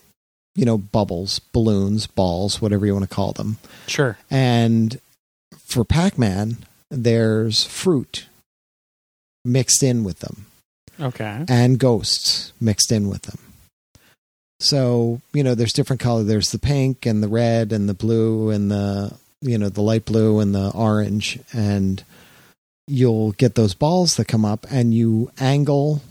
you 0.55 0.65
know 0.65 0.79
bubbles 0.79 1.39
balloons 1.39 2.07
balls 2.07 2.61
whatever 2.61 2.87
you 2.87 2.93
want 2.93 3.09
to 3.09 3.15
call 3.15 3.33
them. 3.33 3.59
Sure. 3.87 4.19
and 4.31 5.01
for 5.67 5.85
pac-man 5.85 6.59
there's 6.91 7.65
fruit 7.65 8.27
mixed 9.45 9.83
in 9.83 10.05
with 10.05 10.21
them. 10.21 10.47
Okay. 11.01 11.45
and 11.49 11.79
ghosts 11.79 12.53
mixed 12.61 12.91
in 12.91 13.09
with 13.09 13.23
them. 13.23 13.39
So 14.61 15.21
you 15.33 15.45
know 15.45 15.55
there's 15.55 15.73
different 15.73 16.01
color. 16.01 16.25
There's 16.25 16.51
the 16.51 16.59
pink 16.59 17.07
and 17.07 17.23
the 17.23 17.29
red 17.29 17.73
and 17.73 17.89
the 17.89 17.95
blue 17.95 18.51
and 18.51 18.71
the 18.71 19.15
you 19.41 19.57
know 19.57 19.69
the 19.69 19.83
light 19.83 20.05
blue 20.05 20.41
and 20.41 20.55
the 20.55 20.71
orange. 20.73 21.39
And 21.53 22.03
you'll 22.89 23.33
get 23.33 23.55
those 23.55 23.75
balls 23.75 24.17
that 24.17 24.27
come 24.27 24.45
up 24.45 24.67
and 24.71 24.93
you 24.93 25.31
angle 25.39 26.03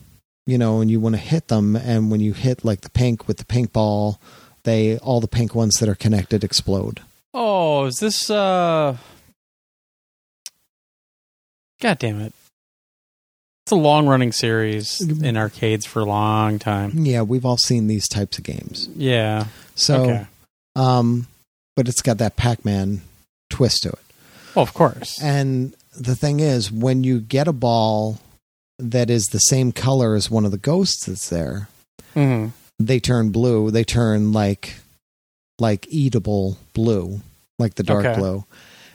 you 0.48 0.58
know 0.58 0.82
and 0.82 0.90
you 0.90 1.00
want 1.00 1.14
to 1.14 1.22
hit 1.22 1.50
them 1.50 1.76
and 1.76 2.10
when 2.10 2.20
you 2.22 2.34
hit 2.34 2.66
like 2.66 2.82
the 2.82 2.90
pink 2.90 3.28
with 3.28 3.38
the 3.38 3.46
pink 3.46 3.72
ball 3.72 4.20
they 4.64 4.98
all 4.98 5.20
the 5.22 5.28
pink 5.28 5.54
ones 5.54 5.76
that 5.76 5.88
are 5.88 5.96
connected 5.96 6.44
explode 6.44 7.02
Oh, 7.34 7.86
is 7.86 7.98
this 7.98 8.30
uh 8.32 8.98
God 11.80 12.00
damn 12.00 12.20
it. 12.22 12.34
It's 13.66 13.72
a 13.72 13.76
long 13.76 14.08
running 14.08 14.32
series 14.32 15.02
in 15.02 15.36
arcades 15.38 15.86
for 15.86 16.00
a 16.00 16.06
long 16.06 16.58
time. 16.58 16.92
yeah 17.06 17.22
we've 17.22 17.46
all 17.46 17.58
seen 17.58 17.88
these 17.88 18.08
types 18.08 18.38
of 18.38 18.44
games 18.46 18.88
Yeah. 18.96 19.46
so 19.76 20.02
okay. 20.04 20.28
um 20.76 21.28
but 21.76 21.88
it's 21.88 22.02
got 22.02 22.18
that 22.20 22.38
pac-man 22.38 23.02
twist 23.50 23.84
to 23.84 23.90
it 23.90 24.00
Well, 24.56 24.64
of 24.64 24.74
course. 24.74 25.22
And 25.22 25.76
the 26.00 26.16
thing 26.16 26.40
is, 26.40 26.72
when 26.72 27.04
you 27.04 27.20
get 27.20 27.48
a 27.48 27.54
ball 27.54 28.20
that 28.80 29.10
is 29.10 29.26
the 29.26 29.40
same 29.40 29.72
color 29.72 30.16
as 30.16 30.30
one 30.30 30.46
of 30.46 30.52
the 30.52 30.58
ghosts 30.58 31.06
that's 31.06 31.30
there, 31.30 31.70
Mhm. 32.16 32.52
they 32.80 33.00
turn 33.00 33.30
blue. 33.30 33.72
They 33.72 33.84
turn 33.84 34.32
like 34.34 34.76
like 35.60 35.88
eatable 35.90 36.58
blue, 36.74 37.22
like 37.58 37.76
the 37.76 37.84
dark 37.84 38.06
Okay. 38.06 38.20
blue. 38.20 38.46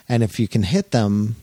And 0.09 0.23
if 0.23 0.39
you 0.39 0.47
can 0.47 0.63
hit 0.63 0.93
them, 0.93 1.35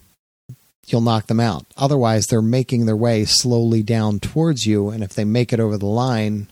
you'll 0.87 1.01
knock 1.01 1.27
them 1.27 1.41
out. 1.41 1.65
Otherwise, 1.75 2.27
they're 2.27 2.41
making 2.41 2.85
their 2.85 2.95
way 2.95 3.25
slowly 3.25 3.83
down 3.83 4.21
towards 4.21 4.65
you, 4.65 4.89
and 4.89 5.03
if 5.03 5.13
they 5.13 5.25
make 5.25 5.51
it 5.51 5.59
over 5.59 5.77
the 5.77 5.85
line, 5.85 6.47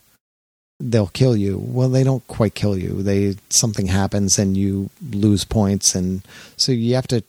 they'll 0.81 1.07
kill 1.07 1.35
you. 1.37 1.57
Well, 1.57 1.87
they 1.89 2.03
don't 2.03 2.27
quite 2.27 2.55
kill 2.55 2.77
you. 2.77 3.01
They 3.01 3.37
something 3.49 3.87
happens 3.87 4.37
and 4.37 4.57
you 4.57 4.89
lose 5.11 5.45
points 5.45 5.95
and 5.95 6.21
so 6.57 6.71
you 6.73 6.93
have 6.95 7.07
to 7.07 7.23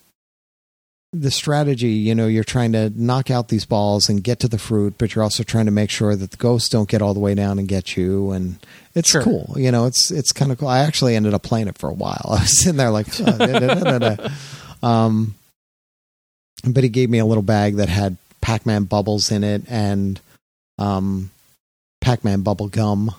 the 1.13 1.31
strategy, 1.31 1.89
you 1.89 2.15
know, 2.15 2.27
you're 2.27 2.45
trying 2.45 2.73
to 2.73 2.91
knock 2.95 3.31
out 3.31 3.49
these 3.49 3.65
balls 3.65 4.09
and 4.11 4.23
get 4.23 4.41
to 4.41 4.49
the 4.49 4.59
fruit, 4.59 4.95
but 4.99 5.15
you're 5.15 5.25
also 5.25 5.43
trying 5.43 5.65
to 5.65 5.71
make 5.71 5.89
sure 5.91 6.15
that 6.15 6.31
the 6.33 6.37
ghosts 6.37 6.69
don't 6.69 6.89
get 6.89 7.01
all 7.01 7.15
the 7.15 7.21
way 7.21 7.35
down 7.35 7.59
and 7.59 7.67
get 7.67 7.97
you 7.97 8.31
and 8.33 8.59
it's 8.95 9.09
Sure. 9.11 9.23
cool. 9.23 9.55
You 9.57 9.71
know, 9.73 9.87
it's 9.87 10.11
it's 10.11 10.33
kind 10.33 10.53
of 10.53 10.59
cool. 10.59 10.69
I 10.69 10.81
actually 10.81 11.17
ended 11.17 11.33
up 11.33 11.43
playing 11.43 11.69
it 11.69 11.79
for 11.79 11.89
a 11.89 11.95
while. 11.95 12.21
I 12.29 12.41
was 12.41 12.61
sitting 12.63 12.77
there 12.77 12.91
like, 12.91 13.07
da, 13.17 13.39
da, 13.39 13.99
da, 13.99 14.29
um, 14.83 15.35
but 16.69 16.83
he 16.85 16.91
gave 16.91 17.09
me 17.09 17.19
a 17.19 17.25
little 17.27 17.43
bag 17.43 17.77
that 17.77 17.89
had 17.89 18.17
Pac-Man 18.41 18.85
bubbles 18.85 19.31
in 19.31 19.45
it 19.45 19.63
and 19.69 20.21
um, 20.79 21.31
Pac-Man 22.01 22.43
bubble 22.43 22.69
gum 22.69 23.15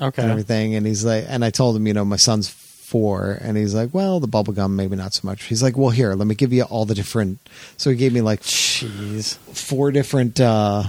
and 0.00 0.08
Okay. 0.08 0.22
everything. 0.22 0.74
And 0.74 0.86
he's 0.86 1.04
like, 1.04 1.24
and 1.28 1.44
I 1.44 1.50
told 1.50 1.76
him, 1.76 1.86
you 1.86 1.94
know, 1.94 2.04
my 2.04 2.16
son's 2.16 2.48
four, 2.86 3.38
and 3.40 3.56
he's 3.56 3.74
like, 3.74 3.92
well, 3.92 4.20
the 4.20 4.26
bubble 4.26 4.52
gum 4.52 4.76
maybe 4.76 4.96
not 4.96 5.12
so 5.14 5.26
much. 5.26 5.44
He's 5.44 5.62
like, 5.62 5.76
well, 5.76 5.90
here, 5.90 6.14
let 6.14 6.26
me 6.26 6.34
give 6.34 6.52
you 6.52 6.62
all 6.64 6.84
the 6.84 6.94
different. 6.94 7.38
So 7.76 7.90
he 7.90 7.96
gave 7.96 8.12
me 8.12 8.20
like 8.20 8.40
Jeez. 8.42 9.36
four 9.36 9.90
different. 9.92 10.40
uh 10.40 10.84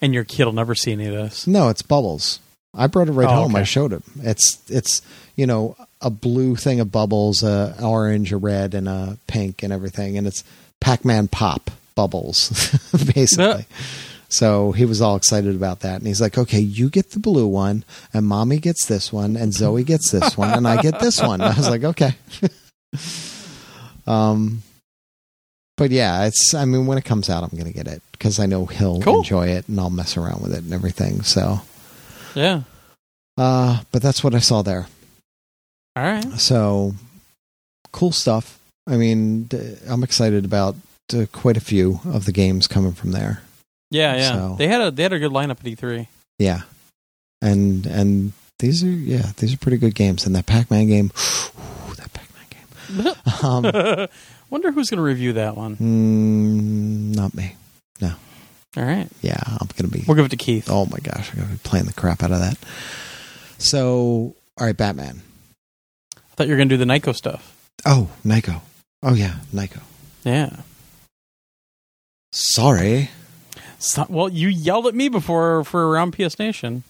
And 0.00 0.14
your 0.14 0.24
kid 0.24 0.44
will 0.46 0.52
never 0.52 0.74
see 0.74 0.92
any 0.92 1.06
of 1.06 1.12
this. 1.14 1.46
No, 1.46 1.68
it's 1.68 1.82
bubbles. 1.82 2.40
I 2.74 2.86
brought 2.86 3.08
it 3.08 3.12
right 3.12 3.28
Oh, 3.28 3.42
home. 3.42 3.54
I 3.56 3.64
showed 3.64 3.92
him. 3.92 4.02
It's 4.22 4.58
it's 4.70 5.02
you 5.36 5.46
know 5.46 5.76
a 6.00 6.08
blue 6.10 6.56
thing 6.56 6.80
of 6.80 6.90
bubbles, 6.90 7.42
a 7.42 7.76
orange, 7.82 8.32
a 8.32 8.36
red, 8.38 8.74
and 8.74 8.88
a 8.88 9.18
pink, 9.26 9.62
and 9.62 9.72
everything, 9.72 10.16
and 10.18 10.26
it's 10.26 10.42
Pac-Man 10.80 11.28
pop 11.28 11.70
bubbles, 11.94 12.48
basically. 13.14 13.66
So 14.32 14.72
he 14.72 14.86
was 14.86 15.02
all 15.02 15.16
excited 15.16 15.54
about 15.54 15.80
that, 15.80 15.96
and 15.98 16.06
he's 16.06 16.20
like, 16.20 16.38
"Okay, 16.38 16.58
you 16.60 16.88
get 16.88 17.10
the 17.10 17.18
blue 17.20 17.46
one, 17.46 17.84
and 18.14 18.26
mommy 18.26 18.58
gets 18.58 18.86
this 18.86 19.12
one, 19.12 19.36
and 19.36 19.52
Zoe 19.52 19.84
gets 19.84 20.10
this 20.10 20.38
one, 20.38 20.50
and 20.50 20.66
I 20.66 20.80
get 20.80 21.00
this 21.00 21.20
one." 21.20 21.40
I 21.42 21.54
was 21.54 21.68
like, 21.68 21.84
"Okay." 21.84 22.14
um, 24.06 24.62
but 25.76 25.90
yeah, 25.90 26.24
it's. 26.24 26.54
I 26.54 26.64
mean, 26.64 26.86
when 26.86 26.96
it 26.98 27.04
comes 27.04 27.28
out, 27.28 27.42
I'm 27.42 27.50
going 27.50 27.70
to 27.70 27.76
get 27.76 27.86
it 27.88 28.02
because 28.12 28.38
I 28.40 28.46
know 28.46 28.66
he'll 28.66 29.00
Cool. 29.02 29.18
enjoy 29.18 29.48
it, 29.48 29.68
and 29.68 29.78
I'll 29.78 29.90
mess 29.90 30.16
around 30.16 30.42
with 30.42 30.52
it 30.54 30.62
and 30.64 30.72
everything. 30.72 31.22
So. 31.22 31.60
Yeah. 32.34 32.62
Uh, 33.36 33.82
but 33.92 34.00
that's 34.02 34.24
what 34.24 34.34
I 34.34 34.38
saw 34.38 34.62
there. 34.62 34.86
All 35.96 36.02
right. 36.02 36.24
So 36.40 36.94
cool 37.92 38.12
stuff. 38.12 38.58
I 38.86 38.96
mean, 38.96 39.48
I'm 39.88 40.02
excited 40.02 40.44
about 40.46 40.76
uh, 41.14 41.26
quite 41.32 41.58
a 41.58 41.60
few 41.60 42.00
of 42.06 42.24
the 42.24 42.32
games 42.32 42.66
coming 42.66 42.92
from 42.92 43.10
there. 43.12 43.42
Yeah, 43.92 44.16
yeah. 44.16 44.32
So- 44.32 44.54
They 44.58 44.68
had 44.68 44.80
a 44.80 44.90
they 44.90 45.02
had 45.04 45.12
a 45.12 45.18
good 45.18 45.32
lineup 45.32 45.60
at 45.60 45.66
E 45.66 45.76
E3. 45.76 46.06
Yeah, 46.38 46.62
and 47.40 47.86
and 47.86 48.32
these 48.58 48.82
are 48.82 48.86
yeah 48.88 49.32
these 49.36 49.54
are 49.54 49.58
pretty 49.58 49.76
good 49.78 49.94
games. 49.94 50.26
And 50.26 50.34
that 50.34 50.46
Pac-Man 50.46 50.86
game, 50.88 51.10
ooh, 51.14 51.94
that 51.94 52.12
Pac-Man 52.12 52.46
game. 52.50 53.14
Um, 53.42 54.08
Wonder 54.50 54.70
who's 54.70 54.90
going 54.90 54.98
to 54.98 55.02
review 55.02 55.32
that 55.34 55.56
one. 55.56 55.76
mm, 55.76 57.16
not 57.16 57.32
me. 57.34 57.56
No. 58.02 58.12
All 58.76 58.84
right. 58.84 59.08
Yeah, 59.22 59.40
I'm 59.46 59.68
gonna 59.76 59.88
be. 59.88 60.04
We'll 60.06 60.14
give 60.16 60.26
it 60.26 60.30
to 60.30 60.36
Keith. 60.36 60.68
Oh 60.70 60.84
my 60.86 60.98
gosh, 61.02 61.30
I'm 61.32 61.40
gonna 61.40 61.52
be 61.52 61.58
playing 61.64 61.86
the 61.86 61.92
crap 61.94 62.22
out 62.22 62.32
of 62.32 62.40
that. 62.40 62.58
So 63.58 64.34
all 64.58 64.66
right, 64.66 64.76
Batman. 64.76 65.22
I 66.16 66.20
thought 66.34 66.46
you 66.48 66.52
were 66.52 66.58
going 66.58 66.68
to 66.68 66.76
do 66.76 66.84
the 66.84 66.90
Nyko 66.90 67.14
stuff. 67.14 67.56
Oh, 67.86 68.08
Nyko. 68.26 68.60
Oh 69.02 69.14
yeah, 69.14 69.36
Nyko. 69.54 69.80
Yeah. 70.24 70.56
Sorry. 72.32 73.10
So, 73.82 74.06
well, 74.08 74.28
you 74.28 74.48
yelled 74.48 74.86
at 74.86 74.94
me 74.94 75.08
before 75.08 75.64
for 75.64 75.88
around 75.88 76.12
PS 76.12 76.38
Nation. 76.38 76.84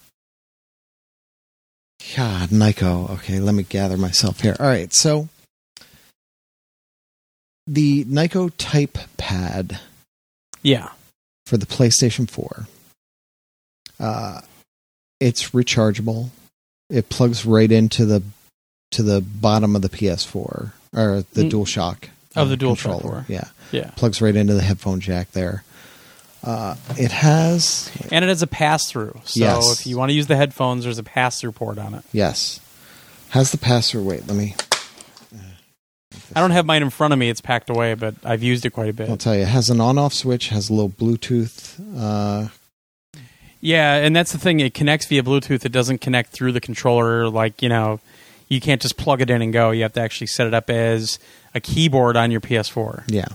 God, 2.16 2.50
Nyko. 2.50 3.08
Okay, 3.10 3.40
let 3.40 3.54
me 3.54 3.62
gather 3.62 3.96
myself 3.96 4.40
here. 4.40 4.56
All 4.60 4.66
right, 4.66 4.92
so 4.92 5.28
the 7.66 8.04
Nyko 8.04 8.50
Type 8.58 8.98
Pad 9.16 9.80
Yeah. 10.62 10.90
for 11.46 11.56
the 11.56 11.64
PlayStation 11.66 12.28
4. 12.28 12.66
Uh, 13.98 14.40
it's 15.20 15.50
rechargeable. 15.50 16.30
It 16.90 17.08
plugs 17.08 17.46
right 17.46 17.70
into 17.70 18.04
the 18.04 18.22
to 18.90 19.02
the 19.02 19.22
bottom 19.22 19.74
of 19.74 19.80
the 19.80 19.88
PS4 19.88 20.72
or 20.94 21.24
the 21.32 21.44
Mm. 21.44 21.50
DualShock 21.50 22.08
Of 22.36 22.50
the 22.50 22.58
Dual 22.58 22.74
DualShock 22.76 22.82
controller. 23.00 23.22
4. 23.22 23.26
Yeah, 23.28 23.48
Yeah. 23.70 23.90
plugs 23.96 24.20
right 24.20 24.36
into 24.36 24.52
the 24.52 24.60
headphone 24.62 25.00
jack 25.00 25.32
there. 25.32 25.64
Uh, 26.44 26.74
it 26.98 27.12
has 27.12 27.90
And 28.10 28.24
it 28.24 28.28
has 28.28 28.42
a 28.42 28.46
pass 28.46 28.90
through. 28.90 29.20
So 29.24 29.40
Yes. 29.40 29.80
if 29.80 29.86
you 29.86 29.96
want 29.96 30.10
to 30.10 30.14
use 30.14 30.26
the 30.26 30.36
headphones, 30.36 30.84
there's 30.84 30.98
a 30.98 31.02
pass 31.04 31.40
through 31.40 31.52
port 31.52 31.78
on 31.78 31.94
it. 31.94 32.02
yes, 32.12 32.58
has 33.30 33.50
the 33.52 33.58
pass 33.58 33.90
through. 33.90 34.02
Wait, 34.04 34.26
let 34.26 34.36
me. 34.36 34.54
I 36.34 36.40
don't 36.40 36.50
have 36.50 36.66
mine 36.66 36.82
in 36.82 36.90
front 36.90 37.12
of 37.12 37.18
me. 37.18 37.28
It's 37.30 37.40
packed 37.40 37.68
away, 37.70 37.94
but 37.94 38.14
I've 38.24 38.42
used 38.42 38.64
it 38.66 38.70
quite 38.70 38.88
a 38.88 38.92
bit. 38.92 39.08
I'll 39.08 39.16
tell 39.16 39.34
you, 39.34 39.42
it 39.42 39.48
has 39.48 39.70
an 39.70 39.80
on-off 39.80 40.12
switch, 40.14 40.48
has 40.48 40.68
a 40.70 40.72
little 40.74 40.90
Bluetooth. 40.90 41.78
Uh, 41.96 42.48
Yeah, 43.60 43.94
and 43.96 44.14
that's 44.16 44.32
the 44.32 44.38
thing. 44.38 44.58
It 44.60 44.74
connects 44.74 45.06
via 45.06 45.22
Bluetooth. 45.22 45.64
It 45.64 45.72
doesn't 45.72 45.98
connect 46.00 46.32
through 46.32 46.52
the 46.52 46.60
controller. 46.60 47.28
Like 47.28 47.62
you 47.62 47.68
know, 47.68 48.00
you 48.48 48.60
can't 48.60 48.82
just 48.82 48.96
plug 48.96 49.20
it 49.20 49.30
in 49.30 49.40
and 49.40 49.52
go. 49.52 49.70
You 49.70 49.82
have 49.82 49.92
to 49.94 50.00
actually 50.00 50.26
set 50.26 50.46
it 50.46 50.54
up 50.54 50.68
as 50.68 51.18
a 51.54 51.60
keyboard 51.60 52.16
on 52.16 52.30
your 52.30 52.40
PS4. 52.40 53.04
yeah, 53.06 53.26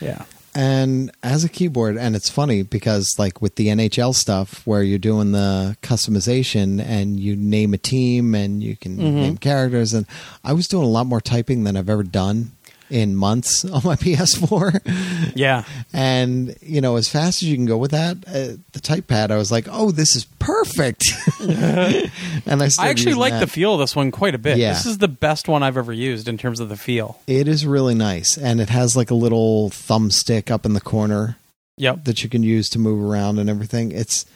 Yeah, 0.00 0.24
and 0.54 1.10
as 1.22 1.44
a 1.44 1.48
keyboard, 1.48 1.96
and 1.96 2.16
it's 2.16 2.28
funny 2.30 2.62
because 2.62 3.14
like 3.18 3.40
with 3.42 3.56
the 3.56 3.68
NHL 3.68 4.14
stuff, 4.14 4.66
where 4.66 4.82
you're 4.82 4.98
doing 4.98 5.32
the 5.32 5.76
customization 5.82 6.80
and 6.80 7.18
you 7.20 7.36
name 7.36 7.74
a 7.74 7.78
team 7.78 8.34
and 8.34 8.62
you 8.62 8.76
can 8.76 8.96
Mhm. 8.96 9.12
name 9.14 9.36
characters, 9.38 9.94
and 9.94 10.06
I 10.44 10.52
was 10.52 10.66
doing 10.68 10.84
a 10.84 10.88
lot 10.90 11.06
more 11.06 11.20
typing 11.20 11.64
than 11.64 11.76
I've 11.76 11.90
ever 11.90 12.02
done 12.02 12.52
in 12.90 13.14
months 13.16 13.64
on 13.64 13.82
my 13.84 13.96
PS4. 13.96 15.32
yeah, 15.36 15.64
And 15.92 16.56
you 16.62 16.80
know, 16.80 16.96
as 16.96 17.08
fast 17.08 17.42
as 17.42 17.48
you 17.48 17.56
can 17.56 17.66
go 17.66 17.76
with 17.76 17.90
that, 17.92 18.16
uh, 18.26 18.56
the 18.72 18.80
type 18.80 19.06
pad, 19.08 19.30
I 19.30 19.36
was 19.36 19.50
like, 19.52 19.66
"Oh, 19.70 19.90
this 19.90 20.16
is 20.16 20.24
perfect." 20.38 21.04
and 21.40 22.62
I, 22.62 22.68
I 22.78 22.88
actually 22.88 23.14
like 23.14 23.32
that. 23.32 23.40
the 23.40 23.46
feel 23.46 23.74
of 23.74 23.80
this 23.80 23.94
one 23.96 24.10
quite 24.10 24.34
a 24.34 24.38
bit. 24.38 24.58
Yeah. 24.58 24.72
This 24.72 24.86
is 24.86 24.98
the 24.98 25.08
best 25.08 25.48
one 25.48 25.62
I've 25.62 25.76
ever 25.76 25.92
used 25.92 26.28
in 26.28 26.38
terms 26.38 26.60
of 26.60 26.68
the 26.68 26.76
feel. 26.76 27.20
It 27.26 27.48
is 27.48 27.66
really 27.66 27.94
nice, 27.94 28.36
and 28.36 28.60
it 28.60 28.68
has 28.70 28.96
like 28.96 29.10
a 29.10 29.14
little 29.14 29.70
thumbstick 29.70 30.50
up 30.50 30.64
in 30.66 30.72
the 30.74 30.80
corner 30.80 31.36
Yep. 31.80 32.04
that 32.04 32.22
you 32.24 32.28
can 32.28 32.42
use 32.42 32.68
to 32.70 32.78
move 32.78 33.00
around 33.08 33.38
and 33.38 33.48
everything. 33.48 33.92
It's 33.92 34.26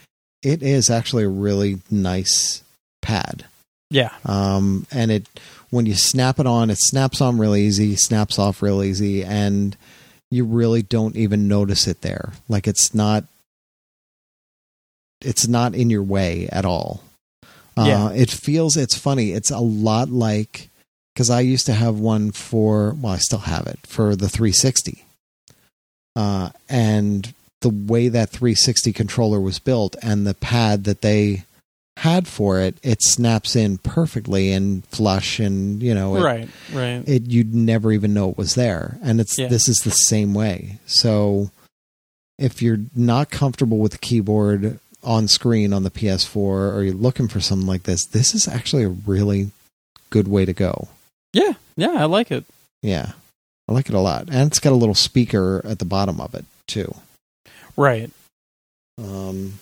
it 0.43 0.63
is 0.63 0.91
actually 0.91 1.25
a 1.25 1.29
really 1.29 1.81
nice 1.91 2.63
pad. 3.01 3.45
Yeah. 3.91 4.11
Um, 4.25 4.87
and 4.93 5.11
it 5.11 5.27
when 5.73 5.87
you 5.87 5.95
snap 5.95 6.39
it 6.39 6.47
on, 6.47 6.69
it 6.69 6.77
snaps 6.79 7.23
on 7.23 7.39
real 7.39 7.57
easy, 7.57 7.97
snaps 7.97 8.39
off 8.39 8.61
real 8.61 8.83
easy, 8.83 9.25
and 9.25 9.75
you 10.31 10.45
really 10.45 10.83
don't 10.83 11.17
even 11.17 11.49
notice 11.49 11.87
it 11.87 12.03
there. 12.03 12.35
Like 12.47 12.69
it's 12.69 12.95
not 12.95 13.25
it's 15.23 15.49
not 15.49 15.75
in 15.75 15.89
your 15.89 16.03
way 16.03 16.47
at 16.53 16.67
all. 16.67 17.03
Uh, 17.77 17.85
Yeah. 17.87 18.11
It 18.13 18.31
feels 18.31 18.77
it's 18.77 18.97
funny. 18.99 19.33
It's 19.33 19.51
a 19.51 19.61
lot 19.61 20.11
like 20.11 20.69
because 21.15 21.31
I 21.31 21.41
used 21.41 21.65
to 21.67 21.73
have 21.73 21.99
one 21.99 22.33
for 22.33 22.95
well, 23.01 23.15
I 23.15 23.19
still 23.19 23.39
have 23.41 23.67
it 23.67 23.79
for 23.87 24.15
the 24.15 24.29
360, 24.29 25.07
uh, 26.17 26.51
and 26.69 27.33
the 27.63 27.71
way 27.71 28.09
that 28.09 28.29
360 28.29 28.93
controller 28.93 29.41
was 29.41 29.59
built 29.59 29.97
and 30.03 30.27
the 30.27 30.35
pad 30.35 30.85
that 30.85 31.01
they 31.01 31.45
had 31.99 32.27
for 32.27 32.59
it, 32.59 32.79
it 32.83 32.99
snaps 33.03 33.55
in 33.55 33.79
perfectly 33.79 34.51
and 34.53 34.85
flush, 34.87 35.39
and 35.39 35.83
you 35.83 35.95
know, 35.95 36.17
it, 36.17 36.23
right. 36.23 36.49
Right. 36.73 37.03
it 37.07 37.27
you'd 37.31 37.55
never 37.55 37.93
even 37.93 38.15
know 38.15 38.31
it 38.31 38.39
was 38.39 38.55
there. 38.55 38.99
And 39.03 39.21
it's 39.21 39.39
Yeah. 39.39 39.49
this 39.49 39.69
is 39.69 39.79
the 39.79 39.91
same 39.91 40.33
way. 40.35 40.79
So 40.87 41.51
if 42.39 42.63
you're 42.63 42.81
not 42.95 43.31
comfortable 43.31 43.79
with 43.79 43.93
the 43.93 43.99
keyboard 43.99 44.79
on 45.05 45.29
screen 45.29 45.73
on 45.73 45.83
the 45.83 45.91
PS4 45.91 46.37
or 46.37 46.83
you're 46.83 46.95
looking 46.95 47.29
for 47.29 47.41
something 47.41 47.67
like 47.69 47.83
this, 47.85 48.07
this 48.07 48.35
is 48.35 48.49
actually 48.49 48.85
a 48.85 48.89
really 48.89 49.51
good 50.11 50.29
way 50.29 50.45
to 50.45 50.53
go. 50.53 50.89
yeah. 51.33 51.53
Yeah. 51.77 51.93
I 51.93 52.05
like 52.05 52.31
it. 52.31 52.45
Yeah. 52.83 53.13
I 53.69 53.73
like 53.73 53.89
it 53.89 53.95
a 53.95 54.01
lot. 54.01 54.29
And 54.31 54.49
it's 54.49 54.59
got 54.59 54.73
a 54.73 54.77
little 54.77 54.95
speaker 54.95 55.63
at 55.65 55.79
the 55.79 55.85
bottom 55.85 56.21
of 56.21 56.35
it 56.35 56.45
too. 56.67 56.95
Right. 57.77 58.11
Um 58.99 59.55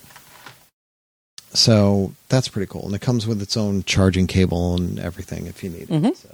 so 1.53 2.13
that's 2.29 2.47
pretty 2.47 2.67
cool. 2.69 2.85
And 2.85 2.95
it 2.95 3.01
comes 3.01 3.27
with 3.27 3.41
its 3.41 3.55
own 3.57 3.83
charging 3.83 4.27
cable 4.27 4.75
and 4.75 4.99
everything 4.99 5.45
if 5.47 5.63
you 5.63 5.69
need 5.69 5.83
it. 5.83 5.89
Mhm. 5.89 6.15
So 6.15 6.29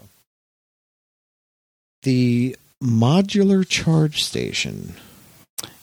the 2.03 2.55
modular 2.83 3.67
charge 3.67 4.23
station. 4.23 4.95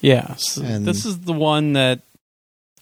Yeah. 0.01 0.35
So 0.37 0.63
And- 0.63 0.87
this 0.87 1.05
is 1.05 1.21
the 1.21 1.33
one 1.33 1.73
that 1.73 2.01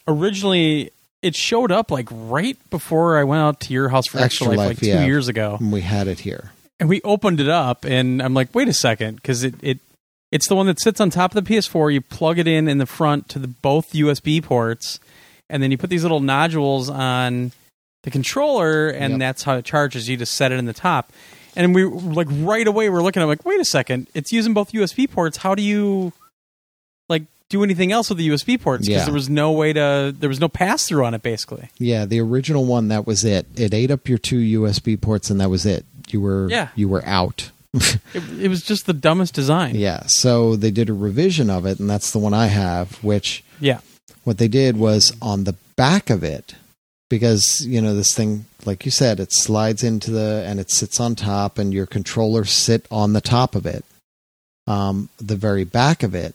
originally 0.06 0.90
it 1.22 1.36
showed 1.36 1.70
up 1.70 1.90
like 1.90 2.08
right 2.10 2.58
before 2.70 3.16
I 3.18 3.24
went 3.24 3.40
out 3.40 3.60
to 3.60 3.72
your 3.72 3.88
house 3.90 4.06
for 4.08 4.18
Extra 4.18 4.46
Extra 4.46 4.48
Life, 4.48 4.58
Life, 4.58 4.68
like 4.68 4.78
two 4.80 4.86
yeah. 4.88 5.04
years 5.06 5.28
ago. 5.28 5.56
And 5.60 5.72
we 5.72 5.82
had 5.82 6.08
it 6.08 6.20
here. 6.20 6.52
and 6.80 6.88
we 6.88 7.00
opened 7.02 7.38
it 7.38 7.48
up 7.48 7.84
and 7.84 8.20
i'm 8.20 8.34
like 8.34 8.52
wait 8.54 8.66
a 8.66 8.72
second 8.72 9.14
because 9.14 9.44
it, 9.44 9.54
it 9.62 9.78
it's 10.32 10.48
the 10.48 10.56
one 10.56 10.66
that 10.66 10.80
sits 10.80 11.00
on 11.00 11.10
top 11.10 11.32
of 11.32 11.44
the 11.44 11.54
ps4 11.56 11.92
you 11.94 12.00
plug 12.00 12.40
it 12.40 12.48
in 12.48 12.66
in 12.66 12.78
the 12.78 12.86
front 12.86 13.28
to 13.28 13.38
the 13.38 13.46
both 13.46 13.92
usb 13.92 14.42
ports 14.42 14.98
and 15.50 15.62
then 15.62 15.70
you 15.70 15.78
put 15.78 15.90
these 15.90 16.02
little 16.02 16.20
nodules 16.20 16.88
on 16.90 17.52
the 18.02 18.10
controller 18.10 18.88
and 18.88 19.12
Yep. 19.14 19.18
that's 19.20 19.42
how 19.44 19.56
it 19.56 19.64
charges 19.64 20.08
you 20.08 20.16
just 20.16 20.34
set 20.34 20.50
it 20.52 20.58
in 20.58 20.64
the 20.66 20.72
top 20.72 21.12
and 21.54 21.74
we 21.74 21.84
like 21.84 22.26
right 22.30 22.66
away 22.66 22.88
we're 22.90 23.02
looking 23.02 23.22
at 23.22 23.26
like 23.26 23.44
wait 23.44 23.60
a 23.60 23.64
second 23.64 24.08
it's 24.14 24.32
using 24.32 24.54
both 24.54 24.72
usb 24.72 25.10
ports 25.10 25.36
how 25.38 25.54
do 25.54 25.62
you 25.62 26.12
like 27.08 27.24
do 27.48 27.62
anything 27.62 27.92
else 27.92 28.08
with 28.08 28.16
the 28.16 28.26
USB 28.30 28.58
ports 28.58 28.86
because 28.88 29.00
Yeah. 29.02 29.04
there 29.04 29.12
was 29.14 29.28
no 29.28 29.52
way 29.52 29.72
to 29.74 30.14
there 30.18 30.28
was 30.30 30.40
no 30.40 30.48
pass 30.48 30.88
through 30.88 31.04
on 31.04 31.12
it 31.12 31.22
basically. 31.22 31.68
Yeah, 31.78 32.06
the 32.06 32.18
original 32.20 32.64
one 32.64 32.88
that 32.88 33.06
was 33.06 33.24
it. 33.26 33.44
It 33.56 33.74
ate 33.74 33.90
up 33.90 34.08
your 34.08 34.16
two 34.16 34.38
USB 34.62 34.98
ports 34.98 35.28
and 35.28 35.38
that 35.38 35.50
was 35.50 35.66
it. 35.66 35.84
You 36.08 36.22
were 36.22 36.48
Yeah. 36.48 36.68
you 36.74 36.88
were 36.88 37.04
out. 37.04 37.50
It, 38.14 38.22
it 38.44 38.48
was 38.48 38.62
just 38.62 38.86
the 38.86 38.92
dumbest 38.94 39.34
design. 39.34 39.74
yeah, 39.74 40.04
so 40.06 40.56
they 40.56 40.70
did 40.70 40.88
a 40.88 40.94
revision 40.94 41.50
of 41.50 41.66
it 41.66 41.78
and 41.78 41.88
that's 41.90 42.10
the 42.10 42.18
one 42.18 42.32
I 42.32 42.46
have 42.46 42.94
which 43.04 43.44
Yeah. 43.60 43.80
What 44.24 44.38
they 44.38 44.48
did 44.48 44.76
was 44.76 45.14
on 45.20 45.44
the 45.44 45.54
back 45.76 46.10
of 46.10 46.22
it 46.22 46.54
because 47.10 47.64
you 47.66 47.80
know 47.80 47.94
this 47.94 48.14
thing 48.14 48.44
like 48.64 48.84
you 48.84 48.90
said 48.90 49.18
it 49.20 49.32
slides 49.32 49.82
into 49.82 50.10
the 50.10 50.44
and 50.46 50.58
it 50.60 50.70
sits 50.70 51.00
on 51.00 51.14
top 51.14 51.58
and 51.58 51.72
your 51.74 51.86
controllers 51.86 52.50
sit 52.52 52.86
on 52.90 53.12
the 53.12 53.20
top 53.20 53.54
of 53.54 53.66
it 53.66 53.84
um, 54.66 55.08
the 55.18 55.36
very 55.36 55.64
back 55.64 56.02
of 56.02 56.14
it 56.14 56.34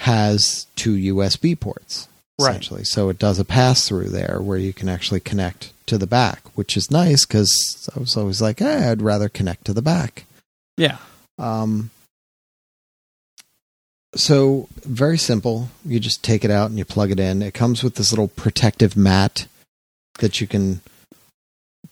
has 0.00 0.66
two 0.76 0.96
usb 1.14 1.58
ports 1.60 2.08
Right. 2.40 2.50
essentially 2.50 2.84
so 2.84 3.08
it 3.08 3.18
does 3.18 3.38
a 3.38 3.44
pass 3.44 3.86
through 3.86 4.08
there 4.08 4.38
where 4.40 4.58
you 4.58 4.72
can 4.72 4.88
actually 4.88 5.20
connect 5.20 5.72
to 5.86 5.98
the 5.98 6.06
back 6.06 6.40
which 6.56 6.76
is 6.76 6.90
nice 6.90 7.24
because 7.26 7.88
i 7.94 8.00
was 8.00 8.16
always 8.16 8.40
like 8.42 8.60
eh, 8.60 8.90
i'd 8.90 9.02
rather 9.02 9.28
connect 9.28 9.64
to 9.66 9.72
the 9.72 9.82
back 9.82 10.24
Yeah. 10.76 10.96
um, 11.38 11.90
so 14.14 14.68
very 14.84 15.18
simple. 15.18 15.68
You 15.84 15.98
just 16.00 16.22
take 16.22 16.44
it 16.44 16.50
out 16.50 16.70
and 16.70 16.78
you 16.78 16.84
plug 16.84 17.10
it 17.10 17.20
in. 17.20 17.42
It 17.42 17.54
comes 17.54 17.82
with 17.82 17.94
this 17.96 18.12
little 18.12 18.28
protective 18.28 18.96
mat 18.96 19.46
that 20.18 20.40
you 20.40 20.46
can 20.46 20.80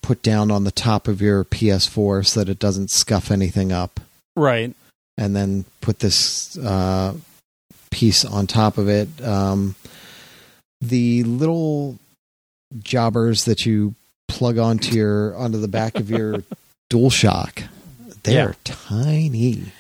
put 0.03 0.23
down 0.23 0.51
on 0.51 0.65
the 0.65 0.71
top 0.71 1.09
of 1.09 1.21
your 1.21 1.45
PS4 1.45 2.27
so 2.27 2.41
that 2.41 2.49
it 2.51 2.59
doesn't 2.59 2.91
scuff 2.91 3.31
anything 3.31 3.73
up, 3.73 4.01
Right. 4.37 4.75
and 5.19 5.35
then 5.37 5.65
put 5.81 5.99
this 6.01 6.57
uh, 6.59 7.15
piece 7.91 8.25
on 8.25 8.47
top 8.47 8.79
of 8.79 8.89
it. 8.89 9.09
Um, 9.23 9.75
the 10.81 11.23
little 11.25 11.99
jobbers 12.83 13.45
that 13.45 13.67
you 13.67 13.95
plug 14.29 14.59
onto 14.59 14.95
your 14.97 15.35
onto 15.37 15.59
the 15.59 15.69
back 15.69 15.97
of 15.97 16.09
your 16.09 16.43
DualShock, 16.91 17.65
they're 18.23 18.57
tiny. 18.65 19.73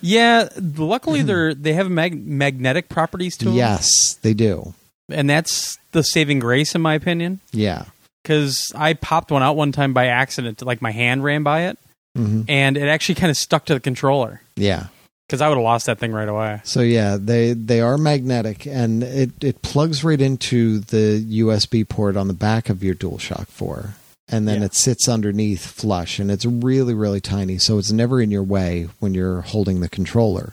Yeah. 0.00 0.48
Luckily, 0.76 1.22
they're 1.22 1.54
they 1.54 1.72
have 1.74 1.90
mag- 1.90 2.26
magnetic 2.26 2.88
properties 2.88 3.36
to 3.38 3.46
them. 3.46 3.54
Yes, 3.54 4.14
they 4.22 4.34
do. 4.34 4.74
and 5.10 5.28
that's 5.28 5.78
the 5.92 6.02
saving 6.02 6.38
grace 6.38 6.74
in 6.74 6.80
my 6.82 6.94
opinion. 6.94 7.40
Yeah. 7.52 7.84
Because 8.22 8.70
I 8.74 8.92
popped 8.94 9.30
one 9.30 9.42
out 9.42 9.56
one 9.56 9.72
time 9.72 9.94
by 9.94 10.06
accident, 10.06 10.60
like 10.62 10.82
my 10.82 10.90
hand 10.90 11.24
ran 11.24 11.42
by 11.42 11.62
it, 11.68 11.78
hmm 12.14 12.42
and 12.48 12.76
it 12.76 12.86
actually 12.88 13.14
kind 13.14 13.30
of 13.30 13.36
stuck 13.36 13.64
to 13.66 13.74
the 13.74 13.80
controller. 13.80 14.42
Yeah. 14.56 14.86
Because 15.26 15.40
I 15.42 15.48
would 15.48 15.56
have 15.56 15.64
lost 15.64 15.86
that 15.86 15.98
thing 15.98 16.12
right 16.12 16.28
away. 16.28 16.60
So 16.64 16.80
yeah, 16.80 17.16
they 17.20 17.52
they 17.52 17.80
are 17.80 17.96
magnetic, 17.98 18.66
and 18.66 19.02
it 19.02 19.30
it 19.42 19.60
plugs 19.62 20.02
right 20.04 20.20
into 20.20 20.78
the 20.80 21.22
USB 21.42 21.86
port 21.88 22.16
on 22.16 22.28
the 22.28 22.34
back 22.34 22.68
of 22.70 22.82
your 22.82 22.94
DualShock 22.94 23.46
Four, 23.48 23.94
and 24.30 24.46
then 24.46 24.60
Yeah. 24.60 24.66
it 24.66 24.74
sits 24.74 25.08
underneath 25.08 25.64
flush, 25.66 26.18
and 26.18 26.30
it's 26.30 26.44
really 26.44 26.94
really 26.94 27.20
tiny, 27.20 27.58
so 27.58 27.78
it's 27.78 27.92
never 27.92 28.20
in 28.20 28.30
your 28.30 28.42
way 28.42 28.88
when 29.00 29.14
you're 29.14 29.40
holding 29.42 29.80
the 29.80 29.88
controller. 29.88 30.52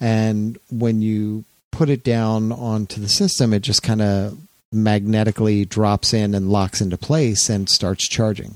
And 0.00 0.58
when 0.70 1.00
you 1.00 1.44
put 1.70 1.88
it 1.88 2.02
down 2.04 2.50
onto 2.52 3.00
the 3.00 3.08
system, 3.08 3.52
it 3.52 3.60
just 3.62 3.82
kind 3.82 4.02
of 4.02 4.36
magnetically 4.72 5.64
drops 5.64 6.12
in 6.12 6.34
and 6.34 6.50
locks 6.50 6.80
into 6.80 6.96
place 6.96 7.48
and 7.48 7.68
starts 7.68 8.08
charging. 8.08 8.54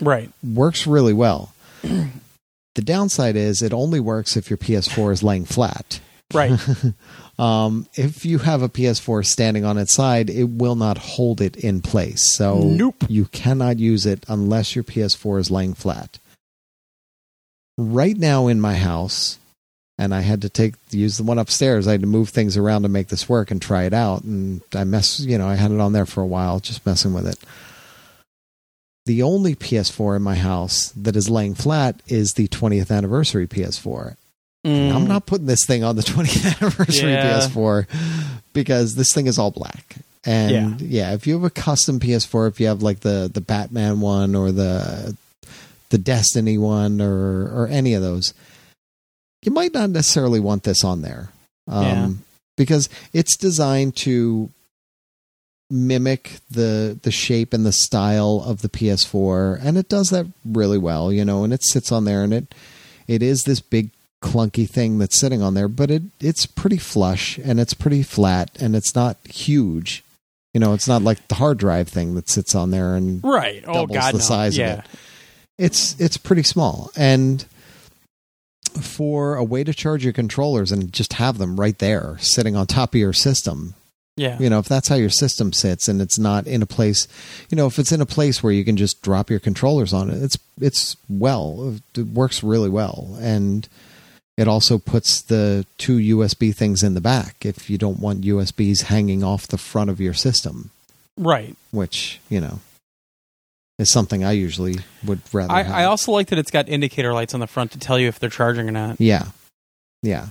Right. 0.00 0.30
Works 0.42 0.86
really 0.86 1.12
well. 1.12 1.52
the 1.82 2.82
downside 2.82 3.36
is 3.36 3.62
it 3.62 3.72
only 3.72 4.00
works 4.00 4.36
if 4.36 4.48
your 4.50 4.56
PS4 4.58 5.12
is 5.12 5.22
laying 5.22 5.44
flat. 5.44 6.00
Right. 6.32 6.58
Um, 7.38 7.86
if 7.94 8.24
you 8.24 8.38
have 8.38 8.62
a 8.62 8.68
PS4 8.68 9.24
standing 9.26 9.64
on 9.64 9.76
its 9.76 9.92
side, 9.92 10.30
it 10.30 10.44
will 10.44 10.74
not 10.76 10.96
hold 10.96 11.40
it 11.42 11.56
in 11.56 11.82
place. 11.82 12.34
So 12.34 12.60
Nope. 12.60 13.04
you 13.08 13.26
cannot 13.26 13.78
use 13.78 14.06
it 14.06 14.24
unless 14.28 14.74
your 14.74 14.84
PS4 14.84 15.38
is 15.40 15.50
laying 15.50 15.74
flat. 15.74 16.18
Right 17.76 18.16
now 18.16 18.46
in 18.46 18.58
my 18.60 18.74
house, 18.76 19.38
and 19.98 20.14
I 20.14 20.20
had 20.20 20.42
to 20.42 20.48
take 20.48 20.74
use 20.90 21.18
the 21.18 21.24
one 21.24 21.38
upstairs. 21.38 21.86
I 21.86 21.92
had 21.92 22.00
to 22.02 22.06
move 22.06 22.30
things 22.30 22.56
around 22.56 22.82
to 22.82 22.88
make 22.88 23.08
this 23.08 23.28
work 23.28 23.50
and 23.50 23.60
try 23.60 23.84
it 23.84 23.92
out. 23.92 24.24
And 24.24 24.62
I 24.74 24.84
mess, 24.84 25.20
you 25.20 25.36
know, 25.38 25.46
I 25.48 25.54
had 25.56 25.72
it 25.72 25.80
on 25.80 25.92
there 25.92 26.06
for 26.06 26.22
a 26.22 26.26
while, 26.26 26.60
just 26.60 26.84
messing 26.86 27.12
with 27.12 27.26
it. 27.26 27.38
The 29.04 29.22
only 29.22 29.54
PS4 29.54 30.16
in 30.16 30.22
my 30.22 30.34
house 30.34 30.88
that 30.96 31.16
is 31.16 31.30
laying 31.30 31.54
flat 31.54 32.00
is 32.08 32.32
the 32.32 32.48
20th 32.48 32.90
anniversary 32.90 33.46
PS4. 33.46 34.16
Mm. 34.66 34.92
I'm 34.94 35.06
not 35.06 35.26
putting 35.26 35.46
this 35.46 35.64
thing 35.66 35.84
on 35.84 35.96
the 35.96 36.02
20th 36.12 36.60
anniversary 36.60 37.12
Yeah. 37.12 37.38
PS4 37.40 37.86
because 38.52 38.94
this 38.96 39.12
thing 39.12 39.26
is 39.26 39.38
all 39.38 39.50
black. 39.50 39.96
And 40.24 40.80
yeah. 40.80 41.12
if 41.14 41.26
you 41.26 41.34
have 41.34 41.44
a 41.44 41.50
custom 41.50 42.00
PS4, 42.00 42.48
if 42.48 42.58
you 42.58 42.66
have 42.66 42.82
like 42.82 43.00
the 43.00 43.30
the 43.32 43.40
Batman 43.40 44.00
one 44.00 44.34
or 44.34 44.50
the 44.50 45.16
the 45.90 45.98
Destiny 45.98 46.58
one 46.58 47.00
or 47.00 47.46
or 47.48 47.68
any 47.70 47.94
of 47.94 48.02
those, 48.02 48.34
you 49.42 49.52
might 49.52 49.72
not 49.72 49.90
necessarily 49.90 50.40
want 50.40 50.64
this 50.64 50.82
on 50.82 51.02
there. 51.02 51.30
Um 51.68 51.84
Yeah. 51.84 52.08
because 52.56 52.88
it's 53.12 53.36
designed 53.36 53.94
to 53.96 54.50
mimic 55.70 56.38
the 56.50 56.98
the 57.02 57.10
shape 57.10 57.52
and 57.52 57.66
the 57.66 57.72
style 57.72 58.42
of 58.44 58.62
the 58.62 58.68
PS4 58.68 59.58
and 59.62 59.76
it 59.76 59.88
does 59.88 60.10
that 60.10 60.26
really 60.44 60.78
well, 60.78 61.12
you 61.12 61.24
know, 61.24 61.42
and 61.44 61.52
it 61.52 61.62
sits 61.64 61.90
on 61.92 62.04
there 62.04 62.22
and 62.22 62.32
it 62.34 62.54
it 63.08 63.22
is 63.22 63.42
this 63.42 63.60
big 63.60 63.90
clunky 64.26 64.68
thing 64.68 64.98
that's 64.98 65.18
sitting 65.18 65.42
on 65.42 65.54
there, 65.54 65.68
but 65.68 65.90
it 65.90 66.02
it's 66.20 66.46
pretty 66.46 66.78
flush 66.78 67.38
and 67.38 67.58
it's 67.60 67.74
pretty 67.74 68.02
flat 68.02 68.50
and 68.60 68.74
it's 68.76 68.94
not 68.94 69.16
huge. 69.28 70.02
You 70.54 70.60
know, 70.60 70.72
it's 70.72 70.88
not 70.88 71.02
like 71.02 71.28
the 71.28 71.34
hard 71.36 71.58
drive 71.58 71.88
thing 71.88 72.14
that 72.14 72.28
sits 72.30 72.54
on 72.54 72.70
there 72.70 72.94
and 72.94 73.22
Right. 73.22 73.62
Oh 73.66 73.72
doubles 73.86 73.96
God, 73.98 74.14
the 74.14 74.18
no. 74.18 74.24
size 74.24 74.56
yeah. 74.58 74.72
of 74.72 74.78
it. 74.80 74.84
It's 75.58 76.00
it's 76.00 76.16
pretty 76.16 76.42
small 76.42 76.90
and 76.96 77.44
for 78.80 79.36
a 79.36 79.44
way 79.44 79.64
to 79.64 79.72
charge 79.72 80.04
your 80.04 80.12
controllers 80.12 80.70
and 80.70 80.92
just 80.92 81.14
have 81.14 81.38
them 81.38 81.58
right 81.58 81.78
there 81.78 82.16
sitting 82.20 82.54
on 82.56 82.66
top 82.66 82.90
of 82.94 83.00
your 83.00 83.14
system 83.14 83.74
Yeah. 84.18 84.38
you 84.38 84.50
know 84.50 84.58
if 84.58 84.68
that's 84.68 84.88
how 84.88 84.96
your 84.96 85.08
system 85.08 85.54
sits 85.54 85.88
and 85.88 86.02
it's 86.02 86.18
not 86.18 86.46
in 86.46 86.60
a 86.60 86.66
place 86.66 87.08
you 87.48 87.56
know 87.56 87.66
if 87.66 87.78
it's 87.78 87.90
in 87.92 88.02
a 88.02 88.06
place 88.06 88.42
where 88.42 88.52
you 88.52 88.64
can 88.66 88.76
just 88.76 89.00
drop 89.00 89.30
your 89.30 89.40
controllers 89.40 89.94
on 89.94 90.10
it 90.10 90.22
it's 90.22 90.36
it's 90.60 90.96
well 91.08 91.76
it 91.96 92.06
works 92.08 92.42
really 92.42 92.68
well 92.68 93.16
and 93.20 93.66
it 94.36 94.46
also 94.48 94.78
puts 94.78 95.20
the 95.22 95.64
two 95.78 95.96
USB 95.98 96.54
things 96.54 96.82
in 96.82 96.94
the 96.94 97.00
back 97.00 97.44
if 97.46 97.70
you 97.70 97.78
don't 97.78 97.98
want 98.00 98.22
USBs 98.22 98.84
hanging 98.84 99.22
off 99.24 99.46
the 99.46 99.58
front 99.58 99.90
of 99.90 100.00
your 100.00 100.14
system 100.14 100.70
Right. 101.16 101.56
which 101.70 102.20
you 102.28 102.40
know 102.40 102.60
is 103.78 103.90
something 103.90 104.24
I 104.24 104.32
usually 104.32 104.76
would 105.04 105.20
rather 105.32 105.52
I, 105.52 105.62
have. 105.62 105.74
I 105.74 105.84
also 105.84 106.12
like 106.12 106.28
that 106.28 106.38
it's 106.38 106.50
got 106.50 106.68
indicator 106.68 107.12
lights 107.12 107.34
on 107.34 107.40
the 107.40 107.46
front 107.46 107.72
to 107.72 107.78
tell 107.78 107.98
you 107.98 108.08
if 108.08 108.18
they're 108.18 108.30
charging 108.30 108.68
or 108.68 108.72
not. 108.72 108.98
Yeah. 109.00 109.26
Yeah. 110.02 110.28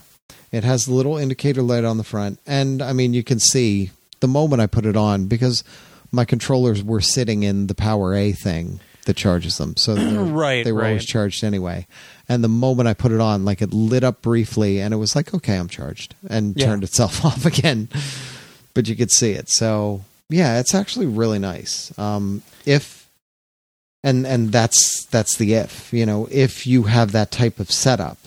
It 0.52 0.64
has 0.64 0.86
the 0.86 0.94
little 0.94 1.18
indicator 1.18 1.62
light 1.62 1.84
on 1.84 1.98
the 1.98 2.04
front. 2.04 2.40
And 2.48 2.82
I 2.82 2.92
mean, 2.94 3.14
you 3.14 3.24
can 3.24 3.40
see 3.40 3.92
the 4.20 4.28
moment 4.28 4.62
I 4.64 4.68
put 4.68 4.86
it 4.86 4.96
on 4.96 5.26
because 5.28 5.64
my 6.12 6.26
controllers 6.26 6.84
were 6.84 7.02
sitting 7.02 7.44
in 7.44 7.68
the 7.68 7.76
Power 7.76 8.16
A 8.16 8.32
thing 8.32 8.80
that 9.06 9.16
charges 9.16 9.58
them. 9.60 9.76
So 9.78 9.94
they 9.96 10.18
were, 10.18 10.24
Right, 10.24 10.66
they 10.66 10.72
were 10.72 10.84
always 10.86 11.06
charged 11.06 11.44
anyway. 11.44 11.86
And 12.28 12.44
the 12.44 12.48
moment 12.50 12.88
I 12.88 12.94
put 12.94 13.12
it 13.12 13.20
on, 13.22 13.46
like 13.46 13.62
it 13.62 13.74
lit 13.74 14.04
up 14.04 14.22
briefly 14.22 14.80
and 14.82 14.94
it 14.94 14.98
was 14.98 15.16
like, 15.16 15.34
okay, 15.34 15.58
I'm 15.58 15.68
charged 15.70 16.16
and 16.30 16.56
Yeah. 16.58 16.66
turned 16.68 16.84
itself 16.84 17.24
off 17.30 17.46
again. 17.46 17.88
But 18.74 18.88
you 18.88 18.96
could 18.96 19.12
see 19.12 19.32
it. 19.32 19.50
So 19.50 20.02
yeah, 20.30 20.60
it's 20.60 20.74
actually 20.76 21.06
really 21.06 21.40
nice. 21.40 21.98
Um, 22.00 22.42
if 22.66 23.08
and 24.04 24.26
and 24.28 24.52
that's 24.52 25.06
that's 25.06 25.38
the 25.38 25.54
if 25.54 25.92
you 25.94 26.06
know 26.06 26.28
if 26.32 26.66
you 26.68 26.84
have 26.84 27.12
that 27.14 27.32
type 27.32 27.60
of 27.60 27.72
setup 27.72 28.18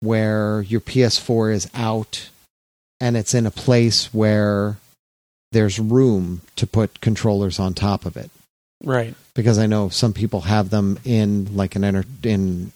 where 0.00 0.62
your 0.62 0.80
PS4 0.80 1.52
is 1.52 1.68
out 1.74 2.30
and 3.00 3.16
it's 3.16 3.34
in 3.34 3.46
a 3.46 3.50
place 3.50 4.12
where 4.14 4.76
there's 5.52 5.78
room 5.80 6.42
to 6.56 6.66
put 6.66 7.00
controllers 7.00 7.58
on 7.58 7.74
top 7.74 8.04
of 8.06 8.16
it 8.16 8.30
Right. 8.84 9.14
because 9.34 9.58
I 9.58 9.66
know 9.66 9.88
some 9.88 10.12
people 10.12 10.42
have 10.42 10.70
them 10.70 10.98
in 11.04 11.56
like 11.56 11.74
an 11.74 11.82
enter 11.84 12.04
in 12.22 12.70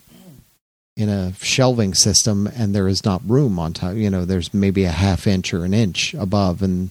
in 0.97 1.09
a 1.09 1.33
shelving 1.41 1.95
system 1.95 2.47
and 2.47 2.75
there 2.75 2.87
is 2.89 3.05
not 3.05 3.23
room 3.27 3.59
on 3.59 3.73
top 3.73 3.95
you 3.95 4.11
know 4.11 4.25
there's 4.25 4.53
maybe 4.53 4.85
a 4.85 4.91
half 4.91 5.27
inch 5.27 5.55
or 5.55 5.65
an 5.65 5.73
inch 5.73 6.13
above 6.15 6.63
and 6.63 6.91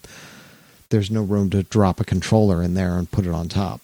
there's 0.89 1.11
no 1.11 1.21
room 1.21 1.49
to 1.49 1.63
drop 1.63 1.99
a 1.99 2.03
controller 2.03 2.63
in 2.63 2.73
there 2.73 2.97
and 2.97 3.11
put 3.11 3.25
it 3.25 3.31
on 3.31 3.47
top 3.47 3.79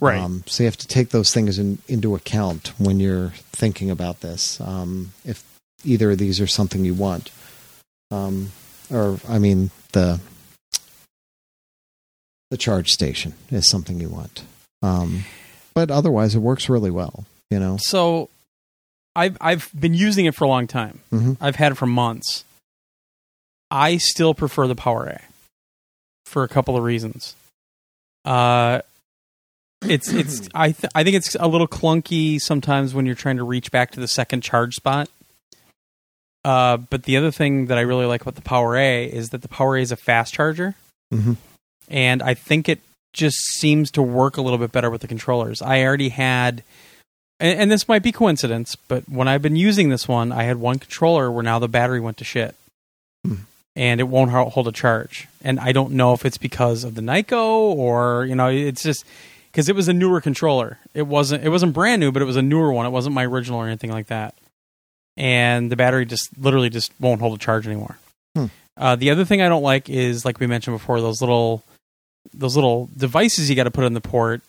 Right. 0.00 0.20
um, 0.20 0.44
so 0.46 0.62
you 0.62 0.66
have 0.66 0.76
to 0.76 0.86
take 0.86 1.08
those 1.10 1.32
things 1.34 1.58
in, 1.58 1.78
into 1.88 2.14
account 2.14 2.72
when 2.78 3.00
you're 3.00 3.30
thinking 3.50 3.90
about 3.90 4.20
this. 4.20 4.60
Um, 4.60 5.10
if 5.24 5.42
either 5.84 6.12
of 6.12 6.18
these 6.18 6.40
are 6.40 6.46
something 6.46 6.84
you 6.84 6.94
want, 6.94 7.32
um, 8.12 8.52
or 8.92 9.18
I 9.28 9.40
mean 9.40 9.70
the 9.92 10.20
the 12.50 12.56
charge 12.56 12.90
station 12.90 13.34
is 13.50 13.68
something 13.68 14.00
you 14.00 14.08
want. 14.08 14.44
Um, 14.82 15.24
but 15.74 15.90
otherwise, 15.90 16.36
it 16.36 16.40
works 16.40 16.68
really 16.68 16.90
well. 16.92 17.24
You 17.50 17.58
know. 17.58 17.76
so 17.80 18.28
I've 19.18 19.36
I've 19.40 19.70
been 19.78 19.94
using 19.94 20.26
it 20.26 20.34
for 20.34 20.44
a 20.44 20.48
long 20.48 20.66
time. 20.66 21.00
hmm 21.10 21.32
I've 21.40 21.56
had 21.56 21.72
it 21.72 21.74
for 21.76 21.86
months. 21.86 22.44
I 23.70 23.96
still 23.98 24.32
prefer 24.34 24.66
the 24.66 24.74
Power 24.76 25.06
A 25.06 25.20
for 26.26 26.42
a 26.44 26.48
couple 26.48 26.76
of 26.76 26.82
reasons. 26.84 27.34
Uh, 28.24 28.80
it's 29.82 30.08
it's 30.12 30.48
I 30.54 30.72
th- 30.72 30.90
I 30.94 31.04
think 31.04 31.16
it's 31.16 31.34
a 31.38 31.48
little 31.48 31.68
clunky 31.68 32.40
sometimes 32.40 32.94
when 32.94 33.06
you're 33.06 33.14
trying 33.14 33.36
to 33.38 33.44
reach 33.44 33.70
back 33.70 33.90
to 33.92 34.00
the 34.00 34.08
second 34.08 34.42
charge 34.42 34.74
spot. 34.74 35.08
Uh, 36.44 36.76
but 36.76 37.02
the 37.02 37.16
other 37.16 37.30
thing 37.30 37.66
that 37.66 37.76
I 37.78 37.82
really 37.82 38.06
like 38.06 38.22
about 38.22 38.36
the 38.36 38.42
Power 38.42 38.76
A 38.76 39.04
is 39.04 39.30
that 39.30 39.42
the 39.42 39.48
Power 39.48 39.76
A 39.76 39.82
is 39.82 39.92
a 39.92 39.96
fast 39.96 40.32
charger, 40.34 40.74
hmm 41.12 41.34
and 41.88 42.22
I 42.22 42.34
think 42.34 42.68
it 42.68 42.80
just 43.14 43.36
seems 43.58 43.90
to 43.92 44.02
work 44.02 44.36
a 44.36 44.42
little 44.42 44.58
bit 44.58 44.70
better 44.70 44.90
with 44.90 45.00
the 45.00 45.08
controllers. 45.08 45.60
I 45.62 45.82
already 45.82 46.10
had, 46.10 46.62
and, 47.40 47.60
and 47.60 47.70
this 47.70 47.88
might 47.88 48.02
be 48.02 48.12
coincidence, 48.12 48.76
but 48.76 49.08
when 49.08 49.28
I've 49.28 49.42
been 49.42 49.56
using 49.56 49.88
this 49.88 50.06
one, 50.08 50.32
I 50.32 50.44
had 50.44 50.58
one 50.58 50.78
controller 50.78 51.30
where 51.30 51.42
now 51.42 51.58
the 51.58 51.68
battery 51.68 52.00
went 52.00 52.16
to 52.18 52.24
shit, 52.24 52.54
Hmm. 53.24 53.34
and 53.76 54.00
it 54.00 54.04
won't 54.04 54.30
hold 54.30 54.68
a 54.68 54.72
charge. 54.72 55.28
And 55.42 55.58
I 55.60 55.72
don't 55.72 55.92
know 55.92 56.12
if 56.12 56.24
it's 56.24 56.38
because 56.38 56.84
of 56.84 56.94
the 56.94 57.00
Nyko 57.02 57.42
or 57.76 58.24
you 58.26 58.34
know, 58.34 58.48
it's 58.48 58.82
just 58.82 59.04
because 59.50 59.68
it 59.68 59.74
was 59.76 59.88
a 59.88 59.92
newer 59.92 60.20
controller. 60.20 60.78
It 60.94 61.02
wasn't 61.06 61.44
it 61.44 61.48
wasn't 61.48 61.72
brand 61.74 62.00
new, 62.00 62.12
but 62.12 62.22
it 62.22 62.26
was 62.26 62.36
a 62.36 62.42
newer 62.42 62.72
one. 62.72 62.86
It 62.86 62.90
wasn't 62.90 63.14
my 63.14 63.24
original 63.26 63.60
or 63.60 63.66
anything 63.66 63.90
like 63.90 64.06
that. 64.08 64.34
And 65.16 65.70
the 65.70 65.76
battery 65.76 66.06
just 66.06 66.30
literally 66.38 66.70
just 66.70 66.92
won't 67.00 67.20
hold 67.20 67.34
a 67.34 67.38
charge 67.42 67.66
anymore. 67.66 67.98
Hmm. 68.36 68.46
Uh, 68.76 68.94
the 68.94 69.10
other 69.10 69.24
thing 69.24 69.42
I 69.42 69.48
don't 69.48 69.64
like 69.64 69.90
is 69.90 70.24
like 70.24 70.38
we 70.38 70.46
mentioned 70.46 70.76
before, 70.78 71.00
those 71.00 71.20
little 71.20 71.64
those 72.32 72.54
little 72.54 72.88
devices 72.96 73.48
you 73.50 73.56
got 73.56 73.64
to 73.64 73.70
put 73.70 73.84
in 73.84 73.94
the 73.94 74.00
port. 74.00 74.42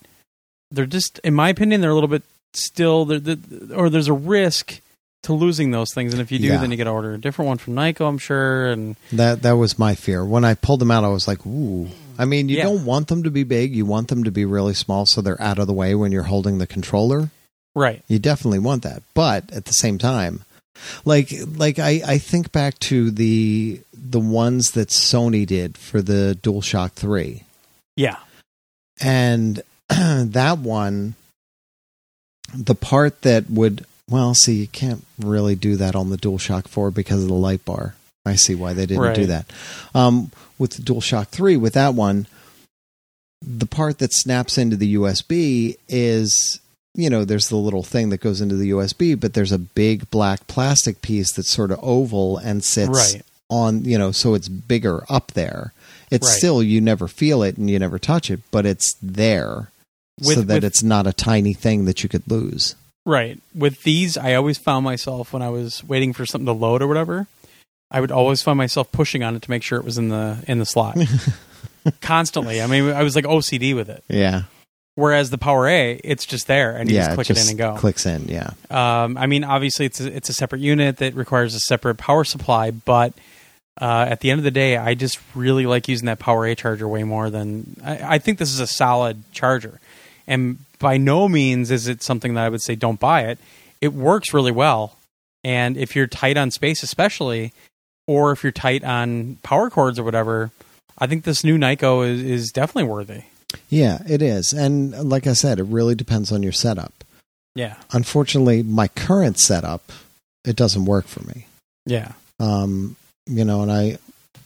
They're 0.71 0.85
just, 0.85 1.17
in 1.23 1.33
my 1.33 1.49
opinion, 1.49 1.81
they're 1.81 1.89
a 1.89 1.95
little 1.95 2.09
bit 2.09 2.21
still, 2.53 3.05
they're, 3.05 3.19
they're- 3.19 3.75
or 3.75 3.89
there's 3.89 4.07
a 4.07 4.13
risk 4.13 4.81
to 5.23 5.33
losing 5.33 5.71
those 5.71 5.93
things. 5.93 6.13
And 6.13 6.21
if 6.21 6.31
you 6.31 6.39
do, 6.39 6.47
Yeah. 6.47 6.57
then 6.61 6.71
you 6.71 6.77
got 6.77 6.85
to 6.85 6.89
order 6.91 7.13
a 7.13 7.17
different 7.17 7.47
one 7.49 7.57
from 7.57 7.75
Nyko, 7.75 8.07
I'm 8.07 8.17
sure. 8.17 8.67
And 8.67 8.95
That 9.11 9.41
that 9.41 9.53
was 9.57 9.77
my 9.77 9.93
fear 9.95 10.23
when 10.25 10.45
I 10.45 10.53
pulled 10.53 10.79
them 10.79 10.91
out. 10.91 11.03
I 11.03 11.09
was 11.09 11.27
like, 11.27 11.45
ooh. 11.45 11.89
I 12.17 12.25
mean, 12.25 12.49
you 12.49 12.57
Yeah. 12.57 12.63
don't 12.63 12.85
want 12.85 13.07
them 13.07 13.23
to 13.23 13.31
be 13.31 13.43
big. 13.43 13.73
You 13.75 13.85
want 13.85 14.07
them 14.09 14.23
to 14.25 14.31
be 14.31 14.45
really 14.45 14.73
small, 14.73 15.05
so 15.05 15.21
they're 15.21 15.41
out 15.41 15.59
of 15.59 15.67
the 15.67 15.73
way 15.73 15.93
when 15.95 16.11
you're 16.11 16.23
holding 16.23 16.57
the 16.57 16.67
controller. 16.67 17.29
right, 17.75 18.01
You 18.07 18.19
definitely 18.19 18.59
want 18.59 18.83
that, 18.83 19.03
but 19.13 19.49
at 19.53 19.65
the 19.65 19.71
same 19.71 19.97
time, 19.97 20.41
like 21.05 21.31
like 21.57 21.79
I, 21.79 22.01
I 22.05 22.17
think 22.17 22.51
back 22.51 22.77
to 22.79 23.09
the 23.11 23.79
the 23.93 24.19
ones 24.19 24.71
that 24.71 24.89
Sony 24.89 25.45
did 25.45 25.77
for 25.77 26.01
the 26.01 26.37
DualShock 26.41 26.93
Three, 26.93 27.43
yeah, 27.95 28.17
and 28.99 29.61
that 29.89 30.57
one, 30.59 31.15
the 32.53 32.75
part 32.75 33.21
that 33.21 33.49
would 33.49 33.85
well, 34.09 34.33
see, 34.33 34.55
you 34.55 34.67
can't 34.67 35.05
really 35.19 35.55
do 35.55 35.75
that 35.75 35.95
on 35.95 36.09
the 36.09 36.17
DualShock 36.17 36.67
Four 36.67 36.89
because 36.89 37.21
of 37.21 37.27
the 37.27 37.35
light 37.35 37.63
bar. 37.63 37.95
I 38.25 38.35
see 38.35 38.55
why 38.55 38.73
they 38.73 38.85
didn't 38.85 39.13
do 39.13 39.27
that. 39.27 39.51
Um, 39.93 40.31
with 40.57 40.71
the 40.71 40.81
DualShock 40.81 41.27
Three, 41.27 41.57
with 41.57 41.73
that 41.73 41.93
one, 41.93 42.27
the 43.41 43.65
part 43.65 43.99
that 43.99 44.13
snaps 44.13 44.57
into 44.57 44.75
the 44.75 44.95
USB 44.95 45.77
is 45.87 46.59
you 46.95 47.09
know 47.09 47.23
there's 47.23 47.49
the 47.49 47.55
little 47.55 47.83
thing 47.83 48.09
that 48.09 48.19
goes 48.19 48.41
into 48.41 48.55
the 48.55 48.71
USB, 48.71 49.19
but 49.19 49.33
there's 49.33 49.51
a 49.51 49.59
big 49.59 50.09
black 50.09 50.47
plastic 50.47 51.01
piece 51.01 51.31
that's 51.31 51.51
sort 51.51 51.71
of 51.71 51.79
oval 51.81 52.37
and 52.37 52.63
sits 52.63 53.13
right, 53.13 53.21
on 53.49 53.85
you 53.85 53.97
know 53.97 54.11
so 54.11 54.33
it's 54.33 54.49
bigger 54.49 55.03
up 55.09 55.31
there. 55.31 55.73
It's 56.11 56.27
Right. 56.27 56.37
still 56.37 56.63
you 56.63 56.81
never 56.81 57.07
feel 57.07 57.43
it 57.43 57.57
and 57.57 57.69
you 57.69 57.77
never 57.77 57.99
touch 57.99 58.31
it, 58.31 58.41
but 58.49 58.65
it's 58.65 58.95
there 59.01 59.69
so 60.21 60.41
that 60.41 60.55
with- 60.55 60.63
it's 60.63 60.83
not 60.83 61.07
a 61.07 61.13
tiny 61.13 61.53
thing 61.53 61.85
that 61.85 62.03
you 62.03 62.09
could 62.09 62.29
lose. 62.29 62.75
right. 63.05 63.39
With 63.55 63.83
these, 63.83 64.17
I 64.17 64.33
always 64.35 64.57
found 64.57 64.83
myself 64.85 65.33
when 65.33 65.41
I 65.41 65.49
was 65.49 65.83
waiting 65.83 66.13
for 66.13 66.25
something 66.25 66.45
to 66.45 66.51
load 66.53 66.81
or 66.81 66.87
whatever, 66.87 67.27
I 67.91 68.01
would 68.01 68.11
always 68.11 68.41
find 68.41 68.57
myself 68.57 68.91
pushing 68.91 69.23
on 69.23 69.35
it 69.35 69.41
to 69.41 69.49
make 69.49 69.63
sure 69.63 69.79
it 69.79 69.85
was 69.85 69.97
in 69.97 70.09
the 70.09 70.43
in 70.47 70.59
the 70.59 70.65
slot 70.65 70.97
constantly. 72.01 72.61
I 72.61 72.67
mean, 72.67 72.91
I 72.91 73.03
was 73.03 73.15
like 73.15 73.25
OCD 73.25 73.75
with 73.75 73.89
it. 73.89 74.03
Yeah, 74.07 74.43
Whereas 74.95 75.29
the 75.29 75.37
Power 75.37 75.65
A, 75.67 75.93
it's 76.03 76.25
just 76.25 76.47
there, 76.47 76.75
and 76.75 76.89
you 76.89 76.97
yeah, 76.97 77.05
just 77.05 77.15
click 77.15 77.29
it 77.29 77.41
in 77.41 77.49
and 77.49 77.57
go. 77.57 77.75
Clicks 77.77 78.05
in, 78.05 78.27
yeah. 78.27 78.51
Um, 78.69 79.17
I 79.17 79.27
mean, 79.27 79.45
obviously, 79.45 79.85
it's 79.85 80.01
a, 80.01 80.13
it's 80.13 80.27
a 80.27 80.33
separate 80.33 80.59
unit 80.59 80.97
that 80.97 81.13
requires 81.15 81.55
a 81.55 81.59
separate 81.59 81.95
power 81.95 82.25
supply, 82.25 82.71
but 82.71 83.13
uh, 83.79 84.07
at 84.09 84.19
the 84.19 84.29
end 84.29 84.39
of 84.39 84.43
the 84.43 84.51
day, 84.51 84.75
I 84.75 84.95
just 84.95 85.19
really 85.35 85.65
like 85.65 85.87
using 85.87 86.07
that 86.07 86.19
Power 86.19 86.45
A 86.45 86.53
charger 86.53 86.85
way 86.85 87.05
more 87.05 87.29
than 87.29 87.77
I, 87.81 88.15
I 88.15 88.17
think 88.19 88.39
this 88.39 88.51
is 88.51 88.59
a 88.59 88.67
solid 88.67 89.23
charger. 89.31 89.79
And 90.29 90.59
by 90.79 90.95
no 90.97 91.27
means 91.27 91.71
is 91.71 91.87
it 91.89 92.01
something 92.01 92.35
that 92.35 92.45
I 92.45 92.49
would 92.49 92.61
say 92.61 92.75
don't 92.75 92.99
buy 92.99 93.23
it. 93.23 93.37
It 93.81 93.93
works 93.93 94.33
really 94.33 94.51
well, 94.51 94.95
and 95.43 95.75
if 95.75 95.95
you're 95.95 96.07
tight 96.07 96.37
on 96.37 96.51
space, 96.51 96.83
especially, 96.83 97.51
or 98.07 98.31
if 98.31 98.43
you're 98.43 98.51
tight 98.51 98.83
on 98.83 99.37
power 99.43 99.69
cords 99.69 99.97
or 99.99 100.03
whatever, 100.03 100.51
I 100.97 101.07
think 101.07 101.23
this 101.23 101.43
new 101.43 101.57
Nyko 101.57 102.07
is, 102.07 102.21
is 102.21 102.51
definitely 102.51 102.89
worthy. 102.89 103.23
Yeah, 103.69 103.99
it 104.07 104.21
is. 104.21 104.53
And 104.53 105.09
like 105.09 105.25
I 105.27 105.33
said, 105.33 105.59
it 105.59 105.63
really 105.63 105.95
depends 105.95 106.31
on 106.31 106.43
your 106.43 106.51
setup. 106.51 106.93
Yeah, 107.55 107.75
Unfortunately, 107.91 108.61
my 108.63 108.87
current 108.89 109.39
setup, 109.39 109.91
it 110.45 110.55
doesn't 110.55 110.85
work 110.85 111.07
for 111.07 111.23
me. 111.23 111.47
yeah, 111.85 112.11
Um, 112.39 112.95
you 113.25 113.43
know, 113.43 113.63
and 113.63 113.71
I 113.71 113.97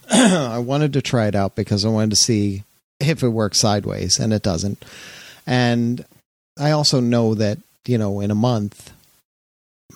I 0.10 0.58
wanted 0.58 0.92
to 0.94 1.02
try 1.02 1.26
it 1.26 1.34
out 1.34 1.54
because 1.54 1.84
I 1.84 1.88
wanted 1.90 2.10
to 2.10 2.16
see 2.16 2.62
if 3.00 3.22
it 3.22 3.28
works 3.28 3.58
sideways, 3.60 4.18
and 4.18 4.32
it 4.32 4.42
doesn't. 4.42 4.84
And 5.46 6.04
I 6.58 6.70
also 6.70 7.00
know 7.00 7.34
that, 7.34 7.58
you 7.86 7.98
know, 7.98 8.20
in 8.20 8.30
a 8.30 8.34
month 8.34 8.92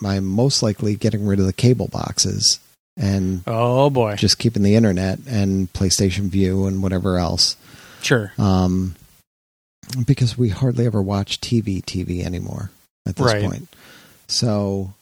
I'm 0.04 0.24
most 0.26 0.62
likely 0.62 0.94
getting 0.94 1.26
rid 1.26 1.40
of 1.40 1.46
the 1.46 1.52
cable 1.52 1.88
boxes 1.88 2.60
and 2.96 3.42
oh 3.46 3.90
boy, 3.90 4.16
just 4.16 4.38
keeping 4.38 4.62
the 4.62 4.76
internet 4.76 5.18
and 5.26 5.72
PlayStation 5.72 6.28
Vue 6.28 6.66
and 6.66 6.82
whatever 6.82 7.18
else. 7.18 7.56
sure, 8.02 8.32
Um, 8.38 8.94
because 10.06 10.36
we 10.36 10.50
hardly 10.50 10.84
ever 10.86 11.00
watch 11.02 11.40
TV 11.40 11.82
TV 11.82 12.24
anymore 12.24 12.70
at 13.06 13.16
this 13.16 13.24
Right. 13.26 13.42
point. 13.42 13.68
So 14.28 14.92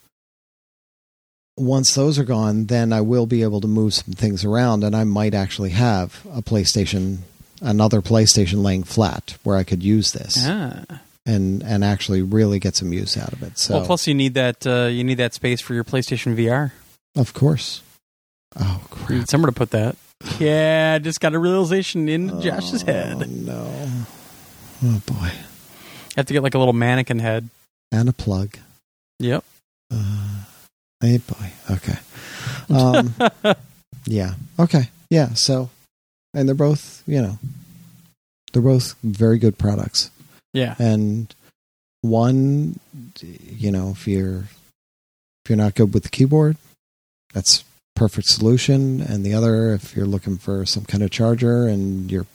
once 1.58 1.94
those 1.94 2.18
are 2.18 2.25
gone, 2.25 2.66
then 2.66 2.92
I 2.92 3.00
will 3.00 3.26
be 3.26 3.42
able 3.42 3.60
to 3.62 3.66
move 3.68 3.94
some 3.94 4.15
things 4.15 4.44
around, 4.44 4.84
and 4.84 4.94
I 4.94 5.05
might 5.05 5.34
actually 5.34 5.70
have 5.70 6.25
a 6.33 6.42
PlayStation, 6.42 7.18
another 7.60 8.01
PlayStation 8.02 8.62
laying 8.62 8.83
flat 8.85 9.36
where 9.43 9.57
I 9.57 9.65
could 9.65 9.83
use 9.83 10.12
this 10.12 10.36
ah. 10.47 10.83
and 11.25 11.62
and 11.62 11.85
actually 11.85 12.23
really 12.23 12.59
get 12.59 12.76
some 12.76 12.93
use 12.93 13.17
out 13.17 13.33
of 13.33 13.43
it. 13.43 13.59
So 13.59 13.76
Well, 13.76 13.86
plus 13.86 14.07
you 14.07 14.15
need 14.15 14.35
that 14.35 14.67
uh, 14.67 14.86
you 14.86 15.05
need 15.05 15.17
that 15.18 15.35
space 15.35 15.60
for 15.60 15.75
your 15.75 15.85
PlayStation 15.85 16.36
VR. 16.36 16.73
of 17.17 17.33
course. 17.35 17.83
Oh 18.59 18.81
You 19.09 19.17
need 19.18 19.28
somewhere 19.28 19.51
to 19.51 19.57
put 19.57 19.70
that. 19.70 19.97
Yeah, 20.39 20.94
I 20.97 20.99
just 20.99 21.20
got 21.20 21.35
a 21.35 21.39
realization 21.39 22.09
in 22.09 22.41
Josh's 22.41 22.83
Oh, 22.83 22.86
head. 22.86 23.31
no! 23.31 23.70
Oh 24.83 25.02
boy! 25.07 25.15
I 25.31 26.17
have 26.17 26.26
to 26.26 26.33
get 26.33 26.43
like 26.43 26.55
a 26.55 26.59
little 26.59 26.73
mannequin 26.73 27.18
head. 27.18 27.51
And 27.93 28.09
a 28.09 28.12
plug. 28.12 28.57
Yep. 29.18 29.44
Uh, 29.93 30.44
hey 31.01 31.18
boy. 31.18 31.52
Okay. 31.70 31.99
Um, 32.70 33.15
yeah. 34.07 34.35
Okay. 34.59 34.89
Yeah. 35.10 35.35
So, 35.35 35.68
and 36.36 36.47
they're 36.47 36.55
both, 36.55 37.02
you 37.06 37.20
know, 37.20 37.39
they're 38.52 38.62
both 38.62 38.94
very 39.02 39.39
good 39.39 39.58
products. 39.58 40.10
Yeah. 40.52 40.76
And 40.78 41.34
one, 42.02 42.78
you 43.20 43.73
know, 43.73 43.90
if 43.90 44.06
you're 44.06 44.44
if 45.44 45.48
you're 45.48 45.56
not 45.56 45.74
good 45.74 45.94
with 45.94 46.02
the 46.02 46.10
keyboard, 46.10 46.56
that's 47.32 47.65
perfect 47.94 48.28
solution. 48.28 49.00
And 49.00 49.24
the 49.24 49.34
other, 49.34 49.73
if 49.73 49.97
you're 49.97 50.06
looking 50.06 50.36
for 50.36 50.66
some 50.66 50.84
kind 50.84 51.02
of 51.02 51.10
charger 51.10 51.66
and 51.66 52.12
your 52.12 52.26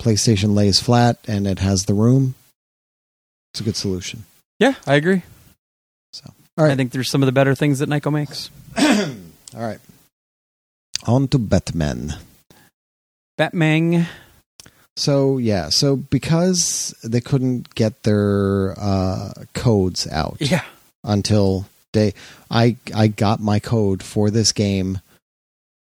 PlayStation 0.00 0.54
lays 0.54 0.78
flat 0.78 1.18
and 1.26 1.46
it 1.46 1.58
has 1.58 1.86
the 1.86 1.94
room, 1.94 2.34
it's 3.52 3.60
a 3.60 3.64
good 3.64 3.76
solution. 3.76 4.24
Yeah, 4.58 4.74
I 4.86 4.96
agree. 4.96 5.22
So, 6.12 6.32
all 6.56 6.66
I 6.66 6.76
think 6.76 6.92
there's 6.92 7.10
some 7.10 7.22
of 7.22 7.26
the 7.26 7.32
better 7.32 7.54
things 7.54 7.78
that 7.78 7.88
Nyko 7.88 8.12
makes. 8.12 8.50
All 9.56 9.62
right. 9.62 9.78
On 11.06 11.28
to 11.28 11.38
Batman. 11.38 12.14
Batman. 13.38 14.06
So 14.96 15.38
yeah, 15.38 15.70
so 15.70 15.96
because 15.96 16.94
they 17.02 17.20
couldn't 17.22 17.74
get 17.74 18.02
their 18.02 18.74
uh, 18.78 19.32
codes 19.54 20.06
out 20.10 20.36
Yeah. 20.40 20.64
until 21.04 21.66
they, 21.92 22.12
I 22.50 22.76
I 22.94 23.06
got 23.06 23.40
my 23.40 23.60
code 23.60 24.02
for 24.02 24.30
this 24.30 24.52
game 24.52 25.00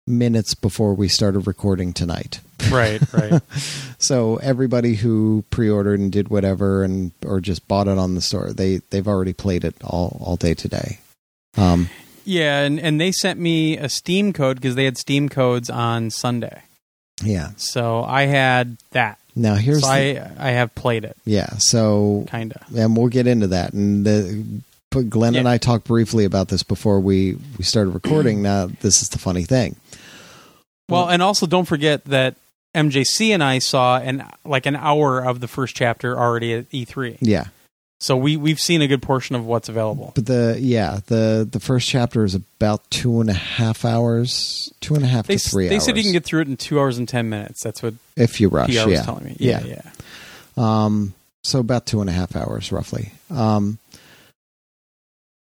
minutes 0.07 0.55
before 0.55 0.93
we 0.95 1.09
started 1.09 1.47
recording 1.47 1.93
tonight. 1.95 2.41
Right, 2.71 3.01
right. 3.13 3.41
So 3.99 4.37
everybody 4.37 4.97
who 4.97 5.45
pre-ordered 5.49 5.99
and 5.99 6.13
did 6.13 6.29
whatever 6.29 6.85
and 6.85 7.13
or 7.25 7.41
just 7.41 7.67
bought 7.67 7.89
it 7.89 7.97
on 7.97 8.15
the 8.15 8.21
store, 8.21 8.53
they 8.53 8.83
they've 8.91 9.09
already 9.09 9.33
played 9.33 9.65
it 9.65 9.75
all 9.83 10.19
all 10.23 10.37
day 10.37 10.53
today. 10.53 10.99
Um, 11.57 11.89
yeah, 12.27 12.61
and, 12.61 12.79
and 12.79 13.01
they 13.01 13.13
sent 13.13 13.41
me 13.41 13.79
a 13.79 13.89
Steam 13.89 14.33
code 14.35 14.57
because 14.57 14.75
they 14.75 14.85
had 14.85 14.99
Steam 14.99 15.31
codes 15.31 15.71
on 15.71 16.11
Sunday. 16.11 16.63
Yeah. 17.23 17.51
So 17.57 18.03
I 18.05 18.23
had 18.23 18.77
that. 18.91 19.19
Now 19.37 19.55
here's 19.55 19.83
so 19.83 19.89
the, 19.89 20.21
I 20.21 20.49
I 20.49 20.51
have 20.53 20.75
played 20.75 21.05
it, 21.05 21.17
yeah. 21.25 21.57
So 21.59 22.25
kind 22.29 22.53
of. 22.53 22.77
and 22.77 22.97
we'll 22.97 23.09
get 23.09 23.27
into 23.27 23.49
that. 23.49 23.73
And 23.73 24.07
the, 24.07 24.45
but 24.91 25.11
Glenn 25.11 25.35
and 25.35 25.49
I 25.49 25.59
talked 25.59 25.87
briefly 25.87 26.25
about 26.25 26.49
this 26.49 26.63
before 26.63 27.01
we 27.01 27.37
we 27.59 27.65
started 27.65 27.91
recording. 27.91 28.43
now 28.43 28.69
this 28.81 29.03
is 29.03 29.09
the 29.09 29.19
funny 29.19 29.43
thing. 29.43 29.77
Well, 30.89 31.09
and 31.09 31.23
also 31.23 31.47
don't 31.47 31.65
forget 31.65 32.05
that 32.05 32.37
MJC 32.75 33.31
and 33.31 33.43
I 33.43 33.59
saw 33.59 33.99
an 33.99 34.25
like 34.45 34.67
an 34.67 34.77
hour 34.77 35.25
of 35.25 35.41
the 35.41 35.49
first 35.49 35.75
chapter 35.75 36.19
already 36.19 36.53
at 36.53 36.71
E3. 36.71 37.19
Yeah. 37.21 37.47
So 38.05 38.19
we 38.19 38.37
we've 38.37 38.61
seen 38.61 38.83
a 38.83 38.87
good 38.87 39.01
portion 39.01 39.35
of 39.35 39.47
what's 39.47 39.71
available. 39.71 40.13
But 40.15 40.27
the 40.27 40.59
yeah 40.61 41.01
the 41.07 41.49
the 41.51 41.59
first 41.59 41.89
chapter 41.89 42.23
is 42.23 42.35
about 42.35 42.91
two 42.91 43.23
and 43.23 43.31
a 43.31 43.35
half 43.35 43.87
hours, 43.87 44.71
two 44.83 44.95
and 44.95 45.03
a 45.03 45.07
half 45.07 45.27
They, 45.27 45.39
to 45.39 45.49
three 45.49 45.69
they 45.69 45.77
hours. 45.77 45.87
said 45.87 45.97
you 45.97 46.03
can 46.03 46.13
get 46.13 46.23
through 46.23 46.43
it 46.43 46.49
in 46.49 46.59
two 46.59 46.79
hours 46.79 46.99
and 46.99 47.09
ten 47.09 47.31
minutes. 47.31 47.63
That's 47.63 47.83
what 47.83 47.95
if 48.15 48.43
you 48.43 48.51
rush. 48.51 48.69
PR 48.69 48.75
yeah, 48.75 48.85
was 48.85 49.05
telling 49.07 49.25
me. 49.25 49.37
Yeah, 49.39 49.65
yeah. 49.65 49.81
yeah. 50.59 50.85
Um, 50.85 51.15
so 51.45 51.61
about 51.61 51.87
two 51.87 52.03
and 52.03 52.11
a 52.11 52.13
half 52.13 52.37
hours 52.37 52.71
roughly. 52.71 53.13
Um, 53.31 53.79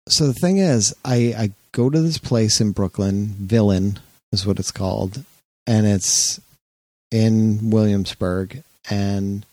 so 0.08 0.26
the 0.26 0.32
thing 0.32 0.56
is, 0.56 0.96
I 1.04 1.34
I 1.36 1.50
go 1.72 1.90
to 1.90 2.00
this 2.00 2.16
place 2.16 2.58
in 2.58 2.72
Brooklyn, 2.72 3.34
Villain 3.38 3.98
is 4.32 4.46
what 4.46 4.58
it's 4.58 4.72
called, 4.72 5.22
and 5.66 5.86
it's 5.86 6.40
in 7.10 7.68
Williamsburg, 7.68 8.62
and 8.88 9.44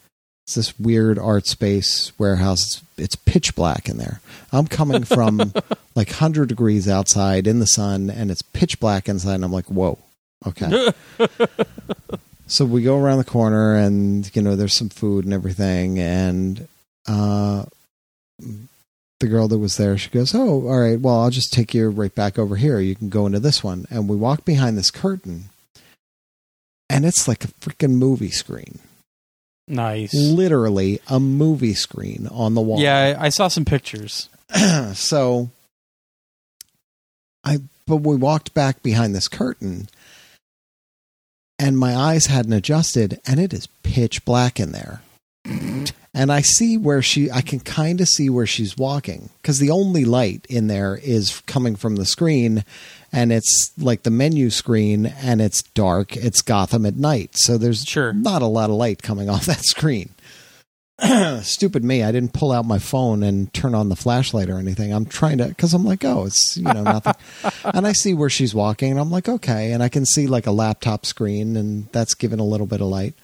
it's 0.43 0.55
this 0.55 0.77
weird 0.79 1.17
art 1.17 1.47
space 1.47 2.11
warehouse. 2.17 2.61
It's, 2.61 2.81
it's 2.97 3.15
pitch 3.15 3.55
black 3.55 3.87
in 3.87 3.97
there. 3.97 4.19
I'm 4.51 4.67
coming 4.67 5.03
from 5.03 5.53
like 5.95 6.11
hundred 6.11 6.49
degrees 6.49 6.87
outside 6.87 7.47
in 7.47 7.59
the 7.59 7.65
sun, 7.65 8.09
and 8.09 8.29
it's 8.29 8.41
pitch 8.41 8.79
black 8.79 9.07
inside. 9.07 9.35
And 9.35 9.45
I'm 9.45 9.53
like, 9.53 9.67
whoa, 9.67 9.97
okay. 10.45 10.91
so 12.47 12.65
we 12.65 12.83
go 12.83 12.97
around 12.97 13.17
the 13.17 13.23
corner 13.23 13.75
and 13.75 14.29
you 14.35 14.41
know 14.41 14.55
there's 14.55 14.75
some 14.75 14.89
food 14.89 15.25
and 15.25 15.33
everything 15.33 15.97
and 15.99 16.67
uh 17.07 17.65
the 19.19 19.27
girl 19.27 19.47
that 19.47 19.57
was 19.57 19.77
there 19.77 19.97
she 19.97 20.09
goes 20.09 20.35
oh 20.35 20.67
all 20.67 20.79
right 20.79 20.99
well 20.99 21.21
i'll 21.21 21.29
just 21.29 21.53
take 21.53 21.73
you 21.73 21.89
right 21.89 22.13
back 22.13 22.37
over 22.37 22.55
here 22.55 22.79
you 22.79 22.95
can 22.95 23.09
go 23.09 23.25
into 23.25 23.39
this 23.39 23.63
one 23.63 23.85
and 23.89 24.09
we 24.09 24.15
walk 24.15 24.43
behind 24.43 24.77
this 24.77 24.91
curtain 24.91 25.45
and 26.89 27.05
it's 27.05 27.27
like 27.27 27.43
a 27.43 27.47
freaking 27.47 27.93
movie 27.93 28.29
screen 28.29 28.79
nice. 29.67 30.13
literally 30.13 30.99
a 31.07 31.19
movie 31.19 31.73
screen 31.73 32.27
on 32.31 32.53
the 32.53 32.61
wall 32.61 32.79
Yeah, 32.79 33.15
I, 33.19 33.25
I 33.25 33.29
saw 33.29 33.47
some 33.47 33.65
pictures. 33.65 34.29
so 34.93 35.49
I 37.43 37.59
but 37.85 37.97
we 37.97 38.15
walked 38.15 38.53
back 38.53 38.81
behind 38.81 39.13
this 39.13 39.27
curtain 39.27 39.87
and 41.59 41.77
my 41.77 41.95
eyes 41.95 42.27
hadn't 42.27 42.53
adjusted 42.53 43.19
and 43.25 43.39
it 43.39 43.53
is 43.53 43.67
pitch 43.83 44.25
black 44.25 44.59
in 44.59 44.71
there. 44.71 45.01
And 46.15 46.31
I 46.31 46.41
see 46.41 46.77
where 46.77 47.01
she 47.01 47.29
I 47.29 47.41
can 47.41 47.59
kind 47.59 47.99
of 47.99 48.07
see 48.07 48.29
where 48.29 48.47
she's 48.47 48.77
walking 48.77 49.29
cuz 49.43 49.59
the 49.59 49.71
only 49.71 50.05
light 50.05 50.45
in 50.49 50.67
there 50.67 50.95
is 50.95 51.41
coming 51.47 51.75
from 51.75 51.95
the 51.95 52.05
screen 52.05 52.63
and 53.13 53.31
it's 53.31 53.71
like 53.77 54.03
the 54.03 54.09
menu 54.09 54.49
screen 54.49 55.05
and 55.05 55.39
it's 55.41 55.61
dark. 55.61 56.17
It's 56.17 56.41
Gotham 56.41 56.85
at 56.85 56.97
night. 56.97 57.31
So 57.35 57.57
there's 57.57 57.85
Sure. 57.85 58.11
not 58.11 58.41
a 58.41 58.47
lot 58.47 58.69
of 58.69 58.75
light 58.75 59.01
coming 59.03 59.29
off 59.29 59.45
that 59.45 59.63
screen. 59.63 60.09
Stupid 61.41 61.83
me, 61.83 62.03
I 62.03 62.11
didn't 62.11 62.33
pull 62.33 62.51
out 62.51 62.65
my 62.65 62.79
phone 62.79 63.23
and 63.23 63.51
turn 63.53 63.73
on 63.75 63.89
the 63.89 63.95
flashlight 63.95 64.49
or 64.49 64.57
anything. 64.57 64.93
I'm 64.93 65.05
trying 65.05 65.39
to 65.39 65.53
cuz 65.55 65.73
I'm 65.73 65.83
like, 65.83 66.05
"Oh, 66.05 66.25
it's, 66.25 66.55
you 66.55 66.63
know, 66.63 66.83
nothing." 66.83 67.15
and 67.73 67.85
I 67.87 67.93
see 67.93 68.13
where 68.13 68.29
she's 68.29 68.53
walking 68.55 68.91
and 68.91 68.99
I'm 68.99 69.09
like, 69.11 69.27
"Okay." 69.27 69.71
And 69.73 69.81
I 69.83 69.89
can 69.89 70.05
see 70.05 70.27
like 70.27 70.45
a 70.47 70.51
laptop 70.51 71.05
screen 71.05 71.55
and 71.57 71.87
that's 71.91 72.13
giving 72.13 72.39
a 72.39 72.45
little 72.45 72.67
bit 72.67 72.79
of 72.81 72.87
light. 72.87 73.15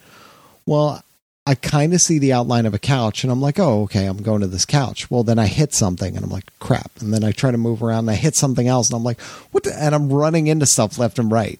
Well, 0.66 1.02
I 1.50 1.56
kind 1.56 1.92
of 1.94 2.00
see 2.00 2.20
the 2.20 2.32
outline 2.32 2.64
of 2.64 2.74
a 2.74 2.78
couch 2.78 3.24
and 3.24 3.32
I'm 3.32 3.40
like, 3.40 3.58
"Oh, 3.58 3.82
okay, 3.82 4.06
I'm 4.06 4.22
going 4.22 4.40
to 4.42 4.46
this 4.46 4.64
couch." 4.64 5.10
Well, 5.10 5.24
then 5.24 5.40
I 5.40 5.48
hit 5.48 5.74
something 5.74 6.14
and 6.14 6.24
I'm 6.24 6.30
like, 6.30 6.46
"Crap." 6.60 6.92
And 7.00 7.12
then 7.12 7.24
I 7.24 7.32
try 7.32 7.50
to 7.50 7.58
move 7.58 7.82
around 7.82 8.04
and 8.04 8.12
I 8.12 8.14
hit 8.14 8.36
something 8.36 8.68
else 8.68 8.88
and 8.88 8.96
I'm 8.96 9.02
like, 9.02 9.20
"What?" 9.50 9.64
The? 9.64 9.74
And 9.74 9.92
I'm 9.92 10.12
running 10.12 10.46
into 10.46 10.64
stuff 10.64 10.96
left 10.96 11.18
and 11.18 11.28
right. 11.28 11.58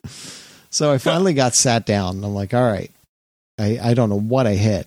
so 0.70 0.90
I 0.90 0.96
finally 0.96 1.34
got 1.34 1.54
sat 1.54 1.84
down 1.84 2.16
and 2.16 2.24
I'm 2.24 2.34
like, 2.34 2.54
"All 2.54 2.62
right." 2.62 2.90
I, 3.58 3.90
I 3.90 3.94
don't 3.94 4.08
know 4.08 4.18
what 4.18 4.46
I 4.46 4.54
hit. 4.54 4.86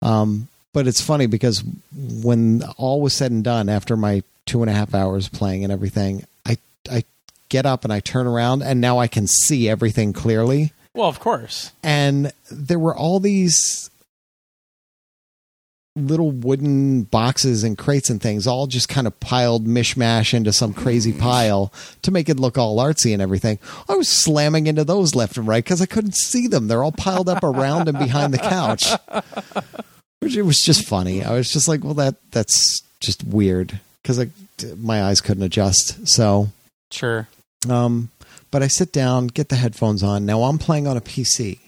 Um, 0.00 0.48
but 0.72 0.86
it's 0.86 1.02
funny 1.02 1.26
because 1.26 1.62
when 1.92 2.62
all 2.78 3.02
was 3.02 3.12
said 3.12 3.30
and 3.30 3.44
done, 3.44 3.68
after 3.68 3.94
my 3.94 4.22
two 4.46 4.62
and 4.62 4.70
a 4.70 4.74
half 4.74 4.94
hours 4.94 5.28
playing 5.28 5.64
and 5.64 5.72
everything, 5.72 6.24
I 6.46 6.56
I 6.90 7.04
get 7.50 7.66
up 7.66 7.84
and 7.84 7.92
I 7.92 8.00
turn 8.00 8.26
around 8.26 8.62
and 8.62 8.80
now 8.80 8.98
I 8.98 9.06
can 9.06 9.26
see 9.26 9.68
everything 9.68 10.14
clearly. 10.14 10.72
Well, 10.94 11.08
of 11.08 11.20
course. 11.20 11.72
And 11.82 12.32
there 12.50 12.78
were 12.78 12.96
all 12.96 13.20
these 13.20 13.90
little 15.96 16.30
wooden 16.30 17.02
boxes 17.02 17.64
and 17.64 17.76
crates 17.76 18.10
and 18.10 18.22
things 18.22 18.46
all 18.46 18.66
just 18.68 18.88
kind 18.88 19.06
of 19.06 19.18
piled 19.20 19.66
mishmash 19.66 20.32
into 20.32 20.52
some 20.52 20.72
crazy 20.72 21.12
pile 21.12 21.72
to 22.02 22.10
make 22.12 22.28
it 22.28 22.38
look 22.38 22.56
all 22.56 22.78
artsy 22.78 23.12
and 23.12 23.20
everything. 23.20 23.58
I 23.88 23.94
was 23.96 24.08
slamming 24.08 24.66
into 24.68 24.84
those 24.84 25.14
left 25.16 25.36
and 25.36 25.46
right 25.48 25.62
because 25.64 25.82
I 25.82 25.86
couldn't 25.86 26.14
see 26.14 26.46
them. 26.46 26.68
They're 26.68 26.84
all 26.84 26.92
piled 26.92 27.28
up 27.28 27.42
around 27.42 27.88
and 27.88 27.98
behind 27.98 28.32
the 28.32 28.38
couch. 28.38 28.92
Which 30.20 30.36
it 30.36 30.42
was 30.42 30.58
just 30.60 30.86
funny. 30.86 31.24
I 31.24 31.32
was 31.32 31.52
just 31.52 31.66
like, 31.66 31.82
well, 31.82 31.94
that 31.94 32.14
that's 32.30 32.82
just 33.00 33.24
weird 33.24 33.80
because 34.02 34.24
my 34.78 35.02
eyes 35.04 35.20
couldn't 35.20 35.42
adjust. 35.42 36.06
So, 36.06 36.48
Sure. 36.92 37.26
um, 37.68 38.10
but 38.50 38.62
I 38.62 38.66
sit 38.68 38.92
down, 38.92 39.28
get 39.28 39.48
the 39.48 39.56
headphones 39.56 40.02
on. 40.02 40.26
Now 40.26 40.42
I'm 40.44 40.58
playing 40.58 40.86
on 40.86 40.96
a 40.96 41.00
PC. 41.00 41.58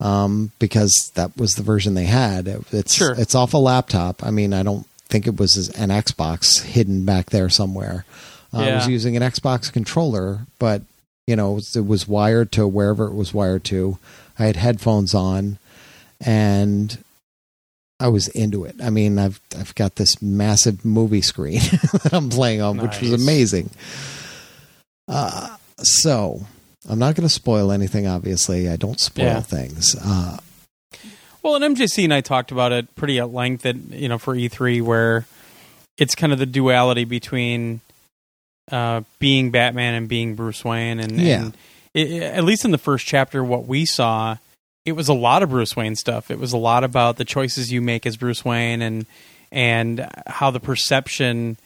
Um, 0.00 0.52
because 0.60 1.10
that 1.16 1.36
was 1.36 1.54
the 1.54 1.62
version 1.64 1.94
they 1.94 2.04
had. 2.04 2.46
It- 2.46 2.62
It's 2.72 2.94
Sure. 2.94 3.14
it's 3.18 3.34
off 3.34 3.52
a 3.54 3.58
laptop. 3.58 4.24
I 4.24 4.30
mean, 4.30 4.52
I 4.54 4.62
don't 4.62 4.86
think 5.08 5.26
it 5.26 5.38
was 5.38 5.56
an 5.70 5.90
Xbox 5.90 6.62
hidden 6.62 7.04
back 7.04 7.30
there 7.30 7.48
somewhere. 7.48 8.04
Uh, 8.54 8.58
I 8.60 8.74
was 8.76 8.86
using 8.86 9.16
an 9.16 9.22
Xbox 9.22 9.72
controller, 9.72 10.46
but 10.58 10.82
you 11.26 11.34
know, 11.36 11.52
it 11.52 11.54
was, 11.56 11.76
it 11.76 11.86
was 11.86 12.06
wired 12.08 12.52
to 12.52 12.66
wherever 12.66 13.06
it 13.08 13.14
was 13.14 13.34
wired 13.34 13.64
to. 13.64 13.98
I 14.38 14.44
had 14.44 14.56
headphones 14.56 15.14
on, 15.14 15.58
and 16.20 16.96
I 18.00 18.08
was 18.08 18.28
into 18.28 18.64
it. 18.64 18.76
I 18.82 18.88
mean, 18.90 19.18
I've 19.18 19.40
I've 19.58 19.74
got 19.74 19.96
this 19.96 20.22
massive 20.22 20.84
movie 20.84 21.20
screen 21.20 21.58
that 22.04 22.10
I'm 22.12 22.30
playing 22.30 22.62
on, 22.62 22.78
which 22.78 23.00
was 23.00 23.12
amazing. 23.12 23.70
Uh, 25.08 25.56
so 25.78 26.46
I'm 26.88 26.98
not 26.98 27.14
going 27.14 27.26
to 27.26 27.32
spoil 27.32 27.72
anything. 27.72 28.06
Obviously, 28.06 28.68
I 28.68 28.76
don't 28.76 29.00
spoil 29.00 29.24
Yeah. 29.24 29.40
things. 29.40 29.96
Uh, 30.02 30.38
Well, 31.42 31.54
and 31.54 31.64
MJC 31.76 32.04
and 32.04 32.12
I 32.12 32.20
talked 32.20 32.50
about 32.50 32.72
it 32.72 32.94
pretty 32.96 33.18
at 33.20 33.32
length 33.32 33.64
at 33.64 33.76
you 33.90 34.08
know 34.08 34.18
for 34.18 34.34
E3 34.34 34.82
where 34.82 35.26
it's 35.96 36.14
kind 36.14 36.32
of 36.32 36.38
the 36.38 36.46
duality 36.46 37.04
between 37.04 37.80
uh, 38.70 39.00
being 39.18 39.50
Batman 39.50 39.94
and 39.94 40.08
being 40.08 40.34
Bruce 40.34 40.62
Wayne, 40.64 41.00
and, 41.00 41.12
Yeah. 41.18 41.44
and 41.44 41.56
it, 41.94 42.22
at 42.22 42.44
least 42.44 42.64
in 42.66 42.70
the 42.70 42.76
first 42.78 43.06
chapter, 43.06 43.42
what 43.42 43.66
we 43.66 43.86
saw, 43.86 44.36
it 44.84 44.92
was 44.92 45.08
a 45.08 45.14
lot 45.14 45.42
of 45.42 45.48
Bruce 45.48 45.74
Wayne 45.74 45.96
stuff. 45.96 46.30
It 46.30 46.38
was 46.38 46.52
a 46.52 46.58
lot 46.58 46.84
about 46.84 47.16
the 47.16 47.24
choices 47.24 47.72
you 47.72 47.80
make 47.80 48.04
as 48.04 48.16
Bruce 48.18 48.44
Wayne 48.44 48.82
and 48.82 49.06
and 49.50 50.06
how 50.26 50.50
the 50.50 50.60
perception 50.60 51.56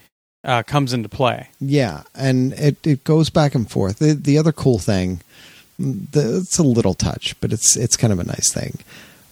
uh, 0.44 0.62
comes 0.62 0.92
into 0.92 1.08
play. 1.08 1.48
yeah, 1.60 2.02
and 2.14 2.52
it 2.54 2.84
it 2.86 3.04
goes 3.04 3.30
back 3.30 3.54
and 3.54 3.70
forth. 3.70 3.98
The, 3.98 4.14
the 4.14 4.38
other 4.38 4.52
cool 4.52 4.78
thing, 4.78 5.20
the, 5.78 6.38
it's 6.38 6.58
a 6.58 6.62
little 6.62 6.94
touch, 6.94 7.38
but 7.40 7.52
it's 7.52 7.76
it's 7.76 7.96
kind 7.96 8.12
of 8.12 8.18
a 8.18 8.24
nice 8.24 8.52
thing. 8.52 8.78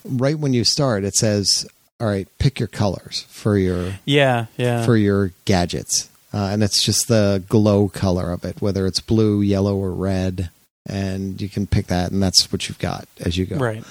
Right 0.04 0.38
when 0.38 0.54
you 0.54 0.64
start, 0.64 1.04
it 1.04 1.14
says, 1.14 1.68
"All 2.00 2.06
right, 2.06 2.28
pick 2.38 2.58
your 2.58 2.68
colors 2.68 3.26
for 3.28 3.58
your 3.58 3.94
Yeah, 4.04 4.46
yeah, 4.56 4.84
for 4.84 4.96
your 4.96 5.32
gadgets. 5.44 6.08
Uh, 6.32 6.50
and 6.52 6.62
it's 6.62 6.84
just 6.84 7.08
the 7.08 7.42
glow 7.48 7.88
color 7.88 8.30
of 8.30 8.44
it, 8.44 8.62
whether 8.62 8.86
it's 8.86 9.00
blue, 9.00 9.42
yellow, 9.42 9.74
or 9.76 9.90
red. 9.90 10.50
And 10.86 11.40
you 11.42 11.48
can 11.48 11.66
pick 11.66 11.88
that, 11.88 12.12
and 12.12 12.22
that's 12.22 12.50
what 12.52 12.68
you've 12.68 12.78
got 12.78 13.08
as 13.20 13.36
you 13.36 13.46
go. 13.46 13.56
right. 13.56 13.84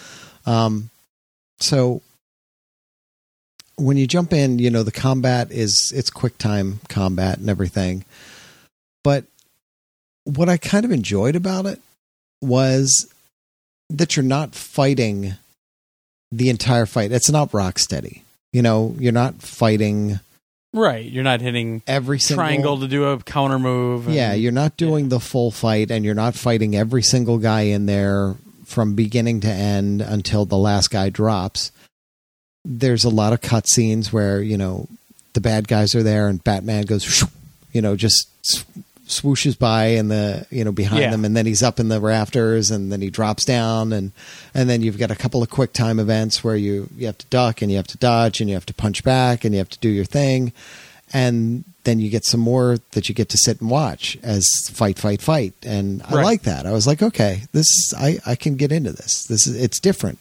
Um, 0.46 0.90
so 1.60 2.02
when 3.80 3.98
you 3.98 4.08
jump 4.08 4.34
in, 4.34 4.60
you 4.60 4.70
know 4.70 4.84
the 4.84 4.92
combat 4.92 5.52
is 5.52 5.92
it's 5.96 6.10
quick 6.10 6.38
time 6.38 6.80
combat 6.90 7.38
and 7.40 7.50
everything. 7.50 8.04
But 9.04 9.26
what 10.26 10.50
I 10.50 10.58
kind 10.58 10.86
of 10.86 10.92
enjoyed 10.92 11.36
about 11.36 11.66
it 11.66 11.82
was 12.42 13.12
that 13.90 14.16
you're 14.16 14.24
not 14.24 14.54
fighting 14.56 15.34
the 16.32 16.50
entire 16.50 16.86
fight. 16.86 17.12
It's 17.12 17.30
not 17.32 17.52
Rocksteady. 17.52 18.22
You 18.54 18.62
know, 18.62 18.96
you're 19.00 19.12
not 19.12 19.42
fighting 19.42 20.20
Right. 20.72 21.04
You're 21.06 21.24
not 21.24 21.42
hitting 21.42 21.82
every 21.88 22.20
single 22.20 22.46
triangle 22.46 22.80
to 22.80 22.88
do 22.88 23.06
a 23.06 23.18
counter 23.24 23.58
move. 23.58 24.06
and- 24.06 24.16
Yeah, 24.16 24.34
you're 24.34 24.52
not 24.52 24.78
doing 24.78 25.10
the 25.10 25.20
full 25.20 25.50
fight 25.50 25.90
and 25.90 26.06
you're 26.06 26.14
not 26.14 26.36
fighting 26.36 26.76
every 26.76 27.02
single 27.02 27.40
guy 27.40 27.62
in 27.62 27.88
there 27.88 28.36
from 28.66 28.94
beginning 28.94 29.40
to 29.42 29.48
end 29.50 30.02
until 30.02 30.46
the 30.46 30.58
last 30.58 30.92
guy 30.92 31.10
drops. 31.10 31.72
There's 32.66 33.04
a 33.04 33.10
lot 33.10 33.34
of 33.34 33.42
cutscenes 33.42 34.12
where, 34.12 34.42
you 34.42 34.58
know, 34.58 34.88
the 35.34 35.42
bad 35.42 35.68
guys 35.68 35.96
are 35.96 36.04
there 36.04 36.28
and 36.28 36.44
Batman 36.44 36.86
goes, 36.86 37.24
you 37.72 37.82
know, 37.82 37.96
just 37.96 38.28
swooshes 39.08 39.58
by 39.58 39.86
and 39.86 40.12
the, 40.12 40.46
you 40.52 40.64
know, 40.64 40.72
behind 40.72 41.02
Yeah. 41.02 41.12
them 41.12 41.26
and 41.26 41.36
then 41.36 41.46
he's 41.46 41.64
up 41.64 41.80
in 41.80 41.88
the 41.90 42.00
rafters 42.00 42.70
and 42.70 42.92
then 42.92 43.02
he 43.02 43.10
drops 43.10 43.44
down 43.44 43.92
and 43.94 44.12
and 44.54 44.70
then 44.70 44.82
you've 44.82 45.00
got 45.00 45.10
a 45.10 45.16
couple 45.16 45.42
of 45.42 45.50
quick 45.50 45.74
time 45.74 46.00
events 46.00 46.44
where 46.44 46.56
you 46.56 46.90
you 46.96 47.08
have 47.08 47.18
to 47.18 47.26
duck 47.28 47.62
and 47.62 47.72
you 47.72 47.78
have 47.78 47.88
to 47.88 47.98
dodge 47.98 48.40
and 48.40 48.50
you 48.50 48.56
have 48.56 48.68
to 48.68 48.74
punch 48.74 49.04
back 49.04 49.44
and 49.44 49.54
you 49.54 49.58
have 49.60 49.70
to 49.70 49.80
do 49.80 49.90
your 49.90 50.06
thing 50.06 50.54
and 51.12 51.64
then 51.86 52.00
you 52.00 52.10
get 52.12 52.24
some 52.26 52.40
more 52.40 52.78
that 52.92 53.10
you 53.10 53.16
get 53.16 53.30
to 53.30 53.38
sit 53.38 53.62
and 53.62 53.70
watch 53.72 54.16
as 54.22 54.46
fight, 54.72 55.00
fight, 55.00 55.22
fight, 55.24 55.54
and 55.66 56.04
I 56.04 56.22
like 56.22 56.44
that. 56.44 56.68
I 56.68 56.72
was 56.72 56.86
like, 56.86 57.02
okay, 57.02 57.44
this 57.52 57.66
is 57.66 57.94
I 57.98 58.20
I 58.28 58.36
can 58.36 58.58
get 58.58 58.72
into 58.72 58.92
this. 58.92 59.24
This 59.24 59.48
is 59.48 59.56
it's 59.60 59.80
different 59.80 60.20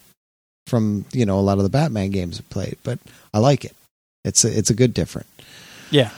from 0.68 1.04
you 1.12 1.24
know 1.26 1.38
a 1.38 1.42
lot 1.42 1.58
of 1.58 1.64
the 1.64 1.70
Batman 1.70 2.10
games 2.10 2.38
I've 2.38 2.50
played, 2.50 2.76
but 2.82 2.98
I 3.34 3.38
like 3.38 3.64
it. 3.64 3.74
It's 4.24 4.44
a, 4.44 4.56
it's 4.58 4.70
a 4.70 4.74
good 4.74 4.92
different. 4.94 5.26
Yeah. 5.90 6.10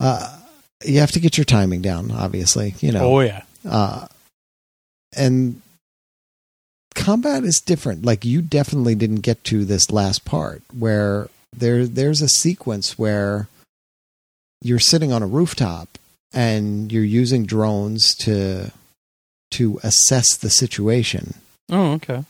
Uh, 0.00 0.38
you 0.84 1.00
have 1.00 1.10
to 1.12 1.20
get 1.20 1.36
your 1.36 1.44
timing 1.44 1.82
down, 1.82 2.10
obviously. 2.10 2.74
You 2.80 2.92
know, 2.92 3.04
Oh 3.16 3.20
yeah. 3.20 3.42
uh, 3.68 4.06
and 5.16 5.60
combat 6.94 7.44
is 7.44 7.60
different. 7.64 8.04
Like 8.04 8.24
you 8.24 8.42
definitely 8.42 8.94
didn't 8.94 9.20
get 9.20 9.44
to 9.44 9.64
this 9.64 9.90
last 9.90 10.24
part 10.24 10.62
where 10.76 11.28
there 11.56 11.86
there's 11.86 12.22
a 12.22 12.28
sequence 12.28 12.98
where 12.98 13.48
you're 14.62 14.78
sitting 14.78 15.12
on 15.12 15.22
a 15.22 15.26
rooftop 15.26 15.98
and 16.32 16.92
you're 16.92 17.04
using 17.04 17.44
drones 17.46 18.14
to 18.16 18.70
to 19.52 19.80
assess 19.82 20.36
the 20.36 20.50
situation, 20.50 21.34
Oh 21.70 21.92
okay. 21.94 22.24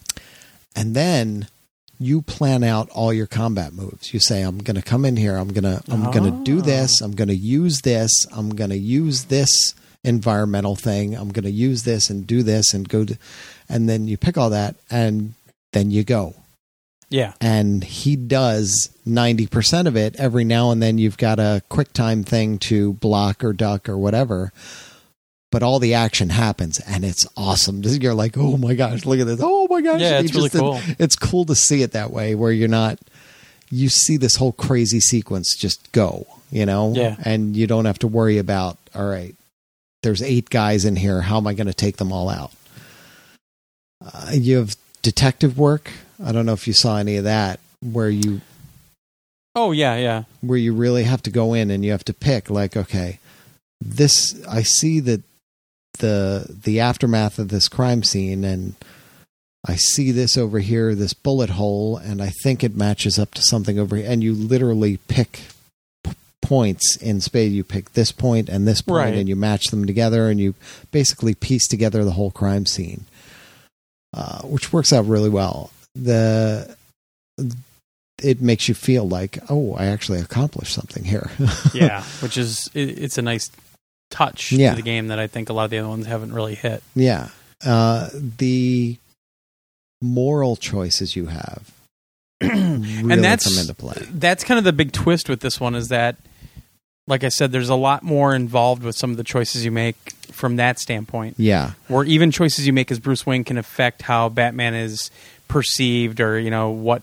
And 0.78 0.94
then 0.94 1.48
you 1.98 2.22
plan 2.22 2.62
out 2.62 2.88
all 2.90 3.12
your 3.12 3.26
combat 3.26 3.72
moves. 3.72 4.14
You 4.14 4.20
say, 4.20 4.42
"I'm 4.42 4.58
going 4.58 4.76
to 4.76 4.82
come 4.82 5.04
in 5.04 5.16
here. 5.16 5.36
I'm 5.36 5.52
going 5.52 5.64
to 5.64 5.82
I'm 5.88 6.10
going 6.12 6.24
to 6.32 6.44
do 6.44 6.58
Oh. 6.58 6.60
this. 6.62 7.00
I'm 7.00 7.12
going 7.12 7.28
to 7.28 7.34
use 7.36 7.80
this. 7.82 8.10
I'm 8.32 8.50
going 8.54 8.70
to 8.70 8.78
use 8.78 9.24
this 9.24 9.74
environmental 10.04 10.76
thing. 10.76 11.14
I'm 11.16 11.30
going 11.30 11.44
to 11.44 11.50
use 11.50 11.82
this 11.82 12.08
and 12.10 12.26
do 12.26 12.42
this 12.42 12.72
and 12.74 12.88
go 12.88 13.04
to." 13.04 13.18
And 13.68 13.88
then 13.88 14.06
you 14.08 14.16
pick 14.16 14.38
all 14.38 14.50
that, 14.50 14.76
and 14.90 15.34
then 15.72 15.90
you 15.90 16.04
go. 16.04 16.34
Yeah. 17.10 17.32
And 17.40 17.82
he 17.82 18.16
does 18.16 18.90
ninety 19.04 19.46
percent 19.46 19.88
of 19.88 19.96
it. 19.96 20.14
Every 20.16 20.44
now 20.44 20.70
and 20.70 20.80
then, 20.82 20.98
you've 20.98 21.16
got 21.18 21.38
a 21.40 21.62
quick 21.68 21.92
time 21.92 22.22
thing 22.22 22.58
to 22.70 22.92
block 22.94 23.42
or 23.42 23.52
duck 23.52 23.88
or 23.88 23.98
whatever. 23.98 24.52
But 25.50 25.62
all 25.62 25.78
the 25.78 25.94
action 25.94 26.28
happens, 26.28 26.78
and 26.80 27.04
it's 27.06 27.26
awesome. 27.34 27.80
You're 27.84 28.12
like, 28.14 28.36
"Oh 28.36 28.58
my 28.58 28.74
gosh, 28.74 29.06
look 29.06 29.18
at 29.18 29.26
this! 29.26 29.40
Oh 29.42 29.57
my 29.78 29.82
gosh!" 29.82 30.00
Yeah, 30.00 30.20
it's 30.20 30.34
really 30.34 30.48
did- 30.48 30.60
cool. 30.60 30.80
it's 30.98 31.16
cool 31.16 31.44
to 31.46 31.54
see 31.54 31.82
it 31.82 31.92
that 31.92 32.10
way 32.10 32.34
where 32.34 32.52
you're 32.52 32.68
not 32.68 32.98
you 33.70 33.88
see 33.88 34.16
this 34.16 34.36
whole 34.36 34.52
crazy 34.52 35.00
sequence 35.00 35.54
just 35.56 35.92
go 35.92 36.26
you 36.50 36.64
know 36.64 36.92
Yeah. 36.94 37.16
and 37.24 37.54
you 37.56 37.66
don't 37.66 37.84
have 37.84 37.98
to 38.00 38.08
worry 38.08 38.38
about 38.38 38.78
all 38.94 39.04
right 39.06 39.34
there's 40.02 40.22
eight 40.22 40.48
guys 40.48 40.84
in 40.86 40.96
here 40.96 41.20
how 41.20 41.36
am 41.36 41.46
i 41.46 41.52
going 41.54 41.66
to 41.66 41.74
take 41.74 41.98
them 41.98 42.10
all 42.12 42.28
out 42.30 42.50
uh, 44.04 44.30
you 44.32 44.56
have 44.56 44.74
detective 45.02 45.58
work 45.58 45.90
i 46.24 46.32
don't 46.32 46.46
know 46.46 46.52
if 46.54 46.66
you 46.66 46.72
saw 46.72 46.96
any 46.96 47.16
of 47.16 47.24
that 47.24 47.60
where 47.82 48.08
you 48.10 48.40
Oh 49.54 49.72
yeah, 49.72 49.96
yeah. 49.96 50.22
where 50.40 50.58
you 50.58 50.72
really 50.72 51.02
have 51.02 51.20
to 51.24 51.30
go 51.30 51.52
in 51.52 51.70
and 51.72 51.84
you 51.84 51.90
have 51.90 52.04
to 52.04 52.14
pick 52.14 52.48
like 52.48 52.76
okay 52.76 53.18
this 53.80 54.34
i 54.48 54.62
see 54.62 55.00
that 55.00 55.20
the 55.98 56.46
the 56.64 56.80
aftermath 56.80 57.38
of 57.38 57.48
this 57.48 57.68
crime 57.68 58.02
scene 58.02 58.44
and 58.44 58.74
i 59.66 59.74
see 59.74 60.10
this 60.12 60.36
over 60.36 60.58
here 60.60 60.94
this 60.94 61.12
bullet 61.14 61.50
hole 61.50 61.96
and 61.96 62.22
i 62.22 62.28
think 62.42 62.62
it 62.62 62.76
matches 62.76 63.18
up 63.18 63.32
to 63.34 63.42
something 63.42 63.78
over 63.78 63.96
here 63.96 64.10
and 64.10 64.22
you 64.22 64.32
literally 64.32 64.98
pick 65.08 65.40
p- 66.04 66.12
points 66.42 66.96
in 66.96 67.20
spade 67.20 67.50
you 67.52 67.64
pick 67.64 67.92
this 67.94 68.12
point 68.12 68.48
and 68.48 68.66
this 68.68 68.80
point 68.80 68.96
Right. 69.10 69.14
and 69.14 69.28
you 69.28 69.36
match 69.36 69.66
them 69.66 69.86
together 69.86 70.28
and 70.30 70.38
you 70.38 70.54
basically 70.92 71.34
piece 71.34 71.66
together 71.66 72.04
the 72.04 72.12
whole 72.12 72.30
crime 72.30 72.66
scene 72.66 73.04
uh, 74.14 74.42
which 74.42 74.72
works 74.72 74.92
out 74.92 75.06
really 75.06 75.28
well 75.28 75.70
the 75.94 76.74
it 78.22 78.40
makes 78.40 78.68
you 78.68 78.74
feel 78.74 79.06
like 79.08 79.38
oh 79.48 79.74
i 79.74 79.86
actually 79.86 80.20
accomplished 80.20 80.72
something 80.74 81.04
here 81.04 81.30
Yeah. 81.74 82.02
Which 82.20 82.36
is 82.36 82.70
it, 82.74 82.98
it's 82.98 83.18
a 83.18 83.22
nice 83.22 83.50
touch 84.10 84.50
Yeah. 84.52 84.70
to 84.70 84.76
the 84.76 84.82
game 84.82 85.08
that 85.08 85.18
I 85.18 85.26
think 85.26 85.50
a 85.50 85.52
lot 85.52 85.64
of 85.64 85.70
the 85.70 85.78
other 85.78 85.88
ones 85.88 86.06
haven't 86.06 86.32
really 86.32 86.54
hit. 86.54 86.82
Yeah. 86.96 87.28
Uh, 87.64 88.08
the 88.14 88.96
moral 90.00 90.56
choices 90.56 91.16
you 91.16 91.26
have 91.26 91.72
really 92.40 92.52
and 93.12 93.24
that's 93.24 93.48
come 93.48 93.60
into 93.60 93.74
play. 93.74 93.94
that's 94.12 94.44
kind 94.44 94.58
of 94.58 94.64
the 94.64 94.72
big 94.72 94.92
twist 94.92 95.28
with 95.28 95.40
this 95.40 95.58
one 95.60 95.74
is 95.74 95.88
that 95.88 96.16
like 97.08 97.24
I 97.24 97.30
said, 97.30 97.52
there's 97.52 97.70
a 97.70 97.74
lot 97.74 98.02
more 98.02 98.34
involved 98.34 98.82
with 98.82 98.94
some 98.94 99.10
of 99.10 99.16
the 99.16 99.24
choices 99.24 99.64
you 99.64 99.70
make 99.70 99.96
from 100.30 100.56
that 100.56 100.78
standpoint. 100.78 101.36
Yeah. 101.38 101.70
Where 101.86 102.04
even 102.04 102.30
choices 102.30 102.66
you 102.66 102.74
make 102.74 102.90
as 102.92 102.98
Bruce 103.00 103.24
Wayne 103.24 103.44
can 103.44 103.56
affect 103.56 104.02
how 104.02 104.28
Batman 104.28 104.74
is 104.74 105.10
perceived 105.48 106.20
or, 106.20 106.38
you 106.38 106.50
know, 106.50 106.68
what 106.68 107.02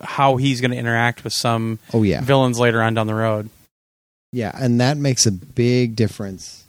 how 0.00 0.36
he's 0.36 0.60
going 0.60 0.70
to 0.70 0.76
interact 0.76 1.24
with 1.24 1.32
some 1.32 1.80
Oh, 1.92 2.04
yeah. 2.04 2.20
villains 2.20 2.60
later 2.60 2.80
on 2.80 2.94
down 2.94 3.08
the 3.08 3.16
road. 3.16 3.50
Yeah. 4.32 4.52
And 4.54 4.80
that 4.80 4.96
makes 4.96 5.26
a 5.26 5.32
big 5.32 5.96
difference 5.96 6.64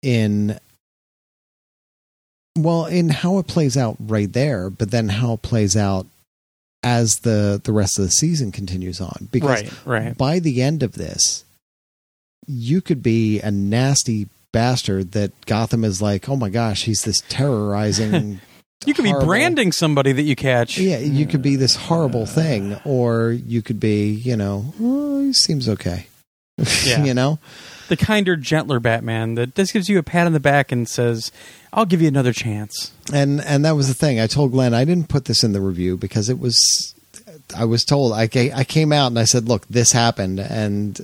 in, 0.00 0.60
well, 2.62 2.86
in 2.86 3.08
how 3.10 3.38
it 3.38 3.46
plays 3.46 3.76
out 3.76 3.96
right 4.00 4.32
there, 4.32 4.70
but 4.70 4.90
then 4.90 5.08
how 5.08 5.34
it 5.34 5.42
plays 5.42 5.76
out 5.76 6.06
as 6.82 7.20
the, 7.20 7.60
the 7.62 7.72
rest 7.72 7.98
of 7.98 8.04
the 8.04 8.10
season 8.10 8.52
continues 8.52 9.00
on. 9.00 9.28
Because 9.30 9.62
Right, 9.62 9.86
right. 9.86 10.18
by 10.18 10.38
the 10.38 10.62
end 10.62 10.82
of 10.82 10.92
this, 10.92 11.44
you 12.46 12.80
could 12.80 13.02
be 13.02 13.40
a 13.40 13.50
nasty 13.50 14.28
bastard 14.52 15.12
that 15.12 15.32
Gotham 15.46 15.84
is 15.84 16.00
like, 16.00 16.28
oh 16.28 16.36
my 16.36 16.48
gosh, 16.48 16.84
he's 16.84 17.02
this 17.02 17.22
terrorizing. 17.28 18.40
You 18.86 18.94
could 18.94 19.02
be 19.02 19.12
branding 19.12 19.72
somebody 19.72 20.12
that 20.12 20.22
you 20.22 20.36
catch. 20.36 20.78
Yeah, 20.78 20.98
you 20.98 21.26
could 21.26 21.42
be 21.42 21.56
this 21.56 21.74
horrible 21.74 22.22
uh. 22.22 22.26
thing, 22.26 22.80
or 22.84 23.32
you 23.32 23.60
could 23.60 23.80
be, 23.80 24.10
you 24.10 24.36
know, 24.36 24.72
oh, 24.80 25.24
he 25.24 25.32
seems 25.32 25.68
okay. 25.68 26.06
Yeah. 26.86 27.02
you 27.04 27.12
know, 27.12 27.40
The 27.88 27.96
kinder, 27.96 28.36
gentler 28.36 28.80
Batman 28.80 29.34
that 29.36 29.54
just 29.54 29.72
gives 29.72 29.88
you 29.88 29.98
a 29.98 30.02
pat 30.02 30.26
on 30.26 30.32
the 30.32 30.40
back 30.40 30.70
and 30.72 30.88
says, 30.88 31.32
I'll 31.72 31.86
give 31.86 32.00
you 32.02 32.08
another 32.08 32.32
chance. 32.32 32.92
and 33.12 33.40
and 33.40 33.64
that 33.64 33.72
was 33.76 33.88
the 33.88 33.94
thing. 33.94 34.20
I 34.20 34.26
told 34.26 34.52
Glenn 34.52 34.74
I 34.74 34.84
didn't 34.84 35.08
put 35.08 35.24
this 35.24 35.42
in 35.42 35.52
the 35.52 35.60
review 35.60 35.96
because 35.96 36.28
it 36.28 36.38
was. 36.38 36.58
I 37.56 37.64
was 37.64 37.82
told 37.84 38.12
I 38.12 38.28
I 38.54 38.64
came 38.64 38.92
out 38.92 39.06
and 39.06 39.18
I 39.18 39.24
said, 39.24 39.48
look, 39.48 39.66
this 39.68 39.92
happened, 39.92 40.38
and 40.38 41.00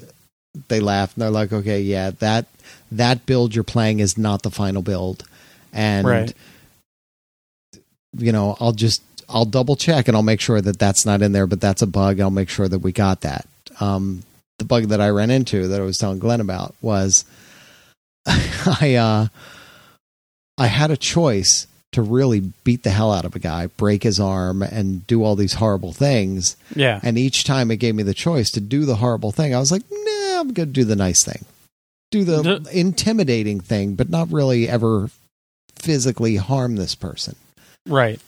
they 0.69 0.79
laughed 0.81 1.17
and 1.17 1.23
they're 1.23 1.31
like, 1.31 1.53
okay, 1.53 1.81
yeah, 1.81 2.11
that 2.19 2.47
that 2.93 3.25
build 3.25 3.55
you're 3.55 3.65
playing 3.65 4.01
is 4.01 4.19
not 4.19 4.43
the 4.43 4.51
final 4.51 4.83
build, 4.83 5.25
and 5.73 6.07
Right. 6.07 6.35
you 8.17 8.31
know, 8.33 8.57
I'll 8.61 8.73
just 8.73 9.03
I'll 9.29 9.47
double 9.47 9.75
check 9.77 10.07
and 10.07 10.17
I'll 10.17 10.23
make 10.23 10.41
sure 10.41 10.61
that 10.61 10.79
that's 10.79 11.07
not 11.07 11.23
in 11.23 11.33
there, 11.33 11.47
but 11.47 11.61
that's 11.61 11.81
a 11.83 11.87
bug. 11.87 12.21
I'll 12.21 12.31
make 12.31 12.51
sure 12.51 12.69
that 12.69 12.81
we 12.81 12.93
got 12.93 13.23
that. 13.23 13.47
Um, 13.81 14.23
the 14.65 14.69
bug 14.69 14.85
that 14.89 15.01
I 15.01 15.09
ran 15.11 15.31
into 15.31 15.69
that 15.69 15.81
I 15.81 15.85
was 15.85 15.99
telling 15.99 16.19
Glenn 16.19 16.41
about 16.41 16.75
was 16.81 17.25
I 18.27 18.95
uh, 18.95 19.27
I 20.57 20.67
had 20.67 20.91
a 20.91 20.97
choice 20.97 21.67
to 21.93 22.03
really 22.03 22.41
beat 22.65 22.83
the 22.83 22.91
hell 22.91 23.13
out 23.13 23.25
of 23.25 23.37
a 23.37 23.39
guy, 23.39 23.67
break 23.67 24.03
his 24.03 24.19
arm, 24.19 24.63
and 24.63 25.07
do 25.07 25.23
all 25.23 25.37
these 25.37 25.55
horrible 25.55 25.93
things. 25.93 26.57
Yeah. 26.75 26.99
And 27.05 27.17
each 27.17 27.45
time 27.45 27.71
it 27.71 27.77
gave 27.77 27.95
me 27.95 28.03
the 28.03 28.15
choice 28.15 28.51
to 28.53 28.61
do 28.61 28.85
the 28.85 28.97
horrible 28.97 29.31
thing, 29.31 29.55
I 29.55 29.61
was 29.61 29.71
like, 29.71 29.83
nah, 29.91 30.41
I'm 30.41 30.53
going 30.53 30.69
to 30.69 30.73
do 30.73 30.85
the 30.85 30.97
nice 30.97 31.23
thing. 31.23 31.45
Do 32.11 32.25
the 32.25 32.43
The- 32.43 32.69
intimidating 32.79 33.61
thing, 33.61 33.95
but 33.95 34.09
not 34.09 34.33
really 34.33 34.69
ever 34.69 35.09
physically 35.77 36.35
harm 36.37 36.75
this 36.77 36.97
person. 36.97 37.37
Right. 37.87 38.21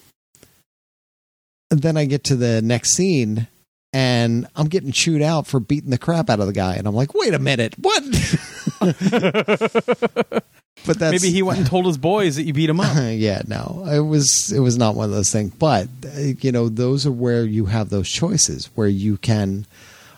And 1.72 1.82
then 1.82 1.96
I 1.96 2.04
get 2.04 2.22
to 2.24 2.36
the 2.36 2.62
next 2.62 2.92
scene 2.94 3.48
and 3.92 4.46
I'm 4.56 4.68
getting 4.68 4.92
chewed 4.92 5.22
out 5.22 5.46
for 5.46 5.60
beating 5.60 5.90
the 5.90 5.98
crap 5.98 6.30
out 6.30 6.40
of 6.40 6.46
the 6.46 6.52
guy. 6.52 6.74
And 6.74 6.86
I'm 6.86 6.94
like, 6.94 7.14
wait 7.14 7.34
a 7.34 7.38
minute, 7.38 7.74
what? 7.78 8.02
but 10.86 10.98
that's 10.98 11.22
Maybe 11.22 11.32
he 11.32 11.42
went 11.42 11.58
and 11.58 11.66
told 11.66 11.86
his 11.86 11.98
boys 11.98 12.36
that 12.36 12.42
you 12.42 12.52
beat 12.52 12.68
him 12.68 12.80
up. 12.80 12.96
yeah, 13.12 13.42
no, 13.46 13.86
it 13.90 14.00
was 14.00 14.52
it 14.54 14.60
was 14.60 14.76
not 14.76 14.94
one 14.94 15.06
of 15.06 15.12
those 15.12 15.32
things. 15.32 15.52
But 15.54 15.88
you 16.14 16.52
know, 16.52 16.68
those 16.68 17.06
are 17.06 17.12
where 17.12 17.44
you 17.44 17.66
have 17.66 17.90
those 17.90 18.08
choices 18.08 18.66
where 18.74 18.88
you 18.88 19.16
can. 19.16 19.66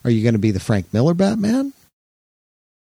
Are 0.05 0.11
you 0.11 0.23
going 0.23 0.35
to 0.35 0.39
be 0.39 0.53
the 0.53 0.61
Frank 0.61 0.93
Miller 0.93 1.13
Batman? 1.13 1.73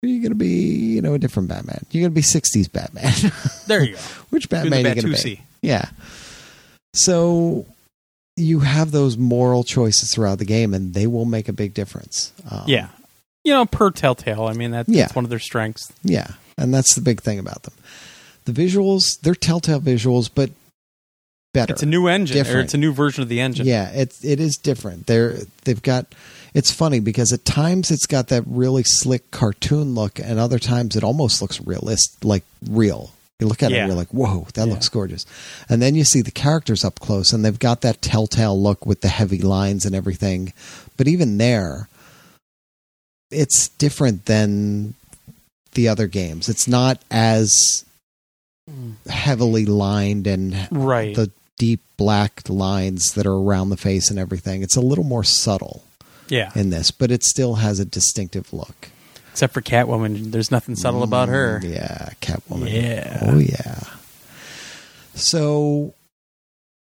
Are 0.03 0.07
you 0.07 0.21
going 0.21 0.33
to 0.33 0.37
be, 0.37 0.49
you 0.49 1.01
know, 1.01 1.15
a 1.15 1.19
different 1.19 1.49
Batman? 1.49 1.87
You're 1.91 2.03
going 2.03 2.13
to 2.13 2.15
be 2.15 2.23
'60s 2.23 2.71
Batman. 2.71 3.13
There 3.67 3.83
you 3.83 3.95
go. 3.95 4.01
Which 4.31 4.49
Batman 4.49 4.83
the 4.83 4.91
are 4.91 4.95
you 4.95 5.03
going 5.03 5.15
to 5.15 5.25
be? 5.25 5.43
Yeah. 5.63 5.89
So 6.93 7.67
you 8.39 8.61
have 8.61 8.91
those 8.91 9.17
moral 9.17 9.65
choices 9.65 10.13
throughout 10.13 10.39
the 10.39 10.45
game, 10.45 10.73
and 10.75 10.95
they 10.95 11.07
will 11.07 11.25
make 11.25 11.49
a 11.49 11.53
big 11.53 11.75
difference. 11.75 12.33
Um, 12.51 12.65
Yeah. 12.67 12.89
You 13.45 13.53
know, 13.53 13.67
per 13.67 13.91
Telltale. 13.91 14.47
I 14.47 14.53
mean, 14.53 14.73
that, 14.73 14.89
Yeah. 14.89 15.03
that's 15.03 15.15
one 15.15 15.25
of 15.25 15.31
their 15.31 15.39
strengths. 15.39 15.93
Yeah, 16.03 16.33
and 16.57 16.73
that's 16.75 16.95
the 16.95 17.01
big 17.01 17.21
thing 17.23 17.39
about 17.39 17.63
them. 17.63 17.73
The 18.45 18.53
visuals, 18.53 19.19
they're 19.23 19.35
Telltale 19.35 19.81
visuals, 19.81 20.29
but 20.35 20.51
better. 21.55 21.73
It's 21.73 21.83
a 21.83 21.87
new 21.87 22.09
engine, 22.09 22.47
or 22.47 22.61
it's 22.61 22.75
a 22.75 22.79
new 22.79 22.93
version 22.93 23.23
of 23.23 23.29
the 23.29 23.41
engine. 23.41 23.67
Yeah, 23.67 23.89
it 23.91 24.15
it 24.23 24.41
is 24.41 24.57
different. 24.57 25.07
They're 25.07 25.39
they've 25.65 25.81
got. 25.83 26.15
It's 26.55 26.71
funny 26.73 26.99
because 27.01 27.33
at 27.33 27.45
times 27.45 27.91
it's 27.91 28.07
got 28.07 28.29
that 28.29 28.43
really 28.47 28.83
slick 28.83 29.31
cartoon 29.31 29.95
look, 29.95 30.19
and 30.19 30.39
other 30.39 30.59
times 30.59 30.97
it 30.97 31.05
almost 31.05 31.41
looks 31.41 31.61
realist, 31.61 32.25
like 32.25 32.43
real. 32.69 33.13
You 33.41 33.47
look 33.47 33.63
at 33.63 33.71
it, 33.71 33.77
and 33.79 33.87
you're 33.87 33.97
like, 33.97 34.09
"Whoa, 34.13 34.49
that 34.55 34.67
Yeah. 34.67 34.73
looks 34.73 34.89
gorgeous." 34.89 35.25
And 35.69 35.81
then 35.81 35.95
you 35.95 36.03
see 36.05 36.23
the 36.23 36.31
characters 36.33 36.85
up 36.85 36.99
close, 36.99 37.33
and 37.33 37.45
they've 37.45 37.59
got 37.59 37.83
that 37.83 38.03
telltale 38.03 38.61
look 38.61 38.85
with 38.85 39.01
the 39.01 39.09
heavy 39.09 39.39
lines 39.39 39.85
and 39.87 39.95
everything. 39.95 40.53
But 40.97 41.07
even 41.07 41.39
there, 41.39 41.89
it's 43.31 43.69
different 43.69 44.25
than 44.27 44.95
the 45.75 45.87
other 45.87 46.09
games. 46.09 46.49
It's 46.49 46.67
not 46.67 47.01
as 47.13 47.85
heavily 49.09 49.65
lined 49.67 50.27
and 50.27 50.69
Right. 50.73 51.15
the 51.15 51.31
deep 51.59 51.81
black 51.97 52.43
lines 52.49 53.13
that 53.13 53.27
are 53.27 53.35
around 53.37 53.71
the 53.71 53.77
face 53.77 54.11
and 54.11 54.19
everything. 54.19 54.63
It's 54.63 54.77
a 54.77 54.81
little 54.81 55.05
more 55.05 55.25
subtle 55.25 55.85
yeah. 56.29 56.51
in 56.55 56.71
this, 56.71 56.91
but 56.91 57.11
it 57.11 57.23
still 57.23 57.57
has 57.57 57.79
a 57.79 57.85
distinctive 57.85 58.53
look. 58.53 58.89
Except 59.39 59.55
for 59.55 59.63
Catwoman, 59.63 60.33
there's 60.33 60.51
nothing 60.51 60.75
subtle 60.75 61.05
about 61.05 61.29
her. 61.29 61.61
Mm, 61.63 61.73
Yeah, 61.73 62.09
Catwoman. 62.21 62.73
Yeah. 62.73 63.21
Oh 63.23 63.39
yeah. 63.39 63.79
So, 65.15 65.95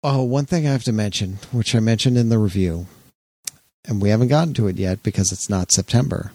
oh, 0.04 0.24
one 0.24 0.46
thing 0.46 0.66
I 0.66 0.72
have 0.72 0.84
to 0.86 0.94
mention, 0.94 1.40
which 1.52 1.76
I 1.76 1.82
mentioned 1.82 2.18
in 2.18 2.30
the 2.30 2.38
review, 2.38 2.88
and 3.86 4.02
we 4.02 4.08
haven't 4.10 4.30
gotten 4.30 4.54
to 4.54 4.68
it 4.68 4.78
yet 4.78 5.04
because 5.04 5.34
it's 5.34 5.50
not 5.50 5.74
September. 5.74 6.32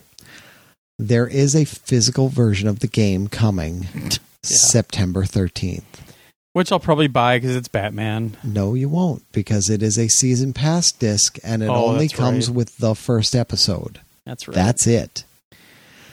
There 0.99 1.27
is 1.27 1.55
a 1.55 1.65
physical 1.65 2.29
version 2.29 2.67
of 2.67 2.81
the 2.81 2.87
game 2.87 3.27
coming 3.27 3.87
September 4.43 5.23
13th. 5.23 5.81
Which 6.53 6.71
I'll 6.71 6.79
probably 6.79 7.07
buy 7.07 7.37
because 7.39 7.55
it's 7.55 7.67
Batman. 7.67 8.37
No, 8.43 8.75
you 8.75 8.89
won't 8.89 9.23
because 9.31 9.71
it 9.71 9.81
is 9.81 9.97
a 9.97 10.07
season 10.07 10.53
pass 10.53 10.91
disc 10.91 11.39
and 11.43 11.63
it 11.63 11.69
Oh, 11.69 11.85
only 11.87 12.09
comes 12.09 12.47
right. 12.47 12.55
with 12.57 12.77
the 12.77 12.93
first 12.93 13.33
episode. 13.35 14.01
That's 14.27 14.47
right. 14.47 14.53
That's 14.53 14.85
it. 14.85 15.23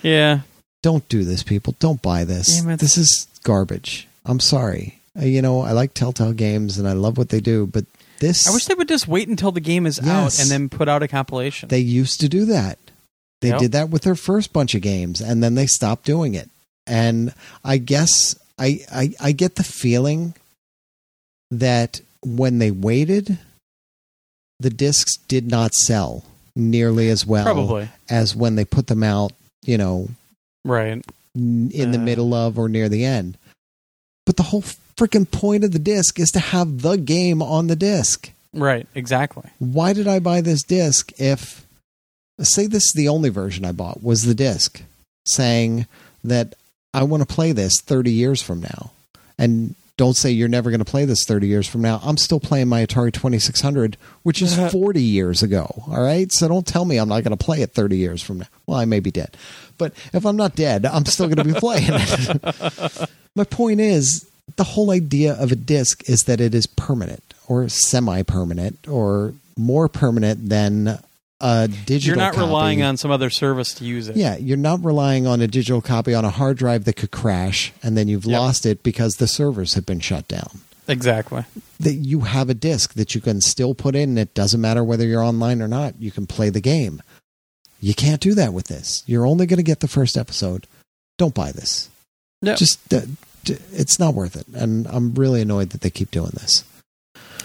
Yeah. 0.03 0.41
Don't 0.83 1.09
do 1.09 1.25
this, 1.25 1.43
people. 1.43 1.75
Don't 1.81 2.01
buy 2.01 2.25
this. 2.25 2.61
This 2.63 2.97
is 2.97 3.27
garbage. 3.43 4.07
I'm 4.25 4.41
sorry. 4.41 5.01
Uh, 5.19 5.25
You 5.25 5.43
know, 5.43 5.61
I 5.63 5.73
like 5.73 5.93
Telltale 5.95 6.33
games 6.33 6.79
and 6.79 6.87
I 6.87 6.93
love 6.93 7.19
what 7.19 7.31
they 7.31 7.41
do, 7.41 7.67
but 7.67 7.85
this 8.21 8.49
I 8.49 8.53
wish 8.53 8.67
they 8.67 8.75
would 8.75 8.89
just 8.89 9.09
wait 9.09 9.29
until 9.29 9.51
the 9.53 9.61
game 9.61 9.87
is 9.87 9.99
out 10.01 10.39
and 10.41 10.49
then 10.51 10.69
put 10.69 10.89
out 10.89 11.03
a 11.03 11.09
compilation. 11.09 11.69
they 11.69 11.79
used 11.81 12.21
to 12.21 12.29
do 12.29 12.45
that. 12.47 12.79
They 13.41 13.49
Yep. 13.49 13.59
did 13.61 13.73
that 13.73 13.91
with 13.91 14.03
their 14.03 14.17
first 14.17 14.53
bunch 14.53 14.75
of 14.75 14.83
games 14.83 15.21
and 15.21 15.43
then 15.43 15.55
they 15.55 15.67
stopped 15.67 16.05
doing 16.05 16.35
it. 16.35 16.49
And 16.87 17.33
I 17.65 17.79
guess 17.79 18.35
I, 18.59 18.81
I 18.93 19.15
I 19.21 19.33
get 19.33 19.55
the 19.57 19.63
feeling 19.65 20.35
that 21.51 22.01
when 22.25 22.59
they 22.59 22.71
waited, 22.71 23.39
the 24.61 24.71
discs 24.71 25.17
did 25.29 25.49
not 25.51 25.75
sell 25.75 26.25
nearly 26.57 27.09
as 27.09 27.25
well 27.25 27.45
Probably. 27.45 27.89
as 28.09 28.35
when 28.35 28.57
they 28.57 28.65
put 28.65 28.89
them 28.89 29.03
out, 29.05 29.33
you 29.69 29.77
know, 29.79 30.09
Right. 30.65 31.05
in 31.35 31.69
the 31.93 31.99
Uh. 31.99 32.03
middle 32.03 32.33
of 32.35 32.59
or 32.59 32.69
near 32.69 32.89
the 32.89 33.05
end. 33.05 33.37
But 34.27 34.37
the 34.37 34.45
whole 34.45 34.65
freaking 34.97 35.31
point 35.31 35.63
of 35.63 35.73
the 35.73 35.79
disc 35.79 36.19
is 36.19 36.31
to 36.31 36.41
have 36.41 36.81
the 36.83 36.97
game 36.97 37.41
on 37.43 37.67
the 37.69 37.77
disc. 37.77 38.31
Right. 38.53 38.87
Exactly. 38.95 39.45
Why 39.59 39.93
did 39.93 40.09
I 40.09 40.19
buy 40.21 40.41
this 40.41 40.63
disc 40.63 41.13
if 41.19 41.67
say 42.41 42.67
this 42.67 42.85
is 42.85 42.93
the 42.97 43.09
only 43.09 43.29
version 43.29 43.65
I 43.65 43.73
bought 43.73 44.03
was 44.03 44.23
the 44.23 44.35
disc 44.35 44.83
saying 45.27 45.87
that 46.25 46.55
I 46.95 47.03
want 47.03 47.21
to 47.29 47.35
play 47.35 47.53
this 47.53 47.81
30 47.81 48.11
years 48.13 48.41
from 48.43 48.61
now. 48.61 48.91
And 49.37 49.75
don't 49.99 50.15
say 50.15 50.31
you're 50.31 50.49
never 50.49 50.71
going 50.71 50.79
to 50.79 50.91
play 50.91 51.05
this 51.05 51.25
30 51.27 51.49
years 51.49 51.69
from 51.69 51.83
now. 51.83 52.01
I'm 52.03 52.17
still 52.17 52.41
playing 52.41 52.69
my 52.69 52.87
Atari 52.87 53.13
2600, 53.13 53.99
which 54.23 54.41
is 54.41 54.57
40 54.73 55.03
years 55.03 55.43
ago. 55.43 55.83
All 55.89 56.01
right. 56.01 56.33
So 56.33 56.49
don't 56.49 56.67
tell 56.67 56.87
me 56.87 56.97
I'm 56.97 57.09
not 57.09 57.25
going 57.25 57.37
to 57.37 57.45
play 57.45 57.61
it 57.61 57.73
30 57.73 57.99
years 57.99 58.23
from 58.23 58.39
now. 58.39 58.47
Well, 58.67 58.79
I 58.79 58.87
may 58.87 59.01
be 59.01 59.11
dead. 59.11 59.37
But 59.77 59.93
if 60.15 60.25
I'm 60.25 60.37
not 60.37 60.55
dead, 60.55 60.87
I'm 60.87 61.05
still 61.05 61.27
going 61.27 61.47
to 61.47 61.53
be 61.53 61.53
playing 61.61 61.91
it. 61.91 63.11
my 63.35 63.45
point 63.45 63.81
is 63.81 64.27
the 64.57 64.65
whole 64.65 64.91
idea 64.93 65.35
of 65.35 65.53
a 65.53 65.57
disc 65.57 66.09
is 66.09 66.23
that 66.25 66.41
it 66.41 66.55
is 66.55 66.67
permanent 66.67 67.35
or 67.49 67.69
semi 67.69 68.23
permanent 68.23 68.89
or 68.89 69.35
more 69.57 69.89
permanent 69.89 70.49
than 70.49 70.99
a 71.41 71.69
digital 71.69 72.17
You're 72.17 72.25
not 72.25 72.35
copy. 72.35 72.47
relying 72.47 72.83
on 72.83 72.97
some 72.97 73.11
other 73.11 73.31
service 73.31 73.73
to 73.75 73.85
use 73.85 74.09
it. 74.09 74.17
Yeah, 74.17 74.37
you're 74.37 74.57
not 74.57 74.85
relying 74.85 75.27
on 75.27 75.41
a 75.41 75.47
digital 75.47 75.81
copy 75.81 76.15
on 76.15 76.25
a 76.25 76.31
hard 76.31 76.57
drive 76.59 76.85
that 76.85 76.95
could 76.95 77.11
crash 77.13 77.73
and 77.83 77.97
then 77.97 78.09
you've 78.09 78.25
Yep. 78.25 78.39
lost 78.41 78.67
it 78.67 78.83
because 78.83 79.17
the 79.17 79.29
servers 79.29 79.75
have 79.75 79.87
been 79.87 80.01
shut 80.01 80.27
down. 80.29 80.61
Exactly. 80.89 81.45
That 81.79 81.95
you 81.95 82.21
have 82.21 82.49
a 82.49 82.55
disc 82.55 82.95
that 82.95 83.15
you 83.15 83.21
can 83.21 83.41
still 83.41 83.75
put 83.75 83.95
in. 83.95 84.17
It 84.19 84.35
doesn't 84.35 84.61
matter 84.61 84.83
whether 84.83 85.07
you're 85.07 85.23
online 85.23 85.61
or 85.63 85.69
not. 85.69 85.95
You 86.01 86.11
can 86.11 86.27
play 86.27 86.49
the 86.51 86.61
game. 86.63 87.03
You 87.81 87.95
can't 87.95 88.21
do 88.21 88.35
that 88.35 88.53
with 88.53 88.67
this. 88.69 89.05
You're 89.07 89.27
only 89.27 89.47
going 89.47 89.59
to 89.59 89.63
get 89.63 89.81
the 89.81 89.87
first 89.87 90.17
episode. 90.17 90.67
Don't 91.19 91.35
buy 91.35 91.53
this. 91.53 91.89
No. 92.43 92.55
Just 92.57 92.93
uh, 92.93 93.03
it's 93.73 93.99
not 94.01 94.15
worth 94.15 94.35
it. 94.35 94.47
And 94.55 94.87
I'm 94.89 95.15
really 95.15 95.43
annoyed 95.43 95.71
that 95.71 95.83
they 95.83 95.91
keep 95.91 96.11
doing 96.11 96.33
this. 96.35 96.65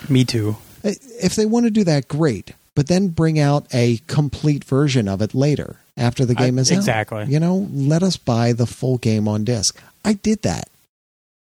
Me 0.09 0.23
too. 0.25 0.55
If 0.83 1.35
they 1.35 1.45
want 1.45 1.65
to 1.65 1.71
do 1.71 1.83
that, 1.83 2.07
great. 2.07 2.53
But 2.75 2.87
then 2.87 3.09
bring 3.09 3.39
out 3.39 3.67
a 3.73 3.97
complete 4.07 4.63
version 4.63 5.07
of 5.07 5.21
it 5.21 5.35
later 5.35 5.77
after 5.95 6.25
the 6.25 6.33
game 6.35 6.57
I- 6.57 6.61
is 6.61 6.71
out. 6.71 6.77
exactly. 6.79 7.25
You 7.25 7.39
know, 7.39 7.67
let 7.71 8.01
us 8.03 8.17
buy 8.17 8.51
the 8.53 8.65
full 8.65 8.97
game 8.97 9.27
on 9.27 9.43
disc. 9.43 9.79
I 10.03 10.13
did 10.13 10.41
that. 10.41 10.69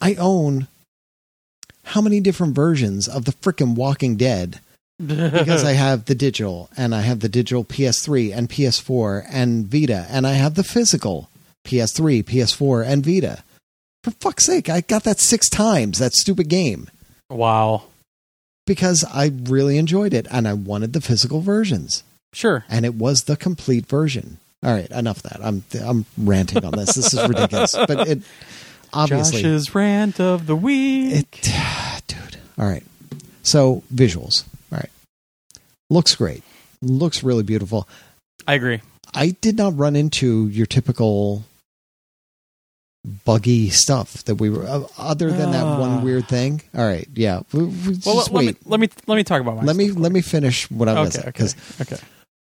I 0.02 0.16
own 0.16 0.68
how 1.84 2.02
many 2.02 2.20
different 2.20 2.54
versions 2.56 3.08
of 3.08 3.26
the 3.26 3.32
frickin' 3.34 3.76
Walking 3.76 4.16
Dead 4.16 4.60
because 5.06 5.64
I 5.64 5.72
have 5.86 6.06
the 6.06 6.16
digital 6.16 6.70
and 6.78 6.94
I 6.96 7.02
have 7.02 7.20
the 7.20 7.30
digital 7.30 7.64
PS3 7.64 8.36
and 8.36 8.50
PS4 8.50 9.26
and 9.30 9.68
Vita 9.68 10.06
and 10.10 10.26
I 10.28 10.34
have 10.34 10.56
the 10.56 10.64
physical 10.64 11.30
PS3, 11.66 12.24
PS4 12.24 12.86
and 12.86 13.06
Vita. 13.06 13.44
For 14.04 14.12
fuck's 14.12 14.46
sake, 14.46 14.70
I 14.70 14.82
got 14.82 15.04
that 15.04 15.20
six 15.20 15.50
times, 15.50 16.00
that 16.00 16.14
stupid 16.14 16.48
game, 16.48 16.88
wow. 17.30 17.84
Because 18.68 19.04
I 19.04 19.32
really 19.46 19.80
enjoyed 19.80 20.14
it 20.14 20.28
and 20.30 20.48
I 20.48 20.54
wanted 20.54 20.94
the 20.94 21.02
physical 21.02 21.42
versions. 21.42 22.04
Sure. 22.34 22.66
and 22.70 22.86
it 22.86 22.94
was 22.94 23.24
the 23.24 23.36
complete 23.36 23.88
version. 23.88 24.38
All 24.62 24.72
right, 24.72 24.90
enough 24.92 25.24
of 25.24 25.32
that. 25.32 25.40
I'm 25.42 25.64
I'm 25.82 26.06
ranting 26.18 26.64
on 26.66 26.74
this. 26.74 26.94
This 26.94 27.14
is 27.14 27.28
ridiculous, 27.28 27.74
but 27.88 28.08
it 28.08 28.22
obviously 28.94 29.42
Josh's 29.42 29.74
rant 29.74 30.20
of 30.20 30.46
the 30.46 30.56
week. 30.56 31.40
it, 31.42 31.52
dude. 32.08 32.38
All 32.58 32.66
right, 32.66 32.84
so 33.44 33.82
visuals. 33.94 34.44
All 34.72 34.80
right, 34.80 34.90
looks 35.90 36.16
great. 36.16 36.44
Looks 36.82 37.24
really 37.24 37.44
beautiful. 37.44 37.88
I 38.48 38.56
agree. 38.56 38.82
I 39.14 39.36
did 39.42 39.58
not 39.58 39.78
run 39.78 39.96
into 39.96 40.48
your 40.50 40.66
typical 40.66 41.44
buggy 43.26 43.70
stuff 43.70 44.24
that 44.26 44.36
we 44.36 44.50
were 44.50 44.66
uh, 44.66 44.84
other 44.98 45.32
than 45.32 45.52
that 45.52 45.64
Ah. 45.64 45.80
one 45.80 46.04
weird 46.04 46.28
thing. 46.28 46.62
All 46.76 46.86
right, 46.86 47.08
yeah. 47.16 47.42
We, 47.54 47.64
we 47.66 47.94
just 47.94 48.06
Well, 48.06 48.16
let, 48.18 48.26
let 48.32 48.34
wait. 48.34 48.46
me 48.48 48.56
let 48.66 48.80
me 48.80 48.90
let 49.08 49.16
me 49.16 49.24
talk 49.24 49.42
about 49.42 49.58
my 49.58 49.64
let 49.64 49.76
me 49.76 49.92
let 49.92 50.12
me 50.12 50.22
finish 50.22 50.70
what 50.70 50.88
I 50.88 51.00
was 51.00 51.18
Okay, 51.18 51.20
okay, 51.20 51.28
because 51.32 51.56
okay. 51.82 51.98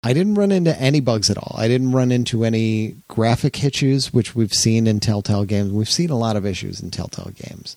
I 0.05 0.13
didn't 0.13 0.35
run 0.35 0.51
into 0.51 0.77
any 0.81 1.01
bugs 1.01 1.31
at 1.31 1.39
all. 1.39 1.55
I 1.57 1.69
didn't 1.69 1.93
run 1.93 2.11
into 2.11 2.45
any 2.45 2.97
graphic 3.09 3.63
issues, 3.65 4.13
which 4.13 4.35
we've 4.35 4.53
seen 4.53 4.87
in 4.87 4.99
Telltale 5.01 5.45
games. 5.45 5.71
We've 5.71 5.89
seen 5.91 6.11
a 6.11 6.19
lot 6.19 6.35
of 6.37 6.45
issues 6.45 6.81
in 6.83 6.91
Telltale 6.91 7.31
games. 7.37 7.77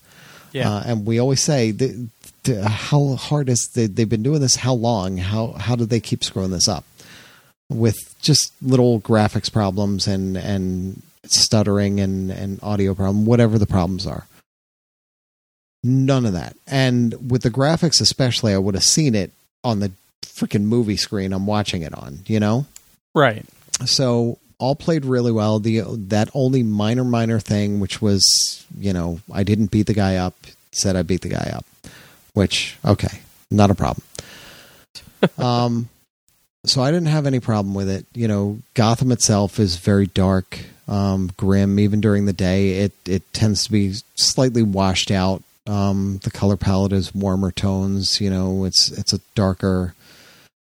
Yeah. 0.52 0.72
Uh, 0.72 0.84
and 0.86 1.06
we 1.06 1.20
always 1.20 1.42
say, 1.42 1.70
the, 1.72 2.08
the, 2.44 2.68
how 2.68 3.16
hard 3.16 3.50
is 3.50 3.70
they, 3.76 3.86
they've 3.88 4.10
been 4.10 4.24
doing 4.24 4.40
this? 4.42 4.56
How 4.56 4.74
long? 4.74 5.18
How 5.18 5.52
how 5.52 5.76
do 5.76 5.86
they 5.86 6.00
keep 6.00 6.24
screwing 6.24 6.52
this 6.52 6.68
up? 6.68 6.84
With 7.70 7.98
just 8.22 8.54
little 8.62 9.02
graphics 9.02 9.52
problems 9.52 10.08
and 10.08 10.38
and 10.38 11.02
stuttering 11.32 12.00
and 12.00 12.32
and 12.32 12.60
audio 12.62 12.94
problem, 12.94 13.26
whatever 13.26 13.58
the 13.58 13.66
problems 13.66 14.06
are. 14.06 14.28
None 15.84 16.26
of 16.26 16.34
that. 16.34 16.56
And 16.66 17.32
with 17.32 17.44
the 17.44 17.52
graphics, 17.52 18.02
especially, 18.02 18.54
I 18.54 18.58
would 18.58 18.74
have 18.74 18.84
seen 18.84 19.14
it 19.14 19.32
on 19.64 19.80
the 19.80 19.92
freaking 20.24 20.64
movie 20.64 20.98
screen 20.98 21.32
I'm 21.32 21.46
watching 21.46 21.82
it 21.82 21.94
on. 21.94 22.20
You 22.26 22.40
know, 22.40 22.66
right. 23.14 23.46
so 23.86 24.40
all 24.58 24.76
played 24.76 25.06
really 25.06 25.32
well. 25.32 25.60
The 25.60 25.82
that 26.08 26.30
only 26.34 26.64
minor 26.64 27.04
minor 27.04 27.40
thing, 27.40 27.80
which 27.80 28.02
was 28.02 28.66
you 28.78 28.94
know 28.94 29.20
I 29.32 29.44
didn't 29.44 29.72
beat 29.72 29.88
the 29.88 29.94
guy 29.94 30.16
up, 30.16 30.36
said 30.72 30.96
I 30.96 31.04
beat 31.04 31.22
the 31.22 31.30
guy 31.30 31.52
up, 31.54 31.66
which 32.34 32.78
okay, 32.86 33.20
not 33.52 33.70
a 33.70 33.76
problem. 33.76 34.06
um, 35.38 35.90
so 36.66 36.82
I 36.82 36.92
didn't 36.92 37.08
have 37.08 37.26
any 37.26 37.40
problem 37.40 37.74
with 37.74 37.90
it. 37.90 38.06
You 38.14 38.28
know, 38.28 38.60
Gotham 38.74 39.12
itself 39.12 39.60
is 39.60 39.78
very 39.78 40.08
dark, 40.08 40.60
um, 40.88 41.32
grim. 41.38 41.80
Even 41.80 42.02
during 42.02 42.26
the 42.26 42.34
day, 42.34 42.80
it 42.82 42.94
it 43.06 43.34
tends 43.34 43.66
to 43.66 43.72
be 43.72 43.94
slightly 44.16 44.64
washed 44.64 45.12
out. 45.12 45.44
Um, 45.68 46.20
the 46.24 46.32
color 46.32 46.58
palette 46.58 46.94
is 46.94 47.14
warmer 47.16 47.52
tones. 47.52 48.22
You 48.22 48.30
know, 48.30 48.66
it's 48.66 48.92
it's 48.92 49.14
a 49.14 49.20
darker. 49.36 49.94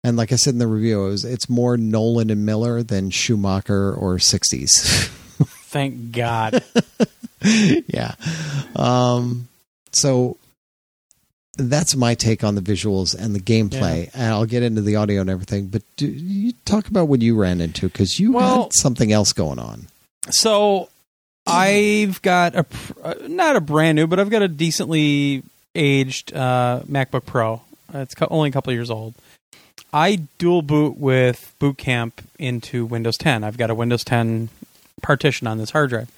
And 0.04 0.16
like 0.16 0.32
I 0.32 0.36
said 0.36 0.54
in 0.54 0.58
the 0.58 0.66
review, 0.68 1.04
it 1.06 1.08
was, 1.08 1.24
it's 1.24 1.50
more 1.50 1.76
Nolan 1.76 2.30
and 2.30 2.46
Miller 2.46 2.84
than 2.84 3.10
Schumacher 3.10 3.92
or 3.92 4.16
60s. 4.16 5.06
Thank 5.66 6.12
God. 6.12 6.62
yeah. 7.42 8.14
Um, 8.76 9.48
so 9.90 10.36
that's 11.56 11.96
my 11.96 12.14
take 12.14 12.44
on 12.44 12.54
the 12.54 12.60
visuals 12.60 13.12
and 13.12 13.34
the 13.34 13.40
gameplay. 13.40 14.08
And 14.14 14.32
I'll 14.32 14.46
get 14.46 14.62
into 14.62 14.82
the 14.82 14.94
audio 14.96 15.20
and 15.20 15.28
everything. 15.28 15.66
But 15.66 15.82
do 15.96 16.06
you 16.06 16.52
talk 16.64 16.86
about 16.86 17.08
what 17.08 17.20
you 17.20 17.34
ran 17.34 17.60
into 17.60 17.88
because 17.88 18.20
you 18.20 18.32
Well- 18.32 18.62
had 18.64 18.74
something 18.74 19.12
else 19.12 19.32
going 19.32 19.58
on. 19.58 19.88
So 20.30 20.88
I've 21.46 22.20
got 22.22 22.54
a 22.54 22.66
uh, 23.02 23.14
not 23.26 23.56
a 23.56 23.60
brand 23.60 23.96
new, 23.96 24.06
but 24.06 24.20
I've 24.20 24.30
got 24.30 24.42
a 24.42 24.48
decently 24.48 25.42
aged 25.74 26.34
uh, 26.34 26.82
MacBook 26.88 27.24
Pro. 27.24 27.62
Uh, 27.94 27.98
It's 27.98 28.14
only 28.30 28.50
a 28.50 28.52
couple 28.52 28.72
years 28.72 28.90
old. 28.90 29.14
I 29.92 30.16
dual 30.36 30.62
boot 30.62 30.98
with 30.98 31.54
Boot 31.58 31.78
Camp 31.78 32.22
into 32.38 32.84
Windows 32.84 33.16
10. 33.16 33.42
I've 33.42 33.56
got 33.56 33.70
a 33.70 33.74
Windows 33.74 34.04
10 34.04 34.50
partition 35.00 35.46
on 35.46 35.56
this 35.56 35.70
hard 35.70 35.90
drive. 35.90 36.10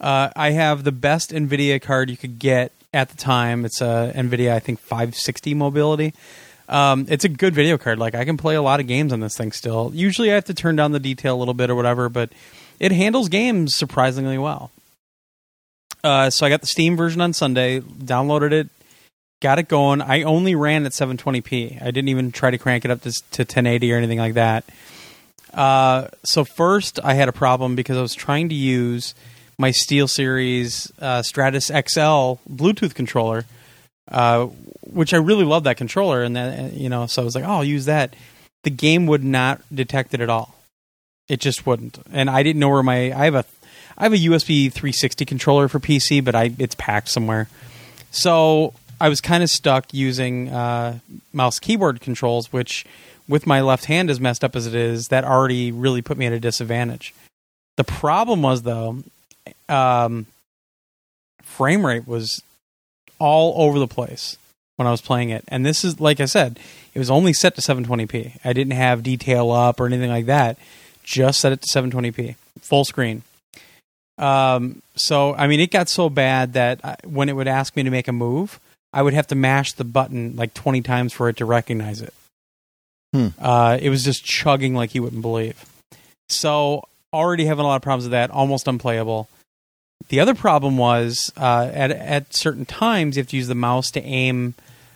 Uh, 0.00 0.28
I 0.36 0.50
have 0.50 0.84
the 0.84 0.92
best 0.92 1.30
NVIDIA 1.30 1.80
card 1.80 2.10
you 2.10 2.18
could 2.18 2.38
get 2.38 2.72
at 2.92 3.08
the 3.08 3.16
time. 3.16 3.64
It's 3.64 3.80
a 3.80 4.12
NVIDIA, 4.14 4.52
I 4.52 4.58
think, 4.58 4.80
560 4.80 5.54
mobility. 5.54 6.12
Um, 6.68 7.06
it's 7.08 7.24
a 7.24 7.28
good 7.28 7.54
video 7.54 7.78
card. 7.78 7.98
Like 7.98 8.14
I 8.14 8.24
can 8.24 8.36
play 8.36 8.56
a 8.56 8.62
lot 8.62 8.80
of 8.80 8.86
games 8.86 9.12
on 9.12 9.20
this 9.20 9.36
thing 9.36 9.52
still. 9.52 9.92
Usually 9.94 10.30
I 10.30 10.34
have 10.34 10.44
to 10.46 10.54
turn 10.54 10.76
down 10.76 10.92
the 10.92 11.00
detail 11.00 11.36
a 11.36 11.38
little 11.38 11.54
bit 11.54 11.70
or 11.70 11.74
whatever, 11.74 12.08
but 12.08 12.32
it 12.78 12.92
handles 12.92 13.28
games 13.28 13.76
surprisingly 13.76 14.38
well. 14.38 14.70
Uh, 16.04 16.30
so 16.30 16.46
I 16.46 16.48
got 16.48 16.60
the 16.60 16.66
Steam 16.66 16.96
version 16.96 17.20
on 17.20 17.32
Sunday, 17.32 17.80
downloaded 17.80 18.52
it, 18.52 18.68
got 19.40 19.58
it 19.58 19.68
going. 19.68 20.00
I 20.00 20.22
only 20.22 20.54
ran 20.54 20.86
at 20.86 20.92
720p. 20.92 21.82
I 21.82 21.86
didn't 21.86 22.08
even 22.08 22.32
try 22.32 22.50
to 22.50 22.58
crank 22.58 22.84
it 22.84 22.90
up 22.90 23.02
to, 23.02 23.10
to 23.10 23.42
1080 23.42 23.92
or 23.92 23.96
anything 23.96 24.18
like 24.18 24.34
that. 24.34 24.64
Uh, 25.52 26.08
so 26.24 26.44
first, 26.44 27.00
I 27.02 27.14
had 27.14 27.28
a 27.28 27.32
problem 27.32 27.76
because 27.76 27.96
I 27.96 28.02
was 28.02 28.14
trying 28.14 28.50
to 28.50 28.54
use 28.54 29.14
my 29.58 29.70
SteelSeries 29.70 30.90
uh, 31.00 31.22
Stratus 31.22 31.66
XL 31.66 32.38
Bluetooth 32.48 32.94
controller, 32.94 33.46
uh, 34.08 34.46
which 34.82 35.14
I 35.14 35.16
really 35.16 35.44
love 35.44 35.64
that 35.64 35.76
controller, 35.78 36.22
and 36.22 36.36
that 36.36 36.74
you 36.74 36.88
know, 36.88 37.06
so 37.06 37.22
I 37.22 37.24
was 37.24 37.34
like, 37.34 37.44
oh, 37.44 37.48
I'll 37.48 37.64
use 37.64 37.86
that. 37.86 38.14
The 38.64 38.70
game 38.70 39.06
would 39.06 39.24
not 39.24 39.62
detect 39.74 40.12
it 40.12 40.20
at 40.20 40.28
all. 40.28 40.55
It 41.28 41.40
just 41.40 41.66
wouldn't, 41.66 41.98
and 42.12 42.30
I 42.30 42.42
didn't 42.42 42.60
know 42.60 42.68
where 42.68 42.82
my 42.82 43.12
I 43.12 43.24
have 43.24 43.34
a 43.34 43.44
I 43.98 44.04
have 44.04 44.12
a 44.12 44.16
USB 44.16 44.72
360 44.72 45.24
controller 45.24 45.68
for 45.68 45.80
PC, 45.80 46.24
but 46.24 46.34
I 46.34 46.52
it's 46.58 46.74
packed 46.76 47.08
somewhere. 47.08 47.48
So 48.10 48.74
I 49.00 49.08
was 49.08 49.20
kind 49.20 49.42
of 49.42 49.50
stuck 49.50 49.92
using 49.92 50.48
uh, 50.48 51.00
mouse 51.32 51.58
keyboard 51.58 52.00
controls, 52.00 52.52
which 52.52 52.86
with 53.28 53.46
my 53.46 53.60
left 53.60 53.86
hand 53.86 54.08
as 54.08 54.20
messed 54.20 54.44
up 54.44 54.54
as 54.54 54.66
it 54.66 54.74
is, 54.74 55.08
that 55.08 55.24
already 55.24 55.72
really 55.72 56.00
put 56.00 56.16
me 56.16 56.26
at 56.26 56.32
a 56.32 56.40
disadvantage. 56.40 57.12
The 57.76 57.84
problem 57.84 58.42
was 58.42 58.62
though, 58.62 59.02
um, 59.68 60.26
frame 61.42 61.84
rate 61.84 62.06
was 62.06 62.42
all 63.18 63.54
over 63.62 63.78
the 63.78 63.88
place 63.88 64.36
when 64.76 64.86
I 64.86 64.90
was 64.90 65.00
playing 65.00 65.30
it, 65.30 65.44
and 65.48 65.66
this 65.66 65.84
is 65.84 66.00
like 66.00 66.20
I 66.20 66.26
said, 66.26 66.58
it 66.94 66.98
was 66.98 67.10
only 67.10 67.32
set 67.32 67.54
to 67.56 67.60
720p. 67.60 68.38
I 68.44 68.52
didn't 68.52 68.74
have 68.74 69.02
detail 69.02 69.50
up 69.50 69.80
or 69.80 69.86
anything 69.86 70.10
like 70.10 70.26
that. 70.26 70.56
Just 71.06 71.40
set 71.40 71.52
it 71.52 71.62
to 71.62 71.68
720p, 71.68 72.34
full 72.60 72.84
screen. 72.84 73.22
Um, 74.18 74.82
so 74.96 75.34
I 75.34 75.46
mean, 75.46 75.60
it 75.60 75.70
got 75.70 75.88
so 75.88 76.10
bad 76.10 76.54
that 76.54 76.84
I, 76.84 76.96
when 77.04 77.28
it 77.28 77.36
would 77.36 77.48
ask 77.48 77.76
me 77.76 77.84
to 77.84 77.90
make 77.90 78.08
a 78.08 78.12
move, 78.12 78.58
I 78.92 79.02
would 79.02 79.14
have 79.14 79.28
to 79.28 79.34
mash 79.34 79.72
the 79.72 79.84
button 79.84 80.36
like 80.36 80.52
20 80.54 80.82
times 80.82 81.12
for 81.12 81.28
it 81.28 81.36
to 81.36 81.44
recognize 81.44 82.00
it. 82.00 82.12
Hmm. 83.14 83.28
Uh, 83.38 83.78
it 83.80 83.88
was 83.88 84.04
just 84.04 84.24
chugging 84.24 84.74
like 84.74 84.94
you 84.94 85.02
wouldn't 85.02 85.22
believe. 85.22 85.64
So 86.28 86.82
already 87.12 87.44
having 87.44 87.64
a 87.64 87.68
lot 87.68 87.76
of 87.76 87.82
problems 87.82 88.04
with 88.04 88.12
that, 88.12 88.30
almost 88.30 88.66
unplayable. 88.66 89.28
The 90.08 90.20
other 90.20 90.34
problem 90.34 90.76
was 90.76 91.32
uh, 91.36 91.70
at 91.72 91.90
at 91.90 92.34
certain 92.34 92.66
times 92.66 93.16
you 93.16 93.20
have 93.20 93.28
to 93.28 93.36
use 93.36 93.48
the 93.48 93.54
mouse 93.54 93.90
to 93.92 94.02
aim 94.02 94.54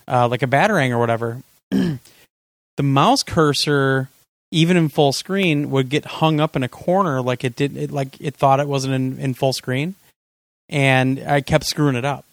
uh, 0.08 0.28
like 0.28 0.42
a 0.42 0.46
batarang 0.46 0.90
or 0.90 0.98
whatever. 0.98 1.42
the 1.70 1.98
mouse 2.82 3.22
cursor, 3.22 4.08
even 4.50 4.76
in 4.76 4.88
full 4.88 5.12
screen, 5.12 5.70
would 5.70 5.88
get 5.88 6.04
hung 6.04 6.40
up 6.40 6.56
in 6.56 6.62
a 6.62 6.68
corner 6.68 7.22
like 7.22 7.44
it 7.44 7.56
did, 7.56 7.76
it, 7.76 7.90
like 7.90 8.20
it 8.20 8.34
thought 8.34 8.60
it 8.60 8.68
wasn't 8.68 8.94
in, 8.94 9.18
in 9.18 9.34
full 9.34 9.52
screen, 9.52 9.94
and 10.68 11.22
I 11.26 11.40
kept 11.40 11.66
screwing 11.66 11.96
it 11.96 12.04
up. 12.04 12.24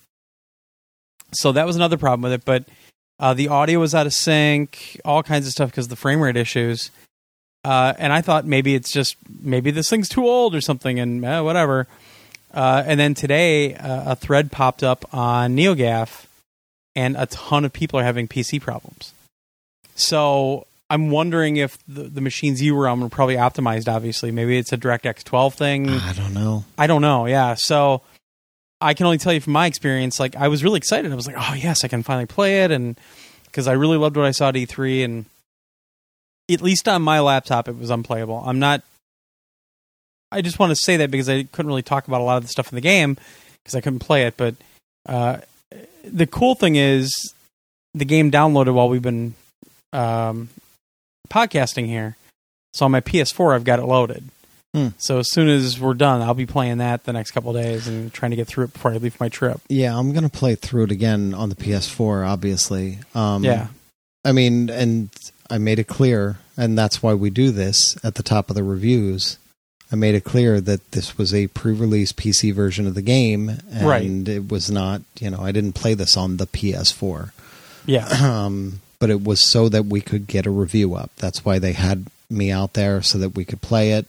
So 1.34 1.52
that 1.52 1.66
was 1.66 1.76
another 1.76 1.98
problem 1.98 2.22
with 2.24 2.34
it. 2.34 2.46
But 2.46 2.66
uh, 3.20 3.34
the 3.34 3.50
audio 3.50 3.80
was 3.80 3.94
out 3.94 4.06
of 4.06 4.14
sync, 4.14 5.00
all 5.04 5.24
kinds 5.24 5.46
of 5.46 5.52
stuff 5.52 5.70
because 5.72 5.86
of 5.86 5.90
the 5.90 5.96
frame 5.96 6.22
rate 6.22 6.38
issues. 6.38 6.92
Uh, 7.64 7.94
and 7.98 8.14
I 8.14 8.22
thought 8.22 8.46
maybe 8.46 8.76
it's 8.76 8.92
just 8.92 9.18
maybe 9.42 9.72
this 9.72 9.90
thing's 9.90 10.10
too 10.10 10.26
old 10.26 10.56
or 10.56 10.62
something, 10.62 11.00
and 11.00 11.24
eh, 11.26 11.40
whatever. 11.42 11.88
Uh, 12.54 12.84
and 12.86 13.00
then 13.00 13.14
today, 13.14 13.76
uh, 13.76 14.14
a 14.14 14.16
thread 14.16 14.52
popped 14.52 14.84
up 14.84 15.06
on 15.14 15.56
NeoGAF, 15.56 16.26
and 16.96 17.18
a 17.18 17.26
ton 17.26 17.66
of 17.66 17.74
people 17.74 18.00
are 18.00 18.04
having 18.04 18.28
PC 18.28 18.62
problems. 18.62 19.14
So 19.96 20.66
I'm 20.90 21.10
wondering 21.10 21.58
if 21.58 21.78
the, 21.88 22.04
the 22.04 22.22
machines 22.22 22.62
you 22.62 22.74
were 22.76 22.88
on 22.88 23.02
were 23.02 23.10
probably 23.10 23.36
optimized. 23.36 23.94
Obviously, 23.94 24.32
maybe 24.32 24.58
it's 24.58 24.72
a 24.72 24.78
DirectX 24.78 25.24
12 25.24 25.54
thing. 25.54 25.90
I 25.90 26.14
don't 26.14 26.34
know. 26.34 26.64
I 26.78 26.88
don't 26.88 27.02
know. 27.02 27.26
Yeah. 27.26 27.56
So 27.58 28.02
I 28.80 28.94
can 28.94 29.06
only 29.06 29.18
tell 29.18 29.34
you 29.34 29.42
from 29.42 29.54
my 29.54 29.66
experience. 29.66 30.20
Like 30.20 30.36
I 30.36 30.48
was 30.48 30.64
really 30.64 30.78
excited. 30.78 31.12
I 31.12 31.16
was 31.16 31.28
like, 31.28 31.36
oh 31.38 31.56
yes, 31.56 31.84
I 31.84 31.88
can 31.88 32.04
finally 32.04 32.26
play 32.26 32.64
it, 32.64 32.72
and 32.72 32.98
because 33.46 33.68
I 33.68 33.74
really 33.74 33.98
loved 33.98 34.16
what 34.18 34.26
I 34.26 34.32
saw 34.32 34.50
at 34.50 34.56
E3, 34.56 35.04
and 35.04 35.26
at 36.50 36.62
least 36.62 36.88
on 36.88 37.02
my 37.02 37.20
laptop, 37.20 37.68
it 37.68 37.78
was 37.78 37.90
unplayable. 37.90 38.42
I'm 38.46 38.60
not. 38.60 38.82
I 40.32 40.42
just 40.42 40.60
want 40.60 40.72
to 40.72 40.76
say 40.76 40.98
that 40.98 41.10
because 41.10 41.30
I 41.30 41.44
couldn't 41.44 41.68
really 41.68 41.82
talk 41.82 42.08
about 42.08 42.22
a 42.22 42.24
lot 42.24 42.38
of 42.38 42.44
the 42.44 42.50
stuff 42.50 42.72
in 42.72 42.76
the 42.76 42.82
game 42.82 43.18
because 43.64 43.76
I 43.76 43.82
couldn't 43.82 44.00
play 44.00 44.26
it. 44.26 44.36
But 44.38 44.56
uh, 45.06 45.38
the 46.04 46.28
cool 46.28 46.54
thing 46.54 46.76
is, 46.76 47.12
the 47.94 48.06
game 48.06 48.30
downloaded 48.30 48.74
while 48.74 48.90
we've 48.90 49.02
been 49.02 49.36
um, 49.94 50.50
podcasting 51.30 51.86
here. 51.88 52.16
So 52.74 52.86
on 52.86 52.92
my 52.92 53.02
PS4, 53.02 53.56
I've 53.56 53.64
got 53.64 53.80
it 53.80 53.86
loaded. 53.86 54.26
Hmm. 54.76 54.90
So 54.98 55.20
as 55.20 55.32
soon 55.32 55.48
as 55.48 55.80
we're 55.80 55.94
done, 55.94 56.22
I'll 56.22 56.34
be 56.34 56.46
playing 56.46 56.78
that 56.80 57.06
the 57.06 57.14
next 57.14 57.32
couple 57.32 57.56
of 57.56 57.62
days 57.64 57.88
and 57.88 58.12
trying 58.14 58.32
to 58.32 58.36
get 58.38 58.48
through 58.48 58.66
it 58.66 58.74
before 58.74 58.92
I 58.92 58.98
leave 58.98 59.14
for 59.16 59.24
my 59.24 59.30
trip. 59.30 59.62
Yeah, 59.70 59.98
I'm 59.98 60.14
gonna 60.14 60.30
play 60.30 60.56
through 60.56 60.84
it 60.86 60.92
again 60.92 61.34
on 61.34 61.50
the 61.50 61.56
PS4. 61.56 62.28
Obviously. 62.28 63.00
Um, 63.16 63.44
Yeah. 63.44 63.68
I 64.26 64.34
mean, 64.34 64.70
and 64.70 65.10
I 65.50 65.58
made 65.58 65.80
it 65.80 65.88
clear, 65.88 66.38
and 66.58 66.78
that's 66.78 67.02
why 67.02 67.14
we 67.14 67.30
do 67.30 67.52
this 67.52 67.98
at 68.04 68.16
the 68.16 68.24
top 68.24 68.50
of 68.50 68.56
the 68.58 68.64
reviews. 68.64 69.38
I 69.90 69.96
made 69.96 70.16
it 70.16 70.26
clear 70.26 70.60
that 70.60 70.92
this 70.92 71.18
was 71.18 71.34
a 71.34 71.48
pre-release 71.48 72.12
PC 72.12 72.54
version 72.54 72.88
of 72.88 72.94
the 72.94 73.02
game, 73.02 73.50
and 73.72 73.88
Right. 73.88 74.28
it 74.28 74.50
was 74.52 74.70
not. 74.70 75.02
You 75.22 75.30
know, 75.30 75.40
I 75.40 75.54
didn't 75.54 75.74
play 75.74 75.94
this 75.94 76.18
on 76.18 76.36
the 76.38 76.46
PS4, 76.46 77.32
Yeah. 77.86 78.06
um, 78.22 78.82
but 79.00 79.10
it 79.10 79.24
was 79.24 79.40
so 79.44 79.70
that 79.70 79.86
we 79.86 80.02
could 80.02 80.28
get 80.28 80.46
a 80.46 80.52
review 80.52 80.96
up. 80.96 81.12
That's 81.18 81.44
why 81.46 81.60
they 81.60 81.74
had 81.74 82.06
me 82.30 82.52
out 82.52 82.74
there 82.74 83.02
so 83.02 83.18
that 83.20 83.30
we 83.36 83.46
could 83.46 83.62
play 83.62 83.92
it 83.92 84.06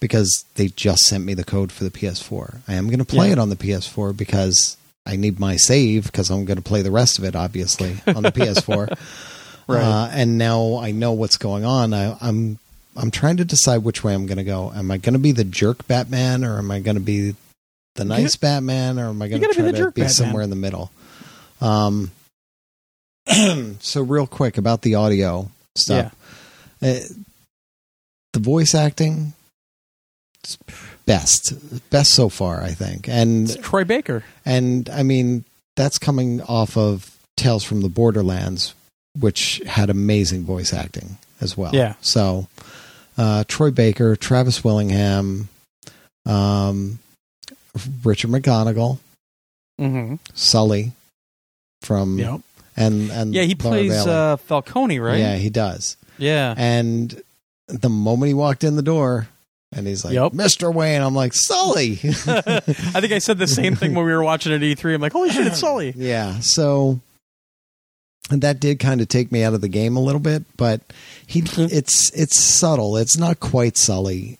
because 0.00 0.44
they 0.54 0.68
just 0.68 1.02
sent 1.02 1.24
me 1.24 1.34
the 1.34 1.44
code 1.44 1.70
for 1.70 1.84
the 1.84 1.90
PS4. 1.90 2.58
I 2.66 2.74
am 2.74 2.86
going 2.86 2.98
to 3.00 3.04
play 3.04 3.26
Yeah. 3.28 3.34
it 3.34 3.38
on 3.38 3.50
the 3.50 3.56
PS4 3.56 4.16
because 4.16 4.76
I 5.06 5.16
need 5.16 5.38
my 5.38 5.56
save 5.56 6.04
because 6.06 6.30
I'm 6.30 6.44
going 6.44 6.56
to 6.56 6.62
play 6.62 6.82
the 6.82 6.90
rest 6.90 7.18
of 7.18 7.24
it 7.24 7.36
obviously 7.36 7.96
on 8.06 8.22
the 8.22 8.32
PS4. 8.32 8.98
Right. 9.68 9.84
Uh, 9.84 10.08
and 10.12 10.36
now 10.36 10.78
I 10.78 10.90
know 10.90 11.12
what's 11.12 11.36
going 11.36 11.64
on. 11.64 11.94
I, 11.94 12.16
I'm 12.20 12.58
I'm 12.96 13.12
trying 13.12 13.36
to 13.36 13.44
decide 13.44 13.84
which 13.84 14.02
way 14.02 14.14
I'm 14.14 14.26
going 14.26 14.38
to 14.38 14.42
go. 14.44 14.72
Am 14.74 14.90
I 14.90 14.96
going 14.96 15.12
to 15.12 15.20
be 15.20 15.30
the 15.30 15.44
jerk 15.44 15.86
Batman 15.86 16.42
or 16.44 16.58
am 16.58 16.72
I 16.72 16.80
going 16.80 16.96
to 16.96 17.00
be 17.00 17.36
the 17.94 18.04
nice 18.04 18.34
Batman 18.34 18.98
or 18.98 19.10
am 19.10 19.22
I 19.22 19.28
going 19.28 19.40
to 19.42 19.46
gotta 19.46 19.62
be 19.62 19.70
try 19.70 19.78
to 19.78 19.90
be 19.92 20.00
Batman. 20.00 20.08
somewhere 20.08 20.42
in 20.42 20.50
the 20.50 20.56
middle? 20.56 20.90
Um. 21.60 22.10
so 23.80 24.02
real 24.02 24.26
quick 24.26 24.58
about 24.58 24.82
the 24.82 24.94
audio 24.94 25.50
stuff. 25.76 26.14
Uh, 26.82 26.94
the 28.32 28.40
voice 28.40 28.74
acting 28.74 29.32
it's 30.42 30.56
best 31.04 31.52
best 31.90 32.12
so 32.14 32.28
far 32.30 32.62
i 32.62 32.70
think 32.70 33.08
and 33.08 33.50
It's 33.50 33.60
Troy 33.60 33.84
Baker. 33.84 34.22
and 34.46 34.88
i 34.88 35.02
mean 35.02 35.44
that's 35.76 35.98
coming 35.98 36.40
off 36.42 36.76
of 36.78 37.14
tales 37.36 37.62
from 37.64 37.80
the 37.82 37.88
borderlands 37.90 38.74
which 39.18 39.60
had 39.66 39.90
amazing 39.90 40.44
voice 40.44 40.72
acting 40.72 41.18
as 41.42 41.56
well 41.56 41.74
Yeah. 41.74 41.94
so 42.00 42.48
uh, 43.18 43.44
troy 43.48 43.70
baker 43.70 44.16
travis 44.16 44.64
willingham 44.64 45.48
um, 46.24 46.98
richard 48.04 48.30
mcgonagle 48.30 48.98
Mm-hmm. 49.80 50.16
sully 50.34 50.92
from 51.82 52.18
Yep. 52.18 52.40
And 52.76 53.10
and 53.10 53.34
Yeah, 53.34 53.42
he 53.42 53.54
Laura 53.54 53.76
plays 53.76 53.90
Bailey. 53.92 54.10
uh, 54.10 54.36
Falcone, 54.36 54.98
right? 54.98 55.18
yeah 55.18 55.36
he 55.36 55.50
does 55.50 55.96
Yeah. 56.18 56.54
and 56.56 57.22
the 57.68 57.88
moment 57.88 58.28
he 58.28 58.34
walked 58.34 58.64
in 58.64 58.76
the 58.76 58.82
door 58.82 59.28
and 59.72 59.86
he's 59.86 60.04
like 60.04 60.14
Yep. 60.14 60.32
mr 60.32 60.72
wayne 60.74 61.02
i'm 61.02 61.14
like 61.14 61.32
sully 61.32 61.92
I 62.26 62.60
think 63.00 63.12
I 63.12 63.18
said 63.20 63.38
the 63.38 63.46
same 63.46 63.76
thing 63.76 63.94
when 63.94 64.04
we 64.04 64.12
were 64.12 64.22
watching 64.24 64.52
at 64.52 64.60
E3. 64.60 64.94
I'm 64.94 65.00
like, 65.00 65.12
holy 65.12 65.30
shit, 65.30 65.46
it's 65.46 65.58
Sully. 65.60 65.92
Yeah. 65.96 66.40
So 66.40 67.00
and 68.30 68.42
that 68.42 68.60
did 68.60 68.78
kind 68.78 69.00
of 69.00 69.08
take 69.08 69.32
me 69.32 69.42
out 69.42 69.54
of 69.54 69.60
the 69.60 69.68
game 69.68 69.96
a 69.96 70.00
little 70.00 70.20
bit, 70.20 70.44
but 70.56 70.80
he 71.26 71.42
Mhm. 71.42 71.72
it's 71.72 72.10
it's 72.12 72.38
subtle. 72.38 72.96
It's 72.96 73.16
not 73.16 73.40
quite 73.40 73.76
Sully, 73.76 74.38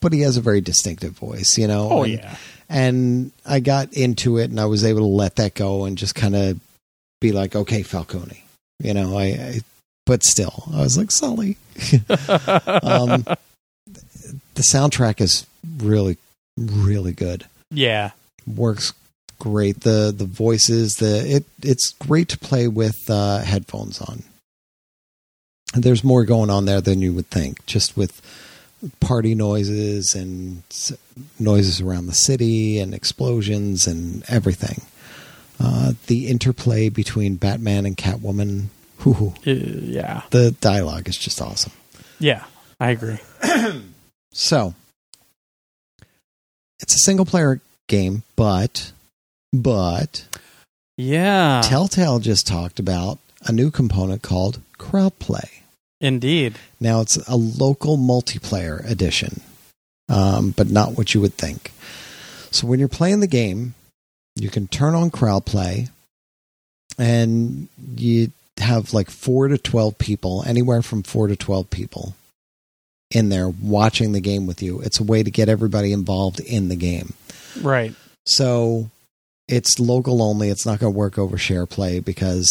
but 0.00 0.12
he 0.12 0.20
has 0.22 0.36
a 0.36 0.40
very 0.40 0.60
distinctive 0.60 1.12
voice, 1.12 1.56
you 1.58 1.66
know. 1.66 1.88
Oh, 1.90 2.02
and, 2.04 2.12
yeah. 2.14 2.36
And 2.68 3.30
I 3.46 3.60
got 3.60 3.92
into 3.92 4.38
it 4.38 4.50
and 4.50 4.58
I 4.60 4.64
was 4.66 4.84
able 4.84 5.00
to 5.00 5.06
let 5.06 5.36
that 5.36 5.54
go 5.54 5.84
and 5.84 5.96
just 5.98 6.14
kind 6.14 6.34
of 6.34 6.58
be 7.28 7.32
like, 7.32 7.56
okay, 7.56 7.82
Falcone. 7.82 8.44
You 8.78 8.94
know, 8.94 9.16
I, 9.16 9.24
I 9.24 9.60
but 10.06 10.22
still, 10.22 10.64
I 10.72 10.80
was 10.80 10.98
like 10.98 11.10
Sully. 11.10 11.56
um 12.82 13.24
the 14.54 14.62
soundtrack 14.62 15.20
is 15.20 15.46
really 15.78 16.16
really 16.56 17.12
good 17.12 17.44
yeah. 17.74 18.12
works 18.46 18.92
great. 19.38 19.80
The 19.80 20.12
the 20.16 20.24
voices, 20.24 20.94
the 20.94 21.36
it 21.36 21.44
it's 21.62 21.92
great 21.98 22.28
to 22.30 22.38
play 22.38 22.68
with 22.68 22.96
uh, 23.08 23.38
headphones 23.40 24.00
on. 24.00 24.22
there's 25.74 26.04
more 26.04 26.24
going 26.24 26.50
on 26.50 26.66
there 26.66 26.80
than 26.80 27.00
you 27.00 27.12
would 27.12 27.28
think, 27.28 27.64
just 27.66 27.96
with 27.96 28.22
party 29.00 29.34
noises 29.34 30.14
and 30.14 30.62
noises 31.38 31.80
around 31.80 32.06
the 32.06 32.12
city 32.12 32.78
and 32.78 32.94
explosions 32.94 33.86
and 33.86 34.22
everything. 34.28 34.82
Uh, 35.60 35.92
the 36.08 36.26
interplay 36.28 36.88
between 36.88 37.36
Batman 37.36 37.86
and 37.86 37.96
Catwoman, 37.96 38.66
whoo, 39.04 39.34
Uh, 39.46 39.50
yeah. 39.50 40.22
the 40.30 40.50
dialogue 40.60 41.08
is 41.08 41.16
just 41.16 41.40
awesome. 41.40 41.72
Yeah. 42.18 42.44
I 42.80 42.90
agree. 42.90 43.18
So, 44.36 44.74
it's 46.80 46.94
a 46.96 46.98
single 47.04 47.24
player 47.24 47.60
game, 47.86 48.24
but 48.34 48.90
but 49.52 50.26
Yeah. 50.96 51.62
Telltale 51.64 52.18
just 52.18 52.44
talked 52.46 52.80
about 52.80 53.20
a 53.42 53.52
new 53.52 53.70
component 53.70 54.22
called 54.22 54.60
crowd 54.76 55.16
play. 55.20 55.62
Indeed. 56.00 56.54
Now 56.80 57.00
it's 57.00 57.16
a 57.28 57.36
local 57.36 57.96
multiplayer 57.96 58.84
edition, 58.90 59.40
um, 60.08 60.50
but 60.50 60.68
not 60.68 60.96
what 60.98 61.14
you 61.14 61.20
would 61.20 61.34
think. 61.34 61.70
So 62.50 62.66
when 62.66 62.80
you're 62.80 62.88
playing 62.88 63.20
the 63.20 63.28
game, 63.28 63.74
you 64.36 64.50
can 64.50 64.66
turn 64.66 64.94
on 64.94 65.10
crowd 65.10 65.44
play, 65.44 65.88
and 66.98 67.68
you 67.96 68.32
have 68.58 68.92
like 68.92 69.10
four 69.10 69.48
to 69.48 69.58
twelve 69.58 69.98
people, 69.98 70.44
anywhere 70.46 70.82
from 70.82 71.02
four 71.02 71.26
to 71.28 71.36
twelve 71.36 71.70
people, 71.70 72.14
in 73.10 73.28
there 73.28 73.48
watching 73.48 74.12
the 74.12 74.20
game 74.20 74.46
with 74.46 74.62
you. 74.62 74.80
It's 74.80 75.00
a 75.00 75.04
way 75.04 75.22
to 75.22 75.30
get 75.30 75.48
everybody 75.48 75.92
involved 75.92 76.40
in 76.40 76.68
the 76.68 76.76
game. 76.76 77.14
Right. 77.60 77.94
So 78.26 78.90
it's 79.48 79.78
local 79.78 80.22
only. 80.22 80.48
It's 80.48 80.66
not 80.66 80.78
going 80.80 80.92
to 80.92 80.98
work 80.98 81.18
over 81.18 81.36
share 81.36 81.66
play 81.66 82.00
because, 82.00 82.50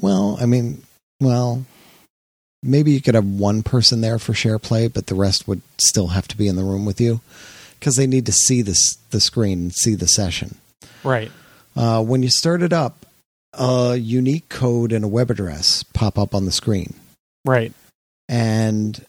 well, 0.00 0.38
I 0.40 0.46
mean, 0.46 0.82
well, 1.20 1.64
maybe 2.62 2.92
you 2.92 3.00
could 3.00 3.14
have 3.14 3.26
one 3.26 3.62
person 3.62 4.00
there 4.00 4.18
for 4.18 4.34
share 4.34 4.58
play, 4.58 4.88
but 4.88 5.06
the 5.06 5.14
rest 5.14 5.46
would 5.46 5.62
still 5.78 6.08
have 6.08 6.26
to 6.28 6.36
be 6.36 6.48
in 6.48 6.56
the 6.56 6.64
room 6.64 6.84
with 6.84 7.00
you 7.00 7.20
because 7.78 7.96
they 7.96 8.06
need 8.06 8.26
to 8.26 8.32
see 8.32 8.62
this 8.62 8.96
the 9.10 9.20
screen 9.20 9.58
and 9.58 9.74
see 9.74 9.94
the 9.94 10.08
session. 10.08 10.56
Right. 11.04 11.30
Uh, 11.76 12.02
when 12.02 12.22
you 12.22 12.28
start 12.30 12.62
it 12.62 12.72
up, 12.72 13.06
a 13.54 13.96
unique 13.96 14.48
code 14.48 14.92
and 14.92 15.04
a 15.04 15.08
web 15.08 15.30
address 15.30 15.82
pop 15.82 16.18
up 16.18 16.34
on 16.34 16.44
the 16.44 16.52
screen 16.52 16.94
Right. 17.44 17.72
and 18.28 19.04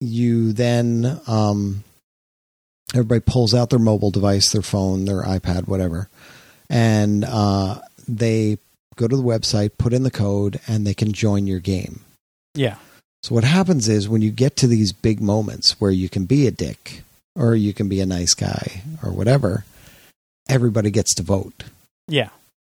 you 0.00 0.52
then 0.52 1.20
um, 1.26 1.84
everybody 2.94 3.20
pulls 3.20 3.54
out 3.54 3.70
their 3.70 3.78
mobile 3.78 4.10
device, 4.10 4.50
their 4.52 4.62
phone, 4.62 5.04
their 5.04 5.22
iPad, 5.22 5.66
whatever, 5.68 6.08
and 6.70 7.24
uh, 7.24 7.80
they 8.08 8.58
go 8.96 9.08
to 9.08 9.16
the 9.16 9.22
website, 9.22 9.76
put 9.78 9.92
in 9.92 10.02
the 10.02 10.10
code, 10.10 10.60
and 10.66 10.86
they 10.86 10.94
can 10.94 11.12
join 11.12 11.46
your 11.46 11.60
game. 11.60 12.00
Yeah. 12.54 12.76
So 13.22 13.34
what 13.34 13.44
happens 13.44 13.88
is 13.88 14.08
when 14.08 14.22
you 14.22 14.30
get 14.30 14.56
to 14.56 14.66
these 14.66 14.92
big 14.92 15.20
moments 15.20 15.80
where 15.80 15.90
you 15.90 16.08
can 16.08 16.26
be 16.26 16.46
a 16.46 16.50
dick 16.50 17.02
or 17.34 17.54
you 17.54 17.72
can 17.74 17.88
be 17.88 18.00
a 18.00 18.06
nice 18.06 18.34
guy 18.34 18.82
or 19.02 19.10
whatever, 19.10 19.64
everybody 20.48 20.90
gets 20.90 21.14
to 21.14 21.22
vote. 21.22 21.64
Yeah. 22.08 22.30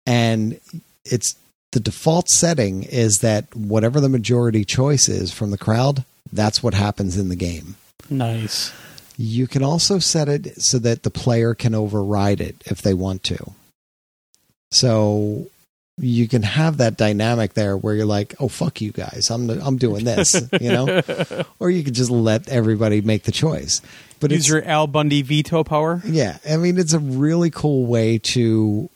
And 0.06 0.60
it's 1.04 1.34
the 1.72 1.80
default 1.80 2.28
setting 2.28 2.84
is 2.84 3.18
that 3.18 3.54
whatever 3.54 4.00
the 4.00 4.08
majority 4.08 4.64
choice 4.64 5.08
is 5.08 5.32
from 5.32 5.50
the 5.50 5.58
crowd, 5.58 6.04
that's 6.32 6.62
what 6.62 6.74
happens 6.74 7.16
in 7.16 7.28
the 7.28 7.36
game. 7.36 7.76
Nice. 8.08 8.72
You 9.16 9.46
can 9.46 9.62
also 9.62 9.98
set 9.98 10.28
it 10.28 10.60
so 10.62 10.78
that 10.78 11.02
the 11.02 11.10
player 11.10 11.54
can 11.54 11.74
override 11.74 12.40
it 12.40 12.56
if 12.66 12.80
they 12.80 12.94
want 12.94 13.22
to. 13.24 13.52
So 14.70 15.46
you 16.00 16.28
can 16.28 16.42
have 16.42 16.76
that 16.76 16.96
dynamic 16.96 17.54
there 17.54 17.76
where 17.76 17.94
you're 17.94 18.06
like, 18.06 18.34
"Oh 18.38 18.48
fuck 18.48 18.80
you 18.80 18.92
guys, 18.92 19.28
I'm 19.30 19.50
I'm 19.50 19.76
doing 19.76 20.04
this," 20.04 20.34
you 20.60 20.70
know, 20.70 21.02
or 21.58 21.70
you 21.70 21.82
could 21.82 21.94
just 21.94 22.10
let 22.10 22.48
everybody 22.48 23.00
make 23.00 23.24
the 23.24 23.32
choice. 23.32 23.82
But 24.20 24.30
Use 24.30 24.48
your 24.48 24.64
Al 24.64 24.86
Bundy 24.86 25.22
veto 25.22 25.64
power. 25.64 26.02
yeah, 26.04 26.38
I 26.48 26.56
mean, 26.56 26.78
it's 26.78 26.92
a 26.92 26.98
really 26.98 27.50
cool 27.50 27.86
way 27.86 28.18
to 28.18 28.90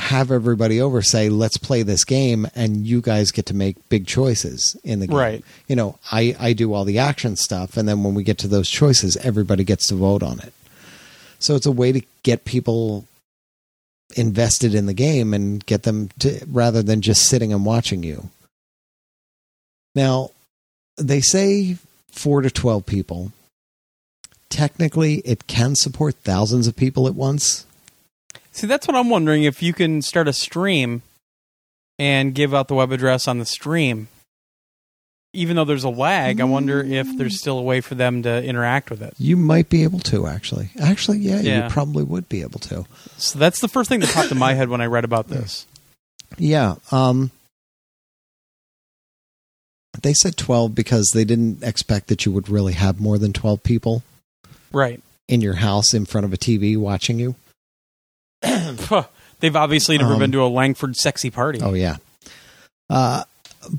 have 0.00 0.30
everybody 0.30 0.80
over 0.80 1.02
say, 1.02 1.28
"Let's 1.28 1.56
play 1.56 1.82
this 1.82 2.04
game," 2.04 2.46
and 2.54 2.86
you 2.86 3.00
guys 3.00 3.30
get 3.30 3.46
to 3.46 3.54
make 3.54 3.88
big 3.88 4.06
choices 4.06 4.76
in 4.84 5.00
the 5.00 5.06
game. 5.06 5.16
Right. 5.16 5.44
You 5.68 5.76
know, 5.76 5.98
I 6.10 6.36
I 6.38 6.52
do 6.52 6.72
all 6.74 6.84
the 6.84 6.98
action 6.98 7.36
stuff, 7.36 7.76
and 7.76 7.88
then 7.88 8.02
when 8.02 8.14
we 8.14 8.22
get 8.22 8.38
to 8.38 8.48
those 8.48 8.68
choices, 8.68 9.16
everybody 9.18 9.64
gets 9.64 9.86
to 9.88 9.94
vote 9.94 10.22
on 10.22 10.40
it. 10.40 10.52
So 11.38 11.54
it's 11.54 11.66
a 11.66 11.72
way 11.72 11.92
to 11.92 12.02
get 12.22 12.44
people 12.44 13.06
invested 14.16 14.74
in 14.74 14.86
the 14.86 14.94
game 14.94 15.34
and 15.34 15.64
get 15.66 15.82
them 15.82 16.08
to 16.20 16.40
rather 16.50 16.82
than 16.82 17.00
just 17.00 17.24
sitting 17.24 17.52
and 17.52 17.64
watching 17.64 18.02
you. 18.02 18.30
Now, 19.94 20.30
they 20.96 21.20
say 21.20 21.76
4 22.10 22.42
to 22.42 22.50
12 22.50 22.86
people. 22.86 23.32
Technically, 24.54 25.14
it 25.24 25.48
can 25.48 25.74
support 25.74 26.14
thousands 26.22 26.68
of 26.68 26.76
people 26.76 27.08
at 27.08 27.16
once. 27.16 27.66
See, 28.52 28.68
that's 28.68 28.86
what 28.86 28.96
I'm 28.96 29.10
wondering 29.10 29.42
if 29.42 29.64
you 29.64 29.72
can 29.72 30.00
start 30.00 30.28
a 30.28 30.32
stream 30.32 31.02
and 31.98 32.32
give 32.36 32.54
out 32.54 32.68
the 32.68 32.76
web 32.76 32.92
address 32.92 33.26
on 33.26 33.40
the 33.40 33.46
stream. 33.46 34.06
Even 35.32 35.56
though 35.56 35.64
there's 35.64 35.82
a 35.82 35.88
lag, 35.88 36.40
I 36.40 36.44
wonder 36.44 36.80
if 36.80 37.18
there's 37.18 37.40
still 37.40 37.58
a 37.58 37.62
way 37.62 37.80
for 37.80 37.96
them 37.96 38.22
to 38.22 38.44
interact 38.44 38.90
with 38.90 39.02
it. 39.02 39.14
You 39.18 39.36
might 39.36 39.68
be 39.68 39.82
able 39.82 39.98
to 39.98 40.28
actually. 40.28 40.70
Actually, 40.80 41.18
yeah, 41.18 41.40
Yeah. 41.40 41.64
you 41.64 41.70
probably 41.70 42.04
would 42.04 42.28
be 42.28 42.42
able 42.42 42.60
to. 42.60 42.86
So 43.16 43.40
that's 43.40 43.60
the 43.60 43.66
first 43.66 43.88
thing 43.88 43.98
that 44.00 44.10
popped 44.10 44.30
in 44.30 44.38
my 44.38 44.54
head 44.54 44.68
when 44.68 44.80
I 44.80 44.86
read 44.86 45.02
about 45.02 45.26
this. 45.26 45.66
Yeah. 46.38 46.76
Um, 46.92 47.32
they 50.00 50.14
said 50.14 50.36
12 50.36 50.76
because 50.76 51.10
they 51.12 51.24
didn't 51.24 51.64
expect 51.64 52.06
that 52.06 52.24
you 52.24 52.30
would 52.30 52.48
really 52.48 52.74
have 52.74 53.00
more 53.00 53.18
than 53.18 53.32
12 53.32 53.64
people 53.64 54.04
Right. 54.74 55.00
in 55.28 55.40
your 55.40 55.54
house 55.54 55.94
in 55.94 56.04
front 56.04 56.24
of 56.26 56.32
a 56.32 56.36
TV 56.36 56.76
watching 56.76 57.18
you. 57.18 57.34
They've 59.40 59.56
obviously 59.56 59.98
never 59.98 60.14
Um, 60.14 60.18
been 60.18 60.32
to 60.32 60.42
a 60.42 60.48
Langford 60.48 60.96
sexy 60.96 61.30
party. 61.30 61.60
Oh, 61.62 61.74
yeah. 61.74 61.96
Uh, 62.90 63.24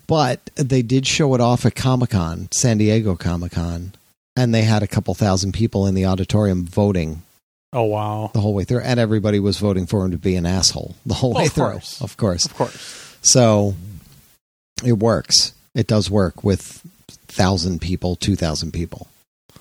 but 0.07 0.49
they 0.55 0.81
did 0.81 1.05
show 1.07 1.33
it 1.35 1.41
off 1.41 1.65
at 1.65 1.75
Comic 1.75 2.11
Con, 2.11 2.49
San 2.51 2.77
Diego 2.77 3.15
Comic 3.15 3.51
Con, 3.53 3.93
and 4.35 4.53
they 4.53 4.63
had 4.63 4.83
a 4.83 4.87
couple 4.87 5.13
thousand 5.13 5.53
people 5.53 5.85
in 5.87 5.95
the 5.95 6.05
auditorium 6.05 6.65
voting 6.65 7.21
Oh, 7.73 7.83
wow. 7.83 8.31
the 8.33 8.39
whole 8.41 8.53
way 8.53 8.63
through, 8.63 8.81
and 8.81 8.99
everybody 8.99 9.39
was 9.39 9.57
voting 9.59 9.85
for 9.85 10.05
him 10.05 10.11
to 10.11 10.17
be 10.17 10.35
an 10.35 10.45
asshole 10.45 10.95
the 11.05 11.13
whole 11.15 11.31
Well, 11.33 11.41
way 11.43 11.47
of 11.47 11.53
through. 11.53 11.63
course. 11.71 12.01
Of 12.01 12.17
course. 12.17 12.45
Of 12.45 12.55
course. 12.55 13.17
So 13.21 13.75
it 14.83 14.93
works. 14.93 15.53
It 15.73 15.87
does 15.87 16.09
work 16.09 16.43
with 16.43 16.81
thousand 17.27 17.81
people, 17.81 18.15
two 18.15 18.35
thousand 18.35 18.71
people. 18.71 19.07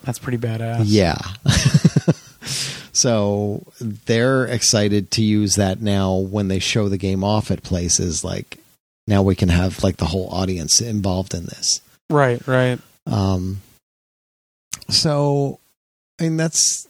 That's 0.05 0.19
pretty 0.19 0.37
badass. 0.37 0.83
Yeah. 0.85 1.17
so 2.93 3.63
they're 3.81 4.45
excited 4.45 5.11
to 5.11 5.21
use 5.23 5.55
that 5.55 5.81
now 5.81 6.15
when 6.15 6.47
they 6.47 6.59
show 6.59 6.89
the 6.89 6.97
game 6.97 7.23
off 7.23 7.51
at 7.51 7.63
places. 7.63 8.23
Like 8.23 8.57
now 9.07 9.21
we 9.21 9.35
can 9.35 9.49
have 9.49 9.83
like 9.83 9.97
the 9.97 10.05
whole 10.05 10.27
audience 10.29 10.79
involved 10.81 11.33
in 11.33 11.45
this. 11.45 11.81
Right, 12.09 12.45
right. 12.47 12.79
Um, 13.07 13.61
so 14.89 15.59
I 16.19 16.23
mean 16.23 16.37
that's 16.37 16.87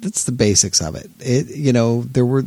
that's 0.00 0.24
the 0.24 0.32
basics 0.32 0.80
of 0.82 0.94
it. 0.96 1.10
It 1.20 1.56
you 1.56 1.72
know 1.72 2.02
there 2.02 2.26
were 2.26 2.44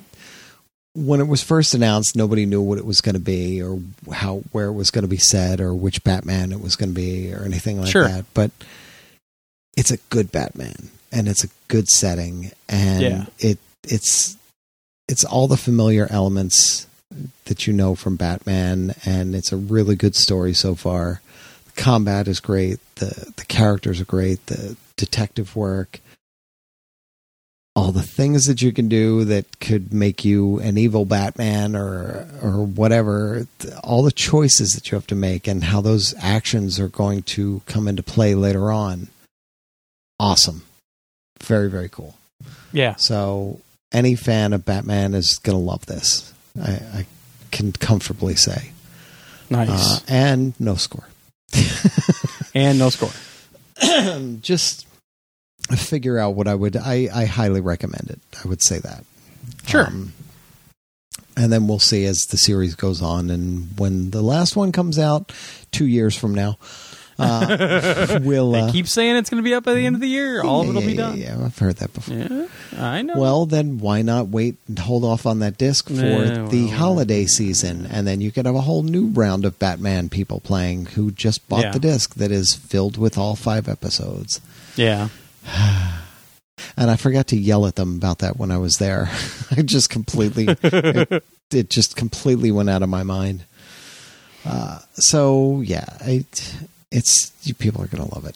when 0.93 1.19
it 1.19 1.27
was 1.27 1.43
first 1.43 1.74
announced, 1.74 2.15
nobody 2.15 2.45
knew 2.45 2.61
what 2.61 2.77
it 2.77 2.85
was 2.85 3.01
going 3.01 3.15
to 3.15 3.22
be 3.22 3.61
or 3.61 3.80
how 4.14 4.38
where 4.51 4.67
it 4.67 4.74
was 4.74 4.91
going 4.91 5.03
to 5.03 5.09
be 5.09 5.17
set 5.17 5.59
or 5.59 5.74
which 5.74 6.03
Batman 6.06 6.51
it 6.53 6.61
was 6.61 6.75
going 6.77 6.90
to 6.90 6.95
be 6.95 7.33
or 7.33 7.43
anything 7.43 7.80
like 7.82 7.91
Sure. 7.91 8.07
that. 8.07 8.25
But 8.33 8.51
it's 9.76 9.92
a 9.92 9.98
good 10.10 10.32
Batman 10.32 10.90
and 11.12 11.28
it's 11.28 11.44
a 11.44 11.50
good 11.68 11.88
setting 11.90 12.52
and 12.70 13.02
Yeah. 13.02 13.26
it 13.40 13.60
it's 13.84 14.36
it's 15.08 15.24
all 15.24 15.48
the 15.48 15.58
familiar 15.58 16.08
elements 16.10 16.88
that 17.45 17.68
you 17.68 17.74
know 17.74 17.95
from 17.95 18.16
Batman 18.16 18.95
and 19.06 19.36
it's 19.36 19.52
a 19.52 19.58
really 19.58 19.95
good 19.95 20.16
story 20.16 20.54
so 20.54 20.76
far. 20.76 21.22
The 21.66 21.82
combat 21.82 22.28
is 22.28 22.40
great, 22.40 22.80
the 22.95 23.32
the 23.36 23.45
characters 23.45 24.02
are 24.02 24.06
great, 24.06 24.45
the 24.48 24.76
detective 24.98 25.56
work 25.56 26.00
all 27.78 27.92
the 27.92 28.02
things 28.02 28.45
that 28.45 28.62
you 28.62 28.72
can 28.72 28.88
do 28.88 29.26
that 29.26 29.60
could 29.60 29.92
make 29.94 30.24
you 30.24 30.60
an 30.60 30.78
evil 30.78 31.04
Batman 31.04 31.76
or 31.76 32.26
or 32.42 32.64
whatever, 32.64 33.48
all 33.84 34.02
the 34.02 34.12
choices 34.14 34.74
that 34.74 34.90
you 34.90 34.95
have 34.95 35.08
to 35.08 35.16
make 35.16 35.45
and 35.45 35.62
how 35.66 35.82
those 35.82 36.16
actions 36.20 36.80
are 36.80 36.88
going 36.88 37.22
to 37.24 37.62
come 37.66 37.88
into 37.90 38.02
play 38.02 38.34
later 38.34 38.72
on. 38.72 39.10
Awesome. 40.19 40.64
Very 41.42 41.69
very 41.69 41.90
cool. 41.90 42.16
Yeah. 42.72 42.95
So 42.95 43.61
any 43.92 44.16
fan 44.16 44.53
of 44.53 44.66
Batman 44.66 45.14
is 45.14 45.38
going 45.40 45.58
to 45.58 45.64
love 45.64 45.85
this. 45.85 46.34
I, 46.61 46.72
I 46.72 47.06
can 47.52 47.72
comfortably 47.72 48.35
say. 48.35 48.72
Nice. 49.50 49.69
Uh, 49.69 50.00
and 50.08 50.60
no 50.60 50.76
score. 50.76 51.08
and 52.56 52.80
no 52.80 52.90
score. 52.90 53.11
Just 54.42 54.88
figure 55.72 56.19
out 56.19 56.35
what 56.35 56.48
I 56.48 56.56
would. 56.56 56.76
I, 56.76 57.10
I 57.14 57.26
highly 57.26 57.61
recommend 57.61 58.10
it. 58.10 58.19
I 58.44 58.48
would 58.48 58.61
say 58.61 58.80
that. 58.80 59.03
Sure. 59.68 59.88
Um, 59.88 60.14
and 61.38 61.52
then 61.52 61.68
we'll 61.68 61.80
see 61.80 62.06
as 62.06 62.19
the 62.30 62.38
series 62.38 62.76
goes 62.76 63.02
on. 63.02 63.30
And 63.30 63.77
when 63.77 64.11
the 64.11 64.22
last 64.22 64.56
one 64.56 64.72
comes 64.72 64.98
out, 64.98 65.34
two 65.72 65.85
years 65.85 66.18
from 66.18 66.34
now, 66.34 66.58
uh, 67.18 68.19
we'll 68.24 68.52
They 68.52 68.60
uh, 68.61 68.72
keep 68.72 68.88
saying 68.88 69.16
it's 69.16 69.30
going 69.30 69.42
to 69.44 69.48
be 69.48 69.53
up 69.53 69.64
by 69.64 69.74
the 69.74 69.85
end 69.85 69.95
of 69.95 70.02
the 70.02 70.08
year. 70.10 70.42
All 70.44 70.61
of 70.61 70.69
it'll 70.69 70.82
be 70.82 70.95
done. 70.95 71.18
Yeah, 71.18 71.38
I've 71.44 71.58
heard 71.58 71.77
that 71.77 71.94
before. 71.94 72.16
Yeah, 72.16 72.48
I 72.77 73.02
know. 73.02 73.14
Well, 73.18 73.45
then 73.45 73.80
why 73.80 74.02
not 74.02 74.27
wait 74.27 74.56
and 74.68 74.77
hold 74.80 75.03
off 75.06 75.26
on 75.26 75.40
that 75.40 75.58
disc 75.58 75.88
for 75.88 75.94
Yeah, 75.94 76.48
the 76.50 76.66
well, 76.66 76.77
holiday 76.77 77.26
season, 77.26 77.85
and 77.90 78.06
then 78.06 78.22
you 78.22 78.32
could 78.32 78.45
have 78.45 78.56
a 78.56 78.61
whole 78.61 78.84
new 78.84 79.08
round 79.08 79.45
of 79.45 79.58
Batman 79.60 80.10
people 80.10 80.40
playing 80.42 80.88
who 80.88 81.11
just 81.11 81.48
bought 81.48 81.64
Yeah. 81.64 81.72
the 81.72 81.80
disc 81.80 82.16
that 82.16 82.32
is 82.32 82.53
filled 82.53 82.98
with 82.98 83.18
all 83.18 83.35
five 83.35 83.68
episodes. 83.69 84.42
yeah. 84.76 85.10
And 86.77 86.90
I 86.92 86.95
forgot 86.98 87.27
to 87.27 87.38
yell 87.38 87.66
at 87.68 87.76
them 87.76 87.95
about 87.95 88.19
that 88.19 88.38
when 88.38 88.52
I 88.52 88.58
was 88.58 88.76
there. 88.77 89.10
I 89.52 89.61
just 89.61 89.90
completely, 89.90 90.48
it, 90.64 91.24
it 91.52 91.69
just 91.69 91.95
completely 91.95 92.52
went 92.52 92.69
out 92.69 92.82
of 92.82 92.90
my 92.90 93.03
mind. 93.03 93.45
Uh, 94.45 94.80
so 94.94 95.61
yeah, 95.61 95.85
it, 96.02 96.53
it's 96.92 97.32
you 97.44 97.54
people 97.54 97.82
are 97.82 97.88
gonna 97.88 98.14
love 98.14 98.26
it, 98.26 98.36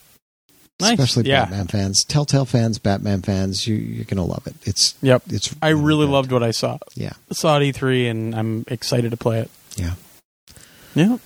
Nice. 0.81 0.91
especially 0.99 1.29
Yeah. 1.29 1.45
Batman 1.45 1.67
fans, 1.67 2.03
Telltale 2.03 2.45
fans, 2.45 2.79
Batman 2.79 3.21
fans. 3.21 3.67
You 3.67 3.75
you're 3.75 4.05
gonna 4.05 4.25
love 4.25 4.47
it. 4.47 4.55
It's 4.63 4.95
Yep. 5.01 5.23
it's. 5.29 5.55
I 5.61 5.69
really 5.69 6.05
good. 6.05 6.11
loved 6.13 6.31
what 6.31 6.43
I 6.43 6.51
saw. 6.51 6.77
Yeah, 6.95 7.13
Saw 7.31 7.57
it 7.59 7.63
E3, 7.75 8.09
and 8.09 8.35
I'm 8.35 8.65
excited 8.67 9.11
to 9.11 9.17
play 9.17 9.39
it. 9.39 9.51
yeah. 9.75 9.93
Yeah. 10.95 11.17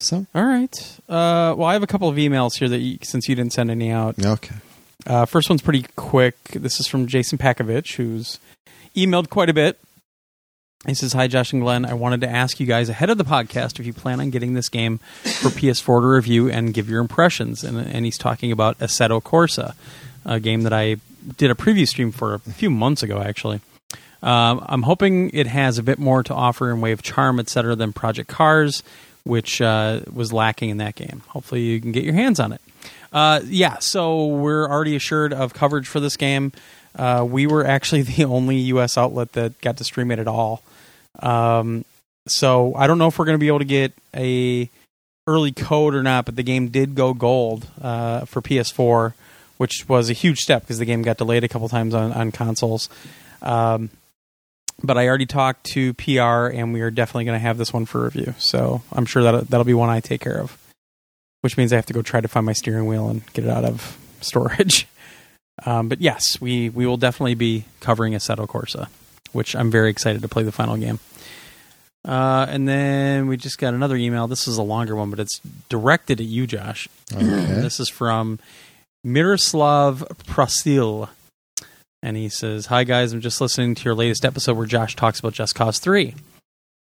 So 0.00 0.26
All 0.34 0.44
right. 0.44 0.74
Uh, 1.08 1.54
well, 1.56 1.64
I 1.64 1.72
have 1.72 1.82
a 1.82 1.86
couple 1.86 2.08
of 2.08 2.16
emails 2.16 2.58
here 2.58 2.68
that 2.68 2.78
you, 2.78 2.98
since 3.02 3.28
you 3.28 3.34
didn't 3.34 3.52
send 3.52 3.70
any 3.70 3.90
out. 3.90 4.22
okay, 4.24 4.56
Uh, 5.06 5.24
first 5.24 5.48
one's 5.48 5.62
pretty 5.62 5.86
quick. 5.96 6.36
This 6.52 6.78
is 6.80 6.86
from 6.86 7.06
Jason 7.06 7.38
Pakovich, 7.38 7.94
who's 7.96 8.38
emailed 8.96 9.28
quite 9.30 9.48
a 9.48 9.54
bit. 9.54 9.78
He 10.86 10.94
says, 10.94 11.14
Hi, 11.14 11.26
Josh 11.28 11.52
and 11.52 11.62
Glenn. 11.62 11.86
I 11.86 11.94
wanted 11.94 12.20
to 12.22 12.28
ask 12.28 12.60
you 12.60 12.66
guys 12.66 12.88
ahead 12.88 13.10
of 13.10 13.18
the 13.18 13.24
podcast 13.24 13.80
if 13.80 13.86
you 13.86 13.92
plan 13.92 14.20
on 14.20 14.30
getting 14.30 14.54
this 14.54 14.68
game 14.68 14.98
for 15.22 15.48
PS4 15.48 16.00
to 16.00 16.06
review 16.06 16.50
and 16.50 16.74
give 16.74 16.90
your 16.90 17.00
impressions. 17.00 17.64
And, 17.64 17.78
and 17.78 18.04
he's 18.04 18.18
talking 18.18 18.52
about 18.52 18.78
Assetto 18.78 19.22
Corsa, 19.22 19.74
a 20.24 20.40
game 20.40 20.62
that 20.62 20.72
I 20.72 20.96
did 21.36 21.50
a 21.50 21.54
preview 21.54 21.88
stream 21.88 22.12
for 22.12 22.34
a 22.34 22.38
few 22.38 22.70
months 22.70 23.02
ago, 23.02 23.18
actually. 23.20 23.60
Um, 24.22 24.64
I'm 24.66 24.82
hoping 24.82 25.30
it 25.30 25.46
has 25.46 25.78
a 25.78 25.82
bit 25.82 25.98
more 25.98 26.22
to 26.22 26.34
offer 26.34 26.70
in 26.70 26.80
way 26.80 26.92
of 26.92 27.02
charm, 27.02 27.38
etc., 27.38 27.76
than 27.76 27.92
Project 27.92 28.28
Cars, 28.28 28.82
which 29.24 29.60
uh, 29.60 30.00
was 30.10 30.32
lacking 30.32 30.70
in 30.70 30.78
that 30.78 30.94
game. 30.94 31.22
Hopefully, 31.28 31.62
you 31.62 31.80
can 31.80 31.92
get 31.92 32.04
your 32.04 32.14
hands 32.14 32.40
on 32.40 32.52
it. 32.52 32.60
Uh, 33.12 33.40
yeah, 33.44 33.78
so 33.78 34.26
we're 34.26 34.68
already 34.68 34.96
assured 34.96 35.32
of 35.32 35.54
coverage 35.54 35.86
for 35.86 36.00
this 36.00 36.16
game. 36.16 36.52
Uh, 36.96 37.26
we 37.28 37.46
were 37.46 37.66
actually 37.66 38.02
the 38.16 38.24
only 38.24 38.56
U.S. 38.56 38.96
outlet 38.96 39.32
that 39.32 39.60
got 39.60 39.76
to 39.78 39.84
stream 39.84 40.10
it 40.10 40.18
at 40.18 40.28
all. 40.28 40.62
Um, 41.20 41.84
so 42.26 42.74
I 42.74 42.86
don't 42.86 42.98
know 42.98 43.08
if 43.08 43.18
we're 43.18 43.26
going 43.26 43.38
to 43.38 43.40
be 43.40 43.48
able 43.48 43.58
to 43.60 43.64
get 43.64 43.92
a 44.14 44.70
early 45.26 45.52
code 45.52 45.94
or 45.94 46.02
not, 46.02 46.26
but 46.26 46.36
the 46.36 46.42
game 46.42 46.68
did 46.68 46.94
go 46.94 47.14
gold 47.14 47.66
uh, 47.80 48.24
for 48.24 48.42
PS4, 48.42 49.14
which 49.56 49.88
was 49.88 50.10
a 50.10 50.12
huge 50.12 50.40
step 50.40 50.62
because 50.62 50.78
the 50.78 50.84
game 50.84 51.02
got 51.02 51.16
delayed 51.16 51.44
a 51.44 51.48
couple 51.48 51.68
times 51.68 51.94
on, 51.94 52.12
on 52.12 52.32
consoles. 52.32 52.88
Um, 53.42 53.90
but 54.82 54.98
I 54.98 55.06
already 55.08 55.26
talked 55.26 55.64
to 55.72 55.94
PR, 55.94 56.48
and 56.52 56.72
we 56.72 56.80
are 56.80 56.90
definitely 56.90 57.24
going 57.24 57.36
to 57.36 57.46
have 57.46 57.58
this 57.58 57.72
one 57.72 57.86
for 57.86 58.04
review. 58.04 58.34
So 58.38 58.82
I'm 58.92 59.06
sure 59.06 59.22
that 59.22 59.48
that'll 59.48 59.64
be 59.64 59.74
one 59.74 59.88
I 59.88 60.00
take 60.00 60.20
care 60.20 60.40
of, 60.40 60.58
which 61.42 61.56
means 61.56 61.72
I 61.72 61.76
have 61.76 61.86
to 61.86 61.92
go 61.92 62.02
try 62.02 62.20
to 62.20 62.28
find 62.28 62.44
my 62.44 62.52
steering 62.52 62.86
wheel 62.86 63.08
and 63.08 63.22
get 63.32 63.44
it 63.44 63.50
out 63.50 63.64
of 63.64 63.98
storage. 64.20 64.86
Um, 65.66 65.88
but 65.88 66.00
yes, 66.00 66.40
we 66.40 66.68
we 66.68 66.84
will 66.84 66.96
definitely 66.96 67.36
be 67.36 67.64
covering 67.78 68.12
Assetto 68.12 68.44
Corsa, 68.48 68.88
which 69.34 69.54
I'm 69.54 69.70
very 69.70 69.90
excited 69.90 70.22
to 70.22 70.28
play 70.28 70.42
the 70.42 70.52
final 70.52 70.76
game. 70.76 70.98
Uh, 72.06 72.46
and 72.48 72.68
then 72.68 73.28
we 73.28 73.36
just 73.36 73.58
got 73.58 73.72
another 73.72 73.96
email. 73.96 74.28
This 74.28 74.46
is 74.46 74.58
a 74.58 74.62
longer 74.62 74.94
one, 74.94 75.10
but 75.10 75.18
it's 75.18 75.40
directed 75.68 76.20
at 76.20 76.26
you, 76.26 76.46
Josh. 76.46 76.88
okay. 77.12 77.22
This 77.24 77.80
is 77.80 77.88
from 77.88 78.38
Miroslav 79.02 80.04
Prasil. 80.26 81.08
And 82.02 82.16
he 82.18 82.28
says, 82.28 82.66
Hi, 82.66 82.84
guys. 82.84 83.14
I'm 83.14 83.22
just 83.22 83.40
listening 83.40 83.74
to 83.74 83.84
your 83.84 83.94
latest 83.94 84.26
episode 84.26 84.58
where 84.58 84.66
Josh 84.66 84.94
talks 84.94 85.20
about 85.20 85.32
Just 85.32 85.54
Cause 85.54 85.78
3. 85.78 86.14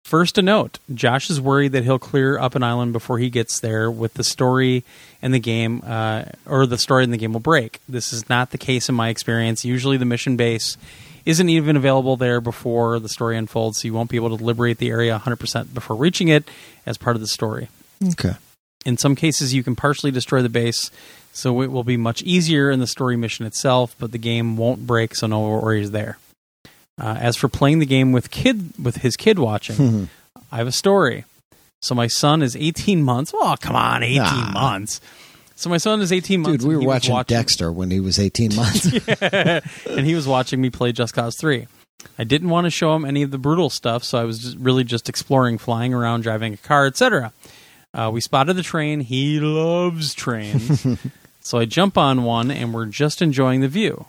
First, 0.04 0.36
a 0.36 0.42
note 0.42 0.78
Josh 0.92 1.30
is 1.30 1.40
worried 1.40 1.72
that 1.72 1.84
he'll 1.84 1.98
clear 1.98 2.38
up 2.38 2.54
an 2.54 2.62
island 2.62 2.92
before 2.92 3.18
he 3.18 3.30
gets 3.30 3.60
there 3.60 3.90
with 3.90 4.14
the 4.14 4.24
story 4.24 4.84
and 5.20 5.32
the 5.32 5.38
game, 5.38 5.82
uh, 5.86 6.24
or 6.46 6.66
the 6.66 6.78
story 6.78 7.04
in 7.04 7.10
the 7.10 7.16
game 7.18 7.32
will 7.34 7.40
break. 7.40 7.80
This 7.88 8.12
is 8.12 8.28
not 8.28 8.50
the 8.50 8.58
case 8.58 8.88
in 8.88 8.94
my 8.94 9.10
experience. 9.10 9.64
Usually, 9.64 9.96
the 9.96 10.04
mission 10.04 10.36
base 10.36 10.76
isn't 11.25 11.49
even 11.49 11.76
available 11.76 12.17
there 12.17 12.41
before 12.41 12.99
the 12.99 13.09
story 13.09 13.36
unfolds, 13.36 13.81
so 13.81 13.86
you 13.89 13.94
won't 13.94 14.10
be 14.10 14.17
able 14.17 14.36
to 14.36 14.42
liberate 14.44 14.78
the 14.78 14.91
area 14.91 15.20
100% 15.25 15.73
before 15.75 15.97
reaching 15.97 16.28
it 16.28 16.44
as 16.86 16.99
part 16.99 17.17
of 17.17 17.20
the 17.20 17.28
story. 17.28 17.68
okay. 18.12 18.34
In 18.84 18.97
some 18.97 19.15
cases, 19.15 19.55
you 19.55 19.62
can 19.62 19.76
partially 19.76 20.10
destroy 20.10 20.42
the 20.42 20.49
base, 20.49 20.91
so 21.33 21.62
it 21.62 21.70
will 21.70 21.84
be 21.84 21.97
much 21.97 22.20
easier 22.23 22.68
in 22.70 22.81
the 22.81 22.86
story 22.89 23.17
mission 23.17 23.47
itself, 23.47 23.94
but 23.99 24.10
the 24.10 24.18
game 24.18 24.57
won't 24.57 24.86
break, 24.89 25.15
so 25.15 25.28
no 25.28 25.41
worries 25.41 25.92
there. 25.92 26.18
Uh, 27.01 27.17
as 27.20 27.36
for 27.36 27.49
playing 27.49 27.78
the 27.78 27.86
game 27.86 28.10
with 28.10 28.31
kid 28.33 28.73
with 28.83 28.97
his 28.97 29.17
kid 29.17 29.39
watching, 29.39 30.09
I 30.51 30.57
have 30.59 30.67
a 30.67 30.73
story. 30.73 31.25
So 31.81 31.94
my 31.94 32.07
son 32.09 32.42
is 32.42 32.55
18 32.57 33.02
months. 33.02 33.33
Oh, 33.34 33.55
come 33.60 33.76
on, 33.76 34.02
18 34.02 34.20
Ah. 34.23 34.51
months. 34.52 35.01
So 35.62 35.70
my 35.70 35.76
son 35.76 36.00
is 36.00 36.10
18 36.10 36.41
months. 36.41 36.65
Dude, 36.65 36.68
we 36.68 36.74
were 36.74 36.81
was 36.81 37.08
watching, 37.08 37.36
Dexter 37.36 37.70
when 37.70 37.92
he 37.92 38.00
was 38.00 38.18
18 38.18 38.57
months. 38.57 38.86
and 39.86 40.05
he 40.05 40.16
was 40.16 40.26
watching 40.26 40.60
me 40.60 40.70
play 40.70 40.91
Just 40.91 41.15
Cause 41.15 41.36
3. 41.39 41.68
I 42.18 42.24
didn't 42.24 42.49
want 42.49 42.65
to 42.65 42.70
show 42.70 42.97
him 42.97 43.05
any 43.05 43.23
of 43.23 43.31
the 43.31 43.39
brutal 43.39 43.70
stuff, 43.70 44.02
so 44.02 44.18
I 44.18 44.24
was 44.24 44.41
just 44.41 44.57
really 44.57 44.82
just 44.82 45.08
exploring, 45.08 45.58
flying 45.58 45.94
around, 45.94 46.23
driving 46.23 46.55
a 46.55 46.57
car, 46.57 46.89
etc. 46.89 47.32
Uh, 47.94 48.10
we 48.12 48.20
spotted 48.20 48.55
the 48.55 48.65
train. 48.65 49.02
He 49.02 49.39
loves 49.39 50.15
trains. 50.15 50.84
so 51.41 51.58
I 51.58 51.65
jump 51.65 51.97
on 51.97 52.24
one, 52.24 52.50
and 52.50 52.74
we're 52.74 52.86
just 52.86 53.23
enjoying 53.23 53.60
the 53.60 53.68
view. 53.68 54.07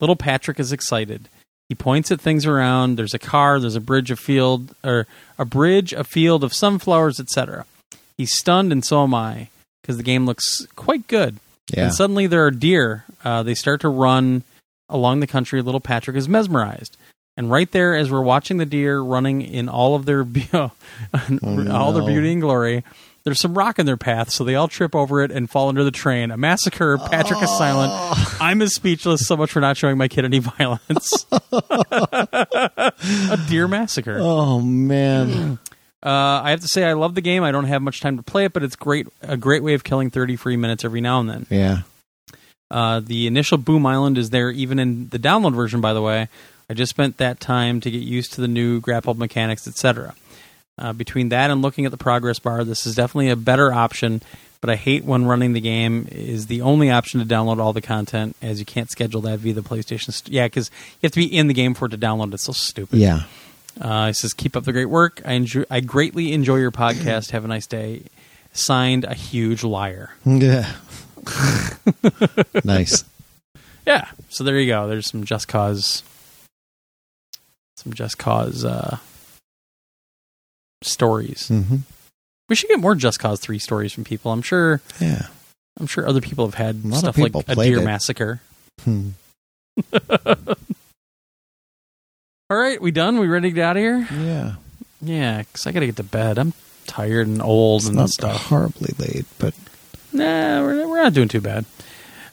Little 0.00 0.16
Patrick 0.16 0.58
is 0.58 0.72
excited. 0.72 1.28
He 1.68 1.76
points 1.76 2.10
at 2.10 2.20
things 2.20 2.46
around. 2.46 2.96
There's 2.96 3.14
a 3.14 3.20
car. 3.20 3.60
There's 3.60 3.76
a 3.76 3.80
bridge, 3.80 4.10
a 4.10 4.16
field, 4.16 4.74
or 4.82 5.06
a 5.38 5.44
bridge, 5.44 5.92
a 5.92 6.02
field 6.02 6.42
of 6.42 6.52
sunflowers, 6.52 7.20
etc. 7.20 7.64
He's 8.16 8.36
stunned, 8.36 8.72
and 8.72 8.84
so 8.84 9.04
am 9.04 9.14
I, 9.14 9.50
because 9.90 9.96
the 9.96 10.02
game 10.04 10.24
looks 10.24 10.64
quite 10.76 11.06
good. 11.08 11.36
yeah. 11.74 11.84
And 11.86 11.94
suddenly 11.94 12.26
there 12.28 12.46
are 12.46 12.50
deer. 12.52 13.04
Uh, 13.24 13.42
they 13.42 13.54
start 13.54 13.80
to 13.80 13.88
run 13.88 14.44
along 14.88 15.18
the 15.20 15.26
country. 15.26 15.60
Little 15.62 15.80
Patrick 15.80 16.16
is 16.16 16.28
mesmerized. 16.28 16.96
And 17.36 17.50
right 17.50 17.70
there, 17.72 17.96
as 17.96 18.10
we're 18.10 18.22
watching 18.22 18.58
the 18.58 18.66
deer 18.66 19.00
running 19.00 19.42
in 19.42 19.68
all 19.68 19.94
of 19.96 20.04
their 20.06 20.22
be- 20.24 20.48
all 20.52 21.92
their 21.92 22.04
beauty 22.06 22.32
and 22.32 22.40
glory, 22.40 22.84
there's 23.24 23.40
some 23.40 23.54
rock 23.56 23.78
in 23.78 23.86
their 23.86 23.96
path, 23.96 24.30
so 24.30 24.44
they 24.44 24.54
all 24.54 24.68
trip 24.68 24.94
over 24.94 25.22
it 25.22 25.30
and 25.30 25.48
fall 25.50 25.68
under 25.68 25.84
the 25.84 25.90
train. 25.90 26.30
A 26.30 26.36
massacre. 26.36 26.96
Patrick 26.98 27.42
is 27.42 27.50
silent. 27.50 27.92
I'm 28.40 28.62
as 28.62 28.74
speechless. 28.74 29.26
So 29.26 29.36
much 29.36 29.50
for 29.52 29.60
not 29.60 29.76
showing 29.76 29.98
my 29.98 30.08
kid 30.08 30.24
any 30.24 30.38
violence. 30.38 31.26
a 31.52 33.38
deer 33.48 33.68
massacre. 33.68 34.18
oh, 34.20 34.60
man. 34.60 35.58
Uh, 36.02 36.40
I 36.42 36.50
have 36.50 36.60
to 36.60 36.68
say, 36.68 36.84
I 36.84 36.94
love 36.94 37.14
the 37.14 37.20
game. 37.20 37.42
I 37.42 37.52
don't 37.52 37.64
have 37.64 37.82
much 37.82 38.00
time 38.00 38.16
to 38.16 38.22
play 38.22 38.46
it, 38.46 38.52
but 38.52 38.62
it's 38.62 38.76
great. 38.76 39.06
A 39.22 39.36
great 39.36 39.62
way 39.62 39.74
of 39.74 39.84
killing 39.84 40.10
30 40.10 40.36
free 40.36 40.56
minutes 40.56 40.84
every 40.84 41.00
now 41.00 41.20
and 41.20 41.28
then. 41.28 41.46
Yeah. 41.50 41.82
Uh, 42.70 43.00
the 43.00 43.26
initial 43.26 43.58
Boom 43.58 43.84
Island 43.84 44.16
is 44.16 44.30
there 44.30 44.50
even 44.50 44.78
in 44.78 45.08
the 45.08 45.18
download 45.18 45.54
version, 45.54 45.80
by 45.80 45.92
the 45.92 46.00
way. 46.02 46.28
I 46.70 46.74
just 46.74 46.90
spent 46.90 47.16
that 47.16 47.40
time 47.40 47.80
to 47.80 47.90
get 47.90 48.02
used 48.02 48.34
to 48.34 48.40
the 48.40 48.48
new 48.48 48.80
grapple 48.80 49.14
mechanics, 49.14 49.66
etc. 49.66 50.14
Uh, 50.78 50.92
between 50.92 51.30
that 51.30 51.50
and 51.50 51.62
looking 51.62 51.84
at 51.84 51.90
the 51.90 51.96
progress 51.98 52.38
bar, 52.38 52.62
this 52.64 52.86
is 52.86 52.94
definitely 52.94 53.28
a 53.28 53.36
better 53.36 53.72
option. 53.72 54.22
But 54.60 54.70
I 54.70 54.76
hate 54.76 55.04
when 55.04 55.24
running 55.24 55.52
the 55.54 55.60
game 55.60 56.06
is 56.10 56.46
the 56.46 56.60
only 56.60 56.90
option 56.90 57.18
to 57.18 57.26
download 57.26 57.58
all 57.58 57.72
the 57.72 57.80
content, 57.80 58.36
as 58.42 58.60
you 58.60 58.66
can't 58.66 58.90
schedule 58.90 59.22
that 59.22 59.38
via 59.38 59.54
the 59.54 59.62
PlayStation. 59.62 60.12
St- 60.12 60.32
yeah, 60.32 60.46
because 60.46 60.70
you 61.00 61.06
have 61.06 61.12
to 61.12 61.20
be 61.20 61.34
in 61.34 61.46
the 61.46 61.54
game 61.54 61.74
for 61.74 61.86
it 61.86 61.90
to 61.90 61.98
download. 61.98 62.32
It's 62.34 62.44
so 62.44 62.52
stupid. 62.52 62.98
Yeah. 62.98 63.22
Uh, 63.78 64.06
he 64.08 64.12
says, 64.14 64.32
"Keep 64.32 64.56
up 64.56 64.64
the 64.64 64.72
great 64.72 64.86
work. 64.86 65.20
I 65.24 65.34
enjoy. 65.34 65.64
I 65.70 65.80
greatly 65.80 66.32
enjoy 66.32 66.56
your 66.56 66.70
podcast. 66.72 67.30
Have 67.32 67.44
a 67.44 67.48
nice 67.48 67.66
day." 67.66 68.02
Signed, 68.52 69.04
a 69.04 69.14
huge 69.14 69.62
liar. 69.62 70.10
Yeah. 70.24 70.72
nice. 72.64 73.04
Yeah. 73.86 74.08
So 74.28 74.42
there 74.44 74.58
you 74.58 74.66
go. 74.66 74.88
There's 74.88 75.08
some 75.08 75.22
Just 75.24 75.46
Cause, 75.46 76.02
some 77.76 77.92
Just 77.92 78.18
Cause 78.18 78.64
uh, 78.64 78.98
stories. 80.82 81.46
hmm 81.48 81.76
We 82.48 82.56
should 82.56 82.70
get 82.70 82.80
more 82.80 82.96
Just 82.96 83.20
Cause 83.20 83.38
three 83.38 83.60
stories 83.60 83.92
from 83.92 84.02
people. 84.02 84.32
I'm 84.32 84.42
sure. 84.42 84.80
Yeah. 85.00 85.26
I'm 85.78 85.86
sure 85.86 86.08
other 86.08 86.20
people 86.20 86.44
have 86.44 86.54
had 86.54 86.82
A 86.84 86.88
lot 86.88 86.94
of 86.94 87.14
stuff 87.14 87.18
like 87.18 87.34
a 87.48 87.54
deer 87.54 87.78
it. 87.78 87.84
massacre. 87.84 88.40
Hmm. 88.82 89.10
All 92.50 92.56
right, 92.56 92.80
we 92.82 92.90
done? 92.90 93.18
We 93.20 93.28
ready 93.28 93.50
to 93.50 93.54
get 93.54 93.64
out 93.64 93.76
of 93.76 93.80
here? 93.82 94.08
Yeah. 94.12 94.54
Yeah, 95.00 95.38
because 95.38 95.66
I 95.66 95.72
got 95.72 95.80
to 95.80 95.86
get 95.86 95.96
to 95.96 96.02
bed. 96.02 96.36
I'm 96.38 96.52
tired 96.86 97.28
and 97.28 97.40
old 97.40 97.82
It's 97.82 97.88
and 97.88 97.96
not 97.96 98.10
stuff. 98.10 98.46
horribly 98.46 98.92
late, 98.98 99.24
but 99.38 99.54
Nah, 100.12 100.60
we're, 100.62 100.88
we're 100.88 101.00
not 101.02 101.12
doing 101.14 101.28
too 101.28 101.40
bad. 101.40 101.64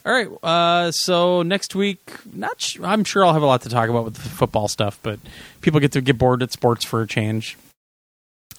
All 0.04 0.12
right. 0.12 0.28
Uh, 0.42 0.90
so 0.90 1.42
next 1.42 1.76
week, 1.76 2.12
not 2.32 2.60
sh- 2.60 2.78
I'm 2.82 3.04
sure 3.04 3.24
I'll 3.24 3.32
have 3.32 3.42
a 3.42 3.46
lot 3.46 3.62
to 3.62 3.68
talk 3.68 3.88
about 3.88 4.04
with 4.04 4.14
the 4.14 4.20
football 4.28 4.66
stuff, 4.66 4.98
but 5.04 5.20
people 5.60 5.78
get 5.78 5.92
to 5.92 6.00
get 6.00 6.18
bored 6.18 6.42
at 6.42 6.50
sports 6.50 6.84
for 6.84 7.00
a 7.02 7.06
change 7.06 7.56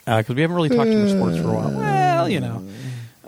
because 0.05 0.29
we 0.35 0.41
haven't 0.41 0.55
really 0.55 0.69
talked 0.69 0.89
much 0.89 1.09
sports 1.11 1.37
for 1.37 1.49
a 1.49 1.53
while. 1.53 1.71
Well, 1.71 2.29
you 2.29 2.39
know, 2.39 2.65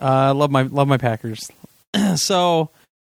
uh, 0.02 0.34
love 0.34 0.52
my 0.52 0.64
love 0.64 0.88
my 0.88 0.98
Packers. 0.98 1.50
so 2.16 2.70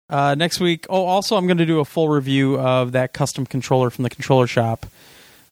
uh, 0.09 0.35
next 0.35 0.59
week, 0.59 0.85
oh, 0.90 1.06
also 1.06 1.35
I'm 1.35 1.48
going 1.48 1.58
to 1.58 1.66
do 1.66 1.80
a 1.80 1.85
full 1.85 2.09
review 2.09 2.59
of 2.59 2.92
that 2.93 3.14
custom 3.14 3.45
controller 3.45 3.90
from 3.90 4.03
the 4.03 4.09
controller 4.09 4.48
shop. 4.48 4.85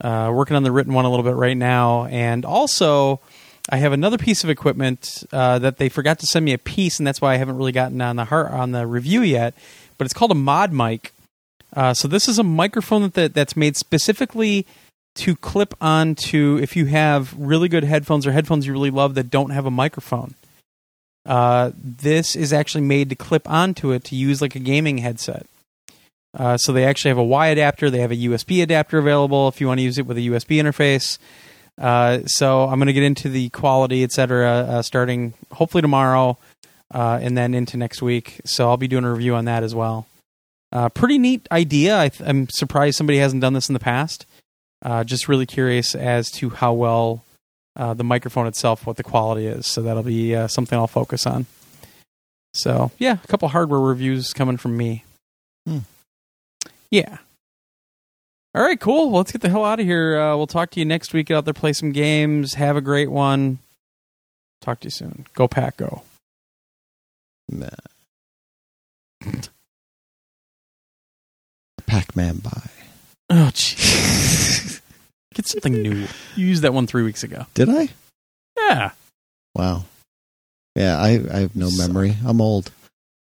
Uh, 0.01 0.31
working 0.33 0.55
on 0.55 0.63
the 0.63 0.71
written 0.71 0.93
one 0.93 1.05
a 1.05 1.09
little 1.09 1.23
bit 1.23 1.35
right 1.35 1.55
now, 1.55 2.05
and 2.05 2.43
also 2.43 3.21
I 3.69 3.77
have 3.77 3.93
another 3.93 4.17
piece 4.17 4.43
of 4.43 4.49
equipment 4.49 5.23
uh, 5.31 5.59
that 5.59 5.77
they 5.77 5.87
forgot 5.87 6.19
to 6.19 6.25
send 6.25 6.43
me 6.43 6.51
a 6.51 6.57
piece, 6.57 6.99
and 6.99 7.07
that's 7.07 7.21
why 7.21 7.33
I 7.33 7.37
haven't 7.37 7.57
really 7.57 7.71
gotten 7.71 8.01
on 8.01 8.17
the 8.17 8.25
heart, 8.25 8.51
on 8.51 8.71
the 8.71 8.85
review 8.85 9.21
yet. 9.21 9.53
But 9.97 10.05
it's 10.05 10.13
called 10.13 10.31
a 10.31 10.35
mod 10.35 10.73
mic. 10.73 11.13
Uh, 11.73 11.93
so 11.93 12.07
this 12.07 12.27
is 12.27 12.37
a 12.37 12.43
microphone 12.43 13.09
that 13.09 13.33
that's 13.33 13.55
made 13.55 13.77
specifically 13.77 14.67
to 15.15 15.35
clip 15.35 15.73
onto 15.79 16.59
if 16.61 16.75
you 16.75 16.85
have 16.85 17.33
really 17.37 17.69
good 17.69 17.83
headphones 17.83 18.27
or 18.27 18.31
headphones 18.31 18.67
you 18.67 18.73
really 18.73 18.91
love 18.91 19.15
that 19.15 19.29
don't 19.29 19.51
have 19.51 19.65
a 19.65 19.71
microphone. 19.71 20.33
Uh, 21.25 21.71
this 21.75 22.35
is 22.35 22.51
actually 22.51 22.81
made 22.81 23.09
to 23.09 23.15
clip 23.15 23.49
onto 23.49 23.91
it 23.91 24.03
to 24.05 24.15
use 24.15 24.41
like 24.41 24.55
a 24.55 24.59
gaming 24.59 24.97
headset. 24.97 25.45
Uh, 26.35 26.57
so 26.57 26.73
they 26.73 26.85
actually 26.85 27.09
have 27.09 27.17
a 27.17 27.23
Y 27.23 27.47
adapter. 27.47 27.89
They 27.89 27.99
have 27.99 28.11
a 28.11 28.15
USB 28.15 28.63
adapter 28.63 28.97
available 28.97 29.47
if 29.47 29.61
you 29.61 29.67
want 29.67 29.79
to 29.79 29.83
use 29.83 29.97
it 29.97 30.05
with 30.05 30.17
a 30.17 30.21
USB 30.21 30.57
interface. 30.57 31.17
Uh, 31.79 32.19
so 32.25 32.63
I'm 32.63 32.79
going 32.79 32.87
to 32.87 32.93
get 32.93 33.03
into 33.03 33.29
the 33.29 33.49
quality, 33.49 34.03
etc., 34.03 34.49
uh, 34.49 34.81
starting 34.81 35.33
hopefully 35.51 35.81
tomorrow, 35.81 36.37
uh, 36.93 37.19
and 37.21 37.37
then 37.37 37.53
into 37.53 37.77
next 37.77 38.01
week. 38.01 38.41
So 38.45 38.69
I'll 38.69 38.77
be 38.77 38.87
doing 38.87 39.05
a 39.05 39.11
review 39.11 39.35
on 39.35 39.45
that 39.45 39.63
as 39.63 39.73
well. 39.73 40.07
Uh, 40.71 40.89
pretty 40.89 41.19
neat 41.19 41.47
idea. 41.51 41.97
I 41.97 42.11
I'm 42.25 42.49
surprised 42.49 42.97
somebody 42.97 43.19
hasn't 43.19 43.41
done 43.41 43.53
this 43.53 43.69
in 43.69 43.73
the 43.73 43.79
past. 43.79 44.25
Just 45.05 45.27
really 45.27 45.45
curious 45.45 45.95
as 45.95 46.29
to 46.31 46.49
how 46.49 46.73
well 46.73 47.23
uh, 47.75 47.93
the 47.93 48.03
microphone 48.03 48.47
itself, 48.47 48.85
what 48.85 48.97
the 48.97 49.03
quality 49.03 49.47
is. 49.47 49.67
So 49.67 49.81
that'll 49.81 50.03
be 50.03 50.35
uh, 50.35 50.47
something 50.47 50.77
I'll 50.77 50.87
focus 50.87 51.25
on. 51.25 51.45
So 52.53 52.91
yeah, 52.99 53.17
a 53.23 53.27
couple 53.27 53.47
hardware 53.49 53.79
reviews 53.79 54.33
coming 54.33 54.57
from 54.57 54.77
me. 54.77 55.03
Hmm. 55.67 55.79
Yeah. 56.91 57.17
All 58.55 58.61
right, 58.61 58.79
cool. 58.79 59.09
Well, 59.09 59.17
let's 59.17 59.31
get 59.31 59.41
the 59.41 59.49
hell 59.49 59.65
out 59.65 59.79
of 59.79 59.85
here. 59.85 60.19
Uh, 60.19 60.37
we'll 60.37 60.45
talk 60.45 60.69
to 60.71 60.79
you 60.79 60.85
next 60.85 61.11
week. 61.11 61.27
Get 61.27 61.37
out 61.37 61.45
there, 61.45 61.55
play 61.55 61.73
some 61.73 61.91
games. 61.91 62.53
Have 62.53 62.77
a 62.77 62.81
great 62.81 63.09
one. 63.09 63.57
Talk 64.61 64.81
to 64.81 64.85
you 64.85 64.91
soon. 64.91 65.25
Go 65.33 65.47
Pack, 65.47 65.77
go. 65.77 66.03
Nah. 67.49 67.69
Pac-Man 71.87 72.37
by. 72.37 72.69
Oh, 73.29 73.49
jeez. 73.53 74.51
Get 75.33 75.47
something 75.47 75.73
new. 75.73 76.07
You 76.35 76.45
used 76.47 76.61
that 76.63 76.73
one 76.73 76.85
three 76.87 77.03
weeks 77.03 77.23
ago. 77.23 77.45
Did 77.53 77.69
I? 77.69 77.89
Yeah. 78.57 78.91
Wow. 79.55 79.83
Yeah, 80.75 80.97
I 80.99 81.09
I 81.31 81.39
have 81.41 81.55
no 81.55 81.69
suck. 81.69 81.87
memory. 81.87 82.15
I'm 82.25 82.41
old. 82.41 82.71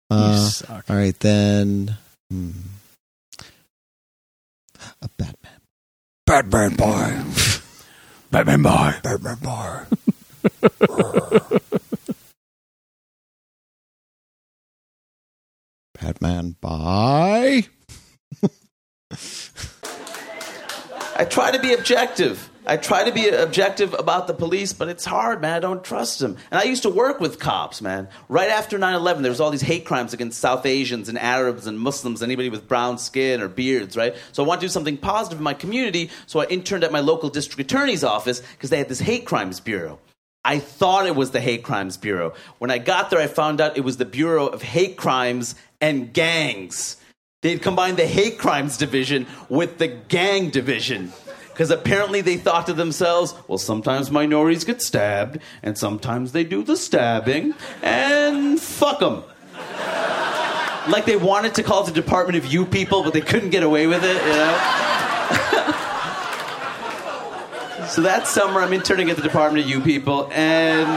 you 0.10 0.18
Uh, 0.18 0.38
suck. 0.50 0.86
all 0.90 0.96
right 0.96 1.18
then. 1.20 1.98
Hmm. 2.30 2.52
A 5.02 5.10
Batman. 5.18 5.60
Batman 6.26 6.76
boy. 6.76 7.24
Batman 8.32 8.62
boy. 8.64 8.94
Batman 9.04 9.38
boy. 9.42 9.80
Batman 15.94 16.56
by. 16.62 17.66
I 21.22 21.26
try 21.26 21.52
to 21.52 21.60
be 21.60 21.74
objective. 21.74 22.50
I 22.66 22.78
try 22.78 23.04
to 23.04 23.12
be 23.12 23.30
objective 23.30 23.94
about 23.94 24.26
the 24.26 24.34
police, 24.34 24.74
but 24.74 24.90
it's 24.90 25.06
hard, 25.06 25.40
man. 25.40 25.54
I 25.54 25.60
don't 25.60 25.84
trust 25.84 26.18
them. 26.18 26.36
And 26.50 26.60
I 26.60 26.64
used 26.64 26.82
to 26.82 26.90
work 26.90 27.20
with 27.20 27.38
cops, 27.38 27.80
man. 27.80 28.08
Right 28.28 28.50
after 28.50 28.80
9 28.80 28.96
11, 28.96 29.22
there 29.22 29.30
was 29.30 29.40
all 29.40 29.52
these 29.52 29.62
hate 29.62 29.86
crimes 29.86 30.16
against 30.16 30.40
South 30.40 30.66
Asians 30.66 31.10
and 31.10 31.20
Arabs 31.20 31.68
and 31.68 31.80
Muslims, 31.80 32.24
anybody 32.24 32.50
with 32.50 32.68
brown 32.68 32.98
skin 32.98 33.40
or 33.40 33.48
beards, 33.50 33.96
right? 33.96 34.16
So 34.32 34.44
I 34.44 34.48
wanted 34.48 34.62
to 34.62 34.66
do 34.66 34.72
something 34.72 34.98
positive 34.98 35.38
in 35.38 35.44
my 35.44 35.54
community, 35.54 36.10
so 36.26 36.40
I 36.40 36.46
interned 36.46 36.84
at 36.84 36.92
my 36.92 37.02
local 37.02 37.30
district 37.30 37.72
attorney's 37.72 38.04
office 38.04 38.40
because 38.40 38.72
they 38.72 38.80
had 38.80 38.90
this 38.90 39.00
hate 39.00 39.28
crimes 39.28 39.60
bureau. 39.60 40.00
I 40.44 40.58
thought 40.58 41.06
it 41.06 41.16
was 41.16 41.30
the 41.30 41.40
Hate 41.40 41.62
Crimes 41.62 41.98
Bureau. 41.98 42.34
When 42.58 42.72
I 42.72 42.80
got 42.80 43.12
there, 43.12 43.20
I 43.20 43.28
found 43.28 43.62
out 43.62 43.78
it 43.78 43.82
was 43.82 43.98
the 43.98 44.06
Bureau 44.06 44.48
of 44.48 44.64
Hate 44.64 44.98
Crimes 44.98 45.54
and 45.80 46.12
Gangs. 46.12 46.98
They'd 47.42 47.62
combined 47.62 47.98
the 47.98 48.06
Hate 48.06 48.38
Crimes 48.38 48.78
Division 48.78 49.26
with 49.50 49.80
the 49.80 49.88
Gang 49.88 50.52
Division. 50.52 51.12
Because 51.50 51.72
apparently 51.72 52.22
they 52.22 52.38
thought 52.38 52.68
to 52.68 52.74
themselves, 52.74 53.34
well, 53.48 53.58
sometimes 53.58 54.12
minorities 54.12 54.64
get 54.64 54.80
stabbed, 54.80 55.40
and 55.64 55.76
sometimes 55.76 56.34
they 56.34 56.44
do 56.44 56.62
the 56.62 56.78
stabbing, 56.78 57.56
and 57.82 58.62
fuck 58.62 59.00
them. 59.00 59.24
like 60.88 61.06
they 61.06 61.16
wanted 61.16 61.56
to 61.56 61.64
call 61.64 61.82
it 61.84 61.88
the 61.88 62.00
Department 62.00 62.38
of 62.38 62.46
You 62.46 62.64
People, 62.64 63.04
but 63.04 63.12
they 63.12 63.22
couldn't 63.22 63.50
get 63.50 63.64
away 63.64 63.88
with 63.88 64.04
it, 64.04 64.16
you 64.16 64.34
know? 64.34 65.78
So 67.90 68.04
that 68.04 68.26
summer, 68.26 68.62
I'm 68.62 68.72
interning 68.72 69.10
at 69.10 69.18
the 69.18 69.22
Department 69.22 69.66
of 69.66 69.70
You 69.70 69.82
People, 69.82 70.30
and 70.32 70.88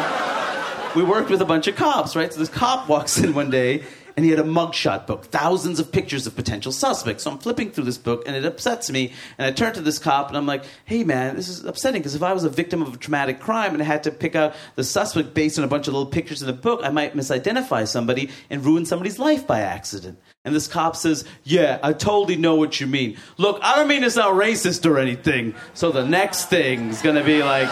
we 0.94 1.02
worked 1.02 1.28
with 1.28 1.40
a 1.42 1.44
bunch 1.44 1.66
of 1.66 1.74
cops, 1.74 2.14
right? 2.14 2.32
So 2.32 2.38
this 2.38 2.48
cop 2.48 2.88
walks 2.88 3.18
in 3.18 3.34
one 3.34 3.50
day, 3.50 3.82
and 4.16 4.24
he 4.24 4.30
had 4.30 4.40
a 4.40 4.44
mugshot 4.44 5.06
book, 5.06 5.26
thousands 5.26 5.80
of 5.80 5.90
pictures 5.90 6.26
of 6.26 6.36
potential 6.36 6.72
suspects. 6.72 7.24
So 7.24 7.30
I'm 7.30 7.38
flipping 7.38 7.70
through 7.70 7.84
this 7.84 7.98
book, 7.98 8.24
and 8.26 8.36
it 8.36 8.44
upsets 8.44 8.90
me. 8.90 9.12
And 9.38 9.46
I 9.46 9.52
turn 9.52 9.72
to 9.74 9.80
this 9.80 9.98
cop, 9.98 10.28
and 10.28 10.36
I'm 10.36 10.46
like, 10.46 10.64
"Hey, 10.84 11.04
man, 11.04 11.36
this 11.36 11.48
is 11.48 11.64
upsetting 11.64 12.00
because 12.00 12.14
if 12.14 12.22
I 12.22 12.32
was 12.32 12.44
a 12.44 12.50
victim 12.50 12.82
of 12.82 12.94
a 12.94 12.96
traumatic 12.96 13.40
crime 13.40 13.72
and 13.72 13.82
I 13.82 13.86
had 13.86 14.04
to 14.04 14.10
pick 14.10 14.34
out 14.34 14.54
the 14.76 14.84
suspect 14.84 15.34
based 15.34 15.58
on 15.58 15.64
a 15.64 15.68
bunch 15.68 15.88
of 15.88 15.94
little 15.94 16.10
pictures 16.10 16.42
in 16.42 16.46
the 16.46 16.52
book, 16.52 16.80
I 16.82 16.90
might 16.90 17.16
misidentify 17.16 17.88
somebody 17.88 18.30
and 18.50 18.64
ruin 18.64 18.86
somebody's 18.86 19.18
life 19.18 19.46
by 19.46 19.60
accident." 19.60 20.18
And 20.44 20.54
this 20.54 20.68
cop 20.68 20.94
says, 20.94 21.24
Yeah, 21.42 21.78
I 21.82 21.94
totally 21.94 22.36
know 22.36 22.54
what 22.56 22.78
you 22.78 22.86
mean. 22.86 23.16
Look, 23.38 23.58
I 23.62 23.76
don't 23.76 23.88
mean 23.88 24.02
to 24.02 24.10
sound 24.10 24.38
racist 24.38 24.84
or 24.84 24.98
anything. 24.98 25.54
So 25.72 25.90
the 25.90 26.06
next 26.06 26.50
thing's 26.50 27.00
gonna 27.00 27.24
be 27.24 27.42
like 27.42 27.68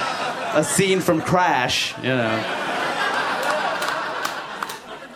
a 0.54 0.64
scene 0.64 1.00
from 1.00 1.20
Crash, 1.20 1.94
you 1.98 2.08
know. 2.08 2.71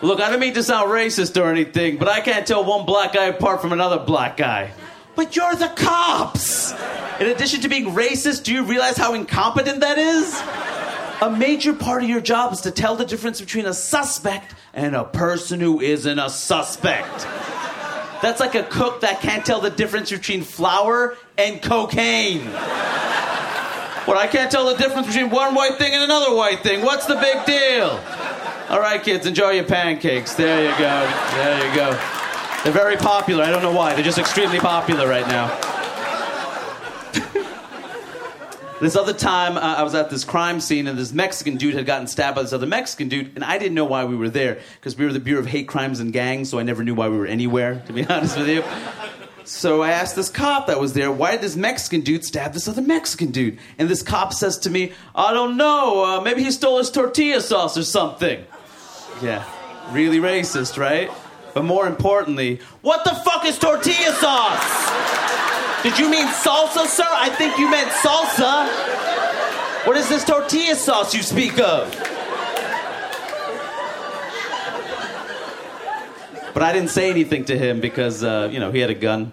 Look, 0.06 0.20
I 0.20 0.30
don't 0.30 0.38
mean 0.38 0.54
to 0.54 0.62
sound 0.62 0.88
racist 0.88 1.36
or 1.40 1.50
anything, 1.50 1.96
but 1.96 2.06
I 2.06 2.20
can't 2.20 2.46
tell 2.46 2.64
one 2.64 2.86
black 2.86 3.12
guy 3.12 3.24
apart 3.24 3.60
from 3.60 3.72
another 3.72 3.98
black 3.98 4.36
guy. 4.36 4.70
But 5.16 5.34
you're 5.34 5.56
the 5.56 5.66
cops! 5.66 6.70
In 7.18 7.26
addition 7.26 7.62
to 7.62 7.68
being 7.68 7.86
racist, 7.86 8.44
do 8.44 8.54
you 8.54 8.62
realize 8.62 8.96
how 8.96 9.14
incompetent 9.14 9.80
that 9.80 9.98
is? 9.98 10.32
A 11.22 11.36
major 11.36 11.72
part 11.72 12.04
of 12.04 12.08
your 12.08 12.20
job 12.20 12.52
is 12.52 12.60
to 12.60 12.70
tell 12.70 12.94
the 12.94 13.04
difference 13.04 13.40
between 13.40 13.66
a 13.66 13.74
suspect 13.74 14.54
and 14.74 14.94
a 14.94 15.02
person 15.02 15.58
who 15.58 15.80
isn't 15.80 16.18
a 16.20 16.30
suspect. 16.30 17.22
That's 18.22 18.38
like 18.38 18.54
a 18.54 18.62
cook 18.62 19.00
that 19.00 19.20
can't 19.22 19.44
tell 19.44 19.60
the 19.60 19.70
difference 19.70 20.10
between 20.12 20.42
flour 20.42 21.16
and 21.36 21.60
cocaine. 21.60 22.46
What, 24.06 24.18
I 24.18 24.28
can't 24.30 24.52
tell 24.52 24.66
the 24.66 24.76
difference 24.76 25.08
between 25.08 25.30
one 25.30 25.56
white 25.56 25.78
thing 25.78 25.92
and 25.92 26.04
another 26.04 26.32
white 26.32 26.60
thing. 26.60 26.82
What's 26.82 27.06
the 27.06 27.16
big 27.16 27.44
deal? 27.44 28.00
All 28.68 28.80
right, 28.80 29.00
kids, 29.00 29.26
enjoy 29.26 29.50
your 29.50 29.64
pancakes. 29.64 30.34
There 30.34 30.64
you 30.64 30.76
go. 30.76 31.08
There 31.36 31.68
you 31.68 31.74
go. 31.76 31.90
They're 32.64 32.72
very 32.72 32.96
popular. 32.96 33.44
I 33.44 33.50
don't 33.50 33.62
know 33.62 33.70
why. 33.72 33.94
They're 33.94 34.02
just 34.02 34.18
extremely 34.18 34.58
popular 34.58 35.08
right 35.08 35.26
now. 35.28 35.56
This 38.78 38.94
other 38.94 39.14
time, 39.14 39.56
uh, 39.56 39.60
I 39.60 39.82
was 39.84 39.94
at 39.94 40.10
this 40.10 40.22
crime 40.22 40.60
scene, 40.60 40.86
and 40.86 40.98
this 40.98 41.10
Mexican 41.10 41.56
dude 41.56 41.72
had 41.72 41.86
gotten 41.86 42.06
stabbed 42.06 42.36
by 42.36 42.42
this 42.42 42.52
other 42.52 42.66
Mexican 42.66 43.08
dude, 43.08 43.34
and 43.34 43.42
I 43.42 43.56
didn't 43.56 43.74
know 43.74 43.86
why 43.86 44.04
we 44.04 44.14
were 44.16 44.28
there 44.28 44.58
because 44.74 44.98
we 44.98 45.06
were 45.06 45.14
the 45.14 45.20
Bureau 45.20 45.40
of 45.40 45.46
Hate 45.46 45.66
Crimes 45.66 45.98
and 45.98 46.12
Gangs, 46.12 46.50
so 46.50 46.58
I 46.58 46.62
never 46.62 46.84
knew 46.84 46.94
why 46.94 47.08
we 47.08 47.16
were 47.16 47.26
anywhere, 47.26 47.82
to 47.86 47.92
be 47.94 48.04
honest 48.08 48.36
with 48.36 48.48
you. 48.48 48.62
So 49.44 49.80
I 49.80 49.92
asked 49.92 50.14
this 50.14 50.28
cop 50.28 50.66
that 50.66 50.78
was 50.78 50.92
there, 50.92 51.10
why 51.10 51.30
did 51.30 51.40
this 51.40 51.56
Mexican 51.56 52.02
dude 52.02 52.22
stab 52.22 52.52
this 52.52 52.68
other 52.68 52.82
Mexican 52.82 53.30
dude? 53.30 53.58
And 53.78 53.88
this 53.88 54.02
cop 54.02 54.34
says 54.34 54.58
to 54.58 54.70
me, 54.70 54.92
I 55.14 55.32
don't 55.32 55.56
know, 55.56 56.04
uh, 56.04 56.20
maybe 56.20 56.42
he 56.42 56.50
stole 56.50 56.76
his 56.76 56.90
tortilla 56.90 57.40
sauce 57.40 57.78
or 57.78 57.82
something. 57.82 58.44
Yeah, 59.22 59.44
really 59.92 60.18
racist, 60.18 60.78
right? 60.78 61.10
But 61.54 61.64
more 61.64 61.86
importantly, 61.86 62.60
what 62.82 63.04
the 63.04 63.14
fuck 63.14 63.46
is 63.46 63.58
tortilla 63.58 64.12
sauce? 64.12 65.82
Did 65.82 65.98
you 65.98 66.10
mean 66.10 66.26
salsa, 66.26 66.86
sir? 66.86 67.06
I 67.08 67.30
think 67.30 67.58
you 67.58 67.70
meant 67.70 67.90
salsa. 67.92 68.66
What 69.86 69.96
is 69.96 70.08
this 70.08 70.24
tortilla 70.24 70.74
sauce 70.74 71.14
you 71.14 71.22
speak 71.22 71.58
of? 71.58 71.90
But 76.52 76.62
I 76.62 76.72
didn't 76.72 76.90
say 76.90 77.10
anything 77.10 77.44
to 77.46 77.56
him 77.56 77.80
because, 77.80 78.24
uh, 78.24 78.48
you 78.50 78.58
know, 78.60 78.70
he 78.70 78.80
had 78.80 78.90
a 78.90 78.94
gun. 78.94 79.32